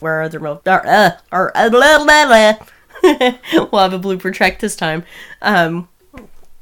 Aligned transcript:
where 0.00 0.22
other 0.22 0.40
mo- 0.40 0.60
or, 0.66 0.86
uh, 0.86 1.10
or 1.32 1.56
uh, 1.56 1.70
blah, 1.70 2.04
blah, 2.04 2.26
blah. 2.26 2.66
we'll 3.72 3.82
have 3.82 3.92
a 3.92 3.98
blooper 3.98 4.32
track 4.32 4.58
this 4.58 4.76
time. 4.76 5.04
Um, 5.40 5.88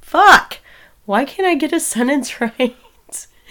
fuck. 0.00 0.59
Why 1.04 1.25
can't 1.25 1.48
I 1.48 1.54
get 1.54 1.72
a 1.72 1.80
sentence 1.80 2.40
right? 2.40 2.77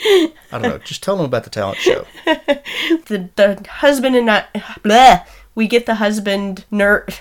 I 0.06 0.32
don't 0.52 0.62
know. 0.62 0.78
Just 0.78 1.02
tell 1.02 1.18
them 1.18 1.26
about 1.26 1.44
the 1.44 1.50
talent 1.50 1.80
show. 1.80 2.06
the 2.26 3.30
the 3.36 3.66
husband 3.68 4.16
and 4.16 4.28
not 4.28 4.46
blah. 4.84 5.22
We 5.56 5.68
get 5.68 5.88
the 5.88 5.96
husband 5.96 6.66
nerd. 6.72 7.18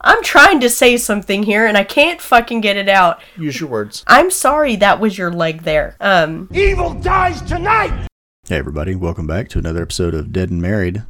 I'm 0.00 0.20
trying 0.24 0.58
to 0.60 0.68
say 0.68 0.96
something 0.96 1.44
here 1.44 1.64
and 1.64 1.78
I 1.78 1.84
can't 1.84 2.20
fucking 2.20 2.60
get 2.60 2.76
it 2.76 2.88
out. 2.88 3.22
Use 3.36 3.60
your 3.60 3.70
words. 3.70 4.02
I'm 4.08 4.32
sorry 4.32 4.74
that 4.76 4.98
was 4.98 5.16
your 5.16 5.30
leg 5.30 5.62
there. 5.62 5.96
Um, 6.00 6.48
Evil 6.52 6.94
dies 6.94 7.40
tonight! 7.42 8.08
Hey, 8.48 8.56
everybody. 8.56 8.96
Welcome 8.96 9.28
back 9.28 9.48
to 9.50 9.60
another 9.60 9.82
episode 9.82 10.12
of 10.12 10.32
Dead 10.32 10.50
and 10.50 10.60
Married. 10.60 11.04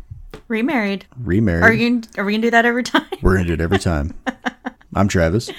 Remarried. 0.52 1.06
Remarried. 1.16 1.64
Are 1.64 1.72
you? 1.72 2.02
Are 2.18 2.24
we 2.26 2.32
gonna 2.34 2.42
do 2.42 2.50
that 2.50 2.66
every 2.66 2.82
time? 2.82 3.06
We're 3.22 3.36
going 3.36 3.46
to 3.46 3.56
do 3.56 3.62
it 3.62 3.64
every 3.64 3.78
time. 3.78 4.12
I'm 4.94 5.08
Travis, 5.08 5.50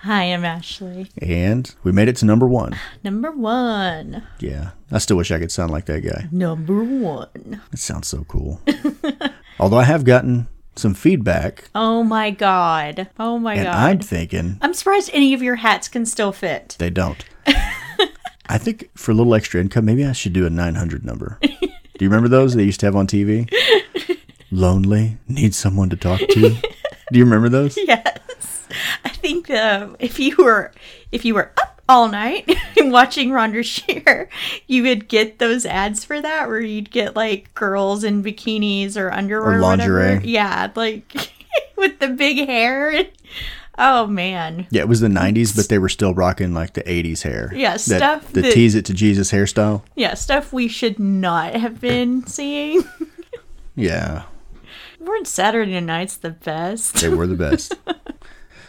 Hi, 0.00 0.24
I'm 0.24 0.44
Ashley. 0.44 1.08
and 1.22 1.74
we 1.82 1.90
made 1.92 2.08
it 2.08 2.16
to 2.16 2.26
number 2.26 2.46
one. 2.46 2.76
Number 3.02 3.30
one. 3.30 4.22
Yeah. 4.40 4.72
I 4.90 4.98
still 4.98 5.16
wish 5.16 5.30
I 5.30 5.38
could 5.38 5.50
sound 5.50 5.70
like 5.70 5.86
that 5.86 6.00
guy. 6.00 6.28
Number 6.30 6.84
one. 6.84 7.62
It 7.72 7.78
sounds 7.78 8.08
so 8.08 8.24
cool. 8.24 8.60
Although 9.58 9.78
I 9.78 9.84
have 9.84 10.04
gotten 10.04 10.48
some 10.76 10.92
feedback, 10.92 11.70
Oh 11.74 12.04
my 12.04 12.30
god. 12.30 13.08
Oh 13.18 13.38
my 13.38 13.54
and 13.54 13.64
god. 13.64 13.74
I'm 13.74 14.00
thinking 14.00 14.58
I'm 14.60 14.74
surprised 14.74 15.08
any 15.14 15.32
of 15.32 15.42
your 15.42 15.56
hats 15.56 15.88
can 15.88 16.04
still 16.04 16.32
fit. 16.32 16.76
they 16.78 16.90
don't. 16.90 17.24
I 18.50 18.58
think 18.58 18.90
for 18.94 19.12
a 19.12 19.14
little 19.14 19.34
extra 19.34 19.62
income, 19.62 19.86
maybe 19.86 20.04
I 20.04 20.12
should 20.12 20.34
do 20.34 20.44
a 20.44 20.50
900 20.50 21.02
number. 21.06 21.38
Do 21.40 22.04
you 22.04 22.08
remember 22.10 22.28
those 22.28 22.54
they 22.54 22.64
used 22.64 22.80
to 22.80 22.86
have 22.86 22.96
on 22.96 23.06
TV? 23.06 23.50
Lonely, 24.52 25.16
need 25.26 25.54
someone 25.54 25.88
to 25.90 25.96
talk 25.96 26.20
to. 26.20 26.50
Do 27.12 27.18
you 27.18 27.24
remember 27.24 27.48
those? 27.48 27.76
Yes. 27.76 28.66
I 29.04 29.08
think 29.08 29.50
um, 29.50 29.96
if 29.98 30.18
you 30.20 30.36
were 30.38 30.72
if 31.10 31.24
you 31.24 31.34
were 31.34 31.52
up 31.60 31.80
all 31.88 32.08
night 32.08 32.48
watching 32.76 33.30
Rhonda 33.30 33.64
Shear, 33.64 34.28
you 34.66 34.82
would 34.84 35.08
get 35.08 35.38
those 35.38 35.66
ads 35.66 36.04
for 36.04 36.20
that 36.20 36.48
where 36.48 36.60
you'd 36.60 36.90
get 36.90 37.16
like 37.16 37.52
girls 37.54 38.04
in 38.04 38.22
bikinis 38.22 38.96
or 38.96 39.10
underwear 39.10 39.52
Or 39.52 39.58
or 39.58 39.62
whatever. 39.62 39.98
lingerie. 40.06 40.28
Yeah, 40.30 40.70
like 40.74 41.12
with 41.76 41.98
the 41.98 42.08
big 42.08 42.46
hair. 42.46 43.04
Oh 43.78 44.06
man. 44.06 44.66
Yeah, 44.70 44.82
it 44.82 44.88
was 44.88 45.00
the 45.00 45.08
90s, 45.08 45.56
but 45.56 45.68
they 45.70 45.78
were 45.78 45.88
still 45.88 46.12
rocking 46.14 46.52
like 46.54 46.74
the 46.74 46.82
80s 46.82 47.22
hair. 47.22 47.50
Yeah, 47.54 47.72
That- 47.72 47.80
stuff 47.80 48.32
The 48.32 48.42
that- 48.42 48.52
tease 48.52 48.74
it 48.74 48.84
to 48.86 48.94
Jesus 48.94 49.32
hairstyle. 49.32 49.82
Yeah, 49.96 50.12
stuff 50.14 50.52
we 50.52 50.68
should 50.68 50.98
not 50.98 51.54
have 51.54 51.80
been 51.80 52.26
seeing. 52.26 52.84
Yeah, 53.74 54.24
Weren't 55.02 55.26
Saturday 55.26 55.80
nights 55.80 56.16
the 56.16 56.30
best? 56.30 56.94
they 56.96 57.08
were 57.08 57.26
the 57.26 57.34
best. 57.50 57.74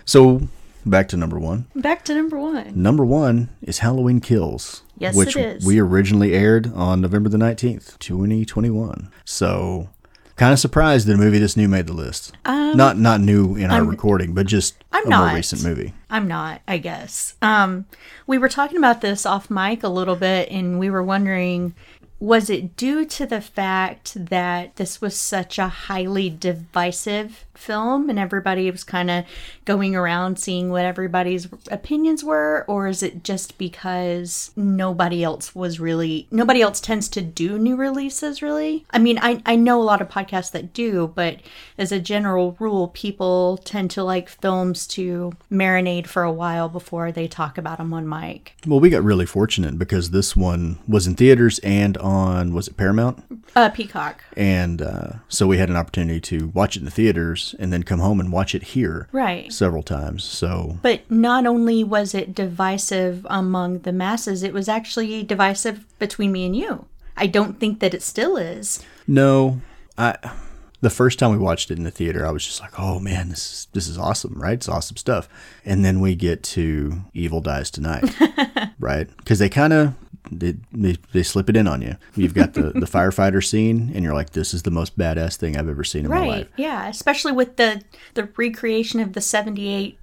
so, 0.06 0.42
back 0.86 1.08
to 1.10 1.18
number 1.18 1.40
one. 1.40 1.66
Back 1.76 2.04
to 2.06 2.16
number 2.16 2.38
one. 2.40 2.72
Number 2.82 3.06
one 3.06 3.50
is 3.62 3.80
Halloween 3.80 4.20
Kills. 4.20 4.82
Yes, 4.98 5.16
which 5.16 5.36
it 5.36 5.58
is. 5.58 5.66
we 5.66 5.80
originally 5.80 6.34
aired 6.34 6.72
on 6.74 7.02
November 7.02 7.30
the 7.30 7.38
19th, 7.38 7.98
2021. 8.00 9.12
So, 9.26 9.90
kind 10.36 10.54
of 10.54 10.60
surprised 10.60 11.08
that 11.08 11.14
a 11.16 11.18
movie 11.18 11.40
this 11.40 11.58
new 11.58 11.68
made 11.68 11.88
the 11.88 11.94
list. 11.94 12.34
not 12.46 12.98
not 12.98 13.20
new 13.22 13.56
in 13.56 13.70
our 13.72 13.84
recording, 13.84 14.34
but 14.34 14.46
just 14.48 14.76
Um, 14.92 15.00
I'm 15.02 15.06
a 15.06 15.10
not. 15.10 15.26
more 15.28 15.36
recent 15.36 15.64
movie. 15.64 15.94
I'm 16.10 16.28
not, 16.28 16.62
I 16.68 16.78
guess. 16.78 17.36
Um, 17.42 17.86
we 18.28 18.38
were 18.38 18.50
talking 18.50 18.78
about 18.78 19.02
this 19.02 19.26
off 19.26 19.50
mic 19.50 19.84
a 19.84 19.90
little 19.90 20.16
bit, 20.16 20.50
and 20.50 20.80
we 20.80 20.90
were 20.90 21.04
wondering 21.04 21.74
was 22.24 22.50
it 22.50 22.78
due 22.78 23.04
to 23.04 23.26
the 23.26 23.42
fact 23.42 24.14
that 24.30 24.74
this 24.78 25.02
was 25.02 25.14
such 25.14 25.60
a 25.60 25.68
highly 25.68 26.30
divisive 26.30 27.44
film 27.56 28.10
and 28.10 28.20
everybody 28.20 28.70
was 28.70 28.84
kind 28.84 29.10
of 29.10 29.26
going 29.66 29.96
around 29.96 30.40
seeing 30.40 30.70
what 30.70 30.86
everybody's 30.86 31.48
opinions 31.72 32.24
were 32.24 32.66
or 32.68 32.88
is 32.88 33.04
it 33.04 33.24
just 33.24 33.58
because 33.58 34.52
nobody 34.56 35.24
else 35.24 35.56
was 35.56 35.80
really 35.80 36.28
nobody 36.32 36.62
else 36.62 36.80
tends 36.80 37.08
to 37.10 37.22
do 37.22 37.58
new 37.58 37.76
releases 37.76 38.42
really? 38.42 38.86
I 38.92 39.00
mean 39.00 39.20
i, 39.22 39.42
I 39.46 39.56
know 39.56 39.82
a 39.82 39.84
lot 39.84 40.02
of 40.02 40.10
podcasts 40.10 40.52
that 40.52 40.74
do 40.74 41.12
but 41.16 41.40
as 41.78 41.92
a 41.92 42.00
general 42.00 42.56
rule 42.60 42.90
people 42.90 43.58
tend 43.58 43.92
to 43.92 44.04
like 44.04 44.30
films 44.30 44.88
to 44.88 45.34
marinate 45.52 46.08
for 46.08 46.24
a 46.24 46.32
while 46.32 46.70
before 46.70 47.12
they 47.12 47.28
talk 47.28 47.58
about 47.58 47.78
them 47.78 47.94
on 47.94 48.08
mic. 48.08 48.56
Well, 48.66 48.80
we 48.80 48.90
got 48.90 49.04
really 49.04 49.26
fortunate 49.26 49.78
because 49.78 50.12
this 50.12 50.36
one 50.36 50.80
was 50.88 51.08
in 51.08 51.16
theaters 51.16 51.60
and 51.60 51.98
on 51.98 52.54
was 52.54 52.68
it 52.68 52.78
Paramount? 52.78 53.24
uh 53.56 53.70
peacock. 53.70 54.24
And 54.36 54.82
uh, 54.82 55.10
so 55.28 55.48
we 55.48 55.58
had 55.58 55.70
an 55.70 55.76
opportunity 55.76 56.20
to 56.22 56.48
watch 56.50 56.76
it 56.76 56.80
in 56.80 56.86
the 56.86 56.92
theaters 56.92 57.43
and 57.60 57.72
then 57.74 57.84
come 57.84 58.00
home 58.00 58.20
and 58.20 58.32
watch 58.32 58.54
it 58.56 58.64
here 58.64 59.08
right 59.12 59.52
several 59.52 59.84
times. 59.84 60.24
So 60.24 60.78
But 60.82 61.10
not 61.10 61.46
only 61.46 61.84
was 61.84 62.14
it 62.14 62.34
divisive 62.36 63.26
among 63.30 63.80
the 63.80 63.92
masses, 63.92 64.44
it 64.44 64.54
was 64.54 64.68
actually 64.70 65.24
divisive 65.24 65.86
between 66.00 66.32
me 66.32 66.46
and 66.46 66.56
you. 66.56 66.86
I 67.16 67.28
don't 67.28 67.60
think 67.60 67.80
that 67.80 67.94
it 67.94 68.02
still 68.02 68.38
is. 68.38 68.84
no, 69.08 69.62
I 69.98 70.16
the 70.82 70.90
first 70.90 71.18
time 71.18 71.32
we 71.32 71.38
watched 71.38 71.72
it 71.72 71.78
in 71.78 71.86
the 71.86 71.92
theater, 71.92 72.28
I 72.28 72.32
was 72.32 72.46
just 72.46 72.60
like, 72.60 72.78
"Oh 72.78 73.00
man, 73.00 73.30
this 73.30 73.52
is 73.52 73.68
this 73.74 73.88
is 73.88 73.98
awesome, 73.98 74.36
right? 74.42 74.54
It's 74.54 74.68
awesome 74.68 74.98
stuff." 74.98 75.30
And 75.66 75.86
then 75.86 76.02
we 76.02 76.14
get 76.14 76.44
to 76.44 77.04
Evil 77.14 77.40
Dies 77.40 77.72
Tonight, 77.72 78.04
right? 78.80 79.08
Because 79.18 79.40
they 79.40 79.50
kind 79.50 79.72
of 79.72 79.94
they, 80.32 80.56
they 80.72 80.98
they 81.12 81.24
slip 81.24 81.50
it 81.50 81.56
in 81.58 81.68
on 81.68 81.82
you. 81.82 81.96
You've 82.16 82.34
got 82.34 82.54
the 82.54 82.62
the 82.76 82.86
firefighter 82.86 83.44
scene, 83.44 83.92
and 83.94 84.04
you're 84.04 84.14
like, 84.14 84.32
"This 84.32 84.54
is 84.54 84.64
the 84.64 84.72
most 84.72 84.98
badass 84.98 85.36
thing 85.36 85.58
I've 85.58 85.70
ever 85.70 85.84
seen 85.84 86.06
in 86.06 86.12
my 86.12 86.26
life." 86.26 86.48
Yeah. 86.58 86.88
Especially 86.88 87.32
with 87.32 87.58
the 87.58 87.82
the 88.14 88.30
recreation 88.38 89.00
of 89.00 89.14
the 89.14 89.22
seventy 89.22 89.70
eight 89.70 89.98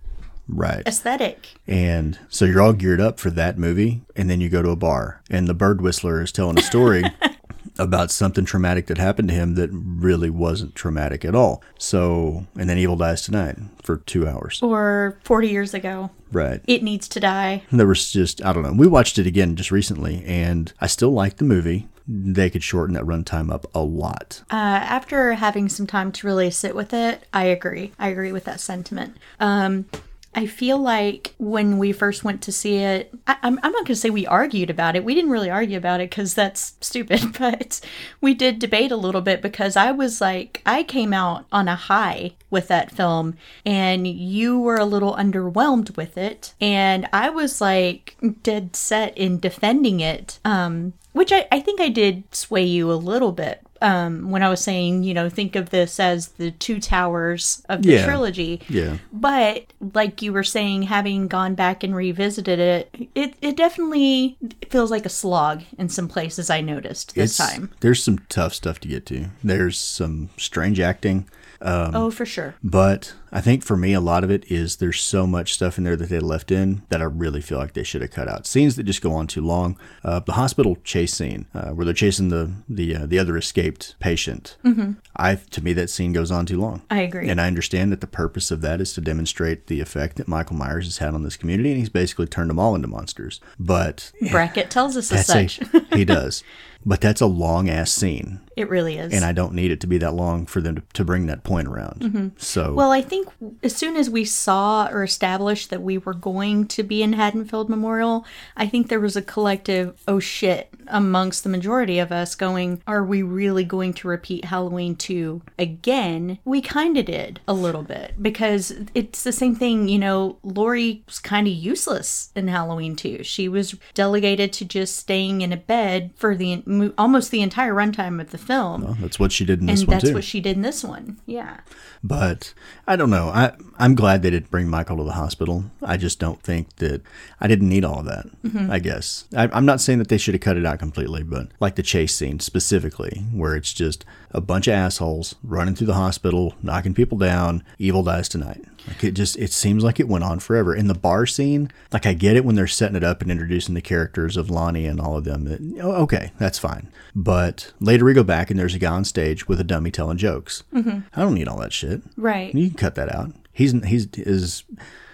Right. 0.52 0.82
aesthetic. 0.86 1.48
And 1.68 2.18
so 2.28 2.44
you're 2.44 2.60
all 2.60 2.72
geared 2.72 3.00
up 3.00 3.20
for 3.20 3.30
that 3.30 3.56
movie, 3.56 4.02
and 4.16 4.28
then 4.28 4.40
you 4.40 4.48
go 4.48 4.62
to 4.62 4.70
a 4.70 4.76
bar, 4.76 5.22
and 5.30 5.46
the 5.46 5.54
bird 5.54 5.80
whistler 5.80 6.20
is 6.22 6.32
telling 6.32 6.58
a 6.58 6.62
story 6.62 7.04
about 7.78 8.10
something 8.10 8.44
traumatic 8.44 8.86
that 8.86 8.98
happened 8.98 9.28
to 9.28 9.34
him 9.34 9.54
that 9.54 9.70
really 9.72 10.30
wasn't 10.30 10.74
traumatic 10.74 11.24
at 11.24 11.34
all. 11.34 11.62
So, 11.78 12.46
and 12.58 12.68
then 12.68 12.78
Evil 12.78 12.96
Dies 12.96 13.22
Tonight 13.22 13.56
for 13.82 13.98
two 13.98 14.28
hours. 14.28 14.62
Or 14.62 15.18
forty 15.24 15.48
years 15.48 15.74
ago. 15.74 16.10
Right. 16.32 16.60
It 16.66 16.82
needs 16.82 17.08
to 17.08 17.20
die. 17.20 17.62
There 17.72 17.86
was 17.86 18.12
just, 18.12 18.44
I 18.44 18.52
don't 18.52 18.62
know. 18.62 18.72
We 18.72 18.86
watched 18.86 19.18
it 19.18 19.26
again 19.26 19.56
just 19.56 19.70
recently, 19.70 20.24
and 20.24 20.72
I 20.80 20.86
still 20.86 21.10
like 21.10 21.38
the 21.38 21.44
movie. 21.44 21.88
They 22.06 22.50
could 22.50 22.64
shorten 22.64 22.94
that 22.94 23.04
runtime 23.04 23.52
up 23.52 23.66
a 23.74 23.82
lot. 23.82 24.42
Uh, 24.50 24.54
after 24.54 25.34
having 25.34 25.68
some 25.68 25.86
time 25.86 26.10
to 26.12 26.26
really 26.26 26.50
sit 26.50 26.74
with 26.74 26.92
it, 26.92 27.24
I 27.32 27.44
agree. 27.44 27.92
I 27.98 28.08
agree 28.08 28.32
with 28.32 28.44
that 28.44 28.58
sentiment. 28.58 29.16
Um, 29.38 29.86
I 30.34 30.46
feel 30.46 30.78
like 30.78 31.34
when 31.38 31.78
we 31.78 31.90
first 31.92 32.22
went 32.22 32.40
to 32.42 32.52
see 32.52 32.76
it, 32.76 33.12
I, 33.26 33.36
I'm, 33.42 33.58
I'm 33.62 33.72
not 33.72 33.84
going 33.84 33.86
to 33.86 33.96
say 33.96 34.10
we 34.10 34.26
argued 34.26 34.70
about 34.70 34.94
it. 34.94 35.04
We 35.04 35.14
didn't 35.14 35.30
really 35.30 35.50
argue 35.50 35.76
about 35.76 36.00
it 36.00 36.10
because 36.10 36.34
that's 36.34 36.74
stupid, 36.80 37.36
but 37.38 37.80
we 38.20 38.34
did 38.34 38.58
debate 38.58 38.92
a 38.92 38.96
little 38.96 39.20
bit 39.20 39.42
because 39.42 39.76
I 39.76 39.90
was 39.90 40.20
like, 40.20 40.62
I 40.64 40.84
came 40.84 41.12
out 41.12 41.46
on 41.50 41.66
a 41.66 41.74
high 41.74 42.34
with 42.48 42.68
that 42.68 42.92
film 42.92 43.36
and 43.66 44.06
you 44.06 44.58
were 44.60 44.76
a 44.76 44.84
little 44.84 45.14
underwhelmed 45.14 45.96
with 45.96 46.16
it. 46.16 46.54
And 46.60 47.08
I 47.12 47.30
was 47.30 47.60
like 47.60 48.16
dead 48.42 48.76
set 48.76 49.16
in 49.18 49.40
defending 49.40 49.98
it, 49.98 50.38
um, 50.44 50.92
which 51.12 51.32
I, 51.32 51.48
I 51.50 51.60
think 51.60 51.80
I 51.80 51.88
did 51.88 52.32
sway 52.34 52.64
you 52.64 52.92
a 52.92 52.94
little 52.94 53.32
bit 53.32 53.66
um, 53.82 54.30
when 54.30 54.42
I 54.42 54.48
was 54.48 54.60
saying, 54.62 55.02
you 55.04 55.14
know, 55.14 55.28
think 55.28 55.56
of 55.56 55.70
this 55.70 55.98
as 56.00 56.28
the 56.28 56.50
two 56.50 56.80
towers 56.80 57.62
of 57.68 57.82
the 57.82 57.92
Yeah. 57.92 58.04
trilogy. 58.04 58.60
Yeah. 58.68 58.98
But 59.12 59.72
like 59.94 60.22
you 60.22 60.32
were 60.32 60.44
saying, 60.44 60.82
having 60.82 61.28
gone 61.28 61.54
back 61.54 61.82
and 61.82 61.94
revisited 61.94 62.58
it, 62.58 62.94
it, 63.14 63.34
it 63.40 63.56
definitely 63.56 64.36
feels 64.68 64.90
like 64.90 65.06
a 65.06 65.10
slog 65.10 65.62
in 65.78 65.88
some 65.88 66.08
places 66.08 66.50
I 66.50 66.60
noticed 66.60 67.14
this 67.14 67.36
time. 67.36 67.70
There's 67.80 68.02
some 68.02 68.18
tough 68.28 68.54
stuff 68.54 68.80
to 68.80 68.88
get 68.88 69.06
to. 69.06 69.26
There's 69.42 69.78
some 69.78 70.30
strange 70.36 70.78
acting. 70.80 71.28
Um, 71.62 71.94
oh, 71.94 72.10
for 72.10 72.24
sure. 72.24 72.54
But 72.64 73.14
I 73.32 73.40
think 73.40 73.62
for 73.62 73.76
me, 73.76 73.92
a 73.92 74.00
lot 74.00 74.24
of 74.24 74.30
it 74.30 74.50
is 74.50 74.76
there's 74.76 75.00
so 75.00 75.26
much 75.26 75.54
stuff 75.54 75.78
in 75.78 75.84
there 75.84 75.96
that 75.96 76.08
they 76.08 76.18
left 76.18 76.50
in 76.50 76.82
that 76.88 77.00
I 77.00 77.04
really 77.04 77.40
feel 77.40 77.58
like 77.58 77.74
they 77.74 77.82
should 77.84 78.02
have 78.02 78.10
cut 78.10 78.28
out. 78.28 78.46
Scenes 78.46 78.76
that 78.76 78.82
just 78.84 79.02
go 79.02 79.12
on 79.12 79.26
too 79.26 79.40
long. 79.42 79.78
Uh, 80.02 80.20
the 80.20 80.32
hospital 80.32 80.76
chase 80.84 81.14
scene 81.14 81.46
uh, 81.54 81.70
where 81.70 81.84
they're 81.84 81.94
chasing 81.94 82.28
the 82.28 82.52
the 82.68 82.96
uh, 82.96 83.06
the 83.06 83.18
other 83.18 83.36
escaped 83.36 83.94
patient. 84.00 84.56
Mm-hmm. 84.64 84.92
I 85.16 85.36
to 85.36 85.62
me 85.62 85.72
that 85.74 85.90
scene 85.90 86.12
goes 86.12 86.30
on 86.30 86.46
too 86.46 86.58
long. 86.60 86.82
I 86.90 87.00
agree. 87.02 87.28
And 87.28 87.40
I 87.40 87.46
understand 87.46 87.92
that 87.92 88.00
the 88.00 88.06
purpose 88.06 88.50
of 88.50 88.60
that 88.62 88.80
is 88.80 88.92
to 88.94 89.00
demonstrate 89.00 89.66
the 89.68 89.80
effect 89.80 90.16
that 90.16 90.28
Michael 90.28 90.56
Myers 90.56 90.86
has 90.86 90.98
had 90.98 91.14
on 91.14 91.22
this 91.22 91.36
community, 91.36 91.70
and 91.70 91.78
he's 91.78 91.88
basically 91.88 92.26
turned 92.26 92.50
them 92.50 92.58
all 92.58 92.74
into 92.74 92.88
monsters. 92.88 93.40
But 93.58 94.12
Brackett 94.30 94.70
tells 94.70 94.96
us 94.96 95.12
as 95.12 95.26
that's 95.26 95.58
a, 95.58 95.64
such. 95.64 95.84
he 95.94 96.04
does. 96.04 96.42
but 96.84 97.00
that's 97.00 97.20
a 97.20 97.26
long 97.26 97.68
ass 97.68 97.90
scene. 97.92 98.40
It 98.56 98.68
really 98.68 98.98
is. 98.98 99.12
And 99.12 99.24
I 99.24 99.32
don't 99.32 99.54
need 99.54 99.70
it 99.70 99.80
to 99.80 99.86
be 99.86 99.98
that 99.98 100.12
long 100.14 100.46
for 100.46 100.60
them 100.60 100.76
to, 100.76 100.82
to 100.94 101.04
bring 101.04 101.26
that 101.26 101.44
point 101.44 101.68
around. 101.68 102.32
So, 102.36 102.66
Mm-hmm. 102.66 102.74
Well, 102.74 102.90
I 102.90 103.00
think 103.00 103.19
as 103.62 103.74
soon 103.74 103.96
as 103.96 104.10
we 104.10 104.24
saw 104.24 104.88
or 104.90 105.02
established 105.02 105.70
that 105.70 105.82
we 105.82 105.98
were 105.98 106.14
going 106.14 106.66
to 106.68 106.82
be 106.82 107.02
in 107.02 107.14
Haddonfield 107.14 107.68
Memorial, 107.68 108.24
I 108.56 108.66
think 108.66 108.88
there 108.88 109.00
was 109.00 109.16
a 109.16 109.22
collective, 109.22 110.02
oh 110.06 110.20
shit, 110.20 110.72
amongst 110.86 111.42
the 111.42 111.48
majority 111.48 111.98
of 111.98 112.12
us 112.12 112.34
going, 112.34 112.82
are 112.86 113.04
we 113.04 113.22
really 113.22 113.64
going 113.64 113.92
to 113.94 114.08
repeat 114.08 114.46
Halloween 114.46 114.96
2 114.96 115.42
again? 115.58 116.38
We 116.44 116.60
kind 116.60 116.96
of 116.96 117.04
did 117.06 117.40
a 117.46 117.52
little 117.52 117.82
bit 117.82 118.14
because 118.20 118.72
it's 118.94 119.22
the 119.22 119.32
same 119.32 119.54
thing, 119.54 119.88
you 119.88 119.98
know, 119.98 120.38
Laurie 120.42 121.02
was 121.06 121.18
kind 121.18 121.46
of 121.46 121.52
useless 121.52 122.30
in 122.34 122.48
Halloween 122.48 122.96
2. 122.96 123.22
She 123.24 123.48
was 123.48 123.76
delegated 123.94 124.52
to 124.54 124.64
just 124.64 124.96
staying 124.96 125.42
in 125.42 125.52
a 125.52 125.56
bed 125.56 126.10
for 126.14 126.34
the 126.34 126.62
almost 126.98 127.30
the 127.30 127.42
entire 127.42 127.74
runtime 127.74 128.20
of 128.20 128.30
the 128.30 128.38
film. 128.38 128.96
that's 129.00 129.18
what 129.18 129.32
she 129.32 129.44
did 129.44 129.60
in 129.60 129.66
this 129.66 129.80
and 129.80 129.88
one 129.88 129.94
that's 129.94 130.08
too. 130.08 130.14
what 130.14 130.24
she 130.24 130.40
did 130.40 130.56
in 130.56 130.62
this 130.62 130.84
one. 130.84 131.18
Yeah. 131.26 131.60
But 132.02 132.54
I 132.86 132.96
don't 132.96 133.09
know. 133.10 133.28
I 133.28 133.52
I'm 133.78 133.94
glad 133.94 134.22
they 134.22 134.30
didn't 134.30 134.50
bring 134.50 134.68
Michael 134.68 134.98
to 134.98 135.04
the 135.04 135.12
hospital. 135.12 135.64
I 135.82 135.96
just 135.96 136.18
don't 136.18 136.42
think 136.42 136.76
that 136.76 137.02
I 137.40 137.46
didn't 137.46 137.68
need 137.68 137.84
all 137.84 138.00
of 138.00 138.04
that. 138.06 138.26
Mm-hmm. 138.42 138.70
I 138.70 138.78
guess 138.78 139.24
I, 139.36 139.48
I'm 139.52 139.66
not 139.66 139.80
saying 139.80 139.98
that 139.98 140.08
they 140.08 140.18
should 140.18 140.34
have 140.34 140.40
cut 140.40 140.56
it 140.56 140.66
out 140.66 140.78
completely, 140.78 141.22
but 141.22 141.48
like 141.60 141.76
the 141.76 141.82
chase 141.82 142.14
scene 142.14 142.40
specifically, 142.40 143.24
where 143.32 143.56
it's 143.56 143.72
just 143.72 144.04
a 144.32 144.40
bunch 144.40 144.68
of 144.68 144.74
assholes 144.74 145.34
running 145.42 145.74
through 145.74 145.88
the 145.88 145.94
hospital, 145.94 146.54
knocking 146.62 146.94
people 146.94 147.18
down. 147.18 147.64
Evil 147.78 148.02
dies 148.02 148.28
tonight. 148.28 148.64
Like 148.86 149.04
it 149.04 149.12
just 149.12 149.36
it 149.38 149.52
seems 149.52 149.84
like 149.84 150.00
it 150.00 150.08
went 150.08 150.24
on 150.24 150.38
forever. 150.40 150.74
In 150.74 150.86
the 150.86 150.94
bar 150.94 151.26
scene, 151.26 151.70
like 151.92 152.06
I 152.06 152.12
get 152.14 152.36
it 152.36 152.44
when 152.44 152.54
they're 152.54 152.66
setting 152.66 152.96
it 152.96 153.04
up 153.04 153.22
and 153.22 153.30
introducing 153.30 153.74
the 153.74 153.80
characters 153.82 154.36
of 154.36 154.50
Lonnie 154.50 154.86
and 154.86 155.00
all 155.00 155.16
of 155.16 155.24
them. 155.24 155.46
It- 155.46 155.82
oh, 155.82 155.92
okay, 156.02 156.32
that's 156.38 156.58
fine. 156.58 156.88
But 157.14 157.72
later 157.80 158.04
we 158.04 158.14
go 158.14 158.22
back 158.24 158.50
and 158.50 158.58
there's 158.58 158.74
a 158.74 158.78
guy 158.78 158.92
on 158.92 159.04
stage 159.04 159.48
with 159.48 159.60
a 159.60 159.64
dummy 159.64 159.90
telling 159.90 160.16
jokes. 160.16 160.62
Mm-hmm. 160.72 161.00
I 161.14 161.20
don't 161.20 161.34
need 161.34 161.48
all 161.48 161.58
that 161.58 161.72
shit. 161.72 162.02
Right. 162.16 162.54
You 162.54 162.68
can 162.68 162.78
cut 162.78 162.94
that 162.94 163.14
out. 163.14 163.32
He's 163.52 163.72
he's 163.84 164.06
is 164.14 164.64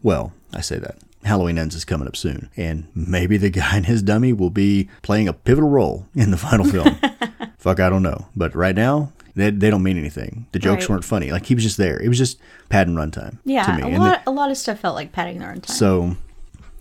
well, 0.03 0.33
I 0.53 0.61
say 0.61 0.79
that. 0.79 0.99
Halloween 1.27 1.59
ends 1.59 1.75
is 1.75 1.85
coming 1.85 2.09
up 2.09 2.17
soon, 2.17 2.51
and 2.57 2.87
maybe 2.95 3.37
the 3.37 3.51
guy 3.51 3.77
and 3.77 3.87
his 3.87 4.03
dummy 4.03 4.33
will 4.33 4.51
be 4.51 4.89
playing 5.03 5.29
a 5.29 5.33
pivotal 5.33 5.69
role 5.71 6.07
in 6.15 6.31
the 6.31 6.37
final 6.37 6.65
film. 6.67 6.97
Fuck, 7.59 7.81
I 7.81 7.89
don't 7.89 8.03
know. 8.03 8.27
But 8.37 8.55
right 8.55 8.75
now, 8.77 9.13
they, 9.35 9.51
they 9.51 9.71
don't 9.71 9.83
mean 9.83 9.99
anything. 9.99 10.47
The 10.53 10.59
jokes 10.59 10.85
Right. 10.85 10.91
weren't 10.91 11.05
funny. 11.05 11.33
Like 11.33 11.47
he 11.47 11.55
was 11.55 11.65
just 11.65 11.77
there. 11.77 12.01
It 12.01 12.09
was 12.09 12.19
just 12.19 12.39
padding 12.69 12.95
runtime. 12.95 13.39
Yeah, 13.45 13.65
to 13.67 13.87
me. 13.87 13.95
a 13.95 13.99
lot, 13.99 14.23
a 14.27 14.31
lot 14.31 14.51
of 14.51 14.57
stuff 14.57 14.81
felt 14.81 14.95
like 14.95 15.13
padding 15.13 15.39
the- 15.41 15.45
time. 15.45 15.63
so, 15.65 16.17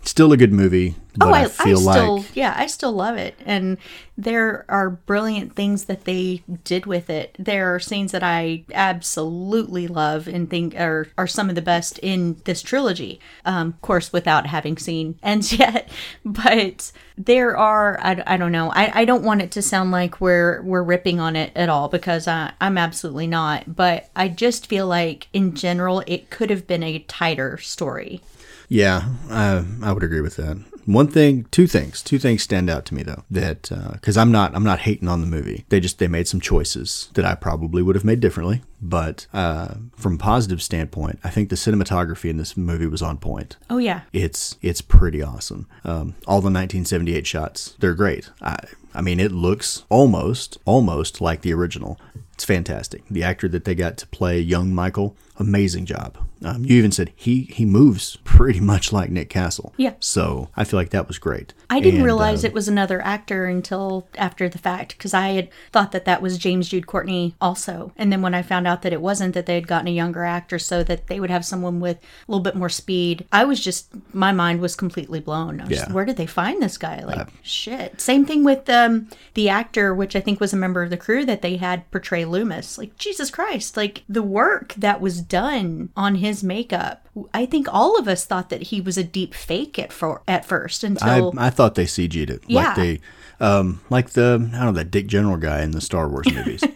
still 0.08 0.32
a 0.32 0.36
good 0.36 0.52
movie. 0.52 0.94
But 1.18 1.28
oh, 1.28 1.32
I, 1.32 1.40
I, 1.40 1.44
I, 1.44 1.48
feel 1.48 1.78
still, 1.78 2.16
like 2.18 2.36
yeah, 2.36 2.54
I 2.56 2.66
still 2.66 2.92
love 2.92 3.16
it, 3.16 3.36
and 3.46 3.78
there 4.18 4.66
are 4.68 4.90
brilliant 4.90 5.54
things 5.54 5.86
that 5.86 6.04
they 6.04 6.42
did 6.62 6.84
with 6.84 7.08
it. 7.08 7.34
There 7.38 7.74
are 7.74 7.80
scenes 7.80 8.12
that 8.12 8.22
I 8.22 8.64
absolutely 8.74 9.88
love 9.88 10.28
and 10.28 10.50
think 10.50 10.78
are 10.78 11.08
are 11.16 11.26
some 11.26 11.48
of 11.48 11.54
the 11.54 11.62
best 11.62 11.98
in 12.00 12.40
this 12.44 12.60
trilogy. 12.60 13.18
Um, 13.46 13.68
of 13.68 13.80
course, 13.80 14.12
without 14.12 14.46
having 14.46 14.76
seen 14.76 15.18
ends 15.22 15.54
yet, 15.58 15.88
but 16.24 16.92
there 17.16 17.56
are. 17.56 17.98
I, 18.02 18.22
I 18.26 18.36
don't 18.36 18.52
know. 18.52 18.70
I, 18.72 19.00
I 19.00 19.04
don't 19.06 19.24
want 19.24 19.40
it 19.40 19.50
to 19.52 19.62
sound 19.62 19.90
like 19.90 20.20
we're 20.20 20.60
we're 20.62 20.82
ripping 20.82 21.18
on 21.18 21.34
it 21.34 21.50
at 21.56 21.70
all 21.70 21.88
because 21.88 22.28
I, 22.28 22.52
I'm 22.60 22.76
absolutely 22.76 23.26
not. 23.26 23.74
But 23.74 24.10
I 24.14 24.28
just 24.28 24.66
feel 24.66 24.86
like 24.86 25.28
in 25.32 25.54
general, 25.54 26.02
it 26.06 26.28
could 26.28 26.50
have 26.50 26.66
been 26.66 26.82
a 26.82 26.98
tighter 26.98 27.56
story. 27.56 28.20
Yeah, 28.68 29.08
I, 29.30 29.64
I 29.82 29.92
would 29.92 30.02
agree 30.02 30.20
with 30.20 30.36
that. 30.36 30.58
One 30.86 31.08
thing, 31.08 31.46
two 31.50 31.66
things, 31.66 32.00
two 32.00 32.18
things 32.18 32.44
stand 32.44 32.70
out 32.70 32.84
to 32.86 32.94
me 32.94 33.02
though. 33.02 33.24
That 33.28 33.70
because 33.92 34.16
I'm 34.16 34.30
not, 34.30 34.54
I'm 34.54 34.62
not 34.62 34.80
hating 34.80 35.08
on 35.08 35.20
the 35.20 35.26
movie. 35.26 35.64
They 35.68 35.80
just 35.80 35.98
they 35.98 36.06
made 36.06 36.28
some 36.28 36.40
choices 36.40 37.10
that 37.14 37.24
I 37.24 37.34
probably 37.34 37.82
would 37.82 37.96
have 37.96 38.04
made 38.04 38.20
differently. 38.20 38.62
But 38.80 39.26
uh, 39.32 39.74
from 39.96 40.14
a 40.14 40.18
positive 40.18 40.62
standpoint, 40.62 41.18
I 41.24 41.30
think 41.30 41.48
the 41.48 41.56
cinematography 41.56 42.30
in 42.30 42.36
this 42.36 42.56
movie 42.56 42.86
was 42.86 43.02
on 43.02 43.18
point. 43.18 43.56
Oh 43.68 43.78
yeah. 43.78 44.02
It's 44.12 44.56
it's 44.62 44.80
pretty 44.80 45.22
awesome. 45.22 45.66
Um, 45.82 46.14
all 46.26 46.40
the 46.40 46.52
1978 46.52 47.26
shots, 47.26 47.74
they're 47.80 47.94
great. 47.94 48.30
I 48.40 48.56
I 48.94 49.02
mean, 49.02 49.18
it 49.18 49.32
looks 49.32 49.84
almost 49.88 50.58
almost 50.64 51.20
like 51.20 51.42
the 51.42 51.52
original. 51.52 51.98
It's 52.32 52.44
fantastic. 52.44 53.02
The 53.10 53.24
actor 53.24 53.48
that 53.48 53.64
they 53.64 53.74
got 53.74 53.96
to 53.96 54.06
play 54.06 54.38
young 54.38 54.72
Michael, 54.72 55.16
amazing 55.36 55.86
job. 55.86 56.18
Um, 56.44 56.64
you 56.64 56.76
even 56.76 56.92
said 56.92 57.12
he 57.16 57.42
he 57.44 57.64
moves 57.64 58.16
pretty 58.24 58.60
much 58.60 58.92
like 58.92 59.10
Nick 59.10 59.30
Castle. 59.30 59.72
Yeah. 59.76 59.94
So 60.00 60.50
I 60.56 60.64
feel 60.64 60.78
like 60.78 60.90
that 60.90 61.08
was 61.08 61.18
great. 61.18 61.54
I 61.70 61.80
didn't 61.80 61.96
And, 62.00 62.04
realize 62.04 62.44
uh, 62.44 62.48
it 62.48 62.52
was 62.52 62.68
another 62.68 63.00
actor 63.00 63.46
until 63.46 64.06
after 64.18 64.48
the 64.48 64.58
fact 64.58 64.96
because 64.96 65.14
I 65.14 65.28
had 65.28 65.48
thought 65.72 65.92
that 65.92 66.04
that 66.04 66.20
was 66.22 66.38
James 66.38 66.68
Jude 66.68 66.86
Courtney 66.86 67.34
also. 67.40 67.92
And 67.96 68.12
then 68.12 68.22
when 68.22 68.34
I 68.34 68.42
found 68.42 68.66
out 68.68 68.82
that 68.82 68.92
it 68.92 69.00
wasn't, 69.00 69.34
that 69.34 69.46
they 69.46 69.54
had 69.54 69.66
gotten 69.66 69.88
a 69.88 69.92
younger 69.92 70.24
actor 70.24 70.58
so 70.58 70.84
that 70.84 71.06
they 71.08 71.18
would 71.18 71.30
have 71.30 71.44
someone 71.44 71.80
with 71.80 71.96
a 71.96 72.30
little 72.30 72.42
bit 72.42 72.54
more 72.54 72.68
speed, 72.68 73.26
I 73.32 73.44
was 73.44 73.58
just, 73.60 73.88
my 74.14 74.30
mind 74.32 74.60
was 74.60 74.76
completely 74.76 75.18
blown. 75.20 75.60
I 75.60 75.64
was 75.64 75.70
just, 75.78 75.88
Yeah. 75.88 75.92
where 75.94 76.04
did 76.04 76.16
they 76.18 76.26
find 76.26 76.62
this 76.62 76.78
guy? 76.78 77.02
Like, 77.04 77.28
shit. 77.42 78.00
Same 78.00 78.24
thing 78.26 78.44
with 78.44 78.68
um, 78.70 79.08
the 79.34 79.48
actor, 79.48 79.94
which 79.94 80.14
I 80.14 80.20
think 80.20 80.38
was 80.38 80.52
a 80.52 80.56
member 80.56 80.82
of 80.82 80.90
the 80.90 80.96
crew 80.96 81.24
that 81.24 81.42
they 81.42 81.56
had 81.56 81.90
portray 81.90 82.24
Loomis. 82.24 82.78
Like, 82.78 82.96
Jesus 82.98 83.30
Christ. 83.30 83.76
Like, 83.76 84.04
the 84.08 84.22
work 84.22 84.74
that 84.74 85.00
was 85.00 85.20
done 85.20 85.88
on 85.96 86.16
his 86.26 86.44
makeup. 86.44 87.06
I 87.32 87.46
think 87.46 87.66
all 87.72 87.98
of 87.98 88.06
us 88.08 88.24
thought 88.26 88.50
that 88.50 88.62
he 88.64 88.80
was 88.80 88.98
a 88.98 89.04
deep 89.04 89.32
fake 89.34 89.78
at, 89.78 89.92
for, 89.92 90.20
at 90.28 90.44
first 90.44 90.84
I, 90.84 90.88
until. 90.88 91.32
I 91.38 91.48
thought 91.50 91.74
they 91.74 91.86
CG'd 91.86 92.28
it 92.30 92.42
Yeah. 92.46 92.66
like 92.68 92.76
they 92.76 93.00
um 93.40 93.80
like 93.90 94.10
the 94.10 94.34
I 94.52 94.56
don't 94.56 94.66
know 94.66 94.72
that 94.72 94.90
Dick 94.90 95.06
General 95.06 95.36
guy 95.36 95.62
in 95.62 95.70
the 95.72 95.80
Star 95.80 96.08
Wars 96.08 96.26
movies. 96.32 96.62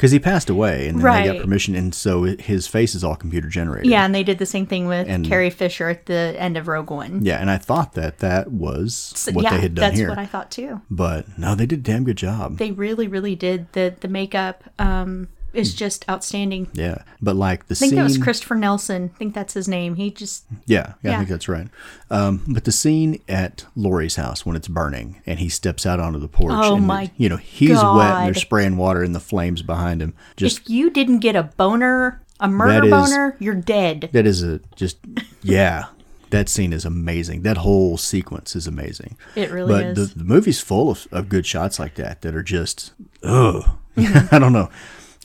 Because 0.00 0.12
he 0.12 0.18
passed 0.18 0.48
away, 0.48 0.88
and 0.88 0.96
then 0.96 1.02
they 1.02 1.04
Right. 1.04 1.26
got 1.34 1.42
permission, 1.42 1.74
and 1.74 1.94
so 1.94 2.22
his 2.22 2.66
face 2.66 2.94
is 2.94 3.04
all 3.04 3.14
computer 3.16 3.48
generated. 3.48 3.90
Yeah, 3.90 4.02
and 4.06 4.14
they 4.14 4.22
did 4.22 4.38
the 4.38 4.46
same 4.46 4.64
thing 4.64 4.86
with 4.86 5.06
And- 5.06 5.26
Carrie 5.26 5.50
Fisher 5.50 5.90
at 5.90 6.06
the 6.06 6.34
end 6.38 6.56
of 6.56 6.68
Rogue 6.68 6.90
One. 6.90 7.22
Yeah, 7.22 7.36
and 7.38 7.50
I 7.50 7.58
thought 7.58 7.92
that 7.96 8.20
that 8.20 8.50
was 8.50 9.12
So, 9.14 9.32
what 9.32 9.42
yeah, 9.44 9.50
they 9.56 9.60
had 9.60 9.74
done 9.74 9.82
that's 9.82 9.98
here. 9.98 10.08
what 10.08 10.16
I 10.16 10.24
thought 10.24 10.50
too. 10.50 10.80
but 10.90 11.26
no, 11.36 11.54
they 11.54 11.66
did 11.66 11.80
a 11.80 11.82
damn 11.82 12.04
good 12.04 12.16
job. 12.16 12.56
They 12.56 12.70
really, 12.70 13.08
really 13.08 13.34
did. 13.36 13.70
The 13.74 13.94
the 14.00 14.08
makeup 14.08 14.64
um, 14.78 15.28
is 15.52 15.74
just 15.74 16.08
outstanding. 16.08 16.68
yeah, 16.72 17.02
but 17.20 17.36
like 17.36 17.66
the 17.66 17.74
I 17.74 17.76
think 17.76 17.90
scene. 17.90 17.96
that 17.98 18.04
was 18.04 18.18
Christopher 18.18 18.54
Nelson. 18.54 19.10
I 19.14 19.18
think 19.18 19.34
that's 19.34 19.54
his 19.54 19.68
name. 19.68 19.96
He 19.96 20.10
just 20.10 20.44
Yeah, 20.66 20.94
yeah, 21.02 21.14
I 21.14 21.16
think 21.16 21.28
that's 21.28 21.48
right. 21.48 21.68
Um, 22.10 22.42
but 22.48 22.64
the 22.64 22.72
scene 22.72 23.20
at 23.28 23.66
Laurie's 23.76 24.16
house 24.16 24.46
when 24.46 24.56
it's 24.56 24.68
burning 24.68 25.20
and 25.26 25.38
he 25.38 25.48
steps 25.48 25.84
out 25.86 26.00
onto 26.00 26.18
the 26.18 26.28
porch. 26.28 26.52
Oh 26.54 26.76
and 26.76 26.86
my 26.86 27.10
You 27.16 27.28
know 27.28 27.36
he's 27.36 27.70
wet 27.70 27.82
and 27.82 28.26
they're 28.26 28.34
spraying 28.34 28.76
water 28.76 29.02
in 29.02 29.12
the 29.12 29.20
flames 29.20 29.62
behind 29.62 30.00
him. 30.02 30.14
Just 30.36 30.60
if 30.60 30.70
you 30.70 30.90
didn't 30.90 31.18
get 31.20 31.36
a 31.36 31.42
boner, 31.44 32.22
a 32.38 32.48
murder 32.48 32.84
is- 32.86 32.90
boner, 32.90 33.36
you're 33.38 33.54
dead. 33.54 34.10
that 34.12 34.26
is 34.26 34.42
a 34.42 34.60
just 34.76 34.98
yeah. 35.42 35.86
That 36.30 36.48
scene 36.48 36.72
is 36.72 36.84
amazing. 36.84 37.42
That 37.42 37.56
whole 37.56 37.98
sequence 37.98 38.54
is 38.54 38.68
amazing. 38.68 39.16
It 39.34 39.50
really 39.50 39.72
but 39.72 39.84
is. 39.98 40.12
the, 40.12 40.18
the 40.20 40.24
movie's 40.24 40.60
full 40.60 40.88
of, 40.92 41.08
of 41.10 41.28
good 41.28 41.44
shots 41.44 41.80
like 41.80 41.96
that 41.96 42.20
that 42.22 42.36
are 42.36 42.42
just 42.44 42.92
ugh. 43.24 43.64
I 43.96 44.38
don't 44.38 44.52
know. 44.52 44.70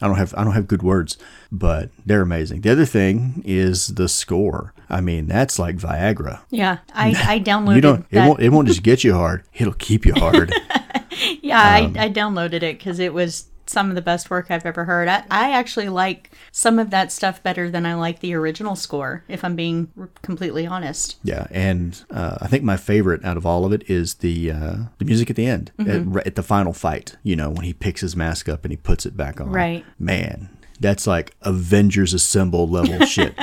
I 0.02 0.08
don't 0.08 0.18
have 0.18 0.34
I 0.38 0.44
don't 0.44 0.54
have 0.54 0.68
good 0.68 0.84
words, 0.84 1.18
but 1.52 1.90
they're 2.06 2.22
amazing. 2.22 2.62
The 2.62 2.72
other 2.72 2.86
thing 2.86 3.42
is 3.46 3.88
the 3.88 4.10
score. 4.10 4.74
I 4.90 5.02
mean, 5.02 5.28
that's 5.28 5.58
like 5.58 5.78
Viagra. 5.78 6.42
Yeah, 6.50 6.80
I 6.94 7.10
I 7.28 7.40
downloaded 7.40 7.76
You 7.76 7.82
don't. 7.82 8.06
It 8.12 8.20
won't. 8.20 8.40
It 8.42 8.50
won't 8.50 8.68
just 8.68 8.84
get 8.84 9.04
you 9.04 9.14
hard. 9.14 9.44
It'll 9.54 9.74
keep 9.74 10.06
you 10.06 10.14
hard. 10.14 10.54
yeah, 11.42 11.62
I, 11.62 11.84
um, 11.86 11.96
I 11.98 12.10
downloaded 12.10 12.64
it 12.64 12.78
because 12.78 13.00
it 13.00 13.14
was 13.14 13.46
some 13.68 13.90
of 13.90 13.96
the 13.96 14.02
best 14.02 14.30
work 14.30 14.52
I've 14.52 14.66
ever 14.66 14.86
heard. 14.86 15.08
I, 15.08 15.24
I 15.32 15.52
actually 15.52 15.90
like 15.90 16.32
some 16.52 16.78
of 16.80 16.90
that 16.92 17.12
stuff 17.12 17.42
better 17.44 17.70
than 17.70 17.86
I 17.86 17.96
like 17.96 18.20
the 18.20 18.34
original 18.34 18.76
score. 18.76 19.24
If 19.28 19.44
I'm 19.44 19.56
being 19.56 19.92
r- 20.00 20.10
completely 20.22 20.66
honest. 20.68 21.18
yeah, 21.24 21.48
and 21.52 22.04
uh, 22.12 22.38
I 22.42 22.48
think 22.48 22.64
my 22.64 22.78
favorite 22.78 23.24
out 23.26 23.38
of 23.38 23.46
all 23.46 23.66
of 23.66 23.74
it 23.74 23.90
is 23.90 24.16
the 24.16 24.52
uh, 24.52 24.76
the 24.98 25.06
music 25.06 25.30
at 25.30 25.36
the 25.36 25.46
end, 25.48 25.72
Mm-hmm. 25.80 26.18
at, 26.18 26.28
at 26.28 26.36
the 26.36 26.44
final 26.44 26.74
fight. 26.74 27.16
You 27.24 27.36
know, 27.36 27.50
when 27.50 27.66
he 27.66 27.74
picks 27.74 28.02
his 28.02 28.16
mask 28.16 28.48
up 28.50 28.64
and 28.66 28.72
he 28.72 28.78
puts 28.78 29.06
it 29.06 29.16
back 29.18 29.40
on. 29.42 29.50
Right. 29.52 29.84
Man, 30.00 30.50
that's 30.80 31.06
like 31.08 31.36
Avengers 31.42 32.14
Assemble 32.14 32.68
level 32.68 33.06
shit. 33.06 33.34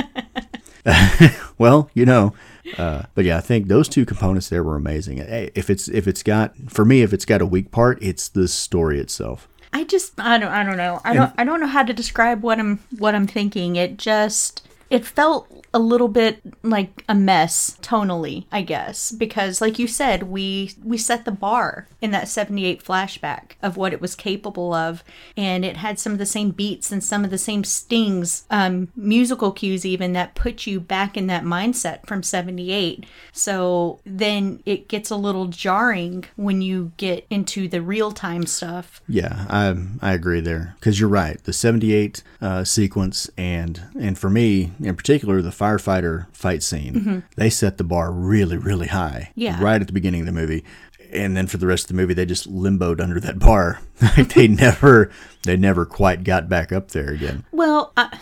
well, 1.59 1.91
you 1.95 2.05
know. 2.07 2.35
Uh, 2.79 3.03
but 3.15 3.25
yeah, 3.25 3.37
I 3.37 3.41
think 3.41 3.67
those 3.69 3.89
two 3.89 4.07
components 4.07 4.49
there 4.49 4.63
were 4.63 4.77
amazing. 4.77 5.19
If 5.19 5.69
it's 5.69 5.89
if 5.89 6.07
it's 6.07 6.23
got 6.23 6.55
for 6.69 6.85
me, 6.85 7.03
if 7.03 7.13
it's 7.13 7.25
got 7.25 7.43
a 7.43 7.47
weak 7.47 7.71
part, 7.71 7.99
it's 8.03 8.29
the 8.29 8.49
story 8.49 8.99
itself. 9.01 9.49
I 9.73 9.85
just 9.85 10.21
I 10.21 10.39
don't 10.39 10.53
I 10.53 10.65
don't 10.65 10.77
know. 10.77 11.01
I 11.05 11.15
don't 11.15 11.33
I 11.39 11.45
don't 11.45 11.61
know 11.61 11.67
how 11.67 11.83
to 11.83 11.93
describe 11.93 12.43
what 12.43 12.59
I'm 12.59 12.81
what 12.99 13.15
I'm 13.15 13.27
thinking. 13.27 13.77
It 13.77 13.97
just 13.97 14.67
it 14.91 15.05
felt 15.07 15.49
a 15.73 15.79
little 15.79 16.09
bit 16.09 16.41
like 16.63 17.05
a 17.09 17.15
mess 17.15 17.79
tonally, 17.81 18.45
I 18.53 18.63
guess, 18.63 19.11
because 19.11 19.61
like 19.61 19.79
you 19.79 19.87
said, 19.87 20.25
we 20.25 20.75
we 20.85 20.99
set 20.99 21.25
the 21.25 21.33
bar 21.33 21.89
in 22.03 22.11
that 22.11 22.29
78 22.29 22.85
flashback 22.85 23.53
of 23.63 23.77
what 23.79 23.93
it 23.93 24.01
was 24.01 24.15
capable 24.15 24.75
of 24.75 25.03
and 25.37 25.65
it 25.65 25.77
had 25.79 25.99
some 25.99 26.13
of 26.13 26.19
the 26.19 26.27
same 26.27 26.51
beats 26.51 26.93
and 26.93 27.03
some 27.03 27.25
of 27.25 27.31
the 27.31 27.39
same 27.39 27.65
stings, 27.65 28.45
um, 28.51 28.89
musical 28.97 29.53
cues 29.53 29.87
even 29.87 30.13
that 30.13 30.35
put 30.35 30.67
you 30.67 30.81
back 30.81 31.17
in 31.17 31.29
that 31.29 31.45
mindset 31.45 32.05
from 32.07 32.23
78. 32.23 33.07
So 33.33 34.01
then 34.05 34.61
it 34.67 34.89
gets 34.89 35.11
a 35.11 35.17
little 35.17 35.47
jarring 35.47 36.25
when 36.37 36.61
you 36.61 36.93
get 36.97 37.25
into 37.31 37.69
the 37.69 37.81
real-time 37.81 38.47
stuff. 38.47 39.01
Yeah, 39.09 39.47
I 39.49 39.63
I 40.01 40.13
agree 40.13 40.41
there 40.41 40.75
because 40.81 40.99
you're 40.99 41.09
right. 41.09 41.43
The 41.45 41.53
'78 41.53 42.23
uh, 42.41 42.65
sequence 42.65 43.31
and 43.39 43.81
and 43.99 44.19
for 44.19 44.29
me 44.29 44.73
in 44.81 44.97
particular, 44.97 45.41
the 45.41 45.51
firefighter 45.51 46.27
fight 46.35 46.63
scene, 46.63 47.23
they 47.37 47.49
set 47.51 47.79
the 47.79 47.85
bar 47.85 48.11
really 48.11 48.57
really 48.57 48.89
high. 48.89 49.31
Yeah. 49.37 49.63
right 49.63 49.81
at 49.81 49.87
the 49.87 49.93
beginning 49.93 50.21
of 50.21 50.27
the 50.27 50.33
movie, 50.33 50.65
and 51.13 51.37
then 51.37 51.47
for 51.47 51.57
the 51.59 51.67
rest 51.67 51.85
of 51.85 51.89
the 51.89 51.95
movie, 51.95 52.15
they 52.15 52.27
just 52.27 52.51
limboed 52.53 53.01
under 53.01 53.21
that 53.21 53.39
bar. 53.39 53.81
like 54.03 54.35
they 54.35 54.49
never 54.49 55.11
they 55.45 55.57
never 55.57 55.85
quite 55.87 56.25
got 56.25 56.49
back 56.49 56.73
up 56.73 56.89
there 56.93 57.11
again. 57.11 57.45
Well, 57.53 57.93
I, 57.97 58.19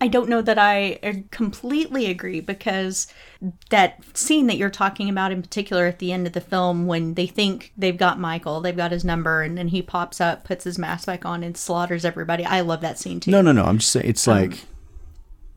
I 0.00 0.08
don't 0.08 0.28
know 0.28 0.42
that 0.42 0.58
I 0.58 1.24
completely 1.30 2.06
agree 2.06 2.40
because 2.40 3.06
that 3.70 4.02
scene 4.16 4.48
that 4.48 4.56
you're 4.56 4.70
talking 4.70 5.08
about 5.08 5.32
in 5.32 5.40
particular 5.40 5.86
at 5.86 5.98
the 5.98 6.12
end 6.12 6.26
of 6.26 6.32
the 6.32 6.40
film 6.40 6.86
when 6.86 7.14
they 7.14 7.26
think 7.26 7.72
they've 7.76 7.96
got 7.96 8.18
Michael, 8.18 8.60
they've 8.60 8.76
got 8.76 8.92
his 8.92 9.04
number, 9.04 9.42
and 9.42 9.56
then 9.56 9.68
he 9.68 9.80
pops 9.82 10.20
up, 10.20 10.44
puts 10.44 10.64
his 10.64 10.78
mask 10.78 11.06
back 11.06 11.24
on, 11.24 11.42
and 11.42 11.56
slaughters 11.56 12.04
everybody. 12.04 12.44
I 12.44 12.60
love 12.60 12.80
that 12.82 12.98
scene 12.98 13.20
too. 13.20 13.30
No, 13.30 13.40
no, 13.40 13.52
no. 13.52 13.64
I'm 13.64 13.78
just 13.78 13.92
saying 13.92 14.04
Um, 14.04 14.10
it's 14.10 14.26
like 14.26 14.64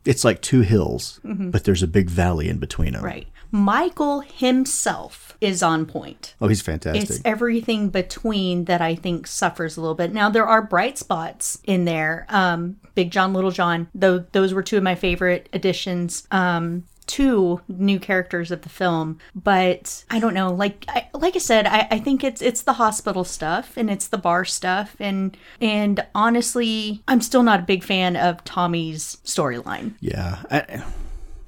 it's 0.04 0.24
like 0.24 0.40
two 0.40 0.60
hills, 0.62 1.20
but 1.24 1.64
there's 1.64 1.82
a 1.82 1.88
big 1.88 2.08
valley 2.08 2.48
in 2.48 2.58
between 2.58 2.92
them. 2.92 3.02
Mm-hmm. 3.02 3.06
Right. 3.06 3.28
Michael 3.50 4.20
himself 4.20 5.36
is 5.40 5.62
on 5.62 5.86
point. 5.86 6.34
Oh, 6.40 6.48
he's 6.48 6.62
fantastic. 6.62 7.02
It's 7.02 7.20
everything 7.24 7.90
between 7.90 8.64
that 8.64 8.80
I 8.80 8.94
think 8.94 9.26
suffers 9.26 9.76
a 9.76 9.80
little 9.80 9.94
bit. 9.94 10.12
Now 10.12 10.30
there 10.30 10.46
are 10.46 10.62
bright 10.62 10.98
spots 10.98 11.58
in 11.64 11.84
there. 11.84 12.26
Um, 12.28 12.76
Big 12.94 13.10
John, 13.10 13.32
Little 13.32 13.50
John, 13.50 13.88
though 13.94 14.18
those 14.32 14.52
were 14.52 14.62
two 14.62 14.76
of 14.76 14.82
my 14.82 14.94
favorite 14.94 15.48
additions. 15.52 16.26
Um, 16.30 16.84
two 17.08 17.60
new 17.68 17.98
characters 17.98 18.50
of 18.50 18.62
the 18.62 18.68
film, 18.68 19.18
but 19.34 20.04
I 20.10 20.20
don't 20.20 20.34
know. 20.34 20.52
Like 20.52 20.84
I, 20.88 21.08
like 21.14 21.34
I 21.34 21.38
said, 21.38 21.66
I, 21.66 21.88
I 21.90 21.98
think 21.98 22.22
it's 22.22 22.40
it's 22.42 22.62
the 22.62 22.74
hospital 22.74 23.24
stuff 23.24 23.76
and 23.76 23.90
it's 23.90 24.06
the 24.06 24.18
bar 24.18 24.44
stuff 24.44 24.94
and 25.00 25.36
and 25.60 26.04
honestly, 26.14 27.02
I'm 27.08 27.20
still 27.20 27.42
not 27.42 27.60
a 27.60 27.64
big 27.64 27.82
fan 27.82 28.14
of 28.16 28.44
Tommy's 28.44 29.16
storyline. 29.24 29.94
Yeah, 30.00 30.42
I, 30.50 30.82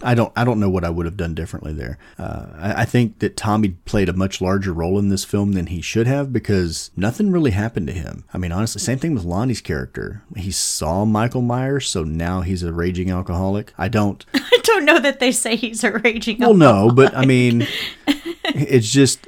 I 0.02 0.14
don't, 0.14 0.33
I 0.37 0.45
don't 0.45 0.61
know 0.61 0.71
what 0.71 0.85
I 0.85 0.90
would 0.90 1.07
have 1.07 1.16
done 1.16 1.35
differently 1.35 1.73
there. 1.73 1.99
Uh, 2.19 2.47
I, 2.57 2.83
I 2.83 2.85
think 2.85 3.19
that 3.19 3.37
Tommy 3.37 3.71
played 3.85 4.09
a 4.09 4.12
much 4.12 4.40
larger 4.40 4.73
role 4.73 4.99
in 4.99 5.09
this 5.09 5.25
film 5.25 5.52
than 5.52 5.66
he 5.66 5.80
should 5.80 6.07
have 6.07 6.33
because 6.33 6.90
nothing 6.97 7.30
really 7.30 7.50
happened 7.50 7.87
to 7.88 7.92
him. 7.92 8.25
I 8.33 8.38
mean, 8.38 8.52
honestly, 8.52 8.80
same 8.80 8.99
thing 8.99 9.14
with 9.14 9.25
Lonnie's 9.25 9.61
character. 9.61 10.23
He 10.37 10.50
saw 10.50 11.04
Michael 11.04 11.42
Myers, 11.42 11.88
so 11.88 12.04
now 12.04 12.40
he's 12.40 12.62
a 12.62 12.73
raging 12.73 13.11
alcoholic. 13.11 13.73
I 13.76 13.88
don't. 13.88 14.25
I 14.35 14.59
don't 14.62 14.85
know 14.85 14.99
that 15.00 15.21
they 15.21 15.33
say 15.33 15.57
he's 15.57 15.85
a 15.85 15.92
raging. 15.92 16.38
Well, 16.38 16.54
no, 16.54 16.90
but 16.90 17.14
I 17.14 17.26
mean, 17.26 17.66
it's 18.45 18.90
just 18.90 19.26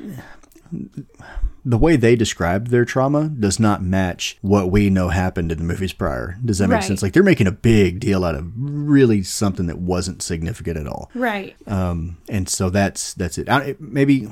the 1.64 1.78
way 1.78 1.97
they 1.97 2.16
described 2.16 2.69
their 2.69 2.85
trauma 2.85 3.28
does 3.28 3.61
not 3.61 3.83
match 3.83 4.37
what 4.42 4.71
we 4.71 4.90
know 4.90 5.09
happened 5.11 5.52
in 5.52 5.59
the 5.59 5.64
movies 5.64 5.92
prior. 5.92 6.37
Does 6.45 6.59
that 6.59 6.69
make 6.69 6.76
Right. 6.76 6.85
sense? 6.85 7.02
Like 7.02 7.12
they're 7.12 7.23
making 7.23 7.47
a 7.47 7.52
big 7.52 8.00
deal 8.00 8.25
out 8.25 8.35
of 8.35 8.50
really 8.57 9.23
something 9.23 9.66
that 9.66 9.78
wasn't 9.78 10.23
significant 10.23 10.76
at 10.76 10.87
all. 10.87 11.11
Right. 11.14 11.54
Um, 11.69 12.16
and 12.28 12.49
so 12.49 12.69
that's 12.71 13.14
that's 13.14 13.38
it. 13.38 13.49
I, 13.49 13.76
maybe 13.78 14.28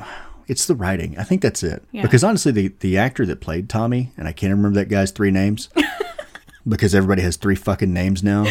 it's 0.48 0.66
the 0.66 0.74
writing. 0.74 1.16
I 1.18 1.22
think 1.22 1.40
that's 1.42 1.62
it. 1.62 1.84
Yeah. 1.92 2.02
Because 2.02 2.24
honestly, 2.24 2.50
the 2.52 2.74
the 2.80 2.98
actor 2.98 3.24
that 3.26 3.40
played 3.40 3.68
Tommy, 3.68 4.12
and 4.16 4.26
I 4.26 4.32
can't 4.32 4.50
remember 4.52 4.80
that 4.80 4.88
guy's 4.88 5.12
three 5.12 5.30
names. 5.30 5.68
because 6.68 6.94
everybody 6.94 7.22
has 7.22 7.36
three 7.36 7.54
fucking 7.54 7.92
names 7.92 8.22
now. 8.22 8.44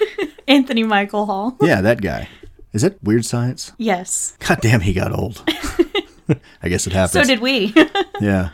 Anthony 0.48 0.82
Michael 0.84 1.26
Hall. 1.26 1.56
Yeah, 1.60 1.80
that 1.80 2.00
guy. 2.00 2.28
Is 2.72 2.82
that 2.82 3.02
weird 3.02 3.24
science? 3.24 3.72
Yes. 3.78 4.36
God 4.40 4.58
damn, 4.60 4.80
he 4.82 4.92
got 4.92 5.10
old. 5.12 5.42
I 6.62 6.68
guess 6.68 6.86
it 6.86 6.92
happens. 6.92 7.12
So 7.12 7.24
did 7.24 7.40
we. 7.40 7.74
Yeah. 8.20 8.48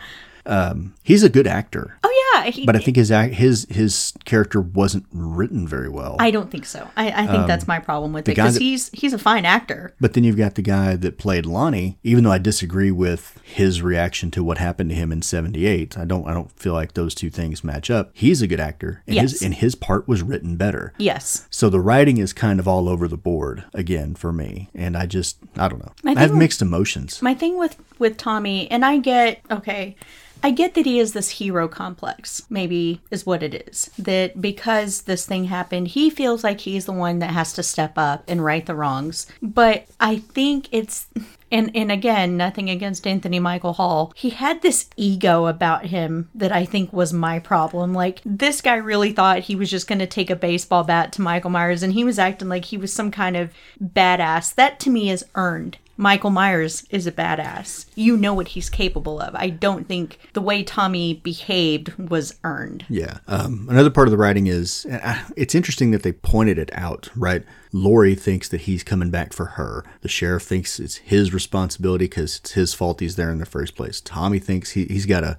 Um, 0.44 0.94
he's 1.02 1.22
a 1.22 1.28
good 1.28 1.46
actor, 1.46 1.96
oh 2.02 2.08
yeah. 2.34 2.50
He, 2.50 2.66
but 2.66 2.74
I 2.74 2.80
think 2.80 2.96
his 2.96 3.12
act, 3.12 3.34
his 3.34 3.66
his 3.70 4.12
character 4.24 4.60
wasn't 4.60 5.06
written 5.12 5.68
very 5.68 5.88
well. 5.88 6.16
I 6.18 6.32
don't 6.32 6.50
think 6.50 6.64
so. 6.66 6.88
I, 6.96 7.12
I 7.22 7.26
think 7.28 7.46
that's 7.46 7.68
my 7.68 7.78
problem 7.78 8.12
with 8.12 8.28
it 8.28 8.32
Um, 8.32 8.34
because 8.46 8.56
he's 8.56 8.88
he's 8.92 9.12
a 9.12 9.18
fine 9.18 9.44
actor. 9.44 9.94
but 10.00 10.14
then 10.14 10.24
you've 10.24 10.36
got 10.36 10.56
the 10.56 10.62
guy 10.62 10.96
that 10.96 11.18
played 11.18 11.46
Lonnie. 11.46 11.98
Even 12.02 12.24
though 12.24 12.32
I 12.32 12.38
disagree 12.38 12.90
with 12.90 13.38
his 13.44 13.82
reaction 13.82 14.30
to 14.32 14.42
what 14.42 14.58
happened 14.58 14.90
to 14.90 14.96
him 14.96 15.12
in 15.12 15.22
'78, 15.22 15.96
I 15.96 16.04
don't 16.04 16.26
I 16.26 16.34
don't 16.34 16.50
feel 16.52 16.72
like 16.72 16.94
those 16.94 17.14
two 17.14 17.30
things 17.30 17.62
match 17.62 17.90
up. 17.90 18.10
He's 18.12 18.42
a 18.42 18.48
good 18.48 18.60
actor, 18.60 19.02
and 19.06 19.14
Yes. 19.14 19.32
his 19.32 19.42
and 19.42 19.54
his 19.54 19.76
part 19.76 20.08
was 20.08 20.22
written 20.22 20.56
better. 20.56 20.92
Yes. 20.98 21.46
So 21.50 21.68
the 21.70 21.80
writing 21.80 22.16
is 22.18 22.32
kind 22.32 22.58
of 22.58 22.66
all 22.66 22.88
over 22.88 23.06
the 23.06 23.16
board 23.16 23.64
again 23.74 24.16
for 24.16 24.32
me, 24.32 24.68
and 24.74 24.96
I 24.96 25.06
just 25.06 25.36
I 25.56 25.68
don't 25.68 25.78
know. 25.84 25.92
I 26.04 26.16
I 26.16 26.20
have 26.20 26.34
mixed 26.34 26.60
emotions. 26.62 27.22
My 27.22 27.34
thing 27.34 27.56
with 27.58 27.76
with 28.00 28.16
Tommy, 28.16 28.68
and 28.70 28.84
I 28.84 28.96
get 28.98 29.40
okay. 29.48 29.94
I 30.42 30.50
get 30.50 30.74
that 30.74 30.86
he 30.86 30.98
has 30.98 31.12
this 31.12 31.30
hero 31.30 31.68
complex, 31.68 32.44
maybe 32.50 33.00
is 33.10 33.24
what 33.24 33.42
it 33.42 33.68
is. 33.68 33.90
That 33.98 34.40
because 34.40 35.02
this 35.02 35.24
thing 35.24 35.44
happened, 35.44 35.88
he 35.88 36.10
feels 36.10 36.42
like 36.42 36.60
he's 36.60 36.84
the 36.86 36.92
one 36.92 37.20
that 37.20 37.30
has 37.30 37.52
to 37.54 37.62
step 37.62 37.92
up 37.96 38.24
and 38.26 38.44
right 38.44 38.64
the 38.66 38.74
wrongs. 38.74 39.26
But 39.40 39.86
I 40.00 40.16
think 40.16 40.68
it's 40.72 41.06
and 41.52 41.70
and 41.76 41.92
again, 41.92 42.36
nothing 42.36 42.70
against 42.70 43.06
Anthony 43.06 43.38
Michael 43.38 43.74
Hall. 43.74 44.12
He 44.16 44.30
had 44.30 44.62
this 44.62 44.88
ego 44.96 45.46
about 45.46 45.86
him 45.86 46.30
that 46.34 46.50
I 46.50 46.64
think 46.64 46.92
was 46.92 47.12
my 47.12 47.38
problem. 47.38 47.92
Like 47.92 48.20
this 48.24 48.60
guy 48.60 48.76
really 48.76 49.12
thought 49.12 49.40
he 49.40 49.54
was 49.54 49.70
just 49.70 49.86
going 49.86 49.98
to 49.98 50.06
take 50.06 50.30
a 50.30 50.36
baseball 50.36 50.82
bat 50.82 51.12
to 51.12 51.22
Michael 51.22 51.50
Myers 51.50 51.82
and 51.82 51.92
he 51.92 52.04
was 52.04 52.18
acting 52.18 52.48
like 52.48 52.64
he 52.64 52.78
was 52.78 52.92
some 52.92 53.10
kind 53.10 53.36
of 53.36 53.52
badass. 53.80 54.54
That 54.54 54.80
to 54.80 54.90
me 54.90 55.10
is 55.10 55.24
earned. 55.34 55.76
Michael 55.96 56.30
Myers 56.30 56.86
is 56.90 57.06
a 57.06 57.12
badass. 57.12 57.86
You 57.94 58.16
know 58.16 58.34
what 58.34 58.48
he's 58.48 58.70
capable 58.70 59.20
of. 59.20 59.34
I 59.34 59.50
don't 59.50 59.86
think 59.86 60.18
the 60.32 60.40
way 60.40 60.62
Tommy 60.62 61.14
behaved 61.14 61.92
was 61.98 62.38
earned. 62.44 62.86
Yeah. 62.88 63.18
Um, 63.28 63.66
another 63.70 63.90
part 63.90 64.08
of 64.08 64.12
the 64.12 64.18
writing 64.18 64.46
is 64.46 64.86
uh, 64.86 65.22
it's 65.36 65.54
interesting 65.54 65.90
that 65.90 66.02
they 66.02 66.12
pointed 66.12 66.58
it 66.58 66.70
out, 66.72 67.10
right? 67.14 67.44
Laurie 67.72 68.14
thinks 68.14 68.48
that 68.48 68.62
he's 68.62 68.82
coming 68.82 69.10
back 69.10 69.32
for 69.32 69.46
her. 69.46 69.84
The 70.00 70.08
sheriff 70.08 70.42
thinks 70.42 70.80
it's 70.80 70.96
his 70.96 71.32
responsibility 71.32 72.04
because 72.04 72.38
it's 72.38 72.52
his 72.52 72.74
fault 72.74 73.00
he's 73.00 73.16
there 73.16 73.30
in 73.30 73.38
the 73.38 73.46
first 73.46 73.76
place. 73.76 74.00
Tommy 74.00 74.38
thinks 74.38 74.70
he, 74.72 74.84
he's 74.86 75.06
got 75.06 75.24
a 75.24 75.38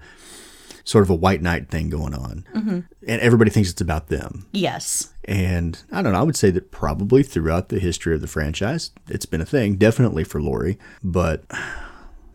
sort 0.84 1.04
of 1.04 1.10
a 1.10 1.16
white 1.16 1.42
knight 1.42 1.70
thing 1.70 1.90
going 1.90 2.14
on. 2.14 2.46
Mm-hmm. 2.54 2.80
And 3.08 3.22
everybody 3.22 3.50
thinks 3.50 3.70
it's 3.70 3.82
about 3.82 4.08
them. 4.08 4.48
Yes. 4.52 5.14
And 5.26 5.82
I 5.92 6.02
don't 6.02 6.14
know, 6.14 6.20
I 6.20 6.24
would 6.24 6.36
say 6.36 6.52
that 6.52 6.72
probably 6.72 7.24
throughout 7.24 7.70
the 7.70 7.80
history 7.80 8.14
of 8.14 8.22
the 8.22 8.28
franchise, 8.28 8.92
it's 9.08 9.26
been 9.26 9.42
a 9.42 9.46
thing, 9.46 9.76
definitely 9.76 10.24
for 10.24 10.42
Laurie. 10.42 10.78
But 11.04 11.46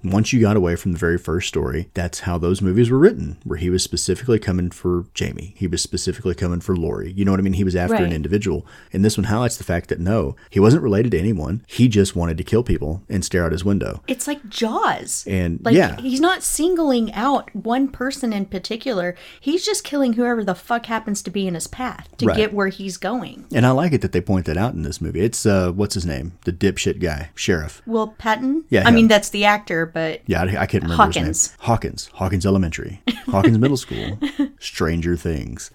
once 0.04 0.32
you 0.32 0.40
got 0.40 0.56
away 0.56 0.76
from 0.76 0.92
the 0.92 0.98
very 0.98 1.18
first 1.18 1.48
story, 1.48 1.90
that's 1.94 2.20
how 2.20 2.38
those 2.38 2.62
movies 2.62 2.90
were 2.90 2.98
written, 2.98 3.38
where 3.44 3.58
he 3.58 3.70
was 3.70 3.82
specifically 3.82 4.38
coming 4.38 4.70
for 4.70 5.06
Jamie. 5.14 5.54
He 5.56 5.66
was 5.66 5.82
specifically 5.82 6.34
coming 6.34 6.60
for 6.60 6.76
Laurie. 6.76 7.12
You 7.12 7.24
know 7.24 7.30
what 7.32 7.40
I 7.40 7.42
mean? 7.42 7.52
He 7.54 7.64
was 7.64 7.76
after 7.76 7.96
an 7.96 8.12
individual. 8.12 8.66
And 8.92 9.04
this 9.04 9.16
one 9.16 9.24
highlights 9.24 9.56
the 9.56 9.64
fact 9.64 9.88
that 9.88 10.00
no, 10.00 10.36
he 10.50 10.60
wasn't 10.60 10.82
related 10.82 11.12
to 11.12 11.18
anyone. 11.18 11.64
He 11.66 11.88
just 11.88 12.14
wanted 12.16 12.38
to 12.38 12.44
kill 12.44 12.62
people 12.62 13.02
and 13.08 13.24
stare 13.24 13.44
out 13.44 13.52
his 13.52 13.64
window. 13.64 14.02
It's 14.06 14.26
like 14.26 14.48
Jaws. 14.48 15.24
And 15.26 15.60
Like 15.64 15.74
yeah, 15.74 15.96
he's 16.00 16.20
not 16.20 16.42
singling 16.42 17.12
out 17.12 17.54
one 17.54 17.88
person 17.88 18.32
in 18.32 18.46
particular. 18.46 19.14
He's 19.40 19.64
just 19.64 19.84
killing 19.84 20.14
whoever 20.14 20.44
the 20.44 20.54
fuck 20.54 20.86
happens 20.86 21.22
to 21.22 21.30
be 21.30 21.46
in 21.46 21.54
his 21.54 21.66
path 21.66 22.08
to 22.18 22.26
Right. 22.26 22.36
get 22.36 22.54
where 22.54 22.68
he's 22.68 22.96
going. 22.96 23.46
and 23.54 23.64
I 23.66 23.70
like 23.70 23.92
it 23.92 24.00
that 24.02 24.12
they 24.12 24.20
point 24.20 24.46
that 24.46 24.56
out 24.56 24.74
in 24.74 24.82
this 24.82 25.00
movie. 25.00 25.20
It's 25.20 25.44
uh, 25.46 25.72
what's 25.72 25.94
his 25.94 26.06
name? 26.06 26.32
The 26.44 26.52
dipshit 26.52 27.00
guy, 27.00 27.30
sheriff. 27.34 27.82
Will 27.86 28.08
Patton? 28.08 28.64
Yeah, 28.70 28.86
I 28.86 28.90
mean 28.90 29.08
that's 29.08 29.30
the 29.30 29.44
actor, 29.44 29.86
but 29.92 30.20
Yeah, 30.26 30.42
I, 30.42 30.62
I 30.62 30.66
can't 30.66 30.82
remember 30.84 31.06
his 31.06 31.16
Hawkins. 31.16 31.48
name. 31.50 31.56
Hawkins. 31.60 32.10
Hawkins 32.14 32.46
Elementary. 32.46 33.02
Hawkins 33.26 33.58
Middle 33.58 33.76
School. 33.76 34.18
Stranger 34.58 35.16
Things. 35.16 35.70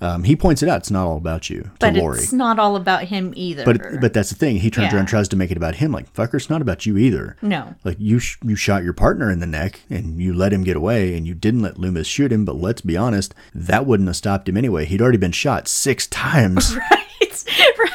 Um, 0.00 0.24
he 0.24 0.34
points 0.36 0.62
it 0.62 0.68
out. 0.68 0.78
It's 0.78 0.90
not 0.90 1.06
all 1.06 1.16
about 1.16 1.50
you 1.50 1.70
but 1.78 1.94
Laurie. 1.94 2.18
it's 2.18 2.32
not 2.32 2.58
all 2.58 2.76
about 2.76 3.04
him 3.04 3.32
either. 3.36 3.64
But 3.64 4.00
but 4.00 4.12
that's 4.12 4.30
the 4.30 4.34
thing. 4.36 4.56
He 4.58 4.70
turns 4.70 4.86
Yeah. 4.86 4.92
around 4.94 5.00
and 5.00 5.08
tries 5.08 5.28
to 5.28 5.36
make 5.36 5.50
it 5.50 5.56
about 5.56 5.76
him. 5.76 5.92
Like 5.92 6.12
fucker, 6.12 6.34
it's 6.34 6.50
not 6.50 6.62
about 6.62 6.86
you 6.86 6.96
either. 6.96 7.36
No. 7.42 7.74
Like 7.84 7.96
you 8.00 8.18
sh- 8.18 8.38
you 8.42 8.56
shot 8.56 8.82
your 8.84 8.92
partner 8.92 9.30
in 9.30 9.40
the 9.40 9.46
neck 9.46 9.80
and 9.90 10.20
you 10.20 10.32
let 10.34 10.52
him 10.52 10.64
get 10.64 10.76
away 10.76 11.16
and 11.16 11.26
you 11.26 11.34
didn't 11.34 11.60
let 11.62 11.78
Loomis 11.78 12.06
shoot 12.06 12.32
him. 12.32 12.44
But 12.44 12.56
let's 12.56 12.80
be 12.80 12.96
honest, 12.96 13.34
that 13.54 13.86
wouldn't 13.86 14.08
have 14.08 14.16
stopped 14.16 14.48
him 14.48 14.56
anyway. 14.56 14.84
He'd 14.86 15.02
already 15.02 15.18
been 15.18 15.32
shot 15.32 15.68
six 15.68 16.06
times. 16.06 16.76
right, 16.90 17.44
right. 17.78 17.90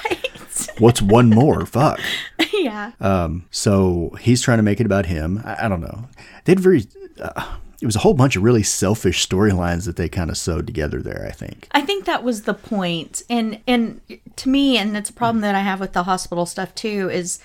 What's 0.81 1.01
one 1.01 1.29
more? 1.29 1.65
Fuck. 1.77 1.99
yeah. 2.53 2.91
So 3.51 4.15
he's 4.19 4.41
trying 4.41 4.57
to 4.59 4.63
make 4.63 4.79
it 4.79 4.85
about 4.85 5.05
him. 5.05 5.41
I, 5.45 5.65
I 5.65 5.67
don't 5.69 5.81
know. 5.81 6.07
They 6.45 6.51
had 6.53 6.59
very. 6.59 6.85
Uh, 7.21 7.55
it 7.81 7.85
was 7.85 7.95
a 7.95 7.99
whole 7.99 8.13
bunch 8.13 8.35
of 8.35 8.43
really 8.43 8.61
selfish 8.61 9.27
storylines 9.27 9.85
that 9.85 9.95
they 9.95 10.07
kind 10.07 10.29
of 10.29 10.37
sewed 10.37 10.67
together 10.67 11.01
there. 11.01 11.25
I 11.27 11.31
think. 11.31 11.67
I 11.71 11.81
think 11.81 12.05
that 12.05 12.23
was 12.23 12.43
the 12.43 12.53
point. 12.53 13.23
And 13.29 13.59
and 13.67 14.01
to 14.35 14.49
me, 14.49 14.77
and 14.77 14.95
it's 14.95 15.09
a 15.09 15.13
problem 15.13 15.41
that 15.41 15.55
I 15.55 15.61
have 15.61 15.79
with 15.79 15.93
the 15.93 16.03
hospital 16.03 16.45
stuff 16.45 16.75
too, 16.75 17.09
is 17.11 17.39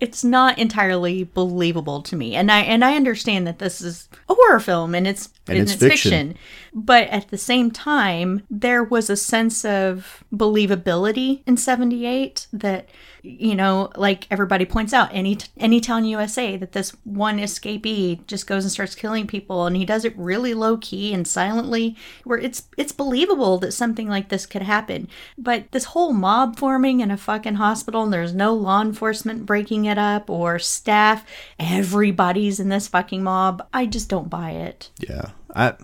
it's 0.00 0.24
not 0.24 0.58
entirely 0.58 1.24
believable 1.24 2.02
to 2.02 2.16
me. 2.16 2.34
And 2.34 2.50
I 2.50 2.60
and 2.60 2.84
I 2.84 2.96
understand 2.96 3.46
that 3.46 3.58
this 3.58 3.80
is 3.80 4.08
a 4.28 4.34
horror 4.34 4.60
film 4.60 4.94
and 4.94 5.06
it's 5.06 5.28
And 5.46 5.58
and 5.58 5.62
it's 5.62 5.72
it's, 5.72 5.82
fiction. 5.82 6.28
fiction. 6.28 6.38
But 6.74 7.08
at 7.08 7.28
the 7.28 7.38
same 7.38 7.70
time, 7.70 8.42
there 8.50 8.82
was 8.82 9.08
a 9.08 9.16
sense 9.16 9.64
of 9.64 10.24
believability 10.32 11.42
in 11.46 11.56
78 11.56 12.48
that 12.52 12.88
you 13.24 13.54
know, 13.54 13.90
like 13.96 14.26
everybody 14.30 14.66
points 14.66 14.92
out, 14.92 15.08
any 15.10 15.38
any 15.56 15.80
town 15.80 16.04
USA, 16.04 16.58
that 16.58 16.72
this 16.72 16.90
one 17.04 17.38
escapee 17.38 18.24
just 18.26 18.46
goes 18.46 18.64
and 18.64 18.70
starts 18.70 18.94
killing 18.94 19.26
people, 19.26 19.64
and 19.64 19.76
he 19.76 19.86
does 19.86 20.04
it 20.04 20.16
really 20.16 20.52
low 20.52 20.76
key 20.76 21.14
and 21.14 21.26
silently, 21.26 21.96
where 22.24 22.38
it's 22.38 22.68
it's 22.76 22.92
believable 22.92 23.56
that 23.58 23.72
something 23.72 24.08
like 24.08 24.28
this 24.28 24.44
could 24.44 24.60
happen. 24.60 25.08
But 25.38 25.72
this 25.72 25.84
whole 25.84 26.12
mob 26.12 26.58
forming 26.58 27.00
in 27.00 27.10
a 27.10 27.16
fucking 27.16 27.54
hospital, 27.54 28.04
and 28.04 28.12
there's 28.12 28.34
no 28.34 28.52
law 28.52 28.82
enforcement 28.82 29.46
breaking 29.46 29.86
it 29.86 29.96
up 29.96 30.28
or 30.28 30.58
staff, 30.58 31.24
everybody's 31.58 32.60
in 32.60 32.68
this 32.68 32.88
fucking 32.88 33.22
mob. 33.22 33.66
I 33.72 33.86
just 33.86 34.10
don't 34.10 34.28
buy 34.28 34.50
it. 34.50 34.90
Yeah, 34.98 35.30
I 35.56 35.74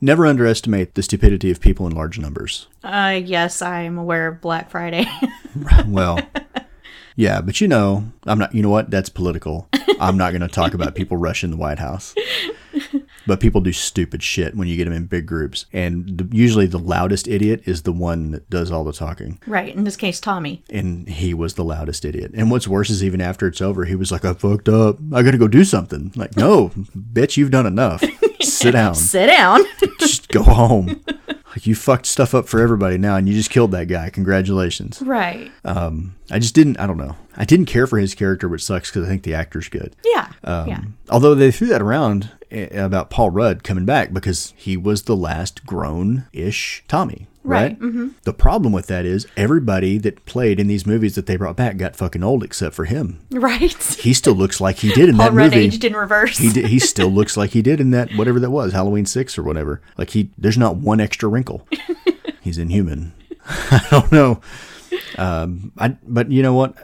never 0.00 0.26
underestimate 0.26 0.94
the 0.94 1.02
stupidity 1.02 1.50
of 1.50 1.60
people 1.60 1.86
in 1.86 1.94
large 1.94 2.18
numbers. 2.18 2.66
Uh, 2.84 3.20
yes, 3.24 3.62
I'm 3.62 3.98
aware 3.98 4.28
of 4.28 4.40
Black 4.40 4.70
Friday. 4.70 5.06
Well, 5.86 6.20
yeah, 7.16 7.40
but 7.40 7.62
you 7.62 7.68
know, 7.68 8.04
I'm 8.26 8.38
not. 8.38 8.54
You 8.54 8.62
know 8.62 8.68
what? 8.68 8.90
That's 8.90 9.08
political. 9.08 9.68
I'm 9.98 10.18
not 10.18 10.32
going 10.32 10.42
to 10.42 10.48
talk 10.48 10.74
about 10.74 10.94
people 10.94 11.16
rushing 11.16 11.50
the 11.50 11.56
White 11.56 11.78
House. 11.78 12.14
But 13.26 13.40
people 13.40 13.60
do 13.60 13.72
stupid 13.72 14.22
shit 14.22 14.54
when 14.54 14.68
you 14.68 14.76
get 14.76 14.84
them 14.84 14.92
in 14.92 15.06
big 15.06 15.26
groups, 15.26 15.66
and 15.72 16.06
the, 16.18 16.28
usually 16.36 16.66
the 16.66 16.78
loudest 16.78 17.26
idiot 17.26 17.62
is 17.64 17.82
the 17.82 17.92
one 17.92 18.30
that 18.30 18.48
does 18.50 18.70
all 18.70 18.84
the 18.84 18.92
talking. 18.92 19.40
right, 19.48 19.74
in 19.74 19.82
this 19.82 19.96
case, 19.96 20.20
Tommy. 20.20 20.62
And 20.70 21.08
he 21.08 21.34
was 21.34 21.54
the 21.54 21.64
loudest 21.64 22.04
idiot. 22.04 22.30
And 22.34 22.50
what's 22.52 22.68
worse 22.68 22.88
is 22.88 23.02
even 23.02 23.20
after 23.20 23.48
it's 23.48 23.60
over, 23.60 23.84
he 23.86 23.96
was 23.96 24.12
like, 24.12 24.24
"I 24.24 24.34
fucked 24.34 24.68
up. 24.68 24.98
I 25.12 25.22
got 25.22 25.32
to 25.32 25.38
go 25.38 25.48
do 25.48 25.64
something." 25.64 26.12
Like, 26.14 26.36
no, 26.36 26.68
bitch, 26.96 27.36
you've 27.36 27.50
done 27.50 27.66
enough. 27.66 28.04
Sit 28.52 28.72
down. 28.72 28.94
Sit 28.96 29.26
down. 29.26 29.60
Just 30.00 30.28
go 30.28 30.42
home. 30.42 31.02
Like 31.50 31.66
you 31.66 31.74
fucked 31.74 32.06
stuff 32.06 32.34
up 32.34 32.48
for 32.48 32.60
everybody 32.60 32.98
now, 32.98 33.16
and 33.16 33.26
you 33.26 33.34
just 33.34 33.48
killed 33.48 33.70
that 33.72 33.86
guy. 33.86 34.10
Congratulations. 34.10 35.00
right. 35.00 35.50
Um, 35.64 36.14
I 36.30 36.38
just 36.38 36.54
didn't. 36.54 36.78
I 36.78 36.86
don't 36.86 36.98
know. 36.98 37.16
I 37.34 37.46
didn't 37.46 37.64
care 37.64 37.86
for 37.86 37.98
his 37.98 38.14
character, 38.14 38.46
which 38.46 38.62
sucks 38.62 38.90
because 38.90 39.06
I 39.06 39.08
think 39.08 39.22
the 39.22 39.32
actor's 39.32 39.68
good. 39.70 39.96
Yeah. 40.04 40.32
Um, 40.44 40.68
yeah. 40.68 40.80
Although 41.08 41.34
they 41.34 41.50
threw 41.50 41.68
that 41.68 41.80
around 41.80 42.30
eh, 42.50 42.66
about 42.78 43.08
Paul 43.08 43.30
Rudd 43.30 43.64
coming 43.64 43.86
back 43.86 44.12
because 44.12 44.52
he 44.54 44.76
was 44.76 45.04
the 45.04 45.16
last 45.16 45.64
grown-ish 45.64 46.84
Tommy. 46.88 47.26
Right. 47.46 47.62
Right, 47.62 47.80
mm-hmm. 47.80 48.08
The 48.24 48.32
problem 48.32 48.72
with 48.72 48.86
that 48.88 49.04
is 49.06 49.26
everybody 49.36 49.98
that 49.98 50.24
played 50.26 50.58
in 50.58 50.66
these 50.66 50.84
movies 50.86 51.14
that 51.14 51.26
they 51.26 51.36
brought 51.36 51.56
back 51.56 51.76
got 51.76 51.94
fucking 51.96 52.22
old 52.24 52.42
except 52.42 52.74
for 52.74 52.84
him. 52.86 53.20
Right. 53.30 53.72
He 54.06 54.12
still 54.14 54.34
looks 54.34 54.60
like 54.60 54.76
he 54.78 54.90
did 54.92 55.08
in 55.08 55.16
Paul 55.16 55.26
that 55.26 55.32
Rudd 55.32 55.50
movie. 55.52 55.64
aged 55.66 55.84
in 55.84 55.94
reverse. 55.94 56.38
He 56.38 56.52
did, 56.52 56.66
he 56.66 56.78
still 56.92 57.08
looks 57.08 57.36
like 57.36 57.50
he 57.50 57.62
did 57.62 57.80
in 57.80 57.90
that 57.92 58.12
whatever 58.12 58.38
that 58.40 58.50
was 58.50 58.72
Halloween 58.72 59.06
six 59.06 59.36
or 59.38 59.42
whatever. 59.42 59.80
Like 59.96 60.10
he, 60.10 60.30
there's 60.38 60.58
not 60.58 60.76
one 60.76 61.00
extra 61.00 61.28
wrinkle. 61.28 61.66
He's 62.40 62.58
inhuman. 62.58 63.12
I 63.48 63.86
don't 63.90 64.12
know. 64.12 64.40
Um, 65.18 65.72
I 65.78 65.96
but 66.06 66.30
you 66.30 66.42
know 66.42 66.54
what? 66.54 66.74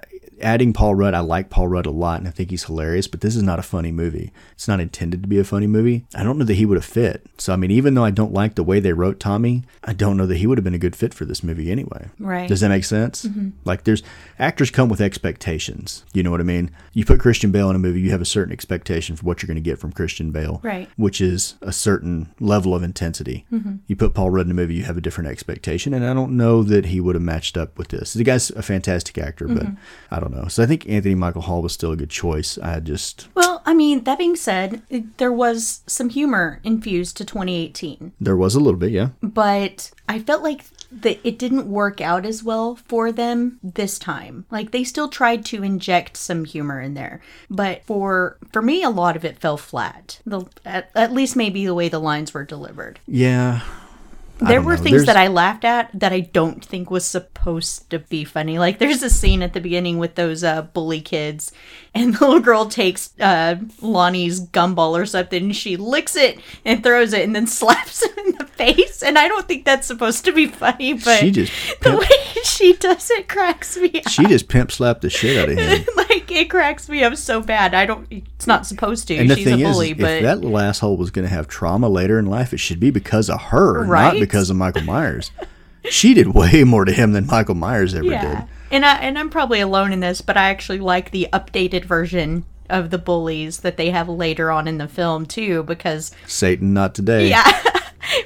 Adding 0.42 0.72
Paul 0.72 0.94
Rudd, 0.94 1.14
I 1.14 1.20
like 1.20 1.50
Paul 1.50 1.68
Rudd 1.68 1.86
a 1.86 1.90
lot, 1.90 2.18
and 2.18 2.28
I 2.28 2.30
think 2.30 2.50
he's 2.50 2.64
hilarious. 2.64 3.06
But 3.06 3.20
this 3.20 3.36
is 3.36 3.42
not 3.42 3.58
a 3.58 3.62
funny 3.62 3.92
movie. 3.92 4.32
It's 4.52 4.68
not 4.68 4.80
intended 4.80 5.22
to 5.22 5.28
be 5.28 5.38
a 5.38 5.44
funny 5.44 5.66
movie. 5.66 6.04
I 6.14 6.22
don't 6.22 6.38
know 6.38 6.44
that 6.44 6.54
he 6.54 6.66
would 6.66 6.76
have 6.76 6.84
fit. 6.84 7.26
So 7.38 7.52
I 7.52 7.56
mean, 7.56 7.70
even 7.70 7.94
though 7.94 8.04
I 8.04 8.10
don't 8.10 8.32
like 8.32 8.54
the 8.54 8.64
way 8.64 8.80
they 8.80 8.92
wrote 8.92 9.20
Tommy, 9.20 9.62
I 9.84 9.92
don't 9.92 10.16
know 10.16 10.26
that 10.26 10.36
he 10.36 10.46
would 10.46 10.58
have 10.58 10.64
been 10.64 10.74
a 10.74 10.78
good 10.78 10.96
fit 10.96 11.14
for 11.14 11.24
this 11.24 11.42
movie 11.42 11.70
anyway. 11.70 12.08
Right. 12.18 12.48
Does 12.48 12.60
that 12.60 12.68
make 12.68 12.84
sense? 12.84 13.24
Mm-hmm. 13.24 13.50
Like, 13.64 13.84
there's 13.84 14.02
actors 14.38 14.70
come 14.70 14.88
with 14.88 15.00
expectations. 15.00 16.04
You 16.12 16.22
know 16.22 16.30
what 16.30 16.40
I 16.40 16.44
mean? 16.44 16.70
You 16.92 17.04
put 17.04 17.20
Christian 17.20 17.52
Bale 17.52 17.70
in 17.70 17.76
a 17.76 17.78
movie, 17.78 18.00
you 18.00 18.10
have 18.10 18.20
a 18.20 18.26
certain 18.26 18.52
expectation 18.52 19.16
for 19.16 19.24
what 19.24 19.42
you're 19.42 19.48
going 19.48 19.54
to 19.56 19.60
get 19.60 19.78
from 19.78 19.92
Christian 19.92 20.30
Bale, 20.30 20.60
Right. 20.62 20.88
Which 20.96 21.20
is 21.20 21.54
a 21.62 21.72
certain 21.72 22.32
level 22.40 22.74
of 22.74 22.82
intensity. 22.82 23.46
Mm-hmm. 23.52 23.76
You 23.86 23.96
put 23.96 24.14
Paul 24.14 24.30
Rudd 24.30 24.46
in 24.46 24.52
a 24.52 24.54
movie, 24.54 24.74
you 24.74 24.84
have 24.84 24.96
a 24.96 25.00
different 25.00 25.30
expectation, 25.30 25.94
and 25.94 26.04
I 26.04 26.14
don't 26.14 26.36
know 26.36 26.62
that 26.62 26.86
he 26.86 27.00
would 27.00 27.14
have 27.14 27.22
matched 27.22 27.56
up 27.56 27.78
with 27.78 27.88
this. 27.88 28.12
The 28.12 28.24
guy's 28.24 28.50
a 28.50 28.62
fantastic 28.62 29.18
actor, 29.18 29.46
but 29.48 29.64
mm-hmm. 29.64 29.74
I 30.10 30.20
don't 30.20 30.31
know. 30.34 30.48
So 30.48 30.62
I 30.62 30.66
think 30.66 30.88
Anthony 30.88 31.14
Michael 31.14 31.42
Hall 31.42 31.62
was 31.62 31.72
still 31.72 31.92
a 31.92 31.96
good 31.96 32.10
choice. 32.10 32.58
I 32.58 32.80
just 32.80 33.28
Well, 33.34 33.62
I 33.64 33.74
mean, 33.74 34.04
that 34.04 34.18
being 34.18 34.36
said, 34.36 34.82
there 35.16 35.32
was 35.32 35.82
some 35.86 36.08
humor 36.08 36.60
infused 36.64 37.16
to 37.18 37.24
2018, 37.24 38.12
there 38.20 38.36
was 38.36 38.54
a 38.54 38.60
little 38.60 38.78
bit, 38.78 38.90
yeah. 38.90 39.10
but 39.22 39.90
I 40.08 40.18
felt 40.18 40.42
like 40.42 40.64
that 40.92 41.26
it 41.26 41.38
didn't 41.38 41.66
work 41.66 42.00
out 42.00 42.26
as 42.26 42.42
well 42.42 42.76
for 42.76 43.10
them 43.10 43.58
this 43.62 43.98
time. 43.98 44.44
Like 44.50 44.70
they 44.70 44.84
still 44.84 45.08
tried 45.08 45.44
to 45.46 45.62
inject 45.62 46.16
some 46.16 46.44
humor 46.44 46.80
in 46.80 46.94
there, 46.94 47.20
but 47.48 47.84
for 47.84 48.36
for 48.52 48.62
me, 48.62 48.82
a 48.82 48.90
lot 48.90 49.16
of 49.16 49.24
it 49.24 49.38
fell 49.38 49.56
flat. 49.56 50.20
The 50.26 50.44
at, 50.64 50.90
at 50.94 51.12
least 51.12 51.36
maybe 51.36 51.64
the 51.64 51.74
way 51.74 51.88
the 51.88 51.98
lines 51.98 52.34
were 52.34 52.44
delivered. 52.44 53.00
Yeah. 53.06 53.62
There 54.48 54.60
were 54.62 54.76
know. 54.76 54.82
things 54.82 55.04
There's- 55.04 55.06
that 55.06 55.16
I 55.16 55.28
laughed 55.28 55.64
at 55.64 55.90
that 55.94 56.12
I 56.12 56.20
don't 56.20 56.64
think 56.64 56.90
was 56.90 57.04
supposed 57.04 57.90
to 57.90 57.98
be 58.00 58.24
funny. 58.24 58.58
Like 58.58 58.78
there's 58.78 59.02
a 59.02 59.10
scene 59.10 59.42
at 59.42 59.52
the 59.52 59.60
beginning 59.60 59.98
with 59.98 60.14
those 60.16 60.42
uh, 60.44 60.62
bully 60.62 61.00
kids, 61.00 61.52
and 61.94 62.14
the 62.14 62.24
little 62.24 62.40
girl 62.40 62.66
takes 62.66 63.10
uh, 63.20 63.56
Lonnie's 63.80 64.40
gumball 64.40 64.98
or 65.00 65.04
something, 65.06 65.44
and 65.44 65.56
she 65.56 65.76
licks 65.76 66.16
it 66.16 66.40
and 66.64 66.82
throws 66.82 67.12
it, 67.12 67.22
and 67.24 67.34
then 67.36 67.46
slaps 67.58 68.02
him 68.04 68.12
in 68.26 68.32
the 68.38 68.46
face. 68.46 69.02
And 69.02 69.18
I 69.18 69.28
don't 69.28 69.46
think 69.46 69.64
that's 69.64 69.86
supposed 69.86 70.24
to 70.24 70.32
be 70.32 70.46
funny, 70.46 70.94
but 70.94 71.18
She 71.20 71.30
just 71.30 71.52
the 71.80 71.96
way 71.96 72.06
she 72.44 72.72
does 72.74 73.10
it 73.10 73.28
cracks 73.28 73.76
me 73.76 74.00
up. 74.04 74.08
She 74.10 74.24
just 74.26 74.48
pimp 74.48 74.72
slapped 74.72 75.02
the 75.02 75.10
shit 75.10 75.36
out 75.36 75.48
of 75.50 75.58
him. 75.58 75.84
like 75.96 76.30
it 76.30 76.48
cracks 76.50 76.88
me 76.88 77.02
up 77.02 77.16
so 77.16 77.40
bad. 77.40 77.74
I 77.74 77.84
don't. 77.86 78.06
It's 78.10 78.46
not 78.46 78.66
supposed 78.66 79.06
to. 79.08 79.16
And 79.16 79.28
the 79.30 79.36
She's 79.36 79.44
thing 79.44 79.62
a 79.62 79.68
is, 79.68 79.74
bully, 79.74 79.90
if 79.90 79.98
that 79.98 80.40
little 80.40 80.58
asshole 80.58 80.96
was 80.96 81.10
going 81.10 81.26
to 81.28 81.34
have 81.34 81.46
trauma 81.48 81.88
later 81.88 82.18
in 82.18 82.26
life, 82.26 82.52
it 82.54 82.58
should 82.58 82.80
be 82.80 82.90
because 82.90 83.28
of 83.28 83.40
her, 83.40 83.84
not 83.84 84.14
because 84.14 84.48
of 84.50 84.56
Michael 84.56 84.82
Myers. 84.82 85.30
she 85.90 86.14
did 86.14 86.28
way 86.28 86.64
more 86.64 86.84
to 86.84 86.92
him 86.92 87.12
than 87.12 87.26
Michael 87.26 87.54
Myers 87.56 87.94
ever 87.94 88.06
Yeah. 88.06 88.40
did. 88.40 88.48
And 88.72 88.84
I 88.84 88.96
and 88.96 89.18
I'm 89.18 89.30
probably 89.30 89.60
alone 89.60 89.92
in 89.92 90.00
this, 90.00 90.20
but 90.22 90.36
I 90.36 90.48
actually 90.50 90.78
like 90.80 91.10
the 91.10 91.28
updated 91.32 91.84
version 91.84 92.44
of 92.70 92.90
the 92.90 92.98
bullies 92.98 93.60
that 93.60 93.76
they 93.76 93.90
have 93.90 94.08
later 94.08 94.50
on 94.50 94.66
in 94.66 94.78
the 94.78 94.88
film 94.88 95.26
too, 95.26 95.62
because 95.64 96.10
Satan, 96.26 96.72
not 96.72 96.94
today. 96.94 97.28
yeah, 97.28 97.44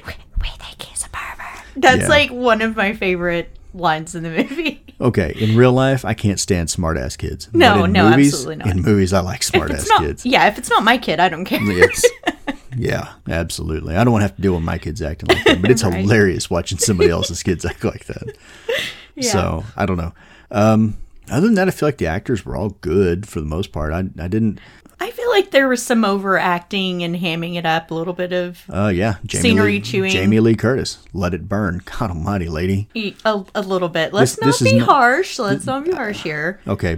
we, 0.05 0.13
we 0.41 0.47
think 0.57 0.81
he's 0.81 1.05
a 1.05 1.09
pervert. 1.09 1.63
That's 1.75 2.03
Yeah. 2.03 2.07
like 2.07 2.31
one 2.31 2.61
of 2.61 2.75
my 2.77 2.93
favorite 2.93 3.51
lines 3.73 4.15
in 4.15 4.23
the 4.23 4.29
movie. 4.29 4.83
Okay, 4.99 5.35
in 5.39 5.55
real 5.55 5.73
life, 5.73 6.03
I 6.05 6.15
can't 6.15 6.39
stand 6.39 6.71
smart 6.71 6.97
ass 6.97 7.15
kids. 7.15 7.49
No, 7.53 7.83
in 7.83 7.91
no, 7.91 8.09
movies, 8.09 8.33
absolutely 8.33 8.55
not. 8.55 8.67
In 8.75 8.81
movies, 8.81 9.13
I 9.13 9.19
like 9.19 9.43
smart 9.43 9.69
ass 9.69 9.87
kids. 9.99 10.25
yeah, 10.25 10.47
if 10.47 10.57
it's 10.57 10.71
not 10.71 10.83
my 10.83 10.97
kid, 10.97 11.19
I 11.19 11.29
don't 11.29 11.45
care. 11.45 11.59
It's, 11.61 12.03
yeah, 12.75 13.09
absolutely. 13.29 13.95
I 13.95 14.03
don't 14.03 14.11
want 14.11 14.21
to 14.23 14.27
have 14.29 14.35
to 14.37 14.41
deal 14.41 14.55
with 14.55 14.63
my 14.63 14.79
kids 14.79 14.99
acting 15.03 15.29
like 15.29 15.43
that, 15.43 15.61
but 15.61 15.69
it's 15.69 15.83
Right. 15.83 15.93
hilarious 16.01 16.49
watching 16.49 16.79
somebody 16.79 17.11
else's 17.11 17.43
kids 17.43 17.63
act 17.63 17.83
like 17.83 18.05
that. 18.05 18.35
So 19.21 19.63
I 19.75 19.85
don't 19.85 19.97
know. 19.97 20.13
Um, 20.51 20.97
other 21.29 21.47
than 21.47 21.55
that, 21.55 21.67
I 21.67 21.71
feel 21.71 21.87
like 21.87 21.97
the 21.97 22.07
actors 22.07 22.45
were 22.45 22.55
all 22.55 22.69
good 22.81 23.27
for 23.27 23.39
the 23.39 23.45
most 23.45 23.71
part. 23.71 23.91
I, 23.93 23.99
I 24.21 24.27
didn't. 24.27 24.59
I 24.99 25.11
feel 25.11 25.29
like 25.29 25.51
there 25.51 25.67
was 25.67 25.83
some 25.83 26.03
overacting 26.03 27.03
and 27.03 27.15
hamming 27.15 27.55
it 27.55 27.65
up, 27.67 27.91
a 27.91 27.93
little 27.93 28.13
bit 28.13 28.31
of 28.33 28.63
Uh, 28.67 28.87
yeah, 28.87 29.17
Jamie 29.25 29.41
Scenery 29.41 29.71
Lee, 29.73 29.81
chewing. 29.81 30.11
Jamie 30.11 30.39
Lee 30.39 30.55
Curtis, 30.55 30.97
let 31.13 31.33
it 31.35 31.47
burn. 31.47 31.81
God 31.99 32.09
Almighty, 32.09 32.49
lady. 32.49 32.87
a, 33.23 33.43
a 33.53 33.61
little 33.61 33.89
bit. 33.89 34.11
Let's 34.13 34.35
This- 34.35 34.41
not 34.41 34.45
this 34.47 34.61
is 34.63 34.73
be 34.73 34.79
harsh. 34.79 35.37
Let's 35.37 35.65
not 35.67 35.85
be 35.85 35.91
harsh 35.91 36.23
here. 36.23 36.59
Okay, 36.67 36.97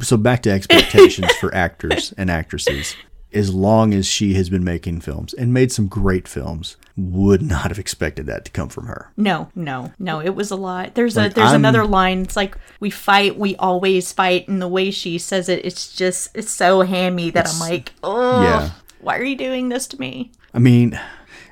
so 0.00 0.16
back 0.16 0.42
to 0.42 0.50
expectations 0.50 1.32
for 1.40 1.52
actors 1.54 2.12
and 2.16 2.30
actresses. 2.30 2.94
As 3.32 3.52
long 3.54 3.94
as 3.94 4.06
she 4.06 4.34
has 4.34 4.48
been 4.50 4.64
making 4.64 5.00
films 5.00 5.34
and 5.34 5.52
made 5.54 5.70
some 5.72 5.86
great 5.88 6.26
films, 6.28 6.76
would 6.96 7.42
not 7.42 7.68
have 7.68 7.78
expected 7.78 8.26
that 8.26 8.44
to 8.44 8.50
come 8.50 8.68
from 8.68 8.86
her. 8.86 9.10
No, 9.16 9.48
no, 9.54 9.92
no. 9.98 10.20
It 10.20 10.34
was 10.34 10.50
a 10.50 10.56
lot. 10.56 10.94
There's 10.94 11.16
Like, 11.16 11.32
a 11.32 11.34
there's 11.34 11.48
I'm- 11.48 11.56
another 11.60 11.84
line. 11.86 12.20
It's 12.22 12.36
like 12.36 12.56
we 12.80 12.90
fight, 12.90 13.38
we 13.38 13.56
always 13.56 14.12
fight, 14.12 14.48
and 14.48 14.60
the 14.60 14.68
way 14.68 14.90
she 14.90 15.18
says 15.18 15.48
it, 15.48 15.64
it's 15.64 15.94
just 15.94 16.30
it's 16.34 16.50
so 16.50 16.82
hammy 16.82 17.30
that 17.30 17.48
I'm 17.48 17.60
like, 17.60 17.92
oh, 18.02 18.42
Yeah. 18.42 18.70
why 19.00 19.16
are 19.18 19.24
you 19.24 19.36
doing 19.36 19.68
this 19.68 19.86
to 19.88 20.00
me? 20.00 20.30
I 20.52 20.58
mean, 20.58 20.98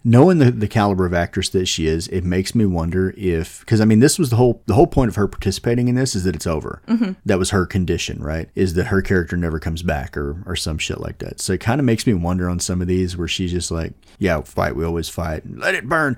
knowing 0.04 0.38
the, 0.38 0.50
the 0.50 0.68
caliber 0.68 1.06
of 1.06 1.14
actress 1.14 1.48
that 1.50 1.66
she 1.66 1.86
is, 1.86 2.08
it 2.08 2.24
makes 2.24 2.54
me 2.54 2.64
wonder 2.66 3.14
if 3.16 3.60
because 3.60 3.80
I 3.80 3.84
mean, 3.84 4.00
this 4.00 4.18
was 4.18 4.30
the 4.30 4.36
whole 4.36 4.62
the 4.66 4.74
whole 4.74 4.86
point 4.86 5.08
of 5.08 5.16
her 5.16 5.28
participating 5.28 5.88
in 5.88 5.94
this 5.94 6.14
is 6.14 6.24
that 6.24 6.34
it's 6.36 6.46
over. 6.46 6.82
Mm-hmm. 6.88 7.12
That 7.26 7.38
was 7.38 7.50
her 7.50 7.66
condition, 7.66 8.22
right? 8.22 8.48
Is 8.54 8.74
that 8.74 8.86
her 8.88 9.02
character 9.02 9.36
never 9.36 9.58
comes 9.58 9.82
back 9.82 10.16
or 10.16 10.42
or 10.46 10.56
some 10.56 10.78
shit 10.78 11.00
like 11.00 11.18
that. 11.18 11.40
So 11.40 11.52
it 11.52 11.60
kind 11.60 11.80
of 11.80 11.84
makes 11.84 12.06
me 12.06 12.14
wonder 12.14 12.48
on 12.48 12.60
some 12.60 12.80
of 12.80 12.88
these 12.88 13.16
where 13.16 13.28
she's 13.28 13.52
just 13.52 13.70
like, 13.70 13.92
yeah, 14.18 14.40
fight, 14.42 14.76
we 14.76 14.84
always 14.84 15.08
fight, 15.08 15.42
let 15.50 15.74
it 15.74 15.88
burn. 15.88 16.16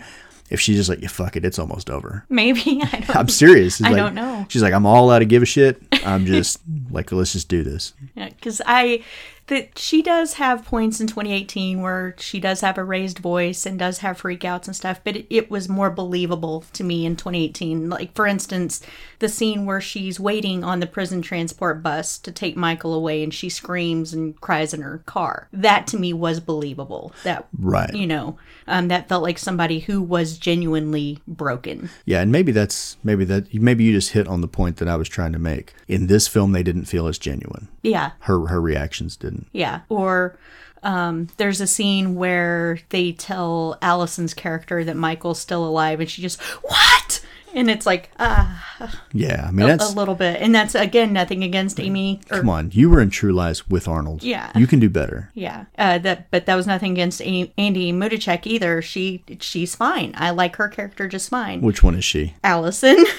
If 0.50 0.60
she's 0.60 0.76
just 0.78 0.88
like, 0.88 1.00
yeah, 1.00 1.06
fuck 1.06 1.36
it, 1.36 1.44
it's 1.44 1.60
almost 1.60 1.88
over. 1.90 2.24
Maybe 2.28 2.80
I 2.82 3.00
don't. 3.00 3.10
I'm 3.16 3.28
serious. 3.28 3.80
I 3.80 3.90
like- 3.90 3.96
don't 3.96 4.14
know. 4.16 4.46
She's 4.48 4.62
like, 4.62 4.72
I'm 4.74 4.84
all 4.84 5.08
out 5.10 5.22
of 5.22 5.28
give 5.28 5.42
a 5.44 5.46
shit. 5.46 5.80
I'm 6.04 6.26
just 6.36 6.58
like, 6.90 7.12
let's 7.12 7.32
just 7.34 7.48
do 7.48 7.62
this. 7.62 7.92
Yeah, 8.16 8.30
because 8.30 8.60
I 8.66 9.04
that 9.50 9.76
she 9.78 10.00
does 10.00 10.34
have 10.34 10.64
points 10.64 11.00
in 11.00 11.06
2018 11.08 11.82
where 11.82 12.14
she 12.18 12.38
does 12.40 12.60
have 12.60 12.78
a 12.78 12.84
raised 12.84 13.18
voice 13.18 13.66
and 13.66 13.78
does 13.78 13.98
have 13.98 14.22
freakouts 14.22 14.66
and 14.66 14.76
stuff, 14.76 15.00
but 15.04 15.16
it, 15.16 15.26
it 15.28 15.50
was 15.50 15.68
more 15.68 15.90
believable 15.90 16.64
to 16.72 16.84
me 16.84 17.04
in 17.04 17.16
2018. 17.16 17.90
Like, 17.90 18.14
for 18.14 18.26
instance, 18.28 18.80
the 19.18 19.28
scene 19.28 19.66
where 19.66 19.80
she's 19.80 20.20
waiting 20.20 20.62
on 20.62 20.78
the 20.80 20.86
prison 20.86 21.20
transport 21.20 21.82
bus 21.82 22.16
to 22.18 22.30
take 22.32 22.56
Michael 22.56 22.94
away 22.94 23.22
and 23.24 23.34
she 23.34 23.48
screams 23.48 24.14
and 24.14 24.40
cries 24.40 24.72
in 24.72 24.82
her 24.82 24.98
car. 24.98 25.48
That 25.52 25.86
to 25.88 25.98
me 25.98 26.12
was 26.12 26.40
believable. 26.40 27.12
That, 27.24 27.46
Right. 27.58 27.92
you 27.92 28.06
know, 28.06 28.38
um, 28.68 28.88
that 28.88 29.08
felt 29.08 29.22
like 29.24 29.38
somebody 29.38 29.80
who 29.80 30.00
was 30.00 30.38
genuinely 30.38 31.18
broken. 31.26 31.90
Yeah, 32.04 32.20
and 32.20 32.30
maybe 32.30 32.52
that's 32.52 32.96
maybe 33.02 33.24
that 33.24 33.52
maybe 33.52 33.82
you 33.84 33.92
just 33.92 34.12
hit 34.12 34.28
on 34.28 34.40
the 34.42 34.48
point 34.48 34.76
that 34.76 34.88
I 34.88 34.94
was 34.96 35.08
trying 35.08 35.32
to 35.32 35.38
make. 35.40 35.74
In 35.88 36.06
this 36.06 36.28
film, 36.28 36.52
they 36.52 36.62
didn't 36.62 36.84
feel 36.84 37.08
as 37.08 37.18
genuine. 37.18 37.68
Yeah. 37.82 38.12
Her 38.20 38.46
her 38.46 38.60
reactions 38.60 39.16
didn't. 39.16 39.39
Yeah. 39.52 39.80
Or 39.88 40.36
um, 40.82 41.28
there's 41.36 41.60
a 41.60 41.66
scene 41.66 42.14
where 42.14 42.78
they 42.90 43.12
tell 43.12 43.78
Allison's 43.82 44.34
character 44.34 44.82
that 44.84 44.96
Michael's 44.96 45.38
still 45.40 45.64
alive, 45.66 46.00
and 46.00 46.10
she 46.10 46.22
just, 46.22 46.40
what? 46.62 47.24
And 47.52 47.68
it's 47.68 47.84
like, 47.84 48.10
ah, 48.20 48.96
Yeah, 49.12 49.44
I 49.48 49.50
mean 49.50 49.66
a 49.66 49.76
that's 49.76 49.94
little 49.96 50.14
bit. 50.14 50.40
And 50.40 50.54
that's, 50.54 50.76
again, 50.76 51.12
nothing 51.12 51.42
against 51.42 51.80
Amy. 51.80 52.20
Or, 52.30 52.38
come 52.38 52.48
on. 52.48 52.70
You 52.72 52.88
were 52.88 53.00
in 53.00 53.10
True 53.10 53.32
Lies 53.32 53.68
with 53.68 53.88
Arnold. 53.88 54.22
Yeah. 54.22 54.52
you 54.56 54.68
can 54.68 54.78
do 54.78 54.88
better. 54.88 55.32
Yeah, 55.34 55.64
uh, 55.76 55.98
that, 55.98 56.30
but 56.30 56.46
that 56.46 56.54
was 56.54 56.68
nothing 56.68 56.92
against 56.92 57.20
A- 57.22 57.52
Andi 57.58 57.92
Matichak 57.92 58.46
either. 58.46 58.80
She, 58.80 59.24
she's 59.40 59.74
fine. 59.74 60.14
I 60.16 60.30
like 60.30 60.54
her 60.56 60.68
character 60.68 61.08
just 61.08 61.28
fine. 61.28 61.60
Which 61.60 61.82
one 61.82 61.96
is 61.96 62.04
she? 62.04 62.34
Allison. 62.44 63.04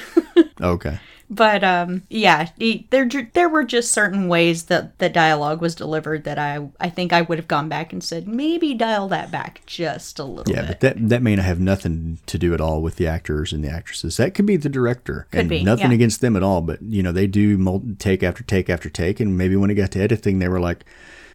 Okay. 0.60 1.00
But 1.32 1.64
um, 1.64 2.04
yeah, 2.10 2.50
he, 2.60 2.88
there 2.90 3.08
there 3.08 3.48
were 3.48 3.64
just 3.64 3.94
certain 3.94 4.28
ways 4.28 4.64
that 4.64 5.00
the 5.00 5.08
dialogue 5.08 5.62
was 5.62 5.74
delivered 5.74 6.26
that 6.26 6.38
I 6.38 6.68
I 6.78 6.90
think 6.90 7.14
I 7.14 7.22
would 7.22 7.38
have 7.38 7.48
gone 7.48 7.70
back 7.70 7.94
and 7.94 8.04
said 8.04 8.28
maybe 8.28 8.74
dial 8.74 9.08
that 9.08 9.32
back 9.32 9.62
just 9.66 10.20
a 10.20 10.26
little 10.26 10.44
bit. 10.44 10.56
Yeah, 10.56 10.62
bit. 10.64 10.68
but 10.68 10.80
that 10.82 11.10
that 11.10 11.22
may 11.22 11.38
not 11.38 11.46
have 11.46 11.62
nothing 11.62 12.20
to 12.26 12.38
do 12.38 12.54
at 12.54 12.60
all 12.60 12.82
with 12.82 12.98
the 12.98 13.08
actors 13.08 13.54
and 13.54 13.64
the 13.64 13.70
actresses. 13.70 14.18
That 14.18 14.34
could 14.34 14.46
be 14.46 14.58
the 14.58 14.68
director, 14.68 15.28
Could 15.32 15.40
and 15.40 15.50
be, 15.50 15.64
nothing 15.64 15.92
yeah. 15.92 15.96
against 15.96 16.20
them 16.20 16.36
at 16.36 16.44
all. 16.44 16.60
But 16.60 16.82
you 16.82 17.02
know, 17.02 17.14
they 17.14 17.28
do 17.28 17.58
mul- 17.58 17.84
take 17.98 18.24
after 18.24 18.44
take 18.44 18.70
after 18.70 18.90
take, 18.90 19.22
and 19.22 19.38
maybe 19.38 19.56
when 19.56 19.70
it 19.70 19.76
got 19.76 19.92
to 19.92 20.02
editing, 20.02 20.40
they 20.40 20.50
were 20.50 20.60
like, 20.60 20.84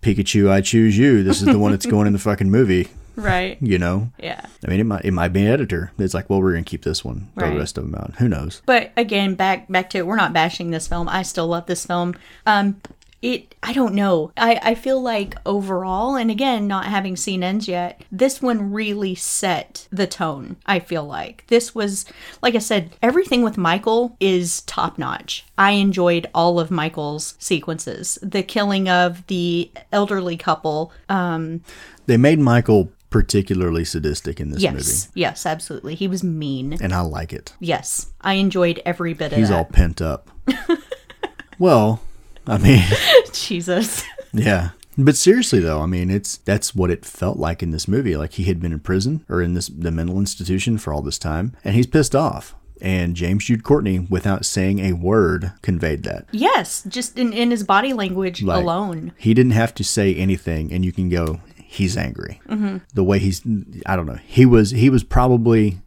"Pikachu, 0.02 0.50
I 0.50 0.61
choose 0.61 0.98
you. 0.98 1.22
This 1.22 1.40
is 1.40 1.46
the 1.46 1.59
one 1.59 1.70
that's 1.70 1.87
going 1.87 2.06
in 2.06 2.12
the 2.12 2.18
fucking 2.18 2.50
movie." 2.50 2.88
Right. 3.16 3.59
You 3.61 3.79
know, 3.79 4.11
Yeah. 4.18 4.44
I 4.64 4.70
mean, 4.70 4.81
it 4.81 4.85
might 4.85 5.05
it 5.05 5.12
might 5.12 5.33
be 5.33 5.40
an 5.42 5.48
editor. 5.52 5.92
It's 5.98 6.14
like, 6.14 6.29
well, 6.31 6.40
we're 6.40 6.52
gonna 6.52 6.64
keep 6.64 6.85
this 6.85 7.05
one, 7.05 7.29
throw 7.35 7.48
Right. 7.48 7.55
the 7.55 7.59
rest 7.61 7.79
of 7.79 7.85
them 7.85 7.94
out. 7.94 8.14
Who 8.18 8.29
knows? 8.29 8.62
But 8.66 8.92
again, 8.96 9.35
back 9.35 9.68
back 9.70 9.90
to 9.90 9.98
it. 9.98 10.07
We're 10.07 10.16
not 10.16 10.33
bashing 10.33 10.70
this 10.70 10.87
film. 10.87 11.09
I 11.09 11.22
still 11.22 11.46
love 11.48 11.66
this 11.66 11.85
film. 11.87 12.14
Um, 12.46 12.81
it. 13.22 13.55
I 13.62 13.72
don't 13.72 13.94
know. 13.94 14.31
I 14.37 14.61
I 14.62 14.74
feel 14.74 15.00
like 15.00 15.37
overall, 15.46 16.16
and 16.16 16.31
again, 16.31 16.66
not 16.68 16.85
having 16.85 17.16
seen 17.16 17.42
ends 17.42 17.66
yet, 17.66 18.02
this 18.12 18.42
one 18.42 18.70
really 18.72 19.14
set 19.14 19.88
the 19.90 20.07
tone. 20.07 20.57
I 20.66 20.79
feel 20.81 21.02
like 21.05 21.44
this 21.48 21.74
was, 21.74 22.05
like 22.42 22.55
I 22.55 22.59
said, 22.59 22.90
everything 23.02 23.42
with 23.42 23.57
Michael 23.57 24.16
is 24.20 24.61
top 24.62 24.98
notch. 24.98 25.46
I 25.57 25.72
enjoyed 25.72 26.29
all 26.35 26.61
of 26.61 26.70
Michael's 26.70 27.35
sequences. 27.38 28.18
The 28.22 28.42
killing 28.42 28.87
of 28.88 29.26
the 29.29 29.70
elderly 29.90 30.37
couple. 30.37 30.92
Um, 31.09 31.62
They 32.05 32.18
made 32.18 32.38
Michael 32.38 32.90
particularly 33.16 33.83
sadistic 33.83 34.40
in 34.40 34.50
this 34.50 34.61
yes, 34.61 34.74
movie, 34.74 35.20
yes, 35.20 35.46
absolutely. 35.46 35.94
He 35.94 36.07
was 36.07 36.22
mean. 36.22 36.76
and 36.83 36.92
I 36.92 37.00
like 37.00 37.33
it. 37.33 37.55
Yes, 37.61 38.12
I 38.20 38.35
enjoyed 38.35 38.83
every 38.85 39.14
bit 39.14 39.33
of 39.33 39.38
it. 39.38 39.38
He's 39.38 39.48
that. 39.48 39.57
all 39.57 39.64
pent 39.64 40.02
up. 40.02 40.31
well, 41.59 42.02
I 42.46 42.59
mean. 42.59 42.85
Jesus. 43.33 44.05
Yeah. 44.35 44.72
But 44.98 45.16
seriously 45.16 45.61
though, 45.61 45.81
I 45.81 45.87
mean, 45.87 46.11
it's 46.11 46.37
that's 46.37 46.74
what 46.74 46.90
it 46.90 47.07
felt 47.07 47.38
like 47.38 47.62
in 47.62 47.70
this 47.70 47.88
movie. 47.88 48.18
Like 48.18 48.35
he 48.35 48.44
had 48.44 48.61
been 48.61 48.72
in 48.72 48.81
prison 48.81 49.24
or 49.31 49.40
in 49.40 49.55
this 49.55 49.68
the 49.68 49.90
mental 49.90 50.18
institution 50.18 50.76
for 50.76 50.92
all 50.92 51.00
this 51.00 51.18
time, 51.18 51.57
and 51.64 51.74
he's 51.74 51.87
pissed 51.87 52.14
off. 52.14 52.55
And 52.83 53.16
James 53.16 53.46
Jude 53.46 53.64
Courtney, 53.64 54.00
without 54.00 54.44
saying 54.44 54.81
a 54.81 54.92
word, 54.92 55.52
conveyed 55.62 56.02
that. 56.02 56.26
Yes, 56.31 56.85
just 56.87 57.18
in, 57.18 57.33
in 57.33 57.50
his 57.50 57.64
body 57.64 57.94
language 57.94 58.42
Like, 58.42 58.62
alone. 58.62 59.12
He 59.16 59.33
didn't 59.33 59.52
have 59.52 59.74
to 59.76 59.85
say 59.85 60.14
anything, 60.14 60.70
and 60.70 60.85
you 60.85 60.92
can 60.92 61.09
go, 61.09 61.40
he's 61.66 61.96
angry. 61.96 62.40
Mm-hmm. 62.48 62.79
The 62.94 63.05
way 63.05 63.18
he's, 63.18 63.42
I 63.85 63.96
don't 63.96 64.07
know. 64.07 64.18
He 64.26 64.46
was 64.46 64.70
he 64.70 64.90
was 64.90 65.05
probably. 65.05 65.79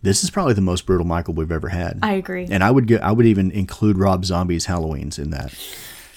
This 0.00 0.22
is 0.22 0.30
probably 0.30 0.54
the 0.54 0.60
most 0.60 0.86
brutal 0.86 1.04
Michael 1.04 1.34
we've 1.34 1.50
ever 1.50 1.68
had. 1.68 1.98
I 2.04 2.12
agree. 2.12 2.46
And 2.48 2.62
I 2.62 2.70
would 2.70 2.86
get, 2.86 3.02
I 3.02 3.10
would 3.10 3.26
even 3.26 3.50
include 3.50 3.98
Rob 3.98 4.24
Zombie's 4.24 4.66
Halloween's 4.66 5.18
in 5.18 5.30
that. 5.30 5.52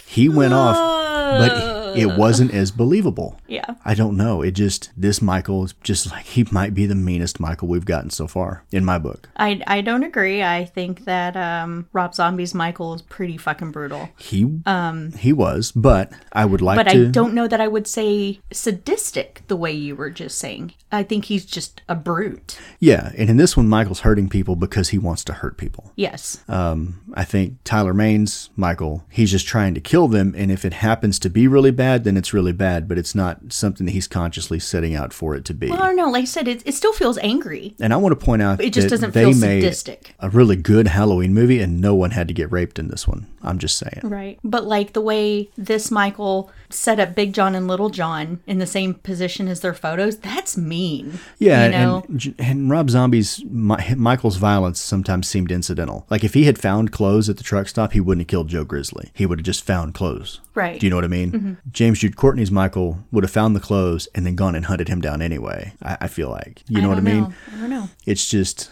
He 0.06 0.30
went 0.30 0.54
off, 0.54 0.76
but 0.76 1.81
it 1.96 2.18
wasn't 2.18 2.54
as 2.54 2.72
believable. 2.72 3.40
Yeah. 3.48 3.76
I 3.86 3.94
don't 3.94 4.18
know. 4.18 4.42
It 4.42 4.52
just 4.52 4.92
this 4.96 5.22
Michael 5.22 5.66
is 5.66 5.74
just 5.84 6.10
like 6.12 6.26
he 6.26 6.46
might 6.52 6.74
be 6.74 6.86
the 6.86 6.96
meanest 6.96 7.40
Michael 7.40 7.68
we've 7.68 7.86
gotten 7.86 8.10
so 8.10 8.28
far 8.28 8.64
in 8.72 8.86
my 8.86 8.98
book. 8.98 9.30
I, 9.38 9.62
I 9.68 9.82
don't 9.82 10.04
agree. 10.04 10.44
I 10.44 10.66
think 10.66 11.06
that 11.06 11.36
um, 11.38 11.88
Rob 11.94 12.16
Zombie's 12.16 12.54
Michael 12.54 12.94
is 12.94 13.02
pretty 13.02 13.38
fucking 13.38 13.72
brutal. 13.72 14.10
He 14.18 14.60
um 14.66 15.12
he 15.14 15.34
was, 15.34 15.72
but 15.72 16.12
I 16.32 16.46
would 16.46 16.62
like 16.62 16.78
But 16.78 16.92
to. 16.92 17.08
I 17.08 17.12
don't 17.12 17.34
know 17.34 17.48
that 17.48 17.62
I 17.62 17.68
would 17.68 17.88
say 17.88 18.40
sadistic 18.52 19.42
the 19.48 19.56
way 19.56 19.72
you 19.72 19.96
were 19.96 20.10
just 20.10 20.38
saying. 20.38 20.74
I 20.92 21.04
think 21.04 21.26
he's 21.26 21.46
just 21.46 21.82
a 21.88 21.96
brute. 21.96 22.60
Yeah, 22.80 23.12
and 23.18 23.30
in 23.30 23.38
this 23.38 23.56
one, 23.56 23.70
Michael's 23.70 24.02
hurting 24.02 24.30
people 24.30 24.56
because 24.56 24.90
he 24.90 24.98
wants 24.98 25.24
to 25.26 25.34
hurt 25.34 25.58
people. 25.58 25.92
Yes. 25.96 26.44
Um 26.48 27.02
I 27.14 27.24
think 27.24 27.58
Tyler 27.64 27.94
Mane's 27.94 28.50
Michael, 28.56 29.06
he's 29.10 29.32
just 29.32 29.48
trying 29.48 29.74
to 29.74 29.82
kill 29.82 30.08
them, 30.08 30.34
and 30.38 30.52
if 30.52 30.66
it 30.66 30.74
happens 30.74 31.20
to 31.20 31.30
be 31.30 31.48
really 31.48 31.72
bad, 31.72 31.81
then 32.04 32.18
it's 32.18 32.34
really 32.34 32.52
bad. 32.54 32.88
But 32.88 32.98
it's 32.98 33.14
not 33.16 33.40
something 33.50 33.86
that 33.86 33.92
he's 33.92 34.08
consciously 34.08 34.60
setting 34.60 34.96
out 34.96 35.14
for 35.14 35.36
it 35.36 35.46
to 35.46 35.54
be. 35.54 35.70
well, 35.70 35.82
I 35.82 35.88
don't 35.88 35.96
know. 35.96 36.10
Like 36.10 36.24
I 36.24 36.26
said, 36.26 36.48
it, 36.48 36.62
it 36.66 36.74
still 36.74 36.94
feels 36.94 37.18
angry. 37.20 37.76
And 37.80 37.94
I 37.94 37.98
want 37.98 38.18
to 38.20 38.26
point 38.26 38.42
out 38.42 38.62
It 38.62 38.74
just 38.74 38.90
doesn't 38.90 39.14
they 39.14 39.26
feel 39.32 39.40
made 39.40 39.62
sadistic. 39.62 40.16
a 40.20 40.30
really 40.30 40.56
good 40.56 40.88
Halloween 40.88 41.34
movie, 41.34 41.60
and 41.62 41.82
no 41.82 41.96
one 41.96 42.12
had 42.12 42.28
to 42.28 42.34
get 42.34 42.52
raped 42.52 42.80
in 42.80 42.88
this 42.90 43.08
one. 43.08 43.28
I'm 43.44 43.58
just 43.60 43.78
saying. 43.78 44.00
Right. 44.04 44.40
But 44.44 44.66
like 44.66 44.94
the 44.94 45.02
way 45.02 45.50
this 45.58 45.90
Michael 45.92 46.52
set 46.70 47.00
up 47.00 47.16
Big 47.16 47.34
John 47.34 47.56
and 47.56 47.68
Little 47.68 47.90
John 47.90 48.40
in 48.48 48.60
the 48.60 48.66
same 48.66 48.94
position 48.94 49.48
as 49.48 49.60
their 49.62 49.74
photos, 49.74 50.18
that's 50.20 50.56
mean. 50.58 51.20
Yeah, 51.40 51.66
You 51.66 51.72
know? 51.72 52.04
and, 52.08 52.36
and 52.40 52.70
Rob 52.70 52.90
Zombie's 52.90 53.44
Michael's 53.50 54.38
violence 54.38 54.80
sometimes 54.82 55.28
seemed 55.28 55.52
incidental. 55.52 56.06
Like 56.10 56.24
if 56.24 56.34
he 56.34 56.44
had 56.46 56.58
found 56.60 56.92
clothes 56.92 57.30
at 57.30 57.38
the 57.38 57.44
truck 57.44 57.68
stop, 57.68 57.94
he 57.94 58.00
wouldn't 58.00 58.22
have 58.24 58.28
killed 58.30 58.48
Joe 58.50 58.64
Grizzly. 58.64 59.12
He 59.14 59.26
would 59.26 59.40
have 59.40 59.46
just 59.46 59.64
found 59.66 59.94
clothes. 59.94 60.40
Right. 60.56 60.80
Do 60.80 60.86
you 60.86 60.90
know 60.90 60.98
what 60.98 61.06
I 61.06 61.10
mean? 61.10 61.32
Mm-hmm. 61.32 61.54
James 61.72 62.00
Jude 62.00 62.16
Courtney's 62.16 62.52
Michael 62.52 63.00
would 63.12 63.24
have 63.24 63.32
found 63.32 63.56
the 63.56 63.60
clothes 63.60 64.08
and 64.16 64.26
then 64.26 64.36
gone 64.36 64.56
and 64.56 64.66
hunted 64.66 64.88
him 64.88 65.02
down 65.02 65.22
anyway. 65.22 65.74
I, 65.82 65.98
I 66.02 66.08
feel 66.08 66.30
like 66.30 66.62
you 66.68 66.82
know 66.82 66.90
what 66.90 66.98
I 66.98 67.02
mean. 67.02 67.22
know. 67.24 67.34
I 67.56 67.60
don't 67.62 67.70
know. 67.70 67.90
It's 68.06 68.28
just 68.30 68.70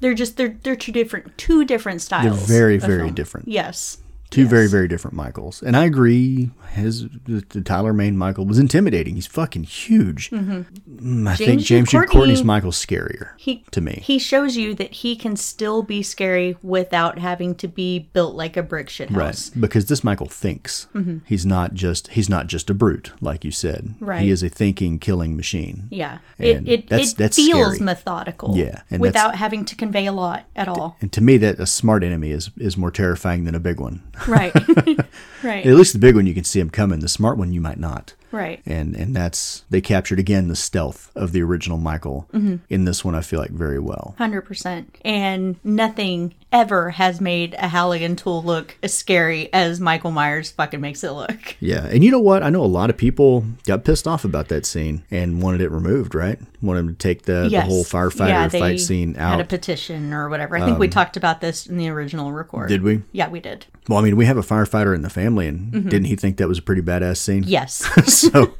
They're 0.00 0.14
just 0.14 0.36
they're 0.36 0.56
they're 0.62 0.76
two 0.76 0.92
different 0.92 1.36
two 1.38 1.64
different 1.64 2.00
styles. 2.02 2.46
they're 2.46 2.58
very 2.58 2.76
very 2.78 3.02
film. 3.02 3.14
different. 3.14 3.48
Yes. 3.48 3.98
Two 4.32 4.46
very 4.48 4.68
very 4.68 4.88
different 4.88 5.16
Michaels, 5.16 5.62
and 5.62 5.76
I 5.76 5.84
agree. 5.84 6.50
His 6.72 7.06
the, 7.26 7.42
Tyler 7.64 7.92
Mane 7.92 8.16
Michael 8.16 8.46
was 8.46 8.58
intimidating. 8.58 9.14
He's 9.14 9.26
fucking 9.26 9.64
huge. 9.64 10.30
Mm, 10.30 11.28
I 11.28 11.36
think 11.36 11.48
James 11.60 11.62
Jude 11.62 11.66
James 11.76 11.90
Courtney- 11.90 12.12
Courtney's 12.12 12.42
Michael's 12.44 12.84
scarier 12.84 13.30
He 13.36 13.64
to 13.72 13.80
me. 13.80 14.00
He 14.02 14.18
shows 14.18 14.56
you 14.56 14.74
that 14.76 14.92
he 14.94 15.14
can 15.16 15.36
still 15.36 15.82
be 15.82 16.02
scary 16.02 16.56
without 16.62 17.18
having 17.18 17.54
to 17.56 17.68
be 17.68 17.98
built 18.14 18.34
like 18.34 18.56
a 18.56 18.62
brick 18.62 18.88
shit 18.88 19.10
house. 19.10 19.50
Right, 19.50 19.60
because 19.60 19.86
this 19.86 20.02
Michael 20.02 20.28
thinks. 20.28 20.86
He's 21.26 21.44
not 21.46 21.74
just 21.74 22.08
he's 22.08 22.28
not 22.28 22.46
just 22.46 22.70
a 22.70 22.74
brute, 22.74 23.12
like 23.20 23.44
you 23.44 23.50
said. 23.50 23.94
Right. 24.00 24.22
He 24.22 24.30
is 24.30 24.42
a 24.42 24.48
thinking, 24.48 24.98
killing 24.98 25.36
machine. 25.36 25.88
Yeah. 25.90 26.18
And 26.38 26.66
it 26.68 26.72
it, 26.72 26.88
that's- 26.88 27.12
it 27.12 27.18
that's 27.18 27.36
feels 27.36 27.74
scary. 27.74 27.84
methodical. 27.84 28.56
Yeah, 28.56 28.82
and 28.90 29.00
Without 29.00 29.36
having 29.36 29.64
to 29.66 29.76
convey 29.76 30.06
a 30.06 30.12
lot 30.12 30.44
at 30.56 30.68
all. 30.68 30.96
And 31.00 31.12
to 31.12 31.20
me, 31.20 31.36
that 31.38 31.58
a 31.60 31.66
smart 31.66 32.02
enemy 32.02 32.30
is 32.30 32.50
is 32.56 32.76
more 32.76 32.90
terrifying 32.90 33.44
than 33.44 33.54
a 33.54 33.60
big 33.60 33.78
one. 33.80 34.02
Right. 34.28 34.54
right. 35.42 35.66
At 35.66 35.74
least 35.74 35.92
the 35.92 35.98
big 35.98 36.14
one 36.16 36.26
you 36.26 36.34
can 36.34 36.44
see 36.44 36.60
him 36.60 36.70
coming. 36.70 37.00
The 37.00 37.08
smart 37.08 37.38
one 37.38 37.52
you 37.52 37.60
might 37.60 37.78
not. 37.78 38.14
Right. 38.32 38.60
And 38.66 38.94
and 38.96 39.14
that's 39.14 39.64
they 39.70 39.80
captured 39.80 40.18
again 40.18 40.48
the 40.48 40.56
stealth 40.56 41.10
of 41.14 41.32
the 41.32 41.42
original 41.42 41.78
Michael 41.78 42.28
Mm-hmm. 42.32 42.56
in 42.68 42.84
this 42.84 43.04
one. 43.04 43.14
I 43.14 43.20
feel 43.20 43.38
like 43.40 43.50
very 43.50 43.78
well. 43.78 44.14
Hundred 44.18 44.42
percent, 44.42 44.96
and 45.04 45.56
nothing 45.62 46.34
ever 46.50 46.90
has 46.90 47.20
made 47.20 47.54
a 47.58 47.68
Halligan 47.68 48.14
tool 48.16 48.42
look 48.42 48.76
as 48.82 48.92
scary 48.92 49.50
as 49.54 49.80
Michael 49.80 50.10
Myers 50.10 50.50
fucking 50.50 50.80
makes 50.80 51.02
it 51.02 51.10
look. 51.12 51.56
Yeah, 51.60 51.86
and 51.86 52.02
you 52.04 52.10
know 52.10 52.20
what? 52.20 52.42
I 52.42 52.50
know 52.50 52.62
a 52.62 52.66
lot 52.66 52.90
of 52.90 52.96
people 52.96 53.44
got 53.66 53.84
pissed 53.84 54.06
off 54.08 54.24
about 54.24 54.48
that 54.48 54.66
scene 54.66 55.02
and 55.10 55.42
wanted 55.42 55.60
it 55.60 55.70
removed. 55.70 56.14
Right? 56.14 56.38
Wanted 56.60 56.86
to 56.88 56.94
take 56.94 57.22
the, 57.22 57.48
the 57.50 57.60
whole 57.62 57.84
firefighter 57.84 58.28
yeah, 58.28 58.48
fight 58.48 58.78
scene 58.80 59.16
out. 59.16 59.32
Had 59.32 59.40
a 59.40 59.44
petition 59.44 60.12
or 60.12 60.28
whatever. 60.28 60.56
I 60.56 60.64
think 60.64 60.78
we 60.78 60.88
talked 60.88 61.16
about 61.16 61.40
this 61.40 61.66
in 61.66 61.76
the 61.76 61.88
original 61.88 62.32
record. 62.32 62.68
Did 62.68 62.82
we? 62.82 63.02
Yeah, 63.12 63.28
we 63.28 63.40
did. 63.40 63.66
Well, 63.88 63.98
I 63.98 64.02
mean, 64.02 64.16
we 64.16 64.26
have 64.26 64.36
a 64.36 64.42
firefighter 64.42 64.94
in 64.94 65.02
the 65.02 65.10
family, 65.10 65.46
and 65.48 65.72
Mm-hmm. 65.72 65.88
didn't 65.88 66.04
he 66.06 66.16
think 66.16 66.36
that 66.36 66.48
was 66.48 66.58
a 66.58 66.62
pretty 66.62 66.82
badass 66.82 67.16
scene? 67.16 67.42
Yes. 67.46 67.82
so 68.32 68.54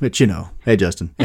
but 0.00 0.20
you 0.20 0.26
know, 0.26 0.50
hey 0.64 0.76
Justin. 0.76 1.14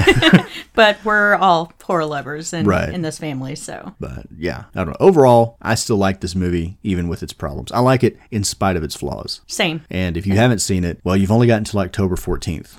But 0.75 0.97
we're 1.05 1.35
all 1.35 1.71
horror 1.83 2.05
lovers 2.05 2.51
in, 2.51 2.65
Right. 2.65 2.91
in 2.91 3.03
this 3.03 3.19
family, 3.19 3.53
so 3.55 3.93
but 3.99 4.25
yeah, 4.35 4.63
I 4.73 4.79
don't 4.83 4.87
know. 4.89 4.95
Overall, 4.99 5.57
I 5.61 5.75
still 5.75 5.97
like 5.97 6.21
this 6.21 6.33
movie 6.33 6.77
even 6.81 7.07
with 7.07 7.21
its 7.21 7.33
problems. 7.33 7.71
I 7.71 7.79
like 7.79 8.03
it 8.03 8.17
in 8.31 8.43
spite 8.43 8.75
of 8.75 8.83
its 8.83 8.95
flaws. 8.95 9.41
same. 9.45 9.81
And 9.91 10.17
if 10.17 10.25
you 10.25 10.35
haven't 10.35 10.59
seen 10.59 10.83
it, 10.83 10.99
well, 11.03 11.15
you've 11.15 11.31
only 11.31 11.45
got 11.45 11.57
until 11.59 11.81
October 11.81 12.15
14th. 12.15 12.71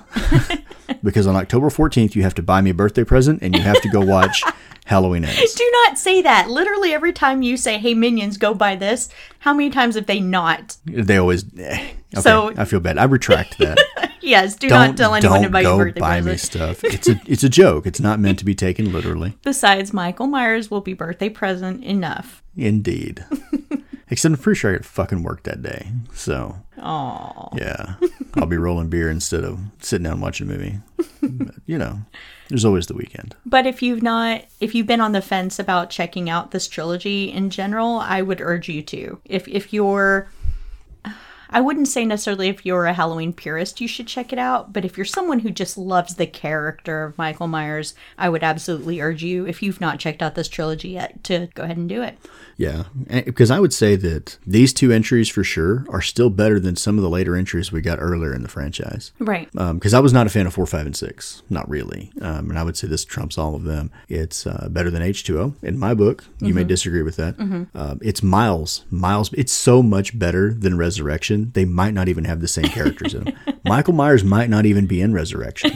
because 1.04 1.26
on 1.28 1.36
October 1.36 1.68
14th, 1.68 2.16
you 2.16 2.22
have 2.22 2.34
to 2.34 2.42
buy 2.42 2.60
me 2.60 2.70
a 2.70 2.74
birthday 2.74 3.04
present 3.04 3.40
and 3.42 3.54
you 3.54 3.62
have 3.62 3.80
to 3.82 3.88
go 3.90 4.00
watch 4.00 4.42
Halloween 4.84 5.24
Ends. 5.26 5.54
Do 5.54 5.68
not 5.84 5.98
say 5.98 6.22
that. 6.22 6.48
Literally 6.50 6.92
every 6.92 7.12
time 7.12 7.42
you 7.42 7.56
say, 7.56 7.78
"Hey 7.78 7.94
minions, 7.94 8.36
go 8.36 8.54
buy 8.54 8.76
this," 8.76 9.08
how 9.40 9.52
many 9.54 9.70
times 9.70 9.94
have 9.94 10.06
they 10.06 10.20
not? 10.20 10.76
They 10.84 11.16
always. 11.16 11.44
eh, 11.58 11.88
Okay, 12.14 12.20
So- 12.22 12.52
I 12.56 12.64
feel 12.64 12.80
bad. 12.80 12.96
I 12.98 13.04
retract 13.04 13.58
that. 13.58 13.78
Yes, 14.24 14.56
do 14.56 14.68
don't 14.70 14.78
not 14.78 14.96
tell 14.96 15.14
anyone 15.14 15.34
don't 15.34 15.42
to 15.42 15.50
buy 15.50 15.62
go 15.62 15.76
your 15.76 15.84
birthday 15.84 16.00
buy 16.00 16.20
me 16.22 16.38
stuff. 16.38 16.82
It's 16.82 17.06
a 17.10 17.20
it's 17.26 17.44
a 17.44 17.48
joke. 17.50 17.86
It's 17.86 18.00
not 18.00 18.18
meant 18.18 18.38
to 18.38 18.46
be 18.46 18.54
taken 18.54 18.90
literally. 18.90 19.36
Besides, 19.42 19.92
Michael 19.92 20.28
Myers 20.28 20.70
will 20.70 20.80
be 20.80 20.94
birthday 20.94 21.28
present 21.28 21.84
enough. 21.84 22.42
Indeed. 22.56 23.22
Except 24.10 24.34
I'm 24.34 24.40
pretty 24.40 24.58
sure 24.58 24.72
I 24.72 24.76
got 24.76 24.84
fucking 24.84 25.22
work 25.22 25.44
that 25.44 25.62
day. 25.62 25.88
So 26.12 26.56
Aww. 26.78 27.58
yeah, 27.58 27.94
I'll 28.34 28.46
be 28.46 28.56
rolling 28.58 28.88
beer 28.88 29.08
instead 29.10 29.44
of 29.44 29.58
sitting 29.80 30.04
down 30.04 30.20
watching 30.20 30.48
a 30.48 30.52
movie. 30.52 30.78
But, 31.22 31.54
you 31.66 31.78
know, 31.78 32.00
there's 32.48 32.64
always 32.66 32.86
the 32.86 32.94
weekend. 32.94 33.34
But 33.46 33.66
if 33.66 33.82
you've 33.82 34.02
not, 34.02 34.44
if 34.60 34.74
you've 34.74 34.86
been 34.86 35.00
on 35.00 35.12
the 35.12 35.22
fence 35.22 35.58
about 35.58 35.88
checking 35.90 36.28
out 36.28 36.50
this 36.50 36.68
trilogy 36.68 37.32
in 37.32 37.48
general, 37.48 37.98
I 37.98 38.20
would 38.20 38.40
urge 38.42 38.68
you 38.68 38.82
to. 38.82 39.20
If 39.24 39.48
if 39.48 39.72
you're, 39.72 40.28
I 41.50 41.60
wouldn't 41.60 41.88
say 41.88 42.04
necessarily 42.04 42.48
if 42.48 42.66
you're 42.66 42.86
a 42.86 42.94
Halloween 42.94 43.32
purist, 43.32 43.80
you 43.80 43.88
should 43.88 44.06
check 44.06 44.32
it 44.32 44.38
out. 44.38 44.72
But 44.72 44.84
if 44.84 44.96
you're 44.96 45.04
someone 45.04 45.40
who 45.40 45.50
just 45.50 45.78
loves 45.78 46.14
the 46.14 46.26
character 46.26 47.04
of 47.04 47.18
Michael 47.18 47.48
Myers, 47.48 47.94
I 48.18 48.28
would 48.28 48.42
absolutely 48.42 49.00
urge 49.00 49.22
you, 49.22 49.46
if 49.46 49.62
you've 49.62 49.80
not 49.80 49.98
checked 49.98 50.22
out 50.22 50.34
this 50.34 50.48
trilogy 50.48 50.90
yet, 50.90 51.22
to 51.24 51.48
go 51.54 51.64
ahead 51.64 51.76
and 51.76 51.88
do 51.88 52.02
it. 52.02 52.18
Yeah, 52.56 52.84
because 53.24 53.50
I 53.50 53.58
would 53.58 53.72
say 53.72 53.96
that 53.96 54.38
these 54.46 54.72
two 54.72 54.92
entries 54.92 55.28
for 55.28 55.42
sure 55.42 55.84
are 55.88 56.00
still 56.00 56.30
better 56.30 56.60
than 56.60 56.76
some 56.76 56.96
of 56.96 57.02
the 57.02 57.10
later 57.10 57.34
entries 57.34 57.72
we 57.72 57.80
got 57.80 57.98
earlier 58.00 58.32
in 58.32 58.44
the 58.44 58.48
franchise. 58.48 59.10
Right. 59.18 59.50
Because 59.52 59.92
I 59.92 59.98
was 59.98 60.12
not 60.12 60.28
a 60.28 60.30
fan 60.30 60.46
of 60.46 60.54
four, 60.54 60.66
five, 60.66 60.86
and 60.86 60.96
six, 60.96 61.42
not 61.50 61.68
really. 61.68 62.12
Um, 62.20 62.50
and 62.50 62.58
I 62.58 62.62
would 62.62 62.76
say 62.76 62.86
this 62.86 63.04
trumps 63.04 63.38
all 63.38 63.56
of 63.56 63.64
them. 63.64 63.90
It's 64.08 64.46
uh, 64.46 64.68
better 64.70 64.88
than 64.88 65.02
H 65.02 65.24
two 65.24 65.40
O 65.40 65.54
in 65.62 65.80
my 65.80 65.94
book. 65.94 66.24
You 66.40 66.54
may 66.54 66.62
disagree 66.62 67.02
with 67.02 67.16
that. 67.16 67.34
Um, 67.40 67.98
it's 68.02 68.22
miles, 68.22 68.84
miles. 68.88 69.32
It's 69.32 69.52
so 69.52 69.82
much 69.82 70.16
better 70.16 70.54
than 70.54 70.78
Resurrection. 70.78 71.33
They 71.42 71.64
might 71.64 71.94
not 71.94 72.08
even 72.08 72.24
have 72.24 72.40
the 72.40 72.48
same 72.48 72.64
characters 72.66 73.14
in 73.14 73.24
them. 73.24 73.34
Michael 73.64 73.94
Myers 73.94 74.24
might 74.24 74.50
not 74.50 74.66
even 74.66 74.86
be 74.86 75.00
in 75.00 75.12
Resurrection. 75.12 75.72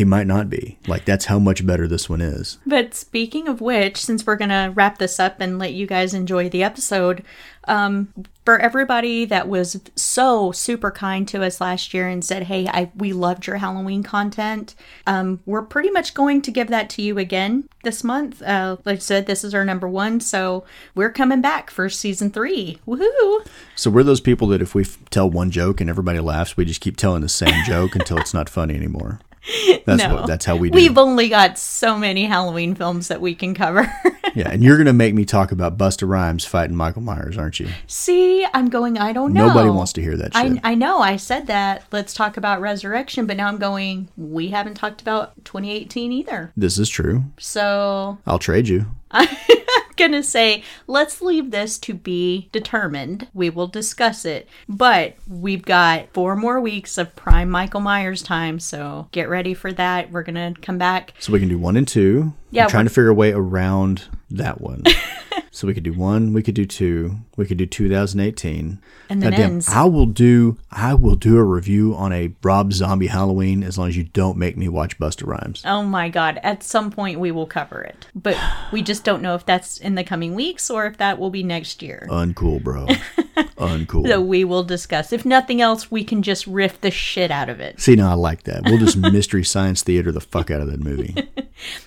He 0.00 0.04
might 0.06 0.26
not 0.26 0.48
be. 0.48 0.78
Like 0.86 1.04
that's 1.04 1.26
how 1.26 1.38
much 1.38 1.66
better 1.66 1.86
this 1.86 2.08
one 2.08 2.22
is. 2.22 2.56
But 2.64 2.94
speaking 2.94 3.48
of 3.48 3.60
which, 3.60 4.02
since 4.02 4.26
we're 4.26 4.36
going 4.36 4.48
to 4.48 4.72
wrap 4.74 4.96
this 4.96 5.20
up 5.20 5.42
and 5.42 5.58
let 5.58 5.74
you 5.74 5.86
guys 5.86 6.14
enjoy 6.14 6.48
the 6.48 6.62
episode, 6.62 7.22
um, 7.68 8.08
for 8.46 8.58
everybody 8.58 9.26
that 9.26 9.46
was 9.46 9.78
so 9.96 10.52
super 10.52 10.90
kind 10.90 11.28
to 11.28 11.44
us 11.44 11.60
last 11.60 11.92
year 11.92 12.08
and 12.08 12.24
said, 12.24 12.44
"Hey, 12.44 12.66
I 12.66 12.90
we 12.96 13.12
loved 13.12 13.46
your 13.46 13.58
Halloween 13.58 14.02
content," 14.02 14.74
um, 15.06 15.40
we're 15.44 15.60
pretty 15.60 15.90
much 15.90 16.14
going 16.14 16.40
to 16.42 16.50
give 16.50 16.68
that 16.68 16.88
to 16.90 17.02
you 17.02 17.18
again 17.18 17.68
this 17.84 18.02
month. 18.02 18.40
Uh, 18.40 18.78
like 18.86 18.96
I 18.96 19.00
said, 19.00 19.26
this 19.26 19.44
is 19.44 19.54
our 19.54 19.66
number 19.66 19.86
one, 19.86 20.20
so 20.20 20.64
we're 20.94 21.12
coming 21.12 21.42
back 21.42 21.68
for 21.68 21.90
season 21.90 22.30
three. 22.30 22.78
Woohoo! 22.88 23.46
So 23.76 23.90
we're 23.90 24.02
those 24.02 24.22
people 24.22 24.48
that 24.48 24.62
if 24.62 24.74
we 24.74 24.84
f- 24.84 24.98
tell 25.10 25.28
one 25.28 25.50
joke 25.50 25.82
and 25.82 25.90
everybody 25.90 26.20
laughs, 26.20 26.56
we 26.56 26.64
just 26.64 26.80
keep 26.80 26.96
telling 26.96 27.20
the 27.20 27.28
same 27.28 27.62
joke 27.66 27.94
until 27.94 28.16
it's 28.16 28.32
not 28.32 28.48
funny 28.48 28.74
anymore. 28.74 29.20
That's 29.86 30.02
No. 30.02 30.14
what. 30.14 30.26
That's 30.26 30.44
how 30.44 30.56
we 30.56 30.70
do. 30.70 30.74
We've 30.76 30.98
only 30.98 31.28
got 31.28 31.58
so 31.58 31.96
many 31.98 32.24
Halloween 32.26 32.74
films 32.74 33.08
that 33.08 33.20
we 33.20 33.34
can 33.34 33.54
cover. 33.54 33.92
Yeah, 34.32 34.48
and 34.48 34.62
you're 34.62 34.78
gonna 34.78 34.92
make 34.92 35.12
me 35.12 35.24
talk 35.24 35.50
about 35.50 35.76
Busta 35.76 36.08
Rhymes 36.08 36.44
fighting 36.44 36.76
Michael 36.76 37.02
Myers, 37.02 37.36
aren't 37.36 37.58
you? 37.58 37.66
See, 37.88 38.46
I'm 38.54 38.68
going. 38.68 38.96
I 38.96 39.12
don't 39.12 39.32
know. 39.32 39.48
Nobody 39.48 39.70
wants 39.70 39.92
to 39.94 40.00
hear 40.02 40.16
that 40.18 40.34
shit. 40.34 40.60
I, 40.62 40.70
I 40.70 40.74
know 40.76 41.00
I 41.00 41.16
said 41.16 41.48
that. 41.48 41.82
Let's 41.90 42.14
talk 42.14 42.36
about 42.36 42.60
Resurrection, 42.60 43.26
but 43.26 43.36
now 43.36 43.48
I'm 43.48 43.58
going. 43.58 44.08
We 44.16 44.50
haven't 44.50 44.74
talked 44.74 45.00
about 45.00 45.32
2018 45.44 46.12
either. 46.12 46.52
this 46.56 46.78
is 46.78 46.88
true. 46.88 47.24
So 47.40 48.18
I'll 48.24 48.38
trade 48.38 48.68
you. 48.68 48.86
I'm 50.00 50.10
gonna 50.10 50.22
say 50.22 50.62
let's 50.86 51.20
leave 51.20 51.50
this 51.50 51.78
to 51.80 51.94
be 51.94 52.48
determined. 52.52 53.28
We 53.34 53.50
will 53.50 53.66
discuss 53.66 54.24
it, 54.24 54.48
but 54.68 55.16
we've 55.28 55.62
got 55.62 56.12
four 56.12 56.36
more 56.36 56.60
weeks 56.60 56.98
of 56.98 57.14
prime 57.14 57.50
Michael 57.50 57.80
Myers 57.80 58.22
time. 58.22 58.60
So 58.60 59.08
get 59.12 59.28
ready 59.28 59.54
for 59.54 59.72
that. 59.72 60.10
We're 60.10 60.22
gonna 60.22 60.54
come 60.62 60.78
back. 60.78 61.14
So 61.18 61.32
we 61.32 61.40
can 61.40 61.48
do 61.48 61.58
one 61.58 61.76
and 61.76 61.86
two. 61.86 62.34
Yeah, 62.50 62.64
I'm 62.64 62.70
trying 62.70 62.86
to 62.86 62.90
figure 62.90 63.08
a 63.08 63.14
way 63.14 63.32
around 63.32 64.08
that 64.30 64.60
one. 64.60 64.84
so 65.50 65.66
we 65.66 65.74
could 65.74 65.82
do 65.82 65.92
one, 65.92 66.32
we 66.32 66.42
could 66.42 66.54
do 66.54 66.64
two, 66.64 67.16
we 67.36 67.46
could 67.46 67.58
do 67.58 67.66
2018. 67.66 68.80
And 69.08 69.22
then. 69.22 69.60
I 69.68 69.84
will 69.84 70.06
do 70.06 70.58
I 70.70 70.94
will 70.94 71.16
do 71.16 71.36
a 71.36 71.44
review 71.44 71.94
on 71.94 72.12
a 72.12 72.32
Rob 72.42 72.72
Zombie 72.72 73.08
Halloween 73.08 73.62
as 73.62 73.76
long 73.76 73.88
as 73.88 73.96
you 73.96 74.04
don't 74.04 74.36
make 74.36 74.56
me 74.56 74.68
watch 74.68 74.98
Busta 74.98 75.26
Rhymes. 75.26 75.62
Oh 75.66 75.82
my 75.82 76.08
god, 76.08 76.38
at 76.42 76.62
some 76.62 76.90
point 76.90 77.18
we 77.18 77.30
will 77.30 77.46
cover 77.46 77.82
it. 77.82 78.06
But 78.14 78.36
we 78.72 78.82
just 78.82 79.04
don't 79.04 79.22
know 79.22 79.34
if 79.34 79.44
that's 79.44 79.78
in 79.78 79.89
the 79.94 80.04
coming 80.04 80.34
weeks 80.34 80.70
or 80.70 80.86
if 80.86 80.96
that 80.98 81.18
will 81.18 81.30
be 81.30 81.42
next 81.42 81.82
year. 81.82 82.06
Uncool, 82.10 82.62
bro. 82.62 82.86
Uncool. 83.56 84.06
So 84.06 84.20
we 84.20 84.44
will 84.44 84.64
discuss. 84.64 85.12
If 85.12 85.24
nothing 85.24 85.60
else, 85.60 85.90
we 85.90 86.04
can 86.04 86.22
just 86.22 86.46
riff 86.46 86.80
the 86.80 86.90
shit 86.90 87.30
out 87.30 87.48
of 87.48 87.60
it. 87.60 87.80
See, 87.80 87.96
now 87.96 88.10
I 88.10 88.14
like 88.14 88.44
that. 88.44 88.64
We'll 88.64 88.78
just 88.78 88.96
mystery 89.12 89.44
science 89.44 89.82
theater 89.82 90.12
the 90.12 90.20
fuck 90.20 90.50
out 90.50 90.60
of 90.60 90.70
that 90.70 90.80
movie. 90.80 91.14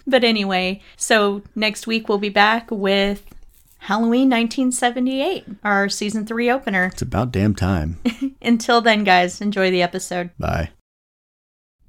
But 0.06 0.24
anyway, 0.24 0.82
so 0.96 1.42
next 1.56 1.88
week 1.88 2.08
we'll 2.08 2.20
be 2.20 2.30
back 2.30 2.70
with 2.70 3.24
Halloween 3.80 4.30
1978, 4.30 5.46
our 5.64 5.90
season 5.90 6.28
three 6.28 6.50
opener. 6.50 6.92
It's 6.94 7.02
about 7.02 7.32
damn 7.32 7.56
time. 7.56 8.00
Until 8.40 8.82
then, 8.82 9.04
guys, 9.04 9.42
enjoy 9.42 9.72
the 9.72 9.82
episode. 9.82 10.30
Bye. 10.38 10.70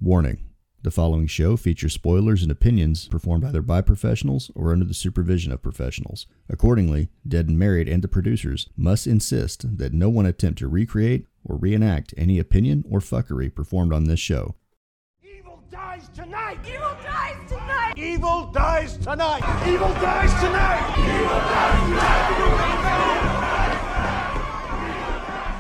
Warning. 0.01 0.44
The 0.85 0.91
following 0.91 1.27
show 1.27 1.57
features 1.57 1.95
spoilers 1.95 2.43
and 2.43 2.53
opinions 2.53 3.09
performed 3.09 3.43
either 3.43 3.63
by 3.63 3.81
professionals 3.81 4.51
or 4.55 4.71
under 4.71 4.85
the 4.85 4.93
supervision 4.93 5.51
of 5.51 5.63
professionals. 5.63 6.27
Accordingly, 6.51 7.09
Dead 7.27 7.49
and 7.49 7.59
Married 7.59 7.89
and 7.89 8.05
the 8.05 8.07
producers 8.07 8.69
must 8.77 9.07
insist 9.07 9.79
that 9.79 9.95
no 9.95 10.11
one 10.11 10.27
attempt 10.27 10.59
to 10.59 10.69
recreate 10.69 11.27
or 11.43 11.57
reenact 11.57 12.13
any 12.19 12.39
opinion 12.39 12.85
or 12.87 13.01
fuckery 13.01 13.49
performed 13.49 13.95
on 13.95 14.05
this 14.05 14.21
show. 14.21 14.57
Evil 15.23 15.63
dies 15.71 16.07
tonight! 16.15 16.59
Evil 16.69 16.95
dies 17.03 17.49
tonight! 17.49 17.95
Evil 17.97 18.51
dies 18.53 18.99
tonight! 18.99 19.67
Evil 19.67 19.89
dies 19.89 20.35
tonight! 20.43 20.85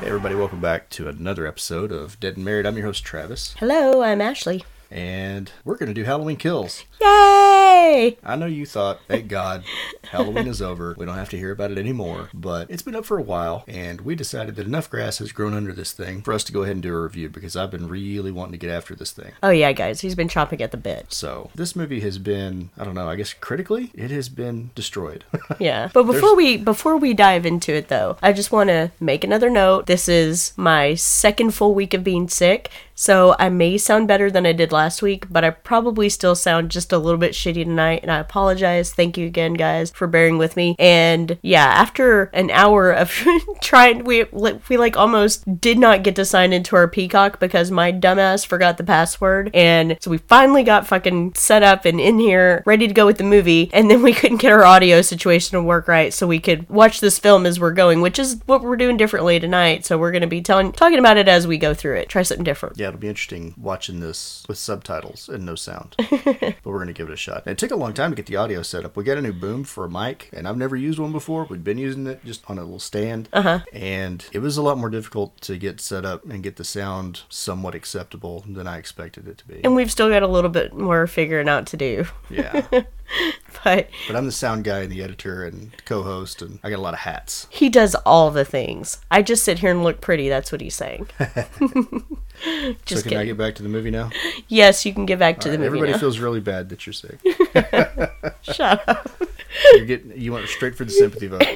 Hey, 0.00 0.06
everybody, 0.06 0.34
welcome 0.34 0.60
back 0.60 0.90
to 0.90 1.08
another 1.08 1.46
episode 1.46 1.92
of 1.92 2.20
Dead 2.20 2.36
and 2.36 2.44
Married. 2.44 2.66
I'm 2.66 2.76
your 2.76 2.84
host, 2.84 3.04
Travis, 3.04 3.54
Hello, 3.58 4.02
I'm 4.02 4.20
Ashley. 4.20 4.66
And 4.94 5.50
we're 5.64 5.76
going 5.76 5.88
to 5.88 5.94
do 5.94 6.04
Halloween 6.04 6.36
Kills. 6.36 6.84
Yay! 7.00 8.16
I 8.24 8.36
know 8.36 8.46
you 8.46 8.64
thought, 8.64 9.00
thank 9.08 9.28
God, 9.28 9.64
Halloween 10.04 10.46
is 10.46 10.62
over. 10.62 10.94
We 10.96 11.04
don't 11.04 11.16
have 11.16 11.30
to 11.30 11.36
hear 11.36 11.50
about 11.50 11.72
it 11.72 11.78
anymore. 11.78 12.30
But 12.32 12.70
it's 12.70 12.82
been 12.82 12.94
up 12.94 13.04
for 13.04 13.18
a 13.18 13.22
while, 13.22 13.64
and 13.66 14.00
we 14.02 14.14
decided 14.14 14.54
that 14.56 14.66
enough 14.66 14.88
grass 14.88 15.18
has 15.18 15.32
grown 15.32 15.52
under 15.52 15.72
this 15.72 15.92
thing 15.92 16.22
for 16.22 16.32
us 16.32 16.44
to 16.44 16.52
go 16.52 16.62
ahead 16.62 16.76
and 16.76 16.82
do 16.82 16.94
a 16.94 17.02
review 17.02 17.28
because 17.28 17.56
I've 17.56 17.72
been 17.72 17.88
really 17.88 18.30
wanting 18.30 18.52
to 18.52 18.58
get 18.58 18.70
after 18.70 18.94
this 18.94 19.10
thing. 19.10 19.32
Oh 19.42 19.50
yeah, 19.50 19.72
guys, 19.72 20.00
he's 20.00 20.14
been 20.14 20.28
chomping 20.28 20.60
at 20.60 20.70
the 20.70 20.76
bit. 20.76 21.12
So 21.12 21.50
this 21.54 21.74
movie 21.74 22.00
has 22.00 22.18
been, 22.18 22.70
I 22.78 22.84
don't 22.84 22.94
know, 22.94 23.08
I 23.08 23.16
guess 23.16 23.32
critically, 23.32 23.90
it 23.94 24.12
has 24.12 24.28
been 24.28 24.70
destroyed. 24.74 25.24
Yeah. 25.60 25.90
But 25.92 26.04
before 26.04 26.34
we 26.34 26.56
before 26.56 26.96
we 26.96 27.14
dive 27.14 27.46
into 27.46 27.72
it 27.72 27.88
though, 27.88 28.16
I 28.22 28.32
just 28.32 28.50
want 28.50 28.68
to 28.68 28.90
make 28.98 29.22
another 29.22 29.48
note. 29.50 29.86
This 29.86 30.08
is 30.08 30.52
my 30.56 30.94
second 30.94 31.52
full 31.54 31.74
week 31.74 31.94
of 31.94 32.02
being 32.02 32.28
sick, 32.28 32.70
so 32.94 33.34
I 33.38 33.48
may 33.48 33.76
sound 33.78 34.08
better 34.08 34.30
than 34.30 34.46
I 34.46 34.52
did 34.52 34.72
last 34.72 35.02
week, 35.02 35.26
but 35.30 35.44
I 35.44 35.50
probably 35.50 36.08
still 36.08 36.34
sound 36.34 36.70
just 36.70 36.92
a 36.92 36.98
little 36.98 37.18
bit 37.18 37.32
shitty 37.32 37.64
tonight, 37.64 38.00
and 38.02 38.10
I 38.10 38.18
apologize. 38.18 38.92
Thank 38.92 39.18
you 39.18 39.26
again, 39.26 39.54
guys, 39.54 39.90
for 39.90 40.06
bearing 40.06 40.38
with 40.38 40.56
me. 40.56 40.76
And 40.78 41.38
yeah, 41.42 41.64
after 41.64 42.24
an 42.34 42.50
hour 42.50 42.90
of 42.90 43.10
trying, 43.62 44.04
we 44.04 44.24
we 44.32 44.76
like 44.76 44.96
almost 44.96 45.60
did 45.60 45.78
not 45.78 46.02
get 46.02 46.16
to 46.16 46.24
sign 46.24 46.52
into 46.52 46.76
our 46.76 46.88
Peacock 46.88 47.40
because 47.40 47.70
my 47.70 47.92
dumbass 47.92 48.46
forgot 48.46 48.76
the 48.76 48.84
password, 48.84 49.50
and 49.54 49.96
so 50.00 50.10
we 50.10 50.18
finally 50.18 50.62
got 50.62 50.86
fucking 50.86 51.34
set 51.34 51.62
up 51.62 51.84
and 51.84 52.00
in 52.00 52.18
here, 52.18 52.62
ready 52.66 52.86
to 52.86 52.94
go 52.94 53.06
with 53.06 53.18
the 53.18 53.24
movie, 53.24 53.70
and 53.72 53.90
then 53.90 54.02
we 54.02 54.12
couldn't 54.12 54.38
get 54.38 54.52
our 54.52 54.64
audio 54.64 55.02
situation 55.02 55.58
to 55.58 55.62
work 55.62 55.88
right, 55.88 56.12
so 56.12 56.26
we 56.26 56.38
could 56.38 56.68
watch 56.68 57.00
this 57.00 57.18
film 57.18 57.46
as 57.46 57.58
we're 57.58 57.72
going, 57.72 58.00
which 58.00 58.18
is 58.18 58.40
what 58.46 58.62
we're 58.62 58.76
doing 58.76 58.96
differently 58.96 59.40
tonight. 59.40 59.84
So 59.84 59.98
we're 59.98 60.12
gonna 60.12 60.26
be 60.26 60.42
telling 60.42 60.72
talking 60.72 60.98
about 60.98 61.16
it 61.16 61.28
as 61.28 61.46
we 61.46 61.58
go 61.58 61.74
through 61.74 61.96
it. 61.96 62.08
Try 62.08 62.22
something 62.22 62.44
different. 62.44 62.78
Yeah, 62.78 62.83
it'll 62.88 63.00
be 63.00 63.08
interesting 63.08 63.54
watching 63.56 64.00
this 64.00 64.44
with 64.48 64.58
subtitles 64.58 65.28
and 65.28 65.44
no 65.44 65.54
sound. 65.54 65.94
but 65.98 66.64
we're 66.64 66.78
going 66.78 66.86
to 66.88 66.92
give 66.92 67.08
it 67.08 67.12
a 67.12 67.16
shot. 67.16 67.42
And 67.46 67.52
it 67.52 67.58
took 67.58 67.70
a 67.70 67.76
long 67.76 67.92
time 67.92 68.10
to 68.10 68.16
get 68.16 68.26
the 68.26 68.36
audio 68.36 68.62
set 68.62 68.84
up. 68.84 68.96
We 68.96 69.04
got 69.04 69.18
a 69.18 69.22
new 69.22 69.32
boom 69.32 69.64
for 69.64 69.84
a 69.84 69.90
mic, 69.90 70.30
and 70.32 70.46
I've 70.46 70.56
never 70.56 70.76
used 70.76 70.98
one 70.98 71.12
before. 71.12 71.44
We've 71.44 71.64
been 71.64 71.78
using 71.78 72.06
it 72.06 72.24
just 72.24 72.48
on 72.48 72.58
a 72.58 72.62
little 72.62 72.78
stand. 72.78 73.28
Uh-huh. 73.32 73.60
And 73.72 74.24
it 74.32 74.40
was 74.40 74.56
a 74.56 74.62
lot 74.62 74.78
more 74.78 74.90
difficult 74.90 75.40
to 75.42 75.56
get 75.56 75.80
set 75.80 76.04
up 76.04 76.24
and 76.24 76.42
get 76.42 76.56
the 76.56 76.64
sound 76.64 77.22
somewhat 77.28 77.74
acceptable 77.74 78.44
than 78.48 78.66
I 78.66 78.78
expected 78.78 79.28
it 79.28 79.38
to 79.38 79.46
be. 79.46 79.62
And 79.64 79.74
we've 79.74 79.90
still 79.90 80.08
got 80.08 80.22
a 80.22 80.28
little 80.28 80.50
bit 80.50 80.74
more 80.74 81.06
figuring 81.06 81.48
out 81.48 81.66
to 81.68 81.76
do. 81.76 82.06
Yeah. 82.30 82.66
But 83.62 83.88
but 84.08 84.16
I'm 84.16 84.26
the 84.26 84.32
sound 84.32 84.64
guy 84.64 84.80
and 84.80 84.92
the 84.92 85.02
editor 85.02 85.42
and 85.44 85.72
co-host, 85.86 86.42
and 86.42 86.58
I 86.62 86.68
got 86.68 86.80
a 86.80 86.82
lot 86.82 86.92
of 86.92 87.00
hats. 87.00 87.46
he 87.48 87.70
does 87.70 87.94
all 88.04 88.30
the 88.30 88.44
things. 88.44 88.98
I 89.10 89.22
just 89.22 89.42
sit 89.42 89.60
here 89.60 89.70
and 89.70 89.82
look 89.82 90.02
pretty. 90.02 90.28
That's 90.28 90.52
what 90.52 90.60
he's 90.60 90.74
saying. 90.74 91.08
So 92.44 92.74
just 92.84 93.06
can 93.06 93.16
I 93.16 93.24
get 93.24 93.38
back 93.38 93.54
to 93.54 93.62
the 93.62 93.68
movie 93.68 93.92
now? 93.92 94.10
Yes, 94.48 94.84
you 94.84 94.92
can 94.92 95.06
get 95.06 95.20
back 95.20 95.38
to 95.40 95.48
the 95.48 95.56
movie 95.56 95.66
Everybody 95.66 95.92
now. 95.92 95.98
feels 95.98 96.18
really 96.18 96.40
bad 96.40 96.68
that 96.70 96.84
you're 96.84 96.92
sick. 96.92 97.18
Shut 98.42 98.86
up. 98.88 99.08
You're 99.72 99.86
getting 99.86 100.20
you 100.20 100.32
went 100.32 100.48
straight 100.48 100.74
for 100.74 100.84
the 100.84 100.90
sympathy 100.90 101.28
vote. 101.28 101.46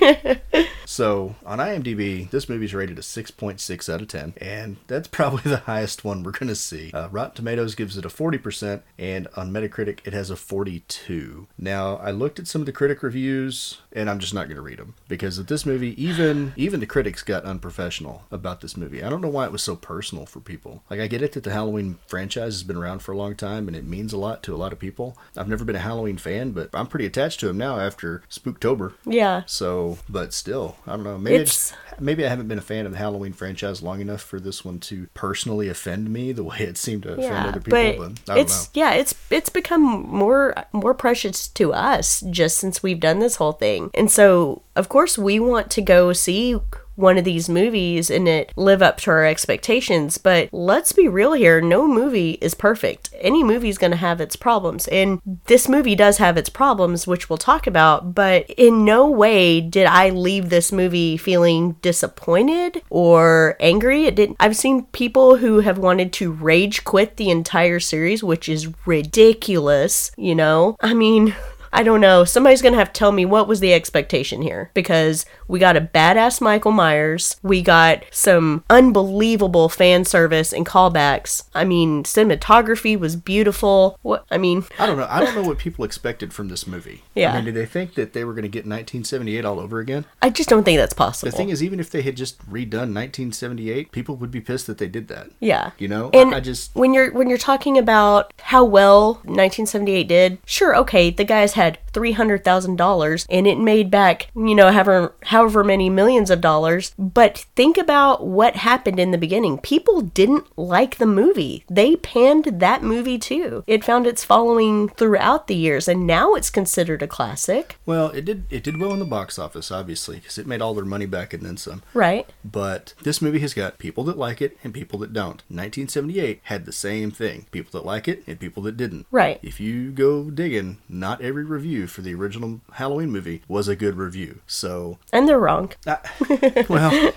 So 0.89 1.35
on 1.45 1.59
IMDb, 1.59 2.31
this 2.31 2.49
movie's 2.49 2.73
rated 2.73 2.99
a 2.99 3.03
6.6 3.03 3.93
out 3.93 4.01
of 4.01 4.09
10, 4.09 4.33
and 4.39 4.79
that's 4.87 5.07
probably 5.13 5.43
the 5.43 5.59
highest 5.59 6.03
one 6.03 6.23
we're 6.23 6.31
gonna 6.31 6.55
see. 6.55 6.91
Uh, 6.93 7.11
Rotten 7.11 7.35
Tomatoes 7.35 7.75
gives 7.75 7.99
it 7.99 8.07
a 8.07 8.09
40%, 8.09 8.81
and 8.99 9.29
on 9.37 9.53
Metacritic 9.53 9.99
it 10.07 10.15
has 10.15 10.31
a 10.31 10.37
42. 10.37 11.47
Now 11.59 11.97
I 11.97 12.11
looked 12.11 12.39
at 12.39 12.47
some 12.49 12.63
of 12.63 12.67
the 12.67 12.73
critic 12.73 13.03
reviews, 13.03 13.83
and 13.93 14.09
I'm 14.09 14.19
just 14.19 14.33
not 14.33 14.49
gonna 14.49 14.63
read 14.63 14.79
them 14.79 14.95
because 15.09 15.45
this 15.45 15.67
movie, 15.67 16.03
even 16.03 16.55
even 16.57 16.81
the 16.81 16.87
critics 16.87 17.23
got 17.23 17.45
unprofessional 17.45 18.23
about 18.31 18.63
this 18.63 18.75
movie. 18.75 19.05
I 19.05 19.11
don't 19.11 19.21
know 19.21 19.29
why 19.29 19.45
it 19.45 19.53
was 19.53 19.63
so 19.63 19.77
personal 19.77 20.25
for 20.25 20.41
people. 20.41 20.85
Like 20.89 21.01
I 21.01 21.07
get 21.07 21.21
it 21.21 21.33
that 21.33 21.45
the 21.45 21.53
Halloween 21.53 21.99
franchise 22.07 22.55
has 22.55 22.63
been 22.63 22.77
around 22.79 23.01
for 23.01 23.13
a 23.13 23.17
long 23.19 23.37
time 23.37 23.69
and 23.69 23.77
it 23.77 23.85
means 23.85 24.15
a 24.15 24.19
lot 24.19 24.43
to 24.45 24.55
a 24.55 24.57
lot 24.57 24.73
of 24.73 24.79
people. 24.79 25.19
I've 25.37 25.49
never 25.49 25.67
been 25.67 25.77
a 25.77 25.81
Halloween 25.81 26.17
fan, 26.17 26.53
but 26.53 26.71
I'm 26.73 26.87
pretty 26.87 27.05
attached 27.05 27.41
to 27.41 27.51
him 27.51 27.59
now 27.59 27.79
after 27.79 28.23
Spooktober. 28.31 28.95
Yeah. 29.05 29.43
So, 29.45 29.99
but 30.09 30.33
still, 30.33 30.78
I 30.87 30.93
don't 30.93 31.05
know. 31.05 31.19
Maybe 31.19 31.37
I 31.41 31.45
just, 31.45 31.75
maybe 32.01 32.25
I 32.25 32.29
haven't 32.29 32.49
been 32.49 32.59
a 32.59 32.63
fan 32.63 32.87
of 32.87 32.93
the 32.93 32.99
Halloween 32.99 33.33
franchise 33.33 33.83
long 33.83 34.01
enough 34.01 34.23
for 34.23 34.41
this 34.41 34.65
one 34.65 34.79
to 34.81 35.07
personally 35.15 35.69
offend 35.69 36.11
me 36.11 36.33
the 36.33 36.45
way 36.45 36.59
it 36.61 36.79
seemed 36.79 37.03
to 37.03 37.13
offend 37.15 37.47
other 37.49 37.61
people. 37.61 37.71
but, 37.71 37.99
But, 38.27 38.33
I 38.33 38.37
don't 38.37 38.39
it's 38.39 38.65
know. 38.67 38.71
yeah, 38.83 38.93
it's 38.95 39.15
it's 39.31 39.49
become 39.51 39.83
more 39.83 40.55
more 40.73 40.95
precious 40.95 41.49
to 41.49 41.73
us 41.73 42.23
just 42.31 42.57
since 42.57 42.83
we've 42.83 43.01
done 43.01 43.19
this 43.19 43.37
whole 43.37 43.53
thing, 43.53 43.91
and 43.95 44.11
so 44.11 44.63
of 44.77 44.89
course 44.89 45.19
we 45.19 45.39
want 45.41 45.71
to 45.73 45.83
go 45.83 46.13
see 46.13 46.59
one 46.99 47.17
of 47.17 47.25
these 47.25 47.49
movies 47.49 48.11
and 48.11 48.27
it 48.27 48.53
live 48.57 48.83
up 48.83 48.99
to 48.99 49.11
our 49.11 49.25
expectations. 49.25 50.19
But 50.19 50.49
let's 50.53 50.93
be 50.93 51.09
real 51.09 51.33
here: 51.33 51.61
no 51.61 51.87
movie 51.87 52.33
is 52.41 52.55
perfect. 52.55 53.11
Any 53.21 53.45
movie 53.45 53.69
is 53.69 53.79
going 53.79 53.93
to 53.93 53.97
have 53.97 54.21
its 54.21 54.37
problems, 54.37 54.89
and 54.89 55.21
this 55.47 55.69
movie 55.69 55.95
does 55.95 56.19
have 56.19 56.37
its 56.37 56.49
problems, 56.49 57.07
which 57.07 57.31
we'll 57.31 57.39
talk 57.39 57.67
about. 57.67 58.15
But 58.15 58.51
in 58.51 58.85
no 58.85 59.09
way 59.09 59.61
did 59.61 59.87
I 59.87 60.11
leave 60.11 60.51
this 60.51 60.73
movie 60.73 61.17
feeling 61.17 61.77
disappointed 61.83 62.83
or 62.91 63.57
angry. 63.61 64.05
It 64.05 64.17
didn't. 64.17 64.37
I've 64.41 64.57
seen 64.57 64.87
people 64.87 65.37
who 65.37 65.61
have 65.61 65.79
wanted 65.79 66.13
to 66.15 66.33
rage 66.33 66.85
quit 66.85 67.17
the 67.17 67.31
entire 67.31 67.81
series, 67.81 68.25
which 68.25 68.49
is 68.49 68.69
ridiculous. 68.87 70.11
You 70.17 70.35
know, 70.35 70.77
I 70.81 70.95
mean. 70.95 71.37
I 71.73 71.83
don't 71.83 72.01
know. 72.01 72.25
Somebody's 72.25 72.63
going 72.63 72.73
to 72.73 72.79
have 72.79 72.93
to 72.93 72.99
tell 72.99 73.13
me 73.13 73.25
what 73.25 73.49
was 73.49 73.61
the 73.61 73.73
expectation 73.73 74.43
here 74.43 74.71
because 74.75 75.27
we 75.47 75.59
got 75.59 75.77
a 75.77 75.81
badass 75.81 76.41
Michael 76.41 76.73
Myers. 76.73 77.37
We 77.43 77.63
got 77.63 78.05
some 78.11 78.65
unbelievable 78.71 79.69
fan 79.69 80.05
service 80.05 80.53
and 80.53 80.67
callbacks. 80.67 81.45
I 81.55 81.65
mean, 81.65 82.05
cinematography 82.05 82.99
was 82.99 83.17
beautiful. 83.17 83.99
What 84.03 84.27
I 84.31 84.39
mean, 84.39 84.65
I 84.79 84.87
don't 84.87 84.97
know. 84.97 85.07
I 85.09 85.21
don't 85.21 85.35
know 85.35 85.43
what 85.43 85.59
people 85.59 85.85
expected 85.85 86.33
from 86.33 86.49
this 86.49 86.67
movie. 86.67 87.03
Yeah. 87.15 87.33
I 87.33 87.37
mean, 87.37 87.47
did 87.47 87.55
they 87.55 87.67
think 87.67 87.95
that 87.95 88.13
they 88.13 88.25
were 88.25 88.33
going 88.33 88.43
to 88.43 88.49
get 88.49 88.61
1978 88.61 89.45
all 89.45 89.61
over 89.61 89.81
again? 89.81 90.05
I 90.23 90.31
just 90.31 90.49
don't 90.49 90.65
think 90.65 90.79
that's 90.79 90.95
possible. 90.95 91.31
The 91.31 91.37
thing 91.37 91.51
is, 91.51 91.63
even 91.63 91.81
if 91.81 91.91
they 91.91 92.03
had 92.03 92.17
just 92.17 92.39
redone 92.51 92.95
1978, 92.95 93.93
people 93.93 94.17
would 94.17 94.31
be 94.31 94.41
pissed 94.41 94.67
that 94.67 94.79
they 94.79 94.89
did 94.89 95.09
that. 95.09 95.31
Yeah. 95.41 95.73
You 95.79 95.89
know, 95.89 96.11
And 96.13 96.35
I 96.35 96.41
just 96.41 96.75
when 96.75 96.95
you're 96.95 97.13
when 97.13 97.29
you're 97.29 97.39
talking 97.39 97.79
about 97.79 98.33
how 98.41 98.65
well 98.65 99.15
1978 99.25 100.09
did, 100.09 100.39
sure, 100.45 100.77
okay, 100.77 101.11
the 101.11 101.25
guys 101.25 101.55
head 101.59 101.88
$300,000 101.99 103.27
and 103.29 103.47
it 103.47 103.59
made 103.59 103.91
back, 103.91 104.29
you 104.35 104.55
know, 104.55 104.71
however, 104.71 105.15
however 105.25 105.65
many 105.65 105.91
millions 105.91 106.31
of 106.31 106.41
dollars. 106.41 106.95
But 106.99 107.47
think 107.57 107.77
about 107.77 108.27
what 108.27 108.57
happened 108.57 109.01
in 109.01 109.11
the 109.11 109.19
beginning. 109.19 109.59
People 109.59 110.01
didn't 110.01 110.47
like 110.57 110.99
the 110.99 111.07
movie. 111.07 111.65
They 111.69 111.97
panned 111.97 112.61
that 112.61 112.83
movie 112.83 113.19
too. 113.19 113.65
It 113.67 113.85
found 113.85 114.07
its 114.07 114.25
following 114.25 114.89
throughout 114.91 115.47
the 115.47 115.55
years 115.55 115.89
and 115.89 116.07
now 116.07 116.35
it's 116.35 116.51
considered 116.51 117.03
a 117.03 117.09
classic. 117.09 117.77
Well, 117.85 118.11
it 118.11 118.25
did 118.25 118.45
it 118.51 118.63
did 118.63 118.81
well 118.81 118.93
in 118.93 118.99
the 118.99 119.05
box 119.05 119.39
office 119.39 119.71
obviously 119.71 120.17
because 120.17 120.39
it 120.39 120.47
made 120.47 120.63
all 120.63 120.75
their 120.75 120.85
money 120.85 121.07
back 121.07 121.33
and 121.33 121.45
then 121.45 121.57
some. 121.57 121.83
Right. 121.95 122.29
But 122.45 122.95
this 123.03 123.21
movie 123.21 123.41
has 123.41 123.55
got 123.55 123.79
people 123.79 124.05
that 124.05 124.19
like 124.19 124.41
it 124.41 124.57
and 124.63 124.73
people 124.73 124.99
that 125.01 125.13
don't. 125.13 125.43
1978 125.49 126.41
had 126.45 126.65
the 126.65 126.73
same 126.73 127.11
thing. 127.11 127.47
People 127.51 127.79
that 127.79 127.87
like 127.87 128.07
it 128.07 128.23
and 128.27 128.39
people 128.39 128.63
that 128.65 128.77
didn't. 128.77 129.07
Right. 129.11 129.41
If 129.43 129.61
you 129.61 129.91
go 129.91 130.31
digging, 130.31 130.79
not 130.89 131.21
every 131.21 131.45
review 131.45 131.88
for 131.91 132.03
the 132.03 132.15
original 132.15 132.61
Halloween 132.75 133.11
movie 133.11 133.43
was 133.49 133.69
a 133.69 133.77
good 133.77 133.97
review. 133.97 134.41
So, 134.47 134.99
And 135.13 135.29
they're 135.29 135.39
wrong. 135.39 135.73
well. 136.69 137.13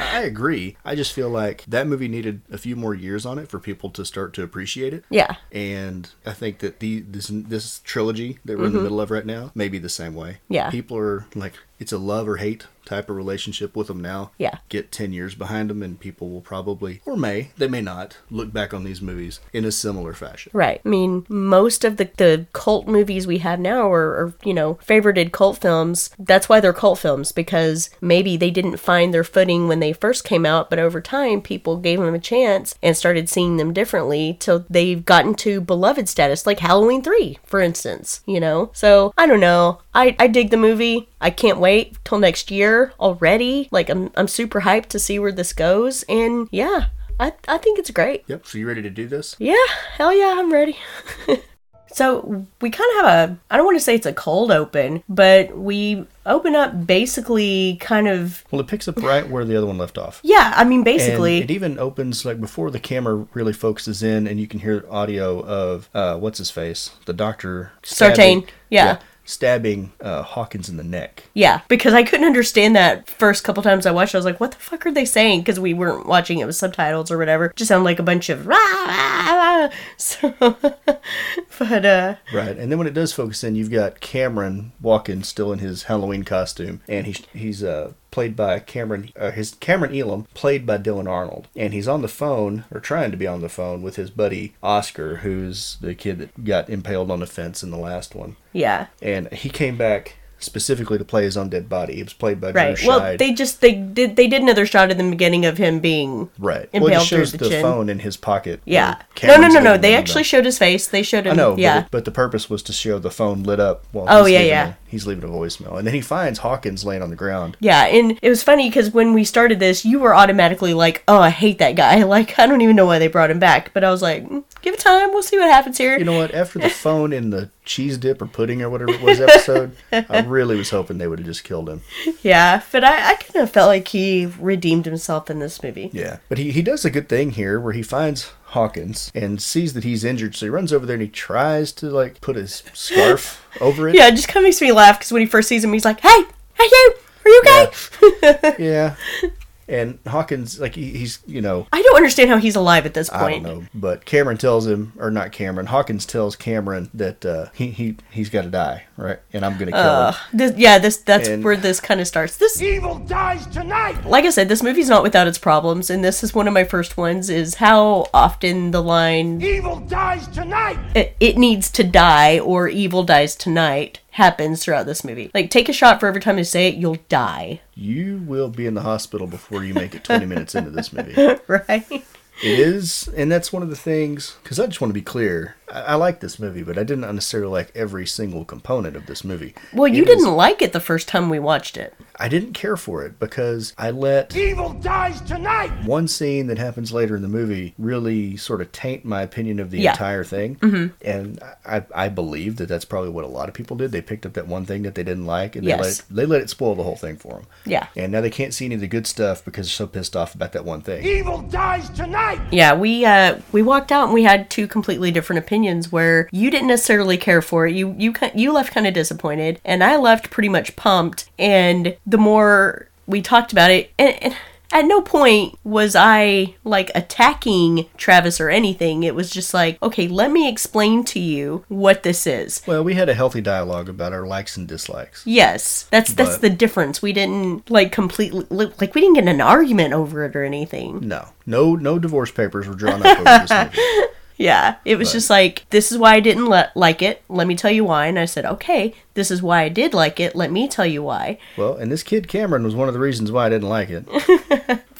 I 0.00 0.20
agree. 0.20 0.76
I 0.84 0.94
just 0.94 1.12
feel 1.12 1.28
like 1.28 1.64
that 1.66 1.86
movie 1.86 2.08
needed 2.08 2.42
a 2.50 2.58
few 2.58 2.76
more 2.76 2.94
years 2.94 3.26
on 3.26 3.38
it 3.38 3.48
for 3.48 3.58
people 3.58 3.90
to 3.90 4.04
start 4.04 4.32
to 4.34 4.42
appreciate 4.42 4.94
it. 4.94 5.04
Yeah. 5.10 5.36
And 5.50 6.08
I 6.24 6.32
think 6.32 6.58
that 6.60 6.80
the 6.80 7.00
this 7.00 7.30
this 7.32 7.80
trilogy 7.80 8.38
that 8.44 8.58
we're 8.58 8.66
in 8.66 8.72
the 8.74 8.80
middle 8.80 9.00
of 9.00 9.10
right 9.10 9.26
now 9.26 9.50
may 9.54 9.68
be 9.68 9.78
the 9.78 9.88
same 9.88 10.14
way. 10.14 10.32
Mm-hmm. 10.44 10.54
Yeah. 10.54 10.70
People 10.70 10.98
are 10.98 11.26
like 11.34 11.54
it's 11.78 11.92
a 11.92 11.98
love 11.98 12.28
or 12.28 12.36
hate 12.36 12.66
type 12.88 13.10
of 13.10 13.16
relationship 13.16 13.76
with 13.76 13.86
them 13.88 14.00
now. 14.00 14.30
Yeah. 14.38 14.58
Get 14.68 14.90
10 14.90 15.12
years 15.12 15.34
behind 15.34 15.70
them 15.70 15.82
and 15.82 16.00
people 16.00 16.30
will 16.30 16.40
probably 16.40 17.00
or 17.04 17.16
may, 17.16 17.50
they 17.56 17.68
may 17.68 17.82
not 17.82 18.18
look 18.30 18.52
back 18.52 18.72
on 18.72 18.84
these 18.84 19.02
movies 19.02 19.40
in 19.52 19.64
a 19.64 19.72
similar 19.72 20.12
fashion. 20.14 20.50
Right. 20.54 20.80
I 20.84 20.88
mean, 20.88 21.26
most 21.28 21.84
of 21.84 21.98
the, 21.98 22.10
the 22.16 22.46
cult 22.52 22.86
movies 22.86 23.26
we 23.26 23.38
have 23.38 23.60
now 23.60 23.92
are, 23.92 24.08
are, 24.08 24.34
you 24.44 24.54
know, 24.54 24.74
favorited 24.86 25.32
cult 25.32 25.58
films. 25.58 26.10
That's 26.18 26.48
why 26.48 26.60
they're 26.60 26.72
cult 26.72 26.98
films, 26.98 27.32
because 27.32 27.90
maybe 28.00 28.36
they 28.36 28.50
didn't 28.50 28.78
find 28.78 29.12
their 29.12 29.24
footing 29.24 29.68
when 29.68 29.80
they 29.80 29.92
first 29.92 30.24
came 30.24 30.46
out, 30.46 30.70
but 30.70 30.78
over 30.78 31.00
time, 31.00 31.42
people 31.42 31.76
gave 31.76 32.00
them 32.00 32.14
a 32.14 32.18
chance 32.18 32.74
and 32.82 32.96
started 32.96 33.28
seeing 33.28 33.56
them 33.56 33.72
differently 33.72 34.36
till 34.40 34.64
they've 34.70 35.04
gotten 35.04 35.34
to 35.34 35.60
beloved 35.60 36.08
status, 36.08 36.46
like 36.46 36.60
Halloween 36.60 37.02
3, 37.02 37.38
for 37.44 37.60
instance, 37.60 38.22
you 38.26 38.40
know? 38.40 38.70
So, 38.72 39.12
I 39.18 39.26
don't 39.26 39.40
know. 39.40 39.80
I, 39.98 40.14
I 40.20 40.28
dig 40.28 40.50
the 40.50 40.56
movie. 40.56 41.08
I 41.20 41.30
can't 41.30 41.58
wait 41.58 41.96
till 42.04 42.20
next 42.20 42.52
year 42.52 42.92
already. 43.00 43.68
Like, 43.72 43.88
I'm, 43.90 44.12
I'm 44.16 44.28
super 44.28 44.60
hyped 44.60 44.86
to 44.90 44.98
see 45.00 45.18
where 45.18 45.32
this 45.32 45.52
goes. 45.52 46.04
And 46.04 46.48
yeah, 46.52 46.86
I, 47.18 47.32
I 47.48 47.58
think 47.58 47.80
it's 47.80 47.90
great. 47.90 48.22
Yep. 48.28 48.46
So 48.46 48.58
you 48.58 48.68
ready 48.68 48.82
to 48.82 48.90
do 48.90 49.08
this? 49.08 49.34
Yeah, 49.40 49.56
hell 49.96 50.14
yeah, 50.14 50.36
I'm 50.38 50.52
ready. 50.52 50.78
so 51.92 52.46
we 52.60 52.70
kind 52.70 52.88
of 53.00 53.06
have 53.06 53.30
a, 53.30 53.38
I 53.50 53.56
don't 53.56 53.66
want 53.66 53.76
to 53.76 53.82
say 53.82 53.96
it's 53.96 54.06
a 54.06 54.12
cold 54.12 54.52
open, 54.52 55.02
but 55.08 55.58
we 55.58 56.06
open 56.24 56.54
up 56.54 56.86
basically 56.86 57.76
kind 57.80 58.06
of, 58.06 58.44
Well, 58.52 58.60
it 58.60 58.68
picks 58.68 58.86
up 58.86 58.98
right 58.98 59.28
where 59.28 59.44
the 59.44 59.56
other 59.56 59.66
one 59.66 59.78
left 59.78 59.98
off. 59.98 60.20
yeah, 60.22 60.52
I 60.54 60.62
mean, 60.62 60.78
And 60.78 60.84
basically, 60.84 61.38
it 61.38 61.50
even 61.50 61.76
opens 61.76 62.24
like 62.24 62.40
before 62.40 62.70
the 62.70 62.78
camera 62.78 63.26
really 63.34 63.52
focuses 63.52 64.04
in, 64.04 64.28
and 64.28 64.38
you 64.38 64.46
can 64.46 64.60
hear 64.60 64.84
audio 64.88 65.40
of 65.44 65.90
uh, 65.92 66.16
what's 66.18 66.38
his 66.38 66.52
face, 66.52 66.92
the 67.06 67.12
doctor 67.12 67.72
Sartain, 67.82 68.44
yeah. 68.70 68.98
Stabbing 69.28 69.92
uh, 70.00 70.22
Hawkins 70.22 70.70
in 70.70 70.78
the 70.78 70.84
neck. 70.84 71.24
yeah, 71.34 71.60
because 71.68 71.92
I 71.92 72.02
couldn't 72.02 72.26
understand 72.26 72.74
that 72.76 73.08
first 73.10 73.44
couple 73.44 73.62
times 73.62 73.84
I 73.84 73.90
watched. 73.90 74.14
I 74.14 74.18
was 74.18 74.24
like, 74.24 74.40
what 74.40 74.52
the 74.52 74.56
fuck 74.56 74.86
are 74.86 74.90
they 74.90 75.04
saying? 75.04 75.40
Because 75.40 75.60
we 75.60 75.74
weren't 75.74 76.06
watching 76.06 76.38
it 76.38 76.46
with 76.46 76.56
subtitles 76.56 77.10
or 77.10 77.18
whatever. 77.18 77.46
It 77.46 77.56
just 77.56 77.68
sounded 77.68 77.84
like 77.84 77.98
a 77.98 78.02
bunch 78.02 78.30
of 78.30 78.46
rah, 78.46 78.56
rah, 78.56 79.34
rah. 79.34 79.68
So, 79.98 80.34
but, 80.40 81.84
uh, 81.84 82.14
Right, 82.32 82.56
and 82.56 82.70
then 82.70 82.78
when 82.78 82.86
it 82.86 82.94
does 82.94 83.12
focus 83.12 83.44
in, 83.44 83.54
you've 83.54 83.70
got 83.70 84.00
Cameron 84.00 84.72
walking 84.80 85.22
still 85.22 85.52
in 85.52 85.58
his 85.58 85.84
Halloween 85.84 86.22
costume, 86.24 86.80
and 86.88 87.06
he's 87.06 87.22
he's 87.32 87.62
uh, 87.62 87.92
played 88.10 88.34
by 88.36 88.58
Cameron, 88.58 89.10
uh, 89.18 89.30
his 89.30 89.54
Cameron 89.56 89.94
Elam, 89.94 90.26
played 90.34 90.66
by 90.66 90.78
Dylan 90.78 91.08
Arnold, 91.08 91.48
and 91.56 91.72
he's 91.72 91.88
on 91.88 92.02
the 92.02 92.08
phone 92.08 92.64
or 92.70 92.80
trying 92.80 93.10
to 93.10 93.16
be 93.16 93.26
on 93.26 93.40
the 93.40 93.48
phone 93.48 93.82
with 93.82 93.96
his 93.96 94.10
buddy 94.10 94.54
Oscar, 94.62 95.16
who's 95.16 95.76
the 95.80 95.94
kid 95.94 96.18
that 96.18 96.44
got 96.44 96.70
impaled 96.70 97.10
on 97.10 97.20
the 97.20 97.26
fence 97.26 97.62
in 97.62 97.70
the 97.70 97.76
last 97.78 98.14
one, 98.14 98.36
yeah. 98.52 98.86
and 99.02 99.32
he 99.32 99.48
came 99.48 99.76
back 99.76 100.16
specifically 100.40 100.96
to 100.98 101.04
play 101.04 101.24
his 101.24 101.36
own 101.36 101.48
dead 101.48 101.68
body. 101.68 101.96
He 101.96 102.02
was 102.04 102.12
played 102.12 102.40
by 102.40 102.52
Right. 102.52 102.76
Drew 102.76 102.86
Well, 102.88 103.00
Scheid. 103.00 103.18
they 103.18 103.32
just 103.32 103.60
they 103.60 103.72
did 103.72 104.14
they 104.14 104.28
did 104.28 104.40
another 104.40 104.66
shot 104.66 104.88
in 104.90 104.96
the 104.96 105.10
beginning 105.10 105.44
of 105.44 105.58
him 105.58 105.80
being 105.80 106.30
Right. 106.38 106.68
impaled 106.72 106.90
well, 106.92 107.02
it 107.02 107.04
shows 107.04 107.32
the 107.32 107.38
the, 107.48 107.60
phone 107.60 107.88
in 107.88 107.98
his 107.98 108.16
pocket. 108.16 108.60
Yeah. 108.64 109.02
No, 109.24 109.36
no, 109.36 109.48
no, 109.48 109.60
no. 109.60 109.76
They 109.76 109.96
actually 109.96 110.22
showed 110.22 110.44
his 110.44 110.56
face. 110.56 110.86
They 110.86 111.02
showed 111.02 111.26
him. 111.26 111.32
I 111.32 111.34
know, 111.36 111.56
yeah. 111.56 111.80
but, 111.80 111.84
it, 111.86 111.90
but 111.90 112.04
the 112.04 112.10
purpose 112.12 112.48
was 112.48 112.62
to 112.64 112.72
show 112.72 113.00
the 113.00 113.10
phone 113.10 113.42
lit 113.42 113.58
up. 113.58 113.84
While 113.90 114.06
Oh, 114.08 114.26
yeah, 114.26 114.42
yeah. 114.42 114.74
He's 114.88 115.06
leaving 115.06 115.24
a 115.24 115.32
voicemail, 115.32 115.78
and 115.78 115.86
then 115.86 115.94
he 115.94 116.00
finds 116.00 116.40
Hawkins 116.40 116.84
laying 116.84 117.02
on 117.02 117.10
the 117.10 117.16
ground. 117.16 117.56
Yeah, 117.60 117.84
and 117.86 118.18
it 118.20 118.28
was 118.28 118.42
funny 118.42 118.68
because 118.68 118.90
when 118.90 119.12
we 119.14 119.24
started 119.24 119.60
this, 119.60 119.84
you 119.84 119.98
were 119.98 120.14
automatically 120.14 120.74
like, 120.74 121.04
"Oh, 121.06 121.20
I 121.20 121.30
hate 121.30 121.58
that 121.58 121.76
guy." 121.76 122.02
Like, 122.08 122.38
I 122.38 122.46
don't 122.46 122.62
even 122.62 122.74
know 122.74 122.86
why 122.86 122.98
they 122.98 123.06
brought 123.08 123.30
him 123.30 123.38
back. 123.38 123.72
But 123.74 123.84
I 123.84 123.90
was 123.90 124.00
like, 124.00 124.26
"Mm, 124.26 124.42
"Give 124.62 124.72
it 124.74 124.80
time. 124.80 125.10
We'll 125.10 125.22
see 125.22 125.38
what 125.38 125.50
happens 125.50 125.76
here." 125.76 125.98
You 125.98 126.04
know 126.04 126.16
what? 126.16 126.34
After 126.34 126.58
the 126.58 126.70
phone 126.84 127.12
in 127.12 127.30
the 127.30 127.50
cheese 127.64 127.98
dip 127.98 128.22
or 128.22 128.26
pudding 128.26 128.62
or 128.62 128.70
whatever 128.70 128.92
it 128.92 129.02
was 129.02 129.20
episode, 129.20 129.76
I 129.92 130.20
really 130.26 130.56
was 130.56 130.70
hoping 130.70 130.96
they 130.96 131.06
would 131.06 131.18
have 131.18 131.26
just 131.26 131.44
killed 131.44 131.68
him. 131.68 131.82
yeah, 132.22 132.62
but 132.72 132.82
I, 132.82 133.10
I 133.10 133.14
kind 133.16 133.42
of 133.44 133.50
felt 133.50 133.68
like 133.68 133.88
he 133.88 134.26
redeemed 134.40 134.86
himself 134.86 135.28
in 135.28 135.38
this 135.38 135.62
movie. 135.62 135.90
Yeah, 135.92 136.18
but 136.30 136.38
he 136.38 136.50
he 136.50 136.62
does 136.62 136.84
a 136.86 136.90
good 136.90 137.08
thing 137.08 137.32
here 137.32 137.60
where 137.60 137.74
he 137.74 137.82
finds 137.82 138.32
Hawkins 138.52 139.12
and 139.14 139.40
sees 139.42 139.74
that 139.74 139.84
he's 139.84 140.04
injured, 140.04 140.34
so 140.34 140.46
he 140.46 140.50
runs 140.50 140.72
over 140.72 140.86
there 140.86 140.94
and 140.94 141.02
he 141.02 141.08
tries 141.08 141.70
to 141.72 141.90
like 141.90 142.20
put 142.20 142.36
his 142.36 142.62
scarf 142.72 143.46
over 143.60 143.88
it. 143.88 143.94
Yeah, 143.94 144.08
it 144.08 144.12
just 144.12 144.28
kind 144.28 144.44
of 144.44 144.48
makes 144.48 144.60
me 144.60 144.72
laugh 144.72 144.98
because 144.98 145.12
when 145.12 145.20
he 145.20 145.26
first 145.26 145.48
sees 145.48 145.62
him, 145.62 145.72
he's 145.72 145.84
like, 145.84 146.00
"Hey, 146.00 146.22
hey, 146.54 146.64
you, 146.64 146.94
are 147.24 147.30
you 147.30 147.42
okay?" 147.44 148.54
Yeah. 148.58 148.96
And 149.68 149.98
Hawkins, 150.06 150.58
like 150.58 150.74
he, 150.76 150.92
he's, 150.92 151.18
you 151.26 151.42
know, 151.42 151.66
I 151.72 151.82
don't 151.82 151.96
understand 151.96 152.30
how 152.30 152.38
he's 152.38 152.56
alive 152.56 152.86
at 152.86 152.94
this 152.94 153.10
point. 153.10 153.44
I 153.44 153.48
don't 153.50 153.60
know, 153.62 153.66
but 153.74 154.06
Cameron 154.06 154.38
tells 154.38 154.66
him, 154.66 154.94
or 154.98 155.10
not 155.10 155.30
Cameron, 155.32 155.66
Hawkins 155.66 156.06
tells 156.06 156.36
Cameron 156.36 156.88
that 156.94 157.24
uh, 157.26 157.46
he 157.52 157.68
he 157.70 157.96
he's 158.10 158.30
got 158.30 158.42
to 158.42 158.48
die, 158.50 158.84
right? 158.96 159.18
And 159.32 159.44
I'm 159.44 159.58
gonna 159.58 159.72
kill 159.72 159.80
Uh, 159.80 160.12
him. 160.12 160.18
this, 160.32 160.52
yeah, 160.56 160.78
this 160.78 160.96
that's 160.96 161.28
And- 161.28 161.44
where 161.44 161.56
this 161.56 161.80
kind 161.80 162.00
of 162.00 162.06
starts. 162.06 162.38
This, 162.38 162.62
Evil 162.62 162.98
dies 163.00 163.46
tonight! 163.48 164.06
like 164.06 164.24
I 164.24 164.30
said, 164.30 164.48
this 164.48 164.62
movie's 164.62 164.88
not 164.88 165.02
without 165.02 165.26
its 165.28 165.38
problems, 165.38 165.90
and 165.90 166.02
this 166.02 166.24
is 166.24 166.34
one 166.34 166.48
of 166.48 166.54
my 166.54 166.64
first 166.64 166.96
ones. 166.96 167.28
Is 167.28 167.56
how 167.56 168.06
often 168.14 168.70
the 168.70 168.82
line 168.82 169.40
Evil 169.42 169.80
dies 169.80 170.26
tonight! 170.28 170.78
"it, 170.94 171.14
it 171.20 171.36
needs 171.36 171.70
to 171.72 171.84
die" 171.84 172.38
or 172.38 172.68
"evil 172.68 173.02
dies 173.04 173.36
tonight" 173.36 174.00
happens 174.18 174.62
throughout 174.62 174.84
this 174.86 175.02
movie. 175.04 175.30
Like, 175.32 175.48
take 175.50 175.68
a 175.68 175.72
shot 175.72 175.98
for 176.00 176.06
every 176.06 176.20
time 176.20 176.36
you 176.38 176.44
say 176.44 176.68
it, 176.68 176.74
you'll 176.74 176.98
die. 177.08 177.60
You 177.74 178.18
will 178.26 178.48
be 178.50 178.66
in 178.66 178.74
the 178.74 178.82
hospital 178.82 179.26
before 179.26 179.64
you 179.64 179.72
make 179.74 179.94
it 179.94 180.04
20 180.04 180.26
minutes 180.32 180.54
into 180.54 180.70
this 180.70 180.92
movie. 180.92 181.14
Right? 181.46 181.90
It 181.90 182.60
is, 182.60 183.08
and 183.16 183.32
that's 183.32 183.52
one 183.52 183.62
of 183.64 183.70
the 183.70 183.74
things. 183.76 184.36
Because 184.42 184.60
I 184.60 184.66
just 184.66 184.80
want 184.80 184.90
to 184.90 184.94
be 184.94 185.02
clear, 185.02 185.56
I, 185.72 185.80
I 185.80 185.94
like 185.94 186.20
this 186.20 186.38
movie, 186.38 186.62
but 186.62 186.78
I 186.78 186.84
didn't 186.84 187.00
necessarily 187.12 187.50
like 187.50 187.72
every 187.74 188.06
single 188.06 188.44
component 188.44 188.94
of 188.96 189.06
this 189.06 189.24
movie. 189.24 189.54
Well, 189.72 189.88
you 189.88 190.02
It 190.02 190.08
is- 190.08 190.16
didn't 190.18 190.34
like 190.36 190.62
it 190.62 190.72
the 190.72 190.78
first 190.80 191.08
time 191.08 191.30
we 191.30 191.38
watched 191.40 191.76
it. 191.76 191.94
I 192.18 192.28
didn't 192.28 192.52
care 192.52 192.76
for 192.76 193.04
it 193.04 193.18
because 193.20 193.72
I 193.78 193.90
let 193.90 194.34
Evil 194.36 194.72
dies 194.74 195.20
tonight! 195.20 195.70
one 195.84 196.08
scene 196.08 196.48
that 196.48 196.58
happens 196.58 196.92
later 196.92 197.14
in 197.16 197.22
the 197.22 197.28
movie 197.28 197.74
really 197.78 198.36
sort 198.36 198.60
of 198.60 198.72
taint 198.72 199.04
my 199.04 199.22
opinion 199.22 199.60
of 199.60 199.70
the 199.70 199.78
Yeah. 199.80 199.92
entire 199.92 200.24
thing. 200.24 200.56
Mm-hmm. 200.56 200.86
And 201.08 201.40
I, 201.64 201.84
I 201.94 202.08
believe 202.08 202.56
that 202.56 202.68
that's 202.68 202.84
probably 202.84 203.10
what 203.10 203.24
a 203.24 203.28
lot 203.28 203.48
of 203.48 203.54
people 203.54 203.76
did. 203.76 203.92
They 203.92 204.02
picked 204.02 204.26
up 204.26 204.32
that 204.34 204.46
one 204.48 204.64
thing 204.64 204.82
that 204.82 204.94
they 204.94 205.02
didn't 205.04 205.26
like, 205.26 205.54
and 205.56 205.64
they 205.64 205.70
Yes. 205.70 205.80
let 205.80 205.90
it, 205.98 206.02
they 206.10 206.26
let 206.26 206.40
it 206.40 206.50
spoil 206.50 206.74
the 206.74 206.82
whole 206.82 206.96
thing 206.96 207.16
for 207.16 207.34
them. 207.34 207.44
Yeah. 207.64 207.86
And 207.96 208.10
now 208.12 208.20
they 208.20 208.30
can't 208.30 208.52
see 208.52 208.64
any 208.64 208.74
of 208.74 208.80
the 208.80 208.88
good 208.88 209.06
stuff 209.06 209.44
because 209.44 209.66
they're 209.66 209.72
so 209.72 209.86
pissed 209.86 210.16
off 210.16 210.34
about 210.34 210.52
that 210.52 210.64
one 210.64 210.80
thing. 210.80 211.04
Evil 211.04 211.42
dies 211.42 211.88
tonight! 211.90 212.40
Yeah, 212.50 212.74
we 212.74 213.04
uh 213.04 213.38
we 213.52 213.62
walked 213.62 213.92
out 213.92 214.06
and 214.06 214.14
we 214.14 214.24
had 214.24 214.50
two 214.50 214.66
completely 214.66 215.10
different 215.10 215.38
opinions 215.38 215.92
where 215.92 216.28
you 216.32 216.50
didn't 216.50 216.68
necessarily 216.68 217.16
care 217.16 217.42
for 217.42 217.66
it. 217.66 217.74
You 217.74 217.94
you 217.98 218.12
you 218.34 218.52
left 218.52 218.72
kind 218.72 218.86
of 218.86 218.94
disappointed 218.94 219.60
and 219.64 219.84
I 219.84 219.96
left 219.96 220.30
pretty 220.30 220.48
much 220.48 220.74
pumped 220.76 221.28
and 221.38 221.96
the 222.08 222.18
more 222.18 222.88
we 223.06 223.20
talked 223.22 223.52
about 223.52 223.70
it 223.70 223.90
and, 223.98 224.22
and 224.22 224.36
at 224.70 224.84
no 224.84 225.00
point 225.00 225.58
was 225.64 225.96
I 225.96 226.54
like 226.62 226.90
attacking 226.94 227.86
Travis 227.96 228.38
or 228.38 228.50
anything. 228.50 229.02
It 229.02 229.14
was 229.14 229.30
just 229.30 229.54
like, 229.54 229.82
okay, 229.82 230.08
let 230.08 230.30
me 230.30 230.46
explain 230.46 231.04
to 231.04 231.18
you 231.18 231.64
what 231.68 232.02
this 232.02 232.26
is. 232.26 232.60
Well, 232.66 232.84
we 232.84 232.92
had 232.92 233.08
a 233.08 233.14
healthy 233.14 233.40
dialogue 233.40 233.88
about 233.88 234.12
our 234.12 234.26
likes 234.26 234.58
and 234.58 234.68
dislikes. 234.68 235.22
Yes, 235.26 235.86
that's 235.90 236.12
that's 236.12 236.32
But- 236.36 236.42
the 236.42 236.50
difference. 236.50 237.00
We 237.00 237.14
didn't 237.14 237.70
like 237.70 237.92
completely 237.92 238.46
like 238.50 238.94
we 238.94 239.00
didn't 239.00 239.14
get 239.14 239.22
in 239.24 239.28
an 239.28 239.40
argument 239.40 239.94
over 239.94 240.24
it 240.26 240.36
or 240.36 240.44
anything. 240.44 241.00
No, 241.08 241.28
no, 241.46 241.74
no 241.74 241.98
divorce 241.98 242.30
papers 242.30 242.68
were 242.68 242.74
drawn 242.74 243.02
up 243.04 243.20
over 243.20 243.24
this 243.46 243.76
movie. 243.78 244.08
Yeah, 244.40 244.76
it 244.84 244.94
was 244.94 245.10
just 245.10 245.30
like, 245.30 245.66
this 245.70 245.90
is 245.90 245.98
why 245.98 246.14
I 246.14 246.20
didn't 246.20 246.46
le- 246.46 246.70
like 246.76 247.02
it. 247.02 247.24
Let 247.28 247.48
me 247.48 247.56
tell 247.56 247.72
you 247.72 247.82
why. 247.82 248.06
And 248.06 248.20
I 248.20 248.24
said, 248.24 248.44
okay, 248.46 248.94
this 249.18 249.30
is 249.32 249.42
why 249.42 249.62
I 249.62 249.68
did 249.68 249.92
like 249.94 250.20
it. 250.20 250.36
Let 250.36 250.52
me 250.52 250.68
tell 250.68 250.86
you 250.86 251.02
why. 251.02 251.38
Well, 251.58 251.74
and 251.76 251.90
this 251.90 252.04
kid 252.04 252.28
Cameron 252.28 252.62
was 252.62 252.76
one 252.76 252.86
of 252.86 252.94
the 252.94 253.00
reasons 253.00 253.32
why 253.32 253.46
I 253.46 253.48
didn't 253.48 253.68
like 253.68 253.88
it. 253.90 254.06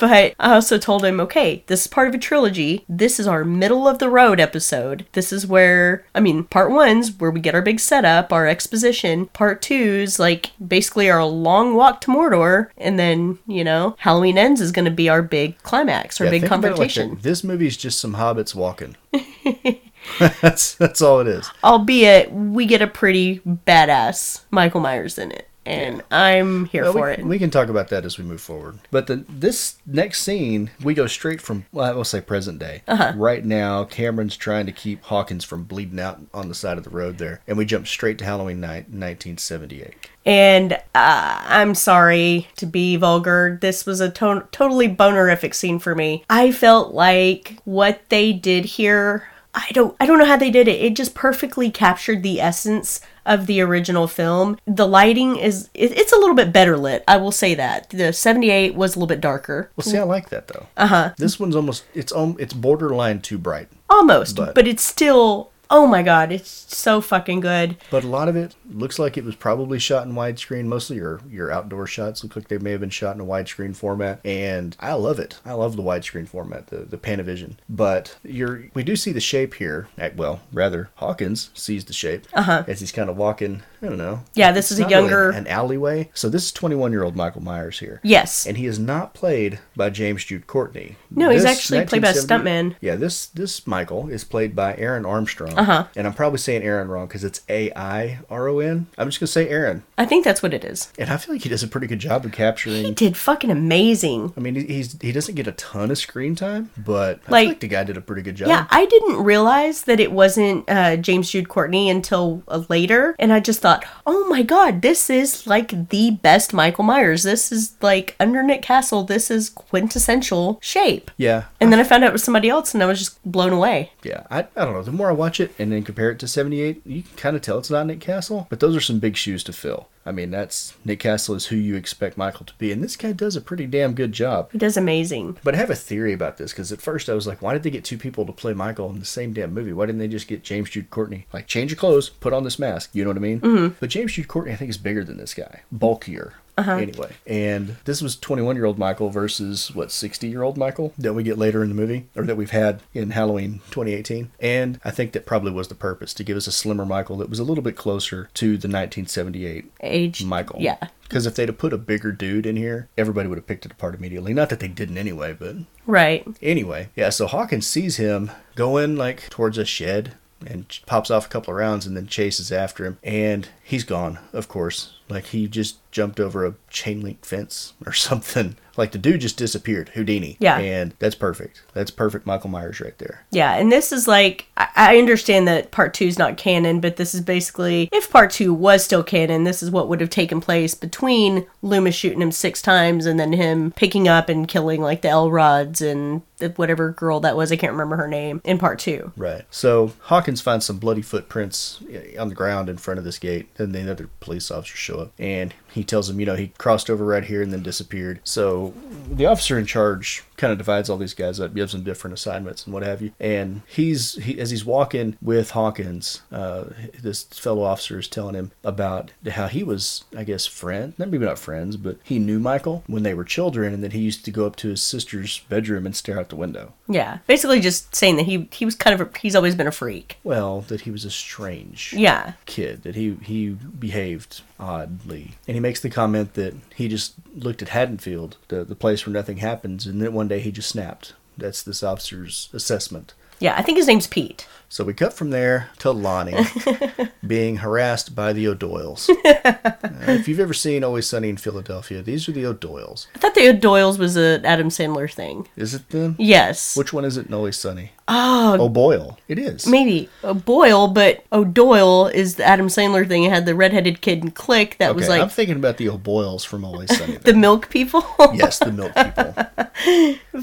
But 0.00 0.34
I 0.38 0.54
also 0.54 0.76
told 0.78 1.04
him, 1.04 1.20
okay, 1.20 1.62
this 1.66 1.82
is 1.82 1.86
part 1.86 2.08
of 2.08 2.14
a 2.14 2.18
trilogy. 2.18 2.84
This 2.88 3.18
is 3.20 3.26
our 3.26 3.44
middle 3.44 3.86
of 3.88 3.98
the 3.98 4.08
road 4.08 4.38
episode. 4.40 5.06
This 5.12 5.32
is 5.32 5.46
where, 5.46 6.04
I 6.14 6.20
mean, 6.20 6.44
part 6.44 6.70
one's 6.70 7.12
where 7.18 7.30
we 7.30 7.40
get 7.40 7.54
our 7.54 7.62
big 7.62 7.78
setup, 7.80 8.32
our 8.32 8.46
exposition. 8.46 9.26
Part 9.26 9.60
two's 9.62 10.18
like 10.18 10.50
basically 10.64 11.10
our 11.10 11.24
long 11.24 11.74
walk 11.74 12.00
to 12.02 12.10
Mordor. 12.12 12.68
And 12.76 12.98
then, 12.98 13.38
you 13.46 13.62
know, 13.64 13.96
Halloween 13.98 14.38
Ends 14.38 14.60
is 14.60 14.72
going 14.72 14.84
to 14.84 14.90
be 14.90 15.08
our 15.08 15.22
big 15.22 15.58
climax, 15.62 16.20
our 16.20 16.26
Yeah, 16.26 16.30
big 16.30 16.42
think 16.42 16.52
about 16.52 16.58
it 16.64 16.70
like 16.70 16.76
confrontation. 16.76 17.10
that. 17.16 17.22
This 17.22 17.42
movie's 17.44 17.76
just 17.76 17.98
some 18.00 18.14
hobbits 18.14 18.54
walking. 18.54 18.96
that's 20.40 20.74
that's 20.74 21.02
all 21.02 21.20
it 21.20 21.26
is. 21.26 21.50
Albeit, 21.62 22.32
we 22.32 22.66
get 22.66 22.82
a 22.82 22.86
pretty 22.86 23.40
badass 23.40 24.42
Michael 24.50 24.80
Myers 24.80 25.18
in 25.18 25.30
it. 25.32 25.44
And 25.66 26.02
I'm 26.10 26.64
here 26.64 26.84
Well, 26.84 26.92
for 26.94 27.06
we, 27.08 27.12
it. 27.12 27.26
we 27.26 27.38
can 27.38 27.50
talk 27.50 27.68
about 27.68 27.88
that 27.88 28.06
as 28.06 28.16
we 28.16 28.24
move 28.24 28.40
forward. 28.40 28.78
But 28.90 29.06
the 29.06 29.16
this 29.28 29.76
next 29.86 30.22
scene, 30.22 30.70
we 30.82 30.94
go 30.94 31.06
straight 31.06 31.42
from 31.42 31.66
well, 31.72 31.84
I 31.84 31.92
will 31.92 32.04
say 32.04 32.22
present 32.22 32.58
day. 32.58 32.82
Uh-huh. 32.88 33.12
Right 33.14 33.44
now, 33.44 33.84
Cameron's 33.84 34.38
trying 34.38 34.64
to 34.64 34.72
keep 34.72 35.02
Hawkins 35.02 35.44
from 35.44 35.64
bleeding 35.64 36.00
out 36.00 36.20
on 36.32 36.48
the 36.48 36.54
side 36.54 36.78
of 36.78 36.84
the 36.84 36.90
road 36.90 37.18
there, 37.18 37.42
and 37.46 37.58
we 37.58 37.66
jump 37.66 37.86
straight 37.86 38.16
to 38.18 38.24
Halloween 38.24 38.60
night, 38.60 38.88
1978. 38.88 40.08
And 40.24 40.72
uh, 40.72 40.80
I'm 40.94 41.74
sorry 41.74 42.48
to 42.56 42.64
be 42.64 42.96
vulgar. 42.96 43.58
This 43.60 43.84
was 43.84 44.00
a 44.00 44.08
to- 44.10 44.46
totally 44.52 44.88
bonerific 44.88 45.54
scene 45.54 45.78
for 45.78 45.94
me. 45.94 46.24
I 46.30 46.50
felt 46.50 46.94
like 46.94 47.58
what 47.66 48.00
they 48.08 48.32
did 48.32 48.64
here. 48.64 49.28
I 49.68 49.72
don't. 49.72 49.96
I 50.00 50.06
don't 50.06 50.18
know 50.18 50.24
how 50.24 50.36
they 50.36 50.50
did 50.50 50.68
it. 50.68 50.80
It 50.80 50.94
just 50.96 51.14
perfectly 51.14 51.70
captured 51.70 52.22
the 52.22 52.40
essence 52.40 53.00
of 53.26 53.46
the 53.46 53.60
original 53.60 54.06
film. 54.06 54.56
The 54.66 54.86
lighting 54.86 55.36
is. 55.36 55.68
It, 55.74 55.96
it's 55.98 56.12
a 56.12 56.16
little 56.16 56.34
bit 56.34 56.52
better 56.52 56.76
lit. 56.76 57.02
I 57.08 57.16
will 57.16 57.32
say 57.32 57.54
that. 57.54 57.90
The 57.90 58.12
'78 58.12 58.74
was 58.74 58.94
a 58.94 58.98
little 58.98 59.06
bit 59.08 59.20
darker. 59.20 59.70
Well, 59.76 59.84
see, 59.84 59.98
I 59.98 60.02
like 60.04 60.30
that 60.30 60.48
though. 60.48 60.66
Uh 60.76 60.86
huh. 60.86 61.12
This 61.16 61.38
one's 61.40 61.56
almost 61.56 61.84
it's 61.94 62.12
um 62.12 62.36
it's 62.38 62.54
borderline 62.54 63.20
too 63.20 63.38
bright, 63.38 63.68
Almost, 63.90 64.36
But- 64.36 64.54
but 64.54 64.66
it's 64.68 64.82
still. 64.82 65.50
Oh 65.70 65.86
my 65.86 66.02
god, 66.02 66.32
it's 66.32 66.48
so 66.74 67.00
fucking 67.02 67.40
good. 67.40 67.76
but 67.90 68.02
a 68.02 68.06
lot 68.08 68.28
of 68.28 68.36
it 68.36 68.54
looks 68.70 68.98
like 68.98 69.18
it 69.18 69.24
was 69.24 69.34
probably 69.34 69.78
shot 69.78 70.06
in 70.06 70.14
widescreen. 70.14 70.64
Mostly 70.64 70.96
your 70.96 71.20
your 71.30 71.50
outdoor 71.52 71.86
shots 71.86 72.22
look 72.24 72.36
like 72.36 72.48
they 72.48 72.56
may 72.58 72.70
have 72.70 72.80
been 72.80 72.88
shot 72.90 73.14
in 73.14 73.20
a 73.20 73.24
widescreen 73.26 73.76
format, 73.76 74.20
and 74.24 74.76
I 74.80 74.94
love 74.94 75.18
it. 75.18 75.38
I 75.44 75.52
love 75.52 75.76
the 75.76 75.82
widescreen 75.82 76.26
format, 76.26 76.68
the 76.68 76.78
the 76.78 76.96
Panavision. 76.96 77.56
But 77.68 78.16
you're 78.24 78.64
we 78.72 78.82
do 78.82 78.96
see 78.96 79.12
the 79.12 79.20
shape 79.20 79.54
here. 79.54 79.88
At, 79.98 80.16
well, 80.16 80.40
rather 80.52 80.88
Hawkins 80.96 81.50
sees 81.54 81.84
the 81.84 81.92
shape 81.92 82.26
Uh-huh. 82.32 82.64
as 82.66 82.80
he's 82.80 82.92
kind 82.92 83.10
of 83.10 83.16
walking. 83.18 83.62
I 83.82 83.86
don't 83.86 83.98
know. 83.98 84.20
Yeah, 84.34 84.52
this 84.52 84.70
is 84.72 84.78
It's 84.78 84.86
a 84.88 84.90
not 84.90 84.96
really 84.96 85.00
younger- 85.10 85.30
an 85.30 85.46
alleyway. 85.46 86.10
So 86.14 86.28
this 86.28 86.44
is 86.44 86.52
21 86.52 86.90
year 86.92 87.02
old 87.04 87.14
Michael 87.16 87.42
Myers 87.42 87.78
here. 87.78 88.00
Yes. 88.02 88.46
and 88.46 88.56
he 88.56 88.66
is 88.66 88.78
not 88.78 89.14
played 89.14 89.58
by 89.76 89.90
James 89.90 90.24
Jude 90.24 90.46
Courtney. 90.46 90.96
No, 91.10 91.30
he's 91.30 91.42
This 91.42 91.50
actually 91.52 91.84
played 91.86 92.02
by 92.02 92.10
a 92.10 92.14
stuntman. 92.14 92.74
Yeah, 92.80 92.96
this 92.96 93.26
this 93.26 93.66
Michael 93.66 94.08
is 94.08 94.24
played 94.24 94.54
by 94.56 94.74
Airon 94.76 95.04
Armstrong. 95.06 95.56
Uh-huh. 95.58 95.84
And 95.96 96.06
I'm 96.06 96.14
probably 96.14 96.38
saying 96.38 96.62
Aaron 96.62 96.88
wrong 96.88 97.06
because 97.06 97.24
it's 97.24 97.40
A 97.48 97.70
I 97.76 98.20
R 98.30 98.48
O 98.48 98.58
N. 98.58 98.86
I'm 98.98 99.08
just 99.08 99.20
gonna 99.20 99.28
say 99.28 99.48
Aaron, 99.48 99.82
I 99.96 100.04
think 100.06 100.24
that's 100.24 100.42
what 100.42 100.54
it 100.54 100.64
is. 100.64 100.92
and 100.98 101.10
I 101.10 101.16
feel 101.16 101.34
like 101.34 101.42
he 101.42 101.48
does 101.48 101.62
a 101.62 101.68
pretty 101.68 101.86
good 101.86 101.98
job 102.00 102.24
of 102.24 102.32
capturing. 102.32 102.84
He 102.84 102.90
did 102.90 103.16
fucking 103.16 103.50
amazing. 103.50 104.32
I 104.36 104.40
mean, 104.40 104.54
he- 104.56 104.66
he's 104.66 104.96
he 105.00 105.12
doesn't 105.12 105.34
get 105.34 105.46
a 105.46 105.52
ton 105.52 105.90
of 105.90 105.98
screen 105.98 106.34
time, 106.34 106.70
but 106.76 107.20
I 107.28 107.30
Like- 107.30 107.42
feel 107.42 107.48
like 107.50 107.60
the 107.60 107.68
guy 107.68 107.84
did 107.84 107.96
a 107.96 108.00
pretty 108.00 108.22
good 108.22 108.34
job. 108.36 108.48
Yeah, 108.48 108.66
I 108.70 108.86
didn't 108.86 109.22
realize 109.22 109.82
that 109.82 110.00
it 110.00 110.10
wasn't 110.12 110.64
uh, 110.68 110.96
James 110.96 111.30
Jude 111.30 111.48
Courtney 111.48 111.88
until 111.90 112.42
uh, 112.48 112.62
later, 112.68 113.14
and 113.18 113.32
I 113.32 113.40
just 113.40 113.60
thought, 113.60 113.67
oh 114.06 114.26
my 114.28 114.42
god, 114.42 114.82
this 114.82 115.10
is 115.10 115.46
like 115.46 115.88
the 115.90 116.10
best 116.12 116.52
Michael 116.52 116.84
Myers. 116.84 117.22
This 117.22 117.50
is 117.52 117.74
like 117.82 118.14
under 118.20 118.42
Nick 118.42 118.62
Castle. 118.62 119.04
This 119.04 119.30
is 119.30 119.50
quintessential 119.50 120.58
shape. 120.62 121.10
yeah, 121.16 121.44
And 121.60 121.72
then 121.72 121.80
I 121.80 121.84
found 121.84 122.04
out 122.04 122.08
it 122.10 122.12
was 122.12 122.24
somebody 122.24 122.48
else, 122.48 122.74
and 122.74 122.82
I 122.82 122.86
was 122.86 122.98
just 122.98 123.22
blown 123.30 123.52
away. 123.52 123.92
yeah. 124.02 124.26
I, 124.30 124.40
I 124.56 124.64
don't 124.64 124.74
know. 124.74 124.82
The 124.82 124.92
more 124.92 125.08
I 125.08 125.12
watch 125.12 125.40
it 125.40 125.52
and 125.58 125.72
then 125.72 125.82
compare 125.82 126.10
it 126.10 126.18
to 126.20 126.28
'78, 126.28 126.82
you 126.86 127.02
can 127.02 127.16
kind 127.16 127.36
of 127.36 127.42
tell 127.42 127.58
it's 127.58 127.70
not 127.70 127.86
Nick 127.86 128.00
Castle, 128.00 128.46
but 128.50 128.60
those 128.60 128.76
are 128.76 128.80
some 128.80 128.98
big 128.98 129.16
shoes 129.16 129.42
to 129.44 129.52
fill. 129.52 129.88
I 130.08 130.12
mean, 130.12 130.30
that's 130.30 130.74
Nick 130.84 131.00
Castle 131.00 131.34
is 131.34 131.46
who 131.46 131.56
you 131.56 131.76
expect 131.76 132.16
Michael 132.16 132.46
to 132.46 132.54
be, 132.54 132.72
and 132.72 132.82
this 132.82 132.96
guy 132.96 133.12
does 133.12 133.36
a 133.36 133.40
pretty 133.40 133.66
damn 133.66 133.94
good 133.94 134.12
job. 134.12 134.50
He 134.50 134.58
does 134.58 134.76
amazing. 134.76 135.36
But 135.44 135.54
I 135.54 135.58
have 135.58 135.70
a 135.70 135.74
theory 135.74 136.12
about 136.12 136.38
this 136.38 136.52
because 136.52 136.72
at 136.72 136.80
first 136.80 137.08
I 137.08 137.14
was 137.14 137.26
like, 137.26 137.42
why 137.42 137.52
did 137.52 137.62
they 137.62 137.70
get 137.70 137.84
two 137.84 137.98
people 137.98 138.24
to 138.26 138.32
play 138.32 138.54
Michael 138.54 138.90
in 138.90 138.98
the 138.98 139.04
same 139.04 139.32
damn 139.32 139.52
movie? 139.52 139.72
Why 139.72 139.86
didn't 139.86 139.98
they 139.98 140.08
just 140.08 140.28
get 140.28 140.42
James 140.42 140.70
Jude 140.70 140.90
Courtney? 140.90 141.26
Like, 141.32 141.46
change 141.46 141.70
your 141.70 141.78
clothes, 141.78 142.08
put 142.08 142.32
on 142.32 142.44
this 142.44 142.58
mask. 142.58 142.90
You 142.94 143.04
know 143.04 143.10
what 143.10 143.16
I 143.16 143.20
mean? 143.20 143.40
Mm-hmm. 143.40 143.74
But 143.78 143.90
James 143.90 144.14
Jude 144.14 144.28
Courtney, 144.28 144.52
I 144.52 144.56
think, 144.56 144.70
is 144.70 144.78
bigger 144.78 145.04
than 145.04 145.18
this 145.18 145.34
guy, 145.34 145.62
bulkier. 145.70 146.34
Uh-huh. 146.58 146.72
Anyway, 146.72 147.12
and 147.26 147.76
this 147.84 148.02
was 148.02 148.16
21 148.16 148.56
year 148.56 148.64
old 148.64 148.78
Michael 148.78 149.10
versus 149.10 149.72
what 149.74 149.92
60 149.92 150.28
year 150.28 150.42
old 150.42 150.58
Michael 150.58 150.92
that 150.98 151.14
we 151.14 151.22
get 151.22 151.38
later 151.38 151.62
in 151.62 151.68
the 151.68 151.74
movie, 151.74 152.06
or 152.16 152.24
that 152.24 152.36
we've 152.36 152.50
had 152.50 152.82
in 152.92 153.10
Halloween 153.10 153.60
2018. 153.70 154.30
And 154.40 154.80
I 154.84 154.90
think 154.90 155.12
that 155.12 155.26
probably 155.26 155.52
was 155.52 155.68
the 155.68 155.74
purpose 155.74 156.12
to 156.14 156.24
give 156.24 156.36
us 156.36 156.46
a 156.46 156.52
slimmer 156.52 156.84
Michael 156.84 157.16
that 157.18 157.30
was 157.30 157.38
a 157.38 157.44
little 157.44 157.62
bit 157.62 157.76
closer 157.76 158.28
to 158.34 158.46
the 158.46 158.68
1978 158.68 159.70
Age. 159.80 160.24
Michael. 160.24 160.60
Yeah. 160.60 160.88
Because 161.02 161.26
if 161.26 161.36
they'd 161.36 161.48
have 161.48 161.58
put 161.58 161.72
a 161.72 161.78
bigger 161.78 162.12
dude 162.12 162.44
in 162.44 162.56
here, 162.56 162.88
everybody 162.98 163.28
would 163.28 163.38
have 163.38 163.46
picked 163.46 163.64
it 163.64 163.72
apart 163.72 163.94
immediately. 163.94 164.34
Not 164.34 164.50
that 164.50 164.60
they 164.60 164.68
didn't 164.68 164.98
anyway, 164.98 165.32
but 165.38 165.56
Right. 165.86 166.26
Anyway, 166.42 166.88
yeah, 166.94 167.08
so 167.08 167.26
Hawkins 167.26 167.66
sees 167.66 167.96
him 167.96 168.30
going 168.56 168.96
like 168.96 169.30
towards 169.30 169.56
a 169.56 169.64
shed 169.64 170.14
and 170.46 170.78
pops 170.86 171.10
off 171.10 171.26
a 171.26 171.28
couple 171.28 171.52
of 171.52 171.58
rounds 171.58 171.86
and 171.86 171.96
then 171.96 172.06
chases 172.06 172.52
after 172.52 172.84
him. 172.84 172.98
And 173.02 173.48
he's 173.68 173.84
gone, 173.84 174.18
of 174.32 174.48
course. 174.48 174.94
Like 175.10 175.26
he 175.26 175.46
just 175.46 175.76
jumped 175.90 176.18
over 176.20 176.46
a 176.46 176.54
chain 176.70 177.02
link 177.02 177.24
fence 177.24 177.74
or 177.84 177.92
something. 178.08 178.56
Like 178.76 178.92
the 178.92 178.98
dude 178.98 179.20
just 179.20 179.36
disappeared, 179.36 179.90
Houdini. 179.90 180.36
Yeah. 180.38 180.58
And 180.58 180.94
that's 181.00 181.14
perfect. 181.14 181.62
That's 181.74 181.90
perfect 181.90 182.26
Michael 182.26 182.50
Myers 182.50 182.80
right 182.80 182.96
there. 182.98 183.24
Yeah, 183.30 183.54
and 183.56 183.72
this 183.72 183.92
is 183.92 184.06
like 184.06 184.46
I, 184.56 184.96
understand 184.98 185.48
that 185.48 185.70
part 185.70 185.94
two 185.94 186.06
is 186.06 186.18
not 186.18 186.36
canon, 186.36 186.80
but 186.80 186.96
this 186.96 187.14
is 187.14 187.20
basically 187.20 187.88
if 187.92 188.10
part 188.10 188.30
two 188.30 188.54
was 188.54 188.84
still 188.84 189.02
canon, 189.02 189.44
this 189.44 189.62
is 189.62 189.70
what 189.70 189.88
would 189.88 190.00
have 190.00 190.10
taken 190.10 190.40
place 190.40 190.74
between 190.74 191.46
Loomis 191.60 191.94
shooting 191.94 192.22
him 192.22 192.32
six 192.32 192.62
times 192.62 193.04
and 193.04 193.18
then 193.18 193.32
him 193.32 193.72
picking 193.72 194.06
up 194.06 194.28
and 194.28 194.46
killing 194.46 194.80
like 194.80 195.02
the 195.02 195.08
Elrods 195.08 195.82
and 195.82 196.22
whatever 196.56 196.90
girl 196.92 197.20
that 197.20 197.36
was, 197.36 197.50
I 197.50 197.56
can't 197.56 197.72
remember 197.72 197.96
her 197.96 198.08
name, 198.08 198.40
in 198.44 198.58
part 198.58 198.78
two. 198.78 199.12
Right. 199.16 199.42
So 199.50 199.92
Hawkins 200.02 200.40
finds 200.40 200.66
some 200.66 200.78
bloody 200.78 201.02
footprints 201.02 201.80
eh, 201.90 202.16
on 202.16 202.28
the 202.28 202.34
ground 202.34 202.68
in 202.68 202.76
front 202.76 202.98
of 202.98 203.04
this 203.04 203.18
gate, 203.18 203.48
and 203.58 203.74
the 203.74 203.90
other 203.90 204.08
police 204.20 204.50
officers 204.50 204.78
show 204.78 204.98
up, 205.00 205.12
and 205.18 205.54
he 205.78 205.84
tells 205.84 206.10
him, 206.10 206.20
you 206.20 206.26
know, 206.26 206.36
he 206.36 206.48
crossed 206.58 206.90
over 206.90 207.04
right 207.04 207.24
here 207.24 207.40
and 207.42 207.52
then 207.52 207.62
disappeared. 207.62 208.20
So 208.24 208.74
the 209.10 209.26
officer 209.26 209.58
in 209.58 209.64
charge 209.66 210.24
kind 210.36 210.52
of 210.52 210.58
divides 210.58 210.88
all 210.88 210.96
these 210.98 211.14
guys 211.14 211.40
up, 211.40 211.54
gives 211.54 211.72
them 211.72 211.82
different 211.82 212.14
assignments 212.14 212.64
and 212.64 212.72
what 212.72 212.82
have 212.84 213.02
you. 213.02 213.12
And 213.18 213.62
he's 213.66 214.14
he, 214.22 214.38
as 214.38 214.50
he's 214.50 214.64
walking 214.64 215.16
with 215.20 215.50
Hawkins, 215.50 216.22
uh, 216.30 216.64
this 217.00 217.24
fellow 217.24 217.62
officer 217.62 217.98
is 217.98 218.06
telling 218.08 218.34
him 218.34 218.52
about 218.62 219.10
how 219.30 219.48
he 219.48 219.62
was, 219.64 220.04
I 220.16 220.24
guess, 220.24 220.46
friend, 220.46 220.92
maybe 220.98 221.18
not 221.18 221.38
friends, 221.38 221.76
but 221.76 221.98
he 222.04 222.18
knew 222.18 222.38
Michael 222.38 222.84
when 222.86 223.02
they 223.02 223.14
were 223.14 223.24
children, 223.24 223.74
and 223.74 223.82
that 223.82 223.92
he 223.92 224.00
used 224.00 224.24
to 224.26 224.30
go 224.30 224.46
up 224.46 224.56
to 224.56 224.68
his 224.68 224.82
sister's 224.82 225.40
bedroom 225.48 225.86
and 225.86 225.96
stare 225.96 226.18
out 226.20 226.28
the 226.28 226.36
window. 226.36 226.72
Yeah, 226.88 227.18
basically 227.26 227.60
just 227.60 227.94
saying 227.94 228.16
that 228.16 228.26
he 228.26 228.48
he 228.52 228.64
was 228.64 228.74
kind 228.74 229.00
of 229.00 229.08
a, 229.08 229.18
he's 229.18 229.34
always 229.34 229.54
been 229.54 229.66
a 229.66 229.72
freak. 229.72 230.18
Well, 230.22 230.60
that 230.62 230.82
he 230.82 230.90
was 230.90 231.04
a 231.04 231.10
strange 231.10 231.92
Yeah, 231.96 232.34
kid 232.46 232.82
that 232.82 232.94
he 232.94 233.16
he 233.22 233.48
behaved 233.50 234.42
oddly 234.60 235.32
and 235.46 235.54
he 235.54 235.60
makes 235.68 235.80
the 235.80 235.90
comment 235.90 236.32
that 236.32 236.54
he 236.76 236.88
just 236.88 237.12
looked 237.36 237.60
at 237.60 237.68
haddonfield 237.68 238.38
the, 238.48 238.64
the 238.64 238.74
place 238.74 239.04
where 239.04 239.12
nothing 239.12 239.36
happens 239.36 239.86
and 239.86 240.00
then 240.00 240.14
one 240.14 240.26
day 240.26 240.40
he 240.40 240.50
just 240.50 240.70
snapped. 240.70 241.12
That's 241.36 241.62
this 241.62 241.82
officer's 241.82 242.48
assessment 242.54 243.12
yeah. 243.40 243.54
I 243.56 243.62
think 243.62 243.78
his 243.78 243.86
name's 243.86 244.06
Pete. 244.06 244.46
so 244.70 244.84
we 244.84 244.92
cut 244.92 245.14
from 245.14 245.30
there 245.30 245.70
to 245.78 245.90
lonnie 245.90 246.36
being 247.26 247.56
harassed 247.56 248.14
by 248.14 248.32
the 248.34 248.46
o'doyles 248.46 249.08
Uh, 249.24 250.12
if 250.12 250.28
you've 250.28 250.40
ever 250.40 250.54
seen 250.54 250.84
always 250.84 251.06
sunny 251.06 251.28
in 251.28 251.36
philadelphia 251.36 252.02
these 252.02 252.28
are 252.28 252.32
the 252.32 252.44
o'doyles 252.46 253.06
I 253.14 253.18
thought 253.18 253.34
the 253.34 253.48
O'Doyles 253.48 253.98
was 253.98 254.16
an 254.16 254.44
Adam 254.44 254.68
Sandler 254.68 255.10
thing. 255.12 255.48
is 255.56 255.74
it 255.74 255.88
then? 255.90 256.14
Yes, 256.18 256.76
which 256.76 256.92
one 256.92 257.04
is 257.04 257.16
it 257.16 257.26
in 257.26 257.34
always 257.34 257.56
sunny 257.56 257.92
oh 258.08 258.56
o'boyle 258.60 259.18
it 259.28 259.38
is 259.38 259.66
maybe 259.66 260.08
O'Boyle, 260.24 260.88
but 260.88 261.24
O'Doyle 261.32 262.06
is 262.08 262.36
the 262.36 262.44
Adam 262.44 262.68
Sandler 262.68 263.06
thing. 263.08 263.24
It 263.24 263.30
had 263.32 263.44
the 263.46 263.54
redheaded 263.54 264.00
kid 264.00 264.22
in 264.22 264.30
Click 264.30 264.76
that 264.78 264.90
okay 264.90 264.96
was 264.96 265.08
like 265.08 265.20
i'm 265.22 265.28
thinking 265.28 265.56
about 265.56 265.76
the 265.78 265.88
o'boyles 265.88 266.44
from 266.44 266.64
always 266.64 266.96
sunny 266.96 267.16
the 267.30 267.34
milk 267.34 267.68
people. 267.70 268.04
yes 268.34 268.58
the 268.58 268.72
milk 268.72 268.94
people 268.94 269.34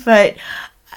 but 0.06 0.36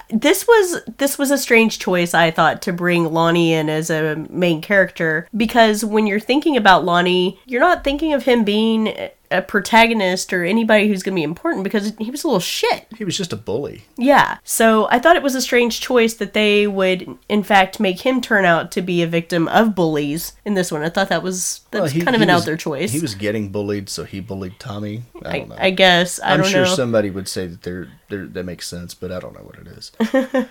this 0.09 0.47
was 0.47 0.81
this 0.97 1.17
was 1.17 1.31
a 1.31 1.37
strange 1.37 1.79
choice 1.79 2.13
I 2.13 2.31
thought 2.31 2.61
to 2.63 2.73
bring 2.73 3.13
Lonnie 3.13 3.53
in 3.53 3.69
as 3.69 3.89
a 3.89 4.15
main 4.29 4.61
character 4.61 5.27
because 5.35 5.85
when 5.85 6.07
you're 6.07 6.19
thinking 6.19 6.57
about 6.57 6.85
Lonnie, 6.85 7.39
you're 7.45 7.61
not 7.61 7.83
thinking 7.83 8.13
of 8.13 8.23
him 8.23 8.43
being 8.43 9.09
a 9.31 9.41
protagonist 9.41 10.33
or 10.33 10.43
anybody 10.43 10.87
who's 10.87 11.03
going 11.03 11.13
to 11.13 11.19
be 11.19 11.23
important 11.23 11.63
because 11.63 11.93
he 11.99 12.09
was 12.09 12.23
a 12.23 12.27
little 12.27 12.39
shit. 12.39 12.87
he 12.97 13.05
was 13.05 13.15
just 13.17 13.31
a 13.31 13.35
bully 13.35 13.83
Yeah. 13.97 14.37
So 14.43 14.87
I 14.89 14.99
thought 14.99 15.15
it 15.15 15.21
was 15.23 15.35
a 15.35 15.41
strange 15.41 15.79
choice 15.81 16.15
that 16.15 16.33
they 16.33 16.65
would 16.67 17.17
in 17.29 17.43
fact 17.43 17.79
make 17.79 18.01
him 18.01 18.21
turn 18.21 18.45
out 18.45 18.71
to 18.71 18.81
be 18.81 19.01
a 19.03 19.07
victim 19.07 19.47
of 19.49 19.75
bullies 19.75 20.33
in 20.45 20.53
this 20.55 20.71
one. 20.71 20.81
I 20.81 20.89
thought 20.89 21.09
that 21.09 21.21
was 21.23 21.61
that 21.71 21.77
Well, 21.77 21.83
was 21.83 21.91
he- 21.91 22.01
kind 22.01 22.15
of 22.15 22.21
an 22.21 22.27
was- 22.29 22.41
out 22.41 22.45
there 22.45 22.57
choice. 22.57 22.91
He 22.91 22.99
was 22.99 23.15
getting 23.15 23.49
bullied, 23.49 23.87
so 23.89 24.03
he 24.03 24.19
bullied 24.19 24.59
Tommy. 24.59 25.03
I 25.23 25.29
I, 25.29 25.39
don't 25.39 25.49
know. 25.49 25.55
I 25.59 25.69
guess 25.69 26.19
I 26.19 26.33
am 26.33 26.43
sure 26.43 26.63
know. 26.63 26.73
somebody 26.75 27.09
would 27.09 27.27
say 27.27 27.45
that 27.47 27.61
they're, 27.63 27.87
they're 28.09 28.25
that 28.25 28.43
makes 28.45 28.67
sense, 28.67 28.93
but 28.93 29.11
I 29.11 29.19
don't 29.19 29.33
know 29.35 29.41
what 29.43 29.57
it 29.59 29.67
is. 29.67 29.91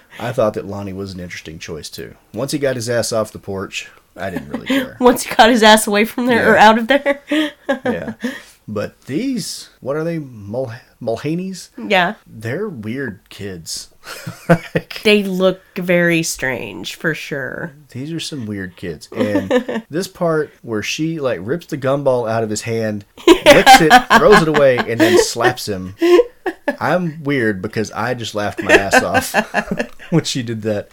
I 0.21 0.33
thought 0.33 0.55
that 0.55 0.67
Lonnie 0.67 0.93
was 0.93 1.13
an 1.15 1.21
interesting 1.21 1.59
choice 1.59 1.89
too. 1.91 2.15
Once 2.33 2.53
he 2.53 2.59
got 2.59 2.77
his 2.77 2.89
ass 2.89 3.13
off 3.13 3.33
the 3.33 3.39
porch, 3.39 3.91
I 4.17 4.31
didn't 4.31 4.49
really 4.51 4.67
care. 4.69 4.97
Once 5.01 5.25
he 5.25 5.35
got 5.35 5.51
his 5.51 5.63
ass 5.63 5.87
away 5.87 6.05
from 6.05 6.27
there 6.27 6.53
or 6.53 6.57
out 6.57 6.79
of 6.79 6.87
there. 6.89 7.21
yeah, 7.69 8.15
but 8.69 9.01
these, 9.07 9.71
what 9.81 9.97
are 9.97 10.05
they, 10.05 10.19
Mul- 10.19 10.73
Mulhaneys? 11.01 11.71
yeah. 11.77 12.15
They're 12.27 12.69
weird 12.69 13.21
kids. 13.31 13.93
They 15.05 15.23
look 15.23 15.63
very 15.77 16.23
strange 16.23 16.95
for 16.97 17.15
sure. 17.15 17.73
These 17.93 18.13
are 18.13 18.21
some 18.21 18.45
weird 18.47 18.77
kids. 18.77 19.09
And 19.15 19.85
this 19.91 20.07
part 20.09 20.53
where 20.63 20.83
she 20.83 21.19
like 21.19 21.39
rips 21.43 21.67
the 21.67 21.79
gumball 21.79 22.29
out 22.29 22.43
of 22.43 22.51
his 22.51 22.63
hand, 22.63 23.05
licks 23.27 23.81
it, 23.81 23.93
throws 24.19 24.43
it 24.43 24.49
away, 24.49 24.77
and 24.79 25.01
then 25.01 25.19
slaps 25.23 25.67
him. 25.67 25.95
I'm 26.79 27.23
weird 27.23 27.63
because 27.63 27.91
I 27.93 28.13
just 28.15 28.35
laughed 28.35 28.63
my 28.63 28.73
ass 28.73 29.03
off 29.03 29.33
when 30.11 30.25
she 30.25 30.43
did 30.43 30.63
that. 30.63 30.91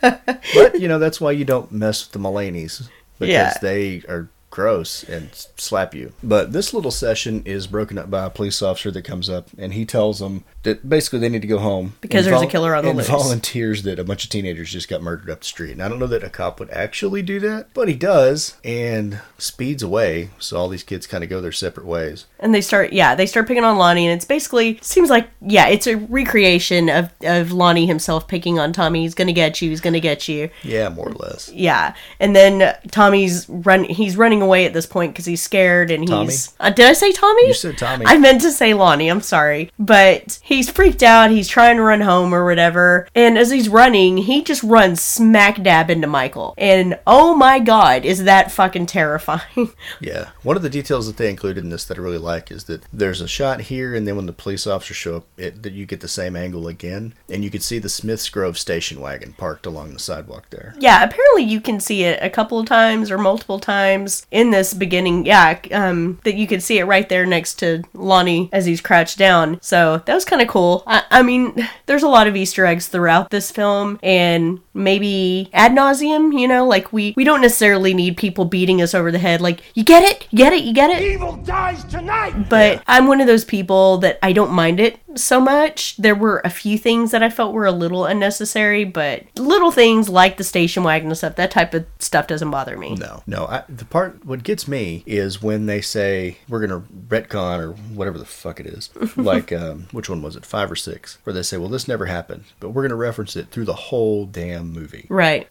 But 0.00 0.80
you 0.80 0.88
know, 0.88 0.98
that's 0.98 1.20
why 1.20 1.32
you 1.32 1.44
don't 1.44 1.70
mess 1.72 2.04
with 2.06 2.12
the 2.12 2.18
Mulaney's. 2.26 2.88
Because 3.18 3.32
Yeah. 3.32 3.54
they 3.60 3.98
are 4.08 4.28
gross 4.58 5.04
and 5.04 5.28
slap 5.56 5.94
you. 5.94 6.12
But 6.20 6.52
this 6.52 6.74
little 6.74 6.90
session 6.90 7.44
is 7.44 7.68
broken 7.68 7.96
up 7.96 8.10
by 8.10 8.24
a 8.24 8.30
police 8.30 8.60
officer 8.60 8.90
that 8.90 9.02
comes 9.02 9.30
up 9.30 9.46
and 9.56 9.72
he 9.72 9.84
tells 9.84 10.18
them 10.18 10.42
that 10.64 10.88
basically 10.88 11.18
they 11.20 11.28
need 11.28 11.42
to 11.42 11.48
go 11.48 11.58
home 11.58 11.94
Because 12.00 12.24
there's 12.24 12.42
a 12.42 12.46
killer 12.46 12.74
on 12.74 12.84
the 12.84 12.90
and 12.90 12.98
loose. 12.98 13.08
volunteers 13.08 13.82
that 13.84 13.98
a 13.98 14.04
bunch 14.04 14.24
of 14.24 14.30
teenagers 14.30 14.72
just 14.72 14.88
got 14.88 15.02
murdered 15.02 15.30
up 15.30 15.40
the 15.40 15.46
street. 15.46 15.72
And 15.72 15.82
I 15.82 15.88
don't 15.88 15.98
know 15.98 16.06
that 16.08 16.24
a 16.24 16.28
cop 16.30 16.58
would 16.60 16.70
actually 16.70 17.22
do 17.22 17.38
that, 17.40 17.68
but 17.74 17.88
he 17.88 17.94
does 17.94 18.56
and 18.64 19.20
speeds 19.38 19.82
away. 19.82 20.30
So 20.38 20.56
all 20.56 20.68
these 20.68 20.82
kids 20.82 21.06
kind 21.06 21.22
of 21.22 21.30
go 21.30 21.40
their 21.40 21.52
separate 21.52 21.86
ways. 21.86 22.26
And 22.40 22.54
they 22.54 22.60
start, 22.60 22.92
yeah, 22.92 23.14
they 23.14 23.26
start 23.26 23.46
picking 23.48 23.64
on 23.64 23.78
Lonnie, 23.78 24.06
and 24.06 24.14
it's 24.16 24.24
basically 24.24 24.78
seems 24.82 25.10
like, 25.10 25.28
yeah, 25.40 25.68
it's 25.68 25.86
a 25.86 25.96
recreation 25.96 26.88
of 26.88 27.10
of 27.22 27.52
Lonnie 27.52 27.86
himself 27.86 28.28
picking 28.28 28.58
on 28.58 28.72
Tommy. 28.72 29.02
He's 29.02 29.14
gonna 29.14 29.32
get 29.32 29.60
you. 29.62 29.70
He's 29.70 29.80
gonna 29.80 30.00
get 30.00 30.28
you. 30.28 30.50
Yeah, 30.62 30.88
more 30.88 31.08
or 31.08 31.12
less. 31.14 31.50
Yeah, 31.52 31.94
and 32.20 32.34
then 32.36 32.76
Tommy's 32.90 33.48
run. 33.48 33.84
He's 33.84 34.16
running 34.16 34.42
away 34.42 34.66
at 34.66 34.72
this 34.72 34.86
point 34.86 35.12
because 35.12 35.24
he's 35.24 35.42
scared, 35.42 35.90
and 35.90 36.06
Tommy? 36.06 36.26
he's. 36.26 36.54
Uh, 36.60 36.70
did 36.70 36.86
I 36.86 36.92
say 36.92 37.12
Tommy? 37.12 37.48
You 37.48 37.54
said 37.54 37.78
Tommy. 37.78 38.06
I 38.06 38.18
meant 38.18 38.40
to 38.42 38.50
say 38.52 38.74
Lonnie. 38.74 39.08
I'm 39.08 39.20
sorry, 39.20 39.70
but 39.78 40.38
he's 40.48 40.70
freaked 40.70 41.02
out. 41.02 41.30
He's 41.30 41.46
trying 41.46 41.76
to 41.76 41.82
run 41.82 42.00
home 42.00 42.34
or 42.34 42.44
whatever, 42.44 43.06
and 43.14 43.36
as 43.36 43.50
he's 43.50 43.68
running, 43.68 44.16
he 44.16 44.42
just 44.42 44.62
runs 44.62 45.02
smack 45.02 45.62
dab 45.62 45.90
into 45.90 46.06
Michael. 46.06 46.54
And 46.56 46.98
oh 47.06 47.34
my 47.34 47.58
god, 47.58 48.04
is 48.04 48.24
that 48.24 48.50
fucking 48.50 48.86
terrifying? 48.86 49.72
Yeah. 50.00 50.30
One 50.42 50.56
of 50.56 50.62
the 50.62 50.70
details 50.70 51.06
that 51.06 51.16
they 51.16 51.28
included 51.28 51.64
in 51.64 51.70
this 51.70 51.84
that 51.84 51.98
I 51.98 52.00
really 52.00 52.18
like 52.18 52.50
is 52.50 52.64
that 52.64 52.82
there's 52.92 53.20
a 53.20 53.28
shot 53.28 53.62
here, 53.62 53.94
and 53.94 54.06
then 54.06 54.16
when 54.16 54.26
the 54.26 54.32
police 54.32 54.66
officers 54.66 54.96
show 54.96 55.16
up, 55.16 55.26
it, 55.36 55.62
that 55.62 55.72
you 55.72 55.86
get 55.86 56.00
the 56.00 56.08
same 56.08 56.36
angle 56.36 56.68
again, 56.68 57.14
and 57.28 57.44
you 57.44 57.50
can 57.50 57.60
see 57.60 57.78
the 57.78 57.88
Smiths 57.88 58.28
Grove 58.30 58.56
station 58.56 59.00
wagon 59.00 59.34
parked 59.34 59.66
along 59.66 59.92
the 59.92 59.98
sidewalk 59.98 60.48
there. 60.50 60.74
Yeah, 60.78 61.02
apparently 61.02 61.42
you 61.42 61.60
can 61.60 61.80
see 61.80 62.04
it 62.04 62.18
a 62.22 62.30
couple 62.30 62.58
of 62.58 62.66
times 62.66 63.10
or 63.10 63.18
multiple 63.18 63.58
times 63.58 64.26
in 64.30 64.50
this 64.50 64.72
beginning. 64.72 65.26
Yeah, 65.26 65.58
um, 65.72 66.20
that 66.24 66.36
you 66.36 66.46
can 66.46 66.60
see 66.60 66.78
it 66.78 66.84
right 66.84 67.08
there 67.08 67.26
next 67.26 67.56
to 67.56 67.82
Lonnie 67.92 68.48
as 68.52 68.64
he's 68.66 68.80
crouched 68.80 69.18
down. 69.18 69.58
So 69.60 70.02
that 70.06 70.14
was 70.14 70.24
kind 70.24 70.37
of 70.40 70.48
cool. 70.48 70.82
I, 70.86 71.02
I 71.10 71.22
mean, 71.22 71.68
there's 71.86 72.02
a 72.02 72.08
lot 72.08 72.26
of 72.26 72.36
Easter 72.36 72.64
eggs 72.66 72.88
throughout 72.88 73.30
this 73.30 73.50
film, 73.50 73.98
and 74.02 74.60
maybe 74.74 75.50
ad 75.52 75.72
nauseum. 75.72 76.38
You 76.38 76.48
know, 76.48 76.66
like 76.66 76.92
we 76.92 77.14
we 77.16 77.24
don't 77.24 77.40
necessarily 77.40 77.94
need 77.94 78.16
people 78.16 78.44
beating 78.44 78.82
us 78.82 78.94
over 78.94 79.10
the 79.10 79.18
head. 79.18 79.40
Like 79.40 79.62
you 79.74 79.84
get 79.84 80.02
it, 80.02 80.26
you 80.30 80.38
get 80.38 80.52
it, 80.52 80.64
you 80.64 80.72
get 80.72 80.90
it. 80.90 81.02
Evil 81.02 81.36
dies 81.36 81.84
tonight! 81.84 82.48
But 82.48 82.82
I'm 82.86 83.06
one 83.06 83.20
of 83.20 83.26
those 83.26 83.44
people 83.44 83.98
that 83.98 84.18
I 84.22 84.32
don't 84.32 84.52
mind 84.52 84.80
it 84.80 85.00
so 85.18 85.40
much. 85.40 85.96
There 85.96 86.14
were 86.14 86.40
a 86.44 86.50
few 86.50 86.78
things 86.78 87.10
that 87.10 87.22
I 87.22 87.30
felt 87.30 87.52
were 87.52 87.66
a 87.66 87.72
little 87.72 88.04
unnecessary, 88.04 88.84
but 88.84 89.24
little 89.36 89.70
things 89.70 90.08
like 90.08 90.36
the 90.36 90.44
station 90.44 90.84
wagon 90.84 91.08
and 91.08 91.16
stuff, 91.16 91.36
that 91.36 91.50
type 91.50 91.74
of 91.74 91.86
stuff 91.98 92.26
doesn't 92.26 92.50
bother 92.50 92.76
me. 92.76 92.94
No, 92.94 93.22
no. 93.26 93.46
I, 93.46 93.64
the 93.68 93.84
part 93.84 94.24
what 94.24 94.42
gets 94.42 94.68
me 94.68 95.02
is 95.06 95.42
when 95.42 95.66
they 95.66 95.80
say 95.80 96.38
we're 96.48 96.66
gonna 96.66 96.84
retcon 97.08 97.60
or 97.60 97.72
whatever 97.94 98.18
the 98.18 98.24
fuck 98.24 98.60
it 98.60 98.66
is. 98.66 98.90
like, 99.16 99.52
um, 99.52 99.88
which 99.92 100.08
one 100.08 100.22
was 100.22 100.27
it? 100.36 100.46
Five 100.46 100.70
or 100.70 100.76
six? 100.76 101.18
Where 101.24 101.34
they 101.34 101.42
say, 101.42 101.56
"Well, 101.56 101.68
this 101.68 101.88
never 101.88 102.06
happened, 102.06 102.44
but 102.60 102.70
we're 102.70 102.82
gonna 102.82 102.96
reference 102.96 103.36
it 103.36 103.50
through 103.50 103.66
the 103.66 103.74
whole 103.74 104.26
damn 104.26 104.72
movie." 104.72 105.06
Right. 105.08 105.48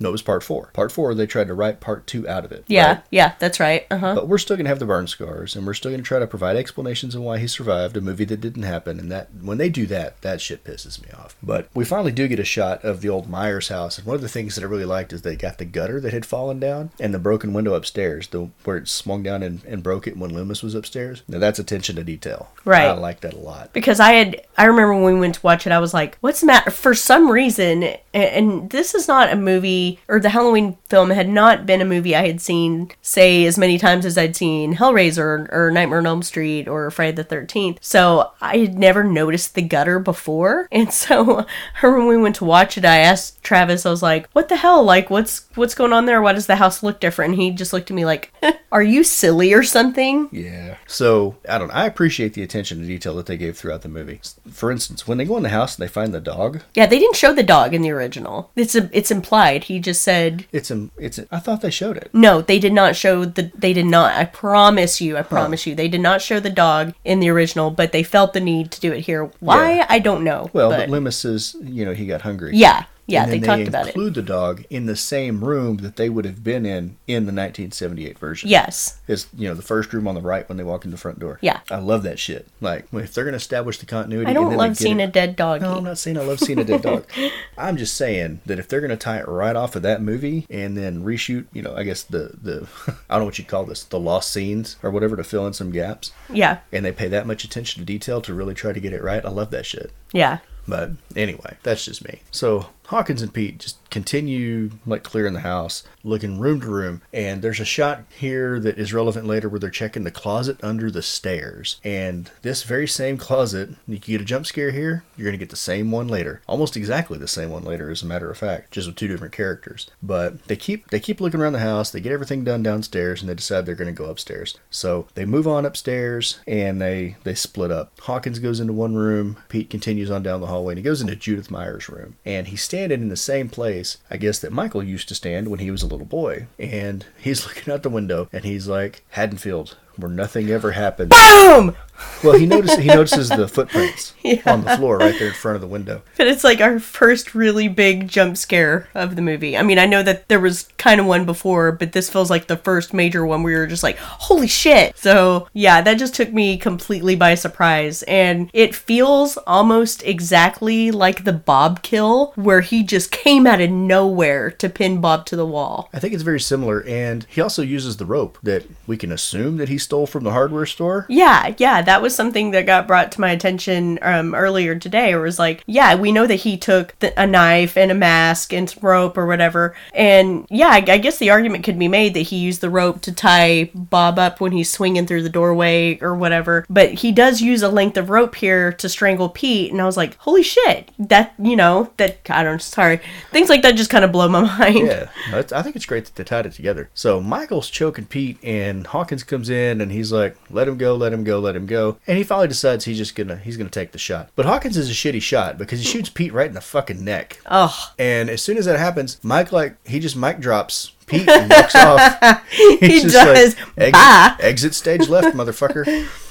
No, 0.00 0.08
it 0.08 0.12
was 0.12 0.22
part 0.22 0.42
four. 0.42 0.70
Part 0.72 0.90
four, 0.90 1.14
they 1.14 1.26
tried 1.26 1.46
to 1.48 1.54
write 1.54 1.80
part 1.80 2.06
two 2.06 2.26
out 2.28 2.44
of 2.44 2.52
it. 2.52 2.64
Yeah, 2.66 2.86
right? 2.88 3.02
yeah, 3.10 3.34
that's 3.38 3.60
right. 3.60 3.86
Uh 3.90 3.98
huh. 3.98 4.14
But 4.14 4.28
we're 4.28 4.38
still 4.38 4.56
going 4.56 4.64
to 4.64 4.70
have 4.70 4.78
the 4.78 4.86
burn 4.86 5.06
scars, 5.06 5.54
and 5.54 5.66
we're 5.66 5.74
still 5.74 5.90
going 5.90 6.02
to 6.02 6.06
try 6.08 6.18
to 6.18 6.26
provide 6.26 6.56
explanations 6.56 7.14
on 7.14 7.22
why 7.22 7.38
he 7.38 7.46
survived 7.46 7.96
a 7.96 8.00
movie 8.00 8.24
that 8.24 8.40
didn't 8.40 8.62
happen. 8.62 8.98
And 8.98 9.12
that 9.12 9.28
when 9.42 9.58
they 9.58 9.68
do 9.68 9.86
that, 9.86 10.20
that 10.22 10.40
shit 10.40 10.64
pisses 10.64 11.02
me 11.02 11.10
off. 11.12 11.36
But 11.42 11.68
we 11.74 11.84
finally 11.84 12.12
do 12.12 12.26
get 12.28 12.38
a 12.38 12.44
shot 12.44 12.82
of 12.84 13.02
the 13.02 13.08
old 13.10 13.28
Myers 13.28 13.68
house, 13.68 13.98
and 13.98 14.06
one 14.06 14.16
of 14.16 14.22
the 14.22 14.28
things 14.28 14.54
that 14.54 14.62
I 14.64 14.66
really 14.66 14.84
liked 14.84 15.12
is 15.12 15.22
they 15.22 15.36
got 15.36 15.58
the 15.58 15.64
gutter 15.66 16.00
that 16.00 16.12
had 16.12 16.24
fallen 16.26 16.58
down 16.58 16.90
and 16.98 17.12
the 17.12 17.18
broken 17.18 17.52
window 17.52 17.74
upstairs, 17.74 18.28
the 18.28 18.48
where 18.64 18.78
it 18.78 18.88
swung 18.88 19.22
down 19.22 19.42
and, 19.42 19.62
and 19.64 19.82
broke 19.82 20.06
it 20.06 20.16
when 20.16 20.32
Loomis 20.32 20.62
was 20.62 20.74
upstairs. 20.74 21.22
Now 21.28 21.38
that's 21.38 21.58
attention 21.58 21.96
to 21.96 22.04
detail. 22.04 22.52
Right. 22.64 22.86
I 22.86 22.92
like 22.92 23.20
that 23.20 23.34
a 23.34 23.38
lot. 23.38 23.72
because 23.72 24.00
I 24.00 24.12
had 24.12 24.46
I 24.56 24.64
remember 24.64 24.94
when 24.94 25.14
we 25.14 25.20
went 25.20 25.34
to 25.36 25.42
watch 25.42 25.66
it 25.66 25.72
I 25.72 25.78
was 25.78 25.92
like 25.92 26.16
what's 26.20 26.40
the 26.40 26.46
matter 26.46 26.70
for 26.70 26.94
some 26.94 27.30
reason 27.30 27.82
and, 27.82 27.98
and 28.14 28.70
this 28.70 28.94
is 28.94 29.08
not 29.08 29.32
a 29.32 29.36
movie 29.36 29.89
or 30.08 30.20
the 30.20 30.30
Halloween 30.30 30.76
film 30.88 31.10
had 31.10 31.28
not 31.28 31.66
been 31.66 31.80
a 31.80 31.84
movie 31.84 32.14
I 32.16 32.26
had 32.26 32.40
seen 32.40 32.90
say 33.02 33.44
as 33.46 33.58
many 33.58 33.78
times 33.78 34.04
as 34.06 34.16
I'd 34.18 34.36
seen 34.36 34.76
Hellraiser 34.76 35.18
or, 35.18 35.48
or 35.50 35.70
Nightmare 35.70 35.98
on 35.98 36.06
Elm 36.06 36.22
Street 36.22 36.68
or 36.68 36.90
Friday 36.90 37.12
the 37.12 37.24
13th 37.24 37.78
so 37.80 38.30
I 38.40 38.58
had 38.58 38.78
never 38.78 39.02
noticed 39.04 39.54
the 39.54 39.62
gutter 39.62 39.98
before 39.98 40.68
and 40.72 40.92
so 40.92 41.46
when 41.82 42.06
we 42.06 42.16
went 42.16 42.36
to 42.36 42.44
watch 42.44 42.76
it 42.78 42.84
I 42.84 42.98
asked 42.98 43.42
Travis 43.42 43.86
I 43.86 43.90
was 43.90 44.02
like 44.02 44.28
what 44.32 44.48
the 44.48 44.56
hell 44.56 44.82
like 44.82 45.10
what's 45.10 45.46
what's 45.54 45.74
going 45.74 45.92
on 45.92 46.06
there 46.06 46.22
why 46.22 46.32
does 46.32 46.46
the 46.46 46.56
house 46.56 46.82
look 46.82 47.00
different 47.00 47.34
and 47.34 47.42
he 47.42 47.50
just 47.50 47.72
looked 47.72 47.90
at 47.90 47.94
me 47.94 48.04
like 48.04 48.32
are 48.72 48.82
you 48.82 49.02
silly 49.04 49.52
or 49.52 49.62
something 49.62 50.28
Yeah. 50.32 50.76
So 50.86 51.36
I 51.48 51.58
don't. 51.58 51.68
know. 51.68 51.74
I 51.74 51.86
appreciate 51.86 52.34
the 52.34 52.42
attention 52.42 52.80
to 52.80 52.86
detail 52.86 53.14
that 53.16 53.26
they 53.26 53.36
gave 53.36 53.56
throughout 53.56 53.82
the 53.82 53.88
movie. 53.88 54.20
For 54.50 54.70
instance, 54.70 55.06
when 55.08 55.18
they 55.18 55.24
go 55.24 55.36
in 55.36 55.42
the 55.42 55.48
house 55.48 55.76
and 55.76 55.82
they 55.82 55.90
find 55.90 56.12
the 56.14 56.20
dog, 56.20 56.62
Yeah, 56.74 56.86
they 56.86 56.98
didn't 56.98 57.16
show 57.16 57.32
the 57.32 57.42
dog 57.42 57.74
in 57.74 57.82
the 57.82 57.90
original. 57.90 58.50
It's 58.54 58.74
a, 58.74 58.88
it's 58.92 59.10
implied. 59.10 59.64
He 59.64 59.79
just 59.80 60.02
said 60.02 60.46
it's 60.52 60.70
a, 60.70 60.88
it's. 60.98 61.18
A, 61.18 61.26
I 61.32 61.38
thought 61.38 61.62
they 61.62 61.70
showed 61.70 61.96
it. 61.96 62.10
no. 62.12 62.40
They 62.42 62.58
did 62.58 62.72
not 62.72 62.94
show 62.96 63.24
the. 63.24 63.50
They 63.56 63.72
did 63.72 63.86
not. 63.86 64.14
I 64.14 64.24
promise 64.24 65.00
you. 65.00 65.16
I 65.16 65.22
promise 65.22 65.66
you. 65.66 65.74
They 65.74 65.88
did 65.88 66.00
not 66.00 66.22
show 66.22 66.38
the 66.40 66.50
dog 66.50 66.94
in 67.04 67.20
the 67.20 67.28
original, 67.30 67.70
but 67.70 67.92
they 67.92 68.02
felt 68.02 68.32
the 68.32 68.40
need 68.40 68.70
to 68.72 68.80
do 68.80 68.92
it 68.92 69.00
here. 69.00 69.30
Why? 69.40 69.76
Yeah. 69.76 69.86
I 69.88 69.98
don't 69.98 70.22
know. 70.24 70.50
Well, 70.52 70.70
but, 70.70 70.78
but 70.78 70.90
Loomis 70.90 71.16
says, 71.16 71.56
you 71.60 71.84
know, 71.84 71.92
he 71.94 72.06
got 72.06 72.22
hungry. 72.22 72.52
yeah, 72.54 72.84
yeah. 73.10 73.26
They 73.26 73.40
talked 73.40 73.68
about 73.68 73.86
it. 73.86 73.88
include 73.88 74.14
the 74.14 74.22
dog 74.22 74.64
in 74.70 74.86
the 74.86 74.96
same 74.96 75.44
room 75.44 75.78
that 75.78 75.96
they 75.96 76.08
would 76.08 76.24
have 76.24 76.42
been 76.44 76.64
in 76.64 76.96
in 77.06 77.24
the 77.26 77.32
1978 77.32 78.18
version. 78.18 78.48
Yes. 78.48 79.00
It's 79.08 79.26
you 79.36 79.48
know 79.48 79.54
the 79.54 79.62
first 79.62 79.92
room 79.92 80.06
on 80.08 80.14
the 80.14 80.20
right 80.20 80.48
when 80.48 80.56
they 80.58 80.64
walk 80.64 80.84
in 80.84 80.90
the 80.90 80.96
front 80.96 81.18
door. 81.18 81.38
Yeah. 81.42 81.60
I 81.70 81.78
love 81.78 82.02
that 82.04 82.18
shit. 82.18 82.48
Like 82.60 82.86
if 82.92 83.12
they're 83.14 83.24
gonna 83.24 83.36
establish 83.36 83.78
the 83.78 83.86
continuity, 83.86 84.26
I 84.26 84.30
and 84.30 84.36
don't 84.36 84.56
love 84.56 84.70
they 84.78 84.84
seeing 84.84 85.00
it- 85.00 85.04
a 85.04 85.12
dead 85.12 85.36
dog. 85.36 85.62
No, 85.62 85.74
I'm 85.78 85.84
not 85.84 85.98
saying 85.98 86.16
I 86.18 86.22
love 86.22 86.40
seeing 86.40 86.58
a 86.58 86.64
dead 86.64 86.82
dog. 86.82 87.06
I'm 87.58 87.76
just 87.76 87.96
saying 87.96 88.40
that 88.46 88.58
if 88.58 88.68
they're 88.68 88.80
gonna 88.80 88.96
tie 88.96 89.18
it 89.18 89.28
right 89.28 89.56
off 89.56 89.76
of 89.76 89.82
that 89.82 90.00
movie 90.02 90.46
and 90.50 90.76
then 90.76 91.04
reshoot, 91.04 91.46
you 91.52 91.62
know, 91.62 91.74
I 91.76 91.82
guess 91.82 92.02
the 92.02 92.32
the 92.40 92.68
I 93.08 93.14
don't 93.14 93.20
know 93.20 93.24
what 93.26 93.38
you'd 93.38 93.48
call 93.48 93.64
this, 93.64 93.84
the 93.84 93.98
lost 94.00 94.32
scenes 94.32 94.76
or 94.82 94.90
whatever 94.90 95.16
to 95.16 95.24
fill 95.24 95.46
in 95.46 95.52
some 95.52 95.70
gaps, 95.70 96.12
Yeah. 96.32 96.58
and 96.72 96.84
they 96.84 96.92
pay 96.92 97.08
that 97.08 97.26
much 97.26 97.44
attention 97.44 97.80
to 97.80 97.84
detail 97.86 98.20
to 98.22 98.34
really 98.34 98.54
try 98.54 98.72
to 98.72 98.80
get 98.80 98.92
it 98.92 99.02
right. 99.02 99.24
I 99.24 99.28
love 99.30 99.50
that 99.50 99.66
shit. 99.66 99.90
Yeah. 100.12 100.38
But 100.68 100.90
anyway, 101.16 101.56
that's 101.62 101.84
just 101.84 102.04
me. 102.04 102.20
So 102.30 102.66
Hawkins 102.90 103.22
and 103.22 103.32
Pete 103.32 103.58
just 103.58 103.78
continue 103.88 104.70
like 104.84 105.04
clearing 105.04 105.32
the 105.32 105.40
house, 105.40 105.84
looking 106.02 106.40
room 106.40 106.60
to 106.60 106.66
room, 106.66 107.02
and 107.12 107.40
there's 107.40 107.60
a 107.60 107.64
shot 107.64 108.02
here 108.10 108.58
that 108.58 108.78
is 108.78 108.92
relevant 108.92 109.28
later 109.28 109.48
where 109.48 109.60
they're 109.60 109.70
checking 109.70 110.02
the 110.02 110.10
closet 110.10 110.58
under 110.60 110.90
the 110.90 111.00
stairs. 111.00 111.80
And 111.84 112.32
this 112.42 112.64
very 112.64 112.88
same 112.88 113.16
closet, 113.16 113.70
you 113.86 114.00
get 114.00 114.20
a 114.20 114.24
jump 114.24 114.44
scare 114.44 114.72
here, 114.72 115.04
you're 115.16 115.26
gonna 115.26 115.36
get 115.36 115.50
the 115.50 115.56
same 115.56 115.92
one 115.92 116.08
later. 116.08 116.42
Almost 116.48 116.76
exactly 116.76 117.16
the 117.16 117.28
same 117.28 117.50
one 117.50 117.62
later, 117.62 117.90
as 117.90 118.02
a 118.02 118.06
matter 118.06 118.28
of 118.28 118.38
fact, 118.38 118.72
just 118.72 118.88
with 118.88 118.96
two 118.96 119.06
different 119.06 119.34
characters. 119.34 119.88
But 120.02 120.42
they 120.48 120.56
keep 120.56 120.90
they 120.90 120.98
keep 120.98 121.20
looking 121.20 121.40
around 121.40 121.52
the 121.52 121.60
house, 121.60 121.92
they 121.92 122.00
get 122.00 122.10
everything 122.10 122.42
done 122.42 122.64
downstairs, 122.64 123.20
and 123.20 123.30
they 123.30 123.34
decide 123.34 123.66
they're 123.66 123.76
gonna 123.76 123.92
go 123.92 124.06
upstairs. 124.06 124.58
So 124.68 125.06
they 125.14 125.24
move 125.24 125.46
on 125.46 125.64
upstairs 125.64 126.40
and 126.44 126.82
they 126.82 127.18
they 127.22 127.36
split 127.36 127.70
up. 127.70 127.92
Hawkins 128.00 128.40
goes 128.40 128.58
into 128.58 128.72
one 128.72 128.96
room, 128.96 129.36
Pete 129.48 129.70
continues 129.70 130.10
on 130.10 130.24
down 130.24 130.40
the 130.40 130.48
hallway, 130.48 130.72
and 130.72 130.78
he 130.78 130.82
goes 130.82 131.00
into 131.00 131.14
Judith 131.14 131.52
Myers' 131.52 131.88
room. 131.88 132.16
And 132.24 132.48
he's 132.48 132.62
standing 132.80 133.02
in 133.02 133.08
the 133.10 133.16
same 133.16 133.50
place, 133.50 133.98
I 134.10 134.16
guess, 134.16 134.38
that 134.38 134.52
Michael 134.52 134.82
used 134.82 135.06
to 135.08 135.14
stand 135.14 135.48
when 135.48 135.60
he 135.60 135.70
was 135.70 135.82
a 135.82 135.86
little 135.86 136.06
boy. 136.06 136.46
And 136.58 137.04
he's 137.18 137.46
looking 137.46 137.70
out 137.70 137.82
the 137.82 137.90
window 137.90 138.30
and 138.32 138.42
he's 138.42 138.68
like, 138.68 139.02
Haddonfield, 139.10 139.76
where 139.96 140.10
nothing 140.10 140.48
ever 140.48 140.72
happened. 140.72 141.10
Boom. 141.10 141.76
Well, 142.22 142.38
he 142.38 142.46
notices 142.46 142.78
he 142.78 142.88
notices 142.88 143.28
the 143.28 143.48
footprints 143.48 144.14
on 144.46 144.64
the 144.64 144.76
floor 144.76 144.98
right 144.98 145.18
there 145.18 145.28
in 145.28 145.34
front 145.34 145.54
of 145.54 145.60
the 145.60 145.66
window. 145.66 146.02
But 146.16 146.26
it's 146.26 146.44
like 146.44 146.60
our 146.60 146.78
first 146.78 147.34
really 147.34 147.68
big 147.68 148.08
jump 148.08 148.36
scare 148.36 148.88
of 148.94 149.16
the 149.16 149.22
movie. 149.22 149.56
I 149.56 149.62
mean, 149.62 149.78
I 149.78 149.86
know 149.86 150.02
that 150.02 150.28
there 150.28 150.40
was 150.40 150.68
kind 150.76 151.00
of 151.00 151.06
one 151.06 151.24
before, 151.24 151.72
but 151.72 151.92
this 151.92 152.10
feels 152.10 152.30
like 152.30 152.46
the 152.46 152.56
first 152.56 152.92
major 152.92 153.24
one 153.24 153.42
where 153.42 153.60
were 153.60 153.66
just 153.66 153.82
like, 153.82 153.98
holy 153.98 154.48
shit. 154.48 154.96
So, 154.98 155.48
yeah, 155.52 155.80
that 155.82 155.98
just 155.98 156.14
took 156.14 156.32
me 156.32 156.56
completely 156.56 157.16
by 157.16 157.34
surprise. 157.34 158.02
And 158.04 158.50
it 158.52 158.74
feels 158.74 159.36
almost 159.46 160.02
exactly 160.04 160.90
like 160.90 161.24
the 161.24 161.32
Bob 161.32 161.82
kill, 161.82 162.32
where 162.36 162.60
he 162.60 162.82
just 162.82 163.10
came 163.10 163.46
out 163.46 163.60
of 163.60 163.70
nowhere 163.70 164.50
to 164.50 164.68
pin 164.68 165.00
Bob 165.00 165.26
to 165.26 165.36
the 165.36 165.46
wall. 165.46 165.88
I 165.92 165.98
think 165.98 166.14
it's 166.14 166.22
very 166.22 166.40
similar, 166.40 166.82
and 166.84 167.26
he 167.28 167.40
also 167.40 167.62
uses 167.62 167.96
the 167.96 168.06
rope 168.06 168.38
that 168.42 168.64
we 168.86 168.96
can 168.96 169.12
assume 169.12 169.56
that 169.58 169.68
he 169.68 169.78
stole 169.78 170.06
from 170.06 170.24
the 170.24 170.32
hardware 170.32 170.66
store. 170.66 171.06
Yeah, 171.08 171.54
yeah, 171.58 171.82
that 171.90 172.02
was 172.02 172.14
something 172.14 172.52
that 172.52 172.66
got 172.66 172.86
brought 172.86 173.10
to 173.10 173.20
my 173.20 173.32
attention 173.32 173.98
um, 174.02 174.32
earlier 174.32 174.76
today. 174.76 175.10
It 175.10 175.16
was 175.16 175.40
like, 175.40 175.64
yeah, 175.66 175.96
we 175.96 176.12
know 176.12 176.24
that 176.24 176.36
he 176.36 176.56
took 176.56 176.94
a 177.16 177.26
knife 177.26 177.76
and 177.76 177.90
a 177.90 177.96
mask 177.96 178.52
and 178.52 178.72
rope 178.80 179.18
or 179.18 179.26
whatever. 179.26 179.74
And 179.92 180.46
yeah, 180.50 180.68
I, 180.68 180.84
I 180.86 180.98
guess 180.98 181.18
the 181.18 181.30
argument 181.30 181.64
could 181.64 181.80
be 181.80 181.88
made 181.88 182.14
that 182.14 182.20
he 182.20 182.36
used 182.36 182.60
the 182.60 182.70
rope 182.70 183.00
to 183.02 183.12
tie 183.12 183.72
Bob 183.74 184.20
up 184.20 184.40
when 184.40 184.52
he's 184.52 184.70
swinging 184.70 185.04
through 185.04 185.24
the 185.24 185.28
doorway 185.28 185.98
or 186.00 186.14
whatever. 186.14 186.64
But 186.70 186.92
he 186.92 187.10
does 187.10 187.40
use 187.40 187.60
a 187.60 187.68
length 187.68 187.96
of 187.96 188.08
rope 188.08 188.36
here 188.36 188.72
to 188.74 188.88
strangle 188.88 189.28
Pete. 189.28 189.72
And 189.72 189.82
I 189.82 189.84
was 189.84 189.96
like, 189.96 190.16
holy 190.18 190.44
shit, 190.44 190.92
that, 190.96 191.34
you 191.40 191.56
know, 191.56 191.90
that, 191.96 192.18
I 192.30 192.44
don't, 192.44 192.62
sorry. 192.62 193.00
Things 193.32 193.48
like 193.48 193.62
that 193.62 193.74
just 193.74 193.90
kind 193.90 194.04
of 194.04 194.12
blow 194.12 194.28
my 194.28 194.42
mind. 194.58 194.86
Yeah, 194.86 195.10
I 195.32 195.62
think 195.62 195.74
it's 195.74 195.86
great 195.86 196.04
that 196.04 196.14
they 196.14 196.22
tied 196.22 196.46
it 196.46 196.52
together. 196.52 196.88
So 196.94 197.20
Michael's 197.20 197.68
choking 197.68 198.06
Pete, 198.06 198.38
and 198.44 198.86
Hawkins 198.86 199.24
comes 199.24 199.50
in, 199.50 199.80
and 199.80 199.90
he's 199.90 200.12
like, 200.12 200.36
"Let 200.50 200.68
him 200.68 200.78
go, 200.78 200.94
let 200.94 201.12
him 201.12 201.24
go, 201.24 201.40
let 201.40 201.56
him 201.56 201.66
go." 201.66 201.79
And 202.06 202.16
he 202.18 202.24
finally 202.24 202.48
decides 202.48 202.84
he's 202.84 202.98
just 202.98 203.14
gonna 203.14 203.36
he's 203.36 203.56
gonna 203.56 203.70
take 203.70 203.92
the 203.92 203.98
shot. 203.98 204.30
But 204.36 204.46
Hawkins 204.46 204.76
is 204.76 204.90
a 204.90 204.92
shitty 204.92 205.22
shot 205.22 205.58
because 205.58 205.78
he 205.80 205.84
shoots 205.84 206.08
Pete 206.08 206.32
right 206.32 206.48
in 206.48 206.54
the 206.54 206.60
fucking 206.60 207.04
neck. 207.04 207.40
Oh, 207.50 207.92
And 207.98 208.28
as 208.30 208.42
soon 208.42 208.56
as 208.58 208.64
that 208.66 208.78
happens, 208.78 209.18
Mike 209.22 209.52
like 209.52 209.74
he 209.86 209.98
just 210.00 210.16
mic 210.16 210.38
drops 210.40 210.92
Pete 211.06 211.28
and 211.28 211.50
walks 211.50 211.74
off. 211.88 212.48
he 212.50 213.00
just 213.00 213.14
like, 213.16 213.36
exit, 213.76 213.92
Bye. 213.92 214.36
exit 214.40 214.74
stage 214.74 215.08
left, 215.08 215.36
motherfucker. 215.40 215.84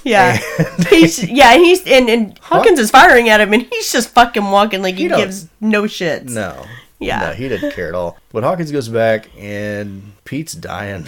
Yeah. 0.04 0.38
he's 0.90 1.24
yeah, 1.30 1.56
he's 1.58 1.86
and, 1.86 2.10
and 2.10 2.38
Hawkins 2.40 2.80
is 2.80 2.90
firing 2.92 3.28
at 3.30 3.42
him 3.42 3.54
and 3.54 3.64
he's 3.64 3.92
just 3.92 4.10
fucking 4.10 4.50
walking 4.52 4.82
like 4.82 4.96
he, 4.96 5.04
He 5.04 5.10
gives 5.10 5.48
no 5.60 5.84
shits. 5.84 6.30
No. 6.30 6.66
Yeah. 7.00 7.20
No, 7.20 7.34
he 7.34 7.48
didn't 7.48 7.72
care 7.72 7.88
at 7.88 7.96
all. 7.96 8.18
But 8.32 8.44
Hawkins 8.44 8.72
goes 8.72 8.90
back 8.90 9.30
and 9.38 10.14
Pete's 10.26 10.54
dying. 10.54 11.08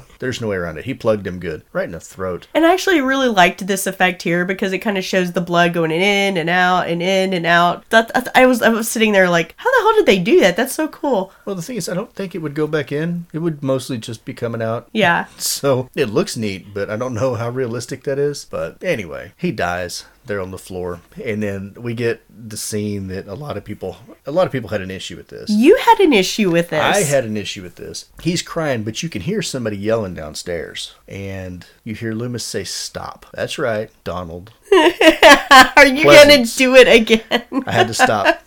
There's 0.18 0.40
no 0.40 0.48
way 0.48 0.56
around 0.56 0.78
it. 0.78 0.84
He 0.84 0.94
plugged 0.94 1.26
him 1.26 1.38
good. 1.38 1.62
Right 1.72 1.84
in 1.84 1.92
the 1.92 2.00
throat. 2.00 2.46
And 2.54 2.64
I 2.64 2.72
actually 2.72 3.00
really 3.00 3.28
liked 3.28 3.66
this 3.66 3.86
effect 3.86 4.22
here 4.22 4.44
because 4.44 4.72
it 4.72 4.78
kind 4.78 4.98
of 4.98 5.04
shows 5.04 5.32
the 5.32 5.40
blood 5.40 5.74
going 5.74 5.90
in 5.90 6.36
and 6.36 6.48
out 6.50 6.88
and 6.88 7.02
in 7.02 7.32
and 7.32 7.46
out. 7.46 7.88
That, 7.90 8.10
I 8.36 8.46
was 8.46 8.62
I 8.62 8.68
was 8.68 8.88
sitting 8.88 9.12
there 9.12 9.28
like, 9.28 9.54
how 9.56 9.70
the 9.70 9.82
hell 9.82 9.94
did 9.94 10.06
they 10.06 10.18
do 10.18 10.40
that? 10.40 10.56
That's 10.56 10.74
so 10.74 10.88
cool. 10.88 11.32
Well, 11.44 11.56
the 11.56 11.62
thing 11.62 11.76
is, 11.76 11.88
I 11.88 11.94
don't 11.94 12.14
think 12.14 12.34
it 12.34 12.38
would 12.38 12.54
go 12.54 12.66
back 12.66 12.92
in. 12.92 13.26
It 13.32 13.38
would 13.38 13.62
mostly 13.62 13.98
just 13.98 14.24
be 14.24 14.34
coming 14.34 14.62
out. 14.62 14.88
Yeah. 14.92 15.26
So 15.62 15.90
it 15.94 16.06
looks 16.06 16.36
neat, 16.36 16.72
but 16.74 16.88
I 16.90 16.96
don't 16.96 17.14
know 17.14 17.34
how 17.34 17.50
realistic 17.50 18.04
that 18.04 18.18
is. 18.18 18.46
But 18.46 18.82
anyway, 18.82 19.32
he 19.36 19.52
dies 19.52 20.06
there 20.24 20.40
on 20.40 20.50
the 20.50 20.58
floor, 20.58 21.00
and 21.22 21.42
then 21.42 21.74
we 21.78 21.94
get 21.94 22.22
the 22.28 22.56
scene 22.56 23.08
that 23.08 23.26
a 23.26 23.34
lot 23.34 23.56
of 23.56 23.64
people, 23.64 23.96
a 24.26 24.30
lot 24.30 24.46
of 24.46 24.52
people 24.52 24.70
had 24.70 24.80
an 24.80 24.90
issue 24.90 25.16
with 25.16 25.28
this. 25.28 25.50
You 25.50 25.76
had 25.76 26.00
an 26.00 26.12
issue 26.12 26.50
with 26.50 26.70
this. 26.70 26.96
I 26.96 27.00
had 27.00 27.24
an 27.24 27.36
issue 27.36 27.62
with 27.62 27.76
this. 27.76 28.06
He's 28.22 28.42
crying, 28.42 28.82
but 28.82 29.02
you 29.02 29.08
can 29.08 29.22
hear 29.22 29.42
somebody 29.42 29.76
yelling 29.76 30.14
downstairs, 30.14 30.94
and 31.08 31.66
you 31.84 31.94
hear 31.94 32.12
Loomis 32.12 32.44
say, 32.44 32.64
"Stop." 32.64 33.26
That's 33.34 33.58
right, 33.58 33.90
Donald. 34.04 34.52
Are 34.72 35.86
you 35.86 36.04
Pleasence. 36.06 36.28
gonna 36.28 36.44
do 36.44 36.74
it 36.76 36.88
again? 36.88 37.64
I 37.66 37.72
had 37.72 37.88
to 37.88 37.94
stop. 37.94 38.42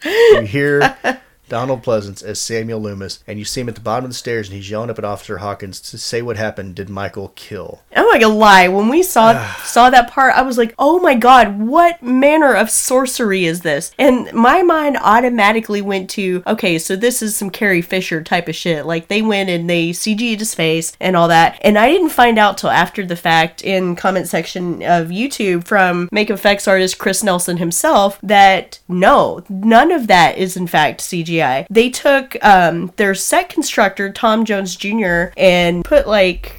you 0.04 0.42
hear 0.42 0.80
Donald 1.50 1.82
Pleasence 1.82 2.22
as 2.22 2.40
Samuel 2.40 2.80
Loomis, 2.80 3.22
and 3.26 3.38
you 3.38 3.44
see 3.44 3.60
him 3.60 3.68
at 3.68 3.74
the 3.74 3.80
bottom 3.82 4.04
of 4.04 4.10
the 4.10 4.14
stairs, 4.14 4.48
and 4.48 4.56
he's 4.56 4.70
yelling 4.70 4.88
up 4.88 4.98
at 4.98 5.04
Officer 5.04 5.38
Hawkins 5.38 5.80
to 5.80 5.98
say 5.98 6.22
what 6.22 6.38
happened. 6.38 6.76
Did 6.76 6.88
Michael 6.88 7.32
kill? 7.34 7.82
I'm 7.94 8.06
not 8.06 8.20
gonna 8.20 8.34
lie. 8.34 8.68
When 8.68 8.88
we 8.88 9.02
saw 9.02 9.46
saw 9.64 9.90
that 9.90 10.10
part, 10.10 10.34
I 10.34 10.42
was 10.42 10.56
like, 10.56 10.74
"Oh 10.78 11.00
my 11.00 11.14
god, 11.14 11.58
what 11.60 12.02
manner 12.02 12.54
of 12.54 12.70
sorcery 12.70 13.44
is 13.44 13.60
this?" 13.60 13.92
And 13.98 14.32
my 14.32 14.62
mind 14.62 14.96
automatically 15.02 15.82
went 15.82 16.08
to, 16.10 16.42
"Okay, 16.46 16.78
so 16.78 16.96
this 16.96 17.20
is 17.20 17.36
some 17.36 17.50
Carrie 17.50 17.82
Fisher 17.82 18.22
type 18.22 18.48
of 18.48 18.54
shit. 18.54 18.86
Like 18.86 19.08
they 19.08 19.20
went 19.20 19.50
and 19.50 19.68
they 19.68 19.90
CG'd 19.90 20.38
his 20.38 20.54
face 20.54 20.92
and 21.00 21.16
all 21.16 21.28
that." 21.28 21.58
And 21.62 21.76
I 21.76 21.90
didn't 21.90 22.10
find 22.10 22.38
out 22.38 22.58
till 22.58 22.70
after 22.70 23.04
the 23.04 23.16
fact 23.16 23.62
in 23.62 23.96
comment 23.96 24.28
section 24.28 24.82
of 24.84 25.08
YouTube 25.08 25.64
from 25.64 26.08
makeup 26.12 26.38
effects 26.38 26.68
artist 26.68 26.98
Chris 26.98 27.24
Nelson 27.24 27.56
himself 27.56 28.20
that 28.22 28.78
no, 28.88 29.42
none 29.48 29.90
of 29.90 30.06
that 30.06 30.38
is 30.38 30.56
in 30.56 30.68
fact 30.68 31.00
CGI. 31.00 31.39
CGI. 31.40 31.66
They 31.70 31.90
took 31.90 32.36
um, 32.44 32.92
their 32.96 33.14
set 33.14 33.48
constructor, 33.48 34.12
Tom 34.12 34.44
Jones 34.44 34.76
Jr., 34.76 35.32
and 35.36 35.84
put 35.84 36.06
like 36.06 36.56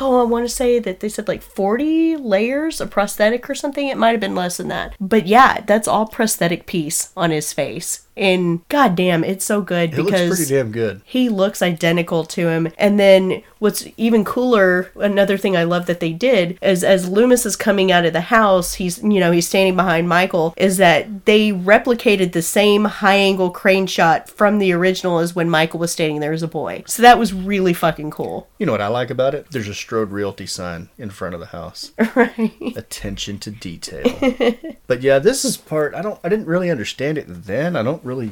oh, 0.00 0.20
I 0.20 0.24
want 0.24 0.48
to 0.48 0.54
say 0.54 0.78
that 0.78 1.00
they 1.00 1.08
said 1.08 1.26
like 1.26 1.42
40 1.42 2.16
layers 2.16 2.80
of 2.80 2.90
prosthetic 2.90 3.48
or 3.50 3.54
something. 3.54 3.88
It 3.88 3.98
might 3.98 4.12
have 4.12 4.20
been 4.20 4.34
less 4.36 4.58
than 4.58 4.68
that. 4.68 4.94
But 5.00 5.26
yeah, 5.26 5.62
that's 5.66 5.88
all 5.88 6.06
prosthetic 6.06 6.66
piece 6.66 7.12
on 7.16 7.32
his 7.32 7.52
face. 7.52 8.06
And 8.16 8.66
goddamn, 8.68 9.24
it's 9.24 9.44
so 9.44 9.60
good 9.60 9.92
It 9.92 9.98
looks 9.98 10.10
because 10.12 10.36
pretty 10.36 10.54
damn 10.54 10.70
good. 10.70 11.02
he 11.04 11.28
looks 11.28 11.62
identical 11.62 12.24
to 12.24 12.48
him. 12.48 12.68
And 12.78 12.98
then 13.00 13.42
what's 13.58 13.86
even 13.96 14.24
cooler, 14.24 14.90
another 14.96 15.36
thing 15.36 15.56
I 15.56 15.64
love 15.64 15.86
that 15.86 16.00
they 16.00 16.12
did 16.12 16.58
is 16.62 16.84
as 16.84 17.08
Loomis 17.08 17.44
is 17.44 17.56
coming 17.56 17.90
out 17.90 18.04
of 18.04 18.12
the 18.12 18.20
house, 18.20 18.74
he's 18.74 19.02
you 19.02 19.20
know, 19.20 19.32
he's 19.32 19.48
standing 19.48 19.74
behind 19.76 20.08
Michael, 20.08 20.54
is 20.56 20.76
that 20.76 21.24
they 21.26 21.50
replicated 21.50 22.32
the 22.32 22.42
same 22.42 22.84
high 22.84 23.16
angle 23.16 23.50
crane 23.50 23.86
shot 23.86 24.28
from 24.30 24.58
the 24.58 24.72
original 24.72 25.18
as 25.18 25.34
when 25.34 25.50
Michael 25.50 25.80
was 25.80 25.90
standing 25.92 26.20
there 26.20 26.32
as 26.32 26.42
a 26.42 26.48
boy. 26.48 26.84
So 26.86 27.02
that 27.02 27.18
was 27.18 27.32
really 27.32 27.72
fucking 27.72 28.10
cool. 28.12 28.48
You 28.58 28.66
know 28.66 28.72
what 28.72 28.80
I 28.80 28.88
like 28.88 29.10
about 29.10 29.34
it? 29.34 29.50
There's 29.50 29.68
a 29.68 29.74
Strode 29.74 30.10
Realty 30.12 30.46
sign 30.46 30.88
in 30.98 31.10
front 31.10 31.34
of 31.34 31.40
the 31.40 31.46
house. 31.46 31.92
Right. 32.14 32.52
Attention 32.76 33.38
to 33.40 33.50
detail. 33.50 34.04
but 34.86 35.02
yeah, 35.02 35.18
this 35.18 35.44
is 35.44 35.56
part 35.56 35.94
I 35.94 36.02
don't 36.02 36.20
I 36.22 36.28
didn't 36.28 36.46
really 36.46 36.70
understand 36.70 37.18
it 37.18 37.24
then. 37.28 37.74
I 37.74 37.82
don't 37.82 38.03
really 38.04 38.30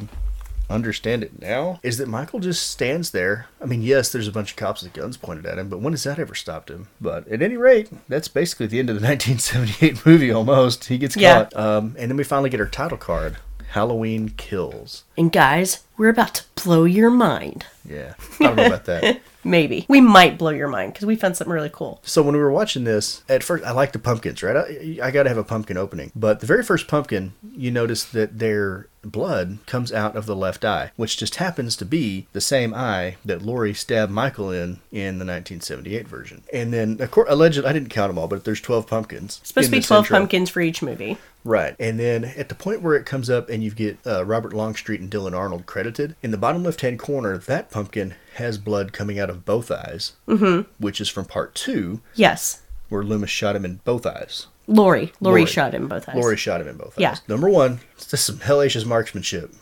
understand 0.71 1.23
it 1.23 1.41
now. 1.41 1.79
Is 1.83 1.99
that 1.99 2.09
Michael 2.09 2.41
just 2.41 2.71
stands 2.71 3.11
there? 3.11 3.47
I 3.61 3.67
mean, 3.67 3.83
yes, 3.83 4.11
there's 4.11 4.29
a 4.29 4.33
bunch 4.33 4.53
of 4.53 4.57
cops 4.57 4.83
with 4.83 4.93
guns 4.95 5.17
pointed 5.17 5.45
at 5.45 5.59
him, 5.59 5.69
but 5.69 5.81
when 5.81 5.93
has 5.93 6.05
that 6.05 6.19
ever 6.19 6.35
stopped 6.35 6.71
him? 6.71 6.89
But 7.01 7.29
at 7.29 7.43
any 7.43 7.57
rate, 7.57 7.91
that's 8.09 8.29
basically 8.29 8.67
the 8.69 8.79
end 8.79 8.89
of 8.89 8.97
the 9.01 9.07
1978 9.07 10.07
movie 10.07 10.31
almost. 10.33 10.85
He 10.85 10.97
gets 10.99 11.17
Yeah. 11.17 11.45
caught. 11.45 11.57
Um, 11.57 11.95
and 11.99 12.11
then 12.11 12.17
we 12.17 12.25
finally 12.25 12.49
get 12.51 12.61
our 12.61 12.67
title 12.67 12.97
card. 12.99 13.37
Halloween 13.73 14.31
kills. 14.31 15.05
And 15.17 15.33
guys, 15.33 15.83
we're 15.97 16.11
about 16.11 16.35
to 16.37 16.45
blow 16.63 16.85
your 16.85 17.11
mind. 17.11 17.67
Yeah. 17.89 18.15
I 18.41 18.45
don't 18.45 18.57
know 18.57 18.67
about 18.67 18.85
that. 18.87 19.21
Maybe. 19.45 19.87
We 19.89 20.01
might 20.01 20.39
blow 20.39 20.51
your 20.51 20.69
mind 20.69 20.93
because 20.93 21.07
we 21.07 21.17
found 21.17 21.37
something 21.37 21.53
really 21.53 21.71
cool. 21.73 22.01
So 22.05 22.23
when 22.23 22.35
we 22.35 22.41
were 22.41 22.53
watching 22.53 22.85
this, 22.85 23.23
at 23.29 23.43
first 23.43 23.65
I 23.65 23.73
like 23.73 23.93
the 23.93 23.99
pumpkins, 23.99 24.43
right? 24.43 24.57
I, 24.57 24.99
I 25.03 25.11
got 25.11 25.25
to 25.25 25.29
have 25.29 25.39
a 25.39 25.45
pumpkin 25.45 25.77
opening. 25.77 26.13
But 26.15 26.41
the 26.41 26.47
very 26.47 26.63
first 26.63 26.89
pumpkin, 26.89 27.33
you 27.55 27.71
notice 27.71 28.05
that 28.05 28.39
their 28.39 28.89
blood 29.05 29.59
comes 29.67 29.93
out 29.93 30.17
of 30.17 30.27
the 30.27 30.37
left 30.37 30.65
eye, 30.65 30.93
which 30.97 31.17
just 31.17 31.37
happens 31.37 31.77
to 31.77 31.85
be 31.85 32.27
the 32.33 32.41
same 32.41 32.73
eye 32.73 33.17
that 33.25 33.43
Laurie 33.43 33.75
stabbed 33.75 34.13
Michael 34.13 34.51
in 34.51 34.81
in 34.91 35.19
the 35.19 35.27
1978 35.27 36.07
version. 36.07 36.43
And 36.53 36.73
then, 36.73 37.01
of 37.01 37.11
course, 37.11 37.29
allegedly, 37.31 37.69
I 37.69 37.73
didn't 37.73 37.89
count 37.89 38.11
them 38.11 38.19
all, 38.19 38.29
but 38.29 38.45
there's 38.45 38.61
12 38.61 38.87
pumpkins. 38.87 39.39
It's 39.41 39.49
supposed 39.49 39.67
to 39.67 39.73
be 39.73 39.81
12 39.81 40.05
intro. 40.05 40.19
pumpkins 40.19 40.51
for 40.51 40.61
each 40.61 40.83
movie. 40.83 41.19
Right. 41.45 41.75
And 41.81 41.99
then 41.99 42.25
at 42.25 42.49
the 42.49 42.55
point 42.55 42.83
where 42.83 42.95
it 42.95 43.05
comes 43.05 43.29
up 43.29 43.49
and 43.49 43.65
you 43.65 43.73
get 43.73 43.99
uh, 44.07 44.25
Robert 44.25 44.53
Longstreet 44.53 45.01
and 45.01 45.11
Dylan 45.11 45.37
Arnold 45.37 45.67
credited, 45.67 46.15
in 46.23 46.31
the 46.31 46.37
bottom 46.37 46.63
left 46.63 46.83
hand 46.83 47.01
corner, 47.01 47.37
that 47.39 47.71
pumpkin 47.71 48.15
has 48.35 48.59
blood 48.59 48.93
coming 48.93 49.19
out 49.19 49.31
of 49.31 49.45
both 49.45 49.71
eyes, 49.71 50.13
mm-hmm. 50.29 50.71
which 50.83 51.01
is 51.01 51.09
from 51.09 51.25
part 51.25 51.55
two, 51.55 52.01
Yes. 52.15 52.63
where 52.89 53.03
Loomis 53.03 53.31
shot 53.31 53.57
him 53.57 53.65
in 53.65 53.81
both 53.85 54.07
eyes. 54.07 54.47
Laurie. 54.69 55.13
Laurie, 55.21 55.41
Laurie. 55.41 55.47
shot 55.47 55.75
him 55.75 55.89
both 55.89 56.09
eyes. 56.09 56.15
Laurie 56.15 56.37
shot 56.37 56.61
him 56.61 56.69
in 56.69 56.77
both 56.77 56.95
Yeah. 56.97 57.11
eyes. 57.11 57.23
Number 57.27 57.49
one, 57.51 57.81
this 57.97 58.13
is 58.15 58.21
some 58.21 58.39
hellacious 58.39 58.87
marksmanship. 58.87 59.53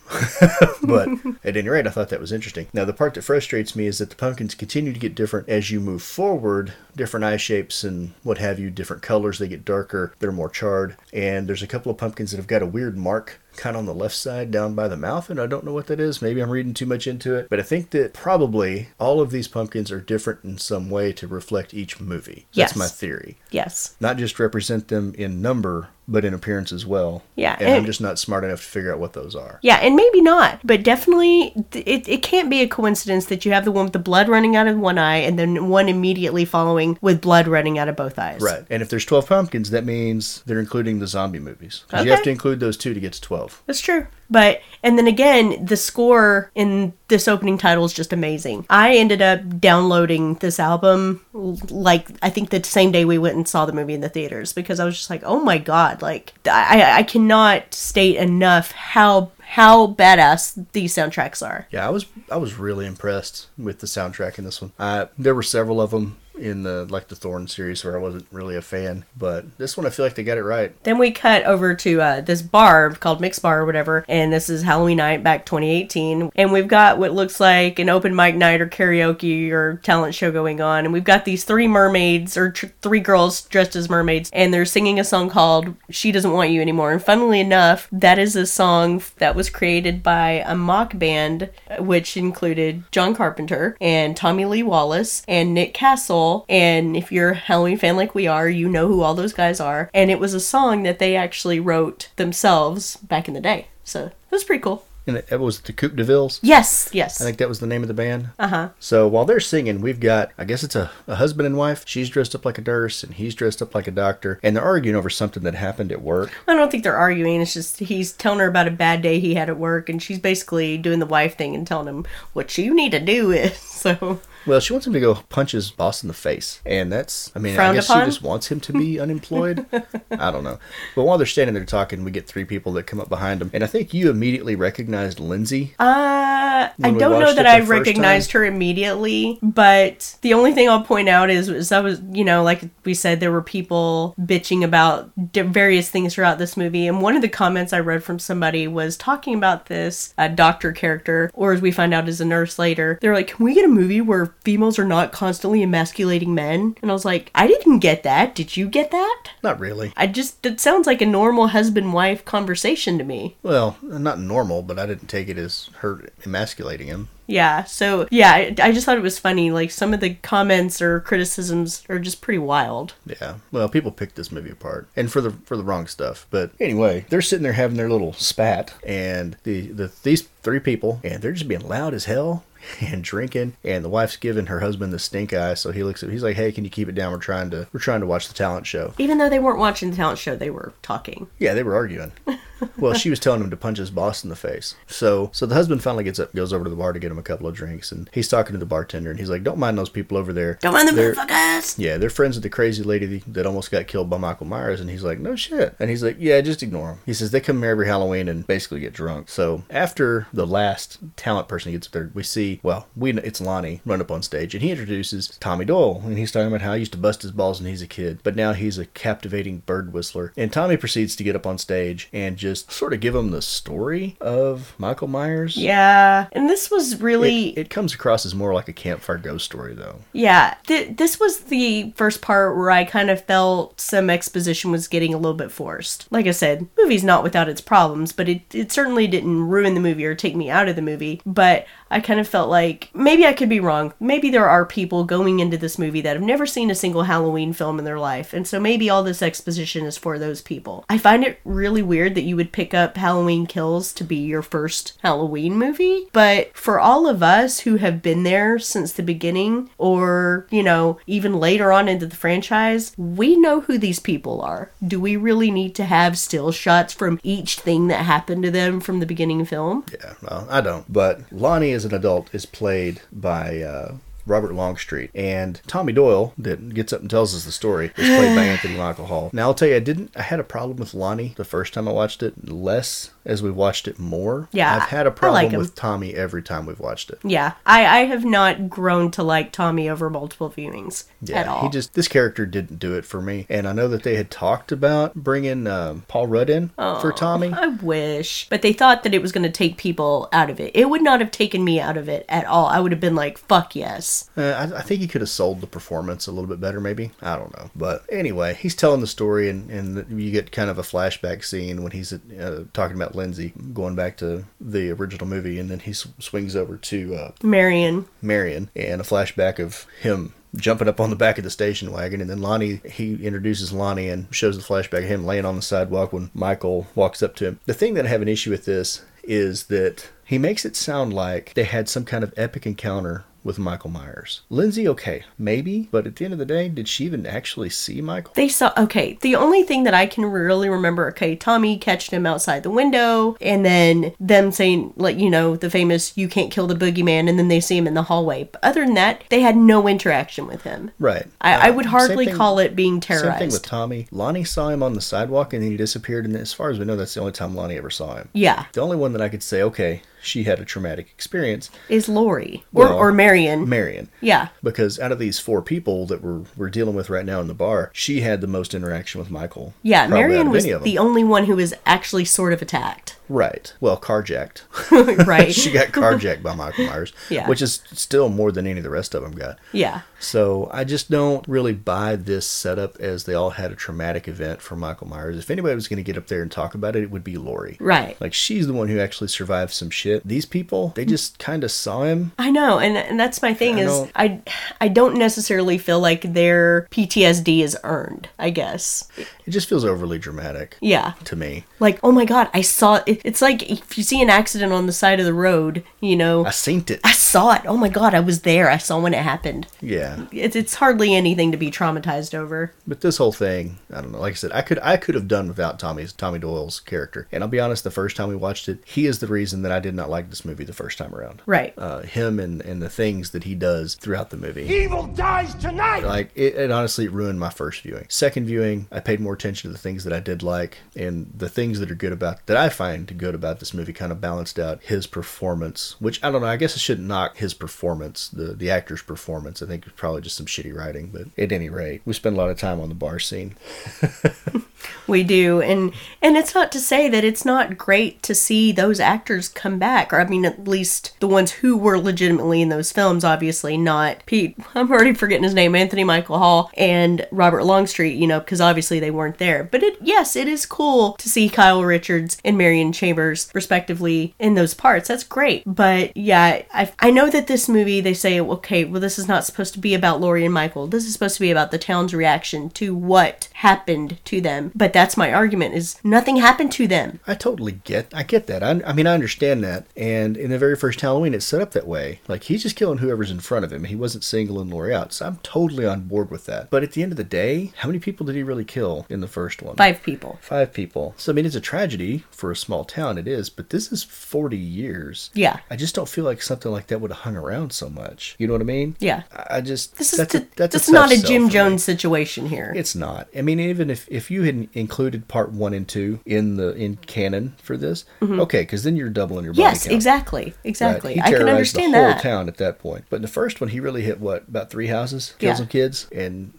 but 0.83 1.09
at 1.43 1.57
any 1.57 1.67
rate, 1.67 1.87
I 1.87 1.89
thought 1.89 2.09
that 2.09 2.19
was 2.19 2.31
interesting. 2.31 2.67
Now, 2.71 2.85
the 2.85 2.93
part 2.93 3.15
that 3.15 3.23
frustrates 3.23 3.75
me 3.75 3.87
is 3.87 3.97
that 3.97 4.11
the 4.11 4.15
pumpkins 4.15 4.53
continue 4.53 4.93
to 4.93 4.99
get 4.99 5.15
different 5.15 5.49
as 5.49 5.71
you 5.71 5.79
move 5.79 6.03
forward. 6.03 6.73
Different 6.95 7.23
eye 7.23 7.37
shapes 7.37 7.83
and 7.83 8.13
what 8.21 8.37
have 8.37 8.59
you, 8.59 8.69
different 8.69 9.01
colors. 9.01 9.39
They 9.39 9.47
get 9.47 9.65
darker, 9.65 10.13
they're 10.19 10.31
more 10.31 10.49
charred. 10.49 10.95
And 11.11 11.47
there's 11.47 11.63
a 11.63 11.67
couple 11.67 11.91
of 11.91 11.97
pumpkins 11.97 12.31
that 12.31 12.37
have 12.37 12.47
got 12.47 12.61
a 12.61 12.67
weird 12.67 12.95
mark 12.95 13.40
kind 13.61 13.75
of 13.75 13.81
on 13.81 13.85
the 13.85 13.93
left 13.93 14.15
side 14.15 14.49
down 14.49 14.73
by 14.73 14.87
the 14.87 14.97
mouth, 14.97 15.29
and 15.29 15.39
I 15.39 15.45
don't 15.45 15.63
know 15.63 15.71
what 15.71 15.85
that 15.85 15.99
is. 15.99 16.19
Maybe 16.19 16.41
I'm 16.41 16.49
reading 16.49 16.73
too 16.73 16.87
much 16.87 17.05
into 17.05 17.35
it. 17.35 17.47
But 17.47 17.59
I 17.59 17.63
think 17.63 17.91
that 17.91 18.11
probably 18.11 18.87
all 18.99 19.21
of 19.21 19.29
these 19.29 19.47
pumpkins 19.47 19.91
are 19.91 20.01
different 20.01 20.43
in 20.43 20.57
some 20.57 20.89
way 20.89 21.13
to 21.13 21.27
reflect 21.27 21.71
each 21.71 21.99
movie. 21.99 22.47
That's 22.55 22.71
Yes. 22.71 22.75
my 22.75 22.87
theory 22.87 23.37
Yes. 23.51 23.93
not 23.99 24.17
just 24.17 24.39
represent 24.39 24.87
them 24.87 25.13
in 25.15 25.43
number, 25.43 25.89
but 26.11 26.25
in 26.25 26.33
appearance 26.33 26.71
as 26.71 26.85
well. 26.85 27.23
Yeah, 27.35 27.55
And, 27.59 27.69
I'm 27.69 27.85
just 27.85 28.01
not 28.01 28.19
smart 28.19 28.43
enough 28.43 28.59
to 28.61 28.67
figure 28.67 28.93
out 28.93 28.99
what 28.99 29.13
those 29.13 29.35
are. 29.35 29.59
Yeah, 29.63 29.77
and 29.77 29.95
maybe 29.95 30.21
not, 30.21 30.59
but 30.63 30.83
definitely 30.83 31.53
it, 31.73 32.07
it 32.07 32.21
can't 32.21 32.49
be 32.49 32.61
a 32.61 32.67
coincidence 32.67 33.25
that 33.27 33.45
you 33.45 33.51
have 33.53 33.63
the 33.65 33.71
one 33.71 33.85
with 33.85 33.93
the 33.93 33.99
blood 33.99 34.27
running 34.27 34.55
out 34.55 34.67
of 34.67 34.77
one 34.77 34.97
eye 34.97 35.17
and 35.17 35.39
then 35.39 35.69
one 35.69 35.87
immediately 35.87 36.43
following 36.45 36.97
with 37.01 37.21
blood 37.21 37.47
running 37.47 37.79
out 37.79 37.87
of 37.87 37.95
both 37.95 38.19
eyes. 38.19 38.41
Right. 38.41 38.63
And 38.69 38.81
if 38.83 38.89
there's 38.89 39.05
12 39.05 39.27
pumpkins, 39.27 39.69
that 39.71 39.85
means 39.85 40.43
they're 40.45 40.59
including 40.59 40.99
the 40.99 41.07
zombie 41.07 41.39
movies. 41.39 41.85
'Cause 41.87 42.05
you 42.05 42.11
have 42.11 42.23
to 42.23 42.29
include 42.29 42.59
those 42.59 42.77
two 42.77 42.93
to 42.93 42.99
get 42.99 43.13
to 43.13 43.21
12. 43.21 43.63
That's 43.65 43.79
true. 43.81 44.07
But 44.31 44.61
and 44.81 44.97
then 44.97 45.07
again, 45.07 45.63
the 45.63 45.77
score 45.77 46.51
in 46.55 46.93
this 47.09 47.27
opening 47.27 47.57
title 47.57 47.85
is 47.85 47.93
just 47.93 48.13
amazing. 48.13 48.65
I 48.69 48.95
ended 48.95 49.21
up 49.21 49.59
downloading 49.59 50.35
this 50.35 50.59
album 50.59 51.23
like 51.33 52.07
I 52.23 52.29
think 52.29 52.49
the 52.49 52.63
same 52.63 52.91
day 52.91 53.05
we 53.05 53.17
went 53.17 53.35
and 53.35 53.47
saw 53.47 53.65
the 53.65 53.73
movie 53.73 53.93
in 53.93 54.01
the 54.01 54.09
theaters 54.09 54.53
because 54.53 54.79
I 54.79 54.85
was 54.85 54.97
just 54.97 55.09
like, 55.09 55.21
oh 55.23 55.41
my 55.41 55.57
god, 55.57 56.01
like 56.01 56.33
I 56.49 56.99
I 56.99 57.03
cannot 57.03 57.73
state 57.73 58.15
enough 58.15 58.71
how 58.71 59.31
how 59.41 59.87
badass 59.87 60.65
these 60.71 60.95
soundtracks 60.95 61.45
are. 61.45 61.67
Yeah, 61.71 61.85
I 61.85 61.89
was 61.89 62.05
I 62.31 62.37
was 62.37 62.57
really 62.57 62.85
impressed 62.85 63.49
with 63.57 63.79
the 63.79 63.87
soundtrack 63.87 64.37
in 64.37 64.45
this 64.45 64.61
one. 64.61 64.71
I, 64.79 65.09
there 65.17 65.35
were 65.35 65.43
several 65.43 65.81
of 65.81 65.91
them 65.91 66.17
in 66.35 66.63
the 66.63 66.85
like 66.89 67.07
the 67.07 67.15
Thorn 67.15 67.47
series 67.47 67.83
where 67.83 67.97
I 67.97 68.01
wasn't 68.01 68.27
really 68.31 68.55
a 68.55 68.61
fan, 68.61 69.05
but 69.17 69.57
this 69.57 69.77
one 69.77 69.85
I 69.85 69.89
feel 69.89 70.05
like 70.05 70.15
they 70.15 70.23
got 70.23 70.37
it 70.37 70.43
right. 70.43 70.71
Then 70.83 70.97
we 70.97 71.11
cut 71.11 71.43
over 71.43 71.75
to 71.75 72.01
uh, 72.01 72.21
this 72.21 72.41
bar 72.41 72.91
called 72.91 73.21
Mix 73.21 73.39
Bar 73.39 73.61
or 73.61 73.65
whatever, 73.65 74.05
and 74.07 74.31
this 74.31 74.49
is 74.49 74.63
Halloween 74.63 74.97
night 74.97 75.23
back 75.23 75.45
2018. 75.45 76.31
And 76.35 76.51
we've 76.51 76.67
got 76.67 76.97
what 76.97 77.13
looks 77.13 77.39
like 77.39 77.79
an 77.79 77.89
open 77.89 78.15
mic 78.15 78.35
night 78.35 78.61
or 78.61 78.67
karaoke 78.67 79.51
or 79.51 79.77
talent 79.77 80.15
show 80.15 80.31
going 80.31 80.61
on. 80.61 80.85
And 80.85 80.93
we've 80.93 81.03
got 81.03 81.25
these 81.25 81.43
three 81.43 81.67
mermaids 81.67 82.37
or 82.37 82.51
tr- 82.51 82.67
three 82.81 82.99
girls 82.99 83.41
dressed 83.41 83.75
as 83.75 83.89
mermaids, 83.89 84.29
and 84.33 84.53
they're 84.53 84.65
singing 84.65 84.99
a 84.99 85.03
song 85.03 85.29
called 85.29 85.73
She 85.89 86.11
Doesn't 86.11 86.31
Want 86.31 86.51
You 86.51 86.61
Anymore. 86.61 86.91
And 86.91 87.03
funnily 87.03 87.39
enough, 87.39 87.87
that 87.91 88.19
is 88.19 88.35
a 88.35 88.45
song 88.45 89.01
that 89.17 89.35
was 89.35 89.49
created 89.49 90.03
by 90.03 90.43
a 90.45 90.55
mock 90.55 90.97
band, 90.97 91.49
uh, 91.69 91.83
which 91.83 92.17
included 92.17 92.83
John 92.91 93.15
Carpenter 93.15 93.77
and 93.81 94.15
Tommy 94.15 94.45
Lee 94.45 94.63
Wallace 94.63 95.23
and 95.27 95.53
Nick 95.53 95.73
Castle. 95.73 96.30
And 96.49 96.95
if 96.95 97.11
you're 97.11 97.31
a 97.31 97.35
Halloween 97.35 97.77
fan 97.77 97.95
like 97.95 98.15
we 98.15 98.27
are, 98.27 98.49
you 98.49 98.69
know 98.69 98.87
who 98.87 99.01
all 99.01 99.13
those 99.13 99.33
guys 99.33 99.59
are. 99.59 99.89
And 99.93 100.09
it 100.11 100.19
was 100.19 100.33
a 100.33 100.39
song 100.39 100.83
that 100.83 100.99
they 100.99 101.15
actually 101.15 101.59
wrote 101.59 102.09
themselves 102.15 102.97
back 102.97 103.27
in 103.27 103.33
the 103.33 103.41
day. 103.41 103.67
So 103.83 104.05
it 104.05 104.13
was 104.31 104.43
pretty 104.43 104.61
cool. 104.61 104.85
And 105.07 105.17
it, 105.17 105.27
it 105.31 105.39
was 105.39 105.61
the 105.61 105.73
Coupe 105.73 105.95
de 105.95 106.03
Villes. 106.03 106.39
Yes, 106.43 106.89
yes. 106.93 107.19
I 107.19 107.25
think 107.25 107.37
that 107.39 107.49
was 107.49 107.59
the 107.59 107.67
name 107.67 107.81
of 107.81 107.87
the 107.87 107.93
band. 107.93 108.29
Uh 108.37 108.47
huh. 108.47 108.69
So 108.79 109.07
while 109.07 109.25
they're 109.25 109.39
singing, 109.39 109.81
we've 109.81 109.99
got, 109.99 110.31
I 110.37 110.45
guess 110.45 110.63
it's 110.63 110.75
a, 110.75 110.91
a 111.07 111.15
husband 111.15 111.47
and 111.47 111.57
wife. 111.57 111.83
She's 111.87 112.09
dressed 112.09 112.35
up 112.35 112.45
like 112.45 112.59
a 112.59 112.61
nurse 112.61 113.03
and 113.03 113.15
he's 113.15 113.33
dressed 113.33 113.61
up 113.61 113.73
like 113.73 113.87
a 113.87 113.91
doctor. 113.91 114.39
And 114.43 114.55
they're 114.55 114.63
arguing 114.63 114.95
over 114.95 115.09
something 115.09 115.43
that 115.43 115.55
happened 115.55 115.91
at 115.91 116.01
work. 116.01 116.31
I 116.47 116.55
don't 116.55 116.69
think 116.69 116.83
they're 116.83 116.95
arguing. 116.95 117.41
It's 117.41 117.53
just 117.53 117.79
he's 117.79 118.11
telling 118.13 118.39
her 118.39 118.47
about 118.47 118.67
a 118.67 118.71
bad 118.71 119.01
day 119.01 119.19
he 119.19 119.33
had 119.33 119.49
at 119.49 119.57
work, 119.57 119.89
and 119.89 120.01
she's 120.01 120.19
basically 120.19 120.77
doing 120.77 120.99
the 120.99 121.05
wife 121.05 121.35
thing 121.35 121.55
and 121.55 121.65
telling 121.65 121.87
him 121.87 122.05
what 122.33 122.57
you 122.57 122.73
need 122.73 122.91
to 122.91 122.99
do 122.99 123.31
is. 123.31 123.57
So 123.81 124.21
Well, 124.45 124.59
she 124.59 124.73
wants 124.73 124.87
him 124.87 124.93
to 124.93 124.99
go 124.99 125.15
punch 125.29 125.51
his 125.51 125.71
boss 125.71 126.03
in 126.03 126.07
the 126.07 126.13
face. 126.13 126.61
And 126.65 126.91
that's, 126.91 127.31
I 127.35 127.39
mean, 127.39 127.55
Frowned 127.55 127.71
I 127.71 127.75
guess 127.75 127.89
upon? 127.89 128.01
she 128.01 128.05
just 128.07 128.21
wants 128.21 128.47
him 128.47 128.59
to 128.61 128.73
be 128.73 128.99
unemployed. 128.99 129.65
I 130.11 130.31
don't 130.31 130.43
know. 130.43 130.59
But 130.95 131.03
while 131.03 131.17
they're 131.17 131.27
standing 131.27 131.53
there 131.53 131.65
talking, 131.65 132.03
we 132.03 132.11
get 132.11 132.27
three 132.27 132.45
people 132.45 132.73
that 132.73 132.87
come 132.87 132.99
up 132.99 133.09
behind 133.09 133.41
them. 133.41 133.51
And 133.53 133.63
I 133.63 133.67
think 133.67 133.93
you 133.93 134.09
immediately 134.09 134.55
recognized 134.55 135.19
Lindsay. 135.19 135.75
Uh, 135.79 136.69
I 136.83 136.91
don't 136.91 137.19
know 137.19 137.33
that 137.33 137.47
I 137.47 137.61
recognized 137.61 138.31
her 138.31 138.45
immediately, 138.45 139.39
but 139.41 140.17
the 140.21 140.33
only 140.33 140.53
thing 140.53 140.69
I'll 140.69 140.83
point 140.83 141.09
out 141.09 141.29
is, 141.29 141.49
is 141.49 141.71
I 141.71 141.79
was, 141.79 142.01
you 142.11 142.23
know, 142.23 142.43
like 142.43 142.63
we 142.83 142.93
said, 142.93 143.19
there 143.19 143.31
were 143.31 143.41
people 143.41 144.15
bitching 144.19 144.63
about 144.63 145.11
various 145.15 145.89
things 145.89 146.15
throughout 146.15 146.37
this 146.37 146.57
movie, 146.57 146.87
and 146.87 147.01
one 147.01 147.15
of 147.15 147.21
the 147.21 147.29
comments 147.29 147.73
I 147.73 147.79
read 147.79 148.03
from 148.03 148.19
somebody 148.19 148.67
was 148.67 148.97
talking 148.97 149.35
about 149.35 149.67
this 149.67 150.13
uh, 150.17 150.27
doctor 150.27 150.71
character, 150.71 151.31
or 151.33 151.53
as 151.53 151.61
we 151.61 151.71
find 151.71 151.93
out 151.93 152.09
is 152.09 152.21
a 152.21 152.25
nurse 152.25 152.59
later. 152.59 152.99
They're 153.01 153.13
like, 153.13 153.27
"Can 153.27 153.45
we 153.45 153.53
get 153.53 153.65
a 153.65 153.69
movie 153.69 154.01
where 154.01 154.30
females 154.43 154.79
are 154.79 154.85
not 154.85 155.11
constantly 155.11 155.63
emasculating 155.63 156.33
men?" 156.33 156.75
And 156.81 156.91
I 156.91 156.93
was 156.93 157.05
like, 157.05 157.31
"I 157.35 157.47
didn't 157.47 157.79
get 157.79 158.03
that. 158.03 158.35
Did 158.35 158.57
you 158.57 158.67
get 158.67 158.91
that?" 158.91 159.23
Not 159.43 159.59
really. 159.59 159.93
I 159.97 160.07
just 160.07 160.45
it 160.45 160.59
sounds 160.59 160.87
like 160.87 161.01
a 161.01 161.05
normal 161.05 161.47
husband 161.47 161.93
wife 161.93 162.23
conversation 162.25 162.97
to 162.97 163.03
me. 163.03 163.37
Well, 163.43 163.77
not 163.81 164.19
normal, 164.19 164.61
but 164.61 164.79
I 164.79 164.85
didn't 164.85 165.07
take 165.07 165.29
it 165.29 165.37
as 165.37 165.69
her 165.79 166.09
emasculating 166.25 166.87
him. 166.87 167.09
Yeah, 167.31 167.63
so 167.63 168.07
yeah, 168.11 168.31
I, 168.31 168.55
I 168.61 168.71
just 168.71 168.85
thought 168.85 168.97
it 168.97 169.03
was 169.03 169.17
funny. 169.17 169.51
Like 169.51 169.71
some 169.71 169.93
of 169.93 170.01
the 170.01 170.15
comments 170.15 170.81
or 170.81 170.99
criticisms 170.99 171.83
are 171.87 171.99
just 171.99 172.21
pretty 172.21 172.39
wild. 172.39 172.93
Yeah. 173.05 173.35
Well, 173.51 173.69
people 173.69 173.91
picked 173.91 174.15
this 174.15 174.31
movie 174.31 174.51
apart, 174.51 174.87
and 174.95 175.11
for 175.11 175.21
the 175.21 175.31
for 175.45 175.55
the 175.55 175.63
wrong 175.63 175.87
stuff. 175.87 176.27
But 176.29 176.51
anyway, 176.59 177.05
they're 177.09 177.21
sitting 177.21 177.43
there 177.43 177.53
having 177.53 177.77
their 177.77 177.89
little 177.89 178.13
spat, 178.13 178.73
and 178.85 179.37
the 179.43 179.67
the 179.67 179.91
these 180.03 180.23
three 180.43 180.59
people, 180.59 180.99
and 181.03 181.21
they're 181.21 181.31
just 181.31 181.47
being 181.47 181.67
loud 181.67 181.93
as 181.93 182.05
hell 182.05 182.43
and 182.81 183.03
drinking. 183.03 183.55
And 183.63 183.83
the 183.83 183.89
wife's 183.89 184.17
giving 184.17 184.47
her 184.47 184.59
husband 184.59 184.93
the 184.93 184.99
stink 184.99 185.33
eye, 185.33 185.53
so 185.53 185.71
he 185.71 185.83
looks 185.83 186.03
at 186.03 186.09
he's 186.09 186.23
like, 186.23 186.35
"Hey, 186.35 186.51
can 186.51 186.63
you 186.63 186.69
keep 186.69 186.89
it 186.89 186.95
down? 186.95 187.11
We're 187.11 187.19
trying 187.19 187.49
to 187.51 187.67
we're 187.71 187.79
trying 187.79 188.01
to 188.01 188.07
watch 188.07 188.27
the 188.27 188.33
talent 188.33 188.67
show." 188.67 188.93
Even 188.97 189.17
though 189.17 189.29
they 189.29 189.39
weren't 189.39 189.59
watching 189.59 189.91
the 189.91 189.97
talent 189.97 190.19
show, 190.19 190.35
they 190.35 190.49
were 190.49 190.73
talking. 190.81 191.27
Yeah, 191.39 191.53
they 191.53 191.63
were 191.63 191.75
arguing. 191.75 192.11
well, 192.77 192.93
she 192.93 193.09
was 193.09 193.19
telling 193.19 193.41
him 193.41 193.49
to 193.49 193.57
punch 193.57 193.77
his 193.77 193.91
boss 193.91 194.23
in 194.23 194.29
the 194.29 194.35
face. 194.35 194.75
So, 194.87 195.29
so 195.33 195.45
the 195.45 195.55
husband 195.55 195.83
finally 195.83 196.03
gets 196.03 196.19
up, 196.19 196.33
goes 196.33 196.53
over 196.53 196.63
to 196.63 196.69
the 196.69 196.75
bar 196.75 196.93
to 196.93 196.99
get 196.99 197.11
him 197.11 197.17
a 197.19 197.23
couple 197.23 197.47
of 197.47 197.55
drinks, 197.55 197.91
and 197.91 198.09
he's 198.13 198.27
talking 198.27 198.53
to 198.53 198.59
the 198.59 198.65
bartender, 198.65 199.09
and 199.09 199.19
he's 199.19 199.29
like, 199.29 199.43
"Don't 199.43 199.57
mind 199.59 199.77
those 199.77 199.89
people 199.89 200.17
over 200.17 200.33
there. 200.33 200.57
Don't 200.61 200.73
mind 200.73 200.87
the 200.87 200.93
They're- 200.93 201.15
motherfuckers. 201.15 201.77
Yeah, 201.77 201.97
they're 201.97 202.09
friends 202.09 202.35
with 202.35 202.43
the 202.43 202.49
crazy 202.49 202.83
lady 202.83 203.21
that 203.27 203.45
almost 203.45 203.71
got 203.71 203.87
killed 203.87 204.09
by 204.09 204.17
Michael 204.17 204.47
Myers. 204.47 204.79
And 204.81 204.89
he's 204.89 205.03
like, 205.03 205.19
no 205.19 205.35
shit. 205.35 205.75
And 205.79 205.89
he's 205.89 206.03
like, 206.03 206.17
yeah, 206.19 206.41
just 206.41 206.63
ignore 206.63 206.87
them. 206.89 206.99
He 207.05 207.13
says 207.13 207.31
they 207.31 207.39
come 207.39 207.61
here 207.61 207.71
every 207.71 207.85
Halloween 207.87 208.27
and 208.27 208.45
basically 208.47 208.79
get 208.79 208.93
drunk. 208.93 209.29
So 209.29 209.63
after 209.69 210.27
the 210.33 210.47
last 210.47 210.97
talent 211.15 211.47
person 211.47 211.71
gets 211.71 211.87
up 211.87 211.93
there, 211.93 212.11
we 212.13 212.23
see, 212.23 212.59
well, 212.63 212.87
we 212.95 213.11
it's 213.13 213.41
Lonnie 213.41 213.81
run 213.85 214.01
up 214.01 214.11
on 214.11 214.21
stage 214.23 214.53
and 214.55 214.63
he 214.63 214.71
introduces 214.71 215.37
Tommy 215.39 215.65
Doyle. 215.65 216.01
And 216.05 216.17
he's 216.17 216.31
talking 216.31 216.47
about 216.47 216.61
how 216.61 216.73
he 216.73 216.79
used 216.79 216.91
to 216.93 216.97
bust 216.97 217.21
his 217.21 217.31
balls 217.31 217.61
when 217.61 217.69
he's 217.69 217.81
a 217.81 217.87
kid, 217.87 218.19
but 218.23 218.35
now 218.35 218.53
he's 218.53 218.77
a 218.77 218.85
captivating 218.85 219.59
bird 219.59 219.93
whistler. 219.93 220.33
And 220.37 220.51
Tommy 220.51 220.77
proceeds 220.77 221.15
to 221.15 221.23
get 221.23 221.35
up 221.35 221.45
on 221.45 221.57
stage 221.57 222.09
and 222.13 222.37
just 222.37 222.50
sort 222.55 222.93
of 222.93 222.99
give 222.99 223.13
them 223.13 223.31
the 223.31 223.41
story 223.41 224.17
of 224.21 224.73
Michael 224.77 225.07
Myers. 225.07 225.57
Yeah, 225.57 226.27
and 226.31 226.49
this 226.49 226.69
was 226.71 227.01
really 227.01 227.49
It, 227.49 227.57
it 227.57 227.69
comes 227.69 227.93
across 227.93 228.25
as 228.25 228.35
more 228.35 228.53
like 228.53 228.67
a 228.67 228.73
campfire 228.73 229.17
ghost 229.17 229.45
story, 229.45 229.73
though. 229.73 229.99
Yeah, 230.13 230.55
th- 230.67 230.97
this 230.97 231.19
was 231.19 231.39
the 231.41 231.93
first 231.95 232.21
part 232.21 232.55
where 232.57 232.71
I 232.71 232.83
kind 232.83 233.09
of 233.09 233.25
felt 233.25 233.79
some 233.79 234.09
exposition 234.09 234.71
was 234.71 234.87
getting 234.87 235.13
a 235.13 235.17
little 235.17 235.37
bit 235.37 235.51
forced. 235.51 236.07
Like 236.11 236.27
I 236.27 236.31
said, 236.31 236.67
movie's 236.77 237.03
not 237.03 237.23
without 237.23 237.49
its 237.49 237.61
problems, 237.61 238.11
but 238.11 238.29
it, 238.29 238.41
it 238.53 238.71
certainly 238.71 239.07
didn't 239.07 239.47
ruin 239.47 239.73
the 239.73 239.79
movie 239.79 240.05
or 240.05 240.15
take 240.15 240.35
me 240.35 240.49
out 240.49 240.67
of 240.67 240.75
the 240.75 240.81
movie. 240.81 241.21
But 241.25 241.65
I 241.89 241.99
kind 241.99 242.19
of 242.19 242.27
felt 242.27 242.49
like 242.49 242.89
maybe 242.93 243.25
I 243.25 243.33
could 243.33 243.49
be 243.49 243.59
wrong. 243.59 243.93
Maybe 243.99 244.29
there 244.29 244.49
are 244.49 244.65
people 244.65 245.03
going 245.03 245.39
into 245.39 245.57
this 245.57 245.77
movie 245.77 246.01
that 246.01 246.15
have 246.15 246.23
never 246.23 246.45
seen 246.45 246.71
a 246.71 246.75
single 246.75 247.03
Halloween 247.03 247.53
film 247.53 247.79
in 247.79 247.85
their 247.85 247.99
life, 247.99 248.33
and 248.33 248.47
so 248.47 248.59
maybe 248.59 248.89
all 248.89 249.03
this 249.03 249.21
exposition 249.21 249.85
is 249.85 249.97
for 249.97 250.17
those 250.17 250.41
people. 250.41 250.85
I 250.89 250.97
find 250.97 251.23
it 251.23 251.39
really 251.43 251.81
weird 251.81 252.15
that 252.15 252.23
you 252.23 252.35
would 252.41 252.51
pick 252.51 252.73
up 252.73 252.97
Halloween 252.97 253.45
Kills 253.45 253.93
to 253.93 254.03
be 254.03 254.15
your 254.15 254.41
first 254.41 254.97
Halloween 255.03 255.59
movie, 255.59 256.07
but 256.11 256.57
for 256.57 256.79
all 256.79 257.07
of 257.07 257.21
us 257.21 257.59
who 257.59 257.75
have 257.75 258.01
been 258.01 258.23
there 258.23 258.57
since 258.57 258.91
the 258.91 259.03
beginning, 259.03 259.69
or, 259.77 260.47
you 260.49 260.63
know, 260.63 260.97
even 261.05 261.39
later 261.39 261.71
on 261.71 261.87
into 261.87 262.07
the 262.07 262.15
franchise, 262.15 262.93
we 262.97 263.35
know 263.35 263.61
who 263.61 263.77
these 263.77 263.99
people 263.99 264.41
are. 264.41 264.71
Do 264.85 264.99
we 264.99 265.15
really 265.15 265.51
need 265.51 265.75
to 265.75 265.85
have 265.85 266.17
still 266.17 266.51
shots 266.51 266.95
from 266.95 267.19
each 267.21 267.59
thing 267.59 267.89
that 267.89 268.05
happened 268.05 268.41
to 268.41 268.49
them 268.49 268.81
from 268.81 268.99
the 268.99 269.05
beginning 269.05 269.45
film? 269.45 269.85
Yeah, 269.93 270.15
well, 270.23 270.47
I 270.49 270.61
don't. 270.61 270.91
But 270.91 271.21
Lonnie, 271.31 271.73
as 271.73 271.85
an 271.85 271.93
adult, 271.93 272.33
is 272.33 272.47
played 272.47 273.01
by 273.11 273.61
uh, 273.61 273.97
Robert 274.31 274.53
Longstreet, 274.53 275.11
and 275.13 275.61
Tommy 275.67 275.93
Doyle, 275.93 276.33
that 276.37 276.73
gets 276.73 276.93
up 276.93 277.01
and 277.01 277.09
tells 277.09 277.35
us 277.35 277.45
the 277.45 277.51
story, 277.51 277.87
is 277.97 278.07
played 278.07 278.35
by 278.35 278.43
Anthony 278.45 278.77
Michael 278.77 279.05
Hall. 279.05 279.29
Now, 279.33 279.43
I'll 279.43 279.53
tell 279.53 279.67
you, 279.67 279.75
I 279.75 279.79
didn't. 279.79 280.11
I 280.15 280.21
had 280.21 280.39
a 280.39 280.43
problem 280.43 280.77
with 280.77 280.93
Lonnie 280.93 281.33
the 281.37 281.43
first 281.45 281.73
time 281.73 281.87
I 281.87 281.91
watched 281.91 282.23
it, 282.23 282.49
less 282.49 283.11
as 283.25 283.43
we 283.43 283.51
watched 283.51 283.87
it 283.87 283.99
more. 283.99 284.49
Yeah, 284.51 284.75
I've 284.75 284.89
had 284.89 285.05
a 285.05 285.11
problem 285.11 285.51
him. 285.51 285.59
with 285.59 285.75
Tommy 285.75 286.15
every 286.15 286.41
time 286.41 286.65
we've 286.65 286.79
watched 286.79 287.09
it. 287.11 287.19
Yeah, 287.23 287.53
I, 287.65 287.85
I 287.85 288.05
have 288.05 288.25
not 288.25 288.69
grown 288.69 289.11
to 289.11 289.23
like 289.23 289.51
Tommy 289.51 289.89
over 289.89 290.09
multiple 290.09 290.49
viewings 290.49 291.05
Yeah, 291.21 291.39
at 291.41 291.47
all. 291.47 291.61
he 291.63 291.69
just 291.69 291.93
this 291.93 292.07
character 292.07 292.45
didn't 292.45 292.79
do 292.79 292.95
it 292.95 293.05
for 293.05 293.21
me, 293.21 293.45
and 293.49 293.67
I 293.67 293.73
know 293.73 293.87
that 293.89 294.03
they 294.03 294.15
had 294.15 294.31
talked 294.31 294.71
about 294.71 295.13
bringing 295.13 295.67
um, 295.67 296.03
Paul 296.07 296.27
Rudd 296.27 296.49
in 296.49 296.69
for 296.69 297.11
Tommy. 297.11 297.51
I 297.53 297.67
wish. 297.67 298.47
But 298.49 298.61
they 298.61 298.73
thought 298.73 299.03
that 299.03 299.13
it 299.13 299.21
was 299.21 299.31
going 299.31 299.43
to 299.43 299.49
take 299.51 299.77
people 299.77 300.29
out 300.31 300.49
of 300.49 300.59
it. 300.59 300.71
It 300.75 300.89
would 300.89 301.03
not 301.03 301.19
have 301.19 301.31
taken 301.31 301.63
me 301.63 301.79
out 301.79 301.97
of 301.97 302.09
it 302.09 302.25
at 302.29 302.45
all. 302.45 302.67
I 302.67 302.79
would 302.79 302.91
have 302.91 303.01
been 303.01 303.15
like, 303.15 303.37
fuck 303.37 303.75
yes. 303.75 304.20
Uh, 304.37 304.41
I, 304.51 304.77
I 304.77 304.81
think 304.81 305.01
he 305.01 305.07
could 305.07 305.21
have 305.21 305.29
sold 305.29 305.61
the 305.61 305.67
performance 305.67 306.27
a 306.27 306.31
little 306.31 306.47
bit 306.47 306.59
better, 306.59 306.79
maybe. 306.79 307.11
I 307.21 307.35
don't 307.35 307.55
know. 307.57 307.69
But 307.75 308.03
anyway, 308.11 308.53
he's 308.53 308.75
telling 308.75 309.01
the 309.01 309.07
story, 309.07 309.49
and, 309.49 309.69
and 309.69 310.21
you 310.21 310.31
get 310.31 310.51
kind 310.51 310.69
of 310.69 310.77
a 310.77 310.83
flashback 310.83 311.43
scene 311.43 311.83
when 311.83 311.91
he's 311.91 312.13
uh, 312.13 312.65
talking 312.73 312.95
about 312.95 313.15
Lindsay, 313.15 313.53
going 313.73 313.95
back 313.95 314.17
to 314.17 314.45
the 314.59 314.91
original 314.91 315.27
movie, 315.27 315.59
and 315.59 315.69
then 315.69 315.79
he 315.79 315.93
swings 315.93 316.55
over 316.55 316.77
to 316.77 317.15
uh, 317.15 317.31
Marion. 317.43 318.07
Marion, 318.21 318.69
and 318.75 319.01
a 319.01 319.05
flashback 319.05 319.59
of 319.59 319.85
him 320.01 320.33
jumping 320.55 320.87
up 320.87 320.99
on 320.99 321.09
the 321.09 321.15
back 321.15 321.37
of 321.37 321.43
the 321.43 321.49
station 321.49 321.93
wagon 321.93 322.19
and 322.19 322.29
then 322.29 322.41
Lonnie 322.41 322.81
he 322.83 323.13
introduces 323.25 323.71
Lonnie 323.71 324.09
and 324.09 324.27
shows 324.35 324.57
the 324.57 324.63
flashback 324.63 325.03
of 325.03 325.09
him 325.09 325.25
laying 325.25 325.45
on 325.45 325.55
the 325.55 325.61
sidewalk 325.61 326.11
when 326.11 326.29
Michael 326.33 326.87
walks 326.93 327.23
up 327.23 327.35
to 327.37 327.45
him. 327.45 327.59
The 327.67 327.73
thing 327.73 327.93
that 327.93 328.05
I 328.05 328.09
have 328.09 328.21
an 328.21 328.27
issue 328.27 328.51
with 328.51 328.65
this 328.65 329.01
is 329.23 329.67
that 329.67 330.09
he 330.25 330.37
makes 330.37 330.65
it 330.65 330.75
sound 330.75 331.13
like 331.13 331.53
they 331.53 331.63
had 331.63 331.87
some 331.87 332.05
kind 332.05 332.23
of 332.23 332.33
epic 332.37 332.65
encounter 332.65 333.23
with 333.43 333.57
Michael 333.59 333.89
Myers. 333.89 334.41
Lindsay, 334.49 334.87
okay, 334.87 335.23
maybe, 335.37 335.87
but 335.91 336.05
at 336.05 336.15
the 336.15 336.25
end 336.25 336.33
of 336.33 336.39
the 336.39 336.45
day, 336.45 336.69
did 336.69 336.87
she 336.87 337.05
even 337.05 337.25
actually 337.25 337.69
see 337.69 338.01
Michael? 338.01 338.33
They 338.35 338.47
saw, 338.47 338.71
okay, 338.77 339.17
the 339.21 339.35
only 339.35 339.63
thing 339.63 339.83
that 339.83 339.93
I 339.93 340.05
can 340.05 340.25
really 340.25 340.69
remember, 340.69 341.07
okay, 341.09 341.35
Tommy 341.35 341.77
catched 341.77 342.11
him 342.11 342.25
outside 342.25 342.63
the 342.63 342.69
window, 342.69 343.35
and 343.41 343.65
then 343.65 344.13
them 344.19 344.51
saying, 344.51 344.93
like, 344.95 345.17
you 345.17 345.29
know, 345.29 345.55
the 345.55 345.69
famous, 345.69 346.15
you 346.17 346.27
can't 346.27 346.51
kill 346.51 346.67
the 346.67 346.75
boogeyman, 346.75 347.27
and 347.29 347.39
then 347.39 347.47
they 347.47 347.59
see 347.59 347.77
him 347.77 347.87
in 347.87 347.93
the 347.95 348.03
hallway. 348.03 348.43
But 348.51 348.63
other 348.63 348.85
than 348.85 348.93
that, 348.95 349.23
they 349.29 349.41
had 349.41 349.57
no 349.57 349.87
interaction 349.87 350.45
with 350.47 350.61
him. 350.63 350.91
Right. 350.99 351.25
I, 351.41 351.67
I 351.67 351.69
Uh, 351.69 351.73
would 351.73 351.85
hardly 351.87 352.25
thing- 352.25 352.35
call 352.35 352.59
it 352.59 352.75
being 352.75 352.99
terrorized. 352.99 353.39
Same 353.39 353.39
thing 353.39 353.51
with. 353.53 353.63
Tommy. 353.63 354.07
Lonnie 354.11 354.43
saw 354.43 354.69
him 354.69 354.83
on 354.83 354.93
the 354.93 355.01
sidewalk 355.01 355.53
and 355.53 355.63
then 355.63 355.71
he 355.71 355.77
disappeared. 355.77 356.25
And 356.25 356.35
as 356.35 356.53
far 356.53 356.69
as 356.69 356.77
we 356.79 356.85
know, 356.85 356.95
that's 356.95 357.13
the 357.13 357.19
only 357.19 357.31
time 357.31 357.55
Lonnie 357.55 357.77
ever 357.77 357.89
saw 357.89 358.15
him. 358.15 358.29
Yeah, 358.33 358.65
The 358.73 358.81
only 358.81 358.97
one 358.97 359.13
that 359.13 359.21
I 359.21 359.29
could 359.29 359.41
say, 359.43 359.61
okay, 359.63 360.01
she 360.21 360.43
had 360.43 360.59
a 360.59 360.65
traumatic 360.65 361.07
experience, 361.09 361.69
is 361.89 362.07
Laurie. 362.09 362.63
Or, 362.73 362.85
Well, 362.85 362.97
or 362.97 363.11
Marion. 363.11 363.67
Marion. 363.67 364.09
yeah. 364.21 364.49
Because 364.63 364.99
out 364.99 365.11
of 365.11 365.19
these 365.19 365.39
four 365.39 365.61
people 365.61 366.05
that 366.07 366.21
we're, 366.21 366.43
we're 366.55 366.69
dealing 366.69 366.95
with 366.95 367.09
right 367.09 367.25
now 367.25 367.41
in 367.41 367.47
the 367.47 367.53
bar, 367.53 367.89
she 367.93 368.21
had 368.21 368.41
the 368.41 368.47
most 368.47 368.73
interaction 368.73 369.19
with 369.19 369.31
Michael. 369.31 369.73
Yeah, 369.83 370.07
Marion 370.07 370.49
was 370.51 370.63
any 370.65 370.73
of 370.73 370.81
them. 370.81 370.85
the 370.85 370.97
only 370.97 371.23
one 371.23 371.45
who 371.45 371.55
was 371.55 371.73
actually 371.85 372.25
sort 372.25 372.53
of 372.53 372.61
attacked. 372.61 373.17
Right. 373.31 373.73
Well, 373.79 373.97
carjacked. 373.97 374.63
right. 375.27 375.53
she 375.61 375.71
got 375.71 375.87
carjacked 375.89 376.43
by 376.43 376.53
Michael 376.53 376.85
Myers, 376.87 377.13
Yeah. 377.29 377.47
which 377.47 377.61
is 377.61 377.81
still 377.93 378.27
more 378.29 378.51
than 378.51 378.67
any 378.67 378.79
of 378.79 378.83
the 378.83 378.89
rest 378.89 379.15
of 379.15 379.23
them 379.23 379.31
got. 379.31 379.57
yeah. 379.71 380.01
So 380.19 380.69
I 380.71 380.83
just 380.83 381.09
don't 381.09 381.47
really 381.47 381.73
buy 381.73 382.15
this 382.15 382.45
setup 382.45 382.95
as 382.99 383.23
they 383.23 383.33
all 383.33 383.49
had 383.51 383.71
a 383.71 383.75
traumatic 383.75 384.27
event 384.27 384.61
for 384.61 384.75
Michael 384.75 385.07
Myers. 385.07 385.35
If 385.39 385.49
anybody 385.49 385.73
was 385.73 385.87
going 385.87 385.97
to 385.97 386.03
get 386.03 386.15
up 386.15 386.27
there 386.27 386.43
and 386.43 386.51
talk 386.51 386.75
about 386.75 386.95
it, 386.95 387.01
it 387.01 387.09
would 387.09 387.23
be 387.23 387.37
Laurie. 387.37 387.75
Right. 387.79 388.19
Like 388.21 388.31
she's 388.33 388.67
the 388.67 388.73
one 388.73 388.87
who 388.87 388.99
actually 388.99 389.29
survived 389.29 389.73
some 389.73 389.89
shit. 389.89 390.27
These 390.27 390.45
people, 390.45 390.89
they 390.95 391.05
just 391.05 391.39
kind 391.39 391.63
of 391.63 391.71
saw 391.71 392.03
him. 392.03 392.33
I 392.37 392.51
know, 392.51 392.77
and 392.77 392.95
and 392.97 393.19
that's 393.19 393.41
my 393.41 393.55
thing 393.55 393.77
I 393.77 393.81
is 393.81 393.87
don't- 393.91 394.11
I 394.15 394.41
I 394.79 394.89
don't 394.89 395.17
necessarily 395.17 395.79
feel 395.79 395.99
like 395.99 396.21
their 396.33 396.87
PTSD 396.91 397.61
is 397.63 397.75
earned. 397.83 398.29
I 398.37 398.51
guess. 398.51 399.07
It 399.17 399.49
just 399.51 399.67
feels 399.67 399.83
overly 399.83 400.19
dramatic 400.19 400.77
Yeah. 400.81 401.13
to 401.23 401.35
me. 401.35 401.65
Like, 401.79 401.99
oh 402.03 402.11
my 402.11 402.25
god, 402.25 402.47
I 402.53 402.61
saw 402.61 402.99
it. 403.07 403.20
It's 403.23 403.41
like 403.41 403.69
if 403.69 403.97
you 403.97 404.03
see 404.03 404.21
an 404.21 404.29
accident 404.29 404.73
on 404.73 404.85
the 404.85 404.93
side 404.93 405.19
of 405.19 405.25
the 405.25 405.33
road, 405.33 405.83
you 405.99 406.15
know, 406.15 406.45
I 406.45 406.51
seen 406.51 406.83
it. 406.87 406.99
I 407.03 407.11
saw 407.11 407.53
it. 407.53 407.61
Oh 407.65 407.77
my 407.77 407.89
god, 407.89 408.13
I 408.13 408.19
was 408.19 408.41
there. 408.41 408.69
I 408.69 408.77
saw 408.77 408.99
when 408.99 409.13
it 409.13 409.23
happened. 409.23 409.67
Yeah. 409.81 410.25
It's 410.31 410.55
it's 410.55 410.75
hardly 410.75 411.15
anything 411.15 411.51
to 411.51 411.57
be 411.57 411.71
traumatized 411.71 412.33
over. 412.33 412.73
But 412.87 413.01
this 413.01 413.17
whole 413.17 413.31
thing, 413.31 413.77
I 413.93 414.01
don't 414.01 414.11
know. 414.11 414.19
Like 414.19 414.33
I 414.33 414.35
said, 414.35 414.51
I 414.53 414.61
could 414.61 414.79
I 414.79 414.97
could 414.97 415.15
have 415.15 415.27
done 415.27 415.47
without 415.47 415.79
Tommy's 415.79 416.13
Tommy 416.13 416.39
Doyle's 416.39 416.79
character. 416.79 417.27
And 417.31 417.43
I'll 417.43 417.49
be 417.49 417.59
honest, 417.59 417.83
the 417.83 417.91
first 417.91 418.15
time 418.15 418.29
we 418.29 418.35
watched 418.35 418.67
it, 418.67 418.79
he 418.85 419.05
is 419.05 419.19
the 419.19 419.27
reason 419.27 419.61
that 419.61 419.71
I 419.71 419.79
did 419.79 419.95
not 419.95 420.09
like 420.09 420.29
this 420.29 420.45
movie 420.45 420.63
the 420.63 420.73
first 420.73 420.97
time 420.97 421.13
around. 421.13 421.41
Right. 421.45 421.73
Uh, 421.77 422.01
him 422.01 422.39
and 422.39 422.61
and 422.61 422.81
the 422.81 422.89
things 422.89 423.31
that 423.31 423.43
he 423.43 423.55
does 423.55 423.95
throughout 423.95 424.29
the 424.29 424.37
movie. 424.37 424.63
Evil 424.63 425.07
dies 425.07 425.53
tonight! 425.55 426.03
Like 426.03 426.31
it, 426.35 426.55
it 426.55 426.71
honestly 426.71 427.07
ruined 427.07 427.39
my 427.39 427.49
first 427.49 427.81
viewing. 427.81 428.05
Second 428.09 428.45
viewing, 428.45 428.87
I 428.91 428.99
paid 428.99 429.19
more 429.19 429.33
attention 429.33 429.69
to 429.69 429.73
the 429.73 429.81
things 429.81 430.03
that 430.03 430.13
I 430.13 430.19
did 430.19 430.43
like, 430.43 430.77
and 430.95 431.31
the 431.35 431.49
things 431.49 431.79
that 431.79 431.91
are 431.91 431.95
good 431.95 432.13
about 432.13 432.45
that 432.47 432.57
I 432.57 432.69
find 432.69 433.10
good 433.13 433.35
about 433.35 433.59
this 433.59 433.73
movie 433.73 433.93
kind 433.93 434.11
of 434.11 434.21
balanced 434.21 434.59
out 434.59 434.81
his 434.83 435.07
performance. 435.07 435.95
Which 435.99 436.23
I 436.23 436.31
don't 436.31 436.41
know. 436.41 436.47
I 436.47 436.57
guess 436.57 436.75
I 436.75 436.79
shouldn't 436.79 437.07
knock 437.07 437.37
his 437.37 437.53
performance, 437.53 438.29
the 438.29 438.53
the 438.53 438.71
actor's 438.71 439.01
performance. 439.01 439.61
I 439.61 439.67
think 439.67 439.85
it's 439.85 439.95
probably 439.95 440.21
just 440.21 440.37
some 440.37 440.45
shitty 440.45 440.75
writing, 440.75 441.11
but 441.13 441.27
at 441.41 441.51
any 441.51 441.69
rate, 441.69 442.01
we 442.05 442.13
spend 442.13 442.35
a 442.35 442.39
lot 442.39 442.49
of 442.49 442.57
time 442.57 442.79
on 442.79 442.89
the 442.89 442.95
bar 442.95 443.19
scene. 443.19 443.55
We 445.07 445.23
do, 445.23 445.61
and 445.61 445.93
and 446.21 446.37
it's 446.37 446.53
not 446.53 446.71
to 446.71 446.79
say 446.79 447.09
that 447.09 447.23
it's 447.23 447.43
not 447.43 447.77
great 447.77 448.21
to 448.23 448.35
see 448.35 448.71
those 448.71 448.99
actors 448.99 449.49
come 449.49 449.79
back, 449.79 450.13
or 450.13 450.21
I 450.21 450.25
mean, 450.25 450.45
at 450.45 450.67
least 450.67 451.19
the 451.19 451.27
ones 451.27 451.51
who 451.51 451.75
were 451.75 451.99
legitimately 451.99 452.61
in 452.61 452.69
those 452.69 452.91
films. 452.91 453.23
Obviously, 453.23 453.77
not 453.77 454.25
Pete. 454.25 454.57
I'm 454.75 454.91
already 454.91 455.13
forgetting 455.13 455.43
his 455.43 455.53
name, 455.53 455.75
Anthony 455.75 456.03
Michael 456.03 456.37
Hall 456.37 456.71
and 456.75 457.27
Robert 457.31 457.63
Longstreet. 457.63 458.17
You 458.17 458.27
know, 458.27 458.39
because 458.39 458.61
obviously 458.61 458.99
they 458.99 459.11
weren't 459.11 459.37
there. 459.37 459.63
But 459.63 459.83
it, 459.83 459.97
yes, 460.01 460.35
it 460.35 460.47
is 460.47 460.65
cool 460.65 461.13
to 461.13 461.29
see 461.29 461.49
Kyle 461.49 461.83
Richards 461.83 462.37
and 462.45 462.57
Marion 462.57 462.93
Chambers, 462.93 463.49
respectively, 463.53 464.35
in 464.39 464.53
those 464.53 464.73
parts. 464.73 465.07
That's 465.07 465.23
great. 465.23 465.63
But 465.65 466.15
yeah, 466.15 466.63
I 466.73 466.91
I 466.99 467.11
know 467.11 467.29
that 467.29 467.47
this 467.47 467.67
movie 467.67 468.01
they 468.01 468.13
say, 468.13 468.39
okay, 468.39 468.85
well, 468.85 469.01
this 469.01 469.19
is 469.19 469.27
not 469.27 469.45
supposed 469.45 469.73
to 469.73 469.79
be 469.79 469.93
about 469.93 470.21
Laurie 470.21 470.45
and 470.45 470.53
Michael. 470.53 470.87
This 470.87 471.05
is 471.05 471.13
supposed 471.13 471.35
to 471.35 471.41
be 471.41 471.51
about 471.51 471.71
the 471.71 471.77
town's 471.77 472.13
reaction 472.13 472.69
to 472.71 472.95
what 472.95 473.49
happened 473.53 474.17
to 474.25 474.41
them. 474.41 474.70
But 474.75 474.93
that's 474.93 475.17
my 475.17 475.33
argument 475.33 475.75
is 475.75 475.97
nothing 476.03 476.37
happened 476.37 476.71
to 476.73 476.87
them. 476.87 477.19
I 477.27 477.35
totally 477.35 477.73
get. 477.83 478.13
I 478.13 478.23
get 478.23 478.47
that. 478.47 478.63
I, 478.63 478.81
I 478.85 478.93
mean, 478.93 479.07
I 479.07 479.13
understand 479.13 479.63
that. 479.63 479.85
And 479.95 480.37
in 480.37 480.51
the 480.51 480.57
very 480.57 480.75
first 480.75 481.01
Halloween, 481.01 481.33
it's 481.33 481.45
set 481.45 481.61
up 481.61 481.71
that 481.71 481.87
way. 481.87 482.19
Like 482.27 482.43
he's 482.43 482.63
just 482.63 482.75
killing 482.75 482.99
whoever's 482.99 483.31
in 483.31 483.39
front 483.39 483.65
of 483.65 483.71
him. 483.73 483.85
He 483.85 483.95
wasn't 483.95 484.23
singling 484.23 484.69
Laurie 484.69 484.93
out. 484.93 485.13
So 485.13 485.25
I'm 485.25 485.37
totally 485.37 485.85
on 485.85 486.07
board 486.07 486.31
with 486.31 486.45
that. 486.45 486.69
But 486.69 486.83
at 486.83 486.93
the 486.93 487.03
end 487.03 487.11
of 487.11 487.17
the 487.17 487.23
day, 487.23 487.71
how 487.77 487.87
many 487.87 487.99
people 487.99 488.25
did 488.25 488.35
he 488.35 488.43
really 488.43 488.65
kill 488.65 489.05
in 489.09 489.21
the 489.21 489.27
first 489.27 489.61
one? 489.61 489.75
Five 489.75 490.01
people. 490.03 490.37
Five 490.41 490.73
people. 490.73 491.13
So 491.17 491.31
I 491.31 491.35
mean, 491.35 491.45
it's 491.45 491.55
a 491.55 491.61
tragedy 491.61 492.23
for 492.31 492.51
a 492.51 492.55
small 492.55 492.85
town. 492.85 493.17
It 493.17 493.27
is. 493.27 493.49
But 493.49 493.69
this 493.69 493.91
is 493.91 494.03
40 494.03 494.57
years. 494.57 495.29
Yeah. 495.33 495.59
I 495.69 495.75
just 495.75 495.95
don't 495.95 496.09
feel 496.09 496.25
like 496.25 496.41
something 496.41 496.71
like 496.71 496.87
that 496.87 496.99
would 497.01 497.11
have 497.11 497.21
hung 497.21 497.35
around 497.35 497.73
so 497.73 497.89
much. 497.89 498.35
You 498.37 498.47
know 498.47 498.53
what 498.53 498.61
I 498.61 498.65
mean? 498.65 498.95
Yeah. 498.99 499.23
I 499.49 499.61
just 499.61 499.97
This 499.97 500.13
is 500.13 500.19
that's 500.19 500.35
a, 500.35 500.47
that's 500.55 500.73
this 500.73 500.83
is 500.83 500.89
a 500.89 500.93
not 500.93 501.11
a 501.11 501.21
Jim 501.21 501.45
me. 501.45 501.49
Jones 501.49 501.83
situation 501.83 502.47
here. 502.47 502.73
It's 502.75 502.95
not. 502.95 503.27
I 503.35 503.41
mean, 503.41 503.59
even 503.59 503.89
if 503.89 504.07
if 504.09 504.29
you 504.31 504.43
had 504.43 504.60
included 504.73 505.27
part 505.27 505.51
one 505.51 505.73
and 505.73 505.87
two 505.87 506.19
in 506.25 506.57
the 506.57 506.73
in 506.75 506.97
canon 506.97 507.55
for 507.61 507.77
this, 507.77 508.05
okay, 508.21 508.61
because 508.61 508.83
then 508.83 508.95
you're 508.95 509.09
doubling 509.09 509.43
your 509.45 509.53
body 509.53 509.63
Mm-hmm. 509.63 509.73
yes, 509.73 509.83
count. 509.83 509.93
exactly. 509.95 510.43
Right? 510.45 510.55
Exactly. 510.63 511.13
He 511.15 511.21
I 511.21 511.31
can 511.31 511.47
understand 511.49 511.93
the 511.93 511.97
whole 511.99 512.07
that. 512.09 512.21
town 512.21 512.47
at 512.47 512.57
that 512.57 512.79
point. 512.79 513.05
But 513.09 513.17
in 513.17 513.21
the 513.21 513.27
first 513.27 513.61
one, 513.61 513.69
he 513.69 513.79
really 513.79 514.01
hit 514.01 514.19
what 514.19 514.47
about 514.47 514.69
three 514.69 514.87
houses, 514.87 515.35
killed 515.39 515.49
Yeah. 515.51 515.55
some 515.55 515.67
kids, 515.67 516.07
and 516.11 516.53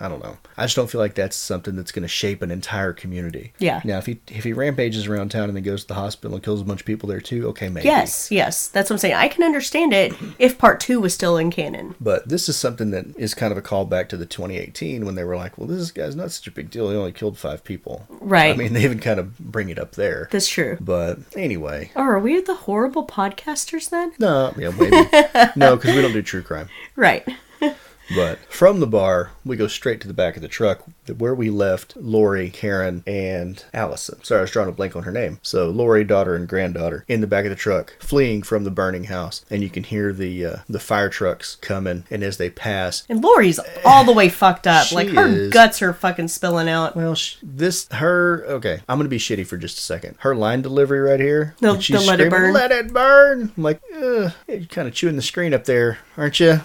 I 0.00 0.08
don't 0.08 0.22
know. 0.22 0.36
I 0.56 0.64
just 0.64 0.76
don't 0.76 0.88
feel 0.88 1.00
like 1.00 1.14
that's 1.14 1.36
something 1.36 1.74
that's 1.74 1.90
going 1.92 2.02
to 2.02 2.08
shape 2.08 2.40
an 2.42 2.50
entire 2.50 2.92
community. 2.92 3.52
Yeah. 3.58 3.80
Now, 3.84 3.98
if 3.98 4.06
he 4.06 4.20
if 4.28 4.44
he 4.44 4.52
rampages 4.52 5.06
around 5.06 5.30
town 5.30 5.48
and 5.48 5.56
then 5.56 5.64
goes 5.64 5.82
to 5.82 5.88
the 5.88 5.94
hospital 5.94 6.34
and 6.36 6.44
kills 6.44 6.60
a 6.60 6.64
bunch 6.64 6.80
of 6.80 6.86
people 6.86 7.08
there 7.08 7.20
too, 7.20 7.48
okay, 7.48 7.68
maybe. 7.68 7.86
Yes, 7.86 8.30
yes. 8.30 8.68
That's 8.68 8.90
what 8.90 8.94
I'm 8.94 8.98
saying. 8.98 9.14
I 9.14 9.28
can 9.28 9.42
understand 9.42 9.92
it 9.92 10.12
if 10.38 10.56
part 10.58 10.80
two 10.80 11.00
was 11.00 11.14
still 11.14 11.36
in 11.36 11.50
canon. 11.50 11.94
But 12.00 12.28
this 12.28 12.48
is 12.48 12.56
something 12.56 12.90
that 12.92 13.06
is 13.18 13.34
kind 13.34 13.50
of 13.52 13.58
a 13.58 13.62
callback 13.62 14.08
to 14.10 14.16
the 14.16 14.26
2018 14.26 15.04
when 15.04 15.14
they 15.14 15.24
were 15.24 15.36
like, 15.36 15.58
well, 15.58 15.66
this 15.66 15.90
guy's 15.90 16.14
not 16.16 16.30
such 16.30 16.46
a 16.46 16.50
big 16.52 16.70
deal. 16.70 16.90
He 16.90 16.96
only 16.96 17.12
killed 17.12 17.36
five 17.38 17.64
people. 17.64 18.06
Right. 18.08 18.54
I 18.54 18.56
mean, 18.56 18.72
they 18.74 18.84
even 18.84 19.00
kind 19.00 19.18
of 19.18 19.36
bring 19.38 19.68
it 19.68 19.78
up 19.78 19.92
there. 19.92 20.28
That's 20.30 20.48
true. 20.48 20.76
But 20.80 21.18
anyway, 21.36 21.90
Oh, 21.96 22.02
are 22.02 22.18
we 22.18 22.40
the 22.40 22.54
horrible 22.54 23.06
podcasters 23.06 23.90
then? 23.90 24.12
no, 24.18 24.54
yeah, 24.56 24.70
maybe. 24.70 24.90
no, 25.56 25.76
because 25.76 25.94
we 25.94 26.02
don't 26.02 26.12
do 26.12 26.22
true 26.22 26.42
crime. 26.42 26.68
Right. 26.96 27.26
But 28.14 28.38
from 28.52 28.80
the 28.80 28.86
bar, 28.86 29.32
we 29.44 29.56
go 29.56 29.66
straight 29.66 30.00
to 30.00 30.08
the 30.08 30.14
back 30.14 30.36
of 30.36 30.42
the 30.42 30.48
truck 30.48 30.82
where 31.16 31.34
we 31.34 31.50
left 31.50 31.96
Laurie, 31.96 32.50
Karen, 32.50 33.02
and 33.06 33.62
Allison. 33.74 34.22
Sorry, 34.22 34.38
I 34.38 34.42
was 34.42 34.50
drawing 34.50 34.68
a 34.68 34.72
blank 34.72 34.96
on 34.96 35.02
her 35.04 35.12
name. 35.12 35.38
So 35.42 35.68
Laurie, 35.70 36.04
daughter, 36.04 36.34
and 36.34 36.48
granddaughter 36.48 37.04
in 37.08 37.20
the 37.20 37.26
back 37.26 37.44
of 37.44 37.50
the 37.50 37.56
truck, 37.56 37.96
fleeing 38.00 38.42
from 38.42 38.64
the 38.64 38.70
burning 38.70 39.04
house, 39.04 39.44
and 39.50 39.62
you 39.62 39.70
can 39.70 39.84
hear 39.84 40.12
the 40.12 40.44
uh, 40.44 40.56
the 40.68 40.80
fire 40.80 41.08
trucks 41.08 41.56
coming. 41.56 42.04
And 42.10 42.22
as 42.22 42.36
they 42.38 42.50
pass, 42.50 43.04
And 43.08 43.22
Laurie's 43.22 43.60
all 43.84 44.04
the 44.04 44.12
way 44.12 44.28
fucked 44.28 44.66
up. 44.66 44.90
Like 44.92 45.08
her 45.08 45.26
is. 45.26 45.50
guts 45.52 45.82
are 45.82 45.92
fucking 45.92 46.28
spilling 46.28 46.68
out. 46.68 46.96
Well, 46.96 47.14
sh- 47.14 47.36
this 47.42 47.88
her 47.92 48.44
okay. 48.46 48.80
I'm 48.88 48.98
gonna 48.98 49.08
be 49.08 49.18
shitty 49.18 49.46
for 49.46 49.56
just 49.56 49.78
a 49.78 49.82
second. 49.82 50.16
Her 50.20 50.34
line 50.34 50.62
delivery 50.62 51.00
right 51.00 51.20
here. 51.20 51.54
The- 51.60 51.78
she's 51.80 52.00
the 52.00 52.06
let 52.06 52.20
it 52.20 52.30
burn. 52.30 52.52
Let 52.52 52.72
it 52.72 52.92
burn. 52.92 53.52
I'm 53.56 53.62
like, 53.62 53.80
Ugh, 53.94 54.32
you're 54.46 54.60
kind 54.66 54.88
of 54.88 54.94
chewing 54.94 55.16
the 55.16 55.22
screen 55.22 55.52
up 55.54 55.64
there, 55.64 55.98
aren't 56.16 56.40
you? 56.40 56.60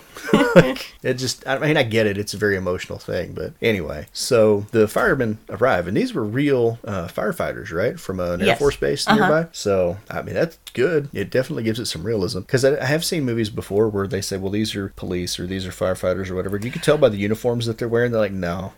Like, 0.56 0.94
it 1.04 1.16
just. 1.16 1.48
I 1.48 1.58
mean, 1.60 1.78
I 1.78 1.84
get 1.84 2.08
it. 2.08 2.18
It's 2.18 2.34
a 2.34 2.38
very 2.38 2.56
emotional 2.56 3.00
thing, 3.00 3.34
but 3.34 3.54
anyway. 3.62 4.08
So 4.14 4.66
the 4.72 4.88
firemen 4.88 5.38
arrive, 5.50 5.88
and 5.88 5.96
these 5.98 6.14
were 6.14 6.24
real 6.24 6.80
uh, 6.86 7.08
firefighters, 7.08 7.72
right, 7.74 8.00
from 8.00 8.20
an 8.20 8.42
Air 8.42 8.48
Yes. 8.48 8.60
Force 8.60 8.76
base 8.76 9.08
Uh-huh. 9.08 9.20
nearby. 9.20 9.48
So 9.52 9.98
I 10.10 10.22
mean, 10.22 10.36
that's 10.36 10.58
good. 10.74 11.10
It 11.14 11.30
definitely 11.30 11.64
gives 11.64 11.80
it 11.80 11.86
some 11.86 12.04
realism 12.04 12.40
because 12.40 12.64
I, 12.66 12.80
I 12.82 12.86
have 12.86 13.04
seen 13.06 13.26
movies 13.26 13.50
before 13.50 13.90
where 13.90 14.08
they 14.08 14.22
say, 14.22 14.38
well, 14.38 14.52
these 14.52 14.76
are 14.76 14.90
police 14.90 15.40
or 15.40 15.46
these 15.48 15.66
are 15.66 15.72
firefighters 15.72 16.30
or 16.30 16.36
whatever. 16.36 16.58
You 16.58 16.72
can 16.72 16.82
tell 16.82 16.98
by 16.98 17.10
the 17.10 17.18
uniforms 17.18 17.66
that 17.66 17.78
they're 17.78 17.88
wearing. 17.90 18.12
They're 18.12 18.22
like, 18.22 18.32
no. 18.32 18.74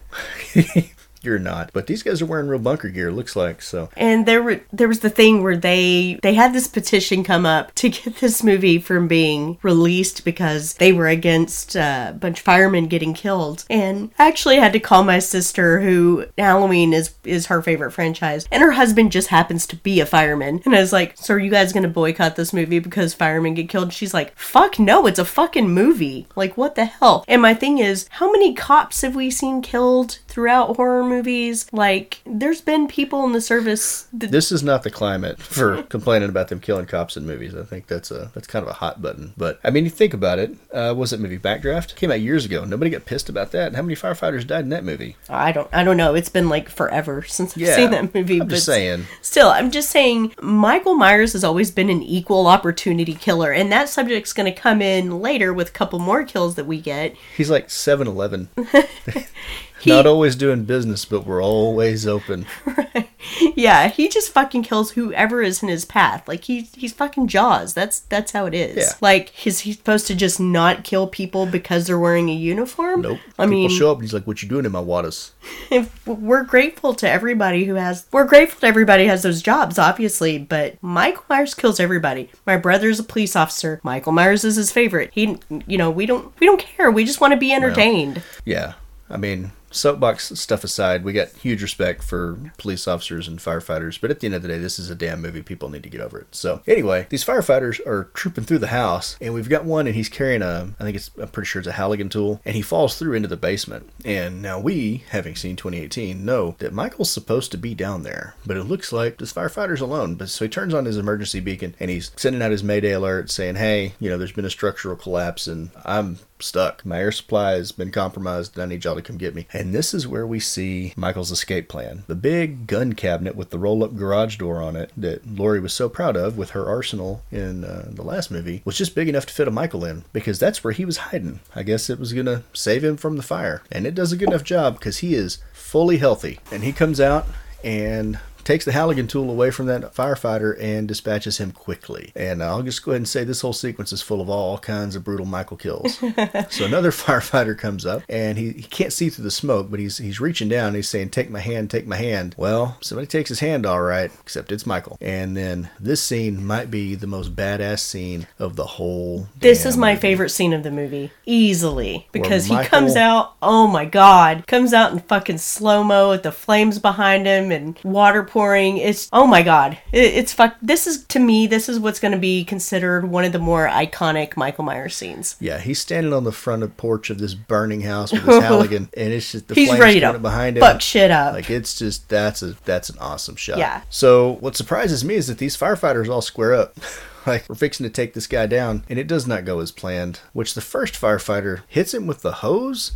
You're 1.26 1.40
not, 1.40 1.72
but 1.74 1.88
these 1.88 2.04
guys 2.04 2.22
are 2.22 2.26
wearing 2.26 2.48
real 2.48 2.60
bunker 2.60 2.90
gear. 2.90 3.12
Looks 3.12 3.36
like 3.36 3.62
so. 3.62 3.90
And 3.98 4.26
there 4.26 4.44
were 4.44 4.62
there 4.72 4.88
was 4.88 5.00
the 5.00 5.10
thing 5.10 5.42
where 5.42 5.58
they 5.58 6.20
they 6.22 6.36
had 6.36 6.54
this 6.54 6.68
petition 6.68 7.24
come 7.24 7.46
up 7.46 7.74
to 7.76 7.90
get 7.90 8.18
this 8.20 8.44
movie 8.44 8.78
from 8.80 9.08
being 9.08 9.58
released 9.64 10.24
because 10.24 10.76
they 10.76 10.94
were 10.94 11.08
against 11.08 11.76
uh, 11.76 12.08
a 12.12 12.14
bunch 12.14 12.40
of 12.40 12.46
firemen 12.46 12.88
getting 12.88 13.14
killed. 13.14 13.66
And 13.70 14.12
I 14.20 14.28
actually 14.28 14.58
had 14.58 14.74
to 14.74 14.80
call 14.80 15.04
my 15.04 15.20
sister, 15.20 15.82
who 15.82 16.26
Halloween 16.38 16.94
is 16.94 17.16
is 17.24 17.48
her 17.48 17.62
favorite 17.62 17.92
franchise, 17.92 18.48
and 18.52 18.62
her 18.62 18.72
husband 18.72 19.12
just 19.12 19.30
happens 19.30 19.66
to 19.68 19.76
be 19.76 20.00
a 20.00 20.06
fireman. 20.06 20.62
And 20.66 20.76
I 20.76 20.80
was 20.80 20.94
like, 20.94 21.18
"So 21.18 21.34
are 21.34 21.40
you 21.40 21.50
guys 21.50 21.74
gonna 21.74 21.88
boycott 21.88 22.36
this 22.36 22.54
movie 22.54 22.80
because 22.80 23.14
firemen 23.16 23.56
get 23.56 23.70
killed?" 23.70 23.94
She's 23.94 24.14
like, 24.14 24.38
"Fuck 24.38 24.78
no, 24.78 25.08
it's 25.08 25.20
a 25.20 25.26
fucking 25.26 25.70
movie. 25.70 26.28
Like 26.36 26.56
what 26.56 26.76
the 26.76 26.86
hell?" 26.86 27.26
And 27.28 27.42
my 27.42 27.56
thing 27.56 27.80
is, 27.80 28.08
how 28.12 28.32
many 28.32 28.54
cops 28.54 29.02
have 29.02 29.16
we 29.16 29.32
seen 29.32 29.62
killed 29.62 30.20
throughout 30.36 30.76
horror 30.76 31.02
movies? 31.06 31.66
Like, 31.72 32.20
there's 32.26 32.60
been 32.60 32.88
people 32.88 33.24
in 33.24 33.32
the 33.32 33.40
service 33.40 34.08
that 34.12 34.32
This 34.32 34.52
is 34.52 34.62
not 34.64 34.84
the 34.84 34.92
climate 34.92 35.42
for 35.42 35.82
complaining 35.90 36.28
about 36.28 36.50
them 36.50 36.60
killing 36.60 36.86
cops 36.86 37.16
in 37.16 37.26
movies. 37.26 37.56
I 37.56 37.64
think 37.64 37.88
that's 37.88 38.12
a 38.12 38.32
that's 38.34 38.46
kind 38.48 38.62
of 38.64 38.70
a 38.70 38.74
hot 38.74 39.02
button. 39.02 39.34
But 39.38 39.62
I 39.64 39.70
mean, 39.70 39.86
you 39.86 39.90
think 39.90 40.14
about 40.14 40.40
it. 40.40 40.54
Uh, 40.74 40.94
was 40.96 41.14
it 41.14 41.22
movie 41.22 41.40
Backdraft? 41.40 41.96
Came 41.96 42.12
out 42.12 42.20
years 42.20 42.44
ago. 42.44 42.66
Nobody 42.66 42.92
got 42.92 43.06
pissed 43.06 43.30
about 43.30 43.52
that. 43.54 43.74
How 43.76 43.82
many 43.82 43.96
firefighters 43.96 44.46
died 44.46 44.66
in 44.66 44.70
that 44.70 44.84
movie? 44.84 45.16
I 45.30 45.54
don't 45.54 45.70
I 45.72 45.86
don't 45.86 45.96
know. 45.98 46.16
It's 46.16 46.28
been 46.30 46.50
like 46.50 46.68
forever 46.68 47.24
since 47.24 47.54
I've 47.56 47.64
Yeah, 47.64 47.76
seen 47.78 47.92
that 47.92 48.14
movie. 48.14 48.42
I'm 48.42 48.50
just 48.50 48.66
saying. 48.66 49.06
Still, 49.22 49.48
I'm 49.48 49.72
just 49.72 49.90
saying 49.90 50.36
Michael 50.42 50.96
Myers 50.96 51.32
has 51.32 51.46
always 51.46 51.72
been 51.72 51.90
an 51.90 52.04
equal 52.04 52.48
opportunity 52.48 53.14
killer, 53.14 53.54
and 53.54 53.72
that 53.72 53.88
subject's 53.88 54.34
going 54.34 54.54
to 54.54 54.60
come 54.60 54.82
in 54.82 55.22
later 55.22 55.54
with 55.54 55.70
a 55.70 55.72
couple 55.72 56.00
more 56.00 56.26
kills 56.26 56.56
that 56.56 56.66
we 56.66 56.82
get. 56.82 57.16
He's 57.38 57.50
like 57.50 57.70
7-Eleven. 57.70 58.50
Not 59.92 60.06
always 60.08 60.36
doing 60.36 60.66
business, 60.66 61.06
but 61.06 61.26
we're 61.26 61.44
always 61.44 62.08
open. 62.08 62.46
right. 62.66 63.10
Yeah, 63.56 63.88
he 63.88 64.08
just 64.08 64.32
fucking 64.32 64.64
kills 64.64 64.92
whoever 64.92 65.42
is 65.42 65.64
in 65.64 65.70
his 65.70 65.86
path. 65.86 66.28
Like 66.28 66.44
he's 66.44 66.74
he's 66.76 66.94
fucking 66.94 67.28
Jaws. 67.28 67.74
That's 67.74 68.00
that's 68.02 68.32
how 68.32 68.46
it 68.46 68.54
is. 68.54 68.78
Yeah. 68.78 68.92
Like 69.02 69.46
is 69.48 69.62
he 69.62 69.74
supposed 69.74 70.08
to 70.08 70.16
just 70.16 70.40
not 70.40 70.84
kill 70.84 71.08
people 71.08 71.46
because 71.46 71.88
they're 71.88 72.00
wearing 72.00 72.30
a 72.30 72.34
uniform? 72.34 73.02
Nope. 73.02 73.20
I 73.40 73.46
People 73.46 73.50
mean, 73.50 73.70
show 73.70 73.92
up 73.92 73.98
and 73.98 74.04
he's 74.04 74.14
like, 74.14 74.28
"What 74.28 74.44
you 74.44 74.50
doing 74.50 74.66
in 74.66 74.72
my 74.72 74.80
waters?" 74.80 75.34
if 75.72 76.06
we're 76.08 76.44
grateful 76.44 76.94
to 76.96 77.10
everybody 77.10 77.66
who 77.66 77.76
has 77.76 78.06
we're 78.12 78.26
grateful 78.26 78.62
to 78.62 78.68
everybody 78.68 79.04
who 79.04 79.10
has 79.10 79.22
those 79.24 79.42
jobs 79.42 79.78
obviously 79.78 80.38
but 80.40 80.82
michael 80.82 81.24
myers 81.30 81.54
kills 81.54 81.80
everybody 81.80 82.30
my 82.48 82.58
brother's 82.58 83.00
a 83.00 83.04
police 83.04 83.36
officer 83.36 83.80
michael 83.84 84.12
myers 84.12 84.44
is 84.44 84.56
his 84.56 84.72
favorite 84.72 85.12
he 85.14 85.38
you 85.68 85.78
know 85.78 85.92
we 85.92 86.06
don't 86.08 86.34
we 86.40 86.48
don't 86.48 86.60
care 86.60 86.90
we 86.90 87.06
just 87.06 87.22
want 87.22 87.32
to 87.32 87.38
be 87.38 87.52
entertained 87.52 88.22
Yeah. 88.44 88.74
I 89.08 89.18
mean, 89.18 89.52
soapbox 89.76 90.32
stuff 90.40 90.64
aside, 90.64 91.04
we 91.04 91.14
got 91.14 91.30
huge 91.30 91.62
respect 91.62 92.04
for 92.04 92.38
police 92.58 92.88
officers 92.88 93.28
and 93.28 93.40
firefighters, 93.40 94.00
but 94.00 94.12
at 94.12 94.20
the 94.20 94.28
end 94.28 94.36
of 94.36 94.42
the 94.42 94.48
day, 94.48 94.58
this 94.58 94.80
is 94.80 94.90
a 94.90 94.96
damn 94.96 95.22
movie. 95.22 95.42
People 95.42 95.70
need 95.70 95.84
to 95.84 95.90
get 95.90 96.02
over 96.02 96.20
it. 96.20 96.34
So, 96.36 96.62
anyway, 96.68 97.08
these 97.10 97.26
firefighters 97.26 97.86
are 97.86 98.10
trooping 98.14 98.46
through 98.46 98.60
the 98.60 98.68
house, 98.68 99.18
and 99.22 99.34
we've 99.34 99.50
got 99.50 99.66
one, 99.66 99.88
and 99.88 99.96
he's 99.96 100.10
carrying 100.10 100.42
a, 100.42 100.74
I 100.80 100.84
think 100.84 100.96
it's, 100.96 101.12
I'm 101.20 101.30
pretty 101.30 101.48
sure 101.48 101.60
it's 101.60 101.68
a 101.68 101.74
Halligan 101.74 102.10
tool, 102.10 102.42
and 102.46 102.56
he 102.56 102.62
falls 102.62 102.98
through 102.98 103.14
into 103.14 103.28
the 103.28 103.38
basement. 103.38 103.90
And 104.04 104.42
now 104.42 104.60
we, 104.60 105.04
having 105.10 105.36
seen 105.36 105.56
2018, 105.56 106.26
know 106.26 106.56
that 106.60 106.74
Michael's 106.74 107.12
supposed 107.12 107.52
to 107.52 107.58
be 107.58 107.76
down 107.76 108.04
there, 108.04 108.36
but 108.46 108.58
it 108.58 108.64
looks 108.64 108.92
like 108.92 109.18
this 109.18 109.34
firefighter's 109.34 109.82
alone. 109.82 110.16
But 110.16 110.30
so 110.30 110.46
he 110.46 110.50
turns 110.50 110.74
on 110.74 110.86
his 110.86 110.98
emergency 110.98 111.40
beacon, 111.40 111.76
and 111.80 111.90
he's 111.90 112.12
sending 112.16 112.42
out 112.42 112.52
his 112.52 112.64
Mayday 112.64 112.92
alert 112.92 113.30
saying, 113.30 113.56
hey, 113.56 113.94
you 114.00 114.10
know, 114.10 114.18
there's 114.18 114.32
been 114.32 114.46
a 114.46 114.50
structural 114.50 114.96
collapse, 114.96 115.48
and 115.48 115.72
I'm 115.84 116.20
stuck. 116.40 116.86
My 116.86 117.00
air 117.00 117.12
supply 117.12 117.52
has 117.52 117.72
been 117.72 117.92
compromised, 117.92 118.56
and 118.56 118.64
I 118.64 118.66
need 118.66 118.84
y'all 118.84 118.96
to 118.96 119.02
come 119.02 119.18
get 119.18 119.36
me. 119.36 119.48
And 119.54 119.74
this 119.74 119.94
is 119.94 120.08
where 120.08 120.28
we 120.28 120.40
see 120.40 120.94
Michael's 120.96 121.32
escape 121.32 121.70
plan. 121.70 122.04
The 122.08 122.16
big 122.16 122.68
gun 122.68 122.94
cabinet 122.94 123.36
with 123.36 123.50
the 123.50 123.60
roll 123.60 123.84
up 123.84 123.96
garage 123.96 124.38
door 124.38 124.62
on 124.62 124.76
it 124.76 124.92
that 124.98 125.26
Laurie 125.28 125.60
was 125.60 125.74
so 125.74 125.90
proud 125.90 126.16
of 126.16 126.38
with 126.38 126.52
her 126.52 126.68
arsenal 126.68 127.24
in 127.32 127.64
uh, 127.64 127.88
the 127.90 128.04
last 128.04 128.32
movie 128.32 128.62
was 128.66 128.78
just 128.78 128.96
big 128.96 129.10
enough 129.10 129.26
to 129.28 129.34
fit 129.34 129.48
a 129.48 129.52
Michael 129.52 129.86
in 129.86 130.04
because 130.14 130.40
that's 130.40 130.64
where 130.64 130.74
he 130.74 130.86
was 130.86 130.98
hiding. 130.98 131.40
I 131.56 131.64
guess 131.64 131.90
it 131.90 132.00
was 132.00 132.14
going 132.14 132.26
to 132.26 132.44
save 132.54 132.84
him 132.84 132.98
from 132.98 133.18
the 133.18 133.24
fire. 133.24 133.64
And 133.72 133.86
it 133.86 133.96
does 133.96 134.12
a 134.12 134.18
good 134.18 134.30
enough 134.30 134.44
job 134.44 134.76
because 134.76 135.00
he 135.00 135.14
is 135.14 135.40
fully 135.54 135.98
healthy. 135.98 136.40
And 136.52 136.64
he 136.64 136.72
comes 136.72 137.00
out 137.00 137.28
and 137.64 138.20
takes 138.46 138.64
the 138.64 138.72
Halligan 138.72 139.08
tool 139.08 139.30
away 139.30 139.52
from 139.52 139.66
that 139.66 139.94
firefighter 139.94 140.56
and 140.62 140.88
dispatches 140.88 141.38
him 141.38 141.52
quickly. 141.52 142.12
And 142.16 142.42
I'll 142.42 142.64
just 142.64 142.84
go 142.84 142.92
ahead 142.92 143.02
and 143.02 143.08
say 143.08 143.24
this 143.24 143.42
whole 143.42 143.54
sequence 143.54 143.92
is 143.92 144.02
full 144.02 144.22
of 144.22 144.30
all 144.30 144.58
kinds 144.58 144.96
of 144.96 145.04
brutal 145.04 145.26
Michael 145.26 145.58
kills. 145.58 145.98
so 146.50 146.66
another 146.66 146.92
firefighter 146.92 147.58
comes 147.58 147.86
up 147.86 148.04
and 148.08 148.38
he, 148.38 148.52
he 148.52 148.62
can't 148.64 148.94
see 148.94 149.10
through 149.10 149.24
the 149.24 149.32
smoke, 149.32 149.70
but 149.70 149.80
he's 149.80 149.98
he's 149.98 150.22
reaching 150.22 150.48
down 150.48 150.68
and 150.68 150.76
he's 150.78 150.90
saying, 150.90 151.10
Take 151.10 151.30
my 151.30 151.40
hand, 151.40 151.70
take 151.70 151.88
my 151.88 151.98
hand. 151.98 152.36
Well, 152.38 152.78
somebody 152.82 153.08
takes 153.08 153.30
his 153.30 153.40
hand 153.40 153.66
all 153.66 153.82
right, 153.82 154.12
except 154.22 154.52
it's 154.52 154.66
Michael. 154.66 154.98
And 155.02 155.36
then 155.36 155.70
this 155.80 156.02
scene 156.02 156.46
might 156.46 156.70
be 156.72 156.96
the 156.96 157.08
most 157.08 157.36
badass 157.36 157.80
scene 157.80 158.28
of 158.40 158.56
the 158.56 158.66
whole 158.66 159.28
this 159.40 159.66
is 159.66 159.78
my 159.78 159.92
movie. 159.92 160.02
favorite 160.02 160.30
scene 160.30 160.54
of 160.54 160.64
the 160.64 160.72
movie 160.72 161.12
easily 161.26 162.08
because 162.12 162.46
he 162.46 162.64
comes 162.64 162.96
out 162.96 163.34
oh 163.42 163.68
my 163.68 163.86
god 163.86 164.46
comes 164.48 164.74
out 164.74 164.92
in 164.92 165.00
fucking 165.00 165.38
slow-mo 165.38 166.10
with 166.10 166.24
the 166.24 166.32
flames 166.32 166.80
behind 166.80 167.26
him 167.26 167.52
and 167.52 167.80
water 167.84 168.24
pouring. 168.36 168.76
It's 168.78 169.08
oh 169.14 169.26
my 169.26 169.42
god, 169.44 169.78
it, 169.94 170.14
it's 170.14 170.34
fuck. 170.34 170.58
This 170.62 170.88
is 170.88 171.06
to 171.06 171.20
me, 171.20 171.48
this 171.48 171.70
is 171.70 171.80
what's 171.80 172.02
going 172.02 172.12
to 172.12 172.18
be 172.18 172.44
considered 172.44 173.10
one 173.10 173.24
of 173.24 173.32
the 173.32 173.40
more 173.40 173.66
iconic 173.70 174.36
Michael 174.36 174.66
Myers 174.66 174.94
scenes. 174.94 175.38
Yeah, 175.40 175.58
he's 175.60 175.80
standing 175.80 176.12
on 176.12 176.26
the 176.26 176.34
front 176.34 176.62
of 176.62 176.76
porch 176.76 177.10
of 177.10 177.18
this 177.18 177.34
burning 177.34 177.82
house 177.82 178.12
with 178.12 178.24
his 178.24 178.44
Halligan, 178.44 178.90
and 178.98 179.14
it's 179.14 179.32
just 179.32 179.48
the 179.48 179.56
He's 179.56 179.70
flames 179.70 179.82
ready 179.82 180.00
to 180.02 180.20
behind 180.20 180.58
him. 180.58 180.62
fuck 180.62 180.82
shit 180.82 181.12
up. 181.12 181.34
Like 181.34 181.50
it's 181.50 181.80
just 181.80 182.10
that's 182.10 182.42
a 182.44 182.58
that's 182.66 182.90
an 182.90 182.98
awesome 183.00 183.38
shot. 183.38 183.58
Yeah. 183.58 183.84
So 183.90 184.34
what 184.42 184.58
surprises 184.58 185.06
me 185.06 185.16
is 185.16 185.28
that 185.28 185.38
these 185.38 185.56
firefighters 185.56 186.10
all 186.10 186.22
square 186.22 186.54
up. 186.54 186.78
Like 187.28 187.50
we're 187.50 187.56
fixing 187.56 187.86
to 187.86 187.90
take 187.90 188.14
this 188.14 188.28
guy 188.28 188.46
down, 188.46 188.84
and 188.88 189.00
it 189.00 189.08
does 189.08 189.26
not 189.26 189.46
go 189.46 189.60
as 189.60 189.72
planned. 189.72 190.20
Which 190.34 190.54
the 190.54 190.62
first 190.62 190.94
firefighter 190.94 191.62
hits 191.68 191.92
him 191.92 192.06
with 192.06 192.22
the 192.22 192.34
hose, 192.34 192.92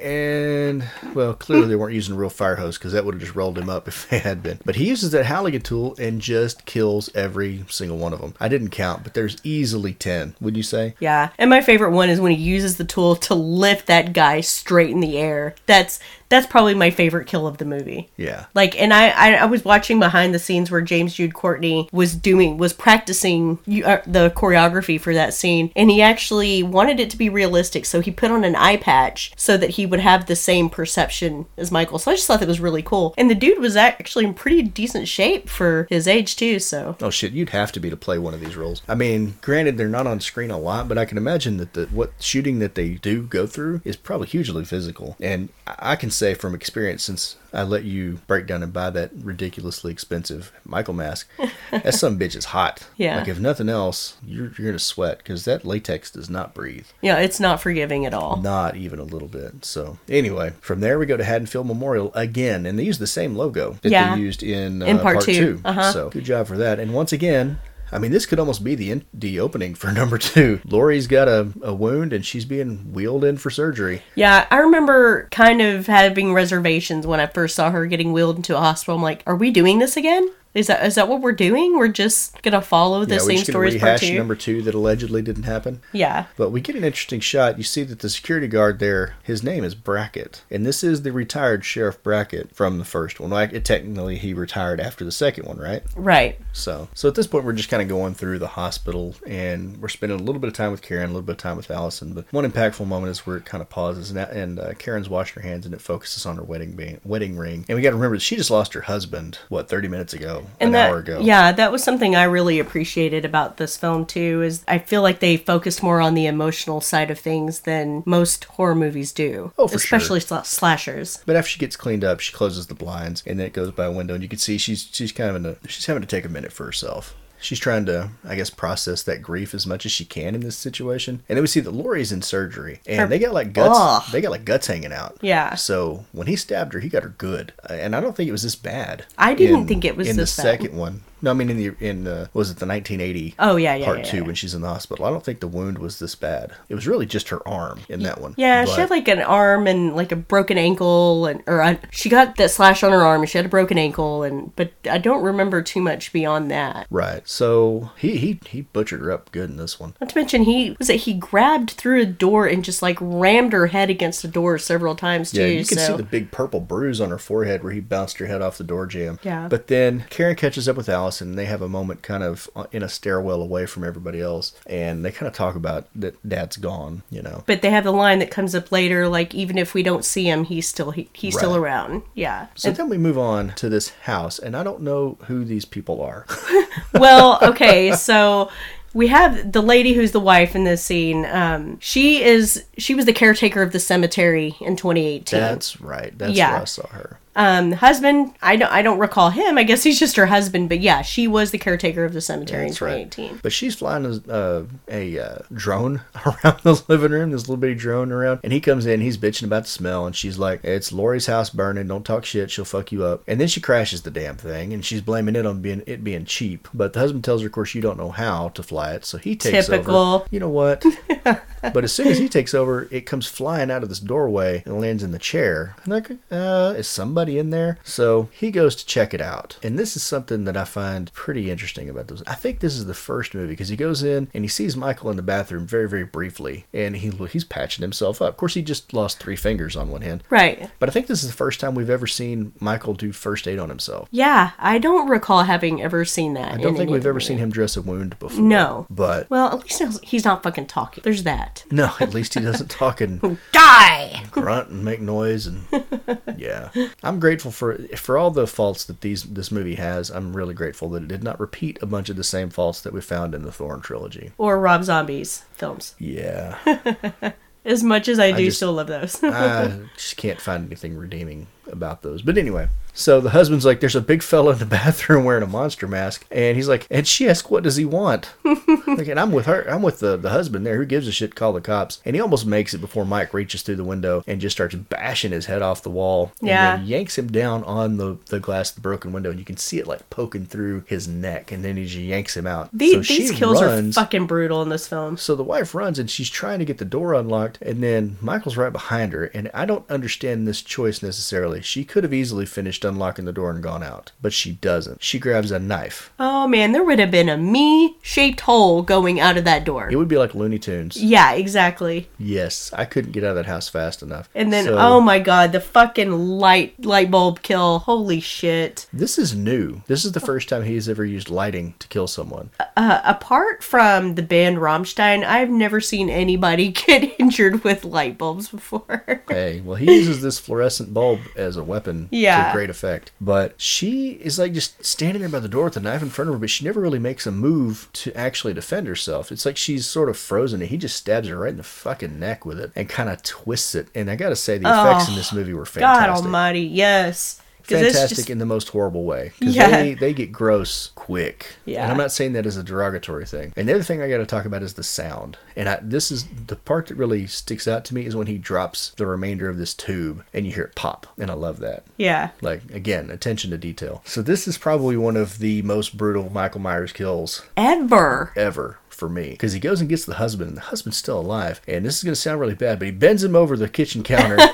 and 0.00 0.84
well, 1.14 1.34
clearly 1.34 1.68
they 1.68 1.76
weren't 1.76 1.94
using 1.94 2.14
a 2.14 2.18
real 2.18 2.30
fire 2.30 2.56
hose 2.56 2.78
because 2.78 2.92
that 2.92 3.04
would 3.04 3.14
have 3.14 3.22
just 3.22 3.34
rolled 3.34 3.58
him 3.58 3.68
up 3.68 3.88
if 3.88 4.08
they 4.08 4.18
had 4.18 4.42
been. 4.42 4.58
But 4.64 4.76
he 4.76 4.88
uses 4.88 5.10
that 5.12 5.26
Halligan 5.26 5.62
tool 5.62 5.94
and 5.98 6.20
just 6.20 6.64
kills 6.66 7.10
every 7.14 7.64
single 7.68 7.98
one 7.98 8.12
of 8.12 8.20
them. 8.20 8.34
I 8.40 8.48
didn't 8.48 8.70
count, 8.70 9.04
but 9.04 9.14
there's 9.14 9.36
easily 9.44 9.94
ten. 9.94 10.34
Would 10.40 10.56
you 10.56 10.62
say? 10.62 10.94
Yeah, 11.00 11.30
and 11.38 11.50
my 11.50 11.60
favorite 11.60 11.92
one 11.92 12.10
is 12.10 12.20
when 12.20 12.32
he 12.32 12.42
uses 12.42 12.76
the 12.76 12.84
tool 12.84 13.16
to 13.16 13.34
lift 13.34 13.86
that 13.86 14.12
guy 14.12 14.40
straight 14.40 14.90
in 14.90 15.00
the 15.00 15.18
air. 15.18 15.54
That's 15.66 16.00
that's 16.30 16.46
probably 16.46 16.74
my 16.74 16.90
favorite 16.90 17.26
kill 17.26 17.46
of 17.46 17.58
the 17.58 17.64
movie. 17.64 18.08
Yeah. 18.16 18.46
Like, 18.54 18.80
and 18.80 18.94
I, 18.94 19.08
I, 19.08 19.34
I 19.34 19.44
was 19.46 19.64
watching 19.64 19.98
behind 19.98 20.32
the 20.32 20.38
scenes 20.38 20.70
where 20.70 20.80
James 20.80 21.14
Jude 21.14 21.34
Courtney 21.34 21.88
was 21.92 22.14
doing, 22.14 22.56
was 22.56 22.72
practicing 22.72 23.58
uh, 23.84 23.98
the 24.06 24.30
choreography 24.30 24.98
for 24.98 25.12
that 25.12 25.34
scene, 25.34 25.72
and 25.74 25.90
he 25.90 26.00
actually 26.00 26.62
wanted 26.62 27.00
it 27.00 27.10
to 27.10 27.18
be 27.18 27.28
realistic, 27.28 27.84
so 27.84 28.00
he 28.00 28.12
put 28.12 28.30
on 28.30 28.44
an 28.44 28.54
eye 28.54 28.76
patch 28.76 29.32
so 29.36 29.56
that 29.56 29.70
he 29.70 29.79
would 29.86 30.00
have 30.00 30.26
the 30.26 30.36
same 30.36 30.70
perception 30.70 31.46
as 31.56 31.70
Michael. 31.70 31.98
So 31.98 32.10
I 32.10 32.14
just 32.14 32.26
thought 32.26 32.40
that 32.40 32.48
was 32.48 32.60
really 32.60 32.82
cool. 32.82 33.14
And 33.16 33.30
the 33.30 33.34
dude 33.34 33.58
was 33.58 33.76
actually 33.76 34.24
in 34.24 34.34
pretty 34.34 34.62
decent 34.62 35.08
shape 35.08 35.48
for 35.48 35.86
his 35.90 36.06
age 36.06 36.36
too. 36.36 36.58
So 36.58 36.96
Oh 37.00 37.10
shit, 37.10 37.32
you'd 37.32 37.50
have 37.50 37.72
to 37.72 37.80
be 37.80 37.90
to 37.90 37.96
play 37.96 38.18
one 38.18 38.34
of 38.34 38.40
these 38.40 38.56
roles. 38.56 38.82
I 38.88 38.94
mean, 38.94 39.34
granted 39.40 39.76
they're 39.76 39.88
not 39.88 40.06
on 40.06 40.20
screen 40.20 40.50
a 40.50 40.58
lot, 40.58 40.88
but 40.88 40.98
I 40.98 41.04
can 41.04 41.18
imagine 41.18 41.56
that 41.58 41.74
the 41.74 41.86
what 41.86 42.12
shooting 42.20 42.58
that 42.60 42.74
they 42.74 42.90
do 42.90 43.22
go 43.22 43.46
through 43.46 43.80
is 43.84 43.96
probably 43.96 44.28
hugely 44.28 44.64
physical. 44.64 45.16
And 45.20 45.48
I 45.66 45.96
can 45.96 46.10
say 46.10 46.34
from 46.34 46.54
experience 46.54 47.02
since 47.02 47.36
I 47.52 47.62
let 47.64 47.84
you 47.84 48.20
break 48.26 48.46
down 48.46 48.62
and 48.62 48.72
buy 48.72 48.90
that 48.90 49.10
ridiculously 49.14 49.90
expensive 49.92 50.52
Michael 50.64 50.94
mask, 50.94 51.28
that 51.70 51.94
some 51.94 52.18
bitch 52.18 52.36
is 52.36 52.46
hot. 52.46 52.86
Yeah. 52.96 53.18
Like 53.18 53.28
if 53.28 53.40
nothing 53.40 53.68
else, 53.70 54.16
you're 54.26 54.50
you're 54.58 54.68
gonna 54.68 54.78
sweat 54.78 55.18
because 55.18 55.44
that 55.46 55.64
latex 55.64 56.10
does 56.10 56.28
not 56.28 56.52
breathe. 56.54 56.86
yeah, 57.00 57.16
it's 57.18 57.40
not 57.40 57.60
forgiving 57.62 58.04
at 58.04 58.12
all. 58.12 58.36
Not 58.36 58.76
even 58.76 58.98
a 58.98 59.04
little 59.04 59.28
bit. 59.28 59.64
So 59.64 59.98
anyway, 60.08 60.52
from 60.60 60.80
there 60.80 60.98
we 60.98 61.06
go 61.06 61.16
to 61.16 61.24
Haddonfield 61.24 61.66
Memorial 61.66 62.12
again, 62.14 62.66
and 62.66 62.78
they 62.78 62.82
use 62.84 62.98
the 62.98 63.06
same 63.06 63.34
logo 63.36 63.78
that 63.82 63.90
Yeah. 63.90 64.14
they 64.14 64.20
used 64.20 64.42
in, 64.42 64.82
uh, 64.82 64.86
In 64.86 64.98
part 64.98 65.14
part, 65.16 65.24
two. 65.24 65.32
two. 65.56 65.60
Uh-huh. 65.64 65.92
So 65.92 66.10
good 66.10 66.24
job 66.24 66.46
for 66.46 66.56
that. 66.58 66.78
And 66.78 66.92
once 66.92 67.12
again. 67.12 67.58
I 67.92 67.98
mean, 67.98 68.10
this 68.10 68.26
could 68.26 68.38
almost 68.38 68.62
be 68.62 68.74
the 68.74 68.90
in- 68.90 69.04
the 69.12 69.40
opening 69.40 69.74
for 69.74 69.92
number 69.92 70.18
two. 70.18 70.60
Laurie's 70.64 71.06
got 71.06 71.28
a, 71.28 71.52
a 71.62 71.74
wound 71.74 72.12
and 72.12 72.24
she's 72.24 72.44
being 72.44 72.92
wheeled 72.92 73.24
in 73.24 73.36
for 73.36 73.50
surgery. 73.50 74.02
Yeah, 74.14 74.46
I 74.50 74.58
remember 74.58 75.28
kind 75.30 75.60
of 75.60 75.86
having 75.86 76.32
reservations 76.32 77.06
when 77.06 77.20
I 77.20 77.26
first 77.26 77.54
saw 77.54 77.70
her 77.70 77.86
getting 77.86 78.12
wheeled 78.12 78.36
into 78.36 78.56
a 78.56 78.60
hospital. 78.60 78.96
I'm 78.96 79.02
like, 79.02 79.22
are 79.26 79.36
we 79.36 79.50
doing 79.50 79.78
this 79.78 79.96
again? 79.96 80.28
Is 80.52 80.66
that 80.66 80.84
is 80.84 80.96
that 80.96 81.08
what 81.08 81.20
we're 81.20 81.32
doing? 81.32 81.76
We're 81.78 81.88
just 81.88 82.42
gonna 82.42 82.60
follow 82.60 83.04
the 83.04 83.14
yeah, 83.14 83.20
same 83.20 83.38
story 83.38 83.68
as 83.68 83.80
part 83.80 84.00
two. 84.00 84.18
number 84.18 84.34
two 84.34 84.62
that 84.62 84.74
allegedly 84.74 85.22
didn't 85.22 85.44
happen. 85.44 85.80
yeah, 85.92 86.26
But 86.36 86.50
we 86.50 86.60
get 86.60 86.74
an 86.74 86.82
interesting 86.84 87.20
shot. 87.20 87.56
You 87.56 87.64
see 87.64 87.84
that 87.84 88.00
the 88.00 88.10
security 88.10 88.48
guard 88.48 88.80
there, 88.80 89.14
his 89.22 89.44
name 89.44 89.62
is 89.62 89.74
Brackett, 89.76 90.42
and 90.50 90.66
this 90.66 90.82
is 90.82 91.02
the 91.02 91.12
retired 91.12 91.64
Sheriff 91.64 92.02
Brackett 92.02 92.54
from 92.54 92.78
the 92.78 92.84
first 92.84 93.20
one. 93.20 93.30
Like, 93.30 93.52
technically, 93.62 94.18
he 94.18 94.34
retired 94.34 94.80
after 94.80 95.04
the 95.04 95.12
second 95.12 95.46
one, 95.46 95.58
right? 95.58 95.82
right. 95.94 96.38
So, 96.52 96.88
so 96.94 97.08
at 97.08 97.14
this 97.14 97.28
point, 97.28 97.44
we're 97.44 97.52
just 97.52 97.68
kind 97.68 97.82
of 97.82 97.88
going 97.88 98.14
through 98.14 98.40
the 98.40 98.48
hospital, 98.48 99.14
and 99.24 99.76
we're 99.76 99.88
spending 99.88 100.18
a 100.18 100.22
little 100.22 100.40
bit 100.40 100.48
of 100.48 100.54
time 100.54 100.72
with 100.72 100.82
Karen, 100.82 101.10
a 101.10 101.12
little 101.12 101.22
bit 101.22 101.32
of 101.32 101.38
time 101.38 101.56
with 101.56 101.70
Allison. 101.70 102.12
But 102.12 102.26
one 102.32 102.50
impactful 102.50 102.86
moment 102.86 103.12
is 103.12 103.24
where 103.24 103.36
it 103.36 103.44
kind 103.44 103.62
of 103.62 103.70
pauses, 103.70 104.10
and, 104.10 104.18
and 104.18 104.58
uh, 104.58 104.74
Karen's 104.74 105.08
washing 105.08 105.42
her 105.42 105.48
hands, 105.48 105.64
and 105.64 105.74
it 105.74 105.80
focuses 105.80 106.26
on 106.26 106.36
her 106.36 106.42
wedding 106.42 106.72
band, 106.72 107.00
wedding 107.04 107.36
ring. 107.36 107.64
And 107.68 107.76
we 107.76 107.82
got 107.82 107.90
to 107.90 107.96
remember 107.96 108.16
that 108.16 108.22
she 108.22 108.34
just 108.34 108.50
lost 108.50 108.74
her 108.74 108.80
husband 108.82 109.38
what 109.48 109.68
thirty 109.68 109.86
minutes 109.86 110.12
ago, 110.12 110.39
And 110.58 110.68
an 110.68 110.72
that, 110.72 110.90
hour 110.90 110.98
ago. 110.98 111.20
yeah, 111.20 111.52
that 111.52 111.72
was 111.72 111.82
something 111.82 112.16
I 112.16 112.24
really 112.24 112.58
appreciated 112.58 113.24
about 113.24 113.56
this 113.56 113.76
film 113.76 114.06
too. 114.06 114.42
Is 114.42 114.64
I 114.68 114.78
feel 114.78 115.02
like 115.02 115.20
they 115.20 115.36
focused 115.36 115.82
more 115.82 116.00
on 116.00 116.14
the 116.14 116.26
emotional 116.26 116.80
side 116.80 117.10
of 117.10 117.18
things 117.18 117.60
than 117.60 118.02
most 118.06 118.44
horror 118.44 118.74
movies 118.74 119.12
do. 119.12 119.52
Oh, 119.58 119.68
for 119.68 119.76
especially 119.76 120.20
sla- 120.20 120.46
slashers. 120.46 121.22
But 121.26 121.36
after 121.36 121.50
she 121.50 121.58
gets 121.58 121.76
cleaned 121.76 122.04
up, 122.04 122.20
she 122.20 122.32
closes 122.32 122.66
the 122.66 122.74
blinds, 122.74 123.22
and 123.26 123.38
then 123.38 123.46
it 123.46 123.52
goes 123.52 123.70
by 123.70 123.86
a 123.86 123.92
window, 123.92 124.14
and 124.14 124.22
you 124.22 124.28
can 124.28 124.38
see 124.38 124.58
she's 124.58 124.88
she's 124.92 125.12
kind 125.12 125.30
of 125.30 125.36
in 125.36 125.46
a, 125.46 125.68
she's 125.68 125.86
having 125.86 126.02
to 126.02 126.08
take 126.08 126.24
a 126.24 126.28
minute 126.28 126.52
for 126.52 126.64
herself. 126.64 127.14
She's 127.40 127.58
trying 127.58 127.86
to, 127.86 128.10
I 128.24 128.34
guess, 128.36 128.50
process 128.50 129.02
that 129.04 129.22
grief 129.22 129.54
as 129.54 129.66
much 129.66 129.86
as 129.86 129.92
she 129.92 130.04
can 130.04 130.34
in 130.34 130.42
this 130.42 130.56
situation. 130.56 131.22
And 131.28 131.36
then 131.36 131.42
we 131.42 131.46
see 131.46 131.60
that 131.60 131.70
Laurie's 131.70 132.12
in 132.12 132.22
surgery, 132.22 132.80
and 132.86 133.00
Her- 133.00 133.06
they 133.06 133.18
got 133.18 133.32
like 133.32 133.52
guts. 133.52 133.78
Ugh. 133.80 134.02
They 134.12 134.20
got 134.20 134.30
like 134.30 134.44
guts 134.44 134.66
hanging 134.66 134.92
out. 134.92 135.16
Yeah. 135.22 135.54
So 135.54 136.04
when 136.12 136.26
he 136.26 136.36
stabbed 136.36 136.72
her, 136.74 136.80
he 136.80 136.88
got 136.88 137.02
her 137.02 137.14
good, 137.16 137.52
Uh, 137.68 137.72
and 137.74 137.96
I 137.96 138.00
don't 138.00 138.14
think 138.14 138.28
it 138.28 138.32
was 138.32 138.42
this 138.42 138.56
bad. 138.56 139.04
I 139.16 139.34
didn't 139.34 139.66
think 139.68 139.84
it 139.84 139.96
was 139.96 140.08
in 140.08 140.16
this 140.16 140.36
the 140.36 140.42
bad. 140.42 140.50
second 140.60 140.76
one. 140.76 141.02
No, 141.22 141.30
I 141.30 141.34
mean 141.34 141.50
in 141.50 141.56
the 141.56 141.74
in 141.80 142.06
uh, 142.06 142.28
was 142.32 142.50
it 142.50 142.58
the 142.58 142.66
1980? 142.66 143.34
Oh, 143.38 143.56
yeah, 143.56 143.74
yeah, 143.74 143.84
Part 143.84 143.98
yeah, 143.98 144.04
two 144.04 144.16
yeah. 144.18 144.22
when 144.22 144.34
she's 144.34 144.54
in 144.54 144.62
the 144.62 144.68
hospital. 144.68 145.04
I 145.04 145.10
don't 145.10 145.24
think 145.24 145.40
the 145.40 145.48
wound 145.48 145.78
was 145.78 145.98
this 145.98 146.14
bad. 146.14 146.54
It 146.68 146.74
was 146.74 146.86
really 146.86 147.06
just 147.06 147.28
her 147.28 147.46
arm 147.46 147.80
in 147.88 148.02
that 148.02 148.20
one. 148.20 148.34
Yeah, 148.36 148.64
she 148.64 148.80
had 148.80 148.90
like 148.90 149.08
an 149.08 149.20
arm 149.20 149.66
and 149.66 149.94
like 149.94 150.12
a 150.12 150.16
broken 150.16 150.58
ankle, 150.58 151.26
and 151.26 151.42
or 151.46 151.62
uh, 151.62 151.76
she 151.90 152.08
got 152.08 152.36
that 152.36 152.50
slash 152.50 152.82
on 152.82 152.92
her 152.92 153.02
arm, 153.02 153.20
and 153.22 153.30
she 153.30 153.38
had 153.38 153.46
a 153.46 153.50
broken 153.50 153.78
ankle, 153.78 154.22
and 154.22 154.54
but 154.56 154.72
I 154.90 154.98
don't 154.98 155.22
remember 155.22 155.62
too 155.62 155.80
much 155.80 156.12
beyond 156.12 156.50
that. 156.50 156.86
Right. 156.90 157.26
So 157.28 157.90
he 157.96 158.16
he 158.16 158.40
he 158.46 158.62
butchered 158.62 159.00
her 159.00 159.12
up 159.12 159.32
good 159.32 159.50
in 159.50 159.56
this 159.56 159.78
one. 159.78 159.94
Not 160.00 160.10
to 160.10 160.18
mention, 160.18 160.44
he 160.44 160.76
was 160.78 160.90
it 160.90 161.00
he 161.00 161.14
grabbed 161.14 161.70
through 161.72 162.00
a 162.02 162.06
door 162.06 162.46
and 162.46 162.64
just 162.64 162.82
like 162.82 162.98
rammed 163.00 163.52
her 163.52 163.68
head 163.68 163.90
against 163.90 164.22
the 164.22 164.28
door 164.28 164.58
several 164.58 164.94
times 164.94 165.30
too. 165.30 165.42
Yeah, 165.42 165.46
you 165.46 165.64
can 165.64 165.78
so 165.78 165.86
see 165.88 165.96
the 165.96 166.02
big 166.02 166.30
purple 166.30 166.60
bruise 166.60 167.00
on 167.00 167.10
her 167.10 167.18
forehead 167.18 167.62
where 167.62 167.72
he 167.72 167.80
bounced 167.80 168.18
her 168.18 168.26
head 168.26 168.42
off 168.42 168.58
the 168.58 168.64
door 168.64 168.86
jamb. 168.86 169.18
Yeah. 169.22 169.48
But 169.48 169.66
then 169.66 170.04
Karen 170.10 170.36
catches 170.36 170.68
up 170.68 170.76
with 170.76 170.88
Allison 171.10 171.30
and 171.30 171.38
they 171.38 171.46
have 171.46 171.60
a 171.60 171.68
moment 171.68 172.02
kind 172.02 172.22
of 172.22 172.48
in 172.70 172.84
a 172.84 172.88
stairwell 172.88 173.42
away 173.42 173.66
from 173.66 173.82
everybody 173.82 174.20
else. 174.20 174.52
And 174.66 175.04
they 175.04 175.10
kind 175.10 175.26
of 175.26 175.34
talk 175.34 175.56
about 175.56 175.88
that 175.96 176.16
dad's 176.28 176.56
gone, 176.56 177.02
you 177.10 177.20
know. 177.20 177.42
but 177.46 177.62
they 177.62 177.70
have 177.70 177.82
the 177.82 177.92
line 177.92 178.20
that 178.20 178.30
comes 178.30 178.54
up 178.54 178.70
later, 178.70 179.08
like 179.08 179.34
even 179.34 179.58
if 179.58 179.74
we 179.74 179.82
don't 179.82 180.04
see 180.04 180.28
him, 180.28 180.44
he's 180.44 180.68
still 180.68 180.92
he, 180.92 181.08
he's 181.12 181.36
still 181.36 181.56
around. 181.56 182.02
Yeah. 182.14 182.46
So 182.54 182.70
then 182.70 182.88
we 182.88 182.96
move 182.96 183.18
on 183.18 183.54
to 183.56 183.68
this 183.68 183.88
house, 184.04 184.38
and 184.38 184.56
I 184.56 184.62
don't 184.62 184.82
know 184.82 185.18
who 185.26 185.44
these 185.44 185.64
people 185.64 186.00
are. 186.00 186.26
well, 186.94 187.40
okay, 187.42 187.92
so 187.96 188.50
we 188.94 189.08
have 189.08 189.50
the 189.50 189.62
lady 189.62 189.94
who's 189.94 190.12
the 190.12 190.20
wife 190.20 190.54
in 190.54 190.62
this 190.62 190.84
scene. 190.84 191.24
Um, 191.26 191.80
she 191.80 192.22
is 192.22 192.64
she 192.78 192.94
was 192.94 193.04
the 193.04 193.12
caretaker 193.12 193.62
of 193.62 193.72
the 193.72 193.80
cemetery 193.80 194.54
in 194.60 194.76
2018. 194.76 195.40
That's 195.40 195.80
right. 195.80 196.16
That's 196.16 196.34
Yeah. 196.34 196.52
where 196.52 196.62
I 196.62 196.64
saw 196.66 196.86
her. 196.88 197.18
Um, 197.36 197.72
husband, 197.72 198.34
I 198.42 198.56
don't 198.56 198.72
I 198.72 198.82
don't 198.82 198.98
recall 198.98 199.30
him. 199.30 199.56
I 199.56 199.62
guess 199.62 199.82
he's 199.82 199.98
just 199.98 200.16
her 200.16 200.26
husband, 200.26 200.68
but 200.68 200.80
yeah, 200.80 201.02
she 201.02 201.28
was 201.28 201.52
the 201.52 201.58
caretaker 201.58 202.04
of 202.04 202.12
the 202.12 202.20
cemetery 202.20 202.66
That's 202.66 202.80
in 202.80 202.86
right. 202.86 203.10
2018. 203.10 203.40
But 203.42 203.52
she's 203.52 203.76
flying 203.76 204.04
a, 204.04 204.32
uh, 204.32 204.64
a 204.88 205.18
uh, 205.18 205.38
drone 205.52 206.02
around 206.26 206.60
the 206.62 206.82
living 206.88 207.12
room, 207.12 207.30
this 207.30 207.42
little 207.42 207.56
bitty 207.56 207.76
drone 207.76 208.10
around. 208.10 208.40
And 208.42 208.52
he 208.52 208.60
comes 208.60 208.84
in, 208.84 209.00
he's 209.00 209.16
bitching 209.16 209.44
about 209.44 209.64
the 209.64 209.70
smell, 209.70 210.06
and 210.06 210.16
she's 210.16 210.38
like, 210.38 210.64
It's 210.64 210.92
Laurie's 210.92 211.26
house 211.26 211.50
burning. 211.50 211.86
Don't 211.86 212.04
talk 212.04 212.24
shit. 212.24 212.50
She'll 212.50 212.64
fuck 212.64 212.90
you 212.90 213.04
up. 213.04 213.22
And 213.28 213.40
then 213.40 213.48
she 213.48 213.60
crashes 213.60 214.02
the 214.02 214.10
damn 214.10 214.36
thing, 214.36 214.72
and 214.72 214.84
she's 214.84 215.00
blaming 215.00 215.36
it 215.36 215.46
on 215.46 215.62
being 215.62 215.82
it 215.86 216.02
being 216.02 216.24
cheap. 216.24 216.68
But 216.74 216.92
the 216.92 217.00
husband 217.00 217.22
tells 217.22 217.42
her, 217.42 217.46
of 217.46 217.52
course, 217.52 217.74
you 217.74 217.80
don't 217.80 217.98
know 217.98 218.10
how 218.10 218.48
to 218.50 218.62
fly 218.62 218.94
it, 218.94 219.04
so 219.04 219.18
he 219.18 219.36
takes 219.36 219.68
over. 219.68 219.78
Typical. 219.78 219.96
over. 219.96 220.24
You 220.30 220.40
know 220.40 220.48
what? 220.48 220.84
but 221.62 221.84
as 221.84 221.92
soon 221.92 222.08
as 222.08 222.18
he 222.18 222.28
takes 222.28 222.54
over, 222.54 222.88
it 222.90 223.06
comes 223.06 223.26
flying 223.26 223.70
out 223.70 223.84
of 223.84 223.88
this 223.88 224.00
doorway 224.00 224.62
and 224.66 224.80
lands 224.80 225.02
in 225.02 225.12
the 225.12 225.18
chair. 225.18 225.76
And 225.84 225.92
like, 225.92 226.10
uh, 226.30 226.74
is 226.76 226.88
somebody 226.88 227.19
in 227.28 227.50
there? 227.50 227.78
So 227.84 228.28
he 228.32 228.50
goes 228.50 228.74
to 228.76 228.86
check 228.86 229.12
it 229.14 229.20
out. 229.20 229.58
And 229.62 229.78
this 229.78 229.96
is 229.96 230.02
something 230.02 230.44
that 230.44 230.56
I 230.56 230.64
find 230.64 231.12
pretty 231.12 231.50
interesting 231.50 231.88
about 231.90 232.08
this. 232.08 232.22
I 232.26 232.34
think 232.34 232.60
this 232.60 232.74
is 232.76 232.86
the 232.86 232.94
first 232.94 233.34
movie 233.34 233.48
because 233.52 233.68
he 233.68 233.76
goes 233.76 234.02
in 234.02 234.28
and 234.34 234.44
he 234.44 234.48
sees 234.48 234.76
Michael 234.76 235.10
in 235.10 235.16
the 235.16 235.22
bathroom 235.22 235.66
very, 235.66 235.88
very 235.88 236.04
briefly, 236.04 236.66
and 236.72 236.96
he 236.96 237.10
he's 237.30 237.44
patching 237.44 237.82
himself 237.82 238.22
up. 238.22 238.30
Of 238.30 238.36
course, 238.36 238.54
he 238.54 238.62
just 238.62 238.92
lost 238.92 239.18
three 239.18 239.36
fingers 239.36 239.76
on 239.76 239.90
one 239.90 240.02
hand. 240.02 240.22
Right. 240.30 240.70
But 240.78 240.88
I 240.88 240.92
think 240.92 241.06
this 241.06 241.22
is 241.22 241.30
the 241.30 241.36
first 241.36 241.60
time 241.60 241.74
we've 241.74 241.90
ever 241.90 242.06
seen 242.06 242.52
Michael 242.60 242.94
do 242.94 243.12
first 243.12 243.46
aid 243.48 243.58
on 243.58 243.68
himself. 243.68 244.08
Yeah, 244.10 244.50
I 244.58 244.78
don't 244.78 245.08
recall 245.08 245.42
having 245.44 245.82
ever 245.82 246.04
seen 246.04 246.34
that. 246.34 246.52
I 246.52 246.56
don't 246.58 246.76
think 246.76 246.90
we've 246.90 247.06
ever 247.06 247.20
seen 247.20 247.38
him 247.38 247.50
dress 247.50 247.76
a 247.76 247.82
wound 247.82 248.18
before. 248.18 248.42
No. 248.42 248.86
But 248.90 249.28
Well, 249.30 249.48
at 249.48 249.62
least 249.62 249.78
he's- 249.78 250.00
he's 250.02 250.24
not 250.24 250.42
fucking 250.42 250.66
talking. 250.66 251.02
There's 251.02 251.24
that. 251.24 251.64
no, 251.70 251.92
at 252.00 252.14
least 252.14 252.34
he 252.34 252.40
doesn't 252.40 252.70
talk 252.70 253.00
and 253.00 253.20
Die. 253.52 254.24
grunt 254.30 254.68
and 254.70 254.84
make 254.84 255.00
noise 255.00 255.46
and 255.46 255.64
yeah 256.36 256.70
i'm 257.10 257.20
grateful 257.20 257.50
for 257.50 257.76
for 257.96 258.16
all 258.16 258.30
the 258.30 258.46
faults 258.46 258.84
that 258.84 259.00
these 259.00 259.24
this 259.24 259.50
movie 259.50 259.74
has 259.74 260.10
i'm 260.10 260.34
really 260.34 260.54
grateful 260.54 260.88
that 260.90 261.02
it 261.02 261.08
did 261.08 261.22
not 261.24 261.38
repeat 261.40 261.78
a 261.82 261.86
bunch 261.86 262.08
of 262.08 262.16
the 262.16 262.24
same 262.24 262.48
faults 262.50 262.80
that 262.80 262.92
we 262.92 263.00
found 263.00 263.34
in 263.34 263.42
the 263.42 263.52
thorn 263.52 263.80
trilogy 263.80 264.30
Or 264.38 264.58
Rob 264.60 264.84
Zombie's 264.84 265.44
films. 265.52 265.94
yeah 265.98 266.56
As 267.62 267.82
much 267.82 268.08
as 268.08 268.18
I 268.18 268.32
do 268.32 268.46
just- 268.46 268.56
still 268.56 268.72
love 268.72 268.86
those. 268.86 269.22
i 269.22 269.78
just 269.96 270.16
can't 270.16 270.40
find 270.40 270.66
anything 270.66 270.96
redeeming 270.96 271.46
about 271.70 272.00
those 272.02 272.22
but 272.22 272.38
anyway 272.38 272.68
So 272.92 273.20
the 273.20 273.30
husband's 273.30 273.64
like, 273.64 273.80
"There's 273.80 273.96
a 273.96 274.00
big 274.00 274.22
fella 274.22 274.52
in 274.52 274.58
the 274.58 274.66
bathroom 274.80 275.24
wearing 275.24 275.42
a 275.42 275.46
monster 275.46 275.86
mask," 275.88 276.26
and 276.30 276.56
he's 276.56 276.68
like, 276.68 276.86
and 276.90 277.06
she 277.06 277.28
asks, 277.28 277.50
"What 277.50 277.62
does 277.62 277.76
he 277.76 277.84
want?" 277.84 278.30
like, 278.44 279.08
and 279.08 279.18
I'm 279.20 279.32
with 279.32 279.46
her. 279.46 279.62
I'm 279.68 279.82
with 279.82 280.00
the 280.00 280.16
the 280.16 280.30
husband 280.30 280.66
there. 280.66 280.76
Who 280.76 280.84
gives 280.86 281.06
a 281.08 281.12
shit? 281.12 281.34
Call 281.34 281.52
the 281.52 281.60
cops. 281.60 282.00
And 282.04 282.14
he 282.16 282.20
almost 282.20 282.46
makes 282.46 282.74
it 282.74 282.80
before 282.80 283.04
Mike 283.04 283.32
reaches 283.34 283.62
through 283.62 283.76
the 283.76 283.84
window 283.84 284.22
and 284.26 284.40
just 284.40 284.56
starts 284.56 284.74
bashing 284.74 285.32
his 285.32 285.46
head 285.46 285.62
off 285.62 285.82
the 285.82 285.90
wall. 285.90 286.32
Yeah. 286.40 286.74
And 286.74 286.82
then 286.82 286.88
yanks 286.88 287.16
him 287.18 287.28
down 287.28 287.64
on 287.64 287.96
the 287.96 288.18
the 288.26 288.40
glass 288.40 288.70
the 288.70 288.80
broken 288.80 289.12
window, 289.12 289.30
and 289.30 289.38
you 289.38 289.44
can 289.44 289.56
see 289.56 289.78
it 289.78 289.86
like 289.86 290.08
poking 290.10 290.46
through 290.46 290.84
his 290.86 291.06
neck, 291.08 291.52
and 291.52 291.64
then 291.64 291.76
he 291.76 291.84
just 291.84 291.96
yanks 291.96 292.36
him 292.36 292.46
out. 292.46 292.70
The- 292.72 292.90
so 292.90 293.14
these 293.14 293.30
kills 293.32 293.62
runs. 293.62 293.96
are 293.96 294.00
fucking 294.02 294.26
brutal 294.26 294.62
in 294.62 294.68
this 294.68 294.86
film. 294.88 295.16
So 295.16 295.34
the 295.34 295.42
wife 295.44 295.74
runs 295.74 295.98
and 295.98 296.10
she's 296.10 296.30
trying 296.30 296.58
to 296.58 296.64
get 296.64 296.78
the 296.78 296.84
door 296.84 297.14
unlocked, 297.14 297.60
and 297.62 297.82
then 297.82 298.16
Michael's 298.20 298.56
right 298.56 298.72
behind 298.72 299.12
her. 299.12 299.26
And 299.26 299.50
I 299.54 299.64
don't 299.66 299.88
understand 299.90 300.46
this 300.46 300.62
choice 300.62 301.02
necessarily. 301.02 301.62
She 301.62 301.84
could 301.84 302.04
have 302.04 302.14
easily 302.14 302.46
finished 302.46 302.79
unlocking 302.84 303.24
the 303.24 303.32
door 303.32 303.50
and 303.50 303.62
gone 303.62 303.82
out, 303.82 304.12
but 304.22 304.32
she 304.32 304.52
doesn't. 304.52 305.02
She 305.02 305.18
grabs 305.18 305.50
a 305.50 305.58
knife. 305.58 306.12
Oh 306.18 306.46
man, 306.46 306.72
there 306.72 306.84
would 306.84 306.98
have 306.98 307.10
been 307.10 307.28
a 307.28 307.36
me-shaped 307.36 308.40
hole 308.40 308.82
going 308.82 309.20
out 309.20 309.36
of 309.36 309.44
that 309.44 309.64
door. 309.64 309.88
It 309.90 309.96
would 309.96 310.08
be 310.08 310.16
like 310.18 310.34
Looney 310.34 310.58
Tunes. 310.58 310.96
Yeah, 311.02 311.32
exactly. 311.32 312.08
Yes, 312.18 312.72
I 312.74 312.84
couldn't 312.84 313.12
get 313.12 313.24
out 313.24 313.30
of 313.30 313.36
that 313.36 313.46
house 313.46 313.68
fast 313.68 314.02
enough. 314.02 314.28
And 314.34 314.52
then, 314.52 314.64
So, 314.64 314.76
oh 314.78 315.00
my 315.00 315.18
god, 315.18 315.52
the 315.52 315.60
fucking 315.60 316.10
light 316.12 316.84
light 316.84 317.10
bulb 317.10 317.42
kill. 317.42 317.80
Holy 317.80 318.20
shit. 318.20 318.86
this 318.92 319.18
is 319.18 319.34
new. 319.34 319.82
This 319.86 320.04
is 320.04 320.12
the 320.12 320.20
first 320.20 320.48
time 320.48 320.64
he's 320.64 320.88
ever 320.88 321.04
used 321.04 321.28
lighting 321.30 321.74
to 321.78 321.88
kill 321.88 322.06
someone. 322.06 322.50
Uh, 322.76 323.00
apart 323.04 323.62
from 323.62 324.14
the 324.14 324.22
band 324.22 324.56
Rammstein, 324.58 325.24
I've 325.24 325.50
never 325.50 325.80
seen 325.80 326.08
anybody 326.10 326.68
get 326.86 327.14
injured 327.18 327.64
with 327.64 327.84
light 327.84 328.18
bulbs 328.18 328.48
before. 328.48 329.22
Hey, 329.28 329.60
well, 329.60 329.76
he 329.76 329.86
uses 329.92 330.22
this 330.22 330.38
fluorescent 330.38 330.92
bulb 330.94 331.20
as 331.36 331.56
a 331.56 331.64
weapon 331.64 332.08
Yeah. 332.10 332.48
to 332.48 332.52
great 332.52 332.69
effect. 332.70 333.12
But 333.20 333.60
she 333.60 334.12
is 334.12 334.38
like 334.38 334.52
just 334.54 334.82
standing 334.84 335.20
there 335.20 335.28
by 335.28 335.40
the 335.40 335.48
door 335.48 335.64
with 335.64 335.74
the 335.74 335.80
knife 335.80 336.00
in 336.02 336.08
front 336.08 336.28
of 336.28 336.34
her, 336.34 336.38
but 336.40 336.50
she 336.50 336.64
never 336.64 336.80
really 336.80 336.98
makes 336.98 337.26
a 337.26 337.32
move 337.32 337.88
to 337.94 338.14
actually 338.16 338.54
defend 338.54 338.86
herself. 338.86 339.30
It's 339.30 339.44
like 339.44 339.56
she's 339.56 339.86
sort 339.86 340.08
of 340.08 340.16
frozen, 340.16 340.60
and 340.62 340.70
he 340.70 340.76
just 340.78 340.96
stabs 340.96 341.28
her 341.28 341.36
right 341.38 341.50
in 341.50 341.56
the 341.58 341.62
fucking 341.62 342.18
neck 342.18 342.46
with 342.46 342.58
it 342.58 342.72
and 342.74 342.88
kind 342.88 343.10
of 343.10 343.22
twists 343.22 343.74
it. 343.74 343.88
And 343.94 344.10
I 344.10 344.16
gotta 344.16 344.36
say, 344.36 344.56
the 344.58 344.68
effects 344.68 345.08
in 345.08 345.14
this 345.16 345.32
movie 345.32 345.52
were 345.52 345.62
Oh, 345.62 345.64
God 345.64 345.96
fantastic. 345.98 346.24
almighty, 346.26 346.60
yes. 346.62 347.40
Fantastic 347.70 348.16
just- 348.18 348.30
in 348.30 348.38
the 348.38 348.46
most 348.46 348.68
horrible 348.70 349.04
way. 349.04 349.32
Because 349.38 349.56
Yeah. 349.56 349.70
they, 349.70 349.94
they 349.94 350.12
get 350.12 350.32
gross 350.32 350.90
quick. 350.94 351.46
Yeah. 351.64 351.82
And 351.82 351.92
I'm 351.92 351.98
not 351.98 352.12
saying 352.12 352.32
that 352.34 352.46
as 352.46 352.56
a 352.56 352.62
derogatory 352.62 353.26
thing. 353.26 353.52
And 353.56 353.68
the 353.68 353.74
other 353.74 353.82
thing 353.82 354.02
I 354.02 354.08
got 354.08 354.18
to 354.18 354.26
talk 354.26 354.44
about 354.44 354.62
is 354.62 354.74
the 354.74 354.82
sound. 354.82 355.36
And 355.56 355.68
I, 355.68 355.78
this 355.82 356.10
is 356.10 356.26
the 356.46 356.56
part 356.56 356.86
that 356.88 356.94
really 356.96 357.26
sticks 357.26 357.66
out 357.68 357.84
to 357.86 357.94
me 357.94 358.06
is 358.06 358.14
when 358.16 358.26
he 358.26 358.38
drops 358.38 358.90
the 358.96 359.06
remainder 359.06 359.48
of 359.48 359.58
this 359.58 359.74
tube 359.74 360.24
and 360.34 360.46
you 360.46 360.52
hear 360.52 360.64
it 360.64 360.74
pop. 360.74 361.06
And 361.18 361.30
I 361.30 361.34
love 361.34 361.60
that. 361.60 361.84
yeah. 361.96 362.30
Like, 362.40 362.62
again, 362.72 363.10
attention 363.10 363.50
to 363.50 363.58
detail. 363.58 364.02
So 364.04 364.22
this 364.22 364.46
is 364.48 364.58
probably 364.58 364.96
one 364.96 365.16
of 365.16 365.38
the 365.38 365.62
most 365.62 365.96
brutal 365.96 366.30
Michael 366.30 366.60
Myers 366.60 366.92
kills 366.92 367.42
Ever. 367.56 368.32
ever 368.36 368.78
for 368.88 369.08
me 369.08 369.30
because 369.30 369.52
he 369.54 369.60
goes 369.60 369.80
and 369.80 369.88
gets 369.88 370.04
the 370.04 370.14
husband 370.14 370.48
and 370.48 370.56
the 370.58 370.62
husband's 370.62 370.98
still 370.98 371.18
alive 371.20 371.60
and 371.66 371.86
this 371.86 371.96
is 371.96 372.04
going 372.04 372.12
to 372.14 372.20
sound 372.20 372.38
really 372.38 372.54
bad 372.54 372.78
but 372.78 372.84
he 372.84 372.92
bends 372.92 373.24
him 373.24 373.34
over 373.34 373.56
the 373.56 373.66
kitchen 373.68 374.02
counter 374.02 374.36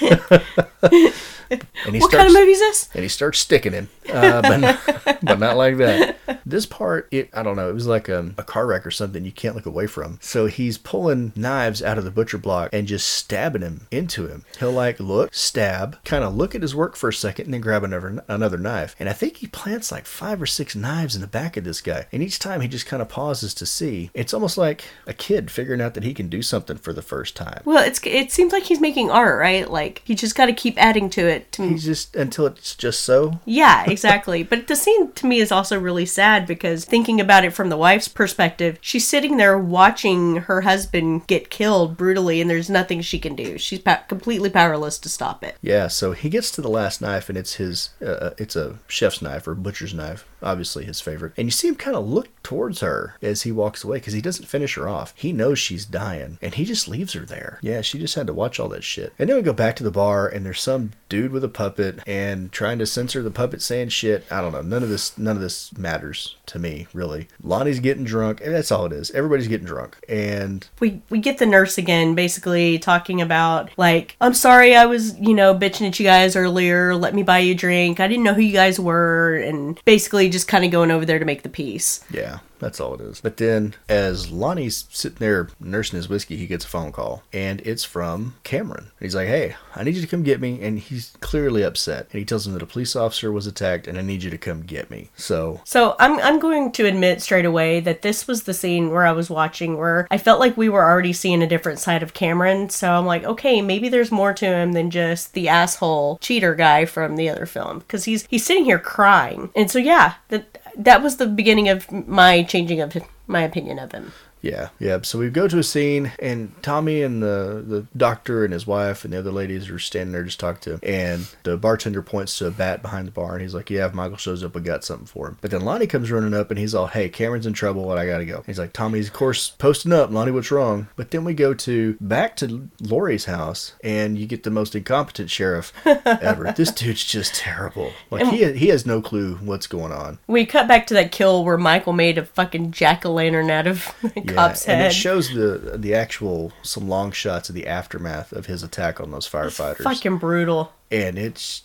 and 1.50 1.62
he 1.94 1.98
What 2.00 2.10
starts 2.10 2.14
kind 2.16 2.26
of 2.28 2.32
movie 2.34 2.52
is 2.52 2.58
this? 2.60 2.88
and 2.94 3.02
he 3.02 3.08
starts 3.08 3.38
sticking 3.38 3.72
him, 3.72 3.88
uh, 4.12 4.42
but, 4.42 4.56
not, 4.58 4.80
but 5.22 5.38
not 5.38 5.56
like 5.56 5.76
that. 5.78 6.18
This 6.46 6.66
part, 6.66 7.08
it 7.10 7.30
I 7.32 7.42
don't 7.42 7.56
know, 7.56 7.68
it 7.70 7.74
was 7.74 7.86
like 7.86 8.08
a, 8.08 8.32
a 8.38 8.42
car 8.42 8.66
wreck 8.66 8.86
or 8.86 8.90
something 8.90 9.24
you 9.24 9.32
can't 9.32 9.54
look 9.54 9.66
away 9.66 9.86
from. 9.86 10.18
So 10.20 10.46
he's 10.46 10.78
pulling 10.78 11.32
knives 11.36 11.82
out 11.82 11.98
of 11.98 12.04
the 12.04 12.10
butcher 12.10 12.38
block 12.38 12.70
and 12.72 12.86
just 12.86 13.08
stabbing 13.08 13.62
him 13.62 13.86
into 13.90 14.26
him. 14.26 14.44
He'll 14.58 14.72
like 14.72 15.00
look, 15.00 15.34
stab, 15.34 16.02
kind 16.04 16.24
of 16.24 16.34
look 16.34 16.54
at 16.54 16.62
his 16.62 16.74
work 16.74 16.96
for 16.96 17.08
a 17.08 17.12
second, 17.14 17.46
and 17.46 17.54
then 17.54 17.60
grab 17.60 17.84
another 17.84 18.24
another 18.28 18.58
knife. 18.58 18.94
And 18.98 19.08
I 19.08 19.12
think 19.12 19.38
he 19.38 19.46
plants 19.46 19.90
like 19.92 20.06
five 20.06 20.40
or 20.40 20.46
six 20.46 20.74
knives 20.76 21.14
in 21.14 21.20
the 21.20 21.26
back 21.26 21.56
of 21.56 21.64
this 21.64 21.80
guy. 21.80 22.06
And 22.12 22.22
each 22.22 22.38
time 22.38 22.60
he 22.60 22.68
just 22.68 22.86
kind 22.86 23.00
of 23.02 23.08
pauses 23.08 23.54
to 23.54 23.66
see. 23.66 24.10
It's 24.14 24.34
almost 24.34 24.58
like 24.58 24.84
a 25.06 25.14
kid 25.14 25.50
figuring 25.50 25.80
out 25.80 25.94
that 25.94 26.04
he 26.04 26.14
can 26.14 26.28
do 26.28 26.42
something 26.42 26.76
for 26.76 26.92
the 26.92 27.02
first 27.02 27.36
time. 27.36 27.62
Well, 27.64 27.84
it's 27.84 28.00
it 28.04 28.30
seems 28.32 28.52
like 28.52 28.64
he's 28.64 28.80
making 28.80 29.10
art, 29.10 29.38
right? 29.38 29.70
Like 29.70 30.02
he 30.04 30.14
just 30.14 30.34
got 30.36 30.46
to 30.46 30.52
keep 30.52 30.76
adding 30.82 31.08
to 31.10 31.26
it. 31.26 31.52
To 31.52 31.68
He's 31.68 31.84
just 31.84 32.14
until 32.16 32.46
it's 32.46 32.74
just 32.74 33.00
so. 33.00 33.40
yeah, 33.44 33.84
exactly. 33.90 34.42
but 34.42 34.66
the 34.66 34.76
scene 34.76 35.12
to 35.12 35.26
me 35.26 35.38
is 35.38 35.52
also 35.52 35.78
really 35.78 36.06
sad 36.06 36.33
because 36.40 36.84
thinking 36.84 37.20
about 37.20 37.44
it 37.44 37.52
from 37.52 37.68
the 37.68 37.76
wife's 37.76 38.08
perspective, 38.08 38.78
she's 38.80 39.06
sitting 39.06 39.36
there 39.36 39.58
watching 39.58 40.36
her 40.36 40.62
husband 40.62 41.26
get 41.26 41.50
killed 41.50 41.96
brutally, 41.96 42.40
and 42.40 42.50
there's 42.50 42.70
nothing 42.70 43.00
she 43.00 43.18
can 43.18 43.34
do. 43.34 43.58
She's 43.58 43.78
pa- 43.78 44.04
completely 44.08 44.50
powerless 44.50 44.98
to 44.98 45.08
stop 45.08 45.42
it. 45.44 45.56
Yeah, 45.62 45.88
so 45.88 46.12
he 46.12 46.28
gets 46.28 46.50
to 46.52 46.60
the 46.60 46.68
last 46.68 47.00
knife, 47.00 47.28
and 47.28 47.38
it's 47.38 47.54
his. 47.54 47.90
Uh, 48.04 48.30
it's 48.38 48.56
a 48.56 48.78
chef's 48.88 49.22
knife 49.22 49.46
or 49.46 49.54
butcher's 49.54 49.94
knife, 49.94 50.26
obviously 50.42 50.84
his 50.84 51.00
favorite. 51.00 51.32
And 51.36 51.46
you 51.46 51.50
see 51.50 51.68
him 51.68 51.76
kind 51.76 51.96
of 51.96 52.06
look 52.06 52.28
towards 52.42 52.80
her 52.80 53.14
as 53.22 53.42
he 53.42 53.52
walks 53.52 53.84
away 53.84 53.98
because 53.98 54.12
he 54.12 54.20
doesn't 54.20 54.46
finish 54.46 54.74
her 54.74 54.88
off. 54.88 55.14
He 55.16 55.32
knows 55.32 55.58
she's 55.58 55.86
dying, 55.86 56.38
and 56.42 56.54
he 56.54 56.64
just 56.64 56.88
leaves 56.88 57.12
her 57.14 57.24
there. 57.24 57.58
Yeah, 57.62 57.80
she 57.80 57.98
just 57.98 58.14
had 58.14 58.26
to 58.26 58.34
watch 58.34 58.58
all 58.58 58.68
that 58.70 58.84
shit. 58.84 59.12
And 59.18 59.28
then 59.28 59.36
we 59.36 59.42
go 59.42 59.52
back 59.52 59.76
to 59.76 59.84
the 59.84 59.90
bar, 59.90 60.28
and 60.28 60.44
there's 60.44 60.60
some 60.60 60.92
dude 61.08 61.32
with 61.32 61.44
a 61.44 61.48
puppet 61.48 62.00
and 62.06 62.50
trying 62.52 62.78
to 62.78 62.86
censor 62.86 63.22
the 63.22 63.30
puppet 63.30 63.62
saying 63.62 63.90
shit. 63.90 64.24
I 64.30 64.40
don't 64.40 64.52
know. 64.52 64.62
None 64.62 64.82
of 64.82 64.88
this. 64.88 65.16
None 65.18 65.36
of 65.36 65.42
this 65.42 65.76
matters 65.76 66.23
to 66.46 66.58
me 66.58 66.86
really. 66.92 67.28
Lonnie's 67.42 67.80
getting 67.80 68.04
drunk, 68.04 68.40
and 68.42 68.54
that's 68.54 68.70
all 68.70 68.86
it 68.86 68.92
is. 68.92 69.10
Everybody's 69.12 69.48
getting 69.48 69.66
drunk, 69.66 69.98
and 70.08 70.66
we 70.80 71.02
we 71.10 71.18
get 71.18 71.38
the 71.38 71.46
nurse 71.46 71.78
again 71.78 72.14
basically 72.14 72.78
talking 72.78 73.20
about 73.20 73.70
like 73.76 74.16
i'm 74.20 74.34
sorry 74.34 74.74
i 74.76 74.86
was 74.86 75.18
you 75.18 75.34
know 75.34 75.54
bitching 75.54 75.86
at 75.86 75.98
you 75.98 76.04
guys 76.04 76.36
earlier. 76.36 76.94
Let 76.94 77.14
me 77.14 77.22
buy 77.22 77.38
you 77.40 77.52
a 77.52 77.56
drink. 77.56 78.00
I 78.00 78.08
didn't 78.08 78.24
know 78.24 78.34
who 78.34 78.42
you 78.42 78.52
guys 78.52 78.78
were 78.78 79.36
and 79.36 79.80
basically 79.84 80.28
just 80.28 80.48
kind 80.48 80.64
of 80.64 80.70
going 80.70 80.90
over 80.90 81.04
there 81.04 81.18
to 81.18 81.24
make 81.24 81.42
the 81.42 81.48
peace. 81.48 82.04
Yeah, 82.10 82.38
that's 82.58 82.80
all 82.80 82.94
it 82.94 83.00
is. 83.00 83.20
But 83.20 83.36
then, 83.36 83.74
as 83.88 84.30
Lonnie's 84.30 84.86
sitting 84.90 85.18
there 85.18 85.48
nursing 85.60 85.96
his 85.96 86.08
whiskey, 86.08 86.36
he 86.36 86.46
gets 86.46 86.64
a 86.64 86.68
phone 86.68 86.92
call, 86.92 87.22
and 87.32 87.60
it's 87.62 87.84
from 87.84 88.36
Cameron. 88.44 88.90
He's 89.00 89.14
like, 89.14 89.28
"Hey, 89.28 89.56
I 89.74 89.84
need 89.84 89.94
you 89.94 90.02
to 90.02 90.06
come 90.06 90.22
get 90.22 90.40
me," 90.40 90.62
and 90.62 90.78
he's 90.78 91.12
clearly 91.20 91.62
upset. 91.62 92.08
And 92.12 92.18
he 92.18 92.24
tells 92.24 92.46
him 92.46 92.52
that 92.54 92.62
a 92.62 92.66
police 92.66 92.96
officer 92.96 93.32
was 93.32 93.46
attacked, 93.46 93.86
and 93.86 93.98
I 93.98 94.02
need 94.02 94.22
you 94.22 94.30
to 94.30 94.38
come 94.38 94.62
get 94.62 94.90
me. 94.90 95.10
So, 95.16 95.60
so 95.64 95.96
i'm 95.98 96.18
i'm 96.20 96.38
going 96.38 96.70
to 96.72 96.86
admit 96.86 97.20
straight 97.20 97.44
away 97.44 97.80
that 97.80 98.02
this 98.02 98.26
was 98.26 98.44
the 98.44 98.54
scene 98.54 98.90
where 98.90 99.06
i 99.06 99.12
was 99.12 99.30
watching 99.30 99.76
where 99.76 100.06
i 100.10 100.18
felt 100.18 100.40
like 100.40 100.56
we 100.56 100.68
were 100.68 100.84
already 100.84 101.12
seeing 101.12 101.42
a 101.42 101.46
different 101.46 101.78
side 101.78 102.02
of 102.02 102.14
cameron 102.14 102.68
so 102.68 102.92
i'm 102.92 103.06
like 103.06 103.24
okay 103.24 103.60
maybe 103.60 103.88
there's 103.88 104.12
more 104.12 104.32
to 104.32 104.46
him 104.46 104.72
than 104.72 104.90
just 104.90 105.32
the 105.32 105.48
asshole 105.48 106.18
cheater 106.20 106.54
guy 106.54 106.84
from 106.84 107.16
the 107.16 107.28
other 107.28 107.46
film 107.46 107.80
because 107.80 108.04
he's 108.04 108.26
he's 108.26 108.44
sitting 108.44 108.64
here 108.64 108.78
crying 108.78 109.50
and 109.56 109.70
so 109.70 109.78
yeah 109.78 110.14
that 110.28 110.58
that 110.76 111.02
was 111.02 111.16
the 111.16 111.26
beginning 111.26 111.68
of 111.68 111.90
my 111.92 112.42
changing 112.42 112.80
of 112.80 112.96
my 113.26 113.42
opinion 113.42 113.78
of 113.78 113.92
him 113.92 114.12
Yeah, 114.44 114.68
yeah. 114.78 115.00
So 115.02 115.18
we 115.18 115.30
go 115.30 115.48
to 115.48 115.58
a 115.58 115.62
scene, 115.62 116.12
and 116.18 116.52
Tommy 116.62 117.02
and 117.02 117.22
the 117.22 117.64
the 117.66 117.86
doctor 117.96 118.44
and 118.44 118.52
his 118.52 118.66
wife 118.66 119.04
and 119.04 119.12
the 119.12 119.18
other 119.18 119.32
ladies 119.32 119.70
are 119.70 119.78
standing 119.78 120.12
there 120.12 120.22
just 120.22 120.38
talking 120.38 120.60
to 120.62 120.72
him. 120.74 120.80
And 120.82 121.26
the 121.44 121.56
bartender 121.56 122.02
points 122.02 122.36
to 122.38 122.46
a 122.46 122.50
bat 122.50 122.82
behind 122.82 123.06
the 123.06 123.12
bar, 123.12 123.32
and 123.32 123.40
he's 123.42 123.54
like, 123.54 123.70
"Yeah, 123.70 123.86
if 123.86 123.94
Michael 123.94 124.18
shows 124.18 124.44
up, 124.44 124.54
we 124.54 124.60
got 124.60 124.84
something 124.84 125.06
for 125.06 125.28
him." 125.28 125.38
But 125.40 125.50
then 125.50 125.62
Lonnie 125.62 125.86
comes 125.86 126.10
running 126.10 126.34
up, 126.34 126.50
and 126.50 126.58
he's 126.58 126.74
all, 126.74 126.88
"Hey, 126.88 127.08
Cameron's 127.08 127.46
in 127.46 127.54
trouble, 127.54 127.90
and 127.90 127.98
I 127.98 128.06
gotta 128.06 128.26
go." 128.26 128.42
He's 128.46 128.58
like, 128.58 128.72
"Tommy's 128.74 129.06
of 129.06 129.14
course 129.14 129.50
posting 129.58 129.92
up, 129.92 130.10
Lonnie, 130.10 130.30
what's 130.30 130.50
wrong?" 130.50 130.88
But 130.96 131.10
then 131.10 131.24
we 131.24 131.32
go 131.32 131.54
to 131.54 131.96
back 132.00 132.36
to 132.36 132.68
Laurie's 132.80 133.24
house, 133.24 133.72
and 133.82 134.18
you 134.18 134.26
get 134.26 134.42
the 134.42 134.50
most 134.50 134.74
incompetent 134.74 135.30
sheriff 135.30 135.72
ever. 135.86 136.52
this 136.52 136.70
dude's 136.70 137.04
just 137.04 137.34
terrible. 137.34 137.92
Like 138.10 138.26
he 138.26 138.52
he 138.52 138.68
has 138.68 138.84
no 138.84 139.00
clue 139.00 139.36
what's 139.36 139.66
going 139.66 139.92
on. 139.92 140.18
We 140.26 140.44
cut 140.44 140.68
back 140.68 140.86
to 140.88 140.94
that 140.94 141.12
kill 141.12 141.44
where 141.44 141.56
Michael 141.56 141.94
made 141.94 142.18
a 142.18 142.24
fucking 142.24 142.72
jack 142.72 143.06
o' 143.06 143.12
lantern 143.12 143.50
out 143.50 143.66
of 143.66 143.94
cop's 144.34 144.66
and 144.66 144.82
it 144.82 144.92
shows 144.92 145.32
the 145.34 145.76
the 145.76 145.94
actual 145.94 146.52
some 146.62 146.88
long 146.88 147.12
shots 147.12 147.48
of 147.48 147.54
the 147.54 147.66
aftermath 147.66 148.32
of 148.32 148.46
his 148.46 148.62
attack 148.62 149.00
on 149.00 149.10
those 149.10 149.28
firefighters, 149.28 149.82
fucking 149.82 150.18
brutal. 150.18 150.72
and 150.90 151.18
it's 151.18 151.62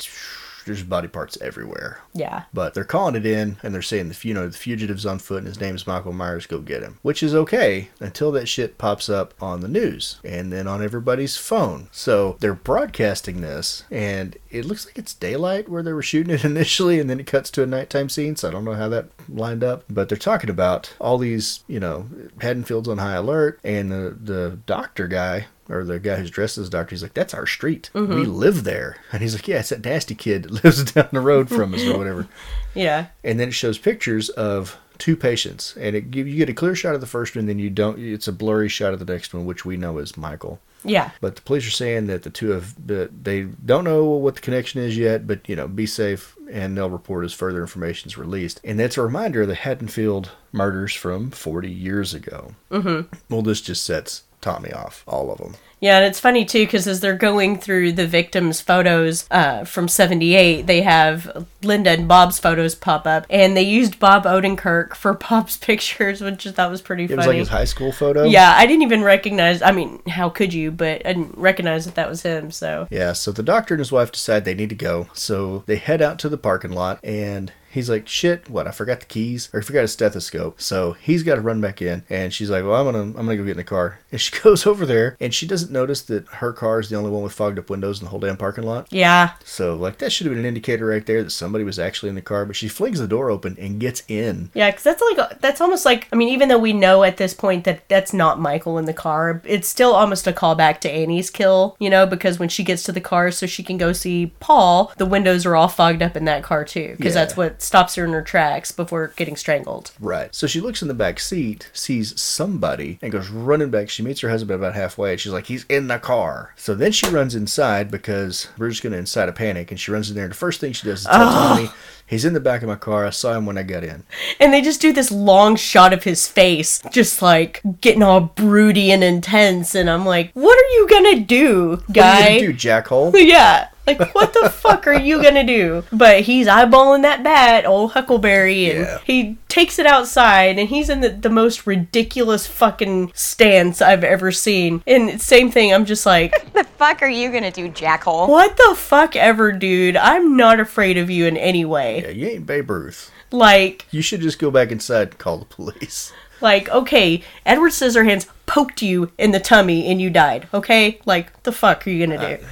there's 0.65 0.83
body 0.83 1.07
parts 1.07 1.35
everywhere. 1.41 2.01
Yeah. 2.13 2.43
But 2.53 2.73
they're 2.75 2.83
calling 2.83 3.15
it 3.15 3.25
in, 3.25 3.57
and 3.63 3.73
they're 3.73 3.81
saying 3.81 4.09
the 4.09 4.27
you 4.27 4.33
know 4.33 4.47
the 4.47 4.57
fugitive's 4.57 5.05
on 5.05 5.17
foot, 5.19 5.39
and 5.39 5.47
his 5.47 5.59
name's 5.59 5.87
Michael 5.87 6.13
Myers. 6.13 6.45
Go 6.45 6.59
get 6.59 6.83
him, 6.83 6.99
which 7.01 7.23
is 7.23 7.33
okay 7.33 7.89
until 7.99 8.31
that 8.33 8.47
shit 8.47 8.77
pops 8.77 9.09
up 9.09 9.33
on 9.41 9.61
the 9.61 9.67
news 9.67 10.19
and 10.23 10.51
then 10.51 10.67
on 10.67 10.83
everybody's 10.83 11.37
phone. 11.37 11.87
So 11.91 12.37
they're 12.39 12.53
broadcasting 12.53 13.41
this, 13.41 13.83
and 13.89 14.37
it 14.51 14.65
looks 14.65 14.85
like 14.85 14.97
it's 14.97 15.13
daylight 15.13 15.69
where 15.69 15.83
they 15.83 15.93
were 15.93 16.01
shooting 16.01 16.33
it 16.33 16.43
initially, 16.53 16.99
and 16.99 17.09
then 17.09 17.19
it 17.19 17.27
cuts 17.27 17.51
to 17.51 17.63
a 17.63 17.67
nighttime 17.67 18.09
scene. 18.09 18.35
So 18.35 18.47
I 18.47 18.51
don't 18.51 18.65
know 18.65 18.73
how 18.73 18.89
that 18.89 19.07
lined 19.27 19.63
up, 19.63 19.83
but 19.89 20.09
they're 20.09 20.17
talking 20.17 20.49
about 20.49 20.93
all 20.99 21.17
these 21.17 21.63
you 21.67 21.79
know 21.79 22.07
Haddonfield's 22.41 22.89
on 22.89 22.97
high 22.97 23.15
alert, 23.15 23.59
and 23.63 23.91
the 23.91 24.17
the 24.21 24.59
doctor 24.65 25.07
guy 25.07 25.47
or 25.69 25.83
the 25.83 25.99
guy 25.99 26.15
who's 26.15 26.31
dressed 26.31 26.57
as 26.57 26.67
a 26.67 26.71
doctor, 26.71 26.91
he's 26.91 27.03
like, 27.03 27.13
"That's 27.13 27.33
our 27.33 27.45
street. 27.45 27.89
Mm-hmm. 27.93 28.15
We 28.15 28.25
live 28.25 28.63
there." 28.63 28.97
And 29.11 29.21
he's 29.21 29.35
like, 29.35 29.47
"Yeah, 29.47 29.59
it's 29.59 29.69
that 29.69 29.85
nasty 29.85 30.15
kid 30.15 30.43
that 30.43 30.51
lives 30.63 30.91
down 30.91 31.09
the 31.11 31.21
road 31.21 31.49
from 31.49 31.73
us, 31.73 31.83
or 31.83 31.97
whatever." 31.97 32.27
Yeah. 32.75 33.07
And 33.23 33.39
then 33.39 33.47
it 33.47 33.53
shows 33.53 33.79
pictures 33.79 34.29
of 34.29 34.77
two 34.99 35.15
patients, 35.15 35.75
and 35.75 35.95
it 35.95 36.15
you 36.15 36.35
get 36.35 36.49
a 36.49 36.53
clear 36.53 36.75
shot 36.75 36.93
of 36.93 37.01
the 37.01 37.07
first 37.07 37.35
one, 37.35 37.47
then 37.47 37.57
you 37.57 37.71
don't. 37.71 37.99
It's 37.99 38.27
a 38.27 38.31
blurry 38.31 38.69
shot 38.69 38.93
of 38.93 38.99
the 38.99 39.11
next 39.11 39.33
one, 39.33 39.45
which 39.45 39.65
we 39.65 39.75
know 39.75 39.97
is 39.97 40.15
Michael. 40.15 40.59
Yeah. 40.83 41.11
But 41.21 41.35
the 41.35 41.41
police 41.41 41.67
are 41.67 41.71
saying 41.71 42.07
that 42.07 42.23
the 42.23 42.29
two 42.29 42.49
have, 42.51 42.87
that 42.87 43.23
they 43.23 43.43
don't 43.43 43.83
know 43.83 44.05
what 44.05 44.35
the 44.35 44.41
connection 44.41 44.81
is 44.81 44.97
yet, 44.97 45.27
but, 45.27 45.47
you 45.47 45.55
know, 45.55 45.67
be 45.67 45.85
safe 45.85 46.35
and 46.51 46.77
they'll 46.77 46.89
report 46.89 47.25
as 47.25 47.33
further 47.33 47.61
information 47.61 48.07
is 48.07 48.17
released. 48.17 48.59
And 48.63 48.79
that's 48.79 48.97
a 48.97 49.01
reminder 49.01 49.43
of 49.43 49.47
the 49.47 49.55
Haddonfield 49.55 50.31
murders 50.51 50.93
from 50.93 51.31
40 51.31 51.69
years 51.69 52.13
ago. 52.13 52.55
Mm-hmm. 52.71 53.13
Well, 53.29 53.41
this 53.41 53.61
just 53.61 53.85
sets 53.85 54.23
Tommy 54.41 54.71
off, 54.71 55.03
all 55.07 55.31
of 55.31 55.37
them. 55.37 55.55
Yeah, 55.81 55.97
and 55.99 56.05
it's 56.05 56.19
funny 56.19 56.43
too 56.43 56.65
because 56.65 56.87
as 56.87 56.99
they're 56.99 57.15
going 57.15 57.57
through 57.57 57.93
the 57.93 58.05
victims' 58.05 58.59
photos 58.59 59.25
uh, 59.31 59.63
from 59.63 59.87
'78, 59.87 60.67
they 60.67 60.81
have 60.81 61.47
Linda 61.63 61.91
and 61.91 62.07
Bob's 62.07 62.37
photos 62.37 62.75
pop 62.75 63.07
up, 63.07 63.25
and 63.29 63.55
they 63.55 63.61
used 63.61 63.97
Bob 63.99 64.25
Odenkirk 64.25 64.93
for 64.95 65.13
Bob's 65.29 65.55
pictures, 65.57 66.21
which 66.21 66.45
I 66.45 66.51
thought 66.51 66.69
was 66.71 66.81
pretty 66.81 67.05
It 67.05 67.09
funny. 67.09 67.17
was 67.17 67.27
like 67.27 67.37
his 67.37 67.47
high 67.49 67.65
school 67.65 67.91
photo. 67.91 68.25
yeah, 68.25 68.53
I 68.57 68.65
didn't 68.65 68.81
even 68.83 69.03
recognize. 69.03 69.61
I 69.61 69.71
mean, 69.71 70.01
how 70.07 70.29
could 70.29 70.53
you? 70.53 70.71
But 70.71 71.05
I 71.05 71.13
didn't 71.13 71.37
recognize 71.37 71.85
that 71.85 71.95
that 71.95 72.09
was 72.09 72.23
him. 72.23 72.51
So 72.51 72.87
Yeah, 72.91 73.13
so 73.13 73.31
the 73.31 73.43
doctor 73.43 73.73
and 73.75 73.79
his 73.79 73.91
wife 73.91 74.11
decide 74.11 74.43
they 74.45 74.53
need 74.55 74.69
to 74.69 74.75
go. 74.75 75.07
So 75.13 75.63
they 75.65 75.77
head 75.77 76.01
out 76.01 76.19
to 76.19 76.29
the 76.29 76.37
parking 76.37 76.71
lot 76.71 76.99
and 77.05 77.53
he's 77.71 77.89
like, 77.89 78.07
shit, 78.07 78.49
what, 78.49 78.67
I 78.67 78.71
forgot 78.71 78.99
the 78.99 79.05
keys? 79.05 79.49
Or 79.53 79.59
I 79.59 79.63
forgot 79.63 79.81
his 79.81 79.91
stethoscope. 79.93 80.61
So 80.61 80.93
he's 80.93 81.23
got 81.23 81.35
to 81.35 81.41
run 81.41 81.61
back 81.61 81.81
in. 81.81 82.03
And 82.09 82.33
she's 82.33 82.49
like, 82.49 82.63
well, 82.63 82.75
I'm 82.75 82.91
going 82.91 83.13
to 83.13 83.19
I'm 83.19 83.25
gonna 83.25 83.37
go 83.37 83.43
get 83.43 83.51
in 83.51 83.57
the 83.57 83.63
car. 83.63 83.99
And 84.11 84.19
she 84.19 84.31
goes 84.41 84.65
over 84.65 84.87
there 84.87 85.15
and 85.19 85.31
she 85.35 85.45
doesn't 85.45 85.71
notice 85.71 86.01
that 86.03 86.25
her 86.27 86.51
car 86.51 86.79
is 86.79 86.89
the 86.89 86.95
only 86.95 87.11
one 87.11 87.21
with 87.21 87.31
fogged 87.33 87.59
up 87.59 87.69
windows 87.69 87.99
in 87.99 88.05
the 88.05 88.09
whole 88.09 88.19
damn 88.19 88.37
parking 88.37 88.63
lot. 88.63 88.87
yeah, 88.89 89.33
So, 89.45 89.75
like, 89.75 89.99
that 89.99 90.11
should 90.11 90.25
have 90.25 90.31
been 90.33 90.39
an 90.39 90.47
indicator 90.47 90.87
right 90.87 91.05
there 91.05 91.23
that 91.23 91.29
somebody 91.29 91.63
was 91.63 91.77
actually 91.77 92.09
in 92.09 92.15
the 92.15 92.21
car. 92.23 92.43
But 92.45 92.55
she 92.55 92.67
flings 92.67 92.97
the 92.99 93.07
door 93.07 93.29
open 93.29 93.55
and 93.59 93.79
gets 93.79 94.01
in. 94.07 94.49
yeah, 94.55 94.71
because 94.71 94.83
that's 94.83 95.03
like 95.15 95.39
that's 95.41 95.61
almost 95.61 95.85
like 95.85 96.07
I 96.11 96.15
mean, 96.15 96.29
even 96.29 96.49
though 96.49 96.57
we 96.57 96.73
know 96.73 97.03
at 97.03 97.17
this 97.17 97.35
point 97.35 97.65
that 97.65 97.87
that's 97.87 98.11
not 98.13 98.39
Michael 98.39 98.79
in 98.79 98.85
the 98.85 98.93
car, 98.93 99.41
it's 99.45 99.67
still 99.67 99.93
almost 99.93 100.25
a 100.25 100.31
callback 100.33 100.79
to 100.79 100.89
Annie's 100.91 101.29
kill. 101.29 101.75
You 101.79 101.91
know, 101.91 102.07
because 102.07 102.39
when 102.39 102.49
she 102.49 102.63
gets 102.63 102.81
to 102.83 102.91
the 102.91 103.01
car 103.01 103.29
so 103.29 103.45
she 103.45 103.61
can 103.61 103.77
go 103.77 103.93
see 103.93 104.33
Paul, 104.39 104.91
the 104.97 105.05
windows 105.05 105.45
are 105.45 105.55
all 105.55 105.67
fogged 105.67 106.01
up 106.01 106.17
in 106.17 106.25
that 106.25 106.41
car 106.41 106.65
too, 106.65 106.95
because 106.97 107.13
Yeah. 107.13 107.21
that's 107.25 107.37
what 107.37 107.58
stops 107.61 107.95
her 107.95 108.05
in 108.05 108.11
her 108.13 108.21
tracks 108.21 108.71
before 108.71 109.13
getting 109.15 109.35
strangled. 109.35 109.91
Right. 109.99 110.33
So 110.33 110.47
she 110.47 110.59
looks 110.61 110.81
in 110.81 110.87
the 110.87 110.93
back 110.93 111.19
seat, 111.19 111.69
sees 111.73 112.19
somebody, 112.19 112.99
and 113.01 113.11
goes 113.11 113.29
running 113.29 113.69
back. 113.69 113.89
She 113.89 114.03
meets 114.03 114.21
her 114.21 114.29
husband 114.29 114.59
about 114.59 114.75
halfway. 114.75 115.17
She's 115.17 115.31
like, 115.33 115.45
he's 115.47 115.65
in 115.65 115.87
the 115.87 115.99
car. 115.99 116.53
So 116.55 116.73
then 116.75 116.91
she 116.91 117.07
runs 117.09 117.35
inside 117.35 117.91
because 117.91 118.47
we're 118.57 118.69
just 118.69 118.81
going 118.83 118.93
to 118.93 118.99
incite 118.99 119.29
a 119.29 119.33
panic. 119.33 119.71
And 119.71 119.79
she 119.79 119.91
runs 119.91 120.09
in 120.09 120.15
there. 120.15 120.25
And 120.25 120.31
the 120.33 120.37
first 120.37 120.59
thing 120.61 120.73
she 120.73 120.87
does 120.87 121.01
is 121.01 121.05
tell 121.05 121.31
Tommy, 121.31 121.69
he's 122.07 122.25
in 122.25 122.33
the 122.33 122.39
back 122.39 122.61
of 122.61 122.67
my 122.69 122.75
car. 122.75 123.05
I 123.05 123.09
saw 123.11 123.33
him 123.33 123.45
when 123.45 123.57
I 123.57 123.63
got 123.63 123.83
in. 123.83 124.03
And 124.39 124.53
they 124.53 124.61
just 124.61 124.81
do 124.81 124.93
this 124.93 125.11
long 125.11 125.55
shot 125.55 125.93
of 125.93 126.03
his 126.03 126.27
face, 126.27 126.81
just 126.91 127.21
like 127.21 127.61
getting 127.81 128.03
all 128.03 128.21
broody 128.21 128.91
and 128.91 129.03
intense. 129.03 129.75
And 129.75 129.89
I'm 129.89 130.05
like, 130.05 130.31
what 130.33 130.57
are 130.57 130.69
you 130.75 130.87
gonna 130.89 131.19
do, 131.19 131.69
What 131.71 131.89
are 131.89 131.93
guy? 131.93 132.29
you 132.29 132.39
gonna 132.41 132.53
do, 132.53 132.53
jackhole? 132.53 133.13
Yeah. 133.29 133.67
Like, 133.97 134.13
what 134.15 134.33
the 134.33 134.49
fuck 134.49 134.85
are 134.87 134.93
you 134.93 135.21
gonna 135.23 135.43
do? 135.43 135.83
But 135.91 136.21
he's 136.21 136.47
eyeballing 136.47 137.01
that 137.03 137.23
bat, 137.23 137.65
old 137.65 137.91
Huckleberry, 137.93 138.69
and 138.69 138.79
Yeah. 138.81 138.97
he 139.05 139.37
takes 139.47 139.79
it 139.79 139.85
outside, 139.87 140.59
and 140.59 140.69
he's 140.69 140.89
in 140.89 141.01
the, 141.01 141.09
the 141.09 141.29
most 141.29 141.65
ridiculous 141.65 142.45
fucking 142.47 143.11
stance 143.15 143.81
I've 143.81 144.03
ever 144.03 144.31
seen. 144.31 144.83
And 144.85 145.19
same 145.21 145.49
thing, 145.51 145.73
I'm 145.73 145.85
just 145.85 146.05
like, 146.05 146.53
the 146.53 146.63
fuck 146.63 147.01
are 147.01 147.09
you 147.09 147.31
gonna 147.31 147.51
do, 147.51 147.69
jackhole? 147.69 148.27
what 148.29 148.55
the 148.57 148.75
fuck 148.75 149.15
ever, 149.15 149.51
dude? 149.51 149.97
I'm 149.97 150.37
not 150.37 150.59
afraid 150.59 150.97
of 150.97 151.09
you 151.09 151.25
in 151.25 151.35
any 151.37 151.65
way. 151.65 152.01
Yeah, 152.03 152.09
you 152.09 152.27
ain't 152.27 152.45
Babe 152.45 152.69
Ruth. 152.69 153.11
Like, 153.31 153.85
You 153.91 154.01
should 154.01 154.21
just 154.21 154.39
go 154.39 154.49
back 154.51 154.71
inside 154.71 155.09
and 155.09 155.17
call 155.17 155.37
the 155.37 155.45
police. 155.45 156.11
Like, 156.41 156.69
okay, 156.69 157.23
Edward 157.45 157.71
Scissorhands 157.71 158.27
poked 158.45 158.81
you 158.81 159.11
in 159.17 159.31
the 159.31 159.39
tummy 159.39 159.87
and 159.87 160.01
you 160.01 160.09
died. 160.09 160.47
Okay, 160.53 160.99
like 161.05 161.43
the 161.43 161.51
fuck 161.51 161.85
are 161.85 161.89
you 161.89 162.05
gonna 162.05 162.37
do? 162.37 162.45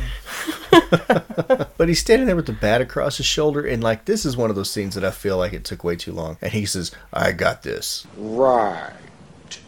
But 1.77 1.87
he's 1.87 1.99
standing 1.99 2.27
there 2.27 2.35
with 2.35 2.45
the 2.47 2.53
bat 2.53 2.81
across 2.81 3.17
his 3.17 3.25
shoulder, 3.25 3.65
and 3.65 3.83
like 3.83 4.05
this 4.05 4.25
is 4.25 4.35
one 4.35 4.49
of 4.49 4.55
those 4.55 4.69
scenes 4.69 4.95
that 4.95 5.05
I 5.05 5.11
feel 5.11 5.37
like 5.37 5.53
it 5.53 5.63
took 5.63 5.83
way 5.83 5.95
too 5.95 6.11
long. 6.11 6.37
And 6.41 6.51
he 6.51 6.65
says, 6.65 6.91
"I 7.13 7.31
got 7.31 7.63
this," 7.63 8.05
Right. 8.17 8.91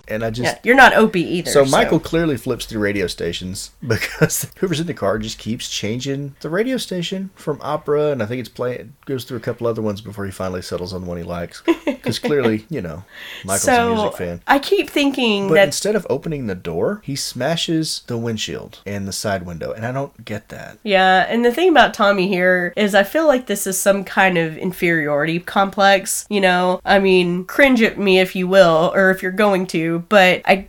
And 0.09 0.23
I 0.23 0.29
just 0.29 0.43
Yeah, 0.43 0.59
you're 0.63 0.75
not 0.75 0.93
Opie 0.93 1.21
either. 1.21 1.51
So 1.51 1.65
Michael 1.65 1.99
clearly 1.99 2.37
flips 2.37 2.65
through 2.65 2.81
radio 2.81 3.07
stations 3.07 3.71
because 3.87 4.51
whoever's 4.57 4.79
in 4.79 4.87
the 4.87 4.93
car 4.93 5.19
just 5.19 5.37
keeps 5.37 5.69
changing 5.69 6.35
the 6.41 6.49
radio 6.49 6.77
station 6.77 7.29
from 7.35 7.59
opera, 7.61 8.11
and 8.11 8.23
I 8.23 8.25
think 8.25 8.39
it's 8.39 8.49
playing 8.49 8.93
goes 9.05 9.23
through 9.23 9.37
a 9.37 9.41
couple 9.41 9.67
other 9.67 9.81
ones 9.81 10.01
before 10.01 10.25
he 10.25 10.31
finally 10.31 10.61
settles 10.61 10.93
on 10.93 11.01
the 11.01 11.07
one 11.07 11.17
he 11.17 11.23
likes. 11.23 11.61
Because 11.85 12.19
clearly, 12.19 12.65
you 12.69 12.81
know, 12.81 13.03
Michael's 13.43 13.67
a 13.67 13.89
music 13.89 14.17
fan. 14.17 14.41
I 14.47 14.59
keep 14.59 14.89
thinking 14.89 15.47
But 15.47 15.55
that 15.55 15.67
instead 15.67 15.95
of 15.95 16.05
opening 16.09 16.47
the 16.47 16.55
door, 16.55 17.01
he 17.03 17.15
smashes 17.15 18.03
the 18.07 18.17
windshield 18.17 18.81
and 18.85 19.07
the 19.07 19.11
side 19.11 19.45
window, 19.45 19.71
and 19.71 19.85
I 19.85 19.91
don't 19.91 20.23
get 20.23 20.49
that. 20.49 20.77
yeah, 20.83 21.25
and 21.27 21.43
the 21.43 21.51
thing 21.51 21.69
about 21.69 21.93
Tommy 21.93 22.27
here 22.27 22.73
is 22.75 22.95
I 22.95 23.03
feel 23.03 23.27
like 23.27 23.47
this 23.47 23.65
is 23.65 23.79
some 23.79 24.03
kind 24.03 24.37
of 24.37 24.57
inferiority 24.57 25.39
complex. 25.39 26.25
You 26.29 26.41
know, 26.41 26.79
I 26.85 26.99
mean, 26.99 27.45
cringe 27.45 27.81
at 27.81 27.97
me 27.97 28.19
if 28.19 28.35
you 28.35 28.47
will, 28.47 28.91
or 28.93 29.09
if 29.09 29.23
you're 29.23 29.31
going 29.31 29.65
to, 29.67 29.98
but 30.07 30.41
I 30.45 30.67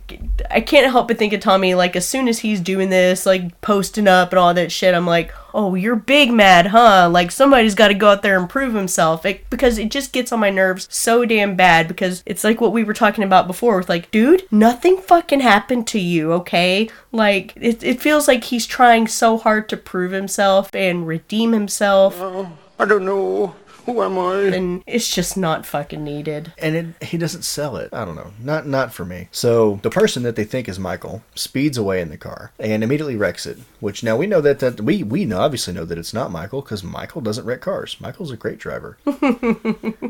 I 0.49 0.61
can't 0.61 0.91
help 0.91 1.07
but 1.07 1.17
think 1.17 1.33
of 1.33 1.39
Tommy 1.39 1.75
like 1.75 1.95
as 1.95 2.07
soon 2.07 2.27
as 2.27 2.39
he's 2.39 2.59
doing 2.59 2.89
this, 2.89 3.25
like 3.25 3.61
posting 3.61 4.07
up 4.07 4.31
and 4.31 4.39
all 4.39 4.53
that 4.53 4.71
shit, 4.71 4.93
I'm 4.93 5.07
like. 5.07 5.31
Oh, 5.53 5.75
you're 5.75 5.97
big 5.97 6.31
mad, 6.31 6.67
huh? 6.67 7.09
Like 7.11 7.29
somebody's 7.29 7.75
got 7.75 7.89
to 7.89 7.93
go 7.93 8.11
out 8.11 8.21
there 8.21 8.39
and 8.39 8.49
prove 8.49 8.73
himself. 8.73 9.25
It, 9.25 9.49
because 9.49 9.77
it 9.77 9.91
just 9.91 10.13
gets 10.13 10.31
on 10.31 10.39
my 10.39 10.49
nerves 10.49 10.87
so 10.89 11.25
damn 11.25 11.57
bad. 11.57 11.89
Because 11.89 12.23
it's 12.25 12.45
like 12.45 12.61
what 12.61 12.71
we 12.71 12.85
were 12.85 12.93
talking 12.93 13.25
about 13.25 13.47
before 13.47 13.75
with 13.75 13.89
like, 13.89 14.09
dude, 14.11 14.47
nothing 14.49 14.95
fucking 14.95 15.41
happened 15.41 15.87
to 15.87 15.99
you, 15.99 16.31
okay? 16.31 16.89
Like 17.11 17.51
it, 17.57 17.83
it 17.83 18.01
feels 18.01 18.29
like 18.29 18.45
he's 18.45 18.65
trying 18.65 19.07
so 19.07 19.37
hard 19.37 19.67
to 19.67 19.75
prove 19.75 20.13
himself 20.13 20.73
and 20.73 21.05
redeem 21.05 21.51
himself, 21.51 22.15
oh, 22.17 22.57
I 22.79 22.85
don't 22.85 23.03
know. 23.03 23.53
Who 23.91 24.01
am 24.01 24.17
I? 24.17 24.55
and 24.55 24.83
it's 24.87 25.13
just 25.13 25.35
not 25.37 25.65
fucking 25.65 26.03
needed. 26.03 26.53
and 26.57 26.75
it, 26.75 27.03
he 27.03 27.17
doesn't 27.17 27.43
sell 27.43 27.75
it. 27.77 27.89
I 27.93 28.05
don't 28.05 28.15
know, 28.15 28.31
not 28.41 28.65
not 28.67 28.93
for 28.93 29.05
me. 29.05 29.27
So 29.31 29.79
the 29.83 29.89
person 29.89 30.23
that 30.23 30.35
they 30.35 30.43
think 30.45 30.69
is 30.69 30.79
Michael 30.79 31.23
speeds 31.35 31.77
away 31.77 32.01
in 32.01 32.09
the 32.09 32.17
car 32.17 32.51
and 32.59 32.83
immediately 32.83 33.15
wrecks 33.15 33.45
it. 33.45 33.57
Which 33.79 34.03
now 34.03 34.15
we 34.15 34.27
know 34.27 34.41
that 34.41 34.59
that 34.59 34.79
we 34.81 35.03
we 35.03 35.25
know, 35.25 35.39
obviously 35.41 35.73
know 35.73 35.85
that 35.85 35.97
it's 35.97 36.13
not 36.13 36.31
Michael 36.31 36.61
because 36.61 36.83
Michael 36.83 37.21
doesn't 37.21 37.45
wreck 37.45 37.61
cars. 37.61 37.97
Michael's 37.99 38.31
a 38.31 38.37
great 38.37 38.59
driver. 38.59 38.97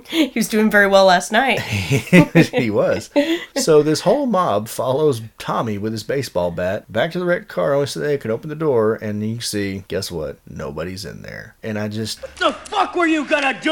He 0.09 0.31
was 0.35 0.49
doing 0.49 0.69
very 0.69 0.87
well 0.87 1.05
last 1.05 1.31
night. 1.31 1.59
he 1.61 2.69
was. 2.69 3.09
So 3.55 3.81
this 3.83 4.01
whole 4.01 4.25
mob 4.25 4.67
follows 4.67 5.21
Tommy 5.37 5.77
with 5.77 5.91
his 5.93 6.03
baseball 6.03 6.51
bat 6.51 6.91
back 6.91 7.11
to 7.11 7.19
the 7.19 7.25
wrecked 7.25 7.47
car, 7.47 7.73
only 7.73 7.87
so 7.87 7.99
they 7.99 8.17
can 8.17 8.31
open 8.31 8.49
the 8.49 8.55
door 8.55 8.95
and 8.95 9.23
you 9.27 9.39
see, 9.39 9.83
guess 9.87 10.11
what? 10.11 10.37
Nobody's 10.49 11.05
in 11.05 11.21
there. 11.21 11.55
And 11.63 11.77
I 11.79 11.87
just 11.87 12.21
what 12.21 12.35
the 12.37 12.53
fuck 12.69 12.95
were 12.95 13.05
you 13.07 13.25
gonna 13.25 13.57
do? 13.61 13.70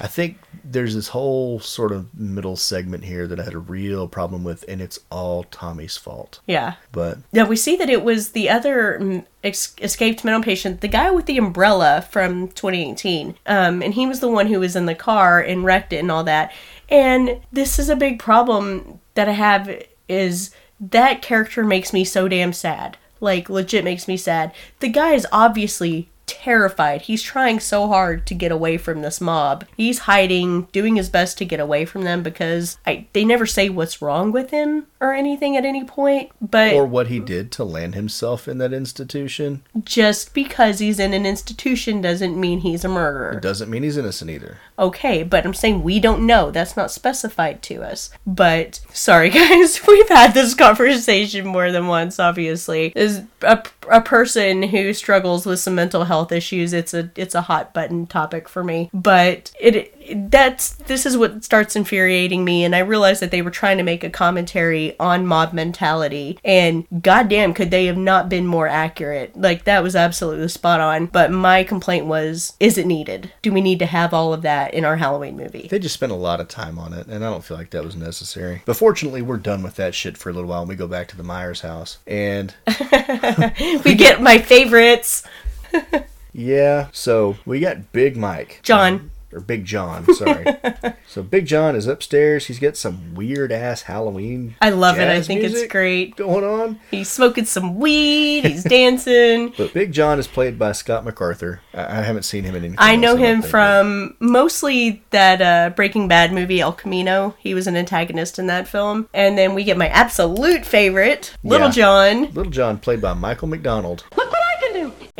I 0.00 0.06
think 0.06 0.38
there's 0.64 0.94
this 0.94 1.08
whole 1.08 1.60
sort 1.60 1.92
of 1.92 2.14
middle 2.18 2.56
segment 2.56 3.04
here 3.04 3.26
that 3.26 3.40
I 3.40 3.44
had 3.44 3.54
a 3.54 3.58
real 3.58 4.08
problem 4.08 4.44
with, 4.44 4.64
and 4.68 4.80
it's 4.80 4.98
all 5.10 5.44
Tommy's 5.44 5.96
fault. 5.96 6.40
Yeah. 6.46 6.74
But 6.92 7.18
Yeah, 7.32 7.44
we 7.44 7.56
see 7.56 7.76
that 7.76 7.90
it 7.90 8.04
was 8.04 8.30
the 8.30 8.48
other 8.48 8.98
mm, 9.00 9.24
ex- 9.42 9.74
escaped 9.80 10.24
mental 10.24 10.42
patient, 10.42 10.80
the 10.80 10.88
guy 10.88 11.10
with 11.10 11.26
the 11.26 11.38
umbrella 11.38 12.06
from 12.10 12.48
2018. 12.48 13.36
Um, 13.46 13.82
and 13.82 13.94
he 13.94 14.06
was 14.06 14.20
the 14.20 14.28
one 14.28 14.46
who 14.46 14.60
was 14.60 14.76
in 14.76 14.86
the 14.86 14.94
car 14.94 15.40
and 15.40 15.64
wrecked 15.64 15.92
it 15.92 15.98
and 15.98 16.10
all 16.10 16.24
that. 16.24 16.52
And 16.88 17.40
this 17.52 17.78
is 17.78 17.88
a 17.88 17.96
big 17.96 18.18
problem 18.18 19.00
that 19.14 19.28
I 19.28 19.32
have 19.32 19.70
is 20.08 20.50
that 20.80 21.22
character 21.22 21.64
makes 21.64 21.92
me 21.92 22.04
so 22.04 22.26
damn 22.26 22.52
sad. 22.52 22.96
Like 23.20 23.50
legit 23.50 23.84
makes 23.84 24.08
me 24.08 24.16
sad. 24.16 24.52
The 24.80 24.88
guy 24.88 25.12
is 25.12 25.26
obviously 25.30 26.08
terrified. 26.30 27.02
He's 27.02 27.22
trying 27.22 27.58
so 27.60 27.88
hard 27.88 28.26
to 28.28 28.34
get 28.34 28.52
away 28.52 28.78
from 28.78 29.02
this 29.02 29.20
mob. 29.20 29.64
He's 29.76 30.00
hiding, 30.00 30.62
doing 30.72 30.96
his 30.96 31.08
best 31.08 31.36
to 31.38 31.44
get 31.44 31.58
away 31.58 31.84
from 31.84 32.02
them 32.02 32.22
because 32.22 32.78
I 32.86 33.06
they 33.12 33.24
never 33.24 33.46
say 33.46 33.68
what's 33.68 34.00
wrong 34.00 34.30
with 34.30 34.50
him 34.50 34.86
or 35.00 35.12
anything 35.12 35.56
at 35.56 35.64
any 35.64 35.84
point. 35.84 36.30
But 36.40 36.74
or 36.74 36.86
what 36.86 37.08
he 37.08 37.18
did 37.18 37.50
to 37.52 37.64
land 37.64 37.94
himself 37.94 38.46
in 38.46 38.58
that 38.58 38.72
institution 38.72 39.62
just 39.84 40.32
because 40.34 40.78
he's 40.78 41.00
in 41.00 41.12
an 41.12 41.26
institution 41.26 42.00
doesn't 42.00 42.38
mean 42.38 42.60
he's 42.60 42.84
a 42.84 42.88
murderer. 42.88 43.32
It 43.32 43.42
doesn't 43.42 43.70
mean 43.70 43.82
he's 43.82 43.96
innocent 43.96 44.30
either. 44.30 44.58
Okay, 44.78 45.22
but 45.22 45.44
I'm 45.44 45.54
saying 45.54 45.82
we 45.82 45.98
don't 45.98 46.26
know. 46.26 46.50
That's 46.50 46.76
not 46.76 46.90
specified 46.90 47.62
to 47.64 47.82
us. 47.82 48.10
But 48.26 48.80
sorry, 48.92 49.30
guys, 49.30 49.80
we've 49.86 50.08
had 50.08 50.32
this 50.32 50.54
conversation 50.54 51.46
more 51.46 51.72
than 51.72 51.88
once. 51.88 52.18
Obviously, 52.20 52.92
is 52.94 53.22
a, 53.42 53.62
a 53.90 54.00
person 54.00 54.62
who 54.62 54.92
struggles 54.92 55.46
with 55.46 55.60
some 55.60 55.74
mental 55.74 56.04
health 56.04 56.19
health 56.20 56.32
issues. 56.32 56.74
It's 56.74 56.92
a 56.92 57.10
it's 57.16 57.34
a 57.34 57.40
hot 57.40 57.72
button 57.72 58.06
topic 58.06 58.46
for 58.46 58.62
me. 58.62 58.90
But 58.92 59.52
it, 59.58 59.74
it 59.76 60.30
that's 60.30 60.74
this 60.74 61.06
is 61.06 61.16
what 61.16 61.42
starts 61.44 61.76
infuriating 61.76 62.44
me 62.44 62.64
and 62.64 62.76
I 62.76 62.80
realized 62.80 63.22
that 63.22 63.30
they 63.30 63.40
were 63.40 63.50
trying 63.50 63.78
to 63.78 63.82
make 63.82 64.04
a 64.04 64.10
commentary 64.10 64.98
on 64.98 65.26
mob 65.26 65.54
mentality 65.54 66.38
and 66.44 66.86
goddamn 67.00 67.54
could 67.54 67.70
they 67.70 67.86
have 67.86 67.96
not 67.96 68.28
been 68.28 68.46
more 68.46 68.68
accurate. 68.68 69.34
Like 69.34 69.64
that 69.64 69.82
was 69.82 69.96
absolutely 69.96 70.48
spot 70.48 70.80
on. 70.80 71.06
But 71.06 71.30
my 71.30 71.64
complaint 71.64 72.04
was 72.04 72.52
is 72.60 72.76
it 72.76 72.86
needed? 72.86 73.32
Do 73.40 73.50
we 73.50 73.62
need 73.62 73.78
to 73.78 73.86
have 73.86 74.12
all 74.12 74.34
of 74.34 74.42
that 74.42 74.74
in 74.74 74.84
our 74.84 74.96
Halloween 74.96 75.36
movie? 75.36 75.68
They 75.70 75.78
just 75.78 75.94
spent 75.94 76.12
a 76.12 76.16
lot 76.16 76.40
of 76.40 76.48
time 76.48 76.78
on 76.78 76.92
it, 76.92 77.06
and 77.06 77.24
I 77.24 77.30
don't 77.30 77.44
feel 77.44 77.56
like 77.56 77.70
that 77.70 77.84
was 77.84 77.96
necessary. 77.96 78.62
But 78.66 78.76
fortunately, 78.76 79.22
we're 79.22 79.38
done 79.38 79.62
with 79.62 79.76
that 79.76 79.94
shit 79.94 80.18
for 80.18 80.28
a 80.28 80.32
little 80.32 80.50
while, 80.50 80.60
and 80.60 80.68
we 80.68 80.76
go 80.76 80.88
back 80.88 81.08
to 81.08 81.16
the 81.16 81.22
Myers 81.22 81.60
house. 81.60 81.98
And 82.06 82.54
We 83.84 83.94
get 83.94 84.20
my 84.20 84.38
favorites. 84.38 85.22
yeah, 86.32 86.88
so 86.92 87.36
we 87.44 87.60
got 87.60 87.92
Big 87.92 88.16
Mike. 88.16 88.60
John. 88.62 89.10
Or 89.32 89.38
Big 89.38 89.64
John, 89.64 90.12
sorry. 90.14 90.44
so 91.06 91.22
Big 91.22 91.46
John 91.46 91.76
is 91.76 91.86
upstairs. 91.86 92.46
He's 92.46 92.58
got 92.58 92.76
some 92.76 93.14
weird 93.14 93.52
ass 93.52 93.82
Halloween. 93.82 94.56
I 94.60 94.70
love 94.70 94.98
it. 94.98 95.06
I 95.06 95.22
think 95.22 95.44
it's 95.44 95.68
great. 95.68 96.16
going 96.16 96.42
on. 96.42 96.80
He's 96.90 97.08
smoking 97.08 97.44
some 97.44 97.76
weed. 97.76 98.44
He's 98.44 98.64
dancing. 98.64 99.52
But 99.56 99.72
Big 99.72 99.92
John 99.92 100.18
is 100.18 100.26
played 100.26 100.58
by 100.58 100.72
Scott 100.72 101.04
MacArthur. 101.04 101.60
I, 101.72 101.98
I 101.98 102.02
haven't 102.02 102.24
seen 102.24 102.42
him 102.42 102.56
in 102.56 102.64
anything. 102.64 102.78
I 102.80 102.96
know 102.96 103.14
don't 103.16 103.18
him 103.24 103.34
think, 103.42 103.42
but- 103.44 103.50
from 103.52 104.16
mostly 104.18 105.00
that 105.10 105.40
uh, 105.40 105.70
Breaking 105.76 106.08
Bad 106.08 106.32
movie 106.32 106.60
El 106.60 106.72
Camino. 106.72 107.36
He 107.38 107.54
was 107.54 107.68
an 107.68 107.76
antagonist 107.76 108.40
in 108.40 108.48
that 108.48 108.66
film. 108.66 109.08
And 109.14 109.38
then 109.38 109.54
we 109.54 109.62
get 109.62 109.76
my 109.78 109.86
absolute 109.90 110.66
favorite, 110.66 111.36
Little 111.44 111.68
Yeah. 111.68 111.72
John. 111.72 112.22
Little 112.34 112.50
John, 112.50 112.78
played 112.80 113.00
by 113.00 113.14
Michael 113.14 113.46
McDonald. 113.46 114.02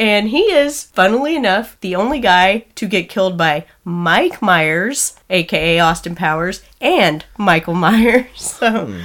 And 0.01 0.31
he 0.31 0.45
is, 0.45 0.85
funnily 0.85 1.37
enough, 1.37 1.79
the 1.83 1.95
only 1.95 2.21
guy 2.21 2.65
to 2.77 2.89
get 2.89 3.11
killed 3.11 3.37
by 3.37 3.67
Mike 3.85 4.41
Myers, 4.41 5.15
aka 5.29 5.79
Austin 5.79 6.15
Powers, 6.15 6.63
and 6.81 7.27
Michael 7.37 7.75
Myers. 7.75 8.27
So, 8.35 8.87
hmm. 8.87 9.01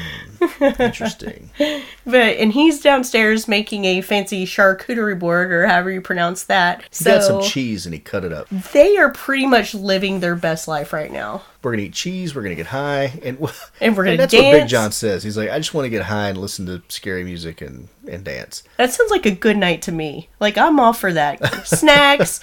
Interesting. 0.80 1.50
but 2.06 2.16
and 2.16 2.52
he's 2.52 2.82
downstairs 2.82 3.48
making 3.48 3.86
a 3.86 4.02
fancy 4.02 4.46
charcuterie 4.46 5.18
board 5.18 5.52
or 5.52 5.66
however 5.68 5.92
you 5.92 6.02
pronounce 6.02 6.44
that. 6.44 6.82
He 6.84 6.88
So 7.04 7.12
got 7.18 7.24
some 7.24 7.42
cheese 7.44 7.86
and 7.86 7.94
he 7.94 8.00
cut 8.00 8.24
it 8.24 8.32
up. 8.34 8.48
they 8.50 8.98
are 8.98 9.12
pretty 9.12 9.46
much 9.46 9.74
living 9.74 10.20
their 10.20 10.36
best 10.36 10.68
life 10.68 10.94
right 10.94 11.12
now. 11.12 11.44
We're 11.62 11.72
gonna 11.72 11.84
eat 11.84 11.94
cheese. 11.94 12.36
We're 12.36 12.44
gonna 12.44 12.56
get 12.56 12.68
high, 12.68 13.20
and 13.24 13.40
And 13.82 13.98
we're 13.98 14.06
gonna 14.06 14.18
that's 14.18 14.34
what 14.34 14.42
Big. 14.52 14.68
John 14.68 14.92
says. 14.92 15.24
He's 15.24 15.36
like, 15.38 15.50
I 15.50 15.58
just 15.58 15.74
want 15.74 15.86
to 15.86 15.90
get 15.90 16.04
high 16.04 16.30
and 16.30 16.38
listen 16.38 16.66
to 16.68 16.82
scary 16.90 17.24
music 17.24 17.62
and 17.62 17.88
and 18.08 18.24
dance. 18.24 18.62
That 18.78 18.92
sounds 18.94 19.10
like 19.10 19.26
a 19.26 19.32
good 19.32 19.58
night 19.58 19.82
to 19.84 19.92
me. 19.92 20.30
Like 20.40 20.58
I'm 20.60 20.80
all 20.80 20.94
for 20.94 21.12
that. 21.14 21.44
Snacks. 21.68 22.42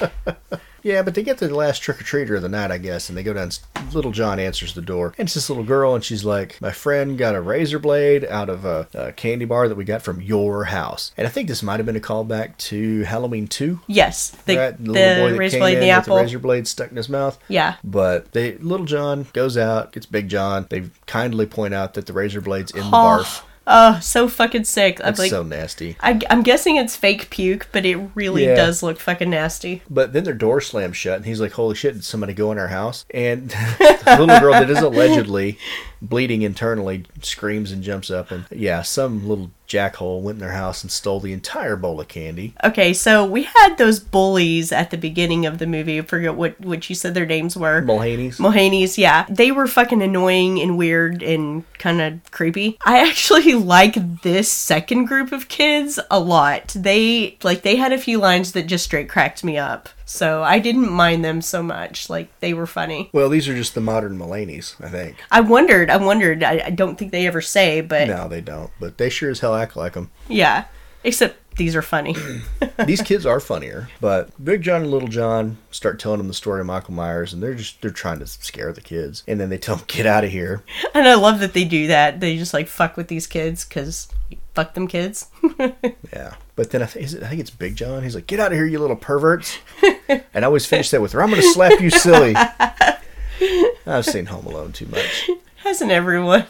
Yeah, 0.83 1.03
but 1.03 1.15
they 1.15 1.23
get 1.23 1.39
to 1.39 1.49
the 1.49 1.55
last 1.55 1.81
trick 1.81 2.01
or 2.01 2.05
treater 2.05 2.37
of 2.37 2.43
the 2.43 2.49
night, 2.49 2.71
I 2.71 2.79
guess, 2.79 3.09
and 3.09 3.17
they 3.17 3.23
go 3.23 3.33
down. 3.33 3.51
Little 3.93 4.11
John 4.13 4.39
answers 4.39 4.75
the 4.75 4.83
door, 4.83 5.15
and 5.19 5.27
it's 5.27 5.35
this 5.35 5.51
little 5.51 5.65
girl, 5.65 5.95
and 5.95 6.03
she's 6.03 6.25
like, 6.25 6.61
"My 6.61 6.71
friend 6.71 7.19
got 7.19 7.35
a 7.35 7.41
razor 7.41 7.79
blade 7.79 8.25
out 8.25 8.49
of 8.49 8.65
a, 8.65 8.89
a 8.95 9.13
candy 9.13 9.45
bar 9.45 9.69
that 9.69 9.75
we 9.75 9.85
got 9.85 10.03
from 10.03 10.21
your 10.21 10.65
house." 10.65 11.13
And 11.17 11.27
I 11.27 11.31
think 11.31 11.49
this 11.49 11.63
might 11.63 11.79
have 11.79 11.87
been 11.87 11.97
a 11.97 12.01
callback 12.01 12.57
to 12.59 13.03
Halloween 13.03 13.49
Two. 13.49 13.81
Yes, 13.87 14.31
the, 14.47 14.57
right? 14.57 14.85
the, 14.85 14.93
little 14.93 15.25
boy 15.25 15.31
that 15.33 15.39
razor 15.39 15.57
came 15.57 15.61
blade 15.61 15.75
in 15.75 15.81
the 15.81 15.87
with 15.87 15.97
apple. 15.97 16.17
the 16.17 16.23
razor 16.23 16.39
blade 16.39 16.69
stuck 16.69 16.91
in 16.91 16.97
his 16.97 17.09
mouth. 17.09 17.39
Yeah. 17.49 17.77
But 17.85 18.33
they 18.33 18.57
little 18.59 18.87
John 18.87 19.27
goes 19.33 19.57
out, 19.57 19.93
gets 19.93 20.07
Big 20.07 20.29
John. 20.29 20.67
They 20.71 20.85
kindly 21.07 21.47
point 21.47 21.75
out 21.75 21.95
that 21.95 22.07
the 22.07 22.13
razor 22.13 22.41
blade's 22.41 22.71
in 22.73 22.85
the 22.85 22.91
barf. 22.91 23.43
Oh, 23.67 23.99
so 24.01 24.29
fucking 24.29 24.65
sick. 24.65 24.99
I'm 25.01 25.07
That's 25.07 25.19
like, 25.19 25.31
so 25.31 25.43
nasty. 25.43 25.97
I, 26.01 26.21
I'm 26.31 26.43
guessing 26.43 26.77
it's 26.77 26.97
fake 26.97 27.31
puke, 27.31 27.69
but 27.73 27.85
it 27.87 27.97
really 28.15 28.45
Yeah. 28.47 28.55
does 28.55 28.83
look 28.83 28.99
fucking 28.99 29.31
nasty. 29.31 29.83
But 29.91 30.13
then 30.13 30.25
their 30.25 30.35
door 30.35 30.61
slams 30.61 30.97
shut, 30.97 31.17
and 31.17 31.27
he's 31.27 31.41
like, 31.41 31.53
"Holy 31.53 31.75
shit! 31.75 31.95
Did 31.95 32.05
somebody 32.05 32.35
go 32.35 32.53
in 32.53 32.59
our 32.59 32.69
house?" 32.69 33.05
And 33.13 33.51
the 33.79 34.17
little 34.19 34.41
girl 34.41 34.53
that 34.53 34.71
is 34.71 34.81
allegedly 34.81 35.59
bleeding 36.03 36.43
internally 36.43 37.05
screams 37.23 37.71
and 37.73 37.83
jumps 37.83 38.11
up, 38.11 38.31
and 38.31 38.45
yeah, 38.51 38.83
some 38.83 39.27
little 39.27 39.51
jackhole 39.73 40.21
went 40.21 40.37
in 40.37 40.41
their 40.41 40.53
house 40.53 40.83
and 40.83 40.91
stole 40.93 41.21
the 41.21 41.33
entire 41.33 41.77
bowl 41.77 41.99
of 42.01 42.09
candy. 42.09 42.55
Okay, 42.63 42.93
so 42.93 43.25
we 43.25 43.45
had 43.45 43.77
those 43.77 44.01
bullies 44.01 44.71
at 44.71 44.91
the 44.91 44.99
beginning 44.99 45.47
of 45.47 45.59
the 45.59 45.67
movie. 45.67 45.99
I 45.99 46.03
forget 46.03 46.35
what, 46.35 46.61
what 46.61 46.89
you 46.91 46.95
said 46.95 47.15
their 47.15 47.25
names 47.25 47.57
were. 47.57 47.81
Mulhaney's. 47.81 48.39
Mulhaney's, 48.39 48.99
yeah. 48.99 49.25
They 49.31 49.51
were 49.51 49.67
fucking 49.67 50.03
annoying 50.03 50.61
and 50.61 50.77
weird 50.77 51.23
and 51.23 51.65
kind 51.79 52.03
of 52.03 52.31
creepy. 52.33 52.79
I 52.85 53.09
actually 53.09 53.55
like 53.55 54.23
this 54.23 54.51
second 54.51 55.07
group 55.07 55.33
of 55.33 55.49
kids 55.49 55.99
a 56.11 56.21
lot. 56.21 56.69
They, 56.77 57.39
like, 57.43 57.63
they 57.63 57.77
had 57.77 57.93
a 57.93 57.99
few 57.99 58.19
lines 58.19 58.53
that 58.53 58.67
just 58.67 58.85
straight 58.85 59.09
cracked 59.09 59.43
me 59.43 59.57
up. 59.57 59.89
So 60.05 60.43
I 60.43 60.59
didn't 60.59 60.91
mind 60.91 61.25
them 61.25 61.41
so 61.43 61.63
much. 61.63 62.11
Like, 62.11 62.29
they 62.41 62.53
were 62.55 62.67
funny. 62.67 63.11
well, 63.13 63.29
these 63.29 63.49
are 63.49 63.55
just 63.55 63.75
the 63.75 63.81
modern 63.81 64.19
Mullaney's, 64.19 64.77
I 64.81 64.89
think. 64.89 65.17
I 65.31 65.41
wondered, 65.41 65.91
I 65.91 65.97
wondered. 65.97 66.43
I, 66.43 66.63
I 66.67 66.71
don't 66.71 66.97
think 66.99 67.13
they 67.13 67.27
ever 67.27 67.41
say, 67.41 67.81
but 67.81 68.09
No, 68.09 68.29
they 68.29 68.41
don't, 68.41 68.71
but 68.81 68.99
they 68.99 69.09
sure 69.09 69.31
as 69.31 69.41
hell 69.41 69.55
act 69.55 69.77
like 69.77 69.93
them. 69.95 70.11
yeah. 70.29 70.65
Except 71.05 71.37
these 71.57 71.75
are 71.75 71.83
funny. 71.83 72.15
These 72.87 73.03
kids 73.03 73.27
are 73.27 73.41
funnier, 73.41 73.89
but 74.01 74.31
Big 74.43 74.63
John 74.63 74.83
and 74.83 74.91
Little 74.93 75.09
John 75.09 75.59
start 75.73 75.99
telling 75.99 76.19
them 76.19 76.29
the 76.29 76.33
story 76.35 76.61
of 76.61 76.67
Michael 76.67 76.95
Myers, 76.95 77.33
and 77.33 77.43
they're 77.43 77.55
just 77.55 77.83
they're 77.83 77.91
trying 77.91 78.21
to 78.21 78.27
scare 78.29 78.73
the 78.73 78.81
kids, 78.81 79.25
and 79.27 79.41
then 79.41 79.51
they 79.51 79.59
tell 79.59 79.75
them 79.75 79.85
get 79.89 80.07
out 80.07 80.23
of 80.23 80.31
here. 80.31 80.63
and 80.95 81.09
I 81.09 81.15
love 81.15 81.41
that 81.41 81.55
they 81.55 81.65
do 81.65 81.89
that. 81.89 82.21
They 82.21 82.37
just 82.37 82.55
like 82.55 82.69
fuck 82.69 82.97
with 82.97 83.09
these 83.09 83.27
kids 83.27 83.65
because 83.65 84.07
fuck 84.55 84.75
them 84.75 84.87
kids. 84.89 85.29
Yeah, 86.13 86.35
but 86.57 86.71
then 86.71 86.83
I 86.83 86.87
think 86.87 87.07
is 87.07 87.15
it, 87.15 87.23
I 87.23 87.29
think 87.29 87.41
it's 87.41 87.49
Big 87.49 87.75
John. 87.75 88.03
He's 88.03 88.15
like, 88.15 88.27
"Get 88.27 88.39
out 88.39 88.53
of 88.53 88.59
here, 88.59 88.67
you 88.67 88.79
little 88.79 88.97
perverts!" 88.97 89.59
and 90.09 90.23
I 90.35 90.43
always 90.43 90.67
finish 90.67 90.91
that 90.91 91.01
with, 91.01 91.15
"I'm 91.15 91.31
gonna 91.31 91.41
slap 91.43 91.81
you 91.81 91.89
silly." 91.89 92.35
I've 93.87 94.05
seen 94.05 94.27
Home 94.27 94.45
Alone 94.47 94.73
too 94.73 94.87
much. 94.87 95.31
Hasn't 95.57 95.91
everyone? 95.91 96.45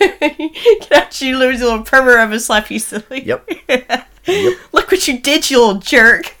Get 0.00 0.92
out, 0.92 1.20
you 1.20 1.38
lose 1.38 1.60
little 1.60 1.82
pervert. 1.84 2.18
I'm 2.18 2.28
gonna 2.28 2.40
slap 2.40 2.68
you 2.70 2.80
silly. 2.80 3.24
Yep. 3.24 3.48
Look 4.72 4.90
what 4.90 5.06
you 5.06 5.20
did, 5.20 5.48
you 5.48 5.58
little 5.60 5.80
jerk. 5.80 6.34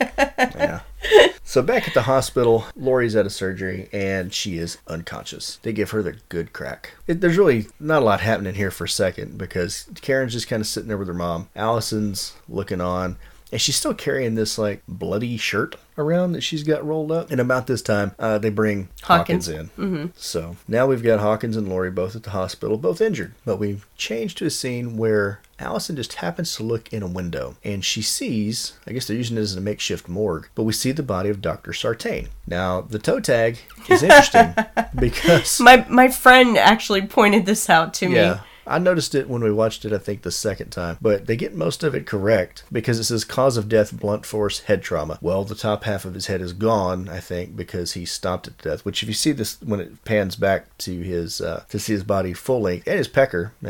Yeah. 0.00 0.80
So 1.44 1.60
back 1.60 1.86
at 1.86 1.92
the 1.92 2.02
hospital, 2.02 2.64
Laurie's 2.76 3.14
out 3.14 3.26
of 3.26 3.32
surgery 3.32 3.90
and 3.92 4.32
she 4.32 4.56
is 4.56 4.78
unconscious. 4.86 5.58
They 5.62 5.74
give 5.74 5.90
her 5.90 6.02
the 6.02 6.16
good 6.30 6.54
crack. 6.54 6.94
It, 7.06 7.20
there's 7.20 7.36
really 7.36 7.66
not 7.78 8.00
a 8.00 8.04
lot 8.06 8.20
happening 8.22 8.54
here 8.54 8.70
for 8.70 8.84
a 8.84 8.88
second 8.88 9.36
because 9.36 9.84
Karen's 10.00 10.32
just 10.32 10.48
kind 10.48 10.62
of 10.62 10.66
sitting 10.66 10.88
there 10.88 10.96
with 10.96 11.08
her 11.08 11.14
mom. 11.14 11.50
Allison's 11.54 12.32
looking 12.48 12.80
on. 12.80 13.16
And 13.50 13.60
she's 13.60 13.76
still 13.76 13.92
carrying 13.92 14.34
this 14.34 14.56
like 14.56 14.82
bloody 14.88 15.36
shirt 15.36 15.76
around 15.98 16.32
that 16.32 16.40
she's 16.40 16.62
got 16.62 16.86
rolled 16.86 17.12
up. 17.12 17.30
And 17.30 17.38
about 17.38 17.66
this 17.66 17.82
time, 17.82 18.12
uh, 18.18 18.38
they 18.38 18.48
bring 18.48 18.88
Hawkins, 19.02 19.46
Hawkins. 19.46 19.70
in. 19.76 19.84
Mm-hmm. 19.84 20.06
So 20.16 20.56
now 20.66 20.86
we've 20.86 21.02
got 21.02 21.20
Hawkins 21.20 21.58
and 21.58 21.68
Lori 21.68 21.90
both 21.90 22.16
at 22.16 22.22
the 22.22 22.30
hospital, 22.30 22.78
both 22.78 23.02
injured. 23.02 23.34
But 23.44 23.58
we've 23.58 23.86
changed 23.98 24.38
to 24.38 24.46
a 24.46 24.50
scene 24.50 24.96
where 24.96 25.40
Allison 25.58 25.96
just 25.96 26.14
happens 26.14 26.56
to 26.56 26.62
look 26.62 26.92
in 26.92 27.02
a 27.02 27.06
window 27.06 27.56
and 27.64 27.84
she 27.84 28.02
sees, 28.02 28.74
I 28.86 28.92
guess 28.92 29.06
they're 29.06 29.16
using 29.16 29.36
it 29.36 29.40
as 29.40 29.56
a 29.56 29.60
makeshift 29.60 30.08
morgue, 30.08 30.48
but 30.54 30.64
we 30.64 30.72
see 30.72 30.92
the 30.92 31.02
body 31.02 31.28
of 31.28 31.40
Dr. 31.40 31.72
Sartain. 31.72 32.28
Now, 32.46 32.80
the 32.80 32.98
toe 32.98 33.20
tag 33.20 33.58
is 33.88 34.02
interesting 34.02 34.54
because. 34.98 35.60
My 35.60 35.86
my 35.88 36.08
friend 36.08 36.56
actually 36.56 37.02
pointed 37.02 37.46
this 37.46 37.70
out 37.70 37.94
to 37.94 38.08
me. 38.08 38.16
Yeah. 38.16 38.40
I 38.66 38.78
noticed 38.78 39.14
it 39.14 39.28
when 39.28 39.42
we 39.42 39.50
watched 39.50 39.84
it, 39.84 39.92
I 39.92 39.98
think, 39.98 40.22
the 40.22 40.30
second 40.30 40.70
time. 40.70 40.96
But 41.00 41.26
they 41.26 41.36
get 41.36 41.54
most 41.54 41.82
of 41.82 41.94
it 41.94 42.06
correct 42.06 42.64
because 42.70 42.98
it 42.98 43.04
says 43.04 43.24
cause 43.24 43.56
of 43.56 43.68
death, 43.68 43.92
blunt 43.98 44.24
force, 44.24 44.60
head 44.60 44.82
trauma. 44.82 45.18
Well, 45.20 45.44
the 45.44 45.54
top 45.54 45.84
half 45.84 46.04
of 46.04 46.14
his 46.14 46.26
head 46.26 46.40
is 46.40 46.52
gone, 46.52 47.08
I 47.08 47.20
think, 47.20 47.56
because 47.56 47.94
he 47.94 48.04
stomped 48.04 48.46
it 48.46 48.58
to 48.58 48.70
death. 48.70 48.84
Which, 48.84 49.02
if 49.02 49.08
you 49.08 49.14
see 49.14 49.32
this 49.32 49.60
when 49.62 49.80
it 49.80 50.04
pans 50.04 50.36
back 50.36 50.76
to 50.78 51.00
his 51.00 51.40
uh, 51.40 51.64
to 51.70 51.78
see 51.78 51.92
his 51.92 52.04
body 52.04 52.32
full 52.32 52.60
length 52.62 52.86
and 52.86 52.98
his 52.98 53.08
pecker, 53.08 53.52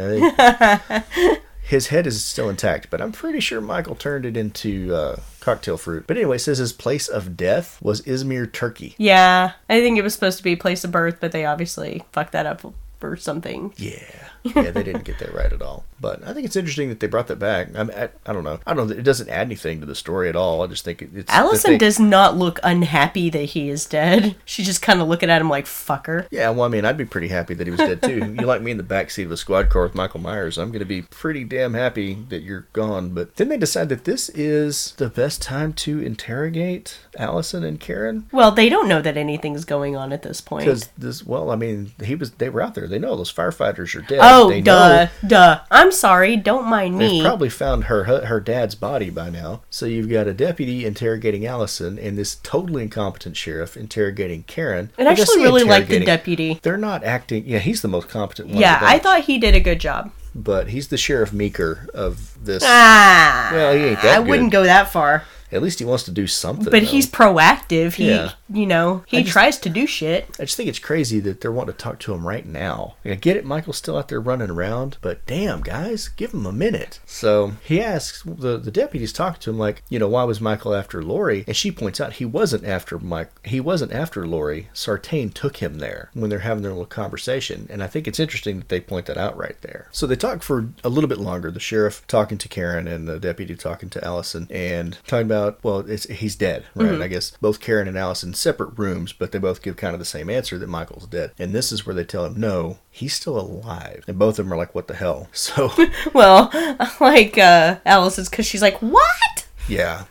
his 1.63 1.89
head 1.89 2.07
is 2.07 2.25
still 2.25 2.51
intact. 2.51 2.91
But 2.91 3.01
I'm 3.01 3.13
pretty 3.13 3.41
sure 3.41 3.61
Michael 3.61 3.95
turned 3.95 4.27
it 4.27 4.37
into 4.37 4.95
uh, 4.95 5.17
cocktail 5.41 5.77
fruit. 5.77 6.05
But 6.07 6.17
anyway, 6.17 6.37
it 6.37 6.41
says 6.41 6.59
his 6.59 6.73
place 6.73 7.09
of 7.09 7.37
death 7.37 7.81
was 7.83 8.03
Izmir, 8.03 8.53
Turkey. 8.53 8.95
Yeah, 8.99 9.53
I 9.69 9.81
think 9.81 9.99
it 9.99 10.03
was 10.03 10.15
supposed 10.15 10.39
to 10.39 10.45
be 10.45 10.57
place 10.57 10.85
of 10.85 10.93
birth, 10.93 11.19
but 11.21 11.33
they 11.33 11.45
obviously 11.45 12.05
fucked 12.13 12.33
that 12.33 12.47
up 12.47 12.75
or 13.03 13.17
something. 13.17 13.73
Yeah. 13.77 14.22
Yeah, 14.45 14.71
they 14.71 14.83
didn't 14.83 15.05
get 15.05 15.19
that 15.21 15.33
right 15.35 15.53
at 15.53 15.63
all. 15.63 15.85
But 16.01 16.27
I 16.27 16.35
think 16.35 16.47
it's 16.47 16.57
interesting 16.57 16.89
that 16.89 16.99
they 16.99 17.07
brought 17.07 17.29
that 17.29 17.39
back. 17.39 17.69
I, 17.77 17.85
mean, 17.85 17.97
I, 17.97 18.09
I 18.27 18.33
don't 18.33 18.43
know. 18.43 18.59
I 18.67 18.75
don't 18.75 18.89
know. 18.89 18.95
It 18.95 19.05
doesn't 19.05 19.29
add 19.29 19.47
anything 19.47 19.81
to 19.81 19.87
the 19.87 19.95
story 19.95 20.29
at 20.29 20.35
all. 20.35 20.63
I 20.63 20.67
just 20.67 20.85
think 20.85 21.01
it, 21.01 21.11
it's. 21.15 21.33
Allison 21.33 21.79
does 21.79 22.01
not 22.01 22.37
look 22.37 22.59
unhappy 22.65 23.31
that 23.31 23.45
he 23.45 23.69
is 23.69 23.87
dead. 23.87 24.35
She's 24.45 24.67
just 24.67 24.83
kind 24.83 25.01
of 25.01 25.07
looking 25.07 25.31
at 25.31 25.41
him 25.41 25.49
like 25.49 25.67
fucker. 25.67 26.27
Yeah, 26.31 26.51
well, 26.51 26.65
I 26.65 26.69
mean, 26.69 26.85
I'd 26.85 26.97
be 26.97 27.05
pretty 27.05 27.29
happy 27.29 27.55
that 27.55 27.67
he 27.67 27.71
was 27.71 27.79
dead 27.79 28.03
too. 28.03 28.35
you 28.39 28.47
like 28.47 28.63
me 28.63 28.73
in 28.73 28.79
the 28.79 28.83
backseat 28.83 29.27
of 29.27 29.31
a 29.31 29.37
squad 29.37 29.71
car 29.71 29.85
with 29.85 29.95
Michael 29.95 30.21
Myers. 30.21 30.59
I'm 30.59 30.71
going 30.71 30.81
to 30.81 30.85
be 30.85 31.03
pretty 31.03 31.45
damn 31.45 31.75
happy 31.75 32.15
that 32.31 32.43
you're 32.43 32.67
gone. 32.73 33.11
But 33.11 33.37
then 33.37 33.49
they 33.49 33.57
decide 33.57 33.89
that 33.91 34.05
this 34.05 34.29
is 34.31 34.93
the 34.97 35.09
best 35.09 35.41
time 35.41 35.73
to 35.75 36.01
interrogate 36.01 36.99
Allison 37.17 37.63
and 37.63 37.79
Karen. 37.79 38.29
Well, 38.33 38.51
they 38.51 38.69
don't 38.69 38.89
know 38.89 39.03
that 39.03 39.17
anything's 39.17 39.65
going 39.65 39.95
on 39.97 40.13
at 40.13 40.23
this 40.23 40.41
point. 40.41 40.65
Because 40.65 40.89
this, 40.99 41.25
well, 41.25 41.51
I 41.51 41.57
mean, 41.57 41.93
he 42.03 42.17
was. 42.17 42.33
They 42.33 42.49
were 42.49 42.63
out 42.63 42.75
there. 42.75 42.89
They 42.89 42.99
know 42.99 43.15
those 43.15 43.33
firefighters 43.33 43.95
are 43.95 44.03
dead. 44.03 44.19
Oh, 44.21 44.32
they 44.49 44.61
duh, 44.61 45.05
know 45.05 45.11
duh. 45.27 45.61
I'm 45.71 45.93
sorry. 45.93 46.37
Don't 46.37 46.67
mind 46.69 46.99
me. 46.99 47.09
They've 47.21 47.25
probably 47.25 47.49
found 47.51 47.85
her 47.85 48.05
her 48.05 48.41
dad's 48.41 48.75
body 48.75 49.11
by 49.11 49.31
now. 49.31 49.63
So 49.71 49.87
you've 49.87 50.09
got 50.11 50.27
a 50.27 50.35
deputy 50.35 50.85
interrogating 50.85 51.47
Allison 51.47 51.99
and 51.99 52.17
this 52.19 52.37
totally 52.43 52.83
incompetent 52.83 53.37
sheriff 53.37 53.77
interrogating 53.77 54.43
Karen. 54.45 54.91
and 54.99 55.09
I 55.09 55.13
I 55.13 55.15
actually 55.15 55.43
really 55.43 55.65
like 55.65 55.89
the 55.89 56.05
deputy. 56.05 56.59
They're 56.63 56.77
not 56.77 57.05
acting. 57.05 57.45
Yeah, 57.47 57.59
he's 57.59 57.83
the 57.83 57.89
most 57.89 58.09
competent 58.09 58.49
one. 58.49 58.59
Yeah, 58.59 58.79
I 58.81 58.99
thought 58.99 59.25
he 59.25 59.39
did 59.39 59.55
a 59.55 59.61
good 59.61 59.81
job. 59.81 60.11
but 60.35 60.69
he's 60.69 60.89
the 60.89 60.97
sheriff 60.97 61.33
Meeker 61.33 61.89
of 61.93 62.43
this. 62.43 62.63
Ah, 62.67 63.51
Well, 63.53 63.75
he 63.75 63.81
ain't 63.85 64.03
that 64.03 64.19
I 64.19 64.23
good. 64.23 64.29
wouldn't 64.31 64.51
go 64.53 64.65
that 64.65 64.91
far. 64.91 65.25
At 65.53 65.63
least 65.63 65.79
he 65.79 65.85
wants 65.85 66.05
to 66.05 66.11
do 66.11 66.27
something. 66.27 66.65
But 66.65 66.73
though. 66.73 66.79
he's 66.81 67.07
proactive. 67.07 67.95
He, 67.95 68.09
Yeah. 68.09 68.33
you 68.53 68.67
know, 68.67 69.05
he 69.07 69.21
just- 69.23 69.33
tries 69.33 69.59
to 69.59 69.69
do 69.69 69.87
shit. 69.87 70.27
I 70.41 70.45
just 70.45 70.57
think 70.57 70.69
it's 70.69 70.79
crazy 70.79 71.21
that 71.21 71.41
they're 71.41 71.53
wanting 71.53 71.75
to 71.75 71.79
talk 71.79 71.99
to 72.01 72.15
him 72.15 72.27
right 72.27 72.47
now. 72.47 72.97
I 73.05 73.15
get 73.15 73.37
it, 73.37 73.45
Michael's 73.45 73.77
still 73.77 73.97
out 73.99 74.09
there 74.09 74.21
running 74.21 74.51
around, 74.51 74.97
but 75.03 75.25
damn, 75.27 75.61
guys, 75.61 76.09
give 76.09 76.33
him 76.33 76.47
a 76.47 76.53
minute. 76.53 77.01
So 77.07 77.53
he 77.63 77.81
asks 77.81 78.23
the 78.25 78.59
the 78.59 78.71
deputy's 78.71 79.13
talking 79.13 79.41
to 79.41 79.51
him 79.51 79.59
like, 79.59 79.83
you 79.89 79.99
know, 79.99 80.09
why 80.09 80.25
was 80.25 80.41
Michael 80.41 80.75
after 80.75 81.03
Laurie? 81.03 81.45
And 81.47 81.57
she 81.57 81.71
points 81.71 82.01
out 82.01 82.15
he 82.15 82.25
wasn't 82.25 82.65
after 82.65 82.99
Mike. 82.99 83.31
He 83.45 83.61
wasn't 83.61 83.93
after 83.93 84.27
Laurie. 84.27 84.69
Sartain 84.73 85.31
took 85.31 85.59
him 85.59 85.79
there 85.79 86.11
when 86.15 86.31
they're 86.31 86.39
having 86.41 86.63
their 86.63 86.73
little 86.73 86.87
conversation, 86.87 87.67
and 87.71 87.83
I 87.83 87.87
think 87.87 88.07
it's 88.09 88.21
interesting 88.21 88.59
that 88.59 88.69
they 88.69 88.81
point 88.81 89.07
that 89.07 89.17
out 89.19 89.37
right 89.37 89.57
there. 89.61 89.89
So 89.93 90.07
they 90.07 90.17
talk 90.17 90.43
for 90.43 90.69
a 90.85 90.89
little 90.89 91.09
bit 91.09 91.19
longer. 91.19 91.51
The 91.51 91.61
sheriff 91.61 92.03
talking 92.09 92.39
to 92.39 92.49
Karen 92.49 92.87
and 92.89 93.07
the 93.09 93.19
deputy 93.19 93.55
talking 93.55 93.91
to 93.91 94.05
Allison 94.05 94.47
and 94.51 94.97
talking 95.07 95.27
about 95.27 95.42
well, 95.63 95.81
it's 95.81 96.05
he's 96.05 96.37
dead, 96.37 96.65
right? 96.75 97.01
I 97.01 97.09
guess 97.09 97.33
both 97.41 97.61
Karen 97.61 97.89
and 97.89 97.99
Alice 97.99 98.23
in 98.23 98.35
separate 98.35 98.79
rooms, 98.79 99.13
but 99.13 99.33
they 99.33 99.39
both 99.39 99.63
give 99.63 99.77
kind 99.77 99.95
of 99.95 99.99
the 99.99 100.05
same 100.05 100.31
answer 100.31 100.59
that 100.59 100.69
Michael's 100.69 101.07
dead. 101.07 101.33
And 101.39 101.53
this 101.53 101.73
is 101.73 101.85
where 101.87 101.95
they 101.95 102.05
tell 102.05 102.25
him 102.25 102.39
no, 102.41 102.79
he's 102.91 103.15
still 103.15 103.39
alive. 103.39 104.05
And 104.07 104.19
both 104.19 104.39
of 104.39 104.45
them 104.45 104.53
are 104.53 104.57
like, 104.57 104.75
what 104.75 104.89
the 104.89 104.95
hell? 104.95 105.29
So 105.43 105.71
Well, 106.15 106.51
like 107.01 107.37
uh, 107.37 107.79
Alice's 107.85 108.29
because 108.29 108.47
she's 108.47 108.63
like, 108.63 108.79
what? 108.79 109.47
yeah, 109.69 110.05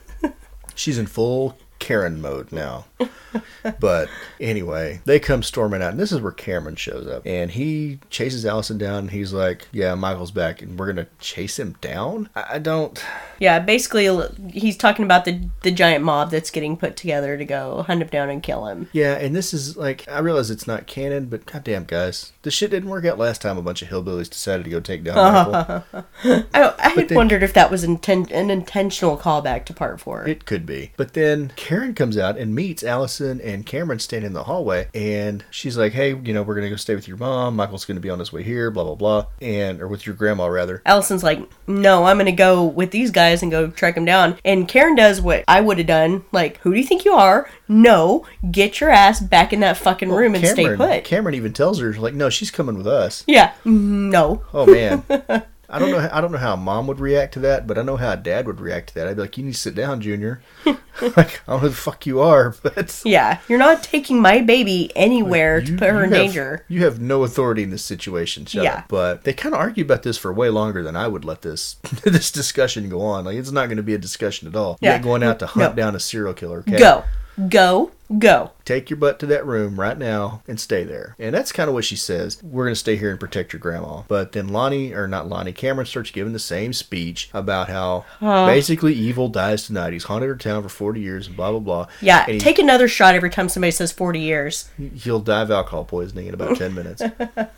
she's 0.75 0.97
in 0.97 1.07
full 1.07 1.57
Karen 1.81 2.21
mode 2.21 2.51
now. 2.53 2.85
But 3.79 4.09
anyway, 4.39 4.99
they 5.05 5.19
come 5.19 5.41
storming 5.43 5.81
out, 5.81 5.91
and 5.91 5.99
this 5.99 6.11
is 6.11 6.19
where 6.19 6.31
Cameron 6.33 6.75
shows 6.75 7.07
up, 7.07 7.25
and 7.25 7.49
he 7.51 7.99
chases 8.09 8.45
Allison 8.45 8.77
down. 8.77 8.99
And 8.99 9.11
he's 9.11 9.31
like, 9.33 9.67
"Yeah, 9.71 9.95
Michael's 9.95 10.31
back, 10.31 10.61
and 10.61 10.77
we're 10.77 10.87
gonna 10.91 11.07
chase 11.19 11.57
him 11.57 11.75
down." 11.79 12.27
I, 12.35 12.45
I 12.55 12.59
don't. 12.59 13.01
Yeah, 13.39 13.59
basically, 13.59 14.09
he's 14.51 14.75
talking 14.75 15.05
about 15.05 15.23
the 15.25 15.47
the 15.61 15.71
giant 15.71 16.03
mob 16.03 16.29
that's 16.31 16.49
getting 16.51 16.75
put 16.75 16.97
together 16.97 17.37
to 17.37 17.45
go 17.45 17.83
hunt 17.83 18.01
him 18.01 18.09
down 18.09 18.29
and 18.29 18.43
kill 18.43 18.65
him. 18.65 18.89
Yeah, 18.91 19.13
and 19.13 19.33
this 19.35 19.53
is 19.53 19.77
like 19.77 20.05
I 20.09 20.19
realize 20.19 20.51
it's 20.51 20.67
not 20.67 20.85
canon, 20.87 21.27
but 21.27 21.45
goddamn, 21.45 21.85
guys, 21.85 22.33
this 22.41 22.53
shit 22.53 22.71
didn't 22.71 22.89
work 22.89 23.05
out 23.05 23.17
last 23.17 23.41
time. 23.41 23.57
A 23.57 23.61
bunch 23.61 23.81
of 23.81 23.87
hillbillies 23.87 24.29
decided 24.29 24.63
to 24.65 24.69
go 24.69 24.81
take 24.81 25.03
down 25.05 25.15
Michael. 25.53 26.03
I, 26.53 26.73
I 26.77 26.89
had 26.89 27.07
then- 27.09 27.15
wondered 27.15 27.43
if 27.43 27.53
that 27.53 27.71
was 27.71 27.85
inten- 27.85 28.31
an 28.31 28.49
intentional 28.49 29.17
callback 29.17 29.63
to 29.65 29.73
part 29.73 30.01
four. 30.01 30.27
It 30.27 30.45
could 30.45 30.65
be. 30.65 30.91
But 30.97 31.13
then 31.13 31.53
Karen 31.55 31.70
comes 31.95 32.18
out 32.18 32.38
and 32.38 32.53
meets 32.53 32.84
Allison 32.84 33.39
and 33.41 33.65
Cameron 33.65 33.99
standing 33.99 34.27
in 34.27 34.34
the 34.34 34.43
hallway. 34.43 34.89
And 34.93 35.43
she's 35.49 35.77
like, 35.77 35.93
hey, 35.93 36.10
you 36.10 36.34
know, 36.34 36.43
we're 36.43 36.56
going 36.56 36.65
to 36.65 36.69
go 36.69 36.76
stay 36.76 36.95
with 36.95 37.07
your 37.07 37.18
mom. 37.18 37.56
Michael's 37.56 37.85
going 37.85 37.95
to 37.95 38.02
be 38.02 38.10
on 38.10 38.19
his 38.19 38.34
way 38.34 38.43
here, 38.43 38.72
blah, 38.72 38.84
blah, 38.84 38.95
blah. 38.95 39.27
And, 39.41 39.81
or 39.81 39.88
with 39.88 40.06
your 40.06 40.15
grandma, 40.15 40.48
rather. 40.48 40.81
Allison's 40.85 41.23
like, 41.23 41.48
no, 41.68 42.03
I'm 42.06 42.18
gonna 42.18 42.31
go 42.31 42.65
with 42.65 42.91
these 42.91 43.11
guys 43.11 43.41
and 43.41 43.52
go 43.52 43.69
track 43.69 43.95
him 43.95 44.06
down. 44.06 44.38
And 44.43 44.68
Karen 44.68 44.95
does 44.95 45.22
what 45.22 45.43
I 45.48 45.61
would 45.61 45.77
have 45.77 45.88
done. 45.88 46.26
Like, 46.31 46.57
who 46.57 46.73
do 46.73 46.80
you 46.80 46.85
think 46.85 47.06
you 47.06 47.14
are? 47.14 47.49
No, 47.68 48.26
get 48.52 48.81
your 48.81 48.89
ass 48.89 49.22
back 49.22 49.53
in 49.53 49.61
that 49.61 49.77
fucking 49.77 50.10
room 50.10 50.35
and 50.35 50.45
stay 50.45 50.76
put. 50.76 51.03
Cameron 51.06 51.35
even 51.35 51.53
tells 51.53 51.80
her, 51.80 51.93
like, 51.93 52.14
no, 52.14 52.30
she's 52.30 52.52
coming 52.52 52.77
with 52.77 52.88
us. 52.88 53.23
yeah, 53.27 53.53
mm-hmm, 53.65 54.10
no. 54.10 54.43
Oh, 54.53 54.65
man. 54.65 55.03
I 55.72 55.80
don't 55.80 55.89
know. 55.91 56.10
I 56.11 56.19
don't 56.22 56.31
know 56.31 56.38
how 56.38 56.56
mom 56.56 56.85
would 56.88 56.99
react 56.99 57.34
to 57.35 57.39
that, 57.39 57.65
but 57.65 57.77
I 57.77 57.81
know 57.81 57.95
how 57.98 58.14
dad 58.15 58.45
would 58.45 58.60
react 58.60 58.89
to 58.89 58.95
that. 58.95 59.07
I'd 59.07 59.15
be 59.15 59.22
like, 59.22 59.38
"You 59.38 59.45
need 59.45 59.53
to 59.53 59.57
sit 59.60 59.73
down, 59.73 60.02
Junior." 60.02 60.41
like, 60.65 61.41
I 61.48 61.53
don't 61.53 61.56
know 61.56 61.57
who 61.60 61.69
the 61.69 61.76
fuck 61.76 62.06
you 62.06 62.19
are, 62.19 62.53
but 62.64 63.02
Yeah, 63.06 63.39
you're 63.48 63.57
not 63.57 63.81
taking 63.81 64.22
my 64.22 64.41
baby 64.41 64.91
anywhere 64.95 65.61
to 65.61 65.72
put 65.77 65.89
her 65.89 66.03
in 66.03 66.11
have- 66.11 66.19
danger. 66.19 66.65
You 66.68 66.84
have 66.84 66.99
no 66.99 67.23
authority 67.23 67.64
in 67.64 67.69
this 67.69 67.84
situation. 67.84 68.45
Shut 68.45 68.64
Yeah. 68.65 68.80
up. 68.80 68.89
But 68.89 69.23
they 69.23 69.34
kind 69.34 69.56
of 69.56 69.61
argue 69.61 69.84
about 69.85 70.03
this 70.03 70.18
for 70.18 70.31
way 70.34 70.49
longer 70.49 70.84
than 70.84 70.95
I 70.98 71.07
would 71.07 71.23
let 71.26 71.41
this 71.41 71.77
this 72.03 72.31
discussion 72.31 72.89
go 72.89 73.02
on. 73.02 73.26
Like 73.26 73.38
it's 73.38 73.52
not 73.52 73.68
going 73.68 73.77
to 73.77 73.84
be 73.84 73.93
a 73.93 73.98
discussion 73.98 74.48
at 74.49 74.56
all. 74.56 74.77
Yeah. 74.81 74.95
You're 74.95 75.03
going 75.03 75.23
out 75.23 75.39
to 75.39 75.48
hunt 75.48 75.76
No. 75.77 75.81
down 75.84 75.95
a 75.95 75.99
serial 75.99 76.34
killer. 76.34 76.60
Okay? 76.60 76.77
Go, 76.77 77.03
go, 77.48 77.91
go. 78.19 78.51
Take 78.63 78.89
your 78.89 78.97
butt 78.97 79.19
to 79.19 79.25
that 79.25 79.45
room 79.45 79.79
right 79.79 79.97
now 79.97 80.43
and 80.47 80.59
stay 80.59 80.83
there. 80.83 81.15
And 81.19 81.33
that's 81.35 81.51
kind 81.51 81.67
of 81.67 81.73
what 81.73 81.83
she 81.83 81.95
says. 81.95 82.41
We're 82.43 82.63
going 82.65 82.73
to 82.75 82.79
stay 82.79 82.95
here 82.95 83.09
and 83.09 83.19
protect 83.19 83.51
your 83.53 83.59
grandma. 83.59 84.03
But 84.07 84.31
then 84.33 84.47
Lonnie, 84.49 84.93
or 84.93 85.07
not 85.07 85.27
Lonnie, 85.27 85.51
Cameron 85.51 85.88
starts 85.88 86.11
giving 86.11 86.31
the 86.33 86.39
same 86.39 86.71
speech 86.73 87.29
about 87.33 87.69
how 87.69 88.05
basically 88.21 88.93
evil 88.93 89.27
dies 89.29 89.65
tonight. 89.65 89.93
He's 89.93 90.03
haunted 90.05 90.29
her 90.29 90.35
town 90.35 90.63
for 90.63 90.69
40 90.69 91.01
years 91.01 91.27
and 91.27 91.35
blah, 91.35 91.51
blah, 91.51 91.59
blah. 91.59 91.88
Yeah, 92.01 92.23
And 92.25 92.33
he- 92.35 92.39
take 92.39 92.59
another 92.59 92.88
shot 92.88 93.15
every 93.15 93.29
time 93.31 93.49
somebody 93.49 93.71
says 93.71 93.91
40 93.91 94.19
years. 94.19 94.69
he'll 94.95 95.19
die 95.19 95.41
of 95.41 95.51
alcohol 95.51 95.83
poisoning 95.83 96.27
in 96.27 96.33
about 96.33 96.55
10 96.57 96.73
minutes. 96.73 97.01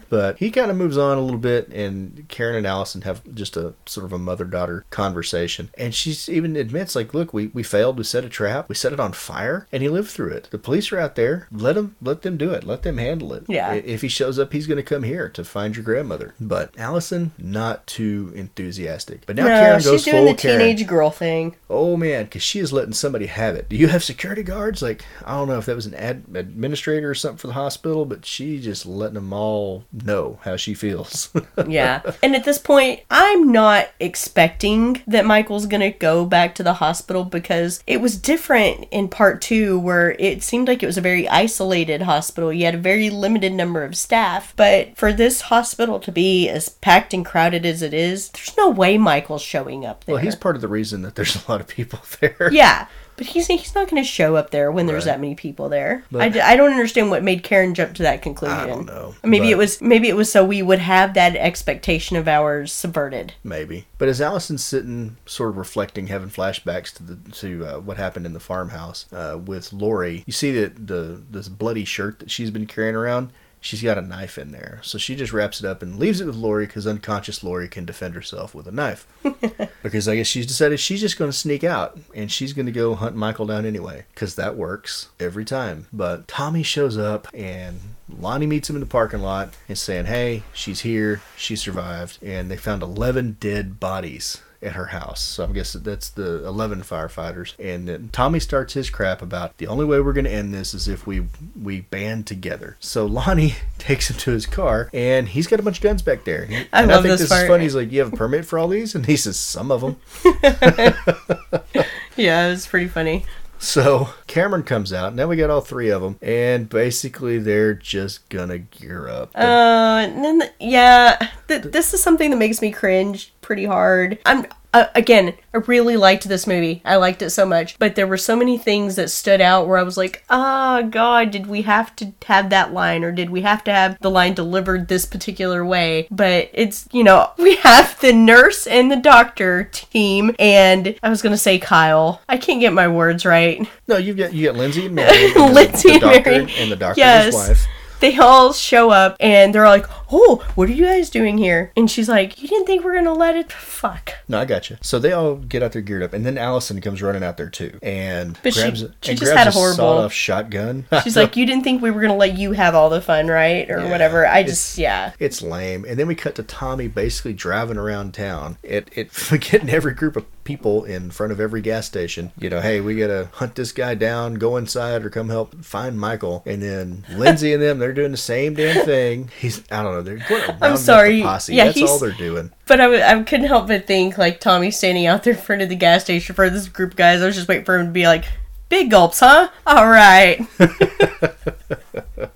But 0.10 0.38
he 0.38 0.52
kind 0.52 0.70
of 0.70 0.78
moves 0.78 0.96
on 0.96 1.18
a 1.18 1.22
little 1.22 1.40
bit, 1.40 1.70
and 1.70 2.26
Karen 2.30 2.56
and 2.56 2.68
Allison 2.68 3.02
have 3.02 3.22
just 3.34 3.58
a 3.58 3.74
sort 3.88 4.06
of 4.06 4.14
a 4.14 4.20
mother 4.20 4.46
daughter 4.46 4.86
conversation. 4.92 5.72
And 5.76 5.94
she 5.96 6.16
even 6.32 6.56
admits, 6.56 6.96
like, 6.96 7.16
look, 7.16 7.34
we, 7.34 7.48
we 7.48 7.64
failed. 7.64 7.98
We 7.98 8.04
set 8.04 8.24
a 8.24 8.30
trap. 8.30 8.70
We 8.70 8.76
set 8.76 8.94
it 8.94 9.00
on 9.00 9.14
fire, 9.14 9.68
and 9.72 9.82
he 9.82 9.90
lived 9.90 10.12
through 10.12 10.30
it. 10.34 10.43
The 10.52 10.58
police 10.58 10.92
are 10.92 11.00
out 11.00 11.16
there. 11.16 11.48
Let 11.52 11.76
them, 11.76 11.96
let 12.02 12.22
them 12.22 12.38
do 12.38 12.52
it. 12.52 12.64
Let 12.64 12.84
them 12.84 12.98
handle 12.98 13.34
it. 13.34 13.44
Yeah. 13.48 13.74
If 13.74 14.02
he 14.02 14.08
shows 14.08 14.38
up, 14.40 14.54
he's 14.54 14.68
going 14.68 14.78
to 14.78 14.84
come 14.84 15.04
here 15.04 15.30
to 15.30 15.44
find 15.44 15.76
your 15.76 15.84
grandmother. 15.84 16.34
But 16.40 16.78
Allison, 16.78 17.32
not 17.38 17.86
too 17.88 18.32
enthusiastic. 18.36 19.26
But 19.26 19.36
now 19.36 19.44
No, 19.48 19.50
Karen 19.50 19.82
goes 19.82 20.04
she's 20.04 20.06
doing 20.06 20.26
full 20.26 20.34
the 20.36 20.42
Karen. 20.42 20.60
teenage 20.60 20.88
girl 20.88 21.10
thing. 21.10 21.56
Oh 21.70 21.98
man, 21.98 22.26
because 22.26 22.44
she 22.44 22.60
is 22.60 22.72
letting 22.74 22.94
somebody 22.94 23.26
have 23.28 23.56
it. 23.56 23.70
Do 23.70 23.76
you 23.76 23.88
have 23.88 24.04
security 24.04 24.44
guards? 24.44 24.82
Like 24.82 25.04
I 25.26 25.32
don't 25.36 25.48
know 25.48 25.58
if 25.58 25.66
that 25.66 25.76
was 25.76 25.86
an 25.86 25.96
ad- 25.96 26.24
administrator 26.34 27.10
or 27.10 27.16
something 27.16 27.38
for 27.38 27.48
the 27.48 27.54
hospital, 27.54 28.06
but 28.06 28.26
she 28.26 28.60
just 28.60 28.86
letting 28.86 29.16
them 29.16 29.34
all 29.34 29.86
know 29.92 30.40
how 30.44 30.56
she 30.58 30.74
feels. 30.74 31.30
Yeah. 31.68 32.02
and 32.22 32.36
at 32.36 32.44
this 32.44 32.58
point, 32.58 33.02
I'm 33.10 33.52
not 33.52 33.88
expecting 34.00 35.02
that 35.08 35.26
Michael's 35.26 35.66
going 35.66 35.82
to 35.82 35.92
go 35.98 36.26
back 36.26 36.56
to 36.56 36.64
the 36.64 36.74
hospital 36.74 37.24
because 37.26 37.84
it 37.88 38.02
was 38.02 38.18
different 38.18 38.86
in 38.92 39.08
part 39.08 39.42
two, 39.42 39.80
where 39.80 40.12
it 40.12 40.33
seemed 40.42 40.68
like 40.68 40.82
it 40.82 40.86
was 40.88 40.98
a 40.98 41.02
very 41.02 41.28
isolated 41.28 42.02
hospital. 42.04 42.52
You 42.52 42.66
had 42.66 42.76
a 42.76 42.80
very 42.80 43.10
limited 43.10 43.54
number 43.54 43.84
of 43.84 43.96
staff. 43.96 44.54
But 44.56 44.96
for 44.98 45.14
this 45.14 45.42
hospital 45.42 46.00
to 46.00 46.12
be 46.12 46.50
as 46.50 46.70
packed 46.70 47.14
and 47.14 47.26
crowded 47.26 47.66
as 47.66 47.82
it 47.82 47.94
is, 47.94 48.30
there's 48.30 48.56
no 48.58 48.70
way 48.70 48.98
Michael's 48.98 49.42
showing 49.42 49.86
up 49.86 50.06
there. 50.06 50.16
well, 50.16 50.24
he's 50.24 50.36
part 50.36 50.56
of 50.56 50.62
the 50.62 50.68
reason 50.68 51.02
that 51.02 51.16
there's 51.16 51.36
a 51.36 51.52
lot 51.52 51.62
of 51.62 51.68
people 51.68 52.00
there. 52.22 52.50
Yeah. 52.52 52.88
But 53.16 53.28
he's 53.28 53.48
he's 53.48 53.76
not 53.76 53.90
going 53.90 54.02
to 54.02 54.08
show 54.08 54.36
up 54.36 54.50
there 54.50 54.72
when 54.72 54.86
there's 54.88 55.06
Right. 55.06 55.14
that 55.14 55.20
many 55.22 55.36
people 55.36 55.70
there. 55.70 56.04
But- 56.12 56.22
I, 56.22 56.30
d- 56.30 56.40
I 56.42 56.56
don't 56.56 56.72
understand 56.72 57.10
what 57.12 57.24
made 57.24 57.44
Karen 57.44 57.74
jump 57.76 57.94
to 57.96 58.04
that 58.04 58.22
conclusion. 58.22 58.58
I 58.58 58.66
don't 58.66 58.86
know, 58.88 59.14
Maybe 59.24 59.46
but- 59.48 59.52
it 59.52 59.58
was 59.58 59.82
maybe 59.82 60.10
it 60.10 60.16
was 60.16 60.32
so 60.32 60.44
we 60.44 60.62
would 60.62 60.80
have 60.80 61.14
that 61.14 61.36
expectation 61.36 62.18
of 62.18 62.28
ours 62.28 62.72
subverted. 62.72 63.34
Maybe. 63.44 63.86
But 63.98 64.10
as 64.10 64.20
Allison's 64.20 64.64
sitting, 64.64 65.18
sort 65.26 65.52
of 65.52 65.58
reflecting, 65.58 66.08
having 66.08 66.30
flashbacks 66.30 66.92
to 66.96 67.04
the 67.04 67.32
to 67.34 67.66
uh, 67.66 67.80
what 67.80 67.98
happened 67.98 68.26
in 68.26 68.34
the 68.34 68.40
farmhouse 68.40 69.06
uh, 69.14 69.38
with 69.38 69.72
Laurie, 69.74 70.24
you 70.26 70.34
see 70.34 70.52
that 70.60 70.88
the 70.88 71.22
this 71.30 71.48
bloody 71.50 71.86
shirt 71.86 72.20
that 72.20 72.32
she's 72.32 72.50
been 72.52 72.66
carrying 72.66 72.96
around. 72.96 73.32
She's 73.64 73.82
got 73.82 73.98
a 73.98 74.02
knife 74.02 74.38
in 74.38 74.52
there, 74.52 74.82
so 74.84 74.98
she 74.98 75.16
just 75.16 75.32
wraps 75.32 75.62
it 75.62 75.66
up 75.66 75.82
and 75.82 75.98
leaves 75.98 76.20
it 76.20 76.26
with 76.26 76.36
Laurie 76.36 76.66
because 76.66 76.86
unconscious 76.86 77.46
Laurie 77.46 77.70
can 77.70 77.86
defend 77.86 78.14
herself 78.14 78.54
with 78.54 78.68
a 78.68 78.74
knife. 78.74 79.08
because 79.84 80.06
I 80.10 80.18
guess 80.18 80.28
she's 80.28 80.46
decided 80.46 80.82
she's 80.82 81.00
just 81.00 81.18
going 81.18 81.32
to 81.32 81.38
sneak 81.38 81.64
out 81.64 81.98
and 82.14 82.30
she's 82.30 82.52
going 82.52 82.66
to 82.66 82.74
go 82.74 82.94
hunt 82.94 83.16
Michael 83.16 83.46
down 83.46 83.66
anyway 83.66 84.04
because 84.14 84.36
that 84.36 84.58
works 84.58 85.08
every 85.18 85.46
time. 85.46 85.88
But 85.94 86.28
Tommy 86.28 86.62
shows 86.62 86.98
up 86.98 87.30
and 87.34 87.80
Lonnie 88.10 88.48
meets 88.48 88.70
him 88.70 88.76
in 88.76 88.82
the 88.82 88.86
parking 88.86 89.22
lot 89.22 89.54
and 89.70 89.78
saying, 89.78 90.08
"Hey, 90.08 90.44
she's 90.52 90.82
here. 90.82 91.22
She 91.38 91.56
survived." 91.56 92.18
And 92.22 92.52
they 92.52 92.58
found 92.58 92.84
11 92.84 93.38
dead 93.40 93.80
bodies 93.80 94.42
at 94.64 94.74
her 94.74 94.88
house. 94.88 95.22
So 95.22 95.44
I 95.46 95.52
guess 95.52 95.74
that's 95.74 96.10
the 96.10 96.46
11 96.46 96.82
firefighters. 96.82 97.54
And 97.60 97.88
then 97.88 98.10
Tommy 98.12 98.40
starts 98.40 98.74
his 98.74 98.90
crap 98.90 99.22
about 99.22 99.58
the 99.58 99.68
only 99.68 99.86
way 99.86 100.00
we're 100.00 100.14
going 100.14 100.26
to 100.26 100.32
end 100.32 100.54
this 100.54 100.74
is 100.74 100.88
if 100.88 101.06
we 101.08 101.26
we 101.62 101.82
band 101.82 102.28
together. 102.28 102.78
So 102.80 103.06
Lonnie 103.06 103.56
takes 103.78 104.10
him 104.10 104.18
to 104.18 104.32
his 104.32 104.46
car 104.46 104.90
and 104.94 105.28
he's 105.30 105.48
got 105.48 105.60
a 105.60 105.64
bunch 105.64 105.78
of 105.78 105.84
guns 105.84 106.02
back 106.02 106.24
there. 106.24 106.48
I 106.74 106.82
and 106.82 106.90
love 106.90 107.00
I 107.00 107.02
think 107.04 107.12
this 107.14 107.22
this 107.22 107.30
part. 107.30 107.44
is 107.44 107.50
funny. 107.50 107.64
He's 107.64 107.76
like, 107.76 107.92
"You 107.92 108.00
have 108.00 108.14
a 108.14 108.16
permit 108.18 108.46
for 108.46 108.58
all 108.60 108.68
these?" 108.68 108.96
And 108.96 109.06
he 109.06 109.18
says, 109.18 109.38
"Some 109.40 109.72
of 109.72 109.82
them." 109.82 109.98
Yeah, 112.16 112.46
it 112.48 112.52
was 112.52 112.68
pretty 112.68 112.88
funny. 112.88 113.26
So 113.58 114.10
Cameron 114.28 114.62
comes 114.64 114.94
out. 114.94 115.16
Now 115.16 115.26
we 115.28 115.36
got 115.36 115.50
all 115.50 115.62
three 115.62 115.90
of 115.90 116.02
them, 116.04 116.20
and 116.22 116.70
basically 116.70 117.40
they're 117.40 117.74
just 117.74 118.30
gonna 118.30 118.60
gear 118.60 119.08
up. 119.08 119.34
The- 119.34 119.40
Uh, 119.40 119.98
and 120.06 120.24
then 120.24 120.44
yeah, 120.60 121.30
th- 121.48 121.64
this 121.64 121.92
is 121.94 122.04
something 122.04 122.30
that 122.30 122.38
makes 122.38 122.62
me 122.62 122.72
cringe 122.72 123.33
pretty 123.44 123.66
hard. 123.66 124.18
I'm 124.26 124.46
uh, 124.76 124.88
again, 124.96 125.36
I 125.54 125.58
really 125.58 125.98
liked 125.98 126.28
this 126.28 126.48
movie. 126.48 126.82
I 126.84 126.96
liked 126.96 127.22
it 127.22 127.30
so 127.30 127.46
much, 127.46 127.78
but 127.78 127.94
there 127.94 128.08
were 128.08 128.18
so 128.18 128.36
many 128.36 128.58
things 128.58 128.96
that 128.96 129.12
stood 129.12 129.40
out 129.40 129.68
where 129.68 129.78
I 129.78 129.84
was 129.84 129.98
like, 129.98 130.24
"Oh 130.32 130.82
God, 130.90 131.30
did 131.30 131.46
we 131.46 131.62
have 131.62 131.96
to 131.98 132.12
have 132.26 132.50
that 132.50 132.74
line, 132.74 133.04
or 133.04 133.12
did 133.12 133.30
we 133.30 133.42
have 133.42 133.64
to 133.66 133.72
have 133.72 134.00
the 134.02 134.10
line 134.10 134.34
delivered 134.34 134.88
this 134.88 135.06
particular 135.06 135.64
way?" 135.64 136.08
But 136.10 136.50
it's 136.54 136.88
you 136.92 137.04
know 137.04 137.30
we 137.38 137.58
have 137.58 138.00
the 138.00 138.14
nurse 138.14 138.66
and 138.66 138.92
the 138.92 138.96
doctor 138.96 139.66
team, 139.66 140.36
and 140.40 140.96
I 141.04 141.10
was 141.10 141.22
gonna 141.22 141.38
say 141.38 141.60
Kyle. 141.60 142.20
I 142.28 142.38
can't 142.38 142.60
get 142.60 142.74
my 142.74 142.88
words 142.88 143.26
right. 143.28 143.68
No, 143.88 143.98
you 143.98 144.16
get 144.16 144.34
you 144.34 144.42
get 144.42 144.56
Lindsay 144.56 144.88
and 144.88 144.96
Mary, 144.96 145.34
Lindsay 145.36 145.92
and 145.92 146.02
Mary. 146.02 146.36
and 146.58 146.72
the 146.72 146.76
doctor 146.76 147.00
Yes. 147.00 147.26
and 147.26 147.48
his 147.50 147.50
wife. 147.50 147.68
They 148.00 148.18
all 148.18 148.52
show 148.52 148.90
up 148.90 149.16
and 149.22 149.56
they're 149.56 149.70
like, 149.70 149.86
"Oh, 150.14 150.46
what 150.56 150.70
are 150.70 150.74
you 150.74 150.86
guys 150.86 151.10
doing 151.10 151.38
here?" 151.38 151.72
And 151.76 151.90
she's 151.90 152.08
like, 152.08 152.42
"You 152.42 152.48
didn't 152.48 152.66
think 152.68 152.84
we're 152.84 152.94
gonna 152.96 153.14
let 153.14 153.36
it? 153.36 153.52
Fuck." 153.52 154.14
No, 154.28 154.40
I 154.40 154.46
got 154.46 154.70
you. 154.70 154.78
So 154.82 155.00
they 155.00 155.12
all 155.12 155.36
get 155.36 155.64
out 155.64 155.72
there 155.74 155.82
geared 155.82 156.04
up, 156.04 156.14
and 156.14 156.26
then 156.26 156.38
Allison 156.38 156.80
comes 156.82 157.02
running 157.02 157.24
out 157.24 157.38
there 157.38 157.50
too, 157.50 157.80
and 157.82 158.38
But 158.44 158.54
grabs 158.54 158.80
she 159.02 159.12
and 159.12 159.20
just 159.20 159.24
grabs 159.24 159.38
had 159.38 159.48
a 159.48 159.52
horrible- 159.52 160.10
shotgun. 160.10 160.86
She's 161.04 161.16
like, 161.18 161.36
"You 161.36 161.46
didn't 161.46 161.64
think 161.64 161.82
we 161.82 161.92
were 161.92 162.02
gonna 162.02 162.16
let 162.16 162.38
you 162.38 162.52
have 162.54 162.76
all 162.76 162.90
the 162.90 163.02
fun, 163.02 163.28
right, 163.28 163.70
or 163.70 163.80
Yeah, 163.80 163.90
whatever?" 163.90 164.26
I 164.28 164.44
just, 164.44 164.78
yeah. 164.78 165.12
It's 165.20 165.42
lame. 165.42 165.86
And 165.88 165.98
then 165.98 166.08
we 166.08 166.16
cut 166.16 166.36
to 166.36 166.44
Tommy 166.44 166.88
basically 166.88 167.34
driving 167.34 167.78
around 167.78 168.14
town. 168.14 168.58
It 168.64 168.90
it 168.94 169.10
getting 169.42 169.70
every 169.70 169.94
group 169.94 170.16
of 170.16 170.26
people 170.44 170.84
in 170.84 171.10
front 171.10 171.32
of 171.32 171.40
every 171.40 171.62
gas 171.62 171.86
station. 171.88 172.32
You 172.38 172.50
know, 172.50 172.60
hey, 172.60 172.82
we 172.82 172.96
gotta 172.98 173.30
hunt 173.34 173.56
this 173.56 173.72
guy 173.72 173.96
down, 173.96 174.34
go 174.36 174.58
inside 174.58 175.06
or 175.06 175.10
come 175.10 175.30
help 175.30 175.64
find 175.64 175.98
Michael. 175.98 176.44
And 176.46 176.62
then 176.62 177.06
Lindsay 177.16 177.54
and 177.54 177.64
them, 177.64 177.80
they're 177.80 177.94
doing 177.94 178.12
the 178.12 178.18
same 178.18 178.54
damn 178.54 178.84
thing. 178.86 179.30
He's 179.40 179.64
I 179.72 179.82
don't 179.84 179.94
know, 179.94 180.03
they're 180.04 180.18
going 180.30 180.44
around 180.62 180.78
sorry. 180.78 181.22
posse. 181.22 181.56
Yeah, 181.56 181.66
That's 181.66 181.78
he's- 181.78 181.90
all 181.90 182.00
they're 182.00 182.12
doing. 182.12 182.52
But 182.68 182.80
I, 182.80 182.84
w- 182.86 183.02
I 183.04 183.22
couldn't 183.24 183.48
help 183.48 183.68
but 183.68 183.86
think 183.88 184.18
like 184.18 184.40
Tommy 184.40 184.72
standing 184.72 185.06
out 185.06 185.24
there 185.24 185.34
in 185.34 185.40
front 185.40 185.62
of 185.62 185.70
the 185.70 185.76
gas 185.76 186.04
station 186.04 186.36
for 186.36 186.50
this 186.50 186.68
group 186.68 186.92
of 186.92 186.98
guys. 186.98 187.22
I 187.22 187.26
was 187.26 187.36
just 187.36 187.48
waiting 187.48 187.66
for 187.66 187.78
him 187.80 187.88
to 187.88 187.92
be 187.92 188.06
like, 188.06 188.26
"Big 188.70 188.90
gulps, 188.92 189.20
huh? 189.20 189.50
All 189.68 189.88
right." 189.88 190.40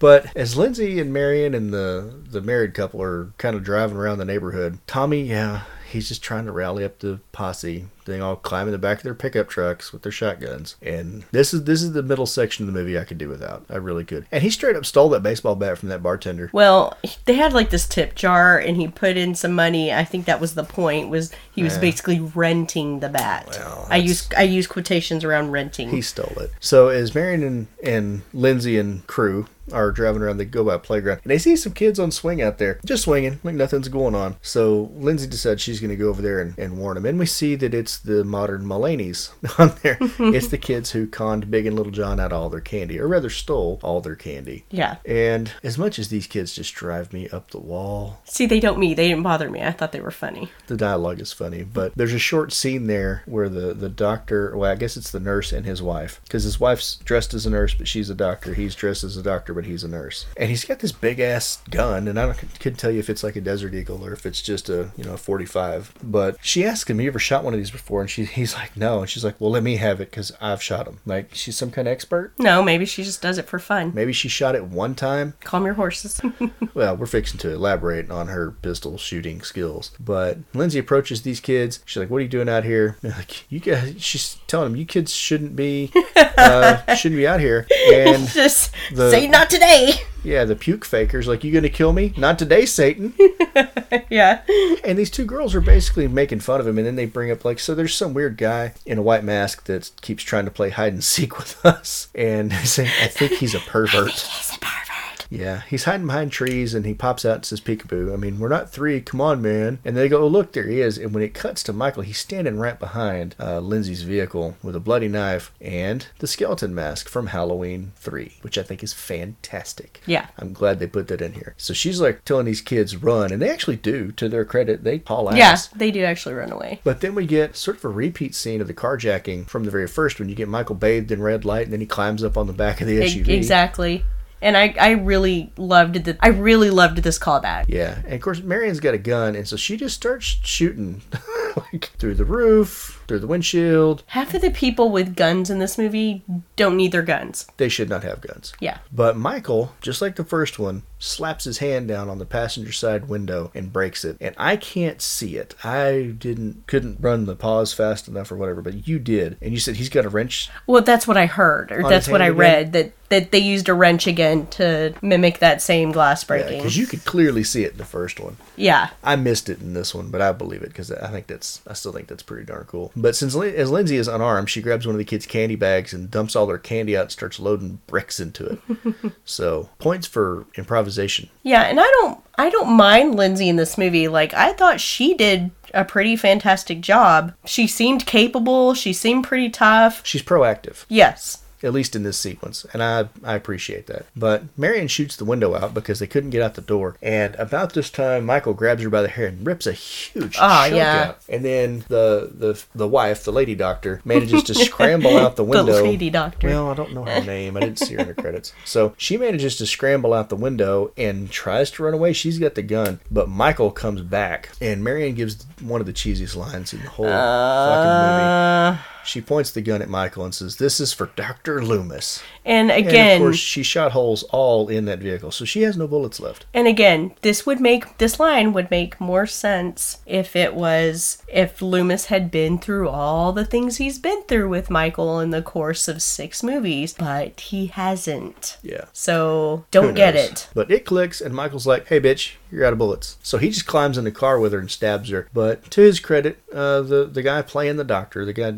But 0.00 0.36
as 0.36 0.56
Lindsay 0.56 1.00
and 1.00 1.12
Marion 1.12 1.54
and 1.54 1.72
the 1.72 2.12
the 2.30 2.40
married 2.40 2.72
couple 2.74 3.02
are 3.02 3.32
kind 3.36 3.56
of 3.56 3.64
driving 3.64 3.96
around 3.96 4.18
the 4.18 4.24
neighborhood, 4.24 4.78
Tommy, 4.86 5.22
yeah, 5.22 5.62
he's 5.90 6.06
just 6.06 6.22
trying 6.22 6.44
to 6.44 6.52
rally 6.52 6.84
up 6.84 7.00
the 7.00 7.18
posse. 7.32 7.86
They 8.08 8.20
all 8.20 8.36
climb 8.36 8.66
in 8.66 8.72
the 8.72 8.78
back 8.78 8.98
of 8.98 9.02
their 9.04 9.14
pickup 9.14 9.48
trucks 9.48 9.92
with 9.92 10.02
their 10.02 10.12
shotguns. 10.12 10.76
And 10.82 11.24
this 11.30 11.54
is 11.54 11.64
this 11.64 11.82
is 11.82 11.92
the 11.92 12.02
middle 12.02 12.26
section 12.26 12.66
of 12.66 12.72
the 12.72 12.78
movie 12.78 12.98
I 12.98 13.04
could 13.04 13.18
do 13.18 13.28
without. 13.28 13.64
I 13.70 13.76
really 13.76 14.04
could. 14.04 14.26
And 14.32 14.42
he 14.42 14.50
straight 14.50 14.76
up 14.76 14.86
stole 14.86 15.08
that 15.10 15.22
baseball 15.22 15.54
bat 15.54 15.78
from 15.78 15.88
that 15.90 16.02
bartender. 16.02 16.50
Well, 16.52 16.96
they 17.26 17.34
had 17.34 17.52
like 17.52 17.70
this 17.70 17.86
tip 17.86 18.14
jar, 18.14 18.58
and 18.58 18.76
he 18.76 18.88
put 18.88 19.16
in 19.16 19.34
some 19.34 19.52
money. 19.52 19.92
I 19.92 20.04
think 20.04 20.24
that 20.26 20.40
was 20.40 20.54
the 20.54 20.64
point. 20.64 21.10
Was 21.10 21.30
he 21.54 21.62
was 21.62 21.74
Yeah. 21.74 21.80
basically 21.80 22.20
renting 22.20 23.00
the 23.00 23.08
bat? 23.08 23.46
Well, 23.50 23.86
I 23.90 23.96
use 23.96 24.28
I 24.36 24.42
use 24.42 24.66
quotations 24.66 25.24
around 25.24 25.50
renting. 25.50 25.90
He 25.90 26.02
stole 26.02 26.32
it. 26.38 26.50
So 26.60 26.88
as 26.88 27.14
Marion 27.14 27.42
and, 27.42 27.66
and 27.84 28.22
Lindsay 28.32 28.78
and 28.78 29.06
crew 29.06 29.46
are 29.70 29.90
driving 29.90 30.22
around, 30.22 30.38
they 30.38 30.46
go 30.46 30.64
by 30.64 30.74
a 30.74 30.78
playground 30.78 31.20
and 31.24 31.30
they 31.30 31.36
see 31.36 31.54
some 31.54 31.74
kids 31.74 31.98
on 31.98 32.10
swing 32.10 32.40
out 32.40 32.56
there, 32.56 32.80
just 32.86 33.02
swinging, 33.04 33.38
like 33.44 33.54
nothing's 33.54 33.88
going 33.88 34.14
on. 34.14 34.36
So 34.40 34.90
Lindsay 34.94 35.26
decides 35.26 35.60
she's 35.60 35.78
going 35.78 35.90
to 35.90 35.96
go 35.96 36.08
over 36.08 36.22
there 36.22 36.40
and, 36.40 36.58
and 36.58 36.78
warn 36.78 36.94
them. 36.94 37.04
And 37.04 37.18
we 37.18 37.26
see 37.26 37.54
that 37.56 37.74
it's 37.74 37.97
the 37.98 38.24
modern 38.24 38.64
Mulaney's 38.64 39.30
on 39.58 39.74
there. 39.82 39.98
it's 40.18 40.48
the 40.48 40.58
kids 40.58 40.90
who 40.92 41.06
conned 41.06 41.50
Big 41.50 41.66
and 41.66 41.76
Little 41.76 41.92
John 41.92 42.20
out 42.20 42.32
of 42.32 42.40
all 42.42 42.48
their 42.50 42.60
candy, 42.60 42.98
or 42.98 43.08
rather 43.08 43.30
stole 43.30 43.78
all 43.82 44.00
their 44.00 44.14
candy. 44.16 44.64
yeah. 44.70 44.96
And 45.06 45.52
as 45.62 45.78
much 45.78 45.98
as 45.98 46.08
these 46.08 46.26
kids 46.26 46.54
just 46.54 46.74
drive 46.74 47.12
me 47.12 47.28
up 47.30 47.50
the 47.50 47.60
wall, 47.60 48.20
See, 48.24 48.46
they 48.46 48.60
don't 48.60 48.78
me. 48.78 48.94
They 48.94 49.08
didn't 49.08 49.22
bother 49.22 49.50
me. 49.50 49.62
I 49.62 49.72
thought 49.72 49.92
they 49.92 50.00
were 50.00 50.10
funny. 50.10 50.50
the 50.66 50.76
dialogue 50.76 51.20
is 51.20 51.32
funny, 51.32 51.62
but 51.62 51.92
there's 51.96 52.12
a 52.12 52.18
short 52.18 52.52
scene 52.52 52.86
there 52.86 53.22
where 53.26 53.48
the, 53.48 53.74
the 53.74 53.88
doctor, 53.88 54.56
well, 54.56 54.70
I 54.70 54.74
guess 54.76 54.96
it's 54.96 55.10
the 55.10 55.20
nurse 55.20 55.52
and 55.52 55.66
his 55.66 55.82
wife, 55.82 56.20
because 56.24 56.44
his 56.44 56.60
wife's 56.60 56.96
dressed 56.96 57.34
as 57.34 57.46
a 57.46 57.50
nurse, 57.50 57.74
but 57.74 57.88
she's 57.88 58.10
a 58.10 58.14
doctor. 58.14 58.54
He's 58.54 58.74
dressed 58.74 59.04
as 59.04 59.16
a 59.16 59.22
doctor, 59.22 59.54
but 59.54 59.64
he's 59.66 59.84
a 59.84 59.88
nurse. 59.88 60.26
And 60.36 60.50
he's 60.50 60.64
got 60.64 60.78
this 60.80 60.92
big 60.92 61.20
ass 61.20 61.60
gun, 61.70 62.06
and 62.08 62.18
I 62.18 62.26
don't, 62.26 62.60
couldn't 62.60 62.78
tell 62.78 62.90
you 62.90 62.98
if 63.00 63.10
it's 63.10 63.22
like 63.24 63.36
a 63.36 63.40
Desert 63.40 63.74
Eagle 63.74 64.04
or 64.04 64.12
if 64.12 64.24
it's 64.26 64.42
just 64.42 64.68
a, 64.68 64.90
you 64.96 65.04
know, 65.04 65.16
45. 65.16 65.94
But 66.02 66.36
she 66.40 66.64
asked 66.64 66.88
him, 66.90 66.98
Have 66.98 67.04
You 67.04 67.10
ever 67.10 67.18
shot 67.18 67.44
one 67.44 67.54
of 67.54 67.58
these 67.60 67.70
before? 67.70 67.87
And 67.90 68.10
she, 68.10 68.24
he's 68.24 68.54
like, 68.54 68.76
No. 68.76 69.00
And 69.00 69.10
she's 69.10 69.24
like, 69.24 69.40
Well, 69.40 69.50
let 69.50 69.62
me 69.62 69.76
have 69.76 70.00
it 70.00 70.10
because 70.10 70.32
I've 70.40 70.62
shot 70.62 70.86
him. 70.86 70.98
Like, 71.06 71.34
she's 71.34 71.56
some 71.56 71.70
kind 71.70 71.88
of 71.88 71.92
expert. 71.92 72.32
No, 72.38 72.62
maybe 72.62 72.84
she 72.84 73.02
just 73.04 73.20
does 73.22 73.38
it 73.38 73.46
for 73.46 73.58
fun. 73.58 73.92
Maybe 73.94 74.12
she 74.12 74.28
shot 74.28 74.54
it 74.54 74.64
one 74.64 74.94
time 74.94 75.34
Calm 75.40 75.64
your 75.64 75.74
horses. 75.74 76.20
well, 76.74 76.96
we're 76.96 77.06
fixing 77.06 77.38
to 77.40 77.50
elaborate 77.50 78.10
on 78.10 78.28
her 78.28 78.50
pistol 78.50 78.98
shooting 78.98 79.40
skills. 79.42 79.90
But 79.98 80.38
Lindsay 80.54 80.78
approaches 80.78 81.22
these 81.22 81.40
kids. 81.40 81.80
She's 81.84 81.96
like, 81.98 82.10
"What 82.10 82.18
are 82.18 82.22
you 82.22 82.28
doing 82.28 82.48
out 82.48 82.64
here?" 82.64 82.96
They're 83.00 83.12
like, 83.16 83.50
"You 83.50 83.60
guys," 83.60 83.94
she's 83.98 84.36
telling 84.46 84.72
them, 84.72 84.76
"You 84.76 84.84
kids 84.86 85.14
shouldn't 85.14 85.56
be, 85.56 85.90
uh, 86.36 86.94
shouldn't 86.94 87.18
be 87.18 87.26
out 87.26 87.40
here." 87.40 87.66
And 87.92 88.26
just 88.28 88.72
The- 88.92 89.10
say 89.10 89.26
not 89.26 89.50
today. 89.50 89.92
Yeah, 90.28 90.44
the 90.44 90.54
puke 90.54 90.84
fakers 90.84 91.26
like, 91.26 91.42
"You 91.42 91.52
gonna 91.52 91.70
kill 91.70 91.92
me? 91.92 92.12
Not 92.16 92.38
today, 92.38 92.66
Satan!" 92.66 93.14
yeah. 94.10 94.42
And 94.84 94.98
these 94.98 95.10
two 95.10 95.24
girls 95.24 95.54
are 95.54 95.60
basically 95.62 96.06
making 96.06 96.40
fun 96.40 96.60
of 96.60 96.66
him. 96.66 96.76
And 96.76 96.86
then 96.86 96.96
they 96.96 97.06
bring 97.06 97.30
up 97.30 97.44
like, 97.44 97.58
so 97.58 97.74
there's 97.74 97.94
some 97.94 98.12
weird 98.12 98.36
guy 98.36 98.74
in 98.84 98.98
a 98.98 99.02
white 99.02 99.24
mask 99.24 99.64
that 99.64 99.90
keeps 100.02 100.22
trying 100.22 100.44
to 100.44 100.50
play 100.50 100.70
hide 100.70 100.92
and 100.92 101.02
seek 101.02 101.38
with 101.38 101.58
us, 101.64 102.08
and 102.14 102.50
they 102.50 102.64
say, 102.64 102.90
"I 103.02 103.06
think 103.06 103.32
he's 103.32 103.54
a 103.54 103.60
pervert." 103.60 104.10
He's 104.10 104.54
a 104.54 104.58
pervert. 104.58 104.87
Yeah, 105.30 105.62
he's 105.68 105.84
hiding 105.84 106.06
behind 106.06 106.32
trees 106.32 106.74
and 106.74 106.84
he 106.86 106.94
pops 106.94 107.24
out 107.24 107.36
and 107.36 107.44
says 107.44 107.60
peekaboo. 107.60 108.12
I 108.12 108.16
mean, 108.16 108.38
we're 108.38 108.48
not 108.48 108.70
three. 108.70 109.00
Come 109.00 109.20
on, 109.20 109.42
man. 109.42 109.78
And 109.84 109.96
they 109.96 110.08
go, 110.08 110.22
oh, 110.22 110.28
look, 110.28 110.52
there 110.52 110.66
he 110.66 110.80
is. 110.80 110.98
And 110.98 111.12
when 111.12 111.22
it 111.22 111.34
cuts 111.34 111.62
to 111.64 111.72
Michael, 111.72 112.02
he's 112.02 112.18
standing 112.18 112.58
right 112.58 112.78
behind 112.78 113.34
uh, 113.40 113.60
Lindsay's 113.60 114.02
vehicle 114.02 114.56
with 114.62 114.76
a 114.76 114.80
bloody 114.80 115.08
knife 115.08 115.52
and 115.60 116.06
the 116.18 116.26
skeleton 116.26 116.74
mask 116.74 117.08
from 117.08 117.28
Halloween 117.28 117.92
3, 117.96 118.38
which 118.42 118.58
I 118.58 118.62
think 118.62 118.82
is 118.82 118.92
fantastic. 118.92 120.00
Yeah. 120.06 120.28
I'm 120.38 120.52
glad 120.52 120.78
they 120.78 120.86
put 120.86 121.08
that 121.08 121.22
in 121.22 121.32
here. 121.32 121.54
So 121.56 121.74
she's 121.74 122.00
like 122.00 122.24
telling 122.24 122.46
these 122.46 122.60
kids 122.60 122.96
run, 122.96 123.32
and 123.32 123.40
they 123.40 123.50
actually 123.50 123.76
do, 123.76 124.12
to 124.12 124.28
their 124.28 124.44
credit. 124.44 124.84
They 124.84 125.02
haul 125.06 125.30
ass. 125.30 125.36
Yeah, 125.36 125.78
they 125.78 125.90
do 125.90 126.04
actually 126.04 126.34
run 126.34 126.52
away. 126.52 126.80
But 126.84 127.00
then 127.00 127.14
we 127.14 127.26
get 127.26 127.56
sort 127.56 127.76
of 127.76 127.84
a 127.84 127.88
repeat 127.88 128.34
scene 128.34 128.60
of 128.60 128.66
the 128.66 128.74
carjacking 128.74 129.46
from 129.46 129.64
the 129.64 129.70
very 129.70 129.86
first 129.86 130.18
when 130.18 130.28
you 130.28 130.34
get 130.34 130.48
Michael 130.48 130.74
bathed 130.74 131.10
in 131.10 131.22
red 131.22 131.44
light 131.44 131.64
and 131.64 131.72
then 131.72 131.80
he 131.80 131.86
climbs 131.86 132.22
up 132.22 132.36
on 132.36 132.46
the 132.46 132.52
back 132.52 132.80
of 132.80 132.86
the 132.86 132.98
SUV. 133.00 133.28
Exactly. 133.28 134.04
And 134.40 134.56
I, 134.56 134.74
I 134.80 134.90
really 134.92 135.52
loved 135.56 136.04
the 136.04 136.16
I 136.20 136.28
really 136.28 136.70
loved 136.70 136.98
this 136.98 137.18
callback. 137.18 137.64
Yeah, 137.68 137.98
and 138.04 138.14
of 138.14 138.20
course 138.20 138.40
Marion's 138.40 138.80
got 138.80 138.94
a 138.94 138.98
gun, 138.98 139.34
and 139.34 139.48
so 139.48 139.56
she 139.56 139.76
just 139.76 139.96
starts 139.96 140.26
shooting 140.26 141.02
like 141.56 141.90
through 141.98 142.14
the 142.14 142.24
roof, 142.24 142.97
through 143.08 143.18
the 143.18 143.26
windshield. 143.26 144.02
Half 144.08 144.34
of 144.34 144.42
the 144.42 144.50
people 144.50 144.90
with 144.90 145.16
guns 145.16 145.50
in 145.50 145.58
this 145.58 145.78
movie 145.78 146.22
don't 146.56 146.76
need 146.76 146.92
their 146.92 147.02
guns. 147.02 147.46
They 147.56 147.68
should 147.68 147.88
not 147.88 148.04
have 148.04 148.20
guns. 148.20 148.52
Yeah. 148.60 148.78
But 148.92 149.16
Michael, 149.16 149.72
just 149.80 150.00
like 150.00 150.16
the 150.16 150.24
first 150.24 150.58
one, 150.58 150.82
slaps 151.00 151.44
his 151.44 151.58
hand 151.58 151.88
down 151.88 152.08
on 152.08 152.18
the 152.18 152.26
passenger 152.26 152.72
side 152.72 153.08
window 153.08 153.50
and 153.54 153.72
breaks 153.72 154.04
it. 154.04 154.16
And 154.20 154.34
I 154.36 154.56
can't 154.56 155.00
see 155.00 155.36
it. 155.36 155.54
I 155.64 156.14
didn't 156.18 156.66
couldn't 156.66 156.98
run 157.00 157.26
the 157.26 157.36
pause 157.36 157.72
fast 157.72 158.08
enough 158.08 158.30
or 158.30 158.36
whatever, 158.36 158.62
but 158.62 158.86
you 158.86 158.98
did. 158.98 159.36
And 159.40 159.52
you 159.52 159.58
said 159.58 159.76
he's 159.76 159.88
got 159.88 160.04
a 160.04 160.08
wrench. 160.08 160.50
Well, 160.66 160.82
that's 160.82 161.06
what 161.06 161.16
I 161.16 161.26
heard, 161.26 161.72
or 161.72 161.82
that's 161.88 162.08
what 162.08 162.20
I 162.20 162.26
again? 162.26 162.36
read 162.38 162.72
that 162.72 162.92
that 163.08 163.30
they 163.30 163.38
used 163.38 163.70
a 163.70 163.74
wrench 163.74 164.06
again 164.06 164.46
to 164.48 164.92
mimic 165.00 165.38
that 165.38 165.62
same 165.62 165.92
glass 165.92 166.22
breaking. 166.24 166.58
because 166.58 166.76
you 166.76 166.86
could 166.86 167.02
clearly 167.06 167.42
see 167.42 167.64
it 167.64 167.72
in 167.72 167.78
the 167.78 167.84
first 167.86 168.20
one. 168.20 168.36
yeah. 168.56 168.90
I 169.02 169.16
missed 169.16 169.48
it 169.48 169.60
in 169.60 169.72
this 169.72 169.94
one, 169.94 170.10
but 170.10 170.20
I 170.20 170.32
believe 170.32 170.62
it 170.62 170.68
because 170.68 170.92
I 170.92 171.08
think 171.08 171.26
that's 171.26 171.62
I 171.66 171.72
still 171.72 171.92
think 171.92 172.08
that's 172.08 172.22
pretty 172.22 172.44
darn 172.44 172.64
cool. 172.64 172.92
But 173.00 173.14
since 173.16 173.34
as 173.36 173.70
Lindsay 173.70 173.96
is 173.96 174.08
unarmed, 174.08 174.50
she 174.50 174.60
grabs 174.60 174.86
one 174.86 174.94
of 174.94 174.98
the 174.98 175.04
kids' 175.04 175.26
candy 175.26 175.54
bags 175.56 175.92
and 175.92 176.10
dumps 176.10 176.34
all 176.34 176.46
their 176.46 176.58
candy 176.58 176.96
out 176.96 177.02
and 177.02 177.12
starts 177.12 177.38
loading 177.38 177.80
bricks 177.86 178.18
into 178.18 178.46
it. 178.46 179.12
so 179.24 179.70
points 179.78 180.06
for 180.06 180.46
improvisation. 180.56 181.30
Yeah, 181.42 181.62
and 181.62 181.78
I 181.80 181.86
don't 182.00 182.20
I 182.36 182.50
don't 182.50 182.76
mind 182.76 183.14
Lindsay 183.14 183.48
in 183.48 183.56
this 183.56 183.78
movie. 183.78 184.08
Like 184.08 184.34
I 184.34 184.52
thought 184.52 184.80
she 184.80 185.14
did 185.14 185.50
a 185.74 185.84
pretty 185.84 186.16
fantastic 186.16 186.80
job. 186.80 187.34
She 187.44 187.66
seemed 187.66 188.06
capable, 188.06 188.74
she 188.74 188.92
seemed 188.92 189.24
pretty 189.24 189.50
tough. 189.50 190.04
She's 190.04 190.22
proactive, 190.22 190.84
Yes. 190.88 191.42
At 191.62 191.72
least 191.72 191.96
in 191.96 192.02
this 192.02 192.16
sequence, 192.18 192.64
and 192.72 192.82
I 192.82 193.08
I 193.24 193.34
appreciate 193.34 193.86
that. 193.86 194.06
But 194.16 194.44
Marion 194.56 194.88
shoots 194.88 195.16
the 195.16 195.24
window 195.24 195.54
out 195.54 195.74
because 195.74 195.98
they 195.98 196.06
couldn't 196.06 196.30
get 196.30 196.42
out 196.42 196.54
the 196.54 196.60
door. 196.60 196.96
And 197.02 197.34
about 197.36 197.72
this 197.74 197.90
time, 197.90 198.24
Michael 198.26 198.54
grabs 198.54 198.82
her 198.82 198.90
by 198.90 199.02
the 199.02 199.08
hair 199.08 199.26
and 199.26 199.46
rips 199.46 199.66
a 199.66 199.72
huge 199.72 200.36
Ah, 200.38 200.64
chunk 200.64 200.76
yeah. 200.76 201.04
out. 201.08 201.18
And 201.28 201.44
then 201.44 201.84
the 201.88 202.30
the 202.32 202.62
the 202.74 202.88
wife, 202.88 203.24
the 203.24 203.32
lady 203.32 203.54
doctor, 203.54 204.00
manages 204.04 204.42
to 204.44 204.54
scramble 204.66 205.16
out 205.16 205.36
the 205.36 205.44
window. 205.44 205.72
The 205.74 205.82
lady 205.82 206.10
doctor. 206.10 206.46
Well, 206.48 206.70
I 206.70 206.74
don't 206.74 206.94
know 206.94 207.04
her 207.04 207.22
name. 207.24 207.56
I 207.56 207.60
didn't 207.60 207.78
see 207.80 207.94
her 207.94 208.00
in 208.00 208.08
the 208.08 208.14
credits. 208.14 208.52
So 208.64 208.94
she 208.96 209.16
manages 209.16 209.56
to 209.56 209.66
scramble 209.66 210.14
out 210.14 210.28
the 210.28 210.36
window 210.36 210.92
and 210.96 211.30
tries 211.30 211.70
to 211.72 211.82
run 211.82 211.94
away. 211.94 212.12
She's 212.12 212.38
got 212.38 212.54
the 212.54 212.62
gun, 212.62 213.00
but 213.10 213.28
Michael 213.28 213.70
comes 213.70 214.00
back, 214.02 214.50
and 214.60 214.82
Marion 214.84 215.14
gives 215.14 215.44
one 215.60 215.80
of 215.80 215.86
the 215.86 215.92
cheesiest 215.92 216.36
lines 216.36 216.72
in 216.72 216.80
the 216.82 216.88
whole 216.88 217.06
fucking 217.06 218.72
movie. 218.72 218.78
She 219.04 219.20
points 219.20 219.50
the 219.50 219.62
gun 219.62 219.82
at 219.82 219.88
Michael 219.88 220.24
and 220.24 220.34
says, 220.34 220.56
"This 220.56 220.80
is 220.80 220.92
for 220.92 221.10
Doctor 221.16 221.62
Loomis." 221.62 222.22
And 222.44 222.70
And 222.70 222.86
again, 222.86 223.20
of 223.20 223.26
course, 223.26 223.36
she 223.36 223.62
shot 223.62 223.92
holes 223.92 224.22
all 224.24 224.68
in 224.68 224.84
that 224.86 224.98
vehicle, 225.00 225.30
so 225.30 225.44
she 225.44 225.62
has 225.62 225.76
no 225.76 225.86
bullets 225.86 226.18
left. 226.18 226.46
And 226.54 226.66
again, 226.66 227.14
this 227.22 227.46
would 227.46 227.60
make 227.60 227.98
this 227.98 228.18
line 228.18 228.52
would 228.52 228.70
make 228.70 229.00
more 229.00 229.26
sense 229.26 229.98
if 230.06 230.34
it 230.34 230.54
was 230.54 231.22
if 231.28 231.60
Loomis 231.62 232.06
had 232.06 232.30
been 232.30 232.58
through 232.58 232.88
all 232.88 233.32
the 233.32 233.44
things 233.44 233.76
he's 233.76 233.98
been 233.98 234.22
through 234.22 234.48
with 234.48 234.70
Michael 234.70 235.20
in 235.20 235.30
the 235.30 235.42
course 235.42 235.88
of 235.88 236.02
six 236.02 236.42
movies, 236.42 236.94
but 236.98 237.40
he 237.40 237.66
hasn't. 237.66 238.58
Yeah. 238.62 238.86
So 238.92 239.64
don't 239.70 239.94
get 239.94 240.16
it. 240.16 240.48
But 240.54 240.70
it 240.70 240.84
clicks, 240.84 241.20
and 241.20 241.34
Michael's 241.34 241.66
like, 241.66 241.88
"Hey, 241.88 242.00
bitch, 242.00 242.32
you're 242.50 242.64
out 242.64 242.72
of 242.72 242.78
bullets." 242.78 243.16
So 243.22 243.38
he 243.38 243.50
just 243.50 243.66
climbs 243.66 243.98
in 243.98 244.04
the 244.04 244.10
car 244.10 244.38
with 244.40 244.52
her 244.52 244.58
and 244.58 244.70
stabs 244.70 245.10
her. 245.10 245.28
But 245.32 245.70
to 245.72 245.82
his 245.82 246.00
credit, 246.00 246.38
uh, 246.52 246.82
the 246.82 247.04
the 247.10 247.22
guy 247.22 247.42
playing 247.42 247.76
the 247.76 247.84
doctor, 247.84 248.24
the 248.24 248.32
guy 248.32 248.54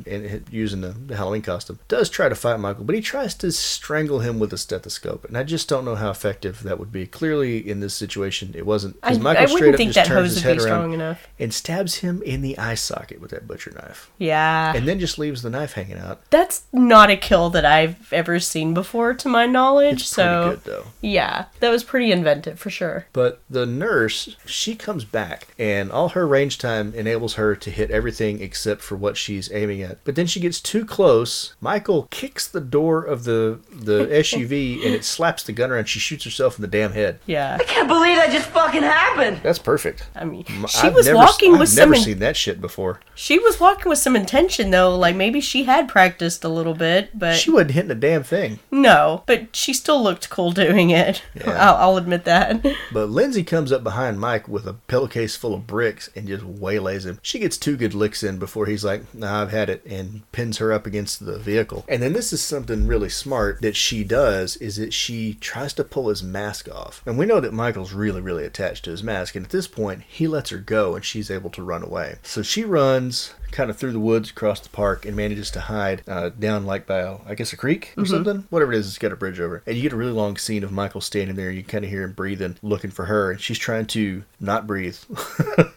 in, 0.49 0.55
using 0.55 0.81
the, 0.81 0.89
the 0.89 1.17
Halloween 1.17 1.43
costume, 1.43 1.79
does 1.89 2.09
try 2.11 2.29
to 2.29 2.35
fight 2.35 2.59
Michael, 2.61 2.85
but 2.85 2.95
he 2.95 3.01
tries 3.01 3.35
to 3.37 3.53
strangle 3.53 4.21
him 4.21 4.39
with 4.39 4.53
a 4.53 4.59
stethoscope, 4.59 5.25
and 5.25 5.37
I 5.37 5.43
just 5.45 5.69
don't 5.69 5.85
know 5.85 5.95
how 5.97 6.11
effective 6.11 6.63
that 6.63 6.79
would 6.79 6.93
be. 6.93 7.07
Clearly, 7.07 7.59
in 7.69 7.81
this 7.81 7.95
situation, 7.95 8.53
it 8.57 8.67
wasn't 8.67 8.97
I, 9.03 9.11
because 9.11 9.19
I 9.19 9.23
Michael 9.23 9.57
straight 9.57 9.75
up 9.75 9.77
think 9.79 9.93
just 9.93 10.09
that 10.09 10.15
turns 10.15 10.35
his 10.35 10.43
head 10.43 10.59
around 10.59 10.95
enough. 10.95 11.27
and 11.39 11.53
stabs 11.53 11.97
him 11.97 12.23
in 12.23 12.43
the 12.43 12.59
eye 12.59 12.75
socket 12.75 13.21
with 13.21 13.31
that 13.31 13.47
butcher 13.47 13.71
knife, 13.73 14.11
Yeah. 14.19 14.73
and 14.75 14.87
then 14.87 14.99
just 15.01 15.19
leaves 15.19 15.43
the 15.43 15.51
knife 15.51 15.73
hanging 15.75 15.99
out. 15.99 16.29
That's 16.31 16.63
not 16.73 17.11
a 17.11 17.17
kill 17.17 17.51
that 17.51 17.65
I've 17.65 18.13
ever 18.13 18.39
seen 18.41 18.75
before 18.75 19.15
to 19.15 19.29
my 19.29 19.47
knowledge. 19.47 20.07
So 20.07 20.57
pretty 20.57 20.63
good 20.63 20.65
though. 20.85 20.87
yeah, 21.01 21.47
that 21.61 21.71
was 21.71 21.85
pretty 21.85 22.13
inventive 22.13 22.59
for 22.59 22.71
sure. 22.71 23.07
But 23.13 23.41
the 23.51 23.67
nurse, 23.67 24.37
she 24.47 24.75
comes 24.75 25.05
back, 25.05 25.49
and 25.59 25.91
all 25.91 26.11
her 26.11 26.27
range 26.27 26.59
time 26.59 26.93
enables 26.95 27.35
her 27.35 27.55
to 27.57 27.71
hit 27.71 27.91
everything 27.91 28.41
except 28.43 28.81
for 28.83 28.97
what 28.97 29.17
she's 29.17 29.51
aiming 29.53 29.83
at. 29.83 30.03
But 30.05 30.15
then 30.21 30.27
she 30.27 30.39
gets 30.41 30.61
too 30.61 30.85
close. 30.85 31.55
Michael 31.61 32.07
kicks 32.11 32.47
the 32.47 32.61
door 32.61 33.03
of 33.03 33.25
the 33.25 33.59
the 33.73 34.07
SUV, 34.11 34.85
and 34.85 34.95
it 34.95 35.05
slaps 35.05 35.43
the 35.43 35.53
gun 35.53 35.71
around. 35.71 35.87
She 35.87 35.99
shoots 35.99 36.25
herself 36.25 36.57
in 36.59 36.63
the 36.63 36.69
damn 36.69 36.93
head. 36.93 37.19
Yeah. 37.27 37.57
I 37.59 37.65
can't 37.65 37.89
believe 37.89 38.17
that 38.17 38.31
just 38.31 38.49
fucking 38.51 38.83
happened. 38.83 39.41
That's 39.43 39.59
perfect. 39.59 40.07
I 40.15 40.25
mean, 40.25 40.45
she 40.69 40.87
I've 40.87 40.95
was 40.95 41.07
never- 41.07 41.17
walking 41.19 41.55
I've 41.55 41.61
with 41.61 41.77
never 41.77 41.95
some. 41.95 42.01
in- 42.01 42.05
seen 42.05 42.19
that 42.21 42.37
shit 42.37 42.61
before. 42.61 43.01
she 43.15 43.39
was 43.39 43.59
walking 43.59 43.89
with 43.89 43.99
some 43.99 44.15
intention 44.15 44.71
though. 44.71 44.97
Like 44.97 45.17
maybe 45.17 45.41
she 45.41 45.65
had 45.65 45.89
practiced 45.89 46.45
a 46.45 46.49
little 46.49 46.75
bit, 46.75 47.19
but 47.19 47.37
She 47.37 47.51
wasn't 47.51 47.73
hitting 47.73 47.91
a 47.91 47.95
damn 47.95 48.23
thing. 48.23 48.59
No, 48.71 49.23
but 49.27 49.57
she 49.57 49.73
still 49.73 50.03
looked 50.03 50.29
cool 50.31 50.53
doing 50.53 50.91
it. 50.91 51.23
Yeah. 51.35 51.53
I'll, 51.53 51.77
I'll 51.91 51.97
admit 51.97 52.25
that. 52.25 52.65
But 52.93 53.09
Lindsay 53.09 53.45
comes 53.45 53.71
up 53.73 53.83
behind 53.85 54.19
Mike 54.21 54.47
with 54.49 54.67
a 54.67 54.75
pillowcase 54.75 55.37
full 55.37 55.55
of 55.55 55.67
bricks 55.67 56.11
and 56.17 56.27
just 56.27 56.43
waylays 56.45 57.07
him. 57.07 57.19
She 57.23 57.39
gets 57.39 57.57
two 57.57 57.77
good 57.77 57.95
licks 57.95 58.23
in 58.23 58.39
before 58.39 58.67
he's 58.67 58.85
like, 58.85 59.15
nah, 59.15 59.41
I've 59.43 59.51
had 59.53 59.71
it, 59.71 59.85
and 59.87 60.10
pins 60.33 60.59
her 60.59 60.73
up 60.73 60.87
against 60.87 61.25
the 61.25 61.39
vehicle. 61.39 61.85
And 61.89 62.03
then 62.03 62.13
this 62.13 62.33
is 62.33 62.43
something 62.43 62.87
really 62.87 63.09
smart 63.09 63.61
that 63.63 63.77
she 63.77 64.05
does, 64.05 64.57
is 64.57 64.77
that 64.77 64.93
she 64.93 65.35
tries 65.35 65.73
to 65.75 65.85
pull 65.85 66.09
his 66.09 66.23
mask 66.23 66.69
off. 66.69 67.03
And 67.07 67.19
we 67.19 67.27
know 67.27 67.41
that 67.41 67.53
Michael's 67.53 67.93
really, 67.93 68.21
really 68.21 68.45
attached 68.45 68.85
to 68.85 68.91
his 68.91 69.03
mask, 69.03 69.35
and 69.35 69.47
at 69.47 69.53
this 69.53 69.67
point, 69.67 70.03
he 70.09 70.27
lets 70.29 70.51
her 70.51 70.59
go 70.59 70.95
and 70.95 71.05
she's 71.05 71.31
able 71.31 71.51
to 71.51 71.63
run 71.63 71.83
away. 71.83 72.17
So 72.23 72.43
she 72.43 72.65
runs 72.65 73.35
kind 73.53 73.71
of 73.71 73.77
through 73.77 73.93
the 73.93 74.01
woods 74.01 74.31
across 74.31 74.61
the 74.61 74.69
park 74.69 75.05
and 75.07 75.17
manages 75.17 75.51
to 75.53 75.61
hide 75.61 76.03
uh, 76.09 76.31
down 76.31 76.67
like 76.67 76.87
by 76.87 76.99
a, 76.99 77.17
I 77.27 77.35
guess 77.35 77.53
a 77.53 77.57
creek 77.57 77.93
or 77.97 78.07
something? 78.07 78.47
Whatever 78.51 78.73
it 78.73 78.79
is 78.79 78.89
it's 78.89 78.99
got 78.99 79.13
a 79.13 79.17
bridge 79.17 79.41
over. 79.41 79.63
And 79.67 79.77
you 79.77 79.83
get 79.83 79.93
a 79.93 79.97
really 79.97 80.13
long 80.13 80.37
scene 80.37 80.65
of 80.65 80.73
Michael 80.73 81.01
standing 81.01 81.37
there 81.37 81.51
you 81.51 81.63
kind 81.63 81.85
of 81.85 81.91
hear 81.91 82.03
him 82.05 82.13
breathing 82.13 82.57
looking 82.63 82.91
for 82.91 83.07
her 83.07 83.31
and 83.33 83.41
she's 83.41 83.59
trying 83.59 83.87
to 83.87 84.25
not 84.41 84.67
breathe. 84.67 84.97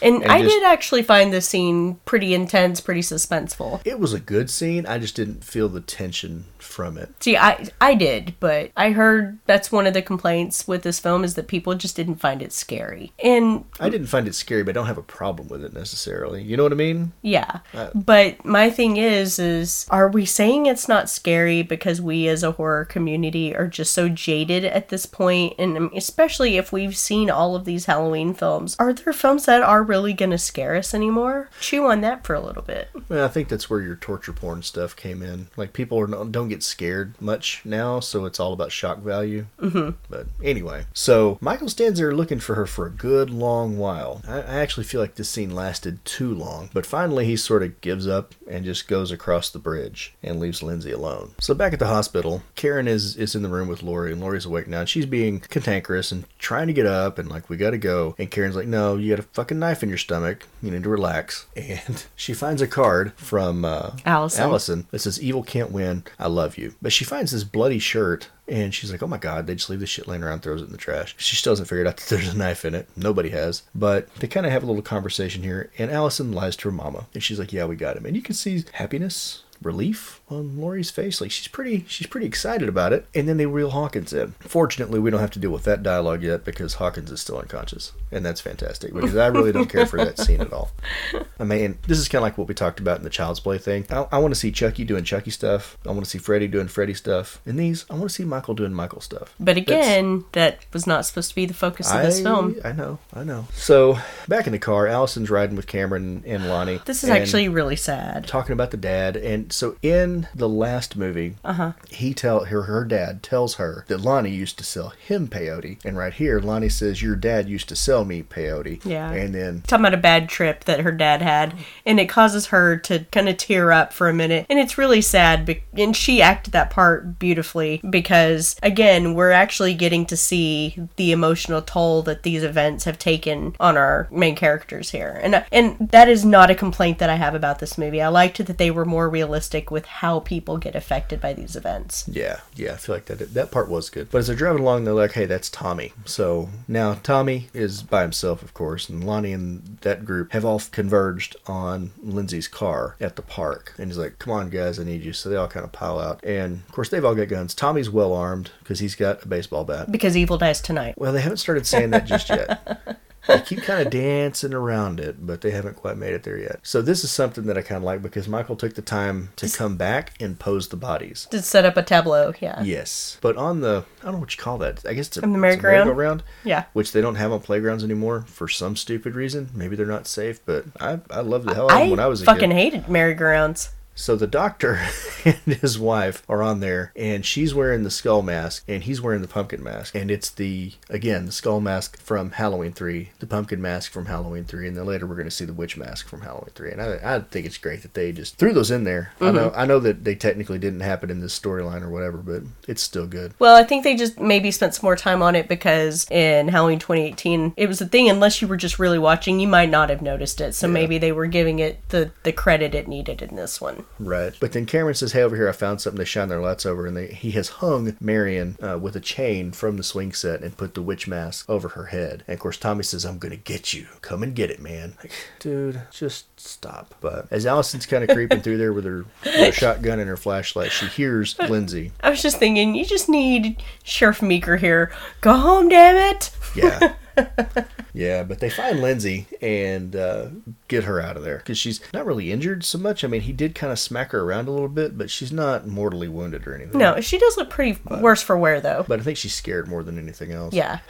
And, 0.01 0.21
And 0.23 0.31
I 0.31 0.41
just- 0.41 0.53
did 0.53 0.63
actually 0.63 1.01
find 1.03 1.31
this 1.31 1.47
scene 1.47 1.95
pretty 2.05 2.33
intense, 2.33 2.81
pretty 2.81 2.99
suspenseful. 3.01 3.81
it 3.85 3.99
was 3.99 4.13
a 4.13 4.19
good 4.19 4.49
scene 4.49 4.85
I 4.85 4.97
just 4.97 5.15
didn't 5.15 5.43
feel 5.45 5.69
the 5.69 5.79
tension 5.79 6.45
from 6.57 6.97
it. 6.97 7.11
See, 7.23 7.37
I 7.37 7.67
I 7.79 7.93
did, 7.95 8.35
but 8.41 8.71
I 8.75 8.91
heard 8.91 9.39
that's 9.45 9.71
one 9.71 9.87
of 9.87 9.93
the 9.93 10.01
complaints 10.01 10.67
with 10.67 10.83
this 10.83 10.99
film 10.99 11.23
is 11.23 11.35
that 11.35 11.47
people 11.47 11.73
just 11.75 11.95
didn't 11.95 12.15
find 12.15 12.41
it 12.41 12.51
scary. 12.51 13.13
And 13.23 13.63
I 13.79 13.89
didn't 13.89 14.07
find 14.07 14.27
it 14.27 14.35
scary 14.35 14.63
but 14.63 14.71
I 14.71 14.73
don't 14.73 14.87
have 14.87 14.97
a 14.97 15.01
problem 15.03 15.47
with 15.47 15.63
it 15.63 15.73
necessarily. 15.73 16.43
You 16.43 16.57
know 16.57 16.63
what 16.63 16.71
I 16.73 16.75
mean? 16.75 17.13
Yeah, 17.21 17.59
But 17.94 18.44
my 18.45 18.69
thing 18.69 18.98
is, 18.98 19.40
is 19.40 19.85
are 19.90 20.10
we 20.10 20.26
saying 20.26 20.65
it's 20.65 20.88
not 20.88 21.10
scary 21.10 21.61
because 21.61 22.02
we 22.02 22.27
as 22.27 22.44
a 22.44 22.53
horror 22.53 22.85
community 22.85 23.56
are 23.56 23.68
just 23.68 23.94
so 23.94 24.10
jaded 24.10 24.65
at 24.65 24.90
this 24.90 25.06
point, 25.06 25.56
and 25.57 25.77
um, 25.77 25.91
especially 25.95 26.57
if 26.57 26.72
we've 26.72 26.98
seen 26.98 27.30
all 27.30 27.56
of 27.56 27.65
these 27.65 27.85
Halloween 27.85 28.34
films, 28.34 28.76
are 28.80 28.94
there 28.94 29.14
films 29.14 29.45
that 29.45 29.61
are 29.61 29.84
really 29.84 30.14
gonna 30.14 30.38
scare 30.38 30.76
us 30.76 30.94
anymore? 30.94 31.49
Chew 31.60 31.85
on 31.85 32.02
that 32.02 32.23
for 32.26 32.34
a 32.34 32.41
little 32.41 32.64
bit. 32.64 32.90
Well, 33.10 33.26
I 33.26 33.27
think 33.27 33.48
that's 33.48 33.69
where 33.69 33.81
your 33.81 33.95
torture 33.95 34.34
porn 34.34 34.64
stuff 34.64 34.95
came 34.95 35.22
in. 35.22 35.48
Like 35.56 35.73
people 35.73 35.99
are, 35.99 36.07
don't 36.07 36.49
get 36.49 36.64
scared 36.64 37.19
much 37.22 37.61
now, 37.64 37.99
so 37.99 38.26
it's 38.26 38.40
all 38.40 38.53
about 38.53 38.72
shock 38.72 38.99
value. 38.99 39.45
Mm-hmm. 39.60 39.91
But 40.10 40.27
anyway, 40.44 40.85
so 40.94 41.38
Michael 41.41 41.69
stands 41.69 41.99
there 41.99 42.15
looking 42.15 42.40
for 42.40 42.56
her 42.56 42.65
for 42.65 42.88
a 42.88 42.91
good 42.91 43.30
long 43.30 43.77
while. 43.77 44.22
I, 44.27 44.38
I 44.40 44.56
actually 44.60 44.85
feel 44.85 45.02
like 45.02 45.15
this 45.15 45.30
scene 45.30 45.53
lasted 45.53 46.03
too 46.06 46.34
long, 46.34 46.69
but 46.73 46.85
finally 46.85 47.26
he 47.26 47.35
sort 47.35 47.52
of 47.61 47.81
gives 47.81 48.07
up 48.07 48.34
and 48.49 48.65
just 48.65 48.88
goes 48.88 49.11
across 49.11 49.49
the 49.51 49.59
bridge 49.59 50.15
and 50.23 50.39
leaves 50.39 50.63
Lindsay 50.63 50.91
alone. 50.91 51.35
So 51.39 51.53
back 51.53 51.73
at 51.73 51.80
the 51.80 51.88
hospital, 51.88 52.41
Karen 52.55 52.88
is 52.88 53.15
is 53.15 53.35
in 53.35 53.43
the 53.43 53.49
room 53.49 53.67
with 53.67 53.84
Laurie, 53.84 54.11
and 54.11 54.21
Laurie's 54.21 54.45
awake 54.45 54.67
now. 54.67 54.80
And 54.80 54.89
she's 54.89 55.05
being 55.05 55.41
cantankerous 55.41 56.11
and 56.11 56.25
trying 56.39 56.67
to 56.67 56.73
get 56.73 56.85
up, 56.85 57.19
and 57.19 57.30
like 57.30 57.49
we 57.49 57.57
gotta 57.57 57.77
go. 57.77 58.15
And 58.17 58.31
Karen's 58.31 58.55
like, 58.55 58.67
"No, 58.67 58.95
you 58.95 59.11
got 59.11 59.19
a 59.19 59.27
fucking 59.34 59.59
knife 59.59 59.84
in 59.84 59.89
your 59.89 59.97
stomach. 59.97 60.47
You 60.61 60.71
need 60.71 60.84
to 60.84 60.89
relax." 60.89 61.45
And 61.73 62.05
she 62.15 62.34
finds 62.34 62.61
a 62.61 62.67
card 62.67 63.13
from 63.15 63.65
uh, 63.65 63.91
Allison. 64.05 64.43
Allison 64.43 64.88
that 64.91 64.99
says, 64.99 65.21
"Evil 65.21 65.43
can't 65.43 65.71
win. 65.71 66.03
I 66.19 66.27
love 66.27 66.57
you." 66.57 66.75
But 66.81 66.93
she 66.93 67.03
finds 67.03 67.31
this 67.31 67.43
bloody 67.43 67.80
shirt. 67.80 68.30
And 68.47 68.73
she's 68.73 68.91
like, 68.91 69.01
oh 69.01 69.07
my 69.07 69.17
god, 69.17 69.47
they 69.47 69.55
just 69.55 69.69
leave 69.69 69.79
this 69.79 69.89
shit 69.89 70.07
laying 70.07 70.23
around, 70.23 70.41
throws 70.41 70.61
it 70.61 70.65
in 70.65 70.71
the 70.71 70.77
trash. 70.77 71.15
She 71.17 71.35
still 71.35 71.51
hasn't 71.51 71.69
figured 71.69 71.87
out 71.87 71.97
that 71.97 72.09
there's 72.09 72.33
a 72.33 72.37
knife 72.37 72.65
in 72.65 72.75
it. 72.75 72.89
Nobody 72.95 73.29
has. 73.29 73.63
But 73.73 74.13
they 74.15 74.27
kind 74.27 74.45
of 74.45 74.51
have 74.51 74.63
a 74.63 74.65
little 74.65 74.81
conversation 74.81 75.43
here, 75.43 75.71
and 75.77 75.89
Allison 75.89 76.33
lies 76.33 76.55
to 76.57 76.69
her 76.69 76.75
mama. 76.75 77.07
And 77.13 77.23
she's 77.23 77.39
like, 77.39 77.53
yeah, 77.53 77.65
we 77.65 77.75
got 77.75 77.95
him. 77.97 78.05
And 78.05 78.15
you 78.15 78.21
can 78.21 78.35
see 78.35 78.65
happiness, 78.73 79.43
relief 79.61 80.21
on 80.34 80.60
Laurie's 80.60 80.91
face. 80.91 81.22
Like 81.22 81.31
she's 81.31 81.47
pretty 81.47 81.85
she's 81.88 82.07
pretty 82.07 82.26
excited 82.27 82.68
about 82.69 82.93
it. 82.93 83.05
And 83.14 83.27
then 83.27 83.38
they 83.38 83.45
reel 83.45 83.69
Hawkins 83.72 84.14
in. 84.14 84.31
Fortunately, 84.39 84.99
we 84.99 85.11
don't 85.11 85.19
have 85.22 85.31
to 85.31 85.39
deal 85.39 85.51
with 85.51 85.64
that 85.64 85.84
dialogue 85.84 86.23
yet 86.23 86.43
because 86.45 86.76
Hawkins 86.76 87.11
is 87.11 87.22
still 87.22 87.38
unconscious. 87.38 87.91
And 88.11 88.26
that's 88.26 88.41
fantastic 88.41 88.93
because 88.93 89.15
I 89.15 89.27
really 89.27 89.51
don't 89.51 89.69
care 89.69 89.85
for 89.85 89.97
that 89.97 90.19
scene 90.19 90.41
at 90.41 90.53
all. 90.53 90.72
I 91.39 91.43
mean, 91.43 91.77
this 91.88 91.97
is 91.97 92.07
kind 92.07 92.19
of 92.19 92.23
like 92.23 92.38
what 92.38 92.47
we 92.47 92.53
talked 92.53 92.80
about 92.80 92.97
in 92.97 93.03
the 93.03 93.10
Child's 93.10 93.39
Play 93.39 93.57
thing. 93.57 93.85
I, 93.89 94.07
I 94.11 94.18
want 94.19 94.34
to 94.34 94.39
see 94.39 94.51
Chucky 94.51 94.84
doing 94.84 95.03
Chucky 95.03 95.31
stuff. 95.31 95.77
I 95.85 95.89
want 95.89 96.03
to 96.03 96.10
see 96.10 96.18
Freddy 96.19 96.47
doing 96.47 96.68
Freddy 96.68 96.93
stuff. 96.93 97.41
In 97.45 97.55
these, 97.57 97.85
I 97.89 97.93
want 97.93 98.10
to 98.10 98.14
see 98.14 98.23
Michael 98.23 98.53
doing 98.53 98.73
Michael 98.73 99.01
stuff. 99.01 99.34
But 99.39 99.55
That's- 99.55 99.68
again, 99.68 100.26
that 100.34 100.65
was 100.73 100.85
not 100.88 101.05
supposed 101.05 101.30
to 101.30 101.35
be 101.35 101.45
the 101.45 101.53
focus 101.53 101.91
of 101.91 102.01
this 102.03 102.22
film. 102.22 102.55
I 102.64 102.72
know, 102.72 102.99
I 103.14 103.23
know. 103.23 103.47
So 103.53 103.97
back 104.27 104.45
in 104.47 104.53
the 104.53 104.60
car, 104.60 104.88
Allison's 104.88 105.30
riding 105.30 105.55
with 105.55 105.68
Cameron 105.68 106.23
and 106.26 106.47
Lonnie. 106.47 106.80
This 106.85 107.03
is 107.03 107.10
actually 107.10 107.49
really 107.49 107.76
sad. 107.76 108.27
talking 108.27 108.53
about 108.53 108.72
the 108.72 108.77
dad. 108.77 109.15
And 109.18 109.51
so 109.51 109.76
in 109.81 110.22
the 110.33 110.49
last 110.49 110.95
movie, 110.95 111.35
uh-huh. 111.43 111.73
he 111.89 112.13
tell 112.13 112.45
her 112.45 112.63
her 112.63 112.85
dad 112.85 113.23
tells 113.23 113.55
her 113.55 113.85
that 113.87 114.01
Lonnie 114.01 114.29
used 114.29 114.57
to 114.57 114.63
sell 114.63 114.89
him 114.89 115.27
peyote, 115.27 115.83
and 115.85 115.97
right 115.97 116.13
here, 116.13 116.39
Lonnie 116.39 116.69
says 116.69 117.01
your 117.01 117.15
dad 117.15 117.47
used 117.49 117.69
to 117.69 117.75
sell 117.75 118.05
me 118.05 118.23
peyote. 118.23 118.83
Yeah. 118.85 119.11
and 119.11 119.33
then 119.33 119.61
Talking 119.67 119.85
about 119.85 119.93
a 119.93 119.97
bad 119.97 120.29
trip 120.29 120.63
that 120.65 120.81
her 120.81 120.91
dad 120.91 121.21
had, 121.21 121.55
and 121.85 121.99
it 121.99 122.09
causes 122.09 122.47
her 122.47 122.77
to 122.77 123.05
kind 123.11 123.29
of 123.29 123.37
tear 123.37 123.71
up 123.71 123.93
for 123.93 124.09
a 124.09 124.13
minute, 124.13 124.45
and 124.49 124.59
it's 124.59 124.77
really 124.77 125.01
sad. 125.01 125.45
be- 125.45 125.63
And 125.73 125.95
she 125.95 126.21
acted 126.21 126.51
that 126.53 126.69
part 126.69 127.19
beautifully 127.19 127.81
because, 127.89 128.55
again, 128.63 129.13
we're 129.13 129.31
actually 129.31 129.73
getting 129.73 130.05
to 130.07 130.17
see 130.17 130.77
the 130.95 131.11
emotional 131.11 131.61
toll 131.61 132.01
that 132.03 132.23
these 132.23 132.43
events 132.43 132.83
have 132.85 132.99
taken 132.99 133.55
on 133.59 133.77
our 133.77 134.07
main 134.11 134.35
characters 134.35 134.91
here, 134.91 135.19
and 135.23 135.43
and 135.51 135.89
that 135.91 136.09
is 136.09 136.25
not 136.25 136.49
a 136.49 136.55
complaint 136.55 136.99
that 136.99 137.09
I 137.09 137.15
have 137.15 137.35
about 137.35 137.59
this 137.59 137.77
movie. 137.77 138.01
I 138.01 138.07
liked 138.07 138.33
that 138.45 138.57
they 138.57 138.71
were 138.71 138.85
more 138.85 139.09
realistic 139.09 139.69
with 139.69 139.85
how 139.85 140.12
people 140.22 140.57
get 140.57 140.76
affected 140.76 141.22
by 141.22 141.34
these 141.34 141.56
events. 141.56 142.06
Yeah, 142.07 142.41
yeah, 142.56 142.73
I 142.73 142.77
feel 142.77 142.95
like 142.95 143.06
that 143.06 143.34
that 143.34 143.52
part 143.52 143.69
was 143.69 143.90
good. 143.90 144.10
But 144.11 144.19
as 144.19 144.27
they're 144.27 144.35
driving 144.35 144.61
along, 144.61 144.84
they're 144.84 144.94
like, 144.94 145.14
"Hey, 145.14 145.26
that's 145.26 145.49
Tommy." 145.49 145.94
So 146.06 146.49
now 146.68 146.95
Tommy 146.95 147.49
is 147.53 147.84
by 147.84 148.02
himself, 148.02 148.41
of 148.41 148.53
course, 148.53 148.90
and 148.90 149.03
Lonnie 149.03 149.34
and 149.34 149.77
that 149.81 150.06
group 150.06 150.31
have 150.34 150.45
all 150.45 150.61
converged 150.72 151.35
on 151.48 151.91
Lindsay's 152.02 152.48
car 152.48 152.95
at 152.99 153.15
the 153.15 153.22
park. 153.22 153.73
And 153.77 153.88
he's 153.88 153.98
like, 153.98 154.19
"Come 154.19 154.34
on, 154.34 154.49
guys, 154.49 154.80
I 154.80 154.84
need 154.84 155.03
you." 155.03 155.14
So 155.14 155.30
they 155.30 155.35
all 155.35 155.48
kind 155.48 155.65
of 155.65 155.72
pile 155.72 155.99
out, 155.99 156.23
and 156.23 156.61
of 156.68 156.72
course 156.72 156.90
they've 156.90 157.06
all 157.06 157.15
got 157.15 157.27
guns. 157.27 157.53
Tommy's 157.53 157.90
well 157.90 158.14
armed 158.14 158.52
because 158.60 158.80
he's 158.80 158.95
got 158.95 159.23
a 159.23 159.27
baseball 159.27 159.64
bat. 159.64 159.91
Because 159.91 160.18
Evil 160.18 160.38
Dies 160.38 160.61
Tonight. 160.61 160.95
Well, 160.98 161.14
they 161.14 161.22
haven't 161.22 161.38
started 161.38 161.65
saying 161.65 161.91
that 161.91 162.06
just 162.06 162.30
yet. 162.30 162.99
They 163.27 163.39
keep 163.41 163.61
kind 163.63 163.85
of 163.85 163.91
dancing 163.91 164.53
around 164.53 164.99
it, 164.99 165.25
but 165.25 165.41
they 165.41 165.51
haven't 165.51 165.75
quite 165.75 165.97
made 165.97 166.13
it 166.13 166.23
there 166.23 166.37
yet. 166.37 166.59
So 166.63 166.81
this 166.81 167.03
is 167.03 167.11
something 167.11 167.45
that 167.45 167.57
I 167.57 167.61
kind 167.61 167.77
of 167.77 167.83
like 167.83 168.01
because 168.01 168.27
Michael 168.27 168.55
took 168.55 168.75
the 168.75 168.81
time 168.81 169.29
to 169.37 169.49
come 169.49 169.77
back 169.77 170.13
and 170.21 170.37
pose 170.37 170.67
the 170.67 170.75
bodies. 170.75 171.27
To 171.31 171.41
set 171.41 171.63
up 171.65 171.77
a 171.77 171.83
tableau, 171.83 172.33
yeah. 172.41 172.61
Yes, 172.63 173.17
but 173.21 173.37
on 173.37 173.61
the 173.61 173.85
I 174.01 174.05
don't 174.05 174.13
know 174.15 174.19
what 174.19 174.35
you 174.35 174.41
call 174.41 174.57
that. 174.59 174.85
I 174.85 174.93
guess 174.93 175.07
it's 175.07 175.17
a, 175.17 175.21
the 175.21 175.27
merry-go-round? 175.27 175.85
merry-go-round, 175.85 176.23
Yeah. 176.43 176.65
which 176.73 176.91
they 176.91 177.01
don't 177.01 177.15
have 177.15 177.31
on 177.31 177.39
playgrounds 177.39 177.83
anymore 177.83 178.25
for 178.27 178.47
some 178.47 178.75
stupid 178.75 179.15
reason. 179.15 179.49
Maybe 179.53 179.75
they're 179.75 179.85
not 179.85 180.05
safe, 180.07 180.45
but 180.45 180.65
I 180.79 180.99
I 181.09 181.21
loved 181.21 181.47
the 181.47 181.53
hell 181.55 181.71
out 181.71 181.75
of 181.75 181.79
them 181.81 181.89
when 181.91 181.99
I 181.99 182.07
was 182.07 182.21
a 182.21 182.25
fucking 182.25 182.49
kid. 182.49 182.55
hated 182.57 182.89
merry-go-rounds. 182.89 183.69
So 183.95 184.15
the 184.15 184.27
doctor 184.27 184.81
and 185.25 185.35
his 185.45 185.77
wife 185.77 186.23
are 186.27 186.41
on 186.41 186.59
there, 186.59 186.91
and 186.95 187.25
she's 187.25 187.53
wearing 187.53 187.83
the 187.83 187.91
skull 187.91 188.21
mask, 188.21 188.63
and 188.67 188.83
he's 188.83 189.01
wearing 189.01 189.21
the 189.21 189.27
pumpkin 189.27 189.63
mask. 189.63 189.95
And 189.95 190.09
it's 190.09 190.29
the, 190.29 190.73
again, 190.89 191.25
the 191.25 191.31
skull 191.31 191.61
mask 191.61 191.99
from 191.99 192.31
Halloween 192.31 192.73
3, 192.73 193.11
the 193.19 193.27
pumpkin 193.27 193.61
mask 193.61 193.91
from 193.91 194.07
Halloween 194.07 194.45
3, 194.45 194.67
and 194.67 194.77
then 194.77 194.85
later 194.85 195.05
we're 195.05 195.15
going 195.15 195.27
to 195.27 195.31
see 195.31 195.45
the 195.45 195.53
witch 195.53 195.77
mask 195.77 196.07
from 196.07 196.21
Halloween 196.21 196.51
3. 196.55 196.71
And 196.71 196.81
I, 196.81 197.15
I 197.15 197.19
think 197.19 197.45
it's 197.45 197.57
great 197.57 197.81
that 197.83 197.93
they 197.93 198.11
just 198.11 198.37
threw 198.37 198.53
those 198.53 198.71
in 198.71 198.83
there. 198.83 199.13
I 199.21 199.31
know 199.31 199.49
mm-hmm. 199.49 199.59
I 199.59 199.65
know 199.65 199.79
that 199.79 200.03
they 200.03 200.15
technically 200.15 200.59
didn't 200.59 200.81
happen 200.81 201.09
in 201.09 201.19
this 201.19 201.37
storyline 201.37 201.81
or 201.81 201.89
whatever, 201.89 202.17
but 202.17 202.43
it's 202.67 202.81
still 202.81 203.07
good. 203.07 203.33
Well, 203.39 203.55
I 203.55 203.63
think 203.63 203.83
they 203.83 203.95
just 203.95 204.19
maybe 204.19 204.51
spent 204.51 204.75
some 204.75 204.85
more 204.85 204.95
time 204.95 205.21
on 205.21 205.35
it 205.35 205.47
because 205.47 206.09
in 206.09 206.47
Halloween 206.47 206.79
2018, 206.79 207.53
it 207.55 207.67
was 207.67 207.81
a 207.81 207.85
thing. 207.85 208.09
Unless 208.09 208.41
you 208.41 208.47
were 208.47 208.57
just 208.57 208.79
really 208.79 208.99
watching, 208.99 209.39
you 209.39 209.47
might 209.47 209.69
not 209.69 209.89
have 209.89 210.01
noticed 210.01 210.41
it. 210.41 210.53
So 210.53 210.67
maybe 210.67 210.97
they 210.97 211.11
were 211.11 211.27
giving 211.27 211.59
it 211.59 211.87
the 211.89 212.11
the 212.23 212.31
credit 212.31 212.75
it 212.75 212.87
needed 212.87 213.21
in 213.21 213.35
this 213.35 213.61
one. 213.61 213.82
Right. 213.99 214.34
But 214.39 214.51
then 214.51 214.65
Cameron 214.65 214.95
says, 214.95 215.11
"Hey, 215.11 215.22
over 215.22 215.35
here, 215.35 215.49
I 215.49 215.51
found 215.51 215.81
something." 215.81 215.97
They 215.97 216.05
shine 216.05 216.30
their 216.30 216.41
lights 216.41 216.65
over, 216.65 216.85
and 216.85 216.95
they, 216.95 217.07
he 217.07 217.31
has 217.31 217.49
hung 217.49 217.95
Marion 217.99 218.57
uh, 218.61 218.77
with 218.80 218.95
a 218.95 218.99
chain 218.99 219.51
from 219.51 219.77
the 219.77 219.84
swing 219.84 220.14
set 220.14 220.41
and 220.41 220.57
put 220.57 220.73
the 220.73 220.81
witch 220.81 221.07
mask 221.07 221.49
over 221.49 221.69
her 221.69 221.85
head. 221.85 222.23
And 222.27 222.35
of 222.35 222.39
course, 222.39 222.57
Tommy 222.57 222.84
says, 222.84 223.05
"I'm 223.05 223.19
gonna 223.19 223.35
get 223.35 223.73
you. 223.73 223.88
Come 224.01 224.23
and 224.23 224.35
get 224.35 224.51
it, 224.51 224.60
man." 224.60 224.95
Like, 225.01 225.11
dude, 225.39 225.81
just 225.91 226.26
stop. 226.39 226.95
But 227.01 227.27
as 227.31 227.45
Allison's 227.45 227.85
kind 227.85 228.03
of 228.03 228.10
creeping 228.10 228.41
through 228.41 228.57
there 228.57 228.73
with 228.73 228.85
her, 228.85 229.05
with 229.23 229.35
her 229.35 229.51
shotgun 229.51 229.99
and 229.99 230.10
her 230.10 230.18
flashlight, 230.18 230.72
she 230.72 230.88
hears 230.88 231.38
Lindsay. 231.49 231.91
I 232.01 232.10
was 232.10 232.22
just 232.22 232.38
thinking, 232.38 232.76
you 232.76 232.85
just 232.85 233.10
need 233.10 233.61
Sheriff 233.84 234.22
Meeker 234.22 234.57
here. 234.57 234.91
Go 235.22 235.34
home, 235.35 235.69
damn 235.69 235.95
it. 235.95 236.31
Yeah. 236.55 236.95
yeah, 237.94 238.23
but 238.23 238.40
they 238.40 238.49
find 238.49 238.81
Lindsay 238.81 239.27
and 239.41 239.95
uh, 239.95 240.27
get 240.68 240.84
her 240.85 241.02
out 241.02 241.18
of 241.18 241.23
there 241.23 241.38
because 241.38 241.57
she's 241.57 241.80
not 241.94 242.06
really 242.06 242.31
injured 242.31 242.64
so 242.64 242.77
much. 242.77 243.03
I 243.03 243.07
mean, 243.07 243.22
he 243.22 243.34
did 243.34 243.56
kind 243.56 243.72
of 243.72 243.80
smack 243.80 244.11
her 244.11 244.22
around 244.22 244.48
a 244.48 244.52
little 244.52 244.69
bit, 244.69 244.98
but 244.98 245.10
she's 245.10 245.31
not 245.31 245.68
mortally 245.68 246.07
wounded 246.07 246.48
or 246.48 246.56
anything. 246.56 246.77
No, 246.77 246.99
she 247.02 247.18
does 247.18 247.38
look 247.38 247.49
pretty 247.49 247.80
worse 247.90 248.22
for 248.22 248.38
wear 248.38 248.61
though. 248.61 248.85
But 248.88 248.99
I 248.99 249.03
think 249.03 249.18
she's 249.18 249.35
scared 249.35 249.68
more 249.68 249.84
than 249.84 249.99
anything 249.99 250.31
else. 250.31 250.53
Yeah. 250.53 250.80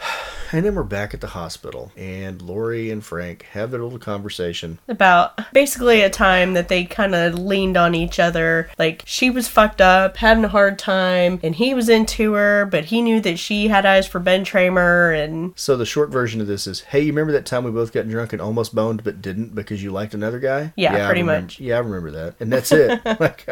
And 0.52 0.64
then 0.64 0.76
we're 0.76 0.84
back 0.84 1.14
at 1.14 1.20
the 1.20 1.28
hospital, 1.28 1.90
and 1.96 2.40
Laurie 2.40 2.88
and 2.92 3.04
Frank 3.04 3.42
have 3.52 3.72
their 3.72 3.82
little 3.82 3.98
conversation. 3.98 4.78
About 4.86 5.52
basically 5.52 6.02
a 6.02 6.10
time 6.10 6.54
that 6.54 6.68
they 6.68 6.84
kind 6.84 7.12
of 7.12 7.36
leaned 7.36 7.76
on 7.76 7.96
each 7.96 8.20
other. 8.20 8.70
Like 8.78 9.02
she 9.04 9.30
was 9.30 9.48
fucked 9.48 9.80
up, 9.80 10.18
having 10.18 10.44
a 10.44 10.48
hard 10.48 10.78
time, 10.78 11.40
and 11.42 11.56
he 11.56 11.74
was 11.74 11.88
into 11.88 12.34
her, 12.34 12.66
but 12.66 12.84
he 12.84 13.02
knew 13.02 13.20
that 13.22 13.40
she 13.40 13.66
had 13.66 13.84
eyes 13.84 14.06
for 14.06 14.20
Ben 14.20 14.44
Tramer, 14.44 15.18
and 15.24 15.54
So 15.56 15.76
the 15.76 15.86
short 15.86 16.10
version 16.14 16.40
of 16.40 16.46
this 16.46 16.66
is, 16.66 16.80
hey, 16.80 17.00
you 17.00 17.08
remember 17.12 17.32
that 17.32 17.44
time 17.44 17.64
we 17.64 17.70
both 17.70 17.92
got 17.92 18.08
drunk 18.08 18.32
and 18.32 18.40
almost 18.40 18.74
boned 18.74 19.04
but 19.04 19.20
didn't 19.20 19.54
because 19.54 19.82
you 19.82 19.90
liked 19.90 20.14
another 20.14 20.38
guy? 20.38 20.72
Yeah, 20.76 20.94
I 20.94 21.06
pretty 21.06 21.20
remember- 21.20 21.42
much. 21.42 21.60
Yeah, 21.60 21.76
I 21.76 21.80
remember 21.80 22.10
that. 22.12 22.36
And 22.40 22.50
that's 22.50 22.72
it. 22.72 23.00
like, 23.20 23.46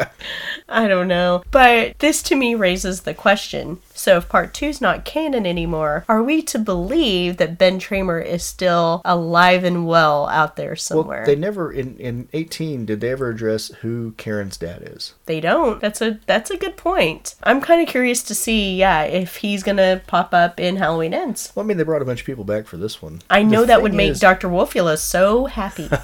I 0.73 0.89
don't 0.89 1.09
know. 1.09 1.43
But 1.51 1.99
this 1.99 2.23
to 2.24 2.35
me 2.36 2.55
raises 2.55 3.03
the 3.03 3.15
question. 3.15 3.78
So 3.94 4.16
if 4.16 4.28
part 4.28 4.53
two's 4.55 4.81
not 4.81 5.05
canon 5.05 5.47
anymore, 5.47 6.05
are 6.09 6.23
we 6.23 6.43
to 6.43 6.59
believe 6.59 7.36
that 7.36 7.59
Ben 7.59 7.78
Tramer 7.78 8.24
is 8.24 8.43
still 8.43 9.01
alive 9.05 9.62
and 9.65 9.86
well 9.86 10.27
out 10.28 10.57
there 10.57 10.74
somewhere? 10.74 11.19
well, 11.19 11.27
they 11.27 11.36
never 11.36 11.70
in 11.70 11.97
in 11.99 12.28
18 12.32 12.85
did 12.86 13.01
they 13.01 13.11
ever 13.11 13.28
address 13.31 13.69
who 13.82 14.12
Karen's 14.16 14.57
dad 14.57 14.82
is? 14.82 15.15
They 15.27 15.40
don't. 15.40 15.81
That's 15.81 16.01
a 16.01 16.19
that's 16.27 16.51
a 16.51 16.57
good 16.57 16.77
point. 16.77 17.35
I'm 17.44 17.61
kind 17.61 17.81
of 17.82 17.86
curious 17.89 18.23
to 18.24 18.35
see, 18.35 18.77
yeah, 18.77 19.03
if 19.03 19.36
he's 19.36 19.62
gonna 19.62 20.01
pop 20.07 20.32
up 20.35 20.59
in 20.59 20.77
Halloween 20.77 21.15
Ends. 21.15 21.53
Well, 21.55 21.65
I 21.65 21.66
mean, 21.66 21.77
they 21.77 21.85
brought 21.85 22.03
a 22.03 22.07
bunch 22.07 22.20
of 22.20 22.27
people 22.27 22.44
back 22.44 22.66
for 22.66 22.77
this 22.78 23.01
one. 23.01 23.20
I 23.31 23.43
know 23.43 23.61
The 23.61 23.66
that 23.69 23.82
would 23.82 23.94
make 23.94 24.12
is- 24.12 24.20
Dr. 24.20 24.49
Wolfula 24.49 24.99
so 24.99 25.47
happy. 25.47 25.89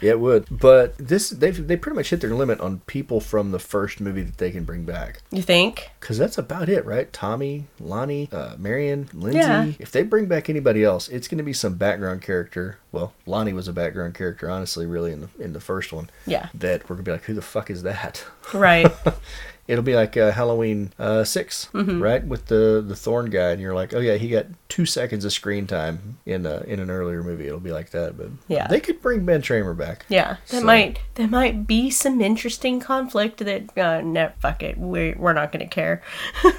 Yeah, 0.00 0.12
it 0.12 0.20
would. 0.20 0.46
But 0.50 0.96
this 0.98 1.30
they 1.30 1.50
they 1.50 1.76
pretty 1.76 1.96
much 1.96 2.10
hit 2.10 2.20
their 2.20 2.34
limit 2.34 2.60
on 2.60 2.80
people 2.86 3.20
from 3.20 3.52
the 3.52 3.58
first 3.66 4.00
movie 4.00 4.22
that 4.22 4.38
they 4.38 4.50
can 4.50 4.64
bring 4.64 4.84
back. 4.84 5.20
you 5.30 5.42
think? 5.42 5.90
Because 6.00 6.16
that's 6.18 6.38
about 6.38 6.68
it, 6.68 6.84
right? 6.86 7.12
Tommy, 7.12 7.64
Lonnie, 7.80 8.28
uh, 8.32 8.54
Marion, 8.58 9.08
Lindsay. 9.12 9.38
Yeah. 9.38 9.72
If 9.78 9.90
they 9.90 10.02
bring 10.02 10.26
back 10.26 10.48
anybody 10.48 10.84
else, 10.84 11.08
it's 11.08 11.28
going 11.28 11.38
to 11.38 11.44
be 11.44 11.52
some 11.52 11.74
background 11.74 12.22
character. 12.22 12.78
Well, 12.92 13.12
Lonnie 13.26 13.52
was 13.52 13.68
a 13.68 13.72
background 13.72 14.14
character, 14.14 14.48
honestly, 14.50 14.86
really 14.86 15.12
in 15.12 15.20
the 15.22 15.28
in 15.38 15.52
the 15.52 15.60
first 15.60 15.92
one. 15.92 16.08
Yeah. 16.26 16.48
That 16.54 16.88
we're 16.88 16.96
gonna 16.96 17.04
be 17.04 17.12
like, 17.12 17.24
who 17.24 17.34
the 17.34 17.42
fuck 17.42 17.70
is 17.70 17.82
that? 17.82 18.24
Right. 18.54 18.90
It'll 19.68 19.82
be 19.84 19.96
like 19.96 20.16
uh, 20.16 20.30
Halloween 20.32 20.92
uh, 20.98 21.24
6 21.24 21.68
Mm-hmm. 21.74 22.00
right? 22.02 22.24
With 22.24 22.46
the 22.46 22.84
the 22.86 22.94
Thorn 22.96 23.30
guy, 23.30 23.50
and 23.50 23.60
you're 23.60 23.74
like, 23.74 23.92
oh 23.94 23.98
yeah, 24.00 24.14
he 24.14 24.28
got 24.28 24.46
two 24.68 24.86
seconds 24.86 25.24
of 25.24 25.32
screen 25.32 25.66
time 25.66 26.18
in 26.24 26.46
uh, 26.46 26.62
in 26.66 26.78
an 26.80 26.90
earlier 26.90 27.22
movie. 27.22 27.46
It'll 27.46 27.58
be 27.60 27.72
like 27.72 27.90
that, 27.90 28.16
but 28.16 28.28
Yeah. 28.48 28.66
they 28.68 28.80
could 28.80 29.02
bring 29.02 29.24
Ben 29.24 29.42
Tramer 29.42 29.76
back. 29.76 30.06
Yeah, 30.08 30.36
that 30.48 30.60
So- 30.60 30.64
might 30.64 31.00
that 31.14 31.30
might 31.30 31.66
be 31.66 31.90
some 31.90 32.20
interesting 32.20 32.78
conflict 32.80 33.38
that 33.38 33.76
uh, 33.76 34.00
no, 34.02 34.30
fuck 34.40 34.62
it, 34.62 34.78
we 34.78 35.14
we're 35.16 35.32
not 35.32 35.50
gonna 35.52 35.66
care. 35.66 36.02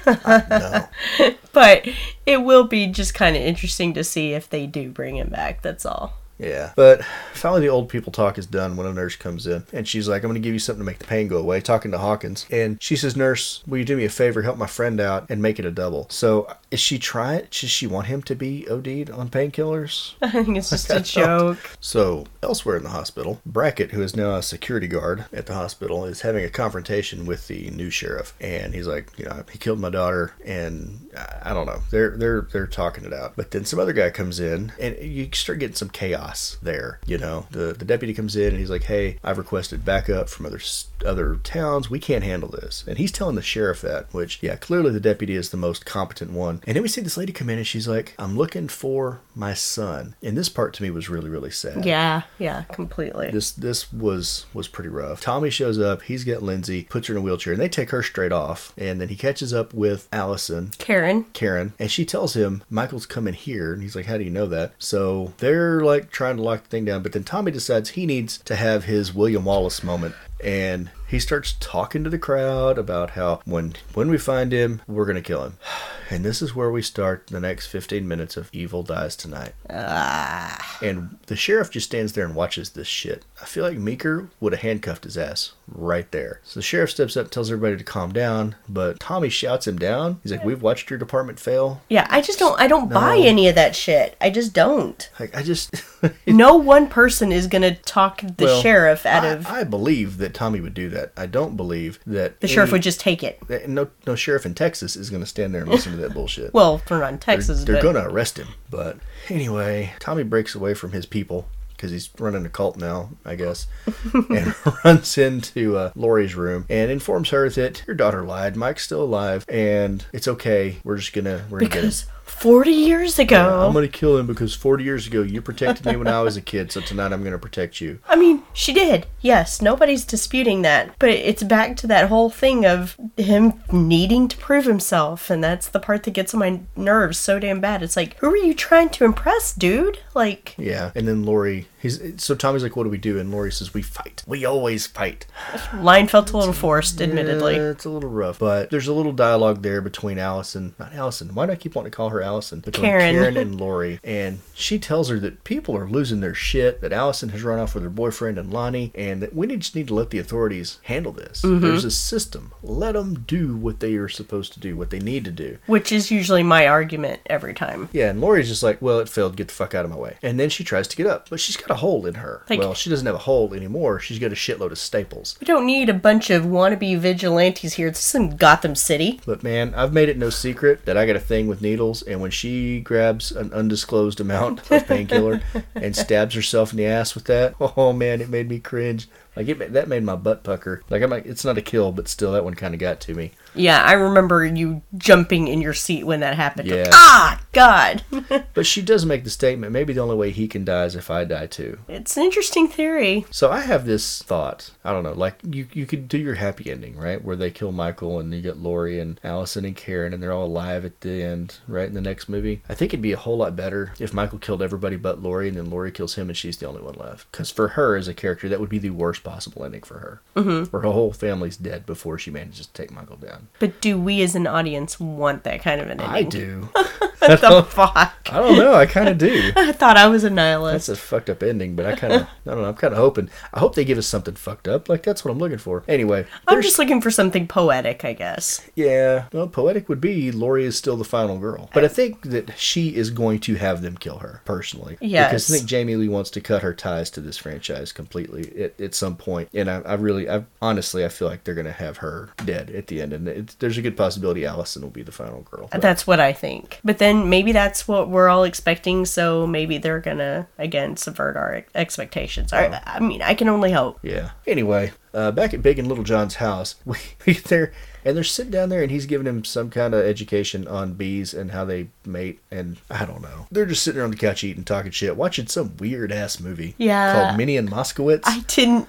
No. 0.06 0.84
But 1.52 1.88
it 2.24 2.42
will 2.42 2.64
be 2.64 2.86
just 2.86 3.14
kind 3.14 3.34
of 3.34 3.42
interesting 3.42 3.92
to 3.94 4.04
see 4.04 4.32
if 4.32 4.48
they 4.48 4.66
do 4.66 4.90
bring 4.90 5.16
him 5.16 5.28
back. 5.28 5.62
That's 5.62 5.84
all. 5.84 6.12
Yeah. 6.38 6.72
But 6.76 7.04
finally, 7.34 7.62
the 7.62 7.68
old 7.68 7.88
people 7.88 8.12
talk 8.12 8.38
is 8.38 8.46
done 8.46 8.76
when 8.76 8.86
a 8.86 8.92
nurse 8.92 9.16
comes 9.16 9.46
in. 9.46 9.64
And 9.72 9.86
she's 9.86 10.08
like, 10.08 10.22
I'm 10.22 10.30
going 10.30 10.40
to 10.40 10.46
give 10.46 10.54
you 10.54 10.58
something 10.58 10.80
to 10.80 10.86
make 10.86 10.98
the 10.98 11.06
pain 11.06 11.28
go 11.28 11.38
away, 11.38 11.60
talking 11.60 11.90
to 11.90 11.98
Hawkins. 11.98 12.46
And 12.50 12.80
she 12.82 12.96
says, 12.96 13.16
Nurse, 13.16 13.62
will 13.66 13.78
you 13.78 13.84
do 13.84 13.96
me 13.96 14.04
a 14.04 14.08
favor, 14.08 14.42
help 14.42 14.56
my 14.56 14.66
friend 14.66 15.00
out, 15.00 15.26
and 15.28 15.42
make 15.42 15.58
it 15.58 15.64
a 15.64 15.70
double? 15.70 16.06
So 16.10 16.42
uh, 16.42 16.54
is 16.70 16.80
she 16.80 16.98
trying? 16.98 17.46
Does 17.50 17.70
she 17.70 17.86
want 17.86 18.06
him 18.06 18.22
to 18.22 18.34
be 18.34 18.68
OD'd 18.68 19.10
on 19.10 19.28
painkillers? 19.28 20.14
I 20.22 20.30
think 20.30 20.56
it's 20.56 20.70
just 20.70 20.90
a 20.90 21.00
joke. 21.00 21.58
So, 21.80 22.26
elsewhere 22.42 22.76
in 22.76 22.82
the 22.82 22.90
hospital, 22.90 23.40
Brackett, 23.44 23.90
who 23.92 24.02
is 24.02 24.14
now 24.14 24.36
a 24.36 24.42
security 24.42 24.86
guard 24.86 25.24
at 25.32 25.46
the 25.46 25.54
hospital, 25.54 26.04
is 26.04 26.20
having 26.20 26.44
a 26.44 26.50
confrontation 26.50 27.26
with 27.26 27.48
the 27.48 27.70
new 27.70 27.90
sheriff. 27.90 28.34
And 28.40 28.74
he's 28.74 28.86
like, 28.86 29.10
you 29.18 29.24
know, 29.24 29.44
he 29.50 29.58
killed 29.58 29.80
my 29.80 29.90
daughter, 29.90 30.32
and 30.44 31.07
I 31.42 31.52
don't 31.54 31.66
know. 31.66 31.80
They're 31.90 32.16
they're 32.16 32.42
they're 32.42 32.66
talking 32.66 33.04
it 33.04 33.12
out. 33.12 33.34
But 33.36 33.50
then 33.50 33.64
some 33.64 33.78
other 33.78 33.92
guy 33.92 34.10
comes 34.10 34.40
in, 34.40 34.72
and 34.80 34.96
you 34.98 35.28
start 35.32 35.58
getting 35.58 35.76
some 35.76 35.90
chaos 35.90 36.58
there. 36.62 37.00
You 37.06 37.18
know, 37.18 37.46
the 37.50 37.72
the 37.72 37.84
deputy 37.84 38.14
comes 38.14 38.36
in, 38.36 38.48
and 38.48 38.58
he's 38.58 38.70
like, 38.70 38.84
hey, 38.84 39.18
I've 39.22 39.38
requested 39.38 39.84
backup 39.84 40.28
from 40.28 40.46
other 40.46 40.60
other 41.04 41.36
towns. 41.36 41.90
We 41.90 41.98
can't 41.98 42.24
handle 42.24 42.48
this. 42.48 42.84
And 42.86 42.98
he's 42.98 43.12
telling 43.12 43.36
the 43.36 43.42
sheriff 43.42 43.80
that, 43.82 44.12
which 44.12 44.42
yeah, 44.42 44.56
clearly 44.56 44.90
the 44.90 45.00
deputy 45.00 45.34
is 45.34 45.50
the 45.50 45.56
most 45.56 45.86
competent 45.86 46.32
one. 46.32 46.60
And 46.66 46.76
then 46.76 46.82
we 46.82 46.88
see 46.88 47.00
this 47.00 47.16
lady 47.16 47.32
come 47.32 47.50
in, 47.50 47.58
and 47.58 47.66
she's 47.66 47.88
like, 47.88 48.14
I'm 48.18 48.36
looking 48.36 48.68
for 48.68 49.20
my 49.38 49.54
son. 49.54 50.16
And 50.22 50.36
this 50.36 50.48
part 50.48 50.74
to 50.74 50.82
me 50.82 50.90
was 50.90 51.08
really 51.08 51.30
really 51.30 51.50
sad. 51.50 51.86
Yeah, 51.86 52.22
yeah, 52.38 52.64
completely. 52.72 53.30
This 53.30 53.52
this 53.52 53.92
was 53.92 54.46
was 54.52 54.68
pretty 54.68 54.90
rough. 54.90 55.20
Tommy 55.20 55.50
shows 55.50 55.78
up. 55.78 56.02
He's 56.02 56.24
got 56.24 56.42
Lindsay, 56.42 56.84
puts 56.84 57.06
her 57.06 57.14
in 57.14 57.18
a 57.18 57.22
wheelchair, 57.22 57.52
and 57.52 57.62
they 57.62 57.68
take 57.68 57.90
her 57.90 58.02
straight 58.02 58.32
off. 58.32 58.74
And 58.76 59.00
then 59.00 59.08
he 59.08 59.16
catches 59.16 59.54
up 59.54 59.72
with 59.72 60.08
Allison, 60.12 60.72
Karen. 60.78 61.24
Karen, 61.32 61.72
and 61.78 61.90
she 61.90 62.04
tells 62.04 62.34
him 62.34 62.62
Michael's 62.68 63.06
coming 63.06 63.34
here. 63.34 63.72
And 63.72 63.82
he's 63.82 63.94
like, 63.94 64.06
"How 64.06 64.18
do 64.18 64.24
you 64.24 64.30
know 64.30 64.46
that?" 64.46 64.72
So 64.78 65.32
they're 65.38 65.80
like 65.80 66.10
trying 66.10 66.36
to 66.36 66.42
lock 66.42 66.64
the 66.64 66.68
thing 66.68 66.84
down. 66.84 67.02
But 67.02 67.12
then 67.12 67.24
Tommy 67.24 67.52
decides 67.52 67.90
he 67.90 68.06
needs 68.06 68.38
to 68.38 68.56
have 68.56 68.84
his 68.84 69.14
William 69.14 69.44
Wallace 69.44 69.82
moment. 69.82 70.14
And 70.42 70.90
he 71.08 71.18
starts 71.18 71.56
talking 71.58 72.04
to 72.04 72.10
the 72.10 72.18
crowd 72.18 72.78
about 72.78 73.10
how 73.10 73.40
when 73.44 73.74
when 73.94 74.08
we 74.10 74.18
find 74.18 74.52
him, 74.52 74.82
we're 74.86 75.06
gonna 75.06 75.22
kill 75.22 75.44
him. 75.44 75.58
And 76.10 76.24
this 76.24 76.40
is 76.40 76.54
where 76.54 76.70
we 76.70 76.80
start 76.80 77.26
the 77.26 77.38
next 77.38 77.66
15 77.66 78.08
minutes 78.08 78.38
of 78.38 78.48
Evil 78.50 78.82
Dies 78.82 79.14
Tonight. 79.14 79.52
Ah. 79.68 80.78
And 80.82 81.18
the 81.26 81.36
sheriff 81.36 81.70
just 81.70 81.86
stands 81.88 82.14
there 82.14 82.24
and 82.24 82.34
watches 82.34 82.70
this 82.70 82.88
shit. 82.88 83.26
I 83.42 83.44
feel 83.44 83.62
like 83.62 83.76
Meeker 83.76 84.30
would 84.40 84.54
have 84.54 84.62
handcuffed 84.62 85.04
his 85.04 85.18
ass 85.18 85.52
right 85.70 86.10
there. 86.10 86.40
So 86.44 86.60
the 86.60 86.64
sheriff 86.64 86.92
steps 86.92 87.14
up, 87.18 87.30
tells 87.30 87.50
everybody 87.50 87.76
to 87.76 87.84
calm 87.84 88.12
down, 88.14 88.54
but 88.70 88.98
Tommy 89.00 89.28
shouts 89.28 89.66
him 89.66 89.78
down. 89.78 90.18
He's 90.22 90.32
like, 90.32 90.44
"We've 90.44 90.62
watched 90.62 90.88
your 90.88 90.98
department 90.98 91.38
fail." 91.38 91.82
Yeah, 91.90 92.06
I 92.08 92.22
just 92.22 92.38
don't. 92.38 92.58
I 92.58 92.68
don't 92.68 92.88
buy 92.90 93.18
any 93.18 93.46
of 93.48 93.54
that 93.56 93.76
shit. 93.76 94.16
I 94.18 94.30
just 94.30 94.54
don't. 94.54 95.10
Like 95.20 95.36
I 95.36 95.42
just, 95.42 95.74
No 96.26 96.56
one 96.56 96.88
person 96.88 97.32
is 97.32 97.48
gonna 97.48 97.74
talk 97.74 98.22
the 98.22 98.46
Well, 98.46 98.62
sheriff 98.62 99.04
out 99.04 99.24
I, 99.24 99.28
of. 99.28 99.46
I 99.46 99.64
believe 99.64 100.16
that 100.18 100.32
Tommy 100.32 100.60
would 100.62 100.72
do 100.74 100.88
that. 100.88 100.97
I 101.16 101.26
don't 101.26 101.56
believe 101.56 102.00
that 102.06 102.40
the 102.40 102.48
sheriff 102.48 102.72
would 102.72 102.82
just 102.82 103.00
take 103.00 103.22
it. 103.22 103.68
no 103.68 103.88
no 104.06 104.14
sheriff 104.14 104.46
in 104.46 104.54
Texas 104.54 104.96
is 104.96 105.10
going 105.10 105.22
to 105.22 105.26
stand 105.26 105.54
there 105.54 105.62
and 105.62 105.70
listen 105.70 105.92
to 105.92 105.98
that 105.98 106.14
bullshit. 106.14 106.52
Well, 106.54 106.82
we're 106.88 107.00
not 107.00 107.12
in 107.12 107.18
Texas, 107.18 107.64
they're 107.64 107.76
but 107.76 107.82
going 107.82 107.94
to 107.96 108.06
arrest 108.06 108.38
him. 108.38 108.48
But 108.70 108.98
anyway, 109.28 109.92
Tommy 109.98 110.22
breaks 110.22 110.54
away 110.54 110.74
from 110.74 110.92
his 110.92 111.06
people 111.06 111.48
because 111.78 111.92
he's 111.92 112.10
running 112.18 112.44
a 112.44 112.48
cult 112.48 112.76
now, 112.76 113.10
I 113.24 113.36
guess, 113.36 113.68
and 114.30 114.54
runs 114.84 115.16
into 115.16 115.76
uh, 115.76 115.92
Laurie's 115.94 116.34
room 116.34 116.66
and 116.68 116.90
informs 116.90 117.30
her 117.30 117.48
that 117.50 117.84
your 117.86 117.94
daughter 117.94 118.24
lied. 118.24 118.56
Mike's 118.56 118.84
still 118.84 119.02
alive, 119.02 119.44
and 119.48 120.04
it's 120.12 120.26
okay. 120.26 120.78
We're 120.82 120.96
just 120.96 121.12
gonna 121.12 121.44
we're 121.48 121.60
gonna 121.60 121.70
because 121.70 122.06
40 122.28 122.70
years 122.70 123.18
ago. 123.18 123.66
I'm 123.66 123.72
gonna 123.72 123.88
kill 123.88 124.16
him 124.16 124.26
because 124.26 124.54
40 124.54 124.84
years 124.84 125.06
ago 125.06 125.22
you 125.22 125.40
protected 125.42 125.86
me 125.86 125.96
when 125.96 126.08
I 126.08 126.20
was 126.22 126.36
a 126.36 126.42
kid, 126.42 126.70
so 126.70 126.80
tonight 126.80 127.12
I'm 127.12 127.24
gonna 127.24 127.38
protect 127.38 127.80
you. 127.80 127.98
I 128.08 128.16
mean, 128.16 128.42
she 128.52 128.72
did. 128.72 129.06
Yes, 129.20 129.60
nobody's 129.62 130.04
disputing 130.04 130.62
that. 130.62 130.94
But 130.98 131.10
it's 131.10 131.42
back 131.42 131.76
to 131.78 131.86
that 131.88 132.08
whole 132.08 132.30
thing 132.30 132.64
of 132.66 132.96
him 133.16 133.54
needing 133.72 134.28
to 134.28 134.36
prove 134.36 134.66
himself. 134.66 135.30
And 135.30 135.42
that's 135.42 135.68
the 135.68 135.80
part 135.80 136.04
that 136.04 136.12
gets 136.12 136.34
on 136.34 136.40
my 136.40 136.60
nerves 136.76 137.18
so 137.18 137.38
damn 137.38 137.60
bad. 137.60 137.82
It's 137.82 137.96
like, 137.96 138.16
who 138.18 138.30
are 138.30 138.36
you 138.36 138.54
trying 138.54 138.90
to 138.90 139.04
impress, 139.04 139.52
dude? 139.52 139.98
Like, 140.14 140.54
Yeah, 140.58 140.90
and 140.94 141.06
then 141.06 141.24
Laurie, 141.24 141.68
he's 141.78 142.00
so 142.16 142.34
Tommy's 142.34 142.62
like, 142.62 142.74
"What 142.74 142.84
do 142.84 142.90
we 142.90 142.98
do?" 142.98 143.18
And 143.18 143.30
Laurie 143.30 143.52
says, 143.52 143.72
"We 143.72 143.82
fight. 143.82 144.24
We 144.26 144.44
always 144.44 144.86
fight." 144.86 145.26
line 145.74 146.08
felt 146.08 146.32
a 146.32 146.36
little 146.36 146.52
forced, 146.52 147.00
admittedly. 147.00 147.56
Yeah, 147.56 147.70
it's 147.70 147.84
a 147.84 147.90
little 147.90 148.10
rough, 148.10 148.38
but 148.38 148.70
there's 148.70 148.88
a 148.88 148.92
little 148.92 149.12
dialogue 149.12 149.62
there 149.62 149.80
between 149.80 150.18
Allison, 150.18 150.74
not 150.78 150.92
Allison. 150.92 151.34
Why 151.34 151.46
do 151.46 151.52
I 151.52 151.56
keep 151.56 151.74
wanting 151.74 151.90
to 151.92 151.96
call 151.96 152.08
her 152.10 152.17
Allison? 152.22 152.60
Between 152.60 152.84
Karen. 152.86 153.14
Karen 153.14 153.36
and 153.36 153.60
Laurie, 153.60 154.00
and 154.04 154.40
she 154.54 154.78
tells 154.78 155.08
her 155.08 155.18
that 155.20 155.44
people 155.44 155.76
are 155.76 155.88
losing 155.88 156.20
their 156.20 156.34
shit. 156.34 156.80
That 156.80 156.92
Allison 156.92 157.30
has 157.30 157.42
run 157.42 157.58
off 157.58 157.74
with 157.74 157.82
her 157.84 157.90
boyfriend 157.90 158.38
and 158.38 158.52
Lonnie, 158.52 158.92
and 158.94 159.22
that 159.22 159.34
we 159.34 159.46
need, 159.46 159.60
just 159.60 159.74
need 159.76 159.88
to 159.88 159.94
let 159.94 160.10
the 160.10 160.18
authorities 160.18 160.78
handle 160.84 161.12
this. 161.12 161.42
Mm-hmm. 161.42 161.60
There's 161.60 161.84
a 161.84 161.90
system. 161.90 162.52
Let 162.62 162.92
them 162.92 163.20
do 163.26 163.56
what 163.56 163.80
they 163.80 163.94
are 163.94 164.08
supposed 164.08 164.52
to 164.54 164.60
do, 164.60 164.76
what 164.76 164.90
they 164.90 164.98
need 164.98 165.24
to 165.24 165.30
do. 165.30 165.58
Which 165.66 165.92
is 165.92 166.10
usually 166.10 166.42
my 166.42 166.66
argument 166.66 167.20
every 167.26 167.54
time. 167.54 167.88
Yeah, 167.92 168.10
and 168.10 168.20
Laurie's 168.20 168.48
just 168.48 168.62
like, 168.62 168.80
well, 168.82 168.98
it 169.00 169.08
failed. 169.08 169.36
Get 169.36 169.48
the 169.48 169.54
fuck 169.54 169.74
out 169.74 169.84
of 169.84 169.90
my 169.90 169.96
way. 169.96 170.16
And 170.22 170.38
then 170.38 170.50
she 170.50 170.64
tries 170.64 170.88
to 170.88 170.96
get 170.96 171.06
up, 171.06 171.28
but 171.30 171.40
she's 171.40 171.56
got 171.56 171.70
a 171.70 171.74
hole 171.76 172.06
in 172.06 172.14
her. 172.14 172.44
Like- 172.48 172.58
well, 172.58 172.74
she 172.74 172.90
doesn't 172.90 173.06
have 173.06 173.14
a 173.14 173.18
hole 173.18 173.52
anymore. 173.54 174.00
She's 174.00 174.18
got 174.18 174.32
a 174.32 174.34
shitload 174.34 174.70
of 174.70 174.78
staples. 174.78 175.36
We 175.40 175.44
don't 175.44 175.66
need 175.66 175.88
a 175.88 175.94
bunch 175.94 176.30
of 176.30 176.44
wannabe 176.44 176.98
vigilantes 176.98 177.74
here. 177.74 177.90
This 177.90 178.10
isn't 178.10 178.38
Gotham 178.38 178.74
City. 178.74 179.20
But 179.26 179.42
man, 179.42 179.74
I've 179.74 179.92
made 179.92 180.08
it 180.08 180.18
no 180.18 180.30
secret 180.30 180.84
that 180.86 180.96
I 180.96 181.06
got 181.06 181.16
a 181.16 181.20
thing 181.20 181.46
with 181.46 181.62
needles, 181.62 182.02
and 182.08 182.20
when 182.20 182.30
she 182.30 182.80
grabs 182.80 183.30
an 183.30 183.52
undisclosed 183.52 184.20
amount 184.20 184.70
of 184.70 184.86
painkiller 184.88 185.42
and 185.74 185.94
stabs 185.94 186.34
herself 186.34 186.72
in 186.72 186.78
the 186.78 186.86
ass 186.86 187.14
with 187.14 187.24
that, 187.26 187.54
oh 187.60 187.92
man, 187.92 188.20
it 188.20 188.28
made 188.28 188.48
me 188.48 188.58
cringe. 188.58 189.08
Like 189.36 189.48
it, 189.48 189.72
that 189.72 189.88
made 189.88 190.02
my 190.02 190.16
butt 190.16 190.42
pucker. 190.42 190.82
Like 190.90 191.02
I'm 191.02 191.10
like, 191.10 191.26
it's 191.26 191.44
not 191.44 191.58
a 191.58 191.62
kill, 191.62 191.92
but 191.92 192.08
still, 192.08 192.32
that 192.32 192.44
one 192.44 192.54
kind 192.54 192.74
of 192.74 192.80
got 192.80 193.00
to 193.02 193.14
me. 193.14 193.32
Yeah, 193.58 193.82
I 193.82 193.92
remember 193.92 194.44
you 194.44 194.82
jumping 194.96 195.48
in 195.48 195.60
your 195.60 195.74
seat 195.74 196.04
when 196.04 196.20
that 196.20 196.34
happened. 196.36 196.68
Like, 196.70 196.78
Yeah. 196.78 196.90
ah, 196.92 197.40
God. 197.52 198.02
But 198.54 198.66
she 198.66 198.82
does 198.82 199.06
make 199.06 199.22
the 199.24 199.30
statement, 199.30 199.72
maybe 199.72 199.92
the 199.92 200.00
only 200.00 200.16
way 200.16 200.30
he 200.30 200.48
can 200.48 200.64
die 200.64 200.84
is 200.84 200.96
if 200.96 201.10
I 201.10 201.24
die 201.24 201.46
too. 201.46 201.78
it's 201.88 202.16
an 202.16 202.24
interesting 202.24 202.66
theory. 202.68 203.24
So 203.30 203.50
I 203.52 203.60
have 203.60 203.86
this 203.86 204.20
thought. 204.22 204.70
I 204.84 204.92
don't 204.92 205.04
know, 205.04 205.12
like 205.12 205.36
you 205.48 205.68
you 205.72 205.86
could 205.86 206.08
do 206.08 206.18
your 206.18 206.34
happy 206.34 206.70
ending, 206.70 206.96
right? 206.96 207.22
Where 207.22 207.36
they 207.36 207.50
kill 207.50 207.70
Michael 207.72 208.18
and 208.18 208.32
you 208.34 208.40
get 208.40 208.58
Laurie 208.58 208.98
and 209.00 209.20
Allison 209.22 209.64
and 209.64 209.76
Karen 209.76 210.12
and 210.12 210.20
they're 210.22 210.32
all 210.32 210.46
alive 210.46 210.84
at 210.84 211.00
the 211.02 211.22
end, 211.22 211.58
right? 211.68 211.86
In 211.88 211.94
the 211.94 212.00
next 212.00 212.28
movie. 212.28 212.62
I 212.68 212.74
think 212.74 212.92
it'd 212.92 213.02
be 213.02 213.12
a 213.12 213.16
whole 213.16 213.36
lot 213.36 213.54
better 213.56 213.92
if 214.00 214.12
Michael 214.12 214.38
killed 214.38 214.62
everybody 214.62 214.96
but 214.96 215.22
Laurie 215.22 215.48
and 215.48 215.56
then 215.56 215.70
Laurie 215.70 215.92
kills 215.92 216.14
him 216.16 216.28
and 216.28 216.36
she's 216.36 216.56
the 216.56 216.66
only 216.68 216.82
one 216.82 216.94
left. 216.94 217.30
Because 217.30 217.50
for 217.50 217.68
her 217.68 217.96
as 217.96 218.08
a 218.08 218.14
character, 218.14 218.48
that 218.48 218.60
would 218.60 218.68
be 218.68 218.78
the 218.78 218.90
worst 218.90 219.22
possible 219.24 219.64
ending 219.64 219.82
for 219.82 219.98
her. 219.98 220.20
Mm-hmm. 220.36 220.64
Where 220.70 220.82
her 220.82 220.90
whole 220.90 221.12
family's 221.12 221.56
dead 221.56 221.86
before 221.86 222.18
she 222.18 222.30
manages 222.30 222.66
to 222.66 222.72
take 222.72 222.90
Michael 222.90 223.16
down. 223.16 223.47
But 223.58 223.80
do 223.80 223.98
we 224.00 224.22
as 224.22 224.34
an 224.34 224.46
audience 224.46 225.00
want 225.00 225.44
that 225.44 225.62
kind 225.62 225.80
of 225.80 225.88
an 225.88 226.00
ending? 226.00 226.08
I 226.08 226.22
do. 226.22 226.68
What 227.20 227.40
the 227.40 227.62
fuck? 227.64 228.28
I 228.30 228.38
don't 228.38 228.56
know. 228.56 228.74
I 228.74 228.86
kind 228.86 229.08
of 229.08 229.18
do. 229.18 229.50
I 229.56 229.72
thought 229.72 229.96
I 229.96 230.06
was 230.06 230.22
a 230.22 230.30
nihilist. 230.30 230.86
That's 230.86 230.98
a 231.00 231.02
fucked 231.02 231.28
up 231.28 231.42
ending, 231.42 231.74
but 231.74 231.84
I 231.84 231.96
kind 231.96 232.12
of, 232.12 232.22
I 232.46 232.50
don't 232.50 232.62
know. 232.62 232.68
I'm 232.68 232.74
kind 232.76 232.92
of 232.94 232.98
hoping. 232.98 233.28
I 233.52 233.58
hope 233.58 233.74
they 233.74 233.84
give 233.84 233.98
us 233.98 234.06
something 234.06 234.36
fucked 234.36 234.68
up. 234.68 234.88
Like 234.88 235.02
that's 235.02 235.24
what 235.24 235.32
I'm 235.32 235.38
looking 235.38 235.58
for. 235.58 235.82
Anyway, 235.88 236.20
I'm 236.46 236.54
there's- 236.54 236.64
just 236.66 236.78
looking 236.78 237.00
for 237.00 237.10
something 237.10 237.48
poetic, 237.48 238.04
I 238.04 238.12
guess. 238.12 238.68
Yeah, 238.76 239.24
well, 239.32 239.48
poetic 239.48 239.88
would 239.88 240.00
be 240.00 240.30
Laurie 240.30 240.64
is 240.64 240.78
still 240.78 240.96
the 240.96 241.04
final 241.04 241.38
girl, 241.38 241.70
but 241.74 241.84
I 241.84 241.88
think 241.88 242.22
that 242.22 242.56
she 242.56 242.94
is 242.94 243.10
going 243.10 243.40
to 243.40 243.56
have 243.56 243.82
them 243.82 243.96
kill 243.98 244.18
her 244.18 244.40
personally. 244.44 244.96
Yes. 245.00 245.30
because 245.30 245.50
I 245.52 245.56
think 245.58 245.68
Jamie 245.68 245.96
Lee 245.96 246.08
wants 246.08 246.30
to 246.30 246.40
cut 246.40 246.62
her 246.62 246.72
ties 246.72 247.10
to 247.10 247.20
this 247.20 247.36
franchise 247.36 247.92
completely 247.92 248.62
at, 248.62 248.80
at 248.80 248.94
some 248.94 249.16
point, 249.16 249.48
and 249.52 249.68
I, 249.68 249.80
I 249.80 249.94
really, 249.94 250.30
I 250.30 250.44
honestly, 250.62 251.04
I 251.04 251.08
feel 251.08 251.26
like 251.26 251.42
they're 251.42 251.54
going 251.54 251.66
to 251.66 251.72
have 251.72 251.96
her 251.98 252.30
dead 252.44 252.70
at 252.70 252.86
the 252.86 253.02
end, 253.02 253.12
and 253.12 253.26
it, 253.38 253.56
there's 253.58 253.78
a 253.78 253.82
good 253.82 253.96
possibility 253.96 254.44
Allison 254.44 254.82
will 254.82 254.90
be 254.90 255.02
the 255.02 255.12
final 255.12 255.42
girl. 255.42 255.68
But- 255.70 255.80
That's 255.80 256.06
what 256.06 256.20
I 256.20 256.32
think. 256.32 256.80
But 256.84 256.98
then 256.98 257.28
maybe 257.30 257.52
that's 257.52 257.86
what 257.88 258.08
we're 258.08 258.28
all 258.28 258.44
expecting, 258.44 259.04
so 259.06 259.46
maybe 259.46 259.78
they're 259.78 260.00
gonna, 260.00 260.48
again, 260.58 260.96
subvert 260.96 261.36
our 261.36 261.54
ex- 261.54 261.70
expectations. 261.74 262.52
I, 262.52 262.80
I 262.84 263.00
mean, 263.00 263.22
I 263.22 263.34
can 263.34 263.48
only 263.48 263.72
hope. 263.72 263.98
Yeah. 264.02 264.30
Anyway, 264.46 264.92
uh, 265.14 265.30
back 265.32 265.54
at 265.54 265.62
Big 265.62 265.78
and 265.78 265.88
Little 265.88 266.04
John's 266.04 266.36
house, 266.36 266.74
we, 266.84 266.96
we 267.26 267.34
get 267.34 267.44
there 267.44 267.72
and 268.08 268.16
they're 268.16 268.24
sitting 268.24 268.50
down 268.50 268.70
there 268.70 268.82
and 268.82 268.90
he's 268.90 269.04
giving 269.04 269.26
him 269.26 269.44
some 269.44 269.68
kind 269.68 269.92
of 269.92 270.02
education 270.02 270.66
on 270.66 270.94
bees 270.94 271.34
and 271.34 271.50
how 271.50 271.66
they 271.66 271.88
mate 272.06 272.40
and 272.50 272.78
I 272.90 273.04
don't 273.04 273.20
know. 273.20 273.46
They're 273.50 273.66
just 273.66 273.82
sitting 273.82 273.96
there 273.96 274.04
on 274.04 274.10
the 274.10 274.16
couch 274.16 274.42
eating, 274.42 274.64
talking 274.64 274.90
shit, 274.92 275.14
watching 275.14 275.46
some 275.46 275.76
weird 275.76 276.10
ass 276.10 276.40
movie. 276.40 276.74
Yeah. 276.78 277.12
Called 277.12 277.36
Minnie 277.36 277.58
and 277.58 277.70
Moskowitz. 277.70 278.22
I 278.24 278.40
didn't 278.46 278.88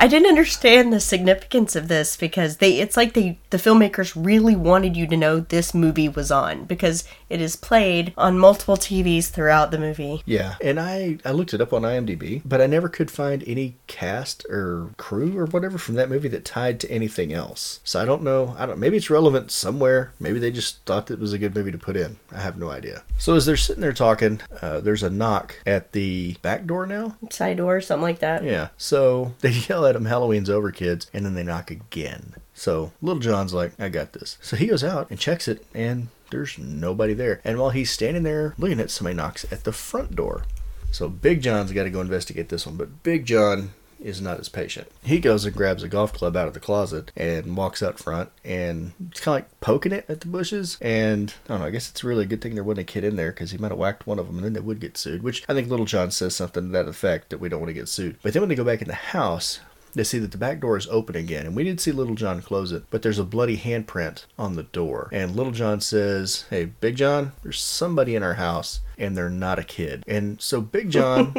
I 0.00 0.08
didn't 0.08 0.28
understand 0.28 0.92
the 0.92 0.98
significance 0.98 1.76
of 1.76 1.86
this 1.86 2.16
because 2.16 2.56
they 2.56 2.80
it's 2.80 2.96
like 2.96 3.14
they 3.14 3.38
the 3.50 3.56
filmmakers 3.56 4.12
really 4.16 4.56
wanted 4.56 4.96
you 4.96 5.06
to 5.06 5.16
know 5.16 5.38
this 5.38 5.72
movie 5.72 6.08
was 6.08 6.32
on 6.32 6.64
because 6.64 7.04
it 7.30 7.40
is 7.40 7.54
played 7.54 8.12
on 8.16 8.36
multiple 8.36 8.76
TVs 8.76 9.28
throughout 9.30 9.70
the 9.70 9.78
movie. 9.78 10.22
yeah. 10.26 10.56
And 10.60 10.80
I, 10.80 11.18
I 11.24 11.30
looked 11.30 11.54
it 11.54 11.60
up 11.60 11.72
on 11.72 11.82
IMDb, 11.82 12.42
but 12.44 12.60
I 12.60 12.66
never 12.66 12.88
could 12.88 13.10
find 13.10 13.44
any 13.46 13.76
cast 13.86 14.44
or 14.50 14.90
crew 14.96 15.38
or 15.38 15.46
whatever 15.46 15.78
from 15.78 15.94
that 15.94 16.08
movie 16.08 16.28
that 16.28 16.44
tied 16.44 16.80
to 16.80 16.90
anything 16.90 17.32
else. 17.32 17.78
So 17.84 18.00
I 18.00 18.04
don't 18.04 18.22
know. 18.22 18.55
I 18.56 18.66
don't. 18.66 18.78
Maybe 18.78 18.96
it's 18.96 19.10
relevant 19.10 19.50
somewhere. 19.50 20.12
Maybe 20.18 20.38
they 20.38 20.50
just 20.50 20.84
thought 20.84 21.10
it 21.10 21.18
was 21.18 21.32
a 21.32 21.38
good 21.38 21.54
movie 21.54 21.72
to 21.72 21.78
put 21.78 21.96
in. 21.96 22.18
I 22.32 22.40
have 22.40 22.58
no 22.58 22.70
idea. 22.70 23.02
So 23.18 23.34
as 23.34 23.46
they're 23.46 23.56
sitting 23.56 23.82
there 23.82 23.92
talking, 23.92 24.40
uh, 24.62 24.80
there's 24.80 25.02
a 25.02 25.10
knock 25.10 25.60
at 25.66 25.92
the 25.92 26.36
back 26.42 26.66
door 26.66 26.86
now. 26.86 27.16
Side 27.30 27.58
door, 27.58 27.80
something 27.80 28.02
like 28.02 28.20
that. 28.20 28.44
Yeah. 28.44 28.68
So 28.76 29.34
they 29.40 29.50
yell 29.50 29.86
at 29.86 29.96
him, 29.96 30.06
Halloween's 30.06 30.50
over, 30.50 30.70
kids, 30.70 31.10
and 31.12 31.24
then 31.24 31.34
they 31.34 31.42
knock 31.42 31.70
again. 31.70 32.34
So 32.54 32.92
Little 33.02 33.20
John's 33.20 33.52
like, 33.54 33.72
I 33.78 33.88
got 33.88 34.12
this. 34.12 34.38
So 34.40 34.56
he 34.56 34.66
goes 34.66 34.82
out 34.82 35.10
and 35.10 35.18
checks 35.18 35.46
it, 35.46 35.66
and 35.74 36.08
there's 36.30 36.58
nobody 36.58 37.14
there. 37.14 37.40
And 37.44 37.58
while 37.58 37.70
he's 37.70 37.90
standing 37.90 38.22
there 38.22 38.54
looking 38.58 38.80
at 38.80 38.86
it, 38.86 38.90
somebody 38.90 39.16
knocks 39.16 39.44
at 39.52 39.64
the 39.64 39.72
front 39.72 40.16
door. 40.16 40.44
So 40.90 41.08
Big 41.08 41.42
John's 41.42 41.72
got 41.72 41.84
to 41.84 41.90
go 41.90 42.00
investigate 42.00 42.48
this 42.48 42.66
one, 42.66 42.76
but 42.76 43.02
Big 43.02 43.26
John 43.26 43.72
is 44.06 44.20
not 44.20 44.38
as 44.38 44.48
patient. 44.48 44.88
He 45.02 45.18
goes 45.18 45.44
and 45.44 45.54
grabs 45.54 45.82
a 45.82 45.88
golf 45.88 46.12
club 46.12 46.36
out 46.36 46.48
of 46.48 46.54
the 46.54 46.60
closet 46.60 47.10
and 47.16 47.56
walks 47.56 47.82
out 47.82 47.98
front 47.98 48.30
and 48.44 48.92
it's 49.10 49.20
kind 49.20 49.38
of 49.38 49.42
like 49.44 49.60
poking 49.60 49.92
it 49.92 50.06
at 50.08 50.20
the 50.20 50.28
bushes. 50.28 50.78
And 50.80 51.34
I 51.46 51.48
don't 51.48 51.60
know, 51.60 51.66
I 51.66 51.70
guess 51.70 51.90
it's 51.90 52.04
really 52.04 52.24
a 52.24 52.28
good 52.28 52.40
thing 52.40 52.54
there 52.54 52.64
wasn't 52.64 52.88
a 52.88 52.92
kid 52.92 53.04
in 53.04 53.16
there 53.16 53.32
because 53.32 53.50
he 53.50 53.58
might 53.58 53.72
have 53.72 53.78
whacked 53.78 54.06
one 54.06 54.18
of 54.18 54.26
them 54.26 54.36
and 54.36 54.44
then 54.44 54.52
they 54.52 54.60
would 54.60 54.80
get 54.80 54.96
sued, 54.96 55.22
which 55.22 55.44
I 55.48 55.54
think 55.54 55.68
Little 55.68 55.86
John 55.86 56.10
says 56.10 56.36
something 56.36 56.66
to 56.66 56.72
that 56.72 56.88
effect 56.88 57.30
that 57.30 57.40
we 57.40 57.48
don't 57.48 57.60
want 57.60 57.70
to 57.70 57.74
get 57.74 57.88
sued. 57.88 58.16
But 58.22 58.32
then 58.32 58.42
when 58.42 58.48
they 58.48 58.54
go 58.54 58.64
back 58.64 58.82
in 58.82 58.88
the 58.88 58.94
house, 58.94 59.60
they 59.96 60.04
see 60.04 60.18
that 60.18 60.30
the 60.30 60.38
back 60.38 60.60
door 60.60 60.76
is 60.76 60.86
open 60.88 61.16
again, 61.16 61.46
and 61.46 61.56
we 61.56 61.64
did 61.64 61.80
see 61.80 61.90
Little 61.90 62.14
John 62.14 62.42
close 62.42 62.70
it, 62.70 62.84
but 62.90 63.00
there's 63.00 63.18
a 63.18 63.24
bloody 63.24 63.56
handprint 63.56 64.26
on 64.38 64.54
the 64.54 64.64
door. 64.64 65.08
And 65.10 65.34
Little 65.34 65.52
John 65.52 65.80
says, 65.80 66.44
Hey, 66.50 66.66
Big 66.66 66.96
John, 66.96 67.32
there's 67.42 67.60
somebody 67.60 68.14
in 68.14 68.22
our 68.22 68.34
house, 68.34 68.80
and 68.98 69.16
they're 69.16 69.28
not 69.30 69.58
a 69.58 69.64
kid. 69.64 70.04
And 70.06 70.40
so 70.40 70.60
Big 70.60 70.90
John 70.90 71.34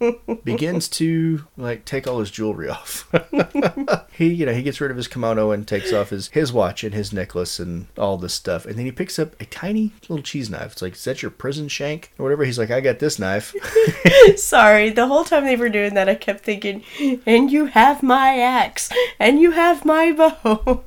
begins 0.44 0.88
to 0.88 1.46
like 1.56 1.84
take 1.84 2.06
all 2.06 2.20
his 2.20 2.30
jewelry 2.30 2.68
off. 2.68 3.10
he, 4.12 4.28
you 4.32 4.46
know, 4.46 4.52
he 4.52 4.62
gets 4.62 4.80
rid 4.80 4.90
of 4.90 4.96
his 4.96 5.08
kimono 5.08 5.50
and 5.50 5.66
takes 5.66 5.92
off 5.92 6.10
his 6.10 6.28
his 6.28 6.52
watch 6.52 6.84
and 6.84 6.94
his 6.94 7.12
necklace 7.12 7.58
and 7.58 7.86
all 7.96 8.16
this 8.18 8.34
stuff. 8.34 8.66
And 8.66 8.76
then 8.76 8.84
he 8.84 8.92
picks 8.92 9.18
up 9.18 9.40
a 9.40 9.44
tiny 9.46 9.92
little 10.08 10.22
cheese 10.22 10.50
knife. 10.50 10.72
It's 10.72 10.82
like, 10.82 10.94
is 10.94 11.04
that 11.04 11.22
your 11.22 11.30
prison 11.30 11.68
shank 11.68 12.12
or 12.18 12.24
whatever? 12.24 12.44
He's 12.44 12.58
like, 12.58 12.70
I 12.70 12.80
got 12.80 12.98
this 12.98 13.18
knife. 13.18 13.54
Sorry, 14.36 14.90
the 14.90 15.06
whole 15.06 15.24
time 15.24 15.44
they 15.44 15.56
were 15.56 15.68
doing 15.68 15.94
that, 15.94 16.08
I 16.08 16.14
kept 16.14 16.44
thinking, 16.44 16.82
and 17.26 17.50
you 17.50 17.66
have 17.66 18.02
my 18.02 18.38
axe, 18.38 18.90
and 19.18 19.40
you 19.40 19.52
have 19.52 19.84
my 19.84 20.12
bow. 20.12 20.82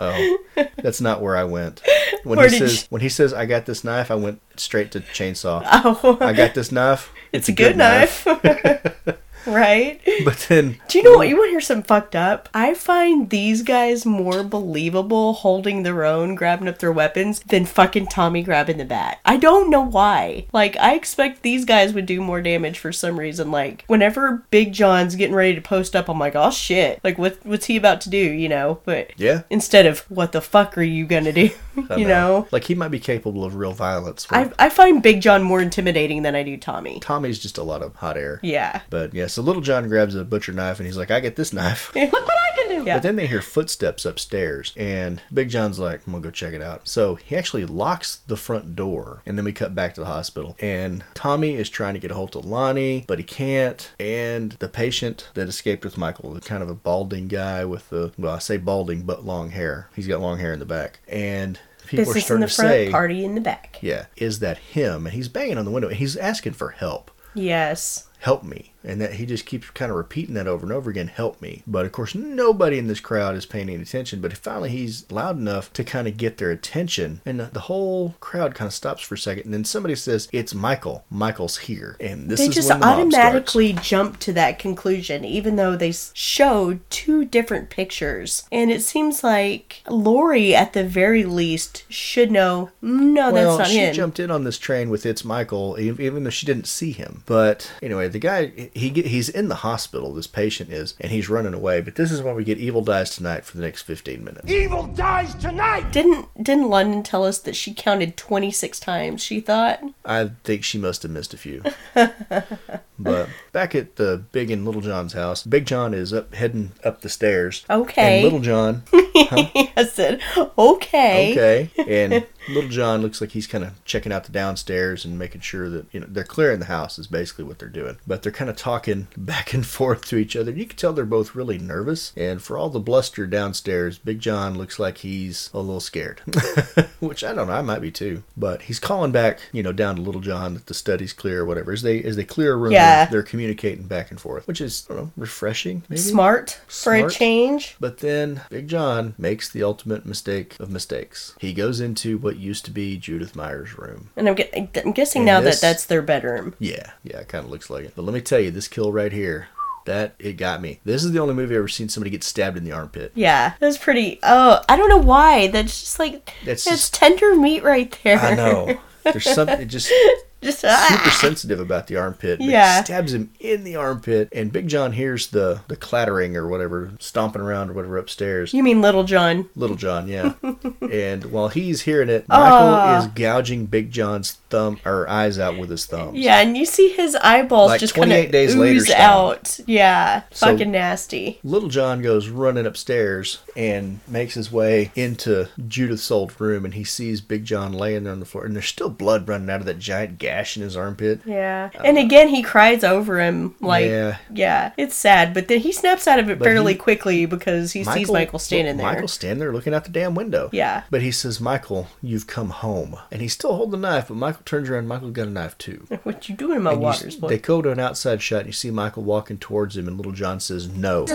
Oh, 0.00 0.38
that's 0.76 1.00
not 1.00 1.20
where 1.20 1.36
I 1.36 1.44
went. 1.44 1.82
When 2.24 2.38
Where 2.38 2.48
he 2.48 2.58
says 2.58 2.82
you- 2.82 2.86
when 2.90 3.02
he 3.02 3.08
says 3.08 3.32
I 3.32 3.46
got 3.46 3.66
this 3.66 3.84
knife, 3.84 4.10
I 4.10 4.14
went 4.14 4.40
straight 4.60 4.92
to 4.92 5.00
chainsaw. 5.00 5.62
oh, 5.72 6.18
I 6.20 6.32
got 6.32 6.54
this 6.54 6.70
knife. 6.70 7.12
it's 7.32 7.48
a 7.48 7.52
good 7.52 7.76
knife. 7.76 8.26
right? 9.46 10.00
But 10.24 10.38
then 10.48 10.78
Do 10.88 10.98
you 10.98 11.04
know 11.04 11.16
what? 11.16 11.28
You 11.28 11.36
want 11.36 11.48
to 11.48 11.52
hear 11.52 11.60
something 11.60 11.84
fucked 11.84 12.14
up? 12.16 12.48
I 12.54 12.74
find 12.74 13.30
these 13.30 13.62
guys 13.62 14.04
more 14.06 14.42
believable 14.42 15.32
holding 15.34 15.82
their 15.82 16.04
own, 16.04 16.34
grabbing 16.34 16.68
up 16.68 16.78
their 16.78 16.92
weapons, 16.92 17.40
than 17.40 17.64
fucking 17.66 18.06
Tommy 18.08 18.42
grabbing 18.42 18.78
the 18.78 18.84
bat. 18.84 19.18
I 19.24 19.36
don't 19.36 19.70
know 19.70 19.80
why. 19.82 20.46
Like, 20.52 20.76
I 20.76 20.94
expect 20.94 21.42
these 21.42 21.64
guys 21.64 21.92
would 21.92 22.06
do 22.06 22.20
more 22.20 22.40
damage 22.42 22.78
for 22.78 22.92
some 22.92 23.18
reason. 23.18 23.50
Like, 23.50 23.84
whenever 23.86 24.44
Big 24.50 24.72
John's 24.72 25.16
getting 25.16 25.34
ready 25.34 25.54
to 25.54 25.60
post 25.60 25.96
up, 25.96 26.08
I'm 26.08 26.18
like, 26.18 26.36
oh 26.36 26.50
shit. 26.50 27.00
Like, 27.02 27.18
what, 27.18 27.38
what's 27.44 27.66
he 27.66 27.76
about 27.76 28.00
to 28.02 28.10
do, 28.10 28.18
you 28.18 28.48
know? 28.48 28.80
But 28.84 29.12
Yeah. 29.16 29.42
instead 29.50 29.86
of, 29.86 30.00
what 30.10 30.32
the 30.32 30.40
fuck 30.40 30.76
are 30.78 30.82
you 30.82 31.06
gonna 31.06 31.32
do? 31.32 31.50
You 31.96 32.06
know? 32.06 32.46
like 32.50 32.64
he 32.64 32.74
might 32.74 32.90
be 32.90 33.00
capable 33.00 33.42
of 33.42 33.54
real 33.54 33.72
violence. 33.72 34.26
I, 34.30 34.50
I 34.58 34.68
find 34.68 35.02
Big 35.02 35.22
John 35.22 35.42
more 35.42 35.62
intimidating 35.62 36.22
than 36.22 36.34
I 36.34 36.42
do 36.42 36.58
Tommy. 36.58 37.00
Tommy's 37.00 37.38
just 37.38 37.56
a 37.56 37.62
lot 37.62 37.80
of 37.82 37.94
hot 37.96 38.18
air. 38.18 38.38
Yeah. 38.42 38.82
But 38.90 39.14
yeah, 39.14 39.26
so 39.30 39.42
Little 39.42 39.62
John 39.62 39.88
grabs 39.88 40.14
a 40.14 40.24
butcher 40.24 40.52
knife 40.52 40.78
and 40.78 40.86
he's 40.86 40.96
like, 40.96 41.10
I 41.10 41.20
get 41.20 41.36
this 41.36 41.52
knife. 41.52 41.92
Look 41.94 42.12
what 42.12 42.22
I 42.28 42.56
can 42.56 42.70
him. 42.80 42.86
Yeah. 42.86 42.96
But 42.96 43.02
then 43.02 43.16
they 43.16 43.26
hear 43.26 43.42
footsteps 43.42 44.04
upstairs, 44.04 44.72
and 44.76 45.20
Big 45.32 45.48
John's 45.50 45.78
like, 45.78 46.00
I'm 46.06 46.12
gonna 46.12 46.22
go 46.22 46.30
check 46.30 46.54
it 46.54 46.62
out. 46.62 46.88
So 46.88 47.14
he 47.16 47.36
actually 47.36 47.64
locks 47.66 48.16
the 48.26 48.36
front 48.36 48.74
door, 48.76 49.22
and 49.26 49.36
then 49.36 49.44
we 49.44 49.52
cut 49.52 49.74
back 49.74 49.94
to 49.94 50.00
the 50.00 50.06
hospital. 50.06 50.56
And 50.60 51.04
Tommy 51.14 51.54
is 51.56 51.68
trying 51.68 51.94
to 51.94 52.00
get 52.00 52.10
a 52.10 52.14
hold 52.14 52.34
of 52.36 52.44
Lonnie, 52.44 53.04
but 53.06 53.18
he 53.18 53.24
can't. 53.24 53.90
And 54.00 54.52
the 54.52 54.68
patient 54.68 55.28
that 55.34 55.48
escaped 55.48 55.84
with 55.84 55.98
Michael, 55.98 56.32
the 56.32 56.40
kind 56.40 56.62
of 56.62 56.70
a 56.70 56.74
balding 56.74 57.28
guy 57.28 57.64
with 57.64 57.90
the, 57.90 58.12
well, 58.18 58.34
I 58.34 58.38
say 58.38 58.56
balding, 58.56 59.02
but 59.02 59.24
long 59.24 59.50
hair. 59.50 59.88
He's 59.94 60.06
got 60.06 60.20
long 60.20 60.38
hair 60.38 60.52
in 60.52 60.58
the 60.58 60.64
back. 60.64 61.00
And 61.08 61.58
people 61.86 62.02
are 62.10 62.14
Business 62.14 62.16
in 62.16 62.22
starting 62.22 62.40
the 62.42 62.46
to 62.48 62.54
front, 62.54 62.68
say, 62.70 62.90
party 62.90 63.24
in 63.24 63.34
the 63.34 63.40
back. 63.40 63.78
yeah, 63.82 64.06
is 64.16 64.38
that 64.38 64.58
him? 64.58 65.06
And 65.06 65.14
he's 65.14 65.28
banging 65.28 65.58
on 65.58 65.64
the 65.64 65.70
window, 65.70 65.88
and 65.88 65.96
he's 65.98 66.16
asking 66.16 66.52
for 66.54 66.70
help 66.70 67.10
Yes. 67.34 68.06
help 68.20 68.42
me. 68.42 68.72
And 68.82 69.00
that 69.00 69.14
he 69.14 69.26
just 69.26 69.46
keeps 69.46 69.70
kind 69.70 69.90
of 69.90 69.96
repeating 69.96 70.34
that 70.34 70.46
over 70.46 70.64
and 70.64 70.72
over 70.72 70.90
again, 70.90 71.08
help 71.08 71.40
me. 71.42 71.62
But 71.66 71.86
of 71.86 71.92
course, 71.92 72.14
nobody 72.14 72.78
in 72.78 72.86
this 72.86 73.00
crowd 73.00 73.34
is 73.34 73.46
paying 73.46 73.68
any 73.68 73.82
attention. 73.82 74.20
But 74.20 74.36
finally, 74.36 74.70
he's 74.70 75.10
loud 75.10 75.36
enough 75.36 75.72
to 75.74 75.84
kind 75.84 76.08
of 76.08 76.16
get 76.16 76.38
their 76.38 76.50
attention. 76.50 77.20
And 77.26 77.40
the 77.40 77.60
whole 77.60 78.14
crowd 78.20 78.54
kind 78.54 78.66
of 78.66 78.74
stops 78.74 79.02
for 79.02 79.14
a 79.14 79.18
second. 79.18 79.44
And 79.44 79.54
then 79.54 79.64
somebody 79.64 79.94
says, 79.94 80.28
It's 80.32 80.54
Michael. 80.54 81.04
Michael's 81.10 81.58
here. 81.58 81.96
And 82.00 82.28
this 82.30 82.40
they 82.40 82.46
is 82.46 82.54
just 82.54 82.70
when 82.70 82.80
the 82.80 82.86
mob 82.86 82.98
automatically 82.98 83.72
jump 83.74 84.18
to 84.20 84.32
that 84.32 84.58
conclusion, 84.58 85.24
even 85.24 85.56
though 85.56 85.76
they 85.76 85.92
showed 85.92 86.80
two 86.90 87.24
different 87.24 87.70
pictures. 87.70 88.46
And 88.50 88.70
it 88.70 88.82
seems 88.82 89.22
like 89.22 89.82
Laurie, 89.88 90.54
at 90.54 90.72
the 90.72 90.84
very 90.84 91.24
least, 91.24 91.84
should 91.88 92.30
know. 92.30 92.70
No, 92.80 93.30
well, 93.30 93.56
that's 93.56 93.58
not 93.58 93.68
she 93.68 93.78
him. 93.78 93.94
jumped 93.94 94.20
in 94.20 94.30
on 94.30 94.44
this 94.44 94.58
train 94.58 94.90
with 94.90 95.04
it's 95.04 95.24
Michael, 95.24 95.78
even 95.78 96.24
though 96.24 96.30
she 96.30 96.46
didn't 96.46 96.66
see 96.66 96.92
him. 96.92 97.22
But 97.26 97.72
anyway, 97.82 98.08
the 98.08 98.18
guy 98.18 98.69
he 98.74 98.90
get, 98.90 99.06
he's 99.06 99.28
in 99.28 99.48
the 99.48 99.56
hospital. 99.56 100.14
This 100.14 100.26
patient 100.26 100.70
is, 100.70 100.94
and 101.00 101.10
he's 101.10 101.28
running 101.28 101.54
away. 101.54 101.80
But 101.80 101.96
this 101.96 102.10
is 102.10 102.22
when 102.22 102.34
we 102.34 102.44
get 102.44 102.58
Evil 102.58 102.82
Dies 102.82 103.10
Tonight 103.10 103.44
for 103.44 103.56
the 103.56 103.62
next 103.62 103.82
fifteen 103.82 104.24
minutes. 104.24 104.50
Evil 104.50 104.86
dies 104.86 105.34
tonight! 105.34 105.92
Didn't 105.92 106.28
didn't 106.42 106.68
London 106.68 107.02
tell 107.02 107.24
us 107.24 107.38
that 107.40 107.56
she 107.56 107.74
counted 107.74 108.16
twenty 108.16 108.50
six 108.50 108.80
times? 108.80 109.22
She 109.22 109.40
thought. 109.40 109.80
I 110.04 110.30
think 110.44 110.64
she 110.64 110.78
must 110.78 111.02
have 111.02 111.12
missed 111.12 111.34
a 111.34 111.36
few. 111.36 111.62
but 111.94 113.28
back 113.52 113.74
at 113.74 113.96
the 113.96 114.22
Big 114.32 114.50
and 114.50 114.64
Little 114.64 114.80
John's 114.80 115.12
house, 115.12 115.42
Big 115.42 115.66
John 115.66 115.94
is 115.94 116.12
up 116.12 116.34
heading 116.34 116.72
up 116.84 117.00
the 117.00 117.08
stairs. 117.08 117.64
Okay. 117.68 118.16
And 118.16 118.24
Little 118.24 118.40
John, 118.40 118.82
I 118.92 119.88
said, 119.90 120.20
okay. 120.58 121.32
okay. 121.32 121.70
And 121.86 122.26
Little 122.54 122.70
John 122.70 123.02
looks 123.02 123.20
like 123.20 123.30
he's 123.30 123.46
kind 123.46 123.64
of 123.64 123.82
checking 123.84 124.12
out 124.12 124.24
the 124.24 124.32
downstairs 124.32 125.04
and 125.04 125.18
making 125.18 125.40
sure 125.42 125.68
that 125.70 125.86
you 125.92 126.00
know 126.00 126.06
they're 126.08 126.24
clearing 126.24 126.58
the 126.60 126.66
house 126.66 126.98
is 126.98 127.06
basically 127.06 127.44
what 127.44 127.58
they're 127.58 127.68
doing. 127.68 127.98
But 128.06 128.22
they're 128.22 128.32
kind 128.32 128.50
of 128.50 128.56
talking 128.56 129.08
back 129.16 129.52
and 129.54 129.64
forth 129.66 130.04
to 130.06 130.16
each 130.16 130.36
other. 130.36 130.50
You 130.50 130.66
can 130.66 130.76
tell 130.76 130.92
they're 130.92 131.04
both 131.04 131.34
really 131.34 131.58
nervous. 131.58 132.12
And 132.16 132.42
for 132.42 132.56
all 132.58 132.68
the 132.70 132.80
bluster 132.80 133.26
downstairs, 133.26 133.98
Big 133.98 134.20
John 134.20 134.56
looks 134.58 134.78
like 134.78 134.98
he's 134.98 135.50
a 135.54 135.58
little 135.60 135.80
scared, 135.80 136.20
which 137.00 137.24
I 137.24 137.32
don't 137.34 137.46
know. 137.46 137.52
I 137.54 137.62
might 137.62 137.80
be 137.80 137.90
too. 137.90 138.22
But 138.36 138.62
he's 138.62 138.78
calling 138.80 139.12
back, 139.12 139.40
you 139.52 139.62
know, 139.62 139.72
down 139.72 139.96
to 139.96 140.02
Little 140.02 140.20
John 140.20 140.54
that 140.54 140.66
the 140.66 140.74
study's 140.74 141.12
clear 141.12 141.40
or 141.40 141.44
whatever. 141.44 141.72
As 141.72 141.82
they 141.82 142.02
as 142.02 142.16
they 142.16 142.24
clear 142.24 142.52
a 142.54 142.56
room, 142.56 142.72
Yeah. 142.72 143.04
they're, 143.04 143.12
they're 143.12 143.22
communicating 143.22 143.86
back 143.86 144.10
and 144.10 144.20
forth, 144.20 144.46
which 144.46 144.60
is 144.60 144.88
know, 144.90 145.10
refreshing. 145.16 145.82
Maybe 145.88 146.00
Smart 146.00 146.60
for 146.68 146.94
a 146.94 147.10
change. 147.10 147.76
but 147.80 147.98
then 147.98 148.42
Big 148.50 148.68
John 148.68 149.14
makes 149.18 149.48
the 149.48 149.62
ultimate 149.62 150.04
mistake 150.06 150.56
of 150.58 150.70
mistakes. 150.70 151.34
He 151.40 151.52
goes 151.52 151.80
into 151.80 152.18
what 152.18 152.38
used 152.40 152.64
to 152.64 152.70
be 152.70 152.96
Judith 152.96 153.36
Myers' 153.36 153.76
room. 153.78 154.10
And 154.16 154.28
I'm, 154.28 154.36
I'm 154.84 154.92
guessing 154.92 155.20
And 155.20 155.26
now 155.26 155.40
this- 155.40 155.60
that 155.60 155.66
that's 155.68 155.86
their 155.86 156.02
bedroom. 156.02 156.54
Yeah, 156.58 156.90
yeah, 157.04 157.18
it 157.18 157.28
kind 157.28 157.44
of 157.44 157.50
looks 157.50 157.70
like 157.70 157.84
it. 157.84 157.92
But 157.94 158.02
let 158.04 158.14
me 158.14 158.20
tell 158.20 158.40
you, 158.40 158.50
this 158.50 158.68
kill 158.68 158.92
right 158.92 159.12
here, 159.12 159.48
that 159.86 160.14
it 160.18 160.34
got 160.34 160.60
me. 160.60 160.80
This 160.84 161.04
is 161.04 161.12
the 161.12 161.18
only 161.20 161.34
movie 161.34 161.54
I've 161.54 161.60
ever 161.60 161.68
seen 161.68 161.88
somebody 161.88 162.10
get 162.10 162.22
stabbed 162.22 162.56
in 162.56 162.64
the 162.64 162.72
armpit. 162.72 163.12
Yeah, 163.14 163.54
it 163.60 163.64
was 163.64 163.78
pretty. 163.78 164.18
Oh, 164.22 164.62
I 164.68 164.76
don't 164.76 164.88
know 164.90 164.98
why. 164.98 165.46
That's 165.48 165.80
just 165.80 165.98
like 165.98 166.32
That's 166.44 166.66
it's 166.66 166.70
just- 166.76 166.94
tender 166.94 167.34
meat 167.36 167.62
right 167.62 167.96
there. 168.04 168.18
I 168.18 168.34
know. 168.34 168.78
There's 169.04 169.24
something 169.32 169.66
just 169.68 169.90
just 170.42 170.60
super 170.60 170.72
ah. 170.76 171.18
sensitive 171.20 171.60
about 171.60 171.86
the 171.86 171.96
armpit. 171.96 172.40
Yeah. 172.40 172.82
stabs 172.84 173.12
him 173.14 173.30
in 173.40 173.64
the 173.64 173.76
armpit, 173.76 174.28
and 174.32 174.52
Big 174.52 174.68
John 174.68 174.92
hears 174.92 175.28
the 175.28 175.60
the 175.68 175.76
clattering 175.76 176.36
or 176.36 176.48
whatever, 176.48 176.92
stomping 176.98 177.42
around 177.42 177.70
or 177.70 177.72
whatever 177.74 177.98
upstairs. 177.98 178.52
You 178.54 178.62
mean 178.62 178.80
Little 178.80 179.04
John? 179.04 179.48
Little 179.54 179.76
John, 179.76 180.08
yeah. 180.08 180.34
and 180.90 181.26
while 181.26 181.48
he's 181.48 181.82
hearing 181.82 182.08
it, 182.08 182.28
Michael 182.28 182.46
Ah. 182.74 182.98
is 183.00 183.06
gouging 183.08 183.66
Big 183.66 183.90
John's 183.90 184.32
thumb 184.50 184.78
or 184.84 185.08
eyes 185.08 185.38
out 185.38 185.58
with 185.58 185.70
his 185.70 185.86
thumb. 185.86 186.14
Yeah, 186.14 186.40
and 186.40 186.56
you 186.56 186.64
see 186.66 186.88
his 186.90 187.14
eyeballs 187.16 187.70
Like 187.70 187.80
just 187.80 187.94
kind 187.94 188.12
of 188.12 188.34
ooze 188.34 188.56
later 188.56 188.80
style. 188.80 189.30
out. 189.30 189.60
Yeah, 189.66 190.22
So- 190.32 190.46
fucking 190.46 190.70
nasty. 190.72 191.38
Little 191.44 191.68
John 191.68 192.02
goes 192.02 192.28
running 192.28 192.66
upstairs 192.66 193.38
and 193.56 194.00
makes 194.08 194.34
his 194.34 194.50
way 194.50 194.90
into 194.96 195.48
Judith's 195.68 196.10
old 196.10 196.38
room, 196.40 196.64
and 196.64 196.74
he 196.74 196.84
sees 196.84 197.20
Big 197.20 197.44
John 197.44 197.72
laying 197.72 198.04
there 198.04 198.12
on 198.12 198.20
the 198.20 198.26
floor, 198.26 198.44
and 198.44 198.54
there's 198.56 198.66
still 198.66 198.88
blood 198.90 199.28
running 199.28 199.50
out 199.50 199.60
of 199.60 199.66
that 199.66 199.78
giant 199.78 200.18
gash 200.30 200.56
in 200.56 200.62
his 200.62 200.76
armpit. 200.76 201.20
Yeah, 201.24 201.70
uh, 201.78 201.82
and 201.84 201.98
again 201.98 202.28
he 202.28 202.42
cries 202.42 202.84
over 202.84 203.20
him 203.20 203.54
like, 203.60 203.86
Yeah. 203.86 204.18
yeah, 204.32 204.72
it's 204.76 204.94
sad, 204.94 205.34
but 205.34 205.48
then 205.48 205.60
he 205.60 205.72
snaps 205.72 206.06
out 206.06 206.18
of 206.18 206.30
it 206.30 206.38
But 206.38 206.44
fairly 206.44 206.72
he- 206.74 206.78
quickly 206.78 207.26
because 207.26 207.72
he 207.72 207.82
sees 207.84 208.10
Michael 208.10 208.38
standing 208.38 208.76
there. 208.76 208.86
Michael's 208.86 209.12
standing 209.12 209.38
there 209.40 209.52
looking 209.52 209.74
out 209.74 209.84
the 209.84 209.90
damn 209.90 210.14
window. 210.14 210.48
Yeah. 210.52 210.82
But 210.90 211.02
he 211.02 211.10
says, 211.10 211.40
Michael, 211.40 211.88
you've 212.02 212.26
come 212.26 212.50
home. 212.50 212.96
And 213.10 213.20
he's 213.22 213.32
still 213.32 213.54
holding 213.54 213.80
the 213.80 213.88
knife, 213.88 214.08
but 214.08 214.16
Michael 214.16 214.42
turns 214.44 214.68
around, 214.70 214.86
Michael's 214.88 215.12
got 215.12 215.26
a 215.28 215.30
knife 215.30 215.56
too. 215.58 215.86
What 216.04 216.28
you 216.28 216.34
doing 216.36 216.56
in 216.56 216.62
my 216.62 216.72
And 216.72 216.82
you 216.82 216.88
s- 216.88 216.98
waters, 217.00 217.16
boy? 217.16 217.28
they 217.28 217.38
go 217.38 217.60
to 217.62 217.70
an 217.70 217.80
outside 217.80 218.22
shot, 218.22 218.38
and 218.40 218.46
you 218.46 218.52
see 218.52 218.70
Michael 218.70 219.02
walking 219.02 219.38
towards 219.38 219.76
him, 219.76 219.86
and 219.88 219.96
Little 219.96 220.12
John 220.12 220.40
says, 220.40 220.68
No. 220.68 221.06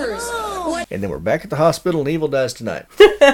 And 0.91 1.01
then 1.01 1.09
we're 1.09 1.19
back 1.19 1.43
at 1.43 1.49
the 1.49 1.55
hospital, 1.55 2.01
and 2.01 2.09
Evil 2.09 2.27
dies 2.27 2.53
tonight. 2.53 2.85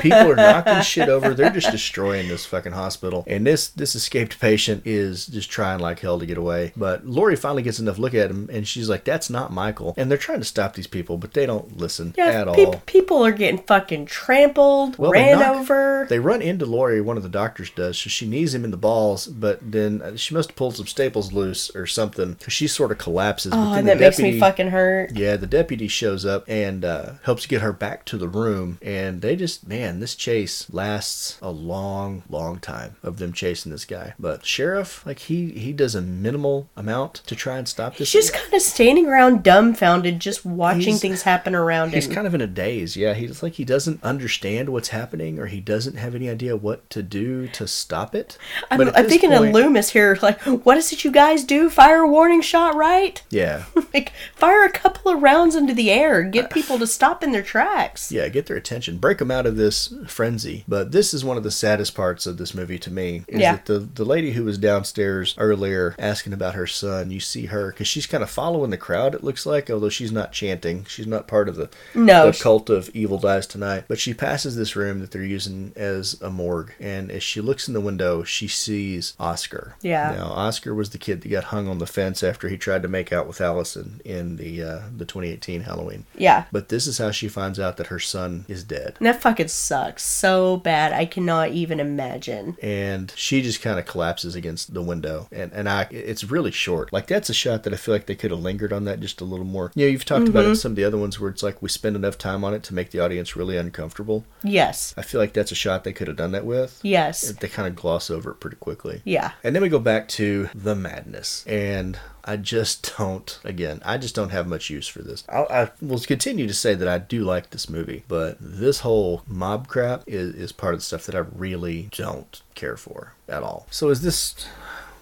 People 0.02 0.32
are 0.32 0.36
knocking 0.36 0.82
shit 0.82 1.10
over. 1.10 1.34
They're 1.34 1.50
just 1.50 1.72
destroying 1.72 2.28
this 2.28 2.46
fucking 2.46 2.72
hospital. 2.72 3.24
And 3.28 3.46
this 3.46 3.68
this 3.70 3.96
escaped 3.96 4.40
patient 4.40 4.84
is 4.86 5.26
just 5.28 5.50
trying 5.50 5.71
like 5.76 6.00
hell 6.00 6.20
to 6.20 6.26
get 6.26 6.38
away. 6.38 6.74
But 6.76 7.06
Laurie 7.06 7.36
finally 7.36 7.64
gets 7.64 7.80
enough 7.80 7.98
look 7.98 8.14
at 8.14 8.30
him, 8.30 8.50
and 8.52 8.68
she's 8.68 8.90
like, 8.90 9.04
"That's 9.04 9.30
not 9.30 9.52
Michael." 9.52 9.94
And 9.98 10.10
they're 10.10 10.18
trying 10.18 10.40
to 10.40 10.46
stop 10.46 10.74
these 10.76 10.88
people, 10.88 11.18
but 11.18 11.34
they 11.34 11.46
don't 11.46 11.78
listen 11.78 12.14
yeah, 12.18 12.46
at 12.48 12.54
peop- 12.56 12.68
all. 12.68 12.82
people 12.86 13.26
are 13.26 13.32
getting 13.32 13.60
fucking 13.60 14.06
trampled, 14.08 14.98
Well, 14.98 15.12
they 15.12 15.20
ran 15.22 15.40
knock- 15.40 15.56
over. 15.58 16.06
They 16.10 16.20
run 16.20 16.42
into 16.42 16.66
Laurie, 16.66 17.02
one 17.02 17.18
of 17.18 17.24
the 17.24 17.30
doctors 17.30 17.70
does, 17.70 17.98
so 17.98 18.10
she 18.10 18.28
knees 18.28 18.54
him 18.54 18.64
in 18.66 18.72
the 18.72 18.78
balls, 18.78 19.28
but 19.28 19.60
then 19.62 20.02
uh, 20.02 20.16
she 20.16 20.34
must 20.34 20.50
have 20.50 20.56
pulled 20.56 20.76
some 20.76 20.88
staples 20.88 21.32
loose 21.34 21.74
or 21.76 21.86
something, 21.88 22.34
because 22.34 22.54
she 22.54 22.68
sort 22.68 22.92
of 22.92 22.98
collapses. 22.98 23.52
oh, 23.54 23.74
and 23.74 23.88
that 23.88 24.00
makes 24.00 24.20
me 24.20 24.40
fucking 24.40 24.70
hurt. 24.70 25.12
Yeah, 25.16 25.36
the 25.38 25.48
deputy 25.48 25.88
shows 25.88 26.26
up 26.26 26.44
and 26.48 26.84
uh, 26.86 27.14
helps 27.24 27.46
get 27.46 27.62
her 27.62 27.74
back 27.74 28.06
to 28.06 28.18
the 28.18 28.28
room, 28.28 28.78
and 28.82 29.22
they 29.22 29.36
just, 29.36 29.68
man, 29.68 30.00
this 30.00 30.16
chase 30.16 30.68
lasts 30.72 31.38
a 31.42 31.50
long, 31.52 32.24
long 32.30 32.60
time 32.60 32.96
of 33.04 33.18
them 33.18 33.34
chasing 33.34 33.72
this 33.72 33.86
guy. 33.86 34.14
But 34.20 34.46
sheriff, 34.46 35.06
like 35.06 35.20
he 35.20 35.52
he 35.62 35.74
does 35.74 35.96
a 35.96 36.02
minimal 36.02 36.70
amount 36.76 37.16
to 37.28 37.36
try 37.36 37.58
and 37.58 37.68
stop 37.68 37.96
this. 37.98 38.12
He's 38.12 38.24
just 38.28 38.34
kind 38.34 38.54
of 38.54 38.62
standing 38.62 39.08
around 39.08 39.44
dumbfounded, 39.44 40.20
just 40.20 40.46
watching 40.46 40.82
He's- 40.82 41.02
things 41.02 41.22
happen 41.24 41.56
around 41.56 41.94
He's 41.94 42.06
him. 42.06 42.10
He's 42.12 42.16
kind 42.16 42.28
of 42.28 42.34
in 42.36 42.42
a 42.42 42.48
daze. 42.48 42.96
Yeah, 42.98 43.14
he's 43.14 43.42
like 43.44 43.54
he 43.54 43.64
doesn't 43.66 44.04
understand 44.04 44.70
what's 44.70 44.90
happening, 44.90 45.40
or 45.40 45.46
he 45.48 45.60
doesn't 45.62 45.96
have 45.96 46.16
any 46.16 46.30
idea 46.30 46.56
what 46.56 46.90
to 46.92 47.02
do 47.04 47.48
to 47.50 47.68
stop 47.68 48.14
it. 48.16 48.38
I'm, 48.70 48.82
I'm 48.82 49.08
thinking 49.08 49.30
point- 49.32 49.48
of 49.50 49.54
Loomis 49.54 49.90
here. 49.92 50.18
Like, 50.22 50.42
what 50.42 50.78
is 50.78 50.92
it 50.92 51.04
you 51.04 51.12
guys 51.12 51.44
do? 51.44 51.70
Fire 51.70 52.02
a 52.02 52.08
warning 52.08 52.42
shot, 52.42 52.76
right? 52.76 53.22
Yeah, 53.32 53.64
Like, 53.94 54.12
fire 54.36 54.64
a 54.64 54.70
couple 54.72 55.12
of 55.12 55.22
rounds 55.22 55.56
into 55.56 55.74
the 55.74 55.90
air, 55.90 56.24
get 56.24 56.46
uh, 56.46 56.48
people 56.50 56.78
to 56.80 56.86
stop 56.88 57.24
in 57.24 57.32
their 57.32 57.42
tracks. 57.44 58.12
yeah, 58.12 58.28
get 58.30 58.46
their 58.46 58.58
attention, 58.58 58.98
break 58.98 59.18
them 59.20 59.32
out 59.32 59.46
of 59.46 59.56
this 59.58 59.94
frenzy. 60.08 60.64
But 60.68 60.92
this 60.92 61.14
is 61.14 61.24
one 61.26 61.38
of 61.38 61.44
the 61.44 61.52
saddest 61.52 61.96
parts 61.96 62.26
of 62.28 62.38
this 62.38 62.54
movie 62.54 62.78
to 62.80 62.92
me. 62.92 63.24
Is 63.28 63.40
Yeah. 63.42 63.54
that 63.54 63.66
the 63.66 63.80
the 63.80 64.06
lady 64.06 64.32
who 64.34 64.44
was 64.44 64.58
downstairs 64.58 65.36
earlier 65.52 65.96
asking 66.00 66.34
about 66.34 66.56
her 66.56 66.68
son? 66.68 67.12
You 67.12 67.20
see 67.20 67.46
her 67.48 67.72
because 67.72 67.88
she's 67.88 68.08
kind 68.08 68.24
of 68.24 68.30
following 68.30 68.70
the 68.72 68.78
crowd. 68.78 69.14
It 69.16 69.24
looks 69.24 69.46
like, 69.46 69.70
although 69.70 69.90
she's 69.90 70.12
not 70.12 70.32
chanting, 70.32 70.86
she's 70.86 71.08
not 71.08 71.28
part 71.28 71.50
of 71.50 71.56
the 71.56 71.70
No, 71.94 72.28
the 72.28 72.32
she- 72.34 72.44
cult 72.44 72.70
of 72.70 72.90
evil 72.94 73.18
dies 73.18 73.48
tonight. 73.48 73.86
But 73.88 74.00
she 74.00 74.14
passes 74.14 74.56
this 74.56 74.76
room 74.76 75.00
that 75.00 75.12
they're 75.12 75.24
using 75.24 75.74
as 75.76 76.20
a 76.22 76.30
morgue, 76.30 76.74
and 76.80 77.12
as 77.12 77.24
she 77.24 77.42
looks 77.42 77.68
in 77.68 77.74
the 77.74 77.82
window, 77.82 78.24
she 78.24 78.48
sees 78.48 79.14
Oscar. 79.20 79.76
Yeah. 79.82 80.14
Now 80.18 80.28
Oscar 80.28 80.74
was 80.74 80.92
the 80.92 80.98
kid 80.98 81.22
that 81.22 81.30
got 81.30 81.46
hung 81.46 81.68
on 81.68 81.80
the 81.80 81.86
fence 81.88 82.24
after 82.24 82.48
he 82.50 82.58
tried 82.58 82.82
to 82.84 82.88
make 82.88 83.12
out 83.12 83.28
with 83.28 83.42
Allison 83.42 84.02
in 84.06 84.38
the 84.38 84.64
uh, 84.64 84.80
the 84.96 85.06
2018 85.06 85.62
Halloween. 85.62 86.06
Yeah. 86.18 86.46
But 86.52 86.70
this 86.70 86.88
is 86.88 86.98
how 86.98 87.12
she 87.12 87.28
finds 87.28 87.60
out 87.60 87.78
that 87.78 87.88
her 87.88 88.00
son 88.00 88.46
is 88.48 88.64
dead. 88.64 88.96
And 89.00 89.08
that 89.08 89.22
fucking 89.22 89.48
sucks 89.50 90.04
so 90.04 90.58
bad. 90.58 90.94
I 90.94 91.06
cannot 91.06 91.50
even 91.52 91.80
imagine. 91.80 92.56
And 92.62 93.12
she 93.16 93.42
just 93.42 93.62
kind 93.62 93.80
of 93.80 93.86
collapses 93.86 94.36
against 94.36 94.74
the 94.74 94.82
window. 94.82 95.28
And 95.32 95.52
and 95.54 95.70
I 95.70 95.88
it's 95.92 96.24
really 96.24 96.52
short. 96.52 96.92
Like 96.92 97.08
that's 97.08 97.30
a 97.30 97.34
shot 97.34 97.64
that 97.64 97.74
I 97.74 97.78
feel 97.78 97.94
like 97.94 98.06
they 98.06 98.16
could 98.16 98.32
have 98.32 98.40
lingered 98.40 98.74
on 98.74 98.86
that 98.86 99.00
just 99.00 99.22
a 99.22 99.26
little 99.26 99.46
more. 99.46 99.72
You 99.76 99.86
know, 99.86 99.92
you've 99.92 100.06
talked 100.06 100.28
about 100.28 100.44
it 100.44 100.48
in 100.48 100.52
mm-hmm. 100.54 100.60
some 100.60 100.72
of 100.74 100.76
the 100.76 100.84
other 100.84 100.98
ones 100.98 101.20
where 101.20 101.30
it's 101.30 101.44
like 101.44 101.62
we 101.62 101.70
spend 101.70 101.96
enough 101.96 102.18
time 102.18 102.44
on 102.44 102.54
it 102.54 102.64
to 102.64 102.74
make 102.74 102.92
the 102.92 103.00
audience 103.00 103.36
really 103.36 103.58
uncomfortable. 103.58 104.26
Yes. 104.44 104.94
I 104.98 105.02
feel 105.02 105.20
like 105.20 105.34
that's 105.34 105.52
a 105.52 105.56
shot 105.56 105.84
they 105.84 105.94
could 105.94 106.08
have 106.08 106.18
done 106.18 106.32
that 106.32 106.46
with. 106.46 106.80
Yes. 106.84 107.32
They 107.32 107.48
kind 107.48 107.68
of 107.68 107.76
gloss 107.76 108.10
over 108.10 108.32
it 108.32 108.40
pretty 108.40 108.58
quickly. 108.58 109.02
Yeah. 109.06 109.32
And 109.44 109.56
then 109.56 109.62
we 109.62 109.70
go 109.70 109.80
back 109.80 110.08
to 110.10 110.50
the 110.54 110.76
madness. 110.76 111.46
And 111.48 111.98
I 112.24 112.38
just 112.38 112.98
don't. 112.98 113.40
Again, 113.44 113.82
I 113.84 113.98
just 113.98 114.16
don't 114.16 114.30
have 114.30 114.48
much 114.48 114.70
use 114.70 114.88
for 114.88 115.02
this. 115.02 115.24
I, 115.28 115.40
I 115.40 115.72
will 115.82 116.00
continue 116.00 116.48
to 116.48 116.54
say 116.54 116.76
that 116.76 116.88
I 116.88 116.98
do 117.00 117.24
like 117.24 117.50
this 117.50 117.70
movie, 117.70 118.04
but 118.08 118.38
this 118.40 118.82
whole 118.82 119.24
mob 119.28 119.68
crap 119.68 120.04
is, 120.08 120.36
is 120.36 120.52
part 120.52 120.74
of 120.74 120.80
the 120.80 120.86
stuff 120.86 121.06
that 121.06 121.16
I 121.16 121.20
really 121.20 121.90
don't 121.92 122.42
care 122.56 122.78
for 122.78 123.14
at 123.28 123.44
all. 123.44 123.68
So 123.72 123.90
is 123.90 124.02
this 124.02 124.36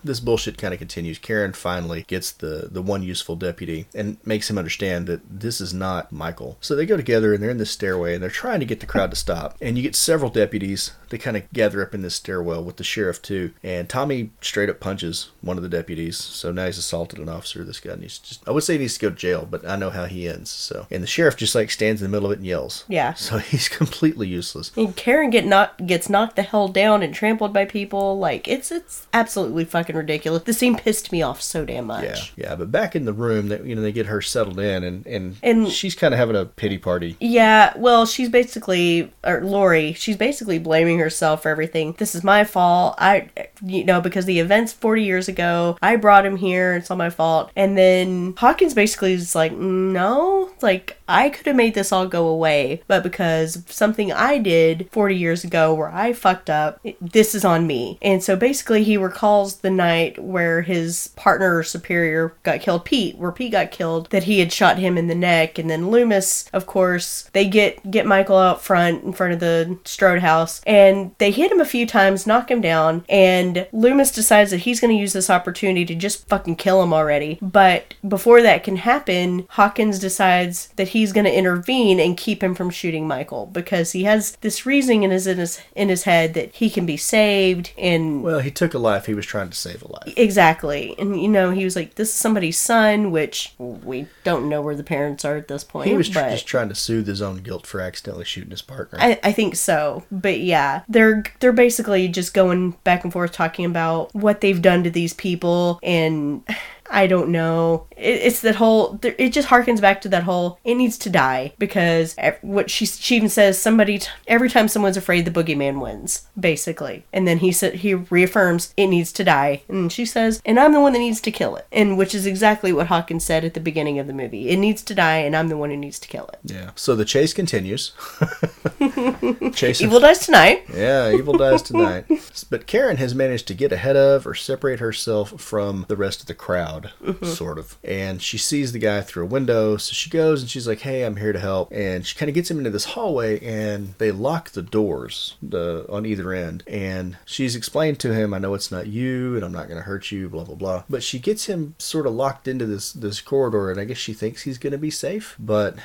this 0.04 0.20
bullshit 0.20 0.58
kind 0.58 0.74
of 0.74 0.80
continues. 0.80 1.18
Karen 1.18 1.54
finally 1.54 2.04
gets 2.08 2.32
the 2.32 2.70
the 2.72 2.82
one 2.82 3.04
useful 3.04 3.36
deputy 3.36 3.88
and 3.94 4.18
makes 4.26 4.50
him 4.50 4.58
understand 4.58 5.08
that 5.08 5.22
this 5.30 5.62
is 5.62 5.74
not 5.74 6.12
Michael. 6.12 6.58
So 6.62 6.76
they 6.76 6.86
go 6.86 6.98
together 6.98 7.34
and 7.34 7.42
they're 7.42 7.50
in 7.50 7.58
this 7.58 7.72
stairway 7.72 8.14
and 8.14 8.24
they're 8.24 8.30
trying 8.30 8.60
to 8.60 8.66
get 8.66 8.80
the 8.80 8.86
crowd 8.86 9.12
to 9.12 9.16
stop. 9.16 9.58
And 9.62 9.78
you 9.78 9.84
get 9.84 9.96
several 9.96 10.30
deputies. 10.30 10.94
They 11.10 11.18
kind 11.18 11.38
of 11.38 11.52
gather 11.52 11.82
up 11.82 11.94
in 11.94 12.02
this 12.02 12.16
stairwell 12.16 12.64
with 12.64 12.78
the 12.78 12.84
sheriff 12.84 13.22
too. 13.22 13.52
And 13.64 13.90
Tommy 13.90 14.32
straight 14.42 14.70
up 14.70 14.80
punches 14.80 15.32
one 15.42 15.58
of 15.58 15.64
the 15.64 15.70
deputies. 15.70 16.18
So 16.18 16.52
now 16.52 16.68
he's 16.68 16.78
assaulted 16.78 17.20
an 17.20 17.30
officer. 17.30 17.64
This 17.64 17.80
guy 17.80 17.96
needs 17.96 18.20
to 18.20 18.30
just 18.30 18.48
I 18.48 18.52
would 18.52 18.64
say 18.64 18.74
he 18.74 18.80
needs 18.80 18.96
to 18.96 19.00
go 19.00 19.10
to 19.10 19.16
jail, 19.16 19.48
but 19.50 19.68
I 19.68 19.76
know 19.76 19.90
how 19.90 20.06
he 20.06 20.28
ends. 20.28 20.50
So 20.50 20.88
and 20.92 21.04
the 21.04 21.08
sheriff 21.08 21.36
just 21.36 21.56
like 21.56 21.72
stands 21.72 22.02
in 22.02 22.10
the 22.10 22.16
middle 22.16 22.28
of 22.28 22.34
it 22.34 22.40
and 22.40 22.48
yells. 22.48 22.86
Yeah. 22.88 23.14
So 23.14 23.38
he's 23.50 23.70
completely 23.70 24.28
useless. 24.28 24.72
And 24.76 24.96
Karen 24.96 25.30
get 25.30 25.46
knocked 25.46 25.86
gets 25.86 26.10
knocked 26.10 26.36
the 26.36 26.44
hell 26.44 26.68
down 26.68 27.04
and 27.04 27.14
trampled 27.14 27.54
by 27.54 27.66
people. 27.66 28.18
Like 28.18 28.48
it's 28.48 28.72
it's 28.72 29.08
absolutely 29.14 29.66
fucking 29.66 29.89
ridiculous. 29.96 30.44
The 30.44 30.54
scene 30.54 30.76
pissed 30.78 31.12
me 31.12 31.22
off 31.22 31.42
so 31.42 31.66
damn 31.66 31.86
much. 31.86 32.34
Yeah, 32.38 32.50
yeah, 32.50 32.56
but 32.56 32.72
back 32.72 32.96
in 32.96 33.06
the 33.06 33.14
room, 33.14 33.50
that 33.50 33.66
you 33.66 33.76
know, 33.76 33.82
they 33.82 33.92
get 33.92 34.06
her 34.08 34.22
settled 34.22 34.60
in, 34.60 34.84
and 34.84 35.06
and, 35.08 35.38
And- 35.44 35.70
she's 35.70 35.96
kind 35.96 36.14
of 36.14 36.20
having 36.20 36.36
a 36.36 36.46
pity 36.46 36.78
party. 36.78 37.16
Yeah, 37.20 37.74
well, 37.78 38.06
she's 38.06 38.30
basically, 38.30 39.12
or 39.24 39.42
Laurie, 39.42 39.94
she's 39.94 40.18
basically 40.18 40.60
blaming 40.60 41.00
herself 41.00 41.44
for 41.44 41.50
everything. 41.50 41.94
This 41.98 42.16
is 42.16 42.24
my 42.24 42.44
fault. 42.44 42.96
I, 42.98 43.30
you 43.64 43.84
know, 43.84 44.02
because 44.02 44.26
the 44.26 44.40
events 44.40 44.74
40 44.74 45.04
years 45.04 45.28
ago, 45.28 45.78
I 45.82 45.96
brought 45.96 46.26
him 46.26 46.38
here. 46.38 46.76
It's 46.76 46.90
all 46.92 46.98
my 46.98 47.10
fault. 47.10 47.52
And 47.56 47.78
then 47.78 48.34
Hawkins 48.38 48.74
basically 48.74 49.14
is 49.14 49.36
like, 49.36 49.52
no, 49.54 50.50
like, 50.62 50.98
I 51.08 51.30
could 51.30 51.46
have 51.48 51.56
made 51.56 51.74
this 51.74 51.92
all 51.92 52.06
go 52.08 52.28
away, 52.28 52.84
but 52.88 53.02
because 53.04 53.56
of 53.56 53.72
something 53.72 54.12
I 54.12 54.38
did 54.38 54.90
40 54.92 55.16
years 55.16 55.44
ago 55.44 55.74
where 55.74 55.90
I 55.90 56.14
fucked 56.14 56.50
up, 56.50 56.80
this 57.02 57.34
is 57.34 57.44
on 57.44 57.66
me. 57.66 57.98
And 58.02 58.24
so 58.24 58.36
basically, 58.36 58.84
he 58.84 58.96
recalls 58.98 59.58
the 59.58 59.72
night 59.80 60.22
where 60.22 60.62
his 60.62 61.10
partner 61.16 61.58
or 61.58 61.64
superior 61.64 62.36
got 62.44 62.62
killed, 62.62 62.86
Pete, 62.86 63.18
where 63.18 63.32
Pete 63.32 63.54
got 63.54 63.72
killed, 63.72 64.10
that 64.12 64.26
he 64.26 64.40
had 64.40 64.54
shot 64.54 64.78
him 64.78 64.98
in 64.98 65.08
the 65.08 65.16
neck. 65.16 65.58
And 65.58 65.70
then 65.70 65.90
Loomis, 65.90 66.48
of 66.54 66.68
course, 66.68 67.30
they 67.34 67.48
get 67.48 67.90
get 67.90 68.06
Michael 68.06 68.38
out 68.38 68.62
front 68.62 69.04
in 69.04 69.14
front 69.14 69.34
of 69.34 69.40
the 69.40 69.80
Strode 69.86 70.20
house, 70.20 70.62
and 70.68 71.12
they 71.18 71.32
hit 71.32 71.52
him 71.52 71.60
a 71.60 71.66
few 71.66 71.88
times, 71.88 72.28
knock 72.28 72.52
him 72.52 72.62
down, 72.62 73.06
and 73.10 73.68
Loomis 73.72 74.12
decides 74.12 74.52
that 74.52 74.62
he's 74.62 74.80
going 74.80 74.94
to 74.94 75.02
use 75.02 75.14
this 75.14 75.30
opportunity 75.30 75.86
to 75.86 75.96
just 75.96 76.28
fucking 76.28 76.58
kill 76.58 76.84
him 76.84 76.94
already. 76.94 77.40
But 77.42 77.96
before 78.08 78.42
that 78.42 78.64
can 78.64 78.78
happen, 78.78 79.48
Hawkins 79.52 80.00
decides 80.00 80.68
that 80.76 80.90
he's 80.90 81.14
going 81.14 81.26
to 81.26 81.38
intervene 81.38 82.00
and 82.00 82.18
keep 82.18 82.44
him 82.44 82.54
from 82.54 82.70
shooting 82.70 83.08
Michael 83.08 83.46
because 83.48 83.94
he 83.94 84.04
has 84.04 84.36
this 84.42 84.66
reasoning 84.66 85.04
in 85.04 85.12
his 85.12 85.26
in 85.28 85.38
his 85.38 85.62
in 85.76 85.90
his 85.90 86.04
head 86.04 86.34
that 86.34 86.54
he 86.56 86.70
can 86.70 86.86
be 86.86 86.98
saved 86.98 87.72
and 87.78 88.24
Well, 88.24 88.40
he 88.40 88.52
took 88.52 88.74
a 88.74 88.80
life. 88.80 89.06
He 89.06 89.14
was 89.14 89.26
trying 89.26 89.50
to 89.50 89.58
save 89.58 89.69
a 89.76 89.92
life. 89.92 90.14
Exactly. 90.18 90.96
And, 90.98 91.22
you 91.22 91.28
know, 91.28 91.52
he 91.52 91.64
was 91.64 91.76
like, 91.76 91.96
this 91.96 92.10
is 92.10 92.16
somebody's 92.16 92.58
son, 92.58 93.12
which 93.12 93.54
we 93.58 94.08
don't 94.24 94.50
know 94.50 94.62
where 94.62 94.76
the 94.76 94.84
parents 94.84 95.26
are 95.26 95.38
at 95.38 95.48
this 95.48 95.64
point. 95.64 95.90
He 95.90 95.96
was 95.96 96.10
just 96.10 96.48
trying 96.48 96.70
to 96.70 96.76
soothe 96.76 97.08
his 97.08 97.22
own 97.22 97.38
guilt 97.38 97.66
for 97.66 97.82
accidentally 97.82 98.26
shooting 98.26 98.52
his 98.52 98.62
partner. 98.62 99.00
I, 99.02 99.20
I 99.24 99.32
think 99.32 99.56
so. 99.56 100.04
But 100.12 100.40
yeah, 100.40 100.84
they're 100.88 101.24
they're 101.40 101.52
basically 101.52 102.08
just 102.08 102.34
going 102.34 102.72
back 102.84 103.04
and 103.04 103.14
forth 103.14 103.32
talking 103.32 103.66
about 103.66 104.14
what 104.14 104.42
they've 104.42 104.62
done 104.62 104.84
to 104.84 104.90
these 104.90 105.14
people 105.14 105.80
and 105.84 106.44
I 106.90 107.08
don't 107.08 107.30
know. 107.30 107.86
It, 107.96 108.22
it's 108.22 108.42
that 108.42 108.56
whole. 108.56 109.00
It 109.04 109.30
just 109.34 109.50
harkens 109.50 109.82
back 109.82 110.02
to 110.02 110.10
that 110.10 110.24
whole. 110.24 110.60
It 110.64 110.76
needs 110.76 110.98
to 111.00 111.10
die 111.10 111.54
because 111.60 112.16
what 112.42 112.70
she 112.70 112.86
she 112.86 113.16
even 113.18 113.30
says. 113.30 113.60
Somebody 113.60 114.00
t- 114.00 114.10
every 114.28 114.50
time 114.50 114.68
someone's 114.68 114.98
afraid, 114.98 115.26
the 115.26 115.32
boogeyman 115.32 115.82
wins, 115.82 116.28
basically. 116.40 117.06
And 117.14 117.28
then 117.28 117.40
he 117.40 117.52
said 117.52 117.76
he 117.76 117.94
reaffirms 117.94 118.74
it 118.78 118.88
needs 118.88 119.12
to 119.14 119.24
die, 119.24 119.64
and 119.68 119.92
she 119.92 120.06
says, 120.06 120.42
"And 120.46 120.60
I'm 120.60 120.74
the 120.74 120.82
one 120.82 120.94
that 120.94 121.00
needs 121.00 121.22
to 121.22 121.32
kill 121.32 121.56
it," 121.56 121.68
and 121.72 121.98
which 121.98 122.16
is 122.16 122.26
exactly 122.26 122.74
what 122.74 122.88
Hawkins 122.88 123.24
said 123.26 123.44
at 123.46 123.54
the 123.54 123.60
beginning 123.60 124.00
of 124.00 124.08
the 124.08 124.14
movie. 124.14 124.50
It 124.50 124.58
needs 124.58 124.82
to 124.84 124.96
die, 124.96 125.18
and 125.18 125.36
I'm 125.36 125.50
the 125.50 125.58
one 125.58 125.70
who 125.70 125.78
needs 125.78 126.00
to 126.00 126.08
kill 126.08 126.28
it. 126.34 126.40
yeah. 126.44 126.72
So 126.76 126.96
the 126.96 127.06
chase 127.06 127.34
continues. 127.34 127.92
Chasing 129.54 129.88
Evil 129.88 130.00
dies 130.00 130.20
tonight. 130.26 130.66
Yeah, 130.74 131.12
evil 131.12 131.38
dies 131.38 131.62
tonight. 131.70 132.06
But 132.50 132.68
Karen 132.68 132.98
has 132.98 133.14
managed 133.16 133.48
to 133.48 133.54
get 133.54 133.72
ahead 133.72 133.96
of 133.96 134.26
or 134.26 134.34
separate 134.34 134.80
herself 134.80 135.40
from 135.42 135.86
the 135.88 135.96
rest 135.98 136.22
of 136.22 136.28
the 136.28 136.34
crowd, 136.34 136.79
sort 137.24 137.58
of. 137.58 137.78
And 137.84 138.22
she 138.22 138.38
sees 138.38 138.72
the 138.72 138.80
guy 138.80 139.02
through 139.02 139.24
a 139.24 139.28
window, 139.28 139.78
so 139.78 139.94
she 139.94 140.10
goes 140.10 140.42
and 140.42 140.50
she's 140.50 140.68
like, 140.68 140.82
"Hey, 140.82 141.04
I'm 141.04 141.18
here 141.18 141.34
to 141.34 141.40
help." 141.40 141.72
And 141.72 142.06
she 142.06 142.16
kind 142.16 142.30
of 142.30 142.36
gets 142.36 142.50
him 142.50 142.58
into 142.58 142.70
this 142.70 142.86
hallway, 142.86 143.40
and 143.40 143.94
they 143.98 144.12
lock 144.12 144.52
the 144.52 144.62
doors 144.62 145.36
the 145.42 145.86
on 145.90 146.06
either 146.06 146.34
end. 146.34 146.64
And 146.68 147.18
she's 147.26 147.56
explained 147.56 148.00
to 148.00 148.14
him, 148.14 148.34
"I 148.34 148.40
know 148.40 148.54
it's 148.54 148.72
not 148.72 148.88
you, 148.88 149.36
and 149.36 149.44
I'm 149.44 149.52
not 149.52 149.68
going 149.68 149.80
to 149.80 149.86
hurt 149.86 150.12
you." 150.12 150.30
Blah 150.30 150.44
blah 150.44 150.56
blah. 150.56 150.84
But 150.90 151.04
she 151.04 151.20
gets 151.20 151.46
him 151.46 151.76
sort 151.78 152.08
of 152.08 152.14
locked 152.14 152.48
into 152.48 152.66
this 152.66 152.92
this 152.92 153.22
corridor, 153.22 153.72
and 153.72 153.80
I 153.80 153.86
guess 153.86 153.98
she 153.98 154.14
thinks 154.14 154.44
he's 154.44 154.58
going 154.58 154.72
to 154.72 154.78
be 154.78 154.92
safe, 154.92 155.36
but 155.40 155.76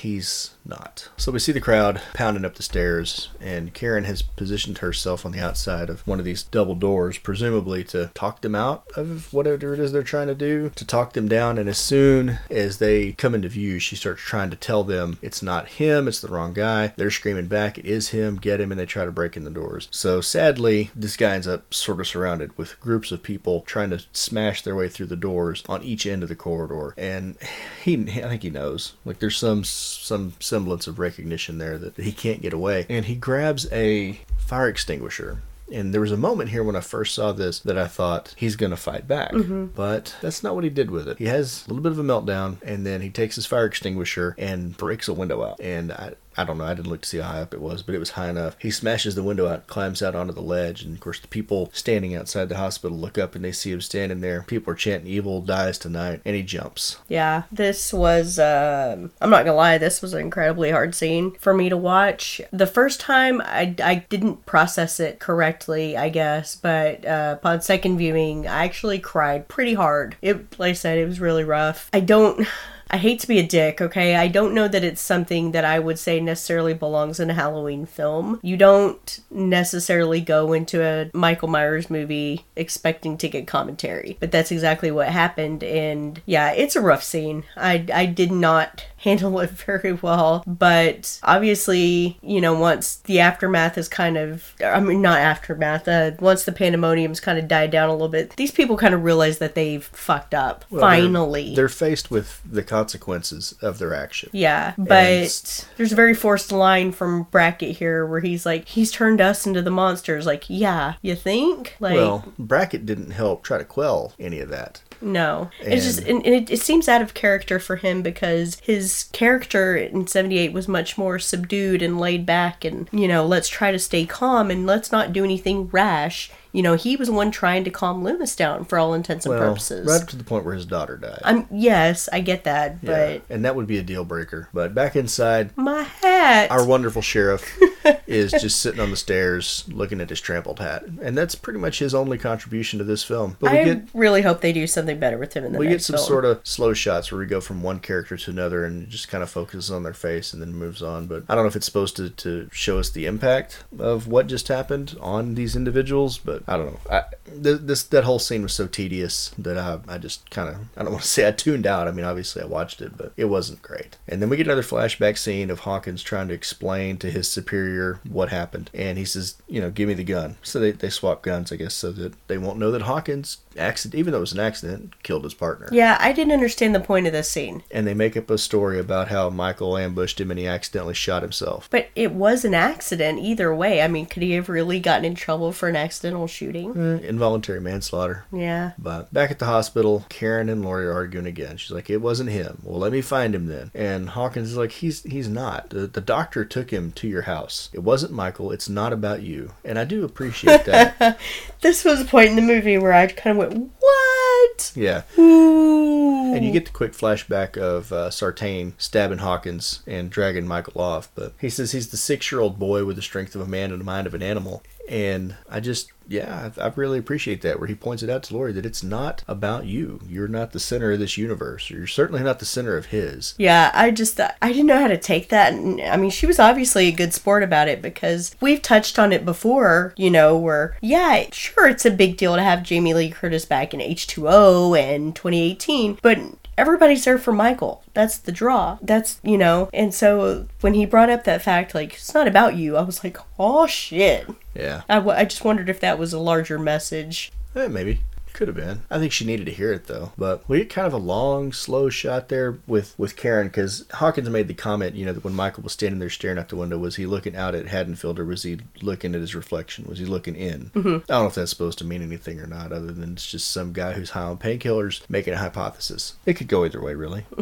he's 0.00 0.50
not. 0.64 1.08
So 1.16 1.32
we 1.32 1.38
see 1.38 1.52
the 1.52 1.60
crowd 1.60 2.00
pounding 2.14 2.44
up 2.44 2.54
the 2.54 2.62
stairs, 2.62 3.28
and 3.40 3.72
Karen 3.74 4.04
has 4.04 4.22
positioned 4.22 4.78
herself 4.78 5.24
on 5.24 5.32
the 5.32 5.40
outside 5.40 5.90
of 5.90 6.06
one 6.06 6.18
of 6.18 6.24
these 6.24 6.42
double 6.42 6.74
doors, 6.74 7.18
presumably 7.18 7.84
to 7.84 8.10
talk 8.14 8.40
them 8.40 8.54
out 8.54 8.84
of 8.96 9.32
whatever 9.32 9.74
it 9.74 9.80
is 9.80 9.92
they're 9.92 10.02
trying 10.02 10.28
to 10.28 10.34
do, 10.34 10.70
to 10.76 10.84
talk 10.84 11.12
them 11.12 11.28
down. 11.28 11.58
And 11.58 11.68
as 11.68 11.78
soon 11.78 12.38
as 12.50 12.78
they 12.78 13.12
come 13.12 13.34
into 13.34 13.48
view, 13.48 13.78
she 13.78 13.96
starts 13.96 14.22
trying 14.22 14.50
to 14.50 14.56
tell 14.56 14.84
them 14.84 15.18
it's 15.22 15.42
not 15.42 15.68
him, 15.68 16.08
it's 16.08 16.20
the 16.20 16.28
wrong 16.28 16.52
guy. 16.52 16.92
They're 16.96 17.10
screaming 17.10 17.46
back, 17.46 17.78
it 17.78 17.86
is 17.86 18.10
him, 18.10 18.36
get 18.36 18.60
him, 18.60 18.70
and 18.70 18.80
they 18.80 18.86
try 18.86 19.04
to 19.04 19.12
break 19.12 19.36
in 19.36 19.44
the 19.44 19.50
doors. 19.50 19.88
So 19.90 20.20
sadly, 20.20 20.90
this 20.94 21.16
guy 21.16 21.34
ends 21.34 21.48
up 21.48 21.72
sort 21.74 22.00
of 22.00 22.06
surrounded 22.06 22.56
with 22.56 22.78
groups 22.80 23.12
of 23.12 23.22
people 23.22 23.62
trying 23.62 23.90
to 23.90 24.04
smash 24.12 24.62
their 24.62 24.76
way 24.76 24.88
through 24.88 25.06
the 25.06 25.16
doors 25.16 25.62
on 25.68 25.82
each 25.82 26.06
end 26.06 26.22
of 26.22 26.28
the 26.28 26.36
corridor. 26.36 26.94
And 26.96 27.36
he, 27.82 27.94
I 27.94 28.28
think 28.28 28.42
he 28.42 28.50
knows. 28.50 28.94
Like 29.04 29.18
there's 29.18 29.36
some 29.36 29.64
some 29.90 30.34
semblance 30.40 30.86
of 30.86 30.98
recognition 30.98 31.58
there 31.58 31.78
that 31.78 31.96
he 31.96 32.12
can't 32.12 32.42
get 32.42 32.52
away. 32.52 32.86
And 32.88 33.04
he 33.04 33.14
grabs 33.14 33.70
a 33.72 34.20
fire 34.38 34.68
extinguisher. 34.68 35.42
And 35.72 35.94
there 35.94 36.00
was 36.00 36.10
a 36.10 36.16
moment 36.16 36.50
here 36.50 36.64
when 36.64 36.74
I 36.74 36.80
first 36.80 37.14
saw 37.14 37.30
this 37.30 37.60
that 37.60 37.78
I 37.78 37.86
thought 37.86 38.34
he's 38.36 38.56
going 38.56 38.70
to 38.70 38.76
fight 38.76 39.06
back. 39.06 39.32
Mm-hmm. 39.32 39.66
But 39.66 40.16
that's 40.20 40.42
not 40.42 40.56
what 40.56 40.64
he 40.64 40.70
did 40.70 40.90
with 40.90 41.06
it. 41.06 41.18
He 41.18 41.26
has 41.26 41.64
a 41.66 41.68
little 41.72 41.82
bit 41.82 41.92
of 41.92 41.98
a 41.98 42.02
meltdown, 42.02 42.56
and 42.62 42.84
then 42.84 43.00
he 43.02 43.10
takes 43.10 43.36
his 43.36 43.46
fire 43.46 43.66
extinguisher 43.66 44.34
and 44.36 44.76
breaks 44.76 45.06
a 45.06 45.14
window 45.14 45.44
out. 45.44 45.60
And 45.60 45.92
I, 45.92 46.14
I 46.40 46.44
don't 46.44 46.58
know, 46.58 46.64
I 46.64 46.74
didn't 46.74 46.90
look 46.90 47.02
to 47.02 47.08
see 47.08 47.18
how 47.18 47.32
high 47.32 47.42
up 47.42 47.54
it 47.54 47.60
was, 47.60 47.82
but 47.82 47.94
it 47.94 47.98
was 47.98 48.10
high 48.10 48.30
enough. 48.30 48.56
He 48.58 48.70
smashes 48.70 49.14
the 49.14 49.22
window 49.22 49.46
out, 49.46 49.66
climbs 49.66 50.02
out 50.02 50.14
onto 50.14 50.32
the 50.32 50.40
ledge, 50.40 50.82
and 50.82 50.94
of 50.94 51.00
course, 51.00 51.20
the 51.20 51.28
people 51.28 51.70
standing 51.72 52.14
outside 52.14 52.48
the 52.48 52.56
hospital 52.56 52.96
look 52.96 53.18
up 53.18 53.34
and 53.34 53.44
they 53.44 53.52
see 53.52 53.72
him 53.72 53.80
standing 53.80 54.20
there. 54.20 54.42
People 54.46 54.72
are 54.72 54.76
chanting, 54.76 55.10
Evil 55.10 55.40
dies 55.40 55.78
tonight, 55.78 56.20
and 56.24 56.34
he 56.34 56.42
jumps. 56.42 56.98
Yeah, 57.08 57.42
this 57.52 57.92
was, 57.92 58.38
um, 58.38 59.10
I'm 59.20 59.30
not 59.30 59.44
gonna 59.44 59.54
lie, 59.54 59.78
this 59.78 60.00
was 60.00 60.14
an 60.14 60.20
incredibly 60.20 60.70
hard 60.70 60.94
scene 60.94 61.32
for 61.32 61.52
me 61.52 61.68
to 61.68 61.76
watch. 61.76 62.40
The 62.52 62.66
first 62.66 63.00
time, 63.00 63.40
I, 63.42 63.74
I 63.82 64.06
didn't 64.08 64.46
process 64.46 65.00
it 65.00 65.18
correctly, 65.18 65.96
I 65.96 66.08
guess, 66.08 66.56
but 66.56 67.04
uh, 67.04 67.36
upon 67.38 67.60
second 67.60 67.98
viewing, 67.98 68.46
I 68.46 68.64
actually 68.64 68.98
cried 68.98 69.48
pretty 69.48 69.74
hard. 69.74 70.16
It, 70.22 70.58
like 70.58 70.70
I 70.70 70.74
said, 70.74 70.98
it 70.98 71.06
was 71.06 71.20
really 71.20 71.44
rough. 71.44 71.90
I 71.92 72.00
don't. 72.00 72.46
I 72.90 72.96
hate 72.96 73.20
to 73.20 73.28
be 73.28 73.38
a 73.38 73.46
dick, 73.46 73.80
okay? 73.80 74.16
I 74.16 74.26
don't 74.26 74.52
know 74.52 74.66
that 74.66 74.82
it's 74.82 75.00
something 75.00 75.52
that 75.52 75.64
I 75.64 75.78
would 75.78 75.98
say 75.98 76.20
necessarily 76.20 76.74
belongs 76.74 77.20
in 77.20 77.30
a 77.30 77.34
Halloween 77.34 77.86
film. 77.86 78.40
You 78.42 78.56
don't 78.56 79.20
necessarily 79.30 80.20
go 80.20 80.52
into 80.52 80.82
a 80.82 81.10
Michael 81.14 81.48
Myers 81.48 81.88
movie 81.88 82.44
expecting 82.56 83.16
to 83.18 83.28
get 83.28 83.46
commentary, 83.46 84.16
but 84.18 84.32
that's 84.32 84.50
exactly 84.50 84.90
what 84.90 85.08
happened. 85.08 85.62
And 85.62 86.20
yeah, 86.26 86.50
it's 86.52 86.74
a 86.74 86.80
rough 86.80 87.04
scene. 87.04 87.44
I, 87.56 87.86
I 87.94 88.06
did 88.06 88.32
not 88.32 88.86
handle 89.00 89.40
it 89.40 89.50
very 89.66 89.92
well, 89.92 90.44
but 90.46 91.18
obviously, 91.22 92.18
you 92.22 92.40
know, 92.40 92.54
once 92.58 92.96
the 92.96 93.18
aftermath 93.20 93.76
is 93.78 93.88
kind 93.88 94.16
of, 94.16 94.54
I 94.64 94.78
mean, 94.80 95.02
not 95.02 95.18
aftermath, 95.18 95.88
uh, 95.88 96.12
once 96.20 96.44
the 96.44 96.52
pandemonium's 96.52 97.18
kind 97.20 97.38
of 97.38 97.48
died 97.48 97.70
down 97.70 97.88
a 97.88 97.92
little 97.92 98.08
bit, 98.08 98.36
these 98.36 98.50
people 98.50 98.76
kind 98.76 98.94
of 98.94 99.02
realize 99.02 99.38
that 99.38 99.54
they've 99.54 99.84
fucked 99.84 100.34
up. 100.34 100.64
Well, 100.70 100.80
they're- 100.82 101.00
finally. 101.00 101.54
They're, 101.54 101.70
faced 101.70 102.10
with 102.10 102.42
the 102.44 102.62
consequences 102.62 103.54
of 103.62 103.78
their 103.78 103.94
action. 103.94 104.28
Yeah, 104.32 104.74
but 104.76 104.96
s- 105.22 105.66
there's 105.78 105.92
a 105.92 105.96
very 105.96 106.14
forced 106.14 106.52
line 106.52 106.92
from 106.92 107.22
Brackett 107.30 107.76
here 107.76 108.04
where 108.04 108.20
he's 108.20 108.44
like, 108.44 108.68
he's 108.68 108.90
turned 108.90 109.20
us 109.20 109.46
into 109.46 109.62
the 109.62 109.70
monsters. 109.70 110.26
Like, 110.26 110.44
yeah, 110.48 110.94
you 111.00 111.14
think? 111.14 111.76
Like, 111.80 111.94
Well, 111.94 112.24
Brackett 112.38 112.84
didn't 112.84 113.12
help 113.12 113.44
try 113.44 113.56
to 113.56 113.64
quell 113.64 114.12
any 114.18 114.40
of 114.40 114.48
that. 114.50 114.82
No, 115.02 115.50
it's 115.60 115.84
just 115.86 116.00
And- 116.00 116.24
and 116.26 116.34
it, 116.34 116.50
it 116.50 116.60
seems 116.60 116.88
out 116.88 117.00
of 117.02 117.14
character 117.14 117.58
for 117.58 117.76
him 117.76 118.02
because 118.02 118.58
his 118.62 119.04
character 119.12 119.76
in 119.76 120.06
'78 120.06 120.52
was 120.52 120.68
much 120.68 120.98
more 120.98 121.18
subdued 121.18 121.80
and 121.82 121.98
laid 121.98 122.26
back, 122.26 122.64
and 122.64 122.88
you 122.92 123.08
know, 123.08 123.24
let's 123.26 123.48
try 123.48 123.72
to 123.72 123.78
stay 123.78 124.04
calm 124.06 124.50
and 124.50 124.66
let's 124.66 124.92
not 124.92 125.12
do 125.12 125.24
anything 125.24 125.68
rash. 125.72 126.30
You 126.52 126.62
know, 126.62 126.74
he 126.74 126.96
was 126.96 127.06
the 127.06 127.14
one 127.14 127.30
trying 127.30 127.62
to 127.62 127.70
calm 127.70 128.02
Loomis 128.02 128.34
down 128.34 128.64
for 128.64 128.76
all 128.76 128.92
intents 128.92 129.24
and 129.24 129.36
Well, 129.36 129.50
purposes. 129.50 129.86
right 129.86 130.02
up 130.02 130.08
to 130.08 130.16
the 130.16 130.24
point 130.24 130.44
where 130.44 130.54
his 130.54 130.66
daughter 130.66 130.96
died. 130.96 131.20
I'm 131.24 131.46
yes, 131.50 132.08
I 132.12 132.20
get 132.20 132.42
that, 132.44 132.78
Yeah, 132.82 132.90
but 133.18 133.22
and 133.34 133.44
that 133.44 133.54
would 133.54 133.68
be 133.68 133.78
a 133.78 133.82
deal 133.84 134.04
breaker. 134.04 134.48
But 134.52 134.74
back 134.74 134.96
inside, 134.96 135.56
my 135.56 135.82
hat. 135.84 136.50
our 136.50 136.64
wonderful 136.66 137.02
sheriff 137.02 137.48
is 138.06 138.32
just 138.32 138.60
sitting 138.60 138.80
on 138.80 138.90
the 138.90 138.96
stairs 138.96 139.64
looking 139.68 140.00
at 140.00 140.10
his 140.10 140.20
trampled 140.20 140.60
hat, 140.60 140.84
and 141.02 141.16
that's 141.16 141.34
pretty 141.34 141.58
much 141.58 141.78
his 141.78 141.94
only 141.94 142.18
contribution 142.18 142.78
to 142.78 142.84
this 142.84 143.02
film. 143.02 143.36
But 143.40 143.52
we 143.52 143.58
I 143.58 143.64
get 143.64 143.88
really 143.94 144.22
hope 144.22 144.40
they 144.40 144.52
do 144.52 144.66
something 144.66 144.98
better 144.98 145.18
with 145.18 145.34
him 145.34 145.44
in 145.44 145.52
the 145.52 145.58
we 145.58 145.68
get 145.68 145.82
some 145.82 145.96
film. 145.96 146.06
sort 146.06 146.24
of 146.24 146.40
slow 146.44 146.72
shots 146.72 147.10
where 147.10 147.18
we 147.18 147.26
go 147.26 147.40
from 147.40 147.62
one 147.62 147.80
character 147.80 148.16
to 148.16 148.30
another 148.30 148.64
and 148.64 148.88
just 148.88 149.08
kind 149.08 149.22
of 149.22 149.30
focuses 149.30 149.70
on 149.70 149.82
their 149.82 149.94
face 149.94 150.32
and 150.32 150.42
then 150.42 150.52
moves 150.52 150.82
on. 150.82 151.06
But 151.06 151.24
I 151.28 151.34
don't 151.34 151.44
know 151.44 151.48
if 151.48 151.56
it's 151.56 151.66
supposed 151.66 151.96
to, 151.96 152.10
to 152.10 152.48
show 152.52 152.78
us 152.78 152.90
the 152.90 153.06
impact 153.06 153.64
of 153.78 154.06
what 154.06 154.26
just 154.26 154.48
happened 154.48 154.96
on 155.00 155.34
these 155.34 155.56
individuals, 155.56 156.18
but 156.18 156.42
I 156.46 156.56
don't 156.56 156.66
know. 156.66 156.80
I, 156.90 157.02
th- 157.42 157.60
this 157.62 157.82
that 157.84 158.04
whole 158.04 158.18
scene 158.18 158.42
was 158.42 158.52
so 158.52 158.66
tedious 158.66 159.32
that 159.38 159.56
I, 159.56 159.78
I 159.88 159.98
just 159.98 160.28
kind 160.30 160.48
of 160.48 160.56
I 160.76 160.82
don't 160.82 160.92
want 160.92 161.04
to 161.04 161.08
say 161.08 161.26
I 161.26 161.32
tuned 161.32 161.66
out. 161.66 161.88
I 161.88 161.92
mean, 161.92 162.04
obviously 162.04 162.42
I 162.42 162.46
watched 162.46 162.82
it, 162.82 162.96
but 162.96 163.12
it 163.16 163.26
wasn't 163.26 163.62
great. 163.62 163.96
And 164.08 164.20
then 164.20 164.28
we 164.28 164.36
get 164.36 164.46
another 164.46 164.62
flashback 164.62 165.18
scene 165.18 165.50
of 165.50 165.60
Hawkins 165.60 166.02
trying 166.02 166.28
to 166.28 166.34
explain 166.34 166.96
to 166.98 167.10
his 167.10 167.28
superior 167.28 167.69
what 168.08 168.28
happened, 168.30 168.70
and 168.74 168.98
he 168.98 169.04
says, 169.04 169.36
you 169.48 169.60
know, 169.60 169.70
give 169.70 169.88
me 169.88 169.94
the 169.94 170.04
gun. 170.04 170.36
So 170.42 170.58
they 170.58 170.72
they 170.72 170.90
swap 170.90 171.22
guns, 171.22 171.52
I 171.52 171.56
guess, 171.56 171.74
so 171.74 171.92
that 171.92 172.14
they 172.28 172.38
won't 172.38 172.58
know 172.58 172.70
that 172.70 172.82
Hawkins 172.82 173.38
accident, 173.56 173.98
even 173.98 174.12
though 174.12 174.18
it 174.18 174.22
was 174.22 174.32
an 174.32 174.40
accident, 174.40 175.02
killed 175.02 175.24
his 175.24 175.34
partner. 175.34 175.68
Yeah, 175.72 175.96
I 176.00 176.12
didn't 176.12 176.32
understand 176.32 176.74
the 176.74 176.80
point 176.80 177.06
of 177.06 177.12
this 177.12 177.30
scene. 177.30 177.62
And 177.70 177.86
they 177.86 177.94
make 177.94 178.16
up 178.16 178.30
a 178.30 178.38
story 178.38 178.78
about 178.78 179.08
how 179.08 179.28
Michael 179.30 179.76
ambushed 179.76 180.20
him 180.20 180.30
and 180.30 180.38
he 180.38 180.46
accidentally 180.46 180.94
shot 180.94 181.22
himself. 181.22 181.68
But 181.70 181.88
it 181.94 182.12
was 182.12 182.44
an 182.44 182.54
accident 182.54 183.18
either 183.18 183.54
way. 183.54 183.82
I 183.82 183.88
mean, 183.88 184.06
could 184.06 184.22
he 184.22 184.32
have 184.32 184.48
really 184.48 184.80
gotten 184.80 185.04
in 185.04 185.14
trouble 185.14 185.52
for 185.52 185.68
an 185.68 185.76
accidental 185.76 186.26
shooting? 186.26 186.70
Eh, 186.76 187.08
Involuntary 187.08 187.60
manslaughter. 187.60 188.24
Yeah. 188.32 188.72
But 188.78 189.12
back 189.12 189.30
at 189.30 189.38
the 189.38 189.46
hospital, 189.46 190.06
Karen 190.08 190.48
and 190.48 190.64
Laurie 190.64 190.86
are 190.86 190.92
arguing 190.92 191.26
again. 191.26 191.56
She's 191.56 191.70
like, 191.72 191.90
"It 191.90 191.98
wasn't 191.98 192.30
him." 192.30 192.58
Well, 192.62 192.78
let 192.78 192.92
me 192.92 193.00
find 193.00 193.34
him 193.34 193.46
then. 193.46 193.70
And 193.74 194.10
Hawkins 194.10 194.50
is 194.52 194.56
like, 194.56 194.72
"He's 194.72 195.02
he's 195.02 195.28
not. 195.28 195.70
The, 195.70 195.86
the 195.86 196.00
doctor 196.00 196.44
took 196.44 196.70
him 196.70 196.92
to 196.92 197.08
your 197.08 197.22
house. 197.22 197.59
It 197.72 197.80
wasn't 197.80 198.12
Michael. 198.12 198.52
It's 198.52 198.68
not 198.68 198.92
about 198.92 199.22
you." 199.22 199.52
And 199.64 199.78
I 199.78 199.84
do 199.84 200.04
appreciate 200.04 200.64
that. 200.64 201.18
This 201.60 201.84
was 201.84 202.00
a 202.00 202.04
point 202.06 202.30
in 202.30 202.36
the 202.36 202.42
movie 202.42 202.78
where 202.78 202.92
I 202.94 203.06
kind 203.06 203.38
of 203.38 203.48
went, 203.52 203.70
"What?" 203.78 204.29
What? 204.40 204.72
Yeah. 204.74 205.02
Ooh. 205.18 206.34
And 206.34 206.44
you 206.44 206.52
get 206.52 206.66
the 206.66 206.72
quick 206.72 206.92
flashback 206.92 207.56
of 207.56 207.92
uh, 207.92 208.10
Sartain 208.10 208.74
stabbing 208.78 209.18
Hawkins 209.18 209.82
and 209.86 210.10
dragging 210.10 210.46
Michael 210.46 210.80
off. 210.80 211.10
But 211.14 211.34
he 211.40 211.50
says 211.50 211.72
he's 211.72 211.88
the 211.88 211.96
six 211.96 212.30
year 212.30 212.40
old 212.40 212.58
boy 212.58 212.84
with 212.84 212.96
the 212.96 213.02
strength 213.02 213.34
of 213.34 213.40
a 213.40 213.46
man 213.46 213.72
and 213.72 213.80
the 213.80 213.84
mind 213.84 214.06
of 214.06 214.14
an 214.14 214.22
animal. 214.22 214.62
And 214.88 215.36
I 215.48 215.60
just, 215.60 215.92
yeah, 216.08 216.50
I, 216.60 216.66
really 216.74 216.98
appreciate 216.98 217.42
that. 217.42 217.60
Where 217.60 217.68
he 217.68 217.76
points 217.76 218.02
it 218.02 218.10
out 218.10 218.24
to 218.24 218.34
Laurie 218.34 218.52
that 218.54 218.66
it's 218.66 218.82
not 218.82 219.22
about 219.28 219.66
you. 219.66 220.00
You're 220.08 220.26
not 220.26 220.50
the 220.50 220.58
center 220.58 220.90
of 220.90 220.98
this 220.98 221.16
universe. 221.16 221.70
You're 221.70 221.86
certainly 221.86 222.24
not 222.24 222.40
the 222.40 222.44
center 222.44 222.76
of 222.76 222.86
his. 222.86 223.34
Yeah, 223.38 223.70
I 223.72 223.92
just, 223.92 224.18
uh, 224.18 224.32
I 224.42 224.48
didn't 224.48 224.66
know 224.66 224.80
how 224.80 224.88
to 224.88 224.98
take 224.98 225.28
that. 225.28 225.52
And 225.52 225.80
I 225.80 225.96
mean, 225.96 226.10
she 226.10 226.26
was 226.26 226.40
obviously 226.40 226.88
a 226.88 226.92
good 226.92 227.14
sport 227.14 227.44
about 227.44 227.68
it 227.68 227.80
because 227.80 228.34
we've 228.40 228.60
touched 228.60 228.98
on 228.98 229.12
it 229.12 229.24
before, 229.24 229.94
you 229.96 230.10
know, 230.10 230.36
where, 230.36 230.76
yeah, 230.80 231.26
sure, 231.30 231.68
it's 231.68 231.86
a 231.86 231.90
big 231.92 232.16
deal 232.16 232.34
to 232.34 232.42
have 232.42 232.64
Jamie 232.64 232.94
Lee 232.94 233.10
Curtis 233.10 233.44
back 233.44 233.72
in 233.72 233.78
H2O 233.78 234.29
and 234.30 235.14
2018, 235.14 235.98
but 236.02 236.18
everybody's 236.56 237.04
there 237.04 237.18
for 237.18 237.32
Michael. 237.32 237.82
That's 237.94 238.18
the 238.18 238.32
draw. 238.32 238.78
That's, 238.82 239.20
you 239.22 239.38
know, 239.38 239.68
and 239.72 239.92
so 239.94 240.46
when 240.60 240.74
he 240.74 240.86
brought 240.86 241.10
up 241.10 241.24
that 241.24 241.42
fact, 241.42 241.74
like, 241.74 241.94
it's 241.94 242.14
not 242.14 242.28
about 242.28 242.54
you, 242.56 242.76
I 242.76 242.82
was 242.82 243.02
like, 243.02 243.16
oh 243.38 243.66
shit. 243.66 244.28
Yeah. 244.54 244.82
I, 244.88 244.96
w- 244.96 245.16
I 245.16 245.24
just 245.24 245.44
wondered 245.44 245.68
if 245.68 245.80
that 245.80 245.98
was 245.98 246.12
a 246.12 246.18
larger 246.18 246.58
message. 246.58 247.32
Eh, 247.56 247.68
maybe. 247.68 248.00
Could 248.32 248.48
have 248.48 248.56
been. 248.56 248.82
I 248.90 248.98
think 248.98 249.12
she 249.12 249.24
needed 249.24 249.46
to 249.46 249.52
hear 249.52 249.72
it 249.72 249.86
though. 249.86 250.12
But 250.16 250.48
we 250.48 250.58
get 250.58 250.70
kind 250.70 250.86
of 250.86 250.92
a 250.92 250.98
long, 250.98 251.52
slow 251.52 251.88
shot 251.90 252.28
there 252.28 252.58
with 252.66 252.94
with 252.98 253.16
Karen 253.16 253.48
because 253.48 253.84
Hawkins 253.94 254.28
made 254.30 254.48
the 254.48 254.54
comment, 254.54 254.94
you 254.94 255.04
know, 255.04 255.12
that 255.12 255.24
when 255.24 255.34
Michael 255.34 255.62
was 255.62 255.72
standing 255.72 255.98
there 255.98 256.10
staring 256.10 256.38
out 256.38 256.48
the 256.48 256.56
window, 256.56 256.78
was 256.78 256.96
he 256.96 257.06
looking 257.06 257.36
out 257.36 257.54
at 257.54 257.66
Haddonfield 257.66 258.18
or 258.18 258.24
was 258.24 258.42
he 258.42 258.58
looking 258.82 259.14
at 259.14 259.20
his 259.20 259.34
reflection? 259.34 259.84
Was 259.86 259.98
he 259.98 260.04
looking 260.04 260.36
in? 260.36 260.70
Mm-hmm. 260.74 260.88
I 260.88 260.98
don't 260.98 261.08
know 261.08 261.26
if 261.26 261.34
that's 261.34 261.50
supposed 261.50 261.78
to 261.78 261.84
mean 261.84 262.02
anything 262.02 262.40
or 262.40 262.46
not, 262.46 262.72
other 262.72 262.92
than 262.92 263.12
it's 263.12 263.30
just 263.30 263.50
some 263.50 263.72
guy 263.72 263.92
who's 263.92 264.10
high 264.10 264.22
on 264.22 264.38
painkillers 264.38 265.02
making 265.08 265.34
a 265.34 265.38
hypothesis. 265.38 266.14
It 266.26 266.34
could 266.34 266.48
go 266.48 266.64
either 266.64 266.82
way, 266.82 266.94
really. 266.94 267.26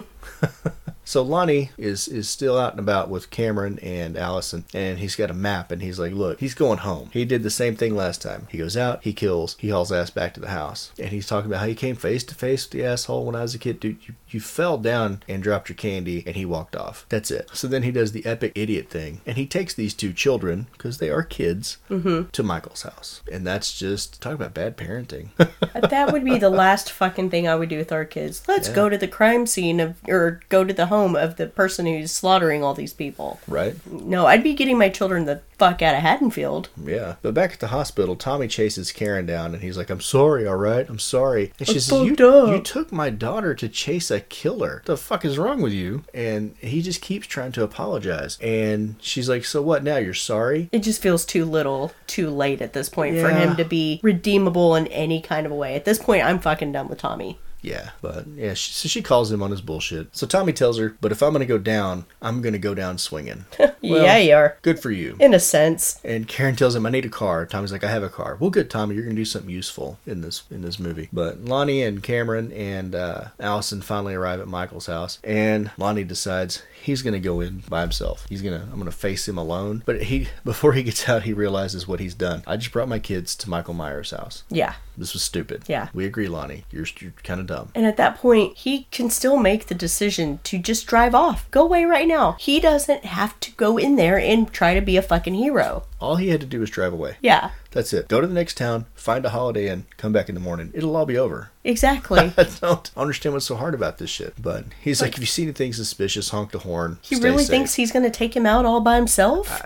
So 1.09 1.23
Lonnie 1.23 1.70
is 1.78 2.06
is 2.06 2.28
still 2.28 2.59
out 2.59 2.73
and 2.73 2.81
about 2.81 3.09
with 3.09 3.31
Cameron 3.31 3.78
and 3.78 4.15
Allison, 4.15 4.66
and 4.74 4.98
he's 4.98 5.16
got 5.16 5.31
a 5.31 5.35
map, 5.35 5.70
and 5.73 5.81
he's 5.81 5.98
like, 5.98 6.12
"Look, 6.12 6.39
he's 6.39 6.52
going 6.52 6.81
home. 6.81 7.09
He 7.15 7.24
did 7.24 7.43
the 7.43 7.48
same 7.48 7.77
thing 7.77 7.97
last 7.97 8.20
time. 8.20 8.47
He 8.51 8.59
goes 8.59 8.77
out, 8.77 9.02
he 9.02 9.15
kills, 9.15 9.56
he 9.59 9.70
hauls 9.70 9.90
ass 9.90 10.10
back 10.10 10.35
to 10.35 10.40
the 10.40 10.51
house, 10.51 10.78
and 10.99 11.09
he's 11.11 11.27
talking 11.27 11.51
about 11.51 11.61
how 11.61 11.67
he 11.67 11.75
came 11.75 11.97
face 11.97 12.25
to 12.25 12.35
face 12.35 12.65
with 12.65 12.73
the 12.73 12.85
asshole 12.85 13.25
when 13.27 13.35
I 13.35 13.43
was 13.43 13.55
a 13.55 13.59
kid. 13.59 13.81
Dude, 13.81 13.99
you, 14.07 14.15
you 14.29 14.41
fell 14.41 14.79
down 14.79 15.23
and 15.29 15.43
dropped 15.43 15.69
your 15.69 15.77
candy, 15.77 16.23
and 16.27 16.37
he 16.37 16.45
walked 16.45 16.77
off. 16.77 17.07
That's 17.09 17.31
it. 17.31 17.49
So 17.53 17.67
then 17.67 17.83
he 17.83 17.91
does 17.91 18.13
the 18.13 18.25
epic 18.27 18.53
idiot 18.55 18.89
thing, 18.91 19.21
and 19.27 19.37
he 19.37 19.47
takes 19.47 19.75
these 19.75 19.95
two 19.95 20.13
children 20.13 20.67
because 20.73 20.99
they 20.99 21.11
are 21.11 21.23
kids 21.23 21.79
mm-hmm. 21.91 22.29
to 22.31 22.43
Michael's 22.43 22.83
house, 22.83 23.23
and 23.31 23.47
that's 23.47 23.79
just 23.79 24.21
talk 24.21 24.35
about 24.35 24.55
bad 24.55 24.77
parenting. 24.77 25.29
that 25.91 26.13
would 26.13 26.25
be 26.25 26.39
the 26.39 26.51
last 26.51 26.91
fucking 26.91 27.31
thing 27.31 27.49
I 27.49 27.55
would 27.55 27.69
do 27.69 27.79
with 27.79 27.93
our 27.93 28.05
kids. 28.05 28.43
Let's 28.49 28.69
Yeah. 28.69 28.75
go 28.75 28.89
to 28.89 28.99
the 28.99 29.09
crime 29.09 29.47
scene 29.47 29.81
of, 29.81 29.97
or 30.09 30.41
go 30.49 30.65
to 30.65 30.75
the 30.75 30.87
home 30.87 31.17
of 31.17 31.37
the 31.37 31.47
person 31.47 31.87
who's 31.87 32.13
slaughtering 32.13 32.63
all 32.63 32.75
these 32.75 32.93
people. 32.93 33.41
right? 33.49 33.75
No, 33.91 34.27
I'd 34.27 34.43
be 34.43 34.55
getting 34.55 34.79
my 34.79 34.89
children 34.89 35.25
the 35.25 35.41
fuck 35.59 35.83
out 35.83 35.95
of 35.95 36.03
Haddonfield. 36.03 36.69
Yeah. 36.85 37.17
But 37.23 37.35
back 37.35 37.53
at 37.55 37.61
the 37.61 37.69
hospital, 37.69 38.15
Tommy 38.17 38.47
chases 38.49 38.93
Karen 38.93 39.27
down 39.27 39.55
and 39.55 39.63
he's 39.63 39.77
like, 39.77 39.91
I'm 39.91 40.01
sorry, 40.01 40.47
all 40.47 40.57
right? 40.57 40.68
I'm 40.69 40.99
sorry. 40.99 41.53
And 41.59 41.69
she 41.69 41.74
I'm 41.74 41.81
says, 41.81 42.03
you, 42.07 42.28
up." 42.28 42.49
you 42.49 42.61
took 42.61 42.93
my 42.93 43.11
daughter 43.11 43.55
to 43.55 43.69
chase 43.69 44.11
a 44.11 44.20
killer. 44.20 44.82
The 44.85 44.97
fuck 44.97 45.24
is 45.24 45.39
wrong 45.39 45.61
with 45.61 45.73
you? 45.73 46.05
And 46.15 46.57
he 46.59 46.82
just 46.82 47.01
keeps 47.01 47.27
trying 47.27 47.53
to 47.53 47.62
apologize. 47.62 48.39
And 48.40 48.97
she's 49.01 49.28
like, 49.28 49.45
So 49.45 49.62
what 49.62 49.82
now? 49.82 49.97
You're 49.97 50.15
sorry? 50.15 50.69
It 50.73 50.81
just 50.81 51.03
feels 51.03 51.24
too 51.24 51.45
little, 51.45 51.93
too 52.07 52.31
late 52.31 52.62
at 52.62 52.73
this 52.73 52.89
point 52.89 53.19
for 53.19 53.31
him 53.31 53.57
to 53.57 53.65
be 53.65 54.01
redeemable 54.03 54.74
in 54.74 54.86
any 54.89 55.20
kind 55.20 55.47
of 55.47 55.53
a 55.53 55.57
way. 55.57 55.74
At 55.74 55.85
this 55.85 55.99
point, 55.99 56.24
I'm 56.24 56.39
fucking 56.39 56.73
done 56.73 56.89
with 56.89 56.99
Tommy. 56.99 57.39
Yeah, 57.61 57.91
but 58.01 58.27
yeah, 58.29 58.55
she, 58.55 58.73
so 58.73 58.89
she 58.89 59.03
calls 59.03 59.33
him 59.33 59.43
on 59.43 59.51
his 59.51 59.61
bullshit. 59.61 60.17
So 60.17 60.27
Tommy 60.27 60.53
tells 60.53 60.79
her, 60.79 60.97
"But 61.01 61.13
if 61.13 61.23
I'm 61.23 61.33
gonna 61.33 61.45
go 61.47 61.59
down, 61.59 62.05
I'm 62.23 62.41
gonna 62.41 62.59
go 62.59 62.75
down 62.75 62.99
swinging." 62.99 63.45
Well, 63.81 64.03
yeah, 64.03 64.17
you 64.19 64.35
are. 64.35 64.59
Good 64.63 64.81
for 64.81 64.91
you. 64.91 65.17
In 65.21 65.33
a 65.33 65.39
sense. 65.39 66.01
And 66.03 66.27
Karen 66.27 66.57
tells 66.57 66.75
him, 66.75 66.85
"I 66.85 66.91
need 66.91 67.05
a 67.05 67.09
car." 67.09 67.47
Tommy's 67.47 67.71
like, 67.71 67.85
"I 67.85 67.91
have 67.91 68.03
a 68.03 68.09
car." 68.09 68.37
Well, 68.39 68.51
good, 68.51 68.69
Tommy. 68.69 68.97
You're 68.97 69.05
gonna 69.05 69.15
do 69.15 69.25
something 69.25 69.51
useful 69.51 70.01
in 70.05 70.21
this 70.21 70.43
in 70.51 70.63
this 70.63 70.81
movie. 70.81 71.09
But 71.13 71.45
Lonnie 71.45 71.85
and 71.85 72.03
Cameron 72.03 72.53
and 72.53 72.95
uh, 72.97 73.27
Allison 73.39 73.81
finally 73.81 74.15
arrive 74.15 74.41
at 74.41 74.49
Michael's 74.49 74.87
house, 74.87 75.21
and 75.23 75.71
Lonnie 75.79 76.03
decides 76.03 76.65
he's 76.83 77.03
gonna 77.03 77.21
go 77.21 77.41
in 77.41 77.63
by 77.69 77.81
himself. 77.83 78.27
He's 78.29 78.43
gonna 78.43 78.69
I'm 78.73 78.79
gonna 78.79 78.91
face 78.91 79.29
him 79.29 79.39
alone. 79.39 79.83
But 79.87 80.03
he 80.05 80.29
before 80.45 80.73
he 80.73 80.83
gets 80.83 81.09
out, 81.09 81.23
he 81.25 81.33
realizes 81.33 81.87
what 81.87 82.01
he's 82.01 82.15
done. 82.15 82.43
I 82.47 82.57
just 82.57 82.73
brought 82.73 82.89
my 82.89 82.99
kids 82.99 83.35
to 83.37 83.51
Michael 83.51 83.75
Myers' 83.75 84.11
house. 84.11 84.45
Yeah. 84.49 84.75
This 84.97 85.13
was 85.13 85.23
stupid. 85.23 85.63
Yeah. 85.69 85.89
we 85.95 86.05
agree, 86.07 86.27
Lonnie. 86.29 86.65
You're 86.73 86.87
you're 86.99 87.13
kind 87.23 87.41
of 87.41 87.47
dumb. 87.47 87.71
And 87.75 87.87
at 87.87 87.97
that 87.99 88.17
point, 88.17 88.57
he 88.57 88.89
can 88.91 89.11
still 89.11 89.37
make 89.37 89.67
the 89.67 89.75
decision 89.75 90.41
to 90.45 90.59
just 90.59 90.87
drive 90.87 91.15
off. 91.15 91.49
Go 91.51 91.63
away 91.63 91.85
right 91.85 92.09
now. 92.09 92.37
He 92.41 92.59
doesn't 92.59 93.05
have 93.05 93.39
to 93.41 93.53
go 93.53 93.77
in 93.79 93.97
there 93.97 94.19
and 94.19 94.53
try 94.53 94.75
to 94.75 94.81
be 94.81 94.97
a 94.97 95.03
fucking 95.03 95.35
hero. 95.35 95.85
All 96.01 96.16
he 96.16 96.29
had 96.29 96.41
to 96.41 96.47
do 96.47 96.61
was 96.61 96.70
drive 96.70 96.93
away. 96.93 97.16
Yeah, 97.20 97.51
That's 97.73 97.93
it. 97.93 98.07
Go 98.09 98.20
to 98.20 98.27
the 98.27 98.35
next 98.35 98.57
town, 98.57 98.87
find 98.95 99.25
a 99.27 99.31
Holiday 99.31 99.69
Inn, 99.69 99.87
come 99.97 100.12
back 100.12 100.29
in 100.29 100.35
the 100.37 100.41
morning. 100.41 100.70
It'll 100.75 100.95
all 100.97 101.07
be 101.07 101.19
over. 101.19 101.51
exactly. 101.65 102.33
I 102.39 102.47
don't 102.61 102.91
understand 102.97 103.33
what's 103.35 103.47
so 103.47 103.57
hard 103.57 103.75
about 103.75 103.99
this 103.99 104.11
shit. 104.11 104.35
But 104.41 104.65
he's 104.81 105.03
like, 105.03 105.15
if 105.15 105.20
you 105.20 105.27
see 105.27 105.43
anything 105.43 105.73
suspicious, 105.73 106.29
honk 106.29 106.53
the 106.53 106.61
horn. 106.61 106.99
he 107.03 107.16
really 107.16 107.39
safe." 107.45 107.49
thinks 107.51 107.75
he's 107.75 107.91
going 107.93 108.05
to 108.05 108.11
take 108.11 108.37
him 108.37 108.47
out 108.47 108.65
all 108.65 108.81
by 108.81 108.95
himself? 108.97 109.61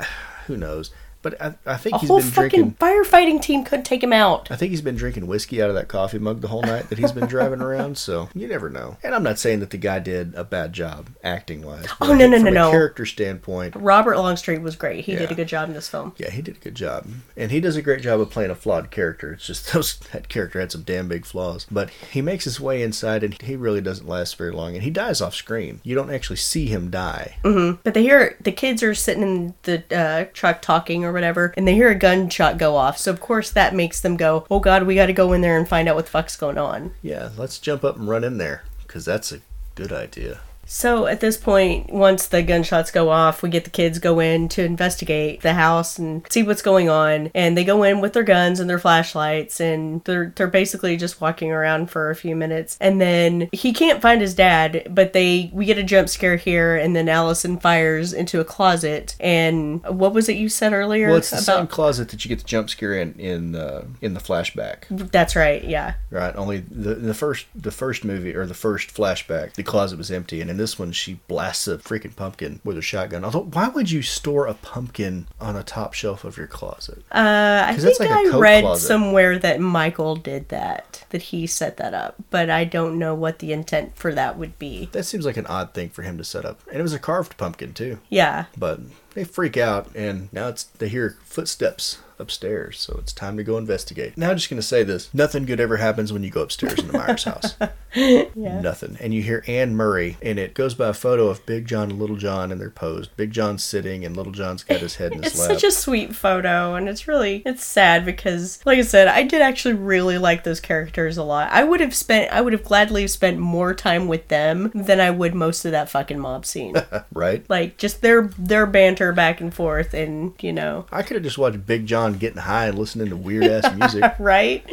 Who 0.46 0.56
knows? 0.56 0.90
But 1.22 1.40
I, 1.40 1.54
I 1.64 1.76
think 1.76 1.96
a 1.96 1.98
he's 1.98 2.08
whole 2.08 2.18
been 2.20 2.30
fucking 2.30 2.48
drinking. 2.48 2.74
firefighting 2.74 3.40
team 3.40 3.64
could 3.64 3.84
take 3.84 4.02
him 4.02 4.12
out. 4.12 4.50
I 4.50 4.56
think 4.56 4.70
he's 4.70 4.82
been 4.82 4.96
drinking 4.96 5.26
whiskey 5.26 5.62
out 5.62 5.68
of 5.68 5.76
that 5.76 5.88
coffee 5.88 6.18
mug 6.18 6.40
the 6.40 6.48
whole 6.48 6.62
night 6.62 6.88
that 6.88 6.98
he's 6.98 7.12
been 7.12 7.26
driving 7.26 7.60
around. 7.62 7.96
So 7.98 8.28
you 8.34 8.48
never 8.48 8.68
know. 8.68 8.96
And 9.02 9.14
I'm 9.14 9.22
not 9.22 9.38
saying 9.38 9.60
that 9.60 9.70
the 9.70 9.76
guy 9.78 9.98
did 10.00 10.34
a 10.34 10.44
bad 10.44 10.72
job 10.72 11.08
acting 11.22 11.62
wise. 11.62 11.86
Oh, 12.00 12.14
no, 12.14 12.26
no, 12.26 12.38
no, 12.38 12.50
no. 12.50 12.70
Character 12.70 13.06
standpoint, 13.06 13.76
Robert 13.76 14.16
Longstreet 14.16 14.60
was 14.62 14.76
great. 14.76 15.04
He 15.04 15.14
did 15.14 15.30
a 15.30 15.34
good 15.34 15.48
job 15.48 15.68
in 15.68 15.74
this 15.74 15.88
film. 15.88 16.12
Yeah, 16.18 16.30
he 16.30 16.42
did 16.42 16.56
a 16.56 16.60
good 16.60 16.74
job, 16.74 17.06
and 17.36 17.50
he 17.50 17.60
does 17.60 17.76
a 17.76 17.82
great 17.82 18.02
job 18.02 18.20
of 18.20 18.30
playing 18.30 18.50
a 18.50 18.54
flawed 18.54 18.90
character. 18.90 19.32
It's 19.32 19.46
just 19.46 19.72
those 19.72 19.98
that 20.12 20.28
character 20.28 20.60
had 20.60 20.72
some 20.72 20.82
damn 20.82 21.08
big 21.08 21.24
flaws, 21.24 21.66
but 21.70 21.90
he 21.90 22.20
makes 22.22 22.44
his 22.44 22.60
way 22.60 22.82
inside, 22.82 23.22
and 23.22 23.40
he 23.40 23.56
really 23.56 23.80
doesn't 23.80 24.08
last 24.08 24.36
very 24.36 24.50
long, 24.52 24.74
and 24.74 24.82
he 24.82 24.90
dies 24.90 25.20
off 25.20 25.34
screen. 25.34 25.80
You 25.84 25.94
don't 25.94 26.12
actually 26.12 26.36
see 26.36 26.66
him 26.66 26.90
die. 26.90 27.36
Mm-hmm. 27.44 27.80
But 27.84 27.94
they 27.94 28.02
hear 28.02 28.36
the 28.40 28.52
kids 28.52 28.82
are 28.82 28.94
sitting 28.94 29.22
in 29.22 29.54
the 29.62 29.84
uh, 29.96 30.24
truck 30.32 30.62
talking 30.62 31.04
or 31.04 31.11
or 31.12 31.14
whatever, 31.14 31.52
and 31.56 31.68
they 31.68 31.74
hear 31.74 31.90
a 31.90 31.94
gunshot 31.94 32.58
go 32.58 32.76
off. 32.76 32.98
So 32.98 33.10
of 33.10 33.20
course 33.20 33.50
that 33.50 33.74
makes 33.74 34.00
them 34.00 34.16
go, 34.16 34.46
"Oh 34.50 34.60
God, 34.60 34.84
we 34.84 34.94
got 34.94 35.06
to 35.06 35.12
go 35.12 35.32
in 35.32 35.42
there 35.42 35.56
and 35.58 35.68
find 35.68 35.88
out 35.88 35.96
what 35.96 36.06
the 36.06 36.10
fuck's 36.10 36.36
going 36.36 36.58
on." 36.58 36.94
Yeah, 37.02 37.30
let's 37.36 37.58
jump 37.58 37.84
up 37.84 37.96
and 37.96 38.08
run 38.08 38.24
in 38.24 38.38
there 38.38 38.64
because 38.82 39.04
that's 39.04 39.30
a 39.32 39.40
good 39.74 39.92
idea. 39.92 40.40
So 40.64 41.06
at 41.06 41.20
this 41.20 41.36
point, 41.36 41.92
once 41.92 42.26
the 42.26 42.42
gunshots 42.42 42.90
go 42.90 43.10
off, 43.10 43.42
we 43.42 43.50
get 43.50 43.64
the 43.64 43.70
kids 43.70 43.98
go 43.98 44.20
in 44.20 44.48
to 44.50 44.64
investigate 44.64 45.42
the 45.42 45.54
house 45.54 45.98
and 45.98 46.24
see 46.30 46.42
what's 46.42 46.62
going 46.62 46.88
on. 46.88 47.30
And 47.34 47.56
they 47.56 47.64
go 47.64 47.82
in 47.82 48.00
with 48.00 48.12
their 48.12 48.22
guns 48.22 48.60
and 48.60 48.70
their 48.70 48.78
flashlights, 48.78 49.60
and 49.60 50.02
they're 50.04 50.32
they're 50.36 50.46
basically 50.46 50.96
just 50.96 51.20
walking 51.20 51.50
around 51.50 51.90
for 51.90 52.10
a 52.10 52.16
few 52.16 52.36
minutes. 52.36 52.76
And 52.80 53.00
then 53.00 53.48
he 53.52 53.72
can't 53.72 54.00
find 54.00 54.20
his 54.20 54.34
dad, 54.34 54.86
but 54.90 55.12
they 55.12 55.50
we 55.52 55.66
get 55.66 55.78
a 55.78 55.82
jump 55.82 56.08
scare 56.08 56.36
here, 56.36 56.76
and 56.76 56.94
then 56.94 57.08
Allison 57.08 57.58
fires 57.58 58.12
into 58.12 58.40
a 58.40 58.44
closet. 58.44 59.16
And 59.20 59.82
what 59.84 60.14
was 60.14 60.28
it 60.28 60.36
you 60.36 60.48
said 60.48 60.72
earlier? 60.72 61.08
Well, 61.08 61.18
it's 61.18 61.30
the 61.30 61.38
same 61.38 61.66
closet 61.66 62.08
that 62.10 62.24
you 62.24 62.28
get 62.28 62.38
the 62.38 62.44
jump 62.44 62.70
scare 62.70 62.94
in 62.94 63.14
in 63.14 63.54
uh, 63.56 63.84
in 64.00 64.14
the 64.14 64.20
flashback, 64.20 64.84
That's 64.90 65.36
right. 65.36 65.62
Yeah. 65.64 65.94
right? 66.10 66.34
Only 66.36 66.58
the 66.58 66.94
the 66.94 67.14
first 67.14 67.46
the 67.54 67.70
first 67.70 68.04
movie 68.04 68.34
or 68.34 68.46
the 68.46 68.54
first 68.54 68.94
flashback, 68.94 69.54
the 69.54 69.62
closet 69.62 69.98
was 69.98 70.10
empty, 70.10 70.40
and 70.40 70.51
in 70.52 70.58
this 70.58 70.78
one, 70.78 70.92
she 70.92 71.14
blasts 71.26 71.66
a 71.66 71.78
freaking 71.78 72.14
pumpkin 72.14 72.60
with 72.62 72.76
her 72.76 72.82
shotgun. 72.82 73.24
Although, 73.24 73.44
why 73.44 73.68
would 73.68 73.90
you 73.90 74.02
store 74.02 74.46
a 74.46 74.54
pumpkin 74.54 75.26
on 75.40 75.56
a 75.56 75.62
top 75.62 75.94
shelf 75.94 76.24
of 76.24 76.36
your 76.36 76.46
closet? 76.46 76.98
Uh, 77.10 77.64
I 77.66 77.74
think 77.74 77.98
like 77.98 78.10
a 78.10 78.36
I 78.36 78.38
read 78.38 78.62
closet. 78.62 78.86
somewhere 78.86 79.38
that 79.38 79.60
Michael 79.60 80.14
did 80.14 80.50
that, 80.50 81.04
that 81.10 81.22
he 81.22 81.46
set 81.46 81.78
that 81.78 81.94
up, 81.94 82.16
but 82.30 82.50
I 82.50 82.64
don't 82.64 82.98
know 82.98 83.14
what 83.14 83.40
the 83.40 83.52
intent 83.52 83.96
for 83.96 84.12
that 84.14 84.38
would 84.38 84.58
be. 84.58 84.90
That 84.92 85.04
seems 85.04 85.26
like 85.26 85.36
an 85.36 85.46
odd 85.46 85.72
thing 85.74 85.88
for 85.88 86.02
him 86.02 86.18
to 86.18 86.24
set 86.24 86.44
up, 86.44 86.60
and 86.68 86.78
it 86.78 86.82
was 86.82 86.94
a 86.94 86.98
carved 86.98 87.36
pumpkin 87.36 87.72
too. 87.72 87.98
Yeah. 88.10 88.44
But 88.56 88.80
they 89.14 89.24
freak 89.24 89.56
out, 89.56 89.94
and 89.94 90.32
now 90.32 90.48
it's 90.48 90.64
they 90.64 90.88
hear 90.88 91.16
footsteps 91.24 91.98
upstairs, 92.18 92.78
so 92.78 92.96
it's 92.98 93.12
time 93.12 93.36
to 93.38 93.42
go 93.42 93.56
investigate. 93.56 94.16
Now, 94.16 94.30
I'm 94.30 94.36
just 94.36 94.50
gonna 94.50 94.62
say 94.62 94.84
this: 94.84 95.12
nothing 95.14 95.46
good 95.46 95.60
ever 95.60 95.78
happens 95.78 96.12
when 96.12 96.22
you 96.22 96.30
go 96.30 96.42
upstairs 96.42 96.78
in 96.78 96.88
the 96.88 96.92
Myers 96.92 97.24
house. 97.24 97.56
Nothing. 97.94 98.96
And 99.00 99.12
you 99.14 99.22
hear 99.22 99.44
Anne 99.46 99.74
Murray, 99.76 100.16
and 100.22 100.38
it 100.38 100.54
goes 100.54 100.74
by 100.74 100.88
a 100.88 100.94
photo 100.94 101.28
of 101.28 101.44
Big 101.46 101.66
John 101.66 101.90
and 101.90 101.98
Little 101.98 102.16
John, 102.16 102.50
and 102.52 102.60
they're 102.60 102.70
posed. 102.70 103.14
Big 103.16 103.32
John's 103.32 103.62
sitting, 103.62 104.04
and 104.04 104.16
Little 104.16 104.32
John's 104.32 104.64
got 104.64 104.80
his 104.80 104.96
head 104.96 105.12
in 105.12 105.22
his 105.22 105.32
It's 105.32 105.40
lap. 105.40 105.50
It's 105.50 105.62
such 105.62 105.68
a 105.68 105.72
sweet 105.72 106.14
photo, 106.14 106.74
and 106.74 106.88
it's 106.88 107.06
really 107.06 107.42
it's 107.44 107.64
sad 107.64 108.04
because, 108.04 108.60
like 108.64 108.78
I 108.78 108.82
said, 108.82 109.08
I 109.08 109.22
did 109.22 109.42
actually 109.42 109.74
really 109.74 110.18
like 110.18 110.44
those 110.44 110.60
characters 110.60 111.16
a 111.16 111.22
lot. 111.22 111.50
I 111.50 111.64
would 111.64 111.80
have 111.80 111.94
spent, 111.94 112.32
I 112.32 112.40
would 112.40 112.52
have 112.52 112.64
gladly 112.64 113.06
spent 113.06 113.38
more 113.38 113.74
time 113.74 114.08
with 114.08 114.28
them 114.28 114.70
than 114.74 115.00
I 115.00 115.10
would 115.10 115.34
most 115.34 115.64
of 115.64 115.72
that 115.72 115.88
fucking 115.88 116.18
mob 116.18 116.46
scene. 116.46 116.74
right? 117.12 117.48
like 117.48 117.76
just 117.76 118.00
their 118.02 118.30
their 118.38 118.66
banter 118.66 119.12
back 119.12 119.40
and 119.40 119.52
forth, 119.52 119.94
and 119.94 120.32
you 120.40 120.52
know, 120.52 120.86
I 120.90 121.02
could 121.02 121.16
have 121.16 121.24
just 121.24 121.38
watched 121.38 121.66
Big 121.66 121.86
John 121.86 122.14
getting 122.14 122.40
high 122.40 122.68
and 122.68 122.78
listening 122.78 123.10
to 123.10 123.16
weird 123.16 123.44
ass 123.44 123.74
music. 123.74 124.04
right? 124.18 124.64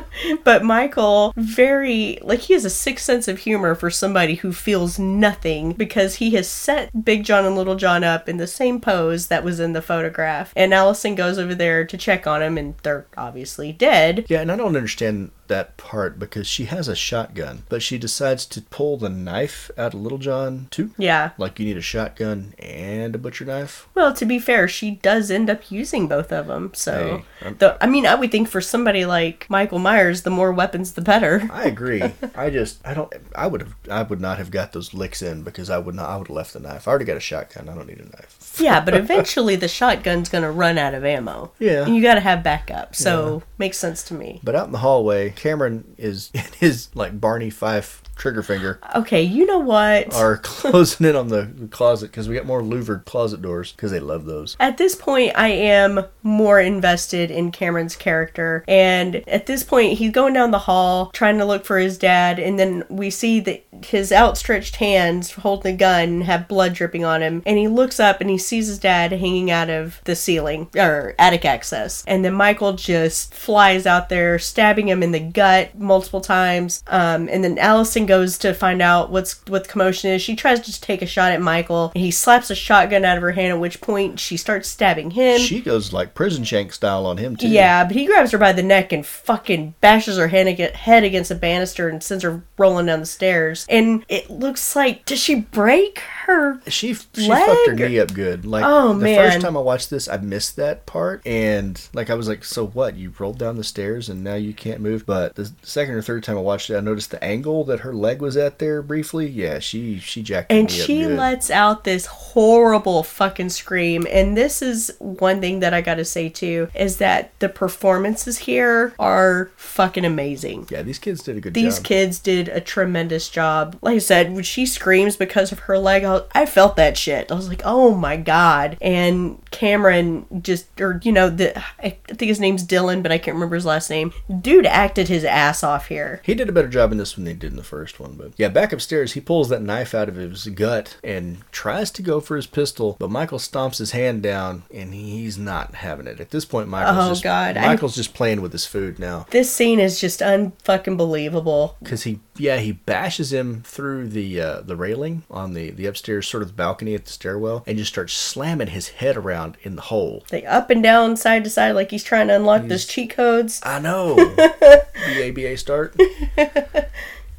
but 0.44 0.64
Michael, 0.64 1.32
very 1.36 2.18
like 2.22 2.40
he 2.40 2.54
has 2.54 2.64
a 2.64 2.70
sixth 2.70 3.04
sense 3.04 3.28
of 3.28 3.40
humor 3.40 3.74
for 3.74 3.90
somebody 3.90 4.36
who 4.36 4.52
feels 4.52 4.98
nothing 4.98 5.72
because 5.72 6.16
he 6.16 6.32
has 6.32 6.48
set 6.48 7.04
Big 7.04 7.24
John 7.24 7.44
and 7.44 7.56
Little 7.56 7.76
John 7.76 8.04
up 8.04 8.28
in 8.28 8.36
the 8.36 8.46
same 8.46 8.80
pose 8.80 9.28
that 9.28 9.44
was 9.44 9.60
in 9.60 9.72
the 9.72 9.82
photograph. 9.82 10.52
And 10.56 10.74
Allison 10.74 11.14
goes 11.14 11.38
over 11.38 11.54
there 11.54 11.84
to 11.84 11.96
check 11.96 12.26
on 12.26 12.42
him, 12.42 12.58
and 12.58 12.74
they're 12.82 13.06
obviously 13.16 13.72
dead. 13.72 14.26
Yeah, 14.28 14.40
and 14.40 14.50
I 14.50 14.56
don't 14.56 14.76
understand 14.76 15.30
that 15.48 15.76
part 15.76 16.18
because 16.18 16.46
she 16.46 16.64
has 16.66 16.88
a 16.88 16.96
shotgun, 16.96 17.64
but 17.68 17.82
she 17.82 17.98
decides 17.98 18.46
to 18.46 18.62
pull 18.62 18.96
the 18.96 19.08
knife 19.08 19.70
out 19.76 19.94
of 19.94 20.00
Little 20.00 20.18
John 20.18 20.68
too. 20.70 20.92
Yeah. 20.96 21.30
Like 21.38 21.58
you 21.58 21.66
need 21.66 21.76
a 21.76 21.82
shotgun 21.82 22.54
and 22.58 23.14
a 23.14 23.18
butcher 23.18 23.44
knife. 23.44 23.88
Well, 23.94 24.12
to 24.14 24.24
be 24.24 24.38
fair, 24.38 24.68
she 24.68 24.92
does 24.92 25.30
end 25.30 25.50
up 25.50 25.70
using 25.70 26.08
both 26.08 26.32
of 26.32 26.46
them. 26.46 26.72
So, 26.74 27.24
Hey, 27.40 27.52
the, 27.58 27.76
I 27.82 27.86
mean, 27.86 28.06
I 28.06 28.14
would 28.14 28.30
think 28.30 28.48
for 28.48 28.60
somebody 28.60 29.04
like 29.04 29.46
Michael 29.48 29.78
Myers, 29.78 30.22
the 30.22 30.30
more 30.30 30.52
weapons, 30.52 30.92
the 30.92 31.02
better. 31.02 31.48
I 31.52 31.64
agree. 31.64 32.02
I 32.34 32.50
just 32.50 32.86
I 32.86 32.94
don't 32.94 33.12
I 33.34 33.46
would 33.46 33.60
have 33.60 33.74
I 33.90 34.02
would 34.02 34.20
not 34.20 34.38
have 34.38 34.50
got 34.50 34.72
those 34.72 34.94
licks 34.94 35.22
in 35.22 35.42
because 35.42 35.70
I 35.70 35.78
would 35.78 35.94
not 35.94 36.08
I 36.08 36.16
would 36.16 36.28
have 36.28 36.36
left 36.36 36.52
the 36.52 36.60
knife. 36.60 36.86
I 36.86 36.90
already 36.90 37.04
got 37.04 37.16
a 37.16 37.20
shotgun. 37.20 37.68
I 37.68 37.74
don't 37.74 37.86
need 37.86 38.00
a 38.00 38.04
knife. 38.04 38.56
Yeah, 38.58 38.80
but 38.84 38.94
eventually 39.02 39.56
the 39.56 39.68
shotgun's 39.68 40.28
gonna 40.28 40.52
run 40.52 40.78
out 40.78 40.94
of 40.94 41.04
ammo. 41.04 41.52
Yeah. 41.58 41.84
And 41.84 41.94
you 41.94 42.02
gotta 42.02 42.20
have 42.20 42.42
backup. 42.42 42.94
So, 42.94 43.42
makes 43.58 43.78
sense 43.78 44.02
to 44.04 44.14
me. 44.14 44.40
But 44.42 44.54
out 44.54 44.66
in 44.66 44.72
the 44.72 44.78
hallway, 44.78 45.31
Cameron 45.36 45.94
is 45.98 46.30
in 46.34 46.44
his 46.58 46.88
like 46.94 47.20
Barney 47.20 47.50
Fife 47.50 48.01
trigger 48.16 48.42
finger 48.42 48.78
Okay, 48.94 49.22
you 49.22 49.46
know 49.46 49.58
what? 49.58 50.14
are 50.14 50.36
closing 50.42 51.06
in 51.06 51.16
on 51.16 51.28
the 51.28 51.68
closet 51.70 52.10
because 52.10 52.28
we 52.28 52.34
got 52.34 52.46
more 52.46 52.62
louvered 52.62 53.04
closet 53.04 53.42
doors 53.42 53.72
because 53.72 53.90
they 53.90 54.00
love 54.00 54.24
those. 54.24 54.56
At 54.60 54.78
this 54.78 54.94
point, 54.94 55.32
I 55.36 55.48
am 55.48 56.04
more 56.22 56.60
invested 56.60 57.30
in 57.30 57.50
Cameron's 57.50 57.96
character. 57.96 58.64
And 58.68 59.16
at 59.28 59.46
this 59.46 59.62
point, 59.64 59.98
he's 59.98 60.12
going 60.12 60.34
down 60.34 60.50
the 60.50 60.58
hall 60.58 61.10
trying 61.12 61.38
to 61.38 61.44
look 61.44 61.64
for 61.64 61.78
his 61.78 61.98
dad. 61.98 62.38
And 62.38 62.58
then 62.58 62.84
we 62.88 63.10
see 63.10 63.40
that 63.40 63.64
his 63.84 64.12
outstretched 64.12 64.76
hands 64.76 65.32
holding 65.32 65.74
a 65.74 65.76
gun 65.76 66.22
have 66.22 66.48
blood 66.48 66.74
dripping 66.74 67.04
on 67.04 67.22
him. 67.22 67.42
And 67.46 67.58
he 67.58 67.68
looks 67.68 67.98
up 67.98 68.20
and 68.20 68.30
he 68.30 68.38
sees 68.38 68.66
his 68.66 68.78
dad 68.78 69.12
hanging 69.12 69.50
out 69.50 69.70
of 69.70 70.00
the 70.04 70.16
ceiling 70.16 70.68
or 70.76 71.14
attic 71.18 71.44
access. 71.44 72.04
And 72.06 72.24
then 72.24 72.34
Michael 72.34 72.74
just 72.74 73.34
flies 73.34 73.86
out 73.86 74.08
there, 74.08 74.38
stabbing 74.38 74.88
him 74.88 75.02
in 75.02 75.12
the 75.12 75.20
gut 75.20 75.78
multiple 75.78 76.20
times. 76.20 76.82
Um, 76.86 77.28
and 77.28 77.42
then 77.42 77.58
Allison 77.58 78.01
goes 78.06 78.38
to 78.38 78.54
find 78.54 78.80
out 78.82 79.10
what's 79.10 79.40
what 79.46 79.64
the 79.64 79.68
commotion 79.68 80.10
is. 80.10 80.22
She 80.22 80.36
tries 80.36 80.60
to 80.60 80.66
just 80.66 80.82
take 80.82 81.02
a 81.02 81.06
shot 81.06 81.32
at 81.32 81.40
Michael. 81.40 81.92
And 81.94 82.02
he 82.04 82.10
slaps 82.10 82.50
a 82.50 82.54
shotgun 82.54 83.04
out 83.04 83.16
of 83.16 83.22
her 83.22 83.32
hand, 83.32 83.52
at 83.52 83.60
which 83.60 83.80
point 83.80 84.18
she 84.20 84.36
starts 84.36 84.68
stabbing 84.68 85.12
him. 85.12 85.38
She 85.40 85.60
goes 85.60 85.92
like 85.92 86.14
prison 86.14 86.44
shank 86.44 86.72
style 86.72 87.06
on 87.06 87.16
him 87.18 87.36
too. 87.36 87.48
Yeah, 87.48 87.84
but 87.84 87.96
he 87.96 88.06
grabs 88.06 88.32
her 88.32 88.38
by 88.38 88.52
the 88.52 88.62
neck 88.62 88.92
and 88.92 89.04
fucking 89.04 89.74
bashes 89.80 90.16
her 90.18 90.28
head 90.28 90.46
ag- 90.48 90.74
head 90.74 91.04
against 91.04 91.30
a 91.30 91.34
banister 91.34 91.88
and 91.88 92.02
sends 92.02 92.24
her 92.24 92.42
rolling 92.58 92.86
down 92.86 93.00
the 93.00 93.06
stairs. 93.06 93.66
And 93.68 94.04
it 94.08 94.30
looks 94.30 94.74
like 94.76 95.04
did 95.04 95.18
she 95.18 95.34
break 95.36 95.98
her? 96.26 96.60
She 96.68 96.94
she 96.94 97.28
Leg? 97.28 97.46
fucked 97.46 97.66
her 97.68 97.74
knee 97.88 97.98
up 97.98 98.14
good. 98.14 98.44
Like 98.44 98.64
Oh, 98.66 98.94
the 98.94 99.04
man. 99.04 99.30
first 99.32 99.44
time 99.44 99.56
I 99.56 99.60
watched 99.60 99.90
this, 99.90 100.08
I 100.08 100.16
missed 100.18 100.56
that 100.56 100.86
part, 100.86 101.26
and 101.26 101.80
like 101.92 102.10
I 102.10 102.14
was 102.14 102.28
like, 102.28 102.44
so 102.44 102.66
what? 102.66 102.96
You 102.96 103.12
rolled 103.18 103.38
down 103.38 103.56
the 103.56 103.64
stairs 103.64 104.08
and 104.08 104.22
now 104.24 104.34
you 104.34 104.52
can't 104.52 104.80
move. 104.80 105.04
But 105.06 105.34
the 105.34 105.50
second 105.62 105.94
or 105.94 106.02
third 106.02 106.22
time 106.24 106.36
I 106.36 106.40
watched 106.40 106.70
it, 106.70 106.76
I 106.76 106.80
noticed 106.80 107.10
the 107.10 107.22
angle 107.22 107.64
that 107.64 107.80
her 107.80 107.91
leg 107.92 108.20
was 108.20 108.36
at 108.36 108.58
there 108.58 108.82
briefly. 108.82 109.28
Yeah, 109.28 109.58
she 109.58 109.98
she 109.98 110.22
jacked 110.22 110.52
And 110.52 110.70
she 110.70 111.06
lets 111.06 111.50
out 111.50 111.84
this 111.84 112.06
horrible 112.06 113.02
fucking 113.02 113.50
scream. 113.50 114.06
And 114.10 114.36
this 114.36 114.62
is 114.62 114.92
one 114.98 115.40
thing 115.40 115.60
that 115.60 115.74
I 115.74 115.80
gotta 115.80 116.04
say 116.04 116.28
too 116.28 116.68
is 116.74 116.98
that 116.98 117.38
the 117.40 117.48
performances 117.48 118.38
here 118.38 118.94
are 118.98 119.50
fucking 119.56 120.04
amazing. 120.04 120.66
yeah, 120.70 120.82
these 120.82 120.98
kids 120.98 121.22
did 121.22 121.36
a 121.36 121.40
good 121.40 121.54
job. 121.54 121.62
These 121.62 121.76
job. 121.76 121.84
kids 121.84 122.18
did 122.18 122.48
a 122.48 122.60
tremendous 122.60 123.28
job. 123.28 123.76
Like 123.82 123.96
I 123.96 123.98
said, 123.98 124.32
when 124.32 124.44
she 124.44 124.66
screams 124.66 125.16
because 125.16 125.52
of 125.52 125.60
her 125.60 125.78
leg, 125.78 126.04
I, 126.04 126.22
I 126.34 126.46
felt 126.46 126.76
that 126.76 126.96
shit. 126.96 127.30
I 127.30 127.34
was 127.34 127.48
like, 127.48 127.62
oh 127.64 127.94
my 127.94 128.16
god. 128.16 128.76
And 128.80 129.38
Cameron 129.50 130.26
just, 130.42 130.80
or 130.80 131.00
you 131.02 131.12
know, 131.12 131.28
the 131.28 131.58
I 131.78 131.90
think 132.06 132.28
his 132.28 132.40
name's 132.40 132.66
Dylan, 132.66 133.02
but 133.02 133.12
I 133.12 133.18
can't 133.18 133.34
remember 133.34 133.56
his 133.56 133.66
last 133.66 133.90
name. 133.90 134.12
Dude 134.40 134.66
acted 134.66 135.08
his 135.08 135.24
ass 135.24 135.62
off 135.62 135.88
here. 135.88 136.20
He 136.24 136.34
did 136.34 136.48
a 136.48 136.52
better 136.52 136.68
job 136.68 136.92
in 136.92 136.98
this 136.98 137.16
one 137.16 137.24
than 137.24 137.34
he 137.34 137.38
did 137.38 137.50
in 137.50 137.56
the 137.56 137.62
first 137.62 137.81
one. 137.98 138.12
But 138.14 138.32
yeah, 138.36 138.48
back 138.48 138.72
upstairs, 138.72 139.12
he 139.12 139.20
pulls 139.20 139.48
that 139.48 139.62
knife 139.62 139.94
out 139.94 140.08
of 140.08 140.16
his 140.16 140.46
gut 140.48 140.96
and 141.02 141.38
tries 141.52 141.90
to 141.92 142.02
go 142.02 142.20
for 142.20 142.36
his 142.36 142.46
pistol, 142.46 142.96
but 142.98 143.10
Michael 143.10 143.38
stomps 143.38 143.78
his 143.78 143.92
hand 143.92 144.22
down, 144.22 144.62
and 144.72 144.92
he's 144.94 145.38
not 145.38 145.74
having 145.76 146.06
it. 146.06 146.20
At 146.20 146.30
this 146.30 146.44
point, 146.44 146.68
Michael's 146.68 147.06
Oh, 147.06 147.08
just 147.10 147.22
God, 147.22 147.56
I- 147.56 147.66
Michael's 147.66 147.96
just 147.96 148.14
playing 148.14 148.40
with 148.42 148.52
his 148.52 148.66
food 148.66 148.98
now. 148.98 149.26
This 149.30 149.50
scene 149.50 149.80
is 149.80 150.00
just 150.00 150.20
unfucking 150.20 150.96
believable. 150.96 151.76
because 151.82 152.04
he 152.04 152.20
yeah 152.38 152.56
he 152.58 152.72
bashes 152.72 153.32
him 153.32 153.62
through 153.64 154.08
the 154.08 154.40
uh, 154.40 154.60
the 154.62 154.74
railing 154.76 155.22
on 155.30 155.52
the 155.54 155.70
the 155.70 155.86
upstairs 155.86 156.26
sort 156.26 156.42
of 156.42 156.56
balcony 156.56 156.94
at 156.94 157.04
the 157.04 157.10
stairwell 157.12 157.62
and 157.66 157.76
just 157.78 157.92
starts 157.92 158.12
slamming 158.14 158.68
his 158.68 158.88
head 158.88 159.16
around 159.16 159.56
in 159.62 159.76
the 159.76 159.82
hole. 159.82 160.24
Like 160.32 160.44
up 160.46 160.70
and 160.70 160.82
down, 160.82 161.16
side 161.16 161.44
to 161.44 161.50
side, 161.50 161.72
like 161.72 161.90
he's 161.90 162.04
trying 162.04 162.28
to 162.28 162.36
unlock 162.36 162.66
those 162.66 162.86
cheat 162.86 163.10
codes. 163.10 163.60
I 163.64 163.78
know. 163.80 164.16
BABA 164.36 165.56
start. 165.58 165.94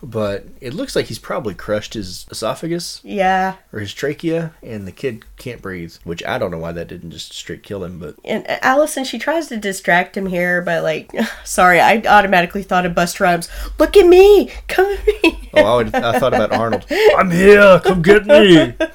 But 0.06 0.48
it 0.60 0.74
looks 0.74 0.98
like 0.98 1.06
he's 1.06 1.18
probably 1.18 1.54
crushed 1.54 1.94
his 1.94 2.26
esophagus 2.30 3.00
Yeah. 3.06 3.56
or 3.72 3.80
his 3.80 3.94
trachea, 3.94 4.52
and 4.62 4.86
the 4.86 4.92
kid 4.92 5.24
can't 5.38 5.62
breathe. 5.62 5.96
Which 6.04 6.22
I 6.26 6.38
don't 6.38 6.52
know 6.52 6.58
why 6.58 6.74
that 6.74 6.90
didn't 6.90 7.12
just 7.12 7.32
straight 7.32 7.64
kill 7.64 7.86
him, 7.86 8.00
but 8.00 8.16
And 8.26 8.46
uh, 8.50 8.58
Allison, 8.62 9.06
she 9.06 9.18
tries 9.18 9.48
to 9.48 9.56
distract 9.58 10.18
him 10.18 10.26
here 10.26 10.62
by 10.62 10.80
like, 10.80 11.12
sorry, 11.46 11.80
I 11.80 12.02
automatically 12.06 12.64
thought 12.64 12.86
of 12.86 12.92
Busta 12.94 13.22
Rhymes. 13.22 13.48
Look 13.80 13.96
at 13.96 14.06
me, 14.06 14.52
come 14.68 14.86
at 14.88 15.08
me. 15.08 15.50
oh, 15.54 15.64
I, 15.64 15.76
would, 15.78 15.96
I 15.96 16.20
thought 16.20 16.34
about 16.34 16.52
Arnold. 16.52 16.86
I'm 17.18 17.32
here, 17.32 17.80
come 17.80 18.02
get 18.02 18.26
me. 18.26 18.74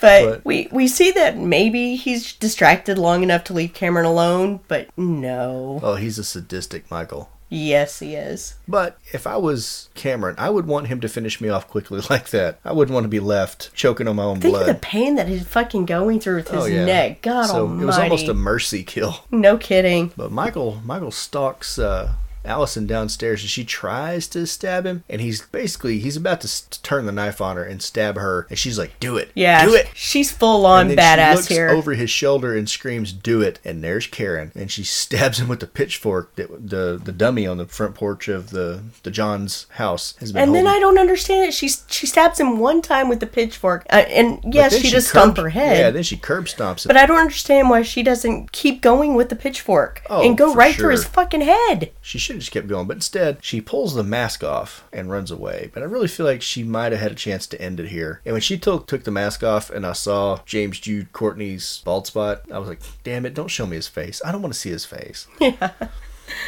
But, 0.00 0.24
But- 0.24 0.44
we 0.44 0.68
we 0.70 0.86
see 0.86 1.10
that 1.10 1.36
maybe 1.36 1.96
he's 1.96 2.32
distracted 2.34 2.98
long 2.98 3.24
enough 3.24 3.42
to 3.44 3.52
leave 3.52 3.74
Cameron 3.74 4.06
alone, 4.06 4.60
but 4.68 4.96
no. 4.96 5.80
Oh, 5.82 5.96
he's 5.96 6.20
a 6.20 6.24
sadistic 6.24 6.88
Michael. 6.88 7.30
Yes, 7.50 8.00
he 8.00 8.14
is. 8.14 8.54
But 8.68 8.98
if 9.12 9.26
I 9.26 9.36
was 9.38 9.88
Cameron, 9.94 10.34
I 10.38 10.50
would 10.50 10.66
want 10.66 10.88
him 10.88 11.00
to 11.00 11.08
finish 11.08 11.40
me 11.40 11.48
off 11.48 11.66
quickly 11.68 12.00
like 12.10 12.28
that. 12.30 12.58
I 12.64 12.72
wouldn't 12.72 12.92
want 12.94 13.04
to 13.04 13.08
be 13.08 13.20
left 13.20 13.74
choking 13.74 14.06
on 14.06 14.16
my 14.16 14.24
own 14.24 14.40
Think 14.40 14.52
blood. 14.54 14.68
of 14.68 14.74
the 14.76 14.80
pain 14.80 15.14
that 15.14 15.28
he's 15.28 15.46
fucking 15.46 15.86
going 15.86 16.20
through 16.20 16.36
with 16.36 16.48
his 16.48 16.62
Oh, 16.64 16.66
yeah. 16.66 16.84
neck. 16.84 17.22
God 17.22 17.46
so 17.46 17.60
almighty. 17.62 17.82
it 17.82 17.86
was 17.86 17.98
almost 17.98 18.28
a 18.28 18.34
mercy 18.34 18.82
kill. 18.84 19.24
no 19.30 19.56
kidding. 19.56 20.12
But 20.16 20.30
Michael 20.30 20.80
Michael 20.84 21.10
stalks 21.10 21.78
uh, 21.78 22.12
Allison 22.44 22.86
downstairs 22.86 23.42
and 23.42 23.50
she 23.50 23.64
tries 23.64 24.26
to 24.28 24.46
stab 24.46 24.86
him 24.86 25.04
and 25.08 25.20
he's 25.20 25.42
basically 25.42 25.98
he's 25.98 26.16
about 26.16 26.40
to 26.40 26.46
s- 26.46 26.62
turn 26.82 27.04
the 27.06 27.12
knife 27.12 27.40
on 27.40 27.56
her 27.56 27.64
and 27.64 27.82
stab 27.82 28.16
her 28.16 28.46
and 28.48 28.58
she's 28.58 28.78
like 28.78 28.98
do 29.00 29.16
it 29.16 29.30
Yeah, 29.34 29.64
do 29.66 29.74
it 29.74 29.88
she's 29.94 30.30
full 30.30 30.64
on 30.66 30.88
badass 30.90 31.28
she 31.30 31.34
looks 31.36 31.46
here. 31.48 31.68
over 31.70 31.94
his 31.94 32.10
shoulder 32.10 32.56
and 32.56 32.68
screams 32.68 33.12
do 33.12 33.42
it 33.42 33.58
and 33.64 33.82
there's 33.84 34.06
Karen 34.06 34.52
and 34.54 34.70
she 34.70 34.82
stabs 34.84 35.38
him 35.40 35.48
with 35.48 35.60
the 35.60 35.66
pitchfork 35.66 36.34
that 36.36 36.68
the 36.70 37.00
the 37.02 37.12
dummy 37.12 37.46
on 37.46 37.58
the 37.58 37.66
front 37.66 37.94
porch 37.94 38.28
of 38.28 38.50
the 38.50 38.82
the 39.02 39.10
John's 39.10 39.66
house 39.70 40.14
has 40.20 40.32
been 40.32 40.42
and 40.42 40.54
then 40.54 40.66
I 40.66 40.78
don't 40.78 40.98
understand 40.98 41.48
it. 41.48 41.54
She 41.54 41.68
she 41.88 42.06
stabs 42.06 42.38
him 42.40 42.58
one 42.58 42.80
time 42.82 43.08
with 43.08 43.20
the 43.20 43.26
pitchfork, 43.26 43.84
uh, 43.90 43.96
and 44.08 44.40
yes, 44.54 44.72
then 44.72 44.82
she, 44.82 44.90
does 44.90 45.08
stomp 45.08 45.36
her 45.36 45.48
head. 45.50 45.78
yeah 45.78 45.90
then 45.90 46.02
she 46.02 46.16
curb 46.16 46.46
stomps 46.46 46.84
him 46.84 46.88
but 46.88 46.96
I 46.96 47.06
don't 47.06 47.18
understand 47.18 47.68
why 47.70 47.82
she 47.82 48.02
doesn't 48.02 48.52
keep 48.52 48.80
going 48.80 49.14
with 49.14 49.28
the 49.28 49.36
pitchfork 49.36 50.02
Oh, 50.10 50.22
and 50.26 50.36
go 50.38 50.54
right 50.54 50.74
through 50.74 50.90
his 50.92 51.04
fucking 51.04 51.40
head. 51.42 51.90
She 52.00 52.18
should 52.28 52.36
have 52.36 52.40
just 52.42 52.52
kept 52.52 52.68
going, 52.68 52.86
but 52.86 52.98
instead 52.98 53.38
she 53.42 53.62
pulls 53.62 53.94
the 53.94 54.04
mask 54.04 54.44
off 54.44 54.86
and 54.92 55.10
runs 55.10 55.30
away. 55.30 55.70
But 55.72 55.82
I 55.82 55.86
really 55.86 56.08
feel 56.08 56.26
like 56.26 56.42
she 56.42 56.62
might 56.62 56.92
have 56.92 57.00
had 57.00 57.12
a 57.12 57.16
chance 57.16 57.46
to 57.48 57.60
end 57.60 57.80
it 57.80 57.88
here. 57.88 58.20
And 58.26 58.34
when 58.34 58.42
she 58.42 58.58
took 58.58 58.86
took 58.86 59.04
the 59.04 59.10
mask 59.10 59.42
off 59.42 59.70
and 59.70 59.86
I 59.86 59.94
saw 59.94 60.40
James 60.44 60.78
Jude 60.78 61.12
Courtney's 61.12 61.80
bald 61.86 62.06
spot, 62.06 62.42
I 62.52 62.58
was 62.58 62.68
like, 62.68 62.80
damn 63.02 63.24
it, 63.24 63.32
don't 63.32 63.48
show 63.48 63.66
me 63.66 63.76
his 63.76 63.88
face. 63.88 64.20
I 64.24 64.30
don't 64.30 64.42
want 64.42 64.52
to 64.52 64.60
see 64.60 64.70
his 64.70 64.84
face. 64.84 65.26
Yeah. 65.40 65.72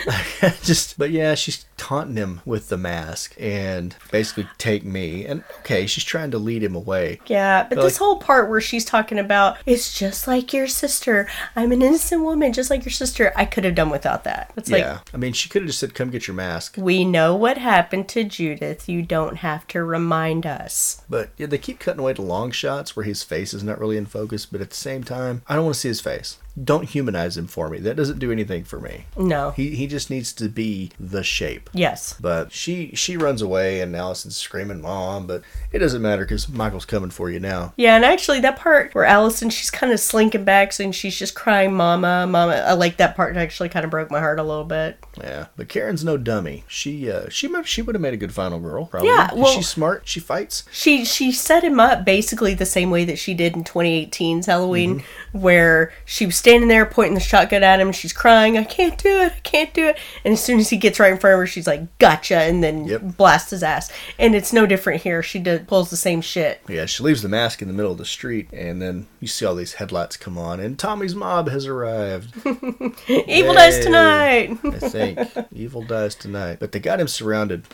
just 0.63 0.99
but 0.99 1.11
yeah, 1.11 1.35
she's 1.35 1.65
taunting 1.81 2.17
him 2.17 2.43
with 2.45 2.69
the 2.69 2.77
mask 2.77 3.35
and 3.41 3.97
basically 4.13 4.47
take 4.59 4.85
me. 4.85 5.25
And 5.25 5.43
okay, 5.61 5.87
she's 5.87 6.05
trying 6.05 6.31
to 6.33 6.39
lead 6.39 6.63
him 6.63 6.75
away. 6.75 7.21
Yeah, 7.27 7.63
but 7.65 7.77
But, 7.77 7.83
this 7.85 7.95
like- 7.95 7.99
whole 7.99 8.17
part 8.19 8.51
where 8.51 8.61
she's 8.61 8.85
talking 8.85 9.19
about 9.19 9.57
it's 9.65 9.99
just 9.99 10.29
like 10.29 10.53
your 10.53 10.67
sister. 10.69 11.27
I'm 11.57 11.73
an 11.73 11.81
innocent 11.83 12.23
woman, 12.23 12.53
just 12.53 12.69
like 12.71 12.85
your 12.85 12.93
sister. 12.93 13.33
I 13.35 13.47
could 13.47 13.65
have 13.65 13.75
done 13.75 13.89
without 13.91 14.25
that. 14.25 14.53
It's 14.57 14.71
like 14.71 14.81
yeah. 14.83 14.99
I 15.15 15.17
mean 15.17 15.33
she 15.33 15.49
could 15.49 15.63
have 15.63 15.69
just 15.69 15.79
said, 15.81 15.95
Come 15.95 16.11
get 16.11 16.27
your 16.27 16.35
mask. 16.37 16.75
we 16.77 17.05
know 17.05 17.35
what 17.35 17.57
happened 17.59 18.09
to 18.11 18.25
Judith. 18.25 18.89
You 18.89 19.03
don't 19.03 19.37
have 19.39 19.67
to 19.69 19.83
remind 19.83 20.45
us. 20.47 21.03
But 21.09 21.31
yeah, 21.39 21.47
they 21.47 21.59
keep 21.59 21.79
cutting 21.79 22.01
away 22.01 22.13
to 22.15 22.23
long 22.23 22.51
shots 22.51 22.95
where 22.95 23.05
his 23.05 23.23
face 23.23 23.55
is 23.55 23.65
not 23.65 23.79
really 23.81 23.97
in 23.97 24.07
focus, 24.07 24.45
but 24.45 24.61
at 24.61 24.69
the 24.71 24.77
same 24.77 25.03
time, 25.05 25.43
I 25.49 25.55
don't 25.55 25.65
want 25.65 25.75
to 25.75 25.81
see 25.81 25.89
his 25.89 26.01
face. 26.01 26.39
Don't 26.63 26.85
humanize 26.91 27.39
him 27.39 27.47
for 27.47 27.71
me. 27.71 27.79
That 27.79 27.97
doesn't 27.97 28.19
do 28.19 28.33
anything 28.33 28.65
for 28.65 28.81
me. 28.81 29.07
No. 29.17 29.53
He 29.53 29.77
he 29.77 29.87
just 29.87 30.11
needs 30.11 30.33
to 30.35 30.49
be 30.49 30.91
the 30.99 31.23
shape. 31.23 31.70
Yes. 31.73 32.15
But 32.21 32.53
she 32.53 32.93
she 32.95 33.17
runs 33.17 33.43
away 33.43 33.81
and 33.81 33.95
Allison's 33.95 34.37
screaming 34.37 34.81
mom, 34.83 35.27
but 35.27 35.43
it 35.73 35.79
doesn't 35.79 36.03
matter 36.03 36.25
cuz 36.27 36.49
Michael's 36.49 36.85
coming 36.85 37.11
for 37.11 37.31
you 37.31 37.41
now. 37.41 37.73
Yeah, 37.77 37.97
and 37.97 38.05
actually 38.05 38.41
that 38.41 38.57
part 38.57 38.95
where 38.95 39.05
Allison 39.05 39.51
she's 39.51 39.71
kind 39.71 39.93
of 39.93 40.01
slinking 40.01 40.45
back 40.45 40.79
and 40.79 40.95
she's 40.95 41.19
just 41.19 41.35
crying, 41.35 41.75
"Mama, 41.75 42.27
Mama." 42.27 42.53
I 42.53 42.75
like 42.75 42.99
that 42.99 43.17
part. 43.17 43.37
Actually 43.37 43.71
kind 43.71 43.85
of 43.85 43.91
broke 43.91 44.11
my 44.11 44.21
heart 44.21 44.39
a 44.39 44.43
little 44.43 44.65
bit. 44.65 44.99
Yeah, 45.23 45.47
but 45.57 45.69
Karen's 45.69 46.05
no 46.05 46.17
dummy. 46.17 46.65
She 46.69 47.11
uh 47.11 47.29
she 47.29 47.49
might, 47.49 47.67
she 47.67 47.83
would 47.83 47.95
have 47.95 48.03
made 48.03 48.15
a 48.15 48.19
good 48.19 48.33
final 48.35 48.59
girl 48.61 48.87
probably. 48.87 49.09
Yeah, 49.11 49.31
well- 49.35 49.47
she's 49.53 49.69
smart, 49.69 50.03
she 50.07 50.21
fights. 50.21 50.65
She 50.73 51.05
she 51.05 51.33
set 51.33 51.63
him 51.65 51.79
up 51.81 52.05
basically 52.05 52.55
the 52.55 52.67
same 52.67 52.91
way 52.91 53.05
that 53.05 53.19
she 53.19 53.35
did 53.35 53.55
in 53.57 53.65
2018's 53.65 54.47
Halloween, 54.47 55.03
where 55.33 55.93
she 56.05 56.27
was 56.27 56.37
standing 56.37 56.69
there 56.69 56.87
pointing 56.87 57.15
the 57.15 57.21
shotgun 57.21 57.63
at 57.63 57.81
him. 57.81 57.89
And 57.89 57.95
She's 57.97 58.13
crying, 58.13 58.57
"I 58.59 58.65
can't 58.65 58.97
do 58.99 59.09
it, 59.21 59.33
I 59.37 59.41
can't 59.41 59.73
do 59.75 59.87
it." 59.89 59.99
And 60.25 60.33
as 60.33 60.43
soon 60.43 60.59
as 60.59 60.71
he 60.71 60.77
gets 60.77 60.99
right 60.99 61.13
in 61.13 61.19
front 61.19 61.35
of 61.35 61.41
her, 61.41 61.47
she's 61.47 61.67
like, 61.67 61.99
"Gotcha!" 61.99 62.37
and 62.39 62.63
then 62.65 62.87
Yep. 62.87 63.03
blasts 63.17 63.51
his 63.51 63.63
ass. 63.63 63.91
And 64.19 64.35
it's 64.35 64.53
no 64.53 64.67
different 64.67 65.03
here. 65.03 65.23
She 65.23 65.39
does, 65.39 65.61
pulls 65.67 65.91
the 65.91 65.97
same 65.97 66.21
shit. 66.21 66.61
Yeah, 66.69 66.87
she 66.87 67.03
leaves 67.03 67.23
the 67.23 67.29
mask 67.29 67.61
in 67.63 67.69
the 67.69 67.75
middle 67.75 67.93
of 67.93 67.99
the 67.99 68.05
street 68.05 68.49
and 68.53 68.81
then 68.81 69.07
you 69.21 69.29
see 69.29 69.45
all 69.45 69.55
these 69.55 69.75
headlights 69.75 70.17
come 70.17 70.39
on 70.39 70.61
and 70.61 70.79
Tommy's 70.79 71.15
mob 71.15 71.49
has 71.49 71.67
arrived. 71.67 72.35
Evil 73.09 73.55
dies 73.55 73.79
tonight. 73.81 74.57
I 74.65 74.71
think 74.79 75.10
evil 75.53 75.83
dies 75.83 76.15
tonight. 76.15 76.59
But 76.61 76.73
they 76.73 76.79
got 76.81 77.01
him 77.01 77.09
surrounded. 77.09 77.65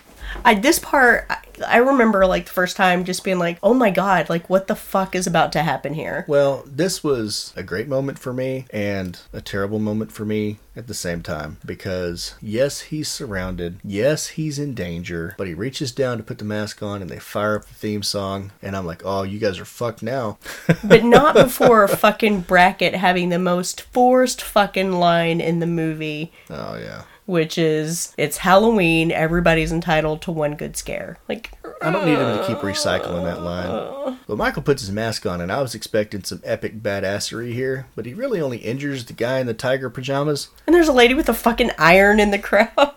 I 0.44 0.54
this 0.54 0.78
part 0.78 1.26
I, 1.30 1.38
I 1.66 1.76
remember 1.78 2.26
like 2.26 2.46
the 2.46 2.52
first 2.52 2.76
time 2.76 3.04
just 3.04 3.24
being 3.24 3.38
like, 3.38 3.58
"Oh 3.62 3.74
my 3.74 3.90
god, 3.90 4.28
like 4.28 4.48
what 4.50 4.66
the 4.66 4.76
fuck 4.76 5.14
is 5.14 5.26
about 5.26 5.52
to 5.52 5.62
happen 5.62 5.94
here?" 5.94 6.24
Well, 6.28 6.64
this 6.66 7.02
was 7.02 7.52
a 7.56 7.62
great 7.62 7.88
moment 7.88 8.18
for 8.18 8.32
me 8.32 8.66
and 8.70 9.18
a 9.32 9.40
terrible 9.40 9.78
moment 9.78 10.12
for 10.12 10.24
me 10.24 10.58
at 10.74 10.86
the 10.86 10.94
same 10.94 11.22
time 11.22 11.56
because 11.64 12.34
yes, 12.42 12.80
he's 12.82 13.08
surrounded. 13.08 13.80
Yes, 13.82 14.28
he's 14.28 14.58
in 14.58 14.74
danger, 14.74 15.34
but 15.38 15.46
he 15.46 15.54
reaches 15.54 15.92
down 15.92 16.18
to 16.18 16.22
put 16.22 16.38
the 16.38 16.44
mask 16.44 16.82
on 16.82 17.00
and 17.00 17.10
they 17.10 17.18
fire 17.18 17.56
up 17.56 17.66
the 17.66 17.74
theme 17.74 18.02
song 18.02 18.52
and 18.62 18.76
I'm 18.76 18.86
like, 18.86 19.02
"Oh, 19.04 19.22
you 19.22 19.38
guys 19.38 19.58
are 19.58 19.64
fucked 19.64 20.02
now." 20.02 20.38
But 20.84 21.04
not 21.04 21.34
before 21.34 21.88
fucking 21.88 22.42
Brackett 22.42 22.94
having 22.94 23.30
the 23.30 23.38
most 23.38 23.80
forced 23.80 24.42
fucking 24.42 24.92
line 24.92 25.40
in 25.40 25.58
the 25.58 25.66
movie, 25.66 26.32
oh 26.50 26.76
yeah. 26.76 27.02
which 27.24 27.58
is 27.58 28.14
it's 28.16 28.38
Halloween, 28.38 29.10
everybody's 29.10 29.72
entitled 29.72 30.15
to 30.22 30.30
one 30.32 30.54
good 30.54 30.76
scare. 30.76 31.18
Like 31.28 31.52
I 31.82 31.90
don't 31.90 32.04
need 32.06 32.18
him 32.18 32.38
to 32.38 32.44
keep 32.46 32.58
uh, 32.58 32.62
recycling 32.62 33.24
that 33.24 33.42
line. 33.42 33.68
Uh. 33.70 34.16
But 34.26 34.38
Michael 34.38 34.62
puts 34.62 34.82
his 34.82 34.90
mask 34.90 35.26
on, 35.26 35.40
and 35.40 35.52
I 35.52 35.60
was 35.62 35.74
expecting 35.74 36.24
some 36.24 36.40
epic 36.44 36.82
badassery 36.82 37.52
here, 37.52 37.86
but 37.94 38.06
he 38.06 38.14
really 38.14 38.40
only 38.40 38.58
injures 38.58 39.04
the 39.04 39.12
guy 39.12 39.38
in 39.38 39.46
the 39.46 39.54
tiger 39.54 39.88
pajamas. 39.90 40.48
and 40.66 40.74
there's 40.74 40.88
a 40.88 40.92
lady 40.92 41.14
with 41.14 41.28
a 41.28 41.34
fucking 41.34 41.70
iron 41.78 42.18
in 42.18 42.30
the 42.30 42.38
crowd. 42.40 42.92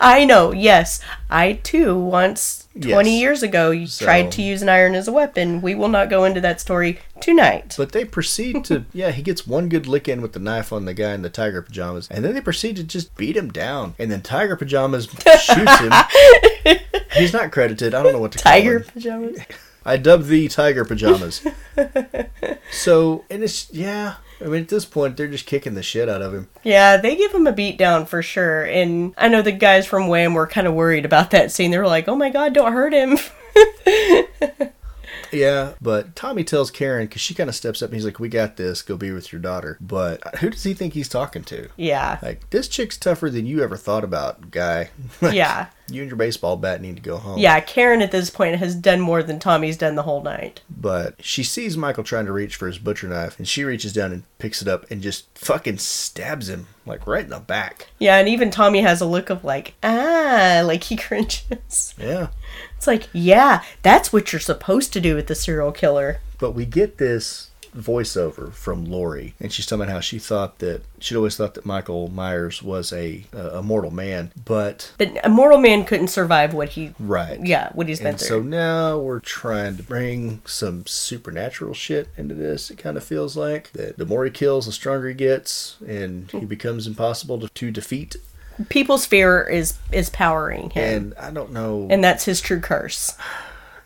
I 0.00 0.24
know, 0.24 0.52
yes. 0.52 1.00
I 1.30 1.54
too 1.62 1.96
once 1.96 2.63
20 2.80 3.10
Yes. 3.12 3.20
years 3.20 3.42
ago 3.44 3.70
you 3.70 3.86
So- 3.86 4.04
tried 4.04 4.32
to 4.32 4.42
use 4.42 4.60
an 4.62 4.68
iron 4.68 4.94
as 4.96 5.06
a 5.06 5.12
weapon. 5.12 5.62
We 5.62 5.74
will 5.76 5.88
not 5.88 6.10
go 6.10 6.24
into 6.24 6.40
that 6.40 6.60
story 6.60 6.98
tonight. 7.20 7.74
But 7.78 7.92
they 7.92 8.04
proceed 8.04 8.64
to, 8.64 8.84
yeah, 8.92 9.12
he 9.12 9.22
gets 9.22 9.46
one 9.46 9.68
good 9.68 9.86
lick 9.86 10.08
in 10.08 10.20
with 10.22 10.32
the 10.32 10.40
knife 10.40 10.72
on 10.72 10.84
the 10.84 10.94
guy 10.94 11.12
in 11.14 11.22
the 11.22 11.30
tiger 11.30 11.62
pajamas, 11.62 12.08
and 12.10 12.24
then 12.24 12.34
they 12.34 12.40
proceed 12.40 12.76
to 12.76 12.84
just 12.84 13.14
beat 13.16 13.36
him 13.36 13.50
down. 13.52 13.94
And 13.98 14.10
then 14.10 14.22
Tiger 14.22 14.56
Pajamas 14.56 15.04
shoots 15.40 15.78
him. 15.80 15.92
He's 17.12 17.32
not 17.32 17.52
credited. 17.52 17.94
I 17.94 18.02
don't 18.02 18.12
know 18.12 18.18
what 18.18 18.32
to 18.32 18.38
Tiger 18.38 18.80
call 18.80 18.88
him. 18.88 18.92
pajamas. 19.34 19.38
I 19.84 19.96
dubbed 19.96 20.26
the 20.26 20.48
Tiger 20.48 20.84
Pajamas. 20.84 21.46
so, 22.72 23.24
and 23.30 23.42
it's, 23.42 23.70
yeah, 23.72 24.14
I 24.40 24.44
mean, 24.44 24.62
at 24.62 24.68
this 24.68 24.84
point, 24.84 25.16
they're 25.16 25.28
just 25.28 25.46
kicking 25.46 25.74
the 25.74 25.82
shit 25.82 26.08
out 26.08 26.22
of 26.22 26.32
him. 26.34 26.48
Yeah, 26.62 26.96
they 26.96 27.16
give 27.16 27.32
him 27.32 27.46
a 27.46 27.52
beat 27.52 27.76
down 27.78 28.06
for 28.06 28.22
sure. 28.22 28.64
And 28.64 29.14
I 29.18 29.28
know 29.28 29.42
the 29.42 29.52
guys 29.52 29.86
from 29.86 30.08
Wham 30.08 30.34
were 30.34 30.46
kind 30.46 30.66
of 30.66 30.74
worried 30.74 31.04
about 31.04 31.30
that 31.32 31.52
scene. 31.52 31.70
They 31.70 31.78
were 31.78 31.86
like, 31.86 32.08
"Oh 32.08 32.16
my 32.16 32.30
god, 32.30 32.52
don't 32.54 32.72
hurt 32.72 32.92
him." 32.92 33.18
Yeah, 35.32 35.72
but 35.80 36.14
Tommy 36.14 36.44
tells 36.44 36.70
Karen 36.70 37.06
because 37.06 37.20
she 37.20 37.34
kind 37.34 37.48
of 37.48 37.56
steps 37.56 37.82
up 37.82 37.88
and 37.90 37.94
he's 37.96 38.04
like, 38.04 38.20
"We 38.20 38.28
got 38.28 38.56
this. 38.56 38.82
Go 38.82 38.96
be 38.96 39.10
with 39.10 39.32
your 39.32 39.40
daughter." 39.40 39.76
But 39.80 40.36
who 40.36 40.50
does 40.50 40.62
he 40.62 40.74
think 40.74 40.94
he's 40.94 41.08
talking 41.08 41.42
to? 41.44 41.68
yeah. 41.76 42.18
Like 42.22 42.48
this 42.50 42.68
chick's 42.68 42.96
tougher 42.96 43.28
than 43.30 43.44
you 43.44 43.60
ever 43.62 43.76
thought 43.76 44.04
about, 44.04 44.52
guy. 44.52 44.90
Like, 45.20 45.34
Yeah. 45.34 45.66
You 45.88 46.02
and 46.02 46.10
your 46.10 46.16
baseball 46.16 46.56
bat 46.56 46.80
need 46.80 46.96
to 46.96 47.02
go 47.02 47.18
home. 47.18 47.38
Yeah, 47.38 47.60
Karen 47.60 48.02
at 48.02 48.10
this 48.10 48.30
point 48.30 48.56
has 48.56 48.74
done 48.74 49.00
more 49.00 49.22
than 49.22 49.38
Tommy's 49.38 49.76
done 49.76 49.94
the 49.94 50.02
whole 50.02 50.22
night. 50.22 50.62
But 50.68 51.22
she 51.22 51.42
sees 51.42 51.76
Michael 51.76 52.04
trying 52.04 52.26
to 52.26 52.32
reach 52.32 52.56
for 52.56 52.66
his 52.66 52.78
butcher 52.78 53.08
knife, 53.08 53.38
and 53.38 53.46
she 53.46 53.64
reaches 53.64 53.92
down 53.92 54.12
and 54.12 54.24
picks 54.38 54.62
it 54.62 54.68
up 54.68 54.90
and 54.90 55.02
just 55.02 55.26
fucking 55.36 55.78
stabs 55.78 56.48
him 56.48 56.66
like 56.86 57.06
right 57.06 57.24
in 57.24 57.30
the 57.30 57.40
back. 57.40 57.88
Yeah, 57.98 58.18
and 58.18 58.28
even 58.28 58.50
Tommy 58.50 58.80
has 58.80 59.00
a 59.00 59.06
look 59.06 59.30
of 59.30 59.44
like, 59.44 59.74
ah, 59.82 60.62
like 60.64 60.84
he 60.84 60.96
cringes. 60.96 61.94
Yeah. 61.98 62.28
It's 62.76 62.86
like, 62.86 63.08
yeah, 63.12 63.62
that's 63.82 64.12
what 64.12 64.32
you're 64.32 64.40
supposed 64.40 64.92
to 64.92 65.00
do 65.00 65.14
with 65.14 65.26
the 65.26 65.34
serial 65.34 65.72
killer. 65.72 66.20
But 66.38 66.52
we 66.52 66.66
get 66.66 66.98
this 66.98 67.50
voiceover 67.76 68.52
from 68.52 68.84
Laurie, 68.84 69.34
and 69.40 69.52
she's 69.52 69.66
talking 69.66 69.82
about 69.82 69.92
how 69.92 70.00
she 70.00 70.18
thought 70.18 70.58
that 70.60 70.82
she'd 71.00 71.16
always 71.16 71.36
thought 71.36 71.54
that 71.54 71.66
Michael 71.66 72.08
Myers 72.08 72.62
was 72.62 72.92
a 72.92 73.24
a 73.32 73.62
mortal 73.62 73.90
man, 73.90 74.32
but 74.44 74.92
But 74.98 75.24
a 75.24 75.28
mortal 75.28 75.58
man 75.58 75.84
couldn't 75.84 76.08
survive 76.08 76.54
what 76.54 76.70
he, 76.70 76.94
right, 76.98 77.44
yeah, 77.44 77.70
what 77.72 77.88
he's 77.88 77.98
been 77.98 78.08
And 78.08 78.20
so 78.20 78.40
now 78.40 78.98
we're 78.98 79.20
trying 79.20 79.76
to 79.76 79.82
bring 79.82 80.42
some 80.44 80.86
supernatural 80.86 81.74
shit 81.74 82.08
into 82.16 82.34
this. 82.34 82.70
It 82.70 82.78
kind 82.78 82.96
of 82.96 83.04
feels 83.04 83.36
like 83.36 83.72
that 83.72 83.98
the 83.98 84.06
more 84.06 84.24
he 84.24 84.30
kills, 84.30 84.66
the 84.66 84.72
stronger 84.72 85.08
he 85.08 85.14
gets, 85.14 85.76
and 85.86 86.30
he 86.30 86.38
hmm. 86.38 86.46
becomes 86.46 86.86
impossible 86.86 87.40
to, 87.40 87.48
to 87.48 87.70
defeat. 87.70 88.16
People's 88.68 89.04
fear 89.04 89.42
is 89.42 89.78
is 89.90 90.10
powering 90.10 90.70
him, 90.70 90.96
And 90.96 91.14
I 91.18 91.30
don't 91.30 91.52
know, 91.52 91.88
and 91.90 92.04
that's 92.04 92.24
his 92.24 92.40
true 92.40 92.60
curse. 92.60 93.16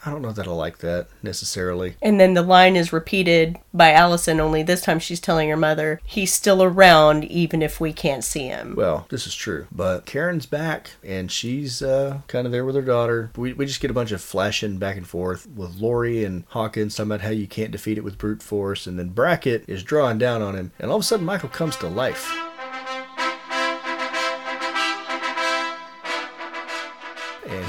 I 0.04 0.10
don't 0.10 0.22
know 0.22 0.32
that 0.32 0.46
I 0.46 0.50
like 0.50 0.78
that 0.78 1.08
necessarily. 1.22 1.96
And 2.00 2.20
then 2.20 2.34
the 2.34 2.42
line 2.42 2.76
is 2.76 2.92
repeated 2.92 3.58
by 3.74 3.92
Allison, 3.92 4.40
only 4.40 4.62
this 4.62 4.80
time 4.80 4.98
she's 4.98 5.20
telling 5.20 5.48
her 5.48 5.56
mother, 5.56 6.00
he's 6.04 6.32
still 6.32 6.62
around 6.62 7.24
even 7.24 7.62
if 7.62 7.80
we 7.80 7.92
can't 7.92 8.24
see 8.24 8.46
him. 8.46 8.74
Well, 8.76 9.06
this 9.10 9.26
is 9.26 9.34
true, 9.34 9.66
but 9.72 10.06
Karen's 10.06 10.46
back 10.46 10.90
and 11.04 11.30
she's 11.30 11.82
uh, 11.82 12.20
kind 12.28 12.46
of 12.46 12.52
there 12.52 12.64
with 12.64 12.74
her 12.74 12.82
daughter. 12.82 13.30
We, 13.36 13.52
we 13.52 13.66
just 13.66 13.80
get 13.80 13.90
a 13.90 13.94
bunch 13.94 14.12
of 14.12 14.20
flashing 14.20 14.78
back 14.78 14.96
and 14.96 15.06
forth 15.06 15.48
with 15.48 15.76
Laurie 15.76 16.24
and 16.24 16.44
Hawkins 16.48 16.96
talking 16.96 17.10
about 17.10 17.22
how 17.22 17.30
you 17.30 17.46
can't 17.46 17.72
defeat 17.72 17.98
it 17.98 18.04
with 18.04 18.18
brute 18.18 18.42
force, 18.42 18.86
and 18.86 18.98
then 18.98 19.10
Brackett 19.10 19.64
is 19.68 19.82
drawing 19.82 20.18
down 20.18 20.42
on 20.42 20.54
him, 20.54 20.72
and 20.78 20.90
all 20.90 20.96
of 20.96 21.02
a 21.02 21.04
sudden 21.04 21.26
Michael 21.26 21.48
comes 21.48 21.76
to 21.76 21.88
life. 21.88 22.47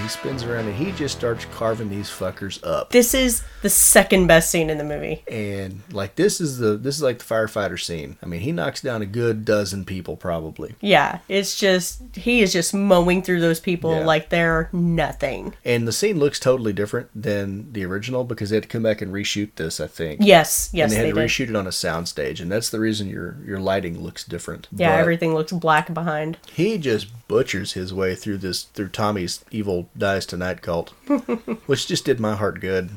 Spins 0.09 0.43
around 0.43 0.67
and 0.67 0.75
he 0.75 0.91
just 0.91 1.17
starts 1.17 1.45
carving 1.45 1.89
these 1.89 2.09
fuckers 2.09 2.59
up. 2.65 2.89
This 2.91 3.13
is 3.13 3.43
the 3.61 3.69
second 3.69 4.27
best 4.27 4.49
scene 4.51 4.69
in 4.69 4.77
the 4.77 4.83
movie. 4.83 5.23
And 5.27 5.81
like 5.91 6.15
this 6.15 6.41
is 6.41 6.57
the 6.57 6.77
this 6.77 6.95
is 6.95 7.01
like 7.03 7.19
the 7.19 7.25
firefighter 7.25 7.79
scene. 7.79 8.17
I 8.21 8.25
mean, 8.25 8.41
he 8.41 8.51
knocks 8.51 8.81
down 8.81 9.01
a 9.01 9.05
good 9.05 9.45
dozen 9.45 9.85
people 9.85 10.15
probably. 10.17 10.75
Yeah, 10.81 11.19
it's 11.27 11.57
just 11.57 12.01
he 12.15 12.41
is 12.41 12.51
just 12.53 12.73
mowing 12.73 13.21
through 13.23 13.41
those 13.41 13.59
people 13.59 13.91
Yeah. 13.95 14.05
like 14.05 14.29
they're 14.29 14.69
nothing. 14.73 15.53
And 15.63 15.87
the 15.87 15.91
scene 15.91 16.19
looks 16.19 16.39
totally 16.39 16.73
different 16.73 17.09
than 17.15 17.71
the 17.73 17.85
original 17.85 18.23
because 18.23 18.49
they 18.49 18.55
had 18.57 18.63
to 18.63 18.69
come 18.69 18.83
back 18.83 19.01
and 19.01 19.13
reshoot 19.13 19.55
this, 19.55 19.79
I 19.79 19.87
think. 19.87 20.21
Yes, 20.23 20.69
yes, 20.73 20.85
and 20.85 20.91
they 20.91 20.95
had 20.97 21.05
they, 21.05 21.09
to 21.11 21.15
did. 21.21 21.29
reshoot 21.29 21.49
it 21.49 21.55
on 21.55 21.67
a 21.67 21.71
soundstage, 21.71 22.39
and 22.41 22.51
that's 22.51 22.69
the 22.69 22.79
reason 22.79 23.09
your 23.09 23.37
your 23.45 23.59
lighting 23.59 23.99
looks 24.01 24.23
different. 24.23 24.67
Yeah, 24.71 24.89
But 24.95 24.99
everything 24.99 25.33
looks 25.33 25.51
black 25.51 25.93
behind. 25.93 26.37
He 26.53 26.77
just 26.77 27.07
butchers 27.27 27.73
his 27.73 27.93
way 27.93 28.15
through 28.15 28.37
this 28.39 28.63
through 28.63 28.89
Tommy's 28.89 29.43
evil 29.51 29.89
dies 29.99 30.25
tonight 30.25 30.61
cult, 30.61 30.89
which 31.67 31.87
just 31.87 32.05
did 32.05 32.19
my 32.19 32.35
heart 32.35 32.59
good. 32.59 32.89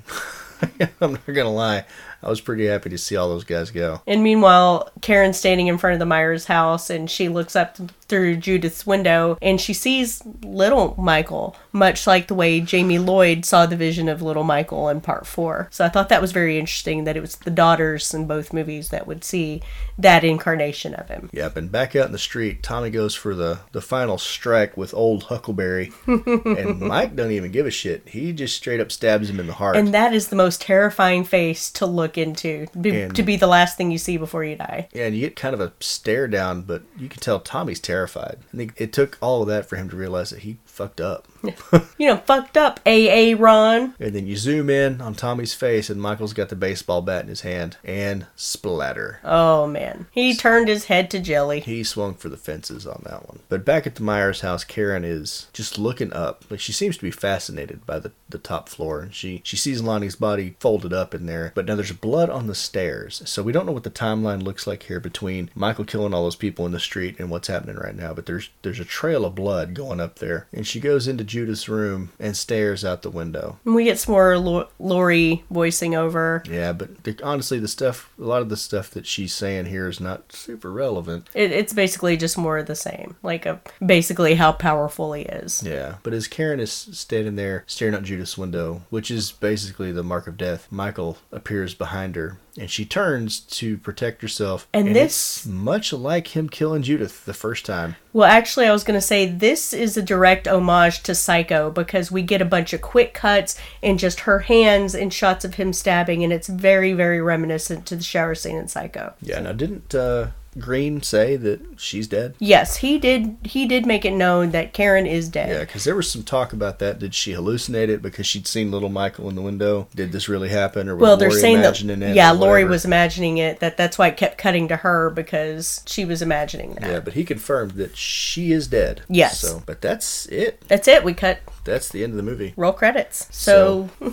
I'm 1.00 1.12
not 1.12 1.26
gonna 1.26 1.52
lie, 1.52 1.84
I 2.22 2.28
was 2.28 2.40
pretty 2.40 2.66
happy 2.66 2.90
to 2.90 2.98
see 2.98 3.16
all 3.16 3.28
those 3.28 3.44
guys 3.44 3.70
go. 3.70 4.00
And 4.06 4.22
meanwhile, 4.22 4.90
Karen's 5.00 5.36
standing 5.36 5.66
in 5.66 5.78
front 5.78 5.94
of 5.94 5.98
the 5.98 6.06
Myers 6.06 6.46
house 6.46 6.90
and 6.90 7.10
she 7.10 7.28
looks 7.28 7.56
up 7.56 7.76
through 8.12 8.36
Judith's 8.36 8.86
window 8.86 9.38
and 9.40 9.60
she 9.60 9.72
sees 9.72 10.22
little 10.42 10.94
Michael, 10.98 11.56
much 11.72 12.06
like 12.06 12.26
the 12.26 12.34
way 12.34 12.60
Jamie 12.60 12.98
Lloyd 12.98 13.44
saw 13.44 13.64
the 13.64 13.76
vision 13.76 14.08
of 14.08 14.20
little 14.20 14.44
Michael 14.44 14.88
in 14.88 15.00
part 15.00 15.26
four. 15.26 15.68
So 15.70 15.84
I 15.84 15.88
thought 15.88 16.10
that 16.10 16.20
was 16.20 16.30
very 16.30 16.58
interesting 16.58 17.04
that 17.04 17.16
it 17.16 17.20
was 17.20 17.36
the 17.36 17.50
daughters 17.50 18.12
in 18.12 18.26
both 18.26 18.52
movies 18.52 18.90
that 18.90 19.06
would 19.06 19.24
see 19.24 19.62
that 19.98 20.24
incarnation 20.24 20.94
of 20.94 21.08
him. 21.08 21.30
Yep, 21.32 21.56
and 21.56 21.72
back 21.72 21.96
out 21.96 22.06
in 22.06 22.12
the 22.12 22.18
street, 22.18 22.62
Tommy 22.62 22.90
goes 22.90 23.14
for 23.14 23.34
the 23.34 23.60
the 23.72 23.80
final 23.80 24.18
strike 24.18 24.76
with 24.76 24.92
old 24.94 25.24
Huckleberry, 25.24 25.92
and 26.06 26.80
Mike 26.80 27.16
don't 27.16 27.30
even 27.30 27.50
give 27.50 27.66
a 27.66 27.70
shit. 27.70 28.08
He 28.08 28.32
just 28.32 28.56
straight 28.56 28.80
up 28.80 28.92
stabs 28.92 29.30
him 29.30 29.40
in 29.40 29.46
the 29.46 29.54
heart. 29.54 29.76
And 29.76 29.94
that 29.94 30.12
is 30.12 30.28
the 30.28 30.36
most 30.36 30.60
terrifying 30.60 31.24
face 31.24 31.70
to 31.72 31.86
look 31.86 32.11
into, 32.18 32.66
be, 32.80 33.02
And- 33.02 33.14
to 33.16 33.22
be 33.22 33.36
the 33.36 33.46
last 33.46 33.76
thing 33.76 33.90
you 33.90 33.98
see 33.98 34.16
before 34.16 34.44
you 34.44 34.56
die. 34.56 34.88
Yeah, 34.92 35.06
and 35.06 35.14
you 35.14 35.20
get 35.22 35.36
kind 35.36 35.54
of 35.54 35.60
a 35.60 35.72
stare 35.80 36.28
down, 36.28 36.62
but 36.62 36.82
you 36.98 37.08
can 37.08 37.20
tell 37.20 37.40
Tommy's 37.40 37.80
terrified. 37.80 38.38
I 38.52 38.56
think 38.56 38.74
it 38.76 38.92
took 38.92 39.18
all 39.20 39.42
of 39.42 39.48
that 39.48 39.68
for 39.68 39.76
him 39.76 39.88
to 39.90 39.96
realize 39.96 40.30
that 40.30 40.40
he 40.40 40.58
fucked 40.64 41.00
up. 41.00 41.28
You 41.98 42.08
know, 42.08 42.16
fucked 42.16 42.56
up, 42.56 42.80
AA 42.84 43.34
Ron. 43.38 43.94
And 44.00 44.12
then 44.12 44.26
you 44.26 44.36
zoom 44.36 44.68
in 44.68 45.00
on 45.00 45.14
Tommy's 45.14 45.54
face, 45.54 45.88
and 45.88 46.02
Michael's 46.02 46.32
got 46.32 46.48
the 46.48 46.56
baseball 46.56 47.00
bat 47.00 47.22
in 47.22 47.28
his 47.28 47.42
hand, 47.42 47.76
and 47.84 48.26
splatter. 48.34 49.20
Oh 49.22 49.68
man, 49.68 50.06
he 50.10 50.34
turned 50.34 50.66
his 50.66 50.86
head 50.86 51.10
to 51.12 51.20
jelly. 51.20 51.60
He 51.60 51.84
swung 51.84 52.14
for 52.14 52.28
the 52.28 52.36
fences 52.36 52.86
on 52.86 53.02
that 53.04 53.28
one. 53.28 53.38
But 53.48 53.64
back 53.64 53.86
at 53.86 53.94
the 53.94 54.02
Myers 54.02 54.40
house, 54.40 54.64
Karen 54.64 55.04
is 55.04 55.48
just 55.52 55.78
looking 55.78 56.12
up. 56.12 56.44
Like 56.50 56.60
she 56.60 56.72
seems 56.72 56.96
to 56.96 57.02
be 57.02 57.10
fascinated 57.10 57.86
by 57.86 57.98
the, 57.98 58.10
the 58.28 58.38
top 58.38 58.68
floor. 58.68 59.00
And 59.00 59.14
she, 59.14 59.40
she 59.44 59.56
sees 59.56 59.82
Lonnie's 59.82 60.16
body 60.16 60.56
folded 60.58 60.92
up 60.92 61.14
in 61.14 61.26
there. 61.26 61.52
But 61.54 61.66
now 61.66 61.76
there's 61.76 61.92
blood 61.92 62.30
on 62.30 62.46
the 62.46 62.54
stairs. 62.54 63.22
So 63.26 63.42
we 63.42 63.52
don't 63.52 63.66
know 63.66 63.72
what 63.72 63.84
the 63.84 63.90
timeline 63.90 64.42
looks 64.42 64.66
like 64.66 64.84
here 64.84 65.00
between 65.00 65.50
Michael 65.54 65.84
killing 65.84 66.14
all 66.14 66.24
those 66.24 66.36
people 66.36 66.66
in 66.66 66.72
the 66.72 66.80
street 66.80 67.18
and 67.18 67.30
what's 67.30 67.48
happening 67.48 67.76
right 67.76 67.94
now. 67.96 68.12
But 68.12 68.26
there's 68.26 68.50
there's 68.62 68.80
a 68.80 68.84
trail 68.84 69.24
of 69.24 69.34
blood 69.34 69.74
going 69.74 70.00
up 70.00 70.18
there. 70.18 70.48
And 70.52 70.66
she 70.66 70.80
goes 70.80 71.06
into 71.06 71.24
Judith's 71.32 71.66
room 71.66 72.12
and 72.20 72.36
stares 72.36 72.84
out 72.84 73.00
the 73.00 73.10
window. 73.10 73.58
And 73.64 73.74
we 73.74 73.84
get 73.84 73.98
some 73.98 74.12
more 74.12 74.68
Laurie 74.78 75.44
voicing 75.50 75.94
over. 75.94 76.42
Yeah, 76.46 76.74
but 76.74 77.04
the, 77.04 77.18
honestly, 77.22 77.58
the 77.58 77.68
stuff, 77.68 78.12
a 78.18 78.24
lot 78.24 78.42
of 78.42 78.50
the 78.50 78.56
stuff 78.56 78.90
that 78.90 79.06
she's 79.06 79.32
saying 79.32 79.66
here 79.66 79.88
is 79.88 79.98
not 79.98 80.30
super 80.32 80.70
relevant. 80.70 81.30
It, 81.32 81.50
it's 81.50 81.72
basically 81.72 82.18
just 82.18 82.36
more 82.36 82.58
of 82.58 82.66
the 82.66 82.74
same, 82.74 83.16
like 83.22 83.46
a, 83.46 83.60
basically 83.84 84.34
how 84.34 84.52
powerful 84.52 85.14
he 85.14 85.22
is. 85.22 85.62
Yeah, 85.62 85.96
but 86.02 86.12
as 86.12 86.28
Karen 86.28 86.60
is 86.60 86.70
standing 86.70 87.36
there 87.36 87.64
staring 87.66 87.94
out 87.94 88.02
Judith's 88.02 88.36
window, 88.36 88.82
which 88.90 89.10
is 89.10 89.32
basically 89.32 89.90
the 89.90 90.02
mark 90.02 90.26
of 90.26 90.36
death, 90.36 90.68
Michael 90.70 91.16
appears 91.30 91.72
behind 91.72 92.14
her 92.14 92.36
and 92.58 92.70
she 92.70 92.84
turns 92.84 93.40
to 93.40 93.78
protect 93.78 94.20
herself. 94.22 94.68
And 94.74 94.94
this- 94.94 95.38
it's 95.38 95.46
much 95.46 95.92
like 95.92 96.36
him 96.36 96.48
killing 96.48 96.82
Judith 96.82 97.24
the 97.24 97.34
first 97.34 97.64
time. 97.64 97.96
Well, 98.12 98.28
actually, 98.28 98.66
I 98.66 98.72
was 98.72 98.84
going 98.84 98.98
to 99.00 99.06
say 99.06 99.26
this 99.26 99.72
is 99.72 99.96
a 99.96 100.02
direct 100.02 100.46
homage 100.46 101.02
to 101.04 101.14
Psycho 101.14 101.70
because 101.70 102.10
we 102.12 102.20
get 102.22 102.42
a 102.42 102.46
bunch 102.46 102.72
of 102.74 102.82
quick 102.82 103.14
cuts 103.14 103.58
and 103.82 103.98
just 103.98 104.20
her 104.20 104.40
hands 104.40 104.94
and 104.94 105.12
shots 105.12 105.44
of 105.46 105.54
him 105.54 105.72
stabbing, 105.72 106.22
and 106.22 106.32
it's 106.32 106.48
very, 106.48 106.92
very 106.92 107.22
reminiscent 107.22 107.86
to 107.86 107.96
the 107.96 108.02
shower 108.02 108.34
scene 108.34 108.56
in 108.56 108.68
Psycho. 108.68 109.14
Yeah, 109.22 109.40
now 109.40 109.52
didn't 109.52 109.94
uh, 109.94 110.28
Green 110.58 111.02
say 111.02 111.36
that 111.36 111.60
she's 111.78 112.06
dead? 112.06 112.34
Yes, 112.38 112.76
he 112.76 112.98
did. 112.98 113.36
He 113.42 113.66
did 113.66 113.86
make 113.86 114.04
it 114.04 114.12
known 114.12 114.50
that 114.50 114.74
Karen 114.74 115.06
is 115.06 115.28
dead. 115.28 115.48
Yeah, 115.48 115.60
because 115.60 115.84
there 115.84 115.96
was 115.96 116.10
some 116.10 116.22
talk 116.22 116.52
about 116.52 116.78
that. 116.80 116.98
Did 116.98 117.14
she 117.14 117.32
hallucinate 117.32 117.88
it 117.88 118.02
because 118.02 118.26
she'd 118.26 118.46
seen 118.46 118.70
little 118.70 118.90
Michael 118.90 119.30
in 119.30 119.34
the 119.34 119.42
window? 119.42 119.88
Did 119.94 120.12
this 120.12 120.28
really 120.28 120.50
happen, 120.50 120.88
or 120.88 120.94
was 120.94 121.02
well, 121.02 121.16
they're 121.16 121.30
Laurie 121.30 121.40
saying 121.40 121.62
that 121.62 121.80
it? 121.80 122.14
yeah, 122.14 122.32
or 122.32 122.34
Laurie 122.34 122.64
was 122.64 122.84
imagining 122.84 123.38
it. 123.38 123.60
That 123.60 123.76
that's 123.76 123.96
why 123.96 124.08
it 124.08 124.16
kept 124.18 124.36
cutting 124.36 124.68
to 124.68 124.76
her 124.76 125.08
because 125.10 125.82
she 125.86 126.04
was 126.04 126.20
imagining 126.20 126.74
that. 126.74 126.90
Yeah, 126.90 127.00
but 127.00 127.14
he 127.14 127.24
confirmed 127.24 127.72
that 127.72 127.96
she 127.96 128.52
is 128.52 128.66
dead. 128.66 129.02
Yes. 129.08 129.40
So, 129.40 129.62
but 129.64 129.80
that's 129.80 130.26
it. 130.26 130.62
That's 130.68 130.86
it. 130.86 131.02
We 131.02 131.14
cut 131.14 131.40
That's 131.64 131.88
the 131.88 132.02
end 132.02 132.12
of 132.12 132.16
the 132.16 132.22
movie. 132.22 132.54
roll 132.56 132.72
credits. 132.72 133.28
So, 133.30 133.90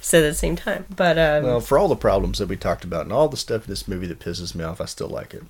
said 0.00 0.24
at 0.24 0.30
the 0.30 0.34
same 0.34 0.56
time. 0.56 0.86
But 0.94 1.18
um, 1.18 1.44
Well, 1.44 1.60
for 1.60 1.78
all 1.78 1.88
the 1.88 1.96
problems 1.96 2.38
that 2.38 2.48
we 2.48 2.56
talked 2.56 2.84
about 2.84 3.02
and 3.02 3.12
all 3.12 3.28
the 3.28 3.36
stuff 3.36 3.64
in 3.64 3.70
this 3.70 3.86
movie 3.86 4.06
that 4.06 4.20
pisses 4.20 4.54
me 4.54 4.64
off, 4.64 4.80
I 4.80 4.86
still 4.86 5.08
like 5.08 5.34
it. 5.34 5.42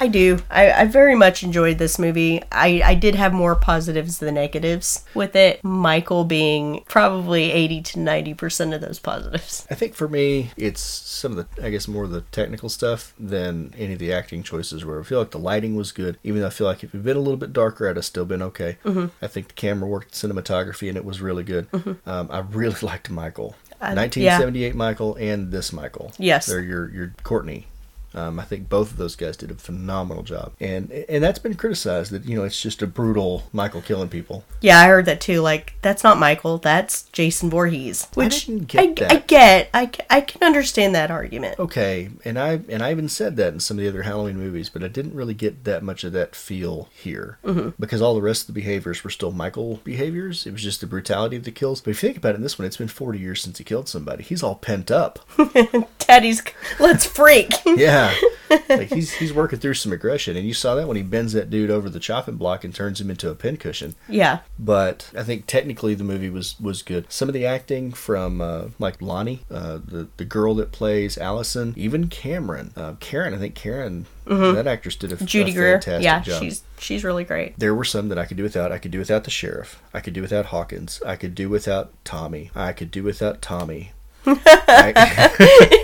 I 0.00 0.08
do. 0.08 0.38
I, 0.50 0.72
I 0.72 0.84
very 0.86 1.14
much 1.14 1.42
enjoyed 1.42 1.78
this 1.78 1.98
movie. 1.98 2.42
I, 2.52 2.82
I 2.84 2.94
did 2.94 3.14
have 3.14 3.32
more 3.32 3.54
positives 3.54 4.18
than 4.18 4.34
negatives 4.34 5.04
with 5.14 5.36
it. 5.36 5.62
Michael 5.64 6.24
being 6.24 6.84
probably 6.88 7.50
80 7.52 7.82
to 7.82 7.98
90% 7.98 8.74
of 8.74 8.80
those 8.80 8.98
positives. 8.98 9.66
I 9.70 9.74
think 9.74 9.94
for 9.94 10.08
me, 10.08 10.52
it's 10.56 10.80
some 10.80 11.36
of 11.36 11.48
the, 11.56 11.64
I 11.64 11.70
guess, 11.70 11.88
more 11.88 12.04
of 12.04 12.10
the 12.10 12.22
technical 12.22 12.68
stuff 12.68 13.14
than 13.18 13.74
any 13.76 13.94
of 13.94 13.98
the 13.98 14.12
acting 14.12 14.42
choices. 14.42 14.84
Where 14.84 15.00
I 15.00 15.04
feel 15.04 15.18
like 15.18 15.30
the 15.30 15.38
lighting 15.38 15.76
was 15.76 15.92
good, 15.92 16.18
even 16.24 16.40
though 16.40 16.48
I 16.48 16.50
feel 16.50 16.66
like 16.66 16.82
if 16.84 16.94
it 16.94 16.98
had 16.98 17.04
been 17.04 17.16
a 17.16 17.20
little 17.20 17.36
bit 17.36 17.52
darker, 17.52 17.88
I'd 17.88 17.96
have 17.96 18.04
still 18.04 18.24
been 18.24 18.42
okay. 18.42 18.78
Mm-hmm. 18.84 19.06
I 19.22 19.26
think 19.26 19.48
the 19.48 19.54
camera 19.54 19.88
worked, 19.88 20.12
cinematography, 20.12 20.83
and 20.88 20.96
it 20.96 21.04
was 21.04 21.20
really 21.20 21.44
good. 21.44 21.66
Um, 22.06 22.28
I 22.30 22.40
really 22.40 22.76
liked 22.82 23.10
Michael, 23.10 23.54
Uh, 23.80 23.94
1978 23.94 24.74
Michael, 24.74 25.14
and 25.16 25.50
this 25.52 25.72
Michael. 25.72 26.12
Yes. 26.18 26.46
they're 26.46 26.60
your 26.62 26.90
your 26.90 27.14
Courtney. 27.22 27.66
Um, 28.14 28.38
I 28.38 28.44
think 28.44 28.68
both 28.68 28.90
of 28.92 28.96
those 28.96 29.16
guys 29.16 29.36
did 29.36 29.50
a 29.50 29.54
phenomenal 29.54 30.22
job, 30.22 30.52
and 30.60 30.90
and 30.90 31.22
that's 31.22 31.38
been 31.38 31.54
criticized 31.54 32.12
that 32.12 32.24
you 32.24 32.36
know 32.36 32.44
it's 32.44 32.60
just 32.60 32.82
a 32.82 32.86
brutal 32.86 33.44
Michael 33.52 33.82
killing 33.82 34.08
people. 34.08 34.44
Yeah, 34.60 34.78
I 34.80 34.86
heard 34.88 35.06
that 35.06 35.20
too. 35.20 35.40
Like, 35.40 35.74
that's 35.82 36.04
not 36.04 36.18
Michael, 36.18 36.58
that's 36.58 37.02
Jason 37.12 37.50
Voorhees. 37.50 38.08
Which 38.14 38.46
didn't 38.46 38.68
get 38.68 38.80
I, 38.80 38.92
that. 38.94 39.12
I 39.12 39.16
get. 39.18 39.70
I, 39.74 39.90
I 40.10 40.20
can 40.20 40.42
understand 40.42 40.94
that 40.94 41.10
argument. 41.10 41.58
Okay, 41.58 42.10
and 42.24 42.38
I 42.38 42.60
and 42.68 42.82
I 42.82 42.90
even 42.90 43.08
said 43.08 43.36
that 43.36 43.52
in 43.52 43.60
some 43.60 43.78
of 43.78 43.82
the 43.82 43.88
other 43.88 44.02
Halloween 44.02 44.38
movies, 44.38 44.68
but 44.68 44.82
I 44.84 44.88
didn't 44.88 45.14
really 45.14 45.34
get 45.34 45.64
that 45.64 45.82
much 45.82 46.04
of 46.04 46.12
that 46.12 46.34
feel 46.36 46.88
here 46.94 47.38
Mm-hmm. 47.44 47.70
because 47.78 48.00
all 48.00 48.14
the 48.14 48.22
rest 48.22 48.42
of 48.42 48.46
the 48.48 48.52
behaviors 48.60 49.02
were 49.04 49.10
still 49.10 49.32
Michael 49.32 49.80
behaviors. 49.84 50.46
It 50.46 50.52
was 50.52 50.62
just 50.62 50.80
the 50.80 50.86
brutality 50.86 51.36
of 51.36 51.44
the 51.44 51.50
kills. 51.50 51.80
But 51.80 51.90
if 51.90 52.02
you 52.02 52.08
think 52.08 52.18
about 52.18 52.30
it, 52.34 52.36
in 52.36 52.42
this 52.42 52.58
one, 52.58 52.66
it's 52.66 52.76
been 52.76 52.88
forty 52.88 53.18
years 53.18 53.42
since 53.42 53.58
he 53.58 53.64
killed 53.64 53.88
somebody. 53.88 54.22
He's 54.22 54.42
all 54.42 54.54
pent 54.54 54.90
up. 54.90 55.18
Daddy's. 55.98 56.42
Let's 56.78 57.04
freak. 57.04 57.50
Yeah, 57.76 58.03
like 58.68 58.88
he's 58.92 59.12
he's 59.14 59.32
working 59.32 59.58
through 59.58 59.74
some 59.74 59.92
aggression, 59.92 60.36
and 60.36 60.46
you 60.46 60.54
saw 60.54 60.74
that 60.74 60.86
when 60.86 60.96
he 60.96 61.02
bends 61.02 61.32
that 61.32 61.50
dude 61.50 61.70
over 61.70 61.88
the 61.88 62.00
chopping 62.00 62.36
block 62.36 62.64
and 62.64 62.74
turns 62.74 63.00
him 63.00 63.10
into 63.10 63.30
a 63.30 63.34
pincushion. 63.34 63.94
yeah. 64.08 64.40
But 64.58 65.10
I 65.16 65.22
think 65.22 65.46
technically 65.46 65.94
the 65.94 66.04
movie 66.04 66.30
was 66.30 66.58
was 66.60 66.82
good. 66.82 67.06
Some 67.10 67.28
of 67.28 67.32
the 67.34 67.46
acting 67.46 67.92
from 67.92 68.40
uh, 68.40 68.66
like 68.78 69.00
Lonnie, 69.02 69.40
uh, 69.50 69.78
the 69.84 70.08
the 70.16 70.24
girl 70.24 70.54
that 70.56 70.72
plays 70.72 71.16
Allison, 71.18 71.74
even 71.76 72.08
Cameron, 72.08 72.72
uh, 72.76 72.94
Karen. 73.00 73.34
I 73.34 73.38
think 73.38 73.54
Karen, 73.54 74.06
that 74.26 74.66
actress 74.66 74.96
did 74.96 75.12
a, 75.12 75.16
Mm-hmm. 75.16 75.24
Judy 75.26 75.50
a 75.50 75.54
Greer. 75.54 75.80
fantastic 75.80 76.04
Yeah, 76.04 76.20
job. 76.20 76.42
she's 76.42 76.62
she's 76.78 77.04
really 77.04 77.24
great. 77.24 77.58
There 77.58 77.74
were 77.74 77.84
some 77.84 78.08
that 78.10 78.18
I 78.18 78.24
could 78.26 78.36
do 78.36 78.42
without. 78.42 78.70
I 78.72 78.78
could 78.78 78.90
do 78.90 78.98
without 78.98 79.24
the 79.24 79.30
sheriff. 79.30 79.82
I 79.92 80.00
could 80.00 80.12
do 80.14 80.22
without 80.22 80.46
Hawkins. 80.46 81.00
I 81.04 81.16
could 81.16 81.34
do 81.34 81.48
without 81.48 81.92
Tommy. 82.04 82.50
I 82.54 82.72
could 82.72 82.90
do 82.90 83.02
without 83.02 83.42
Tommy. 83.42 83.92
I- 84.26 85.80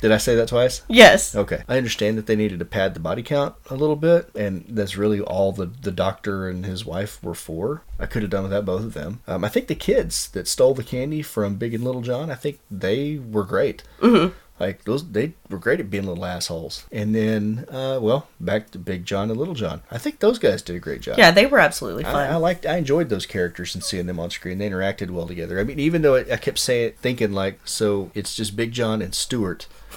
Did 0.00 0.12
I 0.12 0.16
say 0.16 0.34
that 0.36 0.48
twice? 0.48 0.82
Yes. 0.88 1.34
Okay. 1.34 1.62
I 1.68 1.76
understand 1.76 2.16
that 2.18 2.26
they 2.26 2.36
needed 2.36 2.58
to 2.58 2.64
pad 2.64 2.94
the 2.94 3.00
body 3.00 3.22
count 3.22 3.54
a 3.68 3.74
little 3.74 3.96
bit, 3.96 4.30
and 4.34 4.64
that's 4.68 4.96
really 4.96 5.20
all 5.20 5.52
the, 5.52 5.66
the 5.66 5.90
doctor 5.92 6.48
and 6.48 6.64
his 6.64 6.86
wife 6.86 7.22
were 7.22 7.34
for. 7.34 7.82
I 7.98 8.06
could 8.06 8.22
have 8.22 8.30
done 8.30 8.44
without 8.44 8.64
both 8.64 8.82
of 8.82 8.94
them. 8.94 9.20
Um, 9.26 9.44
I 9.44 9.48
think 9.48 9.66
the 9.66 9.74
kids 9.74 10.28
that 10.30 10.48
stole 10.48 10.74
the 10.74 10.82
candy 10.82 11.22
from 11.22 11.56
Big 11.56 11.74
and 11.74 11.84
Little 11.84 12.00
John, 12.00 12.30
I 12.30 12.34
think 12.34 12.60
they 12.70 13.18
were 13.18 13.44
great. 13.44 13.82
Mm-hmm. 14.00 14.34
Like 14.58 14.84
those, 14.84 15.10
they 15.10 15.32
were 15.48 15.58
great 15.58 15.80
at 15.80 15.88
being 15.88 16.04
little 16.04 16.26
assholes. 16.26 16.84
And 16.92 17.14
then, 17.14 17.64
uh, 17.70 17.98
well, 18.00 18.28
back 18.38 18.70
to 18.72 18.78
Big 18.78 19.06
John 19.06 19.30
and 19.30 19.38
Little 19.38 19.54
John. 19.54 19.80
I 19.90 19.96
think 19.96 20.18
those 20.20 20.38
guys 20.38 20.60
did 20.60 20.76
a 20.76 20.80
great 20.80 21.00
job. 21.00 21.16
Yeah, 21.16 21.30
they 21.30 21.46
were 21.46 21.58
absolutely 21.58 22.04
I, 22.04 22.12
fun. 22.12 22.30
I 22.30 22.36
liked, 22.36 22.66
I 22.66 22.76
enjoyed 22.76 23.08
those 23.08 23.24
characters 23.24 23.74
and 23.74 23.82
seeing 23.82 24.04
them 24.04 24.20
on 24.20 24.28
screen. 24.28 24.58
They 24.58 24.68
interacted 24.68 25.10
well 25.10 25.26
together. 25.26 25.58
I 25.58 25.64
mean, 25.64 25.80
even 25.80 26.02
though 26.02 26.16
I, 26.16 26.32
I 26.32 26.36
kept 26.36 26.58
saying, 26.58 26.92
thinking 27.00 27.32
like, 27.32 27.58
so 27.64 28.10
it's 28.14 28.36
just 28.36 28.54
Big 28.54 28.72
John 28.72 29.00
and 29.00 29.14
Stuart. 29.14 29.66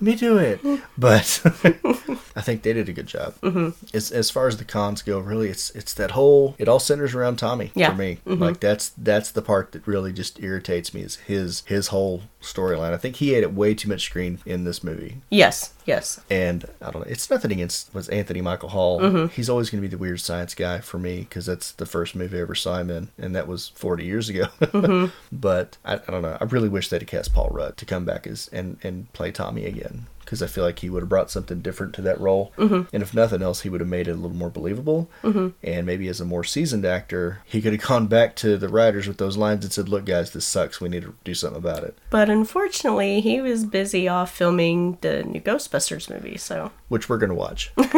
me 0.00 0.14
do 0.16 0.38
it. 0.38 0.60
But 0.98 1.40
I 2.36 2.42
think 2.42 2.62
they 2.62 2.74
did 2.74 2.90
a 2.90 2.92
good 2.92 3.06
job. 3.06 3.34
Mm-hmm. 3.40 3.70
As, 3.96 4.12
as 4.12 4.30
far 4.30 4.48
as 4.48 4.58
the 4.58 4.66
cons 4.66 5.00
go, 5.00 5.18
really, 5.18 5.48
it's 5.48 5.70
it's 5.70 5.94
that 5.94 6.10
whole. 6.10 6.54
It 6.58 6.68
all 6.68 6.78
centers 6.78 7.14
around 7.14 7.36
Tommy 7.36 7.70
Yeah. 7.74 7.90
for 7.90 7.96
me. 7.96 8.18
Like 8.26 8.60
that's 8.60 8.90
that's 8.98 9.30
the 9.30 9.40
part 9.40 9.72
that 9.72 9.86
really 9.86 10.12
just 10.12 10.38
irritates 10.42 10.92
me 10.92 11.00
is 11.00 11.16
his 11.16 11.62
his 11.66 11.86
whole 11.88 12.24
storyline. 12.42 12.92
I 12.92 12.98
think 12.98 13.16
he 13.16 13.34
ate 13.34 13.42
it 13.42 13.54
way 13.54 13.72
too 13.74 13.88
much 13.88 14.02
screen 14.02 14.40
in 14.44 14.64
this 14.64 14.84
movie. 14.84 15.18
Yes, 15.30 15.72
yes. 15.86 16.20
And 16.30 16.66
I 16.82 16.90
don't 16.90 17.02
know. 17.02 17.10
It's 17.10 17.30
nothing 17.30 17.50
against 17.52 17.94
was 17.94 18.08
Anthony 18.10 18.42
Michael 18.42 18.68
Hall. 18.70 19.00
Mm-hmm. 19.00 19.26
He's 19.28 19.48
always 19.48 19.70
going 19.70 19.82
to 19.82 19.88
be 19.88 19.94
the 19.94 19.98
weird 20.00 20.20
science 20.20 20.54
guy 20.54 20.80
for 20.80 20.98
me 20.98 21.20
because 21.20 21.46
that's 21.46 21.72
the 21.72 21.86
first 21.86 22.14
movie 22.14 22.36
I 22.38 22.42
ever 22.42 22.54
saw 22.54 22.78
him 22.78 22.90
in, 22.90 23.08
and 23.18 23.34
that 23.34 23.46
was 23.48 23.68
40 23.74 24.04
years 24.04 24.28
ago. 24.28 24.44
Mm-hmm. 24.60 25.06
but 25.32 25.78
I, 25.84 25.94
I 25.94 26.10
don't 26.10 26.22
know. 26.22 26.36
I 26.38 26.44
really 26.44 26.68
wish 26.68 26.88
they'd 26.90 27.00
have 27.00 27.08
cast 27.08 27.32
Paul 27.32 27.48
Rudd 27.50 27.78
to 27.78 27.86
come 27.86 28.04
back 28.04 28.26
as 28.26 28.48
and 28.52 28.76
and 28.82 29.10
play 29.14 29.32
Tommy 29.32 29.64
again 29.64 29.89
because 30.30 30.42
I 30.42 30.46
feel 30.46 30.62
like 30.62 30.78
he 30.78 30.88
would 30.88 31.02
have 31.02 31.08
brought 31.08 31.28
something 31.28 31.60
different 31.60 31.92
to 31.96 32.02
that 32.02 32.20
role. 32.20 32.52
Mm-hmm. 32.56 32.82
And 32.94 33.02
if 33.02 33.12
nothing 33.12 33.42
else, 33.42 33.62
he 33.62 33.68
would 33.68 33.80
have 33.80 33.88
made 33.88 34.06
it 34.06 34.12
a 34.12 34.14
little 34.14 34.36
more 34.36 34.48
believable. 34.48 35.10
Mm-hmm. 35.24 35.48
And 35.64 35.84
maybe 35.84 36.06
as 36.06 36.20
a 36.20 36.24
more 36.24 36.44
seasoned 36.44 36.84
actor, 36.84 37.40
he 37.44 37.60
could 37.60 37.72
have 37.72 37.82
gone 37.82 38.06
back 38.06 38.36
to 38.36 38.56
the 38.56 38.68
writers 38.68 39.08
with 39.08 39.18
those 39.18 39.36
lines 39.36 39.64
and 39.64 39.72
said, 39.72 39.88
"Look, 39.88 40.04
guys, 40.04 40.30
this 40.30 40.46
sucks. 40.46 40.80
We 40.80 40.88
need 40.88 41.02
to 41.02 41.16
do 41.24 41.34
something 41.34 41.58
about 41.58 41.82
it." 41.82 41.98
But 42.10 42.30
unfortunately, 42.30 43.20
he 43.20 43.40
was 43.40 43.64
busy 43.64 44.06
off 44.06 44.32
filming 44.32 44.98
the 45.00 45.24
new 45.24 45.40
Ghostbusters 45.40 46.08
movie, 46.08 46.36
so 46.36 46.70
which 46.88 47.08
we're 47.08 47.18
gonna 47.18 47.34
watch. 47.34 47.72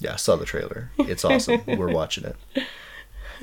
yeah, 0.00 0.14
I 0.14 0.16
saw 0.16 0.34
the 0.34 0.44
trailer. 0.44 0.90
It's 0.98 1.24
awesome. 1.24 1.62
we're 1.68 1.92
watching 1.92 2.24
it. 2.24 2.36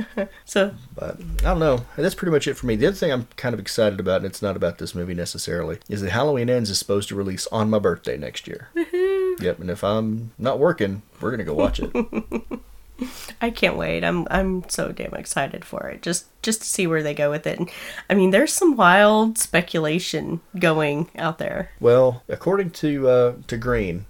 so 0.46 0.74
But 0.96 1.20
I 1.40 1.44
don't 1.44 1.60
know. 1.60 1.86
That's 1.96 2.16
pretty 2.16 2.32
much 2.32 2.48
it 2.48 2.56
for 2.56 2.66
me. 2.66 2.76
The 2.76 2.88
other 2.88 2.96
thing 2.96 3.12
I'm 3.12 3.28
kind 3.36 3.54
of 3.54 3.60
excited 3.60 4.00
about, 4.00 4.18
and 4.18 4.26
it's 4.26 4.42
not 4.42 4.56
about 4.56 4.78
this 4.78 4.96
movie 4.96 5.14
necessarily, 5.14 5.80
is 5.90 6.02
that 6.02 6.12
Halloween 6.12 6.50
Ends 6.50 6.70
is 6.70 6.80
supposed 6.80 7.10
to 7.10 7.16
release 7.16 7.48
on 7.48 7.70
my 7.70 7.80
birthday 7.80 8.18
next 8.18 8.48
year. 8.48 8.70
Yep, 8.76 9.60
and 9.60 9.70
if 9.70 9.84
I'm 9.84 10.32
not 10.38 10.60
working, 10.60 11.02
we're 11.20 11.32
gonna 11.32 11.44
go 11.44 11.54
watch 11.54 11.80
it. 11.80 11.92
I 13.42 13.50
can't 13.50 13.76
wait. 13.76 14.04
I'm 14.04 14.26
I'm 14.32 14.68
so 14.70 14.92
damn 14.92 15.14
excited 15.14 15.66
for 15.66 15.90
it. 15.90 16.02
Just 16.02 16.28
just 16.42 16.62
to 16.62 16.68
see 16.68 16.88
where 16.88 17.04
they 17.04 17.14
go 17.14 17.30
with 17.30 17.46
it. 17.46 17.60
And, 17.60 17.70
I 18.10 18.14
mean, 18.14 18.32
there's 18.32 18.54
some 18.54 18.78
wild 18.78 19.38
speculation 19.38 20.40
going 20.58 21.10
out 21.18 21.38
there. 21.38 21.72
well, 21.80 22.24
according 22.30 22.72
to 22.72 23.08
uh, 23.10 23.34
to 23.48 23.58
Green, 23.58 24.06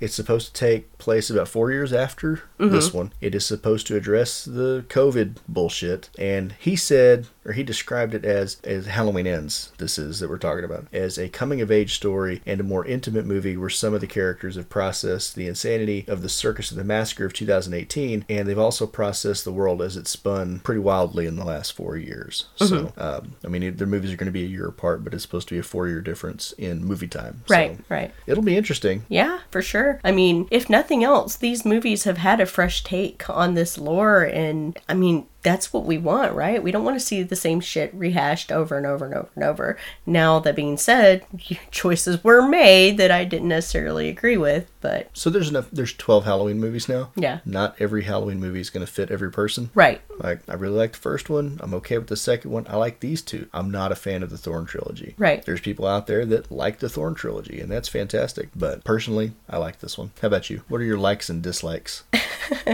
it's 0.00 0.14
supposed 0.14 0.48
to 0.48 0.52
take 0.52 0.96
place 0.98 1.28
about 1.30 1.48
four 1.48 1.70
years 1.70 1.92
after 1.92 2.42
this 2.58 2.88
mm-hmm. 2.88 2.96
one. 2.96 3.12
It 3.20 3.34
is 3.34 3.44
supposed 3.44 3.86
to 3.88 3.96
address 3.96 4.44
the 4.44 4.84
COVID 4.88 5.36
bullshit, 5.46 6.08
and 6.18 6.54
he 6.58 6.74
said, 6.74 7.28
or 7.44 7.52
he 7.52 7.62
described 7.62 8.14
it 8.14 8.24
as 8.24 8.60
as 8.64 8.86
Halloween 8.86 9.26
Ends. 9.26 9.72
This 9.78 9.98
is 9.98 10.20
that 10.20 10.28
we're 10.28 10.38
talking 10.38 10.64
about 10.64 10.86
as 10.92 11.18
a 11.18 11.28
coming 11.28 11.60
of 11.60 11.70
age 11.70 11.94
story 11.94 12.42
and 12.46 12.60
a 12.60 12.64
more 12.64 12.84
intimate 12.84 13.26
movie 13.26 13.56
where 13.56 13.70
some 13.70 13.94
of 13.94 14.00
the 14.00 14.06
characters 14.06 14.56
have 14.56 14.68
processed 14.68 15.34
the 15.34 15.46
insanity 15.46 16.04
of 16.08 16.22
the 16.22 16.28
Circus 16.28 16.70
of 16.70 16.76
the 16.76 16.84
Massacre 16.84 17.24
of 17.24 17.32
2018, 17.32 18.24
and 18.28 18.48
they've 18.48 18.58
also 18.58 18.86
processed 18.86 19.44
the 19.44 19.52
world 19.52 19.80
as 19.82 19.96
it 19.96 20.06
spun 20.06 20.60
pretty 20.60 20.80
wildly 20.80 21.26
in 21.26 21.36
the 21.36 21.44
last 21.44 21.72
four 21.72 21.96
years. 21.96 22.46
So, 22.56 22.92
um, 22.96 23.36
I 23.44 23.48
mean, 23.48 23.76
their 23.76 23.86
movies 23.86 24.12
are 24.12 24.16
going 24.16 24.26
to 24.26 24.32
be 24.32 24.44
a 24.44 24.48
year 24.48 24.66
apart, 24.66 25.02
but 25.04 25.14
it's 25.14 25.22
supposed 25.22 25.48
to 25.48 25.54
be 25.54 25.58
a 25.58 25.62
four 25.62 25.88
year 25.88 26.00
difference 26.00 26.52
in 26.52 26.84
movie 26.84 27.08
time. 27.08 27.42
Right, 27.48 27.76
So 27.76 27.84
right. 27.88 28.12
it'll 28.26 28.44
be 28.44 28.56
interesting. 28.56 29.04
Yeah, 29.08 29.40
for 29.50 29.62
sure. 29.62 30.00
I 30.04 30.12
mean, 30.12 30.46
if 30.50 30.68
nothing 30.68 31.04
else, 31.04 31.36
these 31.36 31.64
movies 31.64 32.04
have 32.04 32.18
had 32.18 32.40
a 32.40 32.46
fresh 32.46 32.84
take 32.84 33.28
on 33.30 33.54
this 33.54 33.78
lore, 33.78 34.22
and 34.22 34.78
I 34.88 34.94
mean, 34.94 35.26
that's 35.42 35.72
what 35.72 35.84
we 35.84 35.96
want, 35.98 36.34
right? 36.34 36.62
We 36.62 36.70
don't 36.70 36.84
want 36.84 36.98
to 36.98 37.04
see 37.04 37.22
the 37.22 37.36
same 37.36 37.60
shit 37.60 37.92
rehashed 37.94 38.52
over 38.52 38.76
and 38.76 38.86
over 38.86 39.04
and 39.06 39.14
over 39.14 39.28
and 39.34 39.44
over. 39.44 39.78
Now, 40.04 40.38
that 40.40 40.54
being 40.56 40.76
said, 40.76 41.24
choices 41.70 42.22
were 42.22 42.46
made 42.46 42.98
that 42.98 43.10
I 43.10 43.24
didn't 43.24 43.48
necessarily 43.48 44.08
agree 44.08 44.36
with, 44.36 44.70
but 44.80 45.10
So 45.14 45.30
there's 45.30 45.48
enough. 45.48 45.68
There's 45.70 45.92
12 45.94 46.24
Halloween 46.24 46.60
movies 46.60 46.88
now. 46.88 47.10
Yeah. 47.16 47.40
Not 47.44 47.76
every 47.78 48.02
Halloween 48.04 48.40
movie 48.40 48.60
is 48.60 48.70
going 48.70 48.84
to 48.86 48.92
fit 48.92 49.10
every 49.10 49.30
person. 49.30 49.70
right. 49.74 50.00
Like 50.22 50.40
I 50.50 50.54
really 50.54 50.76
like 50.76 50.92
the 50.92 50.98
first 50.98 51.30
one. 51.30 51.58
I'm 51.62 51.72
okay 51.72 51.96
with 51.96 52.08
the 52.08 52.16
second 52.16 52.50
one. 52.50 52.66
I 52.68 52.76
like 52.76 53.00
these 53.00 53.22
two. 53.22 53.48
I'm 53.54 53.70
not 53.70 53.90
a 53.90 53.94
fan 53.94 54.22
of 54.22 54.28
the 54.28 54.36
Thorn 54.36 54.66
trilogy. 54.66 55.14
Right. 55.16 55.42
There's 55.42 55.62
people 55.62 55.86
out 55.86 56.06
there 56.06 56.26
that 56.26 56.52
like 56.52 56.80
the 56.80 56.90
Thorn 56.90 57.14
trilogy, 57.14 57.58
and 57.58 57.70
that's 57.70 57.88
fantastic. 57.88 58.50
But 58.54 58.84
personally, 58.84 59.32
I 59.48 59.56
like 59.56 59.78
this 59.78 59.96
one. 59.96 60.10
How 60.20 60.28
about 60.28 60.50
you? 60.50 60.60
What 60.68 60.82
are 60.82 60.84
your 60.84 60.98
likes 60.98 61.30
and 61.30 61.42
dislikes? 61.42 62.04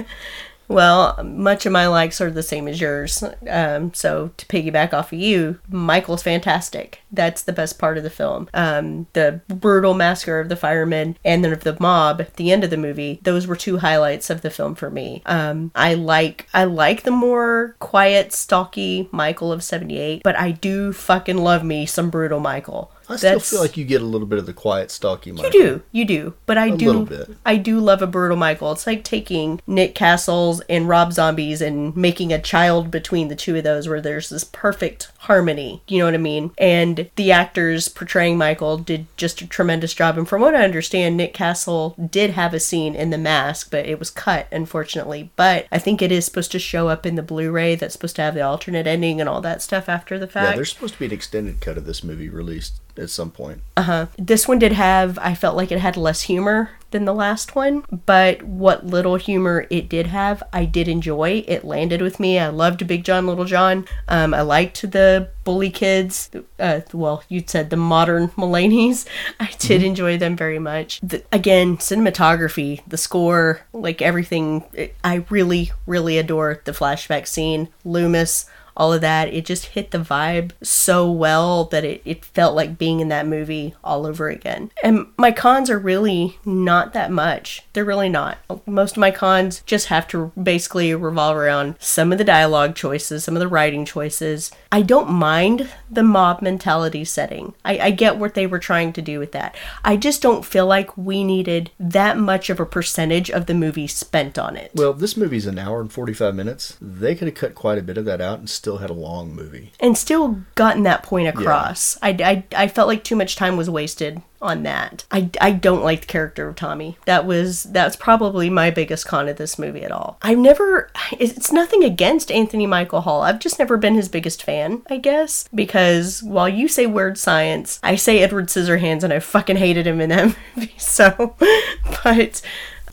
Well, 0.68 1.22
much 1.22 1.66
of 1.66 1.72
my 1.72 1.86
likes 1.86 2.20
are 2.20 2.30
the 2.30 2.42
same 2.42 2.68
as 2.68 2.80
yours. 2.80 3.22
Um, 3.48 3.94
so 3.94 4.30
to 4.36 4.46
piggyback 4.46 4.92
off 4.92 5.12
of 5.12 5.18
you, 5.18 5.60
Michael's 5.68 6.22
fantastic. 6.22 7.02
That's 7.12 7.42
the 7.42 7.52
best 7.52 7.78
part 7.78 7.96
of 7.96 8.02
the 8.02 8.10
film. 8.10 8.48
Um, 8.52 9.06
the 9.12 9.40
brutal 9.48 9.94
massacre 9.94 10.40
of 10.40 10.48
the 10.48 10.56
firemen 10.56 11.16
and 11.24 11.44
then 11.44 11.52
of 11.52 11.64
the 11.64 11.76
mob 11.80 12.20
at 12.20 12.34
the 12.34 12.50
end 12.50 12.64
of 12.64 12.70
the 12.70 12.76
movie. 12.76 13.20
Those 13.22 13.46
were 13.46 13.56
two 13.56 13.78
highlights 13.78 14.30
of 14.30 14.42
the 14.42 14.50
film 14.50 14.74
for 14.74 14.90
me. 14.90 15.22
Um, 15.26 15.70
I 15.74 15.94
like 15.94 16.48
I 16.52 16.64
like 16.64 17.02
the 17.02 17.10
more 17.10 17.76
quiet, 17.78 18.32
stalky 18.32 19.08
Michael 19.12 19.52
of 19.52 19.62
'78, 19.62 20.22
but 20.22 20.36
I 20.36 20.50
do 20.50 20.92
fucking 20.92 21.38
love 21.38 21.64
me 21.64 21.86
some 21.86 22.10
brutal 22.10 22.40
Michael. 22.40 22.90
I 23.08 23.16
still 23.16 23.40
feel 23.40 23.60
like 23.60 23.76
you 23.76 23.84
get 23.84 24.02
a 24.02 24.04
little 24.04 24.26
bit 24.26 24.38
of 24.38 24.46
the 24.46 24.52
quiet, 24.52 24.90
stalky. 24.90 25.30
you 25.30 25.50
do, 25.50 25.82
you 25.92 26.04
do, 26.04 26.34
but 26.44 26.58
I 26.58 26.66
A 26.66 26.76
do, 26.76 26.86
little 26.86 27.04
bit. 27.04 27.36
I 27.44 27.56
do 27.56 27.78
love 27.78 28.02
a 28.02 28.06
brutal 28.06 28.36
Michael. 28.36 28.72
It's 28.72 28.86
like 28.86 29.04
taking 29.04 29.60
Nick 29.66 29.94
Castles 29.94 30.60
and 30.68 30.88
Rob 30.88 31.12
Zombies 31.12 31.60
and 31.60 31.96
making 31.96 32.32
a 32.32 32.40
child 32.40 32.90
between 32.90 33.28
the 33.28 33.36
two 33.36 33.56
of 33.56 33.64
those, 33.64 33.88
where 33.88 34.00
there's 34.00 34.28
this 34.28 34.44
perfect 34.44 35.08
harmony. 35.26 35.82
You 35.88 35.98
know 35.98 36.06
what 36.06 36.14
I 36.14 36.18
mean? 36.18 36.52
And 36.58 37.10
the 37.16 37.32
actors 37.32 37.88
portraying 37.88 38.38
Michael 38.38 38.78
did 38.78 39.06
just 39.16 39.40
a 39.42 39.46
tremendous 39.46 39.94
job. 39.94 40.16
And 40.18 40.28
from 40.28 40.40
what 40.40 40.54
I 40.54 40.64
understand, 40.64 41.16
Nick 41.16 41.34
Castle 41.34 41.94
did 42.10 42.30
have 42.30 42.54
a 42.54 42.60
scene 42.60 42.94
in 42.94 43.10
The 43.10 43.18
Mask, 43.18 43.70
but 43.70 43.86
it 43.86 43.98
was 43.98 44.10
cut, 44.10 44.46
unfortunately. 44.50 45.30
But 45.36 45.66
I 45.70 45.78
think 45.78 46.00
it 46.00 46.12
is 46.12 46.24
supposed 46.24 46.52
to 46.52 46.58
show 46.58 46.88
up 46.88 47.04
in 47.04 47.16
the 47.16 47.22
Blu-ray. 47.22 47.74
That's 47.74 47.92
supposed 47.92 48.16
to 48.16 48.22
have 48.22 48.34
the 48.34 48.42
alternate 48.42 48.86
ending 48.86 49.20
and 49.20 49.28
all 49.28 49.40
that 49.42 49.62
stuff 49.62 49.88
after 49.88 50.18
the 50.18 50.26
fact. 50.26 50.50
Yeah, 50.50 50.56
there's 50.56 50.72
supposed 50.72 50.94
to 50.94 51.00
be 51.00 51.06
an 51.06 51.12
extended 51.12 51.60
cut 51.60 51.76
of 51.76 51.86
this 51.86 52.02
movie 52.02 52.28
released 52.28 52.80
at 52.96 53.10
some 53.10 53.30
point. 53.30 53.60
Uh 53.76 53.82
huh. 53.82 54.06
This 54.18 54.48
one 54.48 54.58
did 54.58 54.72
have 54.72 55.18
i 55.18 55.34
felt 55.34 55.56
like 55.56 55.72
it 55.72 55.78
had 55.78 55.96
less 55.96 56.22
humor 56.22 56.70
than 56.92 57.04
the 57.04 57.14
last 57.14 57.54
one 57.54 57.84
but 58.06 58.42
what 58.42 58.86
little 58.86 59.16
humor 59.16 59.66
it 59.70 59.88
did 59.88 60.06
have 60.06 60.42
i 60.52 60.64
did 60.64 60.88
enjoy 60.88 61.44
it 61.48 61.64
landed 61.64 62.00
with 62.00 62.20
me 62.20 62.38
i 62.38 62.48
loved 62.48 62.86
big 62.86 63.04
john 63.04 63.26
little 63.26 63.44
john 63.44 63.84
um, 64.08 64.32
i 64.32 64.40
liked 64.40 64.90
the 64.92 65.15
bully 65.44 65.70
kids 65.70 66.30
uh, 66.58 66.80
well 66.92 67.22
you 67.28 67.42
said 67.46 67.70
the 67.70 67.76
modern 67.76 68.28
mulaney's 68.36 69.06
i 69.40 69.50
did 69.58 69.82
enjoy 69.82 70.16
them 70.18 70.36
very 70.36 70.58
much. 70.58 71.00
The, 71.00 71.22
again 71.32 71.76
cinematography 71.78 72.82
the 72.86 72.96
score 72.96 73.60
like 73.72 74.02
everything 74.02 74.64
it, 74.72 74.94
i 75.04 75.24
really 75.30 75.72
really 75.86 76.18
adore 76.18 76.60
the 76.64 76.72
flashback 76.72 77.26
scene. 77.26 77.68
Loomis 77.84 78.46
all 78.76 78.92
of 78.92 79.00
that. 79.00 79.32
It 79.32 79.44
just 79.44 79.66
hit 79.66 79.90
the 79.90 79.98
vibe 79.98 80.52
so 80.62 81.10
well 81.10 81.64
that 81.64 81.84
it, 81.84 82.02
it 82.04 82.24
felt 82.24 82.54
like 82.54 82.78
being 82.78 83.00
in 83.00 83.08
that 83.08 83.26
movie 83.26 83.74
all 83.82 84.06
over 84.06 84.28
again. 84.28 84.70
And 84.82 85.06
my 85.16 85.32
cons 85.32 85.70
are 85.70 85.78
really 85.78 86.38
not 86.44 86.92
that 86.92 87.10
much. 87.10 87.62
They're 87.72 87.84
really 87.84 88.08
not. 88.08 88.38
Most 88.66 88.92
of 88.92 89.00
my 89.00 89.10
cons 89.10 89.62
just 89.66 89.86
have 89.86 90.06
to 90.08 90.32
basically 90.40 90.94
revolve 90.94 91.36
around 91.36 91.76
some 91.78 92.12
of 92.12 92.18
the 92.18 92.24
dialogue 92.24 92.74
choices, 92.74 93.24
some 93.24 93.36
of 93.36 93.40
the 93.40 93.48
writing 93.48 93.84
choices. 93.84 94.50
I 94.70 94.82
don't 94.82 95.10
mind 95.10 95.70
the 95.90 96.02
mob 96.02 96.42
mentality 96.42 97.04
setting. 97.04 97.54
I, 97.64 97.78
I 97.78 97.90
get 97.90 98.16
what 98.18 98.34
they 98.34 98.46
were 98.46 98.58
trying 98.58 98.92
to 98.94 99.02
do 99.02 99.18
with 99.18 99.32
that. 99.32 99.56
I 99.84 99.96
just 99.96 100.22
don't 100.22 100.44
feel 100.44 100.66
like 100.66 100.96
we 100.96 101.24
needed 101.24 101.70
that 101.78 102.18
much 102.18 102.50
of 102.50 102.60
a 102.60 102.66
percentage 102.66 103.30
of 103.30 103.46
the 103.46 103.54
movie 103.54 103.86
spent 103.86 104.38
on 104.38 104.56
it. 104.56 104.70
Well, 104.74 104.92
this 104.92 105.16
movie's 105.16 105.46
an 105.46 105.58
hour 105.58 105.80
and 105.80 105.92
45 105.92 106.34
minutes. 106.34 106.76
They 106.80 107.14
could 107.14 107.28
have 107.28 107.34
cut 107.34 107.54
quite 107.54 107.78
a 107.78 107.82
bit 107.82 107.98
of 107.98 108.04
that 108.04 108.20
out 108.20 108.38
and 108.38 108.50
still 108.50 108.65
had 108.78 108.90
a 108.90 108.94
long 108.94 109.34
movie. 109.34 109.70
and 109.78 109.96
still 109.96 110.40
gotten 110.56 110.82
that 110.82 111.04
point 111.04 111.28
across. 111.28 111.96
I, 112.02 112.10
I, 112.10 112.64
I 112.64 112.68
felt 112.68 112.88
like 112.88 113.04
too 113.04 113.14
much 113.14 113.36
time 113.36 113.56
was 113.56 113.70
wasted 113.70 114.20
on 114.42 114.64
that. 114.64 115.04
I, 115.10 115.30
I 115.40 115.52
don't 115.52 115.82
like 115.84 116.00
the 116.00 116.06
character 116.06 116.48
of 116.48 116.56
Tommy. 116.56 116.98
That 117.06 117.24
was 117.24 117.62
that's 117.64 117.96
probably 117.96 118.50
my 118.50 118.70
biggest 118.70 119.06
con 119.06 119.28
of 119.28 119.36
this 119.36 119.58
movie 119.58 119.82
at 119.84 119.92
all. 119.92 120.18
I've 120.22 120.38
never 120.38 120.90
it's 121.18 121.52
nothing 121.52 121.82
against 121.84 122.30
Anthony 122.30 122.66
Michael 122.66 123.02
Hall. 123.02 123.22
I've 123.22 123.38
just 123.38 123.58
never 123.58 123.76
been 123.76 123.94
his 123.94 124.08
biggest 124.08 124.42
fan, 124.42 124.82
I 124.90 124.98
guess, 124.98 125.48
because 125.54 126.22
while 126.22 126.48
you 126.48 126.68
say 126.68 126.86
weird 126.86 127.16
science, 127.18 127.80
I 127.82 127.96
say 127.96 128.18
Edward 128.18 128.48
Scissorhands 128.48 129.02
and 129.04 129.12
I 129.12 129.20
fucking 129.20 129.56
hated 129.56 129.86
him 129.86 130.00
in 130.00 130.10
that 130.10 130.36
movie. 130.56 130.74
So, 130.76 131.36
but 132.04 132.42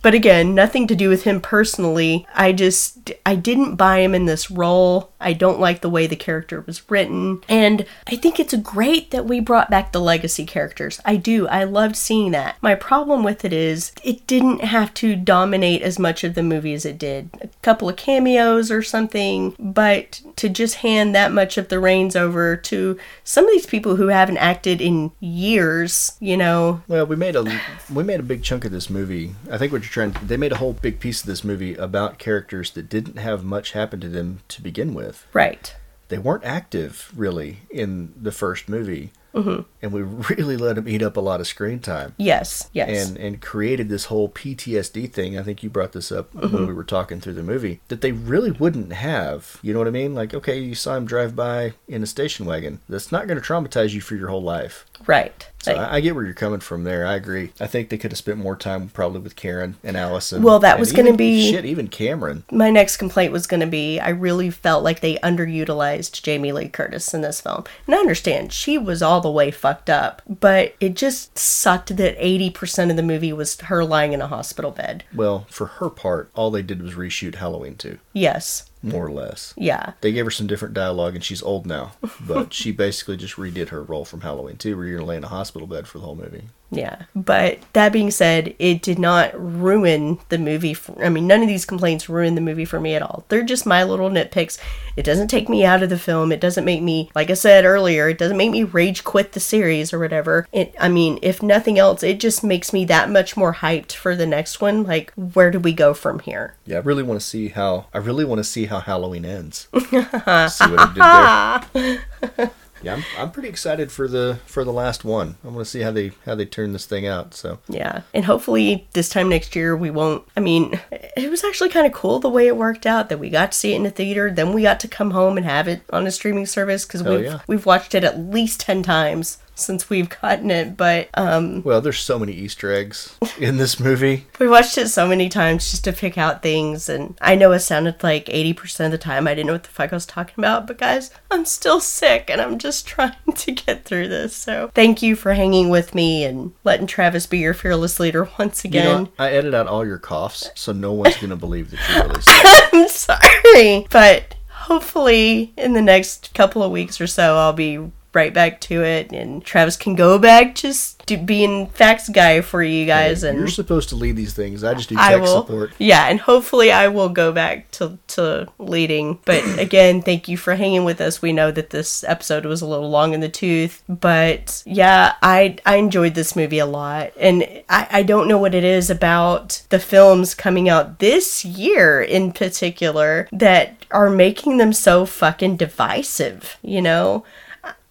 but 0.01 0.13
again, 0.13 0.53
nothing 0.53 0.85
to 0.87 0.95
do 0.95 1.07
with 1.07 1.23
him 1.23 1.39
personally. 1.39 2.27
I 2.35 2.51
just 2.51 3.13
I 3.25 3.35
didn't 3.35 3.75
buy 3.75 3.99
him 3.99 4.13
in 4.13 4.25
this 4.25 4.51
role. 4.51 5.12
I 5.23 5.33
don't 5.33 5.59
like 5.59 5.81
the 5.81 5.89
way 5.89 6.07
the 6.07 6.15
character 6.15 6.61
was 6.61 6.89
written. 6.89 7.41
And 7.47 7.85
I 8.07 8.15
think 8.15 8.39
it's 8.39 8.53
great 8.55 9.11
that 9.11 9.25
we 9.25 9.39
brought 9.39 9.69
back 9.69 9.91
the 9.91 10.01
legacy 10.01 10.45
characters. 10.45 10.99
I 11.05 11.15
do. 11.15 11.47
I 11.47 11.63
loved 11.63 11.95
seeing 11.95 12.31
that. 12.31 12.57
My 12.61 12.75
problem 12.75 13.23
with 13.23 13.45
it 13.45 13.53
is 13.53 13.91
it 14.03 14.27
didn't 14.27 14.61
have 14.61 14.93
to 14.95 15.15
dominate 15.15 15.81
as 15.81 15.99
much 15.99 16.23
of 16.23 16.35
the 16.35 16.43
movie 16.43 16.73
as 16.73 16.85
it 16.85 16.97
did. 16.97 17.29
A 17.41 17.47
couple 17.61 17.89
of 17.89 17.95
cameos 17.95 18.71
or 18.71 18.81
something, 18.83 19.55
but 19.59 20.21
to 20.35 20.49
just 20.49 20.75
hand 20.75 21.15
that 21.15 21.31
much 21.31 21.57
of 21.57 21.69
the 21.69 21.79
reins 21.79 22.15
over 22.15 22.55
to 22.55 22.97
some 23.23 23.45
of 23.45 23.51
these 23.51 23.65
people 23.65 23.95
who 23.95 24.07
haven't 24.07 24.37
acted 24.37 24.81
in 24.81 25.11
years, 25.19 26.13
you 26.19 26.37
know, 26.37 26.81
Well, 26.87 27.05
we 27.05 27.15
made 27.15 27.35
a 27.35 27.61
we 27.93 28.03
made 28.03 28.19
a 28.19 28.23
big 28.23 28.43
chunk 28.43 28.65
of 28.65 28.71
this 28.71 28.89
movie. 28.89 29.35
I 29.49 29.57
think 29.57 29.71
what 29.71 29.81
you're 29.81 29.89
trying 29.89 30.15
they 30.25 30.37
made 30.37 30.51
a 30.51 30.57
whole 30.57 30.73
big 30.73 30.99
piece 30.99 31.21
of 31.21 31.27
this 31.27 31.43
movie 31.43 31.75
about 31.75 32.19
characters 32.19 32.71
that 32.71 32.89
didn't 32.89 33.17
have 33.17 33.43
much 33.43 33.71
happen 33.73 33.99
to 34.01 34.09
them 34.09 34.39
to 34.49 34.61
begin 34.61 34.93
with. 34.93 35.12
Right. 35.33 35.75
They 36.09 36.17
weren't 36.19 36.43
active 36.43 37.11
really 37.15 37.59
in 37.71 38.13
the 38.21 38.31
first 38.31 38.69
movie, 38.69 39.11
and 39.33 39.65
we 39.91 40.01
really 40.35 40.57
let 40.57 40.75
them 40.75 40.87
eat 40.87 41.01
up 41.01 41.17
a 41.17 41.21
lot 41.21 41.39
of 41.39 41.47
screen 41.47 41.79
time. 41.79 42.13
Yes, 42.17 42.69
yes. 42.71 43.07
and 43.09 43.17
and 43.17 43.41
created 43.41 43.89
this 43.89 44.05
whole 44.05 44.29
PTSD 44.29 45.11
thing. 45.11 45.39
I 45.39 45.43
think 45.43 45.63
you 45.63 45.69
brought 45.71 45.93
this 45.93 46.11
up 46.11 46.31
Mm-hmm. 46.33 46.53
when 46.55 46.67
we 46.67 46.73
were 46.73 46.83
talking 46.83 47.19
through 47.19 47.33
the 47.33 47.41
movie 47.41 47.79
that 47.87 48.01
they 48.01 48.11
really 48.11 48.51
wouldn't 48.51 48.93
have. 48.93 49.57
You 49.63 49.73
know 49.73 49.79
what 49.79 49.87
I 49.87 49.91
mean? 49.91 50.13
Like, 50.13 50.33
okay, 50.35 50.59
you 50.59 50.75
saw 50.75 50.95
him 50.97 51.05
drive 51.05 51.35
by 51.35 51.73
in 51.87 52.03
a 52.03 52.07
station 52.07 52.45
wagon. 52.45 52.81
That's 52.87 53.11
not 53.11 53.25
going 53.27 53.41
to 53.41 53.45
traumatize 53.45 53.93
you 53.93 54.01
for 54.01 54.15
your 54.15 54.27
whole 54.27 54.43
life. 54.43 54.85
Right. 55.07 55.47
So 55.61 55.73
I, 55.73 55.95
I 55.95 55.99
get 56.01 56.13
where 56.13 56.25
you're 56.25 56.33
coming 56.33 56.59
from 56.59 56.83
there. 56.83 57.05
I 57.05 57.13
agree. 57.15 57.53
I 57.59 57.67
think 57.67 57.87
they 57.87 57.97
could 57.97 58.11
have 58.11 58.17
spent 58.17 58.37
more 58.37 58.55
time 58.57 58.89
probably 58.89 59.21
with 59.21 59.37
Karen 59.37 59.75
and 59.81 59.95
Allison. 59.95 60.43
Well, 60.43 60.59
that 60.59 60.77
was 60.77 60.91
gonna 60.91 61.13
be- 61.15 61.51
shit. 61.51 61.63
Even 61.63 61.87
Cameron. 61.87 62.43
my 62.51 62.69
next 62.69 62.97
complaint 62.97 63.31
was 63.31 63.47
going 63.47 63.61
to 63.61 63.65
be 63.67 63.97
I 63.99 64.09
really 64.09 64.49
felt 64.49 64.83
like 64.83 64.99
they 64.99 65.15
underutilized 65.19 66.21
Jamie 66.21 66.51
Lee 66.51 66.67
Curtis 66.67 67.13
in 67.13 67.21
this 67.21 67.39
film. 67.39 67.63
And 67.87 67.95
I 67.95 67.99
understand 67.99 68.51
she 68.51 68.77
was 68.77 69.01
all 69.01 69.21
the 69.21 69.31
way 69.31 69.51
fucked 69.51 69.89
up, 69.89 70.21
but 70.27 70.75
it 70.81 70.95
just 70.95 71.37
sucked 71.37 71.95
that 71.95 72.19
80% 72.19 72.89
of 72.89 72.95
the 72.97 73.03
movie 73.03 73.31
was 73.33 73.59
her 73.61 73.85
lying 73.85 74.11
in 74.13 74.21
a 74.21 74.27
hospital 74.27 74.71
bed. 74.71 75.05
Well, 75.15 75.45
for 75.49 75.67
her 75.67 75.89
part, 75.89 76.29
all 76.35 76.51
they 76.51 76.61
did 76.61 76.81
was 76.81 76.95
reshoot 76.95 77.35
Halloween 77.35 77.75
2, 77.75 77.97
Yes. 78.11 78.69
More 78.83 79.05
or 79.05 79.11
less. 79.11 79.53
Yeah. 79.57 79.93
They 80.01 80.11
gave 80.11 80.25
her 80.25 80.31
some 80.31 80.47
different 80.47 80.73
dialogue, 80.73 81.15
and 81.15 81.23
she's 81.23 81.41
old 81.41 81.65
now. 81.65 81.93
But 82.19 82.53
she 82.53 82.71
basically 82.85 83.17
just 83.17 83.35
redid 83.35 83.69
her 83.69 83.81
role 83.81 84.05
from 84.05 84.21
Halloween 84.21 84.57
2, 84.57 84.75
where 84.75 84.85
you're 84.85 84.97
going 84.97 85.05
to 85.05 85.09
lay 85.09 85.17
in 85.17 85.23
a 85.23 85.29
hospital 85.29 85.67
bed 85.67 85.87
for 85.87 85.99
the 85.99 86.05
whole 86.05 86.15
movie. 86.15 86.43
Yeah. 86.75 87.03
But 87.15 87.59
that 87.73 87.93
being 87.93 88.11
said, 88.11 88.55
it 88.59 88.81
did 88.81 88.99
not 88.99 89.31
ruin 89.35 90.19
the 90.29 90.37
movie. 90.37 90.73
For, 90.73 91.03
I 91.03 91.09
mean, 91.09 91.27
none 91.27 91.41
of 91.41 91.47
these 91.47 91.65
complaints 91.65 92.09
ruin 92.09 92.35
the 92.35 92.41
movie 92.41 92.65
for 92.65 92.79
me 92.79 92.95
at 92.95 93.01
all. 93.01 93.25
They're 93.29 93.43
just 93.43 93.65
my 93.65 93.83
little 93.83 94.09
nitpicks. 94.09 94.57
It 94.95 95.03
doesn't 95.03 95.27
take 95.27 95.49
me 95.49 95.65
out 95.65 95.83
of 95.83 95.89
the 95.89 95.97
film. 95.97 96.31
It 96.31 96.41
doesn't 96.41 96.65
make 96.65 96.81
me, 96.81 97.11
like 97.15 97.29
I 97.29 97.35
said 97.35 97.65
earlier, 97.65 98.09
it 98.09 98.17
doesn't 98.17 98.37
make 98.37 98.51
me 98.51 98.63
rage 98.63 99.03
quit 99.03 99.33
the 99.33 99.39
series 99.39 99.93
or 99.93 99.99
whatever. 99.99 100.47
It, 100.51 100.75
I 100.79 100.89
mean, 100.89 101.19
if 101.21 101.41
nothing 101.41 101.79
else, 101.79 102.03
it 102.03 102.19
just 102.19 102.43
makes 102.43 102.73
me 102.73 102.85
that 102.85 103.09
much 103.09 103.37
more 103.37 103.53
hyped 103.55 103.93
for 103.93 104.15
the 104.15 104.27
next 104.27 104.61
one. 104.61 104.83
Like, 104.83 105.13
where 105.13 105.51
do 105.51 105.59
we 105.59 105.73
go 105.73 105.93
from 105.93 106.19
here? 106.19 106.55
Yeah, 106.65 106.77
I 106.77 106.81
really 106.81 107.03
want 107.03 107.19
to 107.19 107.25
see 107.25 107.49
how 107.49 107.87
I 107.93 107.97
really 107.99 108.25
want 108.25 108.39
to 108.39 108.43
see 108.43 108.65
how 108.65 108.79
Halloween 108.79 109.25
ends. 109.25 109.67
see 109.73 109.97
what 109.97 110.89
it 110.89 111.63
did 111.73 111.99
there. 112.33 112.51
Yeah, 112.83 112.95
I'm, 112.95 113.03
I'm 113.17 113.31
pretty 113.31 113.49
excited 113.49 113.91
for 113.91 114.07
the 114.07 114.39
for 114.45 114.63
the 114.63 114.73
last 114.73 115.03
one. 115.03 115.37
I 115.43 115.47
want 115.47 115.59
to 115.59 115.65
see 115.65 115.81
how 115.81 115.91
they 115.91 116.11
how 116.25 116.35
they 116.35 116.45
turn 116.45 116.73
this 116.73 116.85
thing 116.85 117.07
out. 117.07 117.33
So 117.33 117.59
Yeah. 117.67 118.01
And 118.13 118.25
hopefully 118.25 118.87
this 118.93 119.09
time 119.09 119.29
next 119.29 119.55
year 119.55 119.75
we 119.75 119.89
won't. 119.89 120.23
I 120.35 120.39
mean, 120.39 120.79
it 120.91 121.29
was 121.29 121.43
actually 121.43 121.69
kind 121.69 121.87
of 121.87 121.93
cool 121.93 122.19
the 122.19 122.29
way 122.29 122.47
it 122.47 122.57
worked 122.57 122.85
out 122.85 123.09
that 123.09 123.19
we 123.19 123.29
got 123.29 123.51
to 123.51 123.57
see 123.57 123.73
it 123.73 123.77
in 123.77 123.83
the 123.83 123.91
theater, 123.91 124.31
then 124.31 124.53
we 124.53 124.63
got 124.63 124.79
to 124.81 124.87
come 124.87 125.11
home 125.11 125.37
and 125.37 125.45
have 125.45 125.67
it 125.67 125.81
on 125.91 126.05
a 126.05 126.11
streaming 126.11 126.45
service 126.45 126.85
because 126.85 127.03
we've, 127.03 127.23
yeah. 127.23 127.39
we've 127.47 127.65
watched 127.65 127.95
it 127.95 128.03
at 128.03 128.19
least 128.19 128.59
10 128.59 128.83
times 128.83 129.37
since 129.55 129.89
we've 129.89 130.09
gotten 130.21 130.49
it. 130.51 130.75
But 130.77 131.09
um, 131.13 131.61
well, 131.63 131.81
there's 131.81 131.99
so 131.99 132.17
many 132.19 132.33
Easter 132.33 132.71
eggs 132.73 133.17
in 133.37 133.57
this 133.57 133.79
movie. 133.79 134.25
we 134.39 134.47
watched 134.47 134.77
it 134.77 134.87
so 134.89 135.07
many 135.07 135.29
times 135.29 135.69
just 135.71 135.83
to 135.85 135.93
pick 135.93 136.17
out 136.17 136.41
things. 136.41 136.89
And 136.89 137.17
I 137.21 137.35
know 137.35 137.51
it 137.51 137.59
sounded 137.59 138.01
like 138.03 138.25
80% 138.25 138.85
of 138.85 138.91
the 138.91 138.97
time 138.97 139.27
I 139.27 139.33
didn't 139.35 139.47
know 139.47 139.53
what 139.53 139.63
the 139.63 139.69
fuck 139.69 139.91
I 139.93 139.95
was 139.95 140.05
talking 140.05 140.35
about. 140.37 140.67
But 140.67 140.77
guys, 140.77 141.11
I'm 141.31 141.45
still 141.45 141.79
sick 141.79 142.29
and 142.29 142.41
I'm 142.41 142.57
just 142.57 142.87
trying 142.87 143.13
to 143.35 143.51
get 143.51 143.85
through 143.85 144.07
this. 144.07 144.35
So 144.35 144.71
thank 144.73 145.01
you 145.01 145.15
for 145.15 145.33
hanging 145.33 145.69
with 145.69 145.93
me 145.95 146.23
and 146.23 146.53
letting 146.63 146.87
Travis 146.87 147.25
be 147.27 147.39
your 147.39 147.53
fearless 147.53 147.99
leader 147.99 148.27
once 148.39 148.63
You 148.63 148.69
again. 148.69 149.03
know, 149.03 149.09
I 149.19 149.31
edit 149.31 149.53
out 149.53 149.67
all 149.67 149.85
your 149.85 149.99
coughs, 149.99 150.49
so 150.55 150.71
no 150.71 150.93
one's 150.93 151.17
gonna 151.17 151.35
believe 151.35 151.71
that 151.71 151.79
you're 151.89 152.07
really 152.07 152.21
sick. 152.21 152.73
I'm 152.73 152.87
sorry. 152.89 153.87
But 153.89 154.35
hopefully, 154.49 155.53
in 155.57 155.73
the 155.73 155.81
next 155.81 156.33
couple 156.33 156.63
of 156.63 156.71
weeks 156.71 156.99
or 156.99 157.07
so, 157.07 157.37
I'll 157.37 157.53
be 157.53 157.79
right 158.13 158.33
back 158.33 158.61
to 158.61 158.83
it, 158.83 159.11
and 159.11 159.43
Travis 159.43 159.75
can 159.75 159.95
go 159.95 160.19
back 160.19 160.55
just 160.55 161.05
to 161.07 161.17
being 161.17 161.67
facts 161.67 162.07
guy 162.09 162.41
for 162.41 162.63
you 162.63 162.85
guys. 162.85 163.23
and 163.23 163.37
You're 163.37 163.47
supposed 163.47 163.89
to 163.89 163.95
lead 163.95 164.15
these 164.15 164.33
things. 164.33 164.63
I 164.63 164.73
just 164.73 164.89
do 164.89 164.95
tech 164.95 165.25
support. 165.27 165.71
yeah, 165.77 166.07
and 166.07 166.19
hopefully 166.19 166.71
I 166.71 166.87
will 166.87 167.09
go 167.09 167.31
back 167.31 167.69
to 167.71 167.97
to 168.09 168.47
leading. 168.59 169.19
But 169.25 169.43
again, 169.59 170.01
thank 170.01 170.27
you 170.27 170.37
for 170.37 170.55
hanging 170.55 170.85
with 170.85 171.01
us. 171.01 171.21
We 171.21 171.33
know 171.33 171.51
that 171.51 171.71
this 171.71 172.03
episode 172.05 172.45
was 172.45 172.61
a 172.61 172.67
little 172.67 172.89
long 172.89 173.13
in 173.13 173.19
the 173.19 173.29
tooth, 173.29 173.83
but 173.89 174.63
yeah, 174.65 175.15
I 175.21 175.57
I 175.65 175.75
enjoyed 175.77 176.15
this 176.15 176.35
movie 176.35 176.59
a 176.59 176.65
lot, 176.65 177.11
and 177.19 177.43
I 177.69 177.87
I 177.91 178.03
don't 178.03 178.27
know 178.27 178.37
what 178.37 178.55
it 178.55 178.63
is 178.63 178.89
about 178.89 179.61
the 179.69 179.79
films 179.79 180.33
coming 180.35 180.69
out 180.69 180.99
this 180.99 181.43
year 181.43 182.01
in 182.01 182.31
particular 182.31 183.27
that 183.31 183.85
are 183.91 184.09
making 184.09 184.57
them 184.57 184.71
so 184.73 185.05
fucking 185.05 185.57
divisive. 185.57 186.57
You 186.61 186.81
know. 186.81 187.25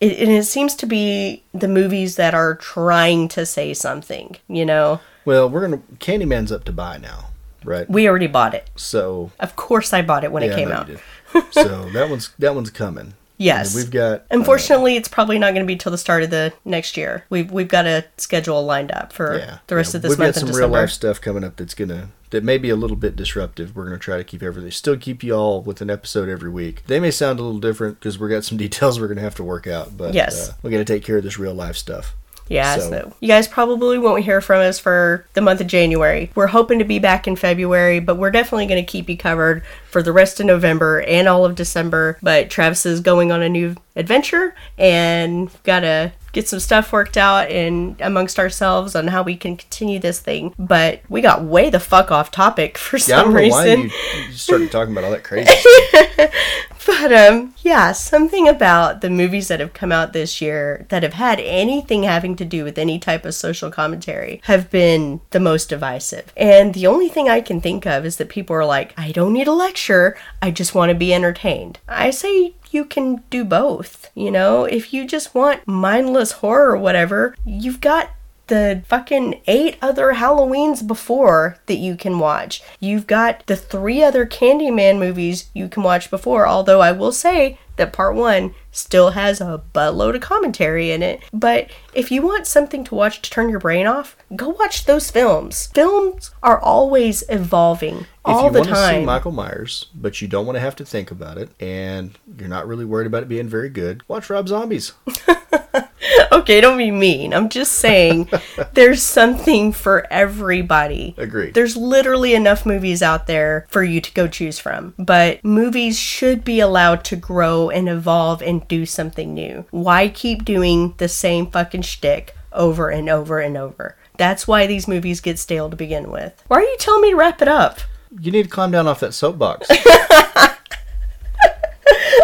It, 0.00 0.18
and 0.18 0.30
it 0.30 0.44
seems 0.44 0.74
to 0.76 0.86
be 0.86 1.44
the 1.52 1.68
movies 1.68 2.16
that 2.16 2.34
are 2.34 2.54
trying 2.54 3.28
to 3.28 3.46
say 3.46 3.72
something, 3.72 4.36
you 4.48 4.66
know. 4.66 5.00
Well, 5.24 5.48
we're 5.48 5.62
gonna 5.62 5.82
Candyman's 5.98 6.52
up 6.52 6.64
to 6.64 6.72
buy 6.72 6.98
now, 6.98 7.26
right? 7.64 7.88
We 7.88 8.08
already 8.08 8.26
bought 8.26 8.54
it. 8.54 8.70
So 8.76 9.30
Of 9.38 9.56
course, 9.56 9.92
I 9.92 10.02
bought 10.02 10.24
it 10.24 10.32
when 10.32 10.42
yeah, 10.42 10.50
it 10.50 10.54
came 10.56 10.72
out. 10.72 10.90
so 11.50 11.88
that 11.90 12.10
one's 12.10 12.30
that 12.38 12.54
one's 12.54 12.70
coming. 12.70 13.14
Yes. 13.38 13.74
We've 13.74 13.90
got 13.90 14.20
uh, 14.20 14.24
Unfortunately, 14.30 14.96
it's 14.96 15.08
probably 15.08 15.38
not 15.38 15.52
going 15.54 15.66
to 15.66 15.66
be 15.66 15.76
till 15.76 15.92
the 15.92 15.98
start 15.98 16.22
of 16.22 16.30
the 16.30 16.52
next 16.64 16.96
year. 16.96 17.24
We've 17.30 17.50
we've 17.50 17.68
got 17.68 17.86
a 17.86 18.04
schedule 18.16 18.64
lined 18.64 18.92
up 18.92 19.12
for 19.12 19.38
yeah, 19.38 19.58
the 19.66 19.76
rest 19.76 19.94
yeah. 19.94 19.98
of 19.98 20.02
this 20.02 20.10
We've 20.10 20.18
month 20.18 20.34
got 20.36 20.40
some 20.40 20.56
real 20.56 20.68
life 20.68 20.90
stuff 20.90 21.20
coming 21.20 21.44
up 21.44 21.56
that's 21.56 21.74
gonna 21.74 22.10
that 22.30 22.44
may 22.44 22.58
be 22.58 22.70
a 22.70 22.76
little 22.76 22.96
bit 22.96 23.16
disruptive. 23.16 23.74
We're 23.74 23.84
gonna 23.84 23.98
try 23.98 24.16
to 24.16 24.24
keep 24.24 24.42
everything 24.42 24.70
still 24.70 24.96
keep 24.96 25.22
you 25.22 25.34
all 25.34 25.60
with 25.62 25.80
an 25.80 25.90
episode 25.90 26.28
every 26.28 26.50
week. 26.50 26.84
They 26.86 27.00
may 27.00 27.10
sound 27.10 27.38
a 27.38 27.42
little 27.42 27.60
different 27.60 27.98
because 28.00 28.18
we've 28.18 28.30
got 28.30 28.44
some 28.44 28.58
details 28.66 29.00
we're 29.00 29.08
gonna 29.08 29.20
have 29.20 29.34
to 29.36 29.44
work 29.44 29.66
out, 29.66 29.96
but 29.96 30.14
Yes. 30.14 30.50
uh, 30.50 30.52
we 30.62 30.70
got 30.70 30.78
to 30.78 30.84
take 30.84 31.04
care 31.04 31.16
of 31.16 31.24
this 31.24 31.38
real 31.38 31.54
life 31.54 31.76
stuff. 31.76 32.14
Yeah, 32.52 32.76
So- 32.76 32.90
so 32.90 33.12
you 33.20 33.28
guys 33.28 33.48
probably 33.48 33.98
won't 33.98 34.24
hear 34.24 34.40
from 34.40 34.60
us 34.60 34.78
for 34.78 35.24
the 35.34 35.40
month 35.40 35.60
of 35.60 35.66
January. 35.66 36.30
We're 36.34 36.48
hoping 36.48 36.78
to 36.80 36.84
be 36.84 36.98
back 36.98 37.26
in 37.26 37.34
February, 37.36 37.98
but 37.98 38.16
we're 38.16 38.30
definitely 38.30 38.66
going 38.66 38.84
to 38.84 38.90
keep 38.90 39.08
you 39.08 39.16
covered 39.16 39.62
for 39.90 40.02
the 40.02 40.12
rest 40.12 40.38
of 40.40 40.46
November 40.46 41.00
and 41.02 41.28
all 41.28 41.44
of 41.44 41.54
December. 41.54 42.18
But 42.22 42.50
Travis 42.50 42.84
is 42.86 43.00
going 43.00 43.32
on 43.32 43.42
a 43.42 43.48
new 43.48 43.74
adventure 43.96 44.54
and 44.78 45.50
got 45.64 45.80
to 45.80 46.12
get 46.32 46.48
some 46.48 46.58
stuff 46.60 46.92
worked 46.92 47.18
out 47.18 47.50
and 47.50 47.94
amongst 48.00 48.38
ourselves 48.38 48.94
on 48.96 49.06
how 49.08 49.22
we 49.22 49.36
can 49.36 49.54
continue 49.56 49.98
this 49.98 50.18
thing. 50.18 50.54
But 50.58 51.00
we 51.10 51.20
got 51.20 51.44
way 51.44 51.68
the 51.68 51.78
fuck 51.80 52.10
off 52.10 52.30
topic 52.30 52.78
for 52.78 52.96
Yeah, 52.96 53.02
I 53.20 53.22
some 53.22 53.34
don't 53.34 53.42
know 53.42 53.48
why 53.50 53.64
reason. 53.64 53.80
you, 53.82 53.90
you 54.28 54.32
started 54.32 54.70
talking 54.72 54.92
about 54.92 55.04
all 55.04 55.10
that 55.10 55.24
crazy. 55.24 55.52
But 56.86 57.12
um 57.12 57.54
yeah, 57.58 57.92
something 57.92 58.48
about 58.48 59.00
the 59.00 59.10
movies 59.10 59.48
that 59.48 59.60
have 59.60 59.72
come 59.72 59.92
out 59.92 60.12
this 60.12 60.40
year 60.40 60.86
that 60.88 61.02
have 61.02 61.14
had 61.14 61.40
anything 61.40 62.02
having 62.02 62.36
to 62.36 62.44
do 62.44 62.64
with 62.64 62.78
any 62.78 62.98
type 62.98 63.24
of 63.24 63.34
social 63.34 63.70
commentary 63.70 64.40
have 64.44 64.70
been 64.70 65.20
the 65.30 65.40
most 65.40 65.68
divisive. 65.68 66.32
And 66.36 66.74
the 66.74 66.86
only 66.86 67.08
thing 67.08 67.28
I 67.28 67.40
can 67.40 67.60
think 67.60 67.86
of 67.86 68.04
is 68.04 68.16
that 68.16 68.28
people 68.28 68.56
are 68.56 68.64
like, 68.64 68.94
I 68.98 69.12
don't 69.12 69.32
need 69.32 69.48
a 69.48 69.52
lecture, 69.52 70.16
I 70.40 70.50
just 70.50 70.74
want 70.74 70.90
to 70.90 70.94
be 70.94 71.14
entertained. 71.14 71.78
I 71.88 72.10
say 72.10 72.54
you 72.70 72.84
can 72.84 73.22
do 73.30 73.44
both, 73.44 74.10
you 74.14 74.30
know? 74.30 74.64
If 74.64 74.92
you 74.92 75.06
just 75.06 75.34
want 75.34 75.66
mindless 75.66 76.32
horror 76.32 76.72
or 76.72 76.78
whatever, 76.78 77.34
you've 77.44 77.80
got 77.80 78.10
the 78.52 78.82
fucking 78.86 79.40
eight 79.46 79.78
other 79.80 80.12
Halloweens 80.12 80.86
before 80.86 81.56
that 81.64 81.76
you 81.76 81.96
can 81.96 82.18
watch. 82.18 82.62
You've 82.80 83.06
got 83.06 83.46
the 83.46 83.56
three 83.56 84.02
other 84.02 84.26
Candyman 84.26 84.98
movies 84.98 85.48
you 85.54 85.68
can 85.68 85.82
watch 85.82 86.10
before, 86.10 86.46
although 86.46 86.82
I 86.82 86.92
will 86.92 87.12
say 87.12 87.58
that 87.76 87.94
part 87.94 88.14
one 88.14 88.54
still 88.70 89.12
has 89.12 89.40
a 89.40 89.62
buttload 89.74 90.16
of 90.16 90.20
commentary 90.20 90.90
in 90.90 91.02
it. 91.02 91.22
But 91.32 91.70
if 91.94 92.10
you 92.10 92.20
want 92.20 92.46
something 92.46 92.84
to 92.84 92.94
watch 92.94 93.22
to 93.22 93.30
turn 93.30 93.48
your 93.48 93.58
brain 93.58 93.86
off, 93.86 94.18
go 94.36 94.50
watch 94.50 94.84
those 94.84 95.10
films. 95.10 95.68
Films 95.68 96.30
are 96.42 96.60
always 96.60 97.24
evolving 97.30 98.04
all 98.22 98.50
the 98.50 98.60
time. 98.60 98.64
if 98.64 98.68
you 98.68 98.74
want 98.74 98.92
to 98.92 99.00
see. 99.00 99.04
Michael 99.06 99.32
Myers, 99.32 99.86
but 99.94 100.20
you 100.20 100.28
don't 100.28 100.44
want 100.44 100.56
to 100.56 100.60
have 100.60 100.76
to 100.76 100.84
think 100.84 101.10
about 101.10 101.38
it, 101.38 101.48
and 101.58 102.18
you're 102.38 102.50
not 102.50 102.68
really 102.68 102.84
worried 102.84 103.06
about 103.06 103.22
it 103.22 103.30
being 103.30 103.48
very 103.48 103.70
good, 103.70 104.06
watch 104.08 104.28
Rob 104.28 104.46
Zombies. 104.46 104.92
okay, 106.32 106.60
don't 106.60 106.78
be 106.78 106.90
mean. 106.90 107.32
I'm 107.32 107.48
just 107.48 107.72
saying 107.72 108.28
there's 108.74 109.02
something 109.02 109.72
for 109.72 110.06
everybody. 110.10 111.14
Agreed. 111.16 111.54
There's 111.54 111.76
literally 111.76 112.34
enough 112.34 112.66
movies 112.66 113.02
out 113.02 113.26
there 113.26 113.66
for 113.70 113.82
you 113.82 114.00
to 114.00 114.12
go 114.12 114.28
choose 114.28 114.58
from. 114.58 114.94
But 114.98 115.44
movies 115.44 115.98
should 115.98 116.44
be 116.44 116.60
allowed 116.60 117.04
to 117.04 117.16
grow 117.16 117.70
and 117.70 117.88
evolve 117.88 118.42
and 118.42 118.66
do 118.68 118.86
something 118.86 119.34
new. 119.34 119.64
Why 119.70 120.08
keep 120.08 120.44
doing 120.44 120.94
the 120.98 121.08
same 121.08 121.50
fucking 121.50 121.82
shtick 121.82 122.34
over 122.52 122.90
and 122.90 123.08
over 123.08 123.38
and 123.38 123.56
over? 123.56 123.96
That's 124.16 124.46
why 124.46 124.66
these 124.66 124.86
movies 124.86 125.20
get 125.20 125.38
stale 125.38 125.70
to 125.70 125.76
begin 125.76 126.10
with. 126.10 126.42
Why 126.48 126.58
are 126.58 126.62
you 126.62 126.76
telling 126.78 127.02
me 127.02 127.10
to 127.10 127.16
wrap 127.16 127.40
it 127.42 127.48
up? 127.48 127.80
You 128.20 128.30
need 128.30 128.44
to 128.44 128.48
climb 128.48 128.70
down 128.70 128.86
off 128.86 129.00
that 129.00 129.14
soapbox. 129.14 129.68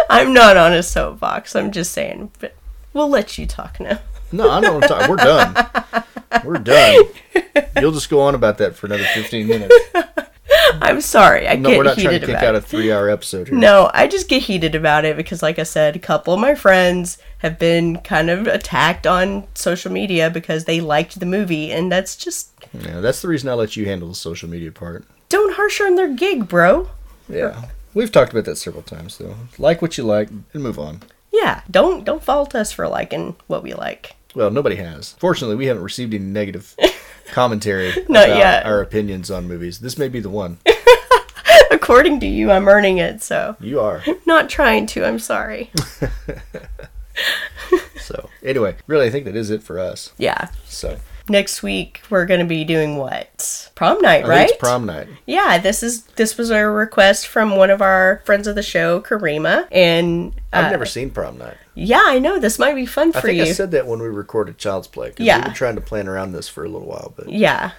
I'm 0.09 0.33
not 0.33 0.57
on 0.57 0.73
a 0.73 0.83
soapbox. 0.83 1.55
I'm 1.55 1.71
just 1.71 1.91
saying. 1.91 2.31
But 2.39 2.55
we'll 2.93 3.09
let 3.09 3.37
you 3.37 3.45
talk 3.45 3.79
now. 3.79 3.99
No, 4.31 4.49
I 4.49 4.61
don't 4.61 4.73
want 4.73 4.83
to 4.83 4.89
talk. 4.89 5.09
We're 5.09 5.15
done. 5.17 6.45
We're 6.45 6.57
done. 6.59 7.03
You'll 7.81 7.91
just 7.91 8.09
go 8.09 8.21
on 8.21 8.35
about 8.35 8.59
that 8.59 8.75
for 8.75 8.85
another 8.85 9.03
15 9.15 9.47
minutes. 9.47 9.75
I'm 10.81 11.01
sorry. 11.01 11.47
I 11.47 11.55
No, 11.55 11.69
get 11.69 11.77
we're 11.79 11.83
not 11.83 11.97
trying 11.97 12.19
to 12.19 12.25
kick 12.25 12.35
out 12.35 12.53
a 12.55 12.61
three 12.61 12.91
hour 12.91 13.09
episode 13.09 13.47
here. 13.47 13.57
No, 13.57 13.89
I 13.93 14.07
just 14.07 14.27
get 14.29 14.43
heated 14.43 14.75
about 14.75 15.03
it 15.03 15.17
because, 15.17 15.41
like 15.41 15.57
I 15.57 15.63
said, 15.63 15.95
a 15.95 15.99
couple 15.99 16.33
of 16.33 16.39
my 16.39 16.53
friends 16.53 17.17
have 17.39 17.57
been 17.57 17.97
kind 18.01 18.29
of 18.29 18.45
attacked 18.47 19.07
on 19.07 19.47
social 19.55 19.91
media 19.91 20.29
because 20.29 20.65
they 20.65 20.79
liked 20.79 21.19
the 21.19 21.25
movie, 21.25 21.71
and 21.71 21.91
that's 21.91 22.15
just 22.15 22.51
Yeah, 22.73 22.99
that's 22.99 23.21
the 23.23 23.27
reason 23.27 23.49
I 23.49 23.53
let 23.53 23.75
you 23.75 23.85
handle 23.85 24.09
the 24.09 24.15
social 24.15 24.47
media 24.49 24.71
part. 24.71 25.05
don't 25.29 25.53
harsh 25.55 25.81
on 25.81 25.95
their 25.95 26.13
gig, 26.13 26.47
bro. 26.47 26.89
Yeah. 27.27 27.65
We've 27.95 28.11
talked 28.11 28.31
about 28.31 28.45
that 28.45 28.57
several 28.57 28.83
times, 28.83 29.17
though. 29.17 29.35
Like 29.57 29.81
what 29.81 29.97
you 29.97 30.03
like 30.03 30.29
and 30.29 30.61
move 30.63 30.77
on. 30.77 31.01
Yeah, 31.31 31.61
don't 31.69 32.03
don't 32.03 32.23
fault 32.23 32.55
us 32.55 32.71
for 32.71 32.87
liking 32.87 33.35
what 33.47 33.63
we 33.63 33.73
like. 33.73 34.15
Well, 34.35 34.51
nobody 34.51 34.75
has. 34.77 35.13
Fortunately, 35.13 35.55
we 35.55 35.65
haven't 35.67 35.83
received 35.83 36.13
any 36.13 36.23
negative 36.23 36.75
commentary 37.27 37.89
Not 38.07 38.27
about 38.29 38.37
yet. 38.37 38.65
our 38.65 38.81
opinions 38.81 39.31
on 39.31 39.47
movies. 39.47 39.79
This 39.79 39.97
may 39.97 40.07
be 40.07 40.19
the 40.19 40.29
one. 40.29 40.57
According 41.71 42.19
to 42.21 42.27
you, 42.27 42.51
I'm 42.51 42.67
earning 42.67 42.97
it, 42.97 43.21
so 43.23 43.55
You 43.59 43.79
are. 43.79 44.03
not 44.25 44.49
trying 44.49 44.85
to. 44.87 45.05
I'm 45.05 45.19
sorry. 45.19 45.71
So, 47.99 48.29
anyway, 48.43 48.75
really, 48.87 49.05
I 49.05 49.09
think 49.11 49.25
that 49.25 49.35
is 49.35 49.51
it 49.51 49.61
for 49.61 49.77
us. 49.77 50.13
Yeah. 50.17 50.49
So, 50.65 50.97
Next 51.29 51.61
week 51.61 52.01
we're 52.09 52.25
gonna 52.25 52.45
be 52.45 52.63
doing 52.63 52.97
what? 52.97 53.69
Prom 53.75 54.01
night, 54.01 54.25
right? 54.27 54.51
prom 54.59 54.85
night. 54.85 55.07
Yeah, 55.25 55.57
this 55.59 55.83
is 55.83 56.03
this 56.15 56.37
was 56.37 56.49
a 56.49 56.65
request 56.67 57.27
from 57.27 57.55
one 57.55 57.69
of 57.69 57.81
our 57.81 58.21
friends 58.25 58.47
of 58.47 58.55
the 58.55 58.63
show, 58.63 58.99
Karima, 58.99 59.67
and 59.71 60.33
uh, 60.51 60.57
I've 60.57 60.71
never 60.71 60.85
seen 60.85 61.11
prom 61.11 61.37
night. 61.37 61.57
yeah, 61.75 62.01
I 62.03 62.19
know 62.19 62.39
this 62.39 62.57
might 62.59 62.73
be 62.75 62.85
fun 62.85 63.11
I 63.15 63.21
for 63.21 63.27
think 63.27 63.37
you. 63.37 63.43
I 63.43 63.51
said 63.51 63.71
that 63.71 63.85
when 63.87 63.99
we 64.01 64.07
recorded 64.07 64.57
Child's 64.57 64.87
Play. 64.87 65.13
Yeah. 65.17 65.37
We've 65.37 65.45
been 65.45 65.53
trying 65.53 65.75
to 65.75 65.81
plan 65.81 66.07
around 66.07 66.31
this 66.33 66.49
for 66.49 66.65
a 66.65 66.69
little 66.69 66.87
while, 66.87 67.13
but 67.15 67.29
yeah, 67.29 67.71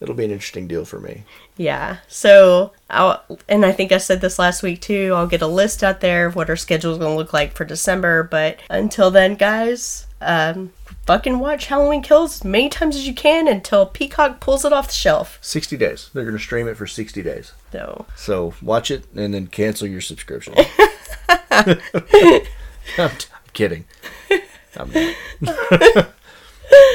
it'll 0.00 0.14
be 0.14 0.24
an 0.24 0.30
interesting 0.32 0.66
deal 0.66 0.84
for 0.84 0.98
me. 1.00 1.22
yeah. 1.56 1.98
So, 2.08 2.72
I'll 2.90 3.22
and 3.48 3.64
I 3.64 3.72
think 3.72 3.92
I 3.92 3.98
said 3.98 4.20
this 4.20 4.38
last 4.38 4.62
week 4.62 4.80
too. 4.80 5.12
I'll 5.14 5.26
get 5.28 5.42
a 5.42 5.46
list 5.46 5.82
out 5.84 6.00
there 6.00 6.26
of 6.26 6.34
what 6.36 6.50
our 6.50 6.56
schedule 6.56 6.92
is 6.92 6.98
going 6.98 7.12
to 7.12 7.16
look 7.16 7.32
like 7.32 7.54
for 7.54 7.64
December. 7.64 8.24
But 8.24 8.58
until 8.68 9.10
then, 9.10 9.36
guys, 9.36 10.06
um, 10.20 10.72
fucking 11.06 11.38
watch 11.38 11.66
Halloween 11.66 12.02
Kills 12.02 12.36
as 12.40 12.44
many 12.44 12.68
times 12.68 12.96
as 12.96 13.06
you 13.06 13.14
can 13.14 13.48
until 13.48 13.86
Peacock 13.86 14.40
pulls 14.40 14.64
it 14.64 14.72
off 14.72 14.88
the 14.88 14.94
shelf. 14.94 15.38
60 15.40 15.76
days. 15.76 16.10
They're 16.12 16.24
going 16.24 16.36
to 16.36 16.42
stream 16.42 16.68
it 16.68 16.76
for 16.76 16.86
60 16.86 17.22
days. 17.22 17.52
So, 17.72 18.06
So, 18.16 18.54
watch 18.60 18.90
it 18.90 19.04
and 19.14 19.32
then 19.32 19.46
cancel 19.46 19.86
your 19.86 20.00
subscription. 20.00 20.54
I'm, 21.50 21.78
I'm 22.98 23.10
kidding. 23.52 23.84
I'm 24.76 24.90
not. 24.92 25.14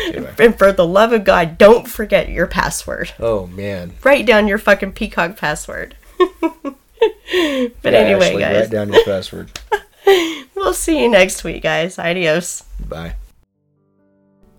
anyway. 0.08 0.34
and 0.40 0.58
for 0.58 0.72
the 0.72 0.86
love 0.86 1.14
of 1.14 1.24
God, 1.24 1.58
don't 1.58 1.88
forget 1.88 2.30
your 2.30 2.48
password. 2.48 3.12
Oh, 3.20 3.48
man. 3.48 3.94
Write 4.04 4.26
down 4.26 4.48
your 4.48 4.58
fucking 4.58 4.94
Peacock 4.94 5.38
password. 5.38 5.96
but 6.20 6.76
Yeah, 7.34 7.70
anyway, 7.84 8.28
Ashley, 8.30 8.42
guys, 8.42 8.60
Write 8.62 8.70
down 8.70 8.94
your 8.94 9.04
password. 9.06 9.60
we'll 10.56 10.74
see 10.74 11.02
you 11.02 11.10
next 11.10 11.44
week, 11.44 11.64
guys. 11.64 11.98
Adios. 11.98 12.64
Bye. 12.88 13.16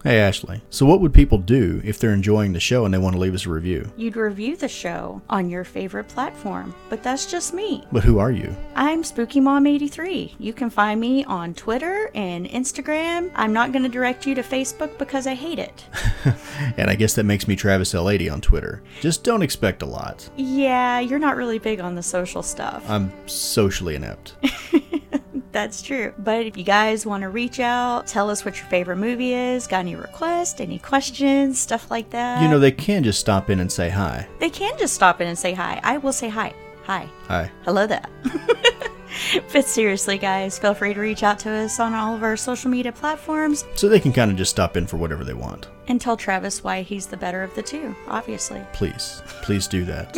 Hey, 0.04 0.18
Ashley. 0.18 0.60
So, 0.68 0.84
what 0.84 1.00
would 1.00 1.14
people 1.14 1.38
do 1.38 1.80
if 1.84 2.00
they're 2.00 2.12
enjoying 2.12 2.52
the 2.52 2.58
show 2.58 2.84
and 2.84 2.92
they 2.92 2.98
want 2.98 3.14
to 3.14 3.20
leave 3.20 3.34
us 3.34 3.46
a 3.46 3.50
review? 3.50 3.88
You'd 3.96 4.16
review 4.16 4.56
the 4.56 4.66
show 4.68 5.22
on 5.30 5.48
your 5.48 5.62
favorite 5.62 6.08
platform, 6.08 6.74
but 6.88 7.04
that's 7.04 7.24
just 7.24 7.54
me. 7.54 7.84
But 7.92 8.02
who 8.02 8.18
are 8.18 8.32
you? 8.32 8.52
I'm 8.74 9.04
Spooky 9.04 9.38
Mom 9.38 9.64
83. 9.64 10.34
You 10.40 10.52
can 10.52 10.70
find 10.70 11.00
me 11.00 11.22
on 11.26 11.54
Twitter 11.54 12.10
and 12.16 12.46
Instagram. 12.46 13.30
I'm 13.36 13.52
not 13.52 13.70
going 13.70 13.84
to 13.84 13.88
direct 13.88 14.26
you 14.26 14.34
to 14.34 14.42
Facebook 14.42 14.98
because 14.98 15.28
I 15.28 15.34
hate 15.34 15.58
it. 15.60 15.84
And 16.76 16.88
I 16.88 16.94
guess 16.94 17.14
that 17.14 17.24
makes 17.24 17.48
me 17.48 17.56
Travis 17.56 17.92
L80 17.92 18.32
on 18.32 18.40
Twitter. 18.40 18.82
Just 19.00 19.24
don't 19.24 19.42
expect 19.42 19.82
a 19.82 19.86
lot. 19.86 20.28
yeah, 20.36 21.00
you're 21.00 21.18
not 21.18 21.36
really 21.36 21.58
big 21.58 21.80
on 21.80 21.96
the 21.96 22.02
social 22.02 22.42
stuff. 22.42 22.88
I'm 22.88 23.12
socially 23.26 23.96
inept. 23.96 24.36
That's 25.52 25.82
true. 25.82 26.12
But 26.18 26.46
if 26.46 26.56
you 26.56 26.64
guys 26.64 27.04
want 27.04 27.22
to 27.22 27.28
reach 27.28 27.60
out, 27.60 28.06
tell 28.06 28.30
us 28.30 28.44
what 28.44 28.56
your 28.56 28.66
favorite 28.66 28.96
movie 28.96 29.34
is, 29.34 29.66
got 29.66 29.80
any 29.80 29.94
requests, 29.94 30.60
any 30.60 30.78
questions, 30.78 31.60
stuff 31.60 31.90
like 31.90 32.10
that. 32.10 32.42
You 32.42 32.48
know, 32.48 32.58
they 32.58 32.72
can 32.72 33.04
just 33.04 33.20
stop 33.20 33.50
in 33.50 33.60
and 33.60 33.70
say 33.70 33.90
hi. 33.90 34.26
they 34.40 34.50
can 34.50 34.76
just 34.78 34.94
stop 34.94 35.20
in 35.20 35.28
and 35.28 35.38
say 35.38 35.52
hi. 35.52 35.78
I 35.84 35.98
will 35.98 36.12
say 36.12 36.28
hi. 36.30 36.54
Hi. 36.84 37.06
Hi. 37.28 37.50
Hello 37.64 37.86
there. 37.86 38.06
but 39.52 39.64
seriously, 39.66 40.18
guys, 40.18 40.58
feel 40.58 40.74
free 40.74 40.94
to 40.94 41.00
reach 41.00 41.22
out 41.22 41.38
to 41.40 41.50
us 41.50 41.78
on 41.78 41.92
all 41.94 42.14
of 42.14 42.22
our 42.22 42.36
social 42.36 42.70
media 42.70 42.90
platforms 42.92 43.64
So 43.74 43.88
they 43.88 44.00
can 44.00 44.12
kind 44.12 44.30
of 44.30 44.36
just 44.36 44.50
stop 44.50 44.76
in 44.76 44.86
for 44.86 44.96
whatever 44.96 45.22
they 45.22 45.34
want. 45.34 45.68
and 45.86 46.00
tell 46.00 46.16
Travis 46.16 46.64
why 46.64 46.82
he's 46.82 47.06
the 47.06 47.16
better 47.16 47.42
of 47.42 47.54
the 47.54 47.62
two, 47.62 47.94
obviously. 48.08 48.60
Please, 48.72 49.22
please 49.42 49.68
do 49.68 49.84
that. 49.84 50.16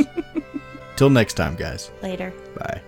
Till 0.96 1.10
next 1.10 1.34
time, 1.34 1.56
guys. 1.56 1.90
Later. 2.02 2.32
Bye. 2.56 2.80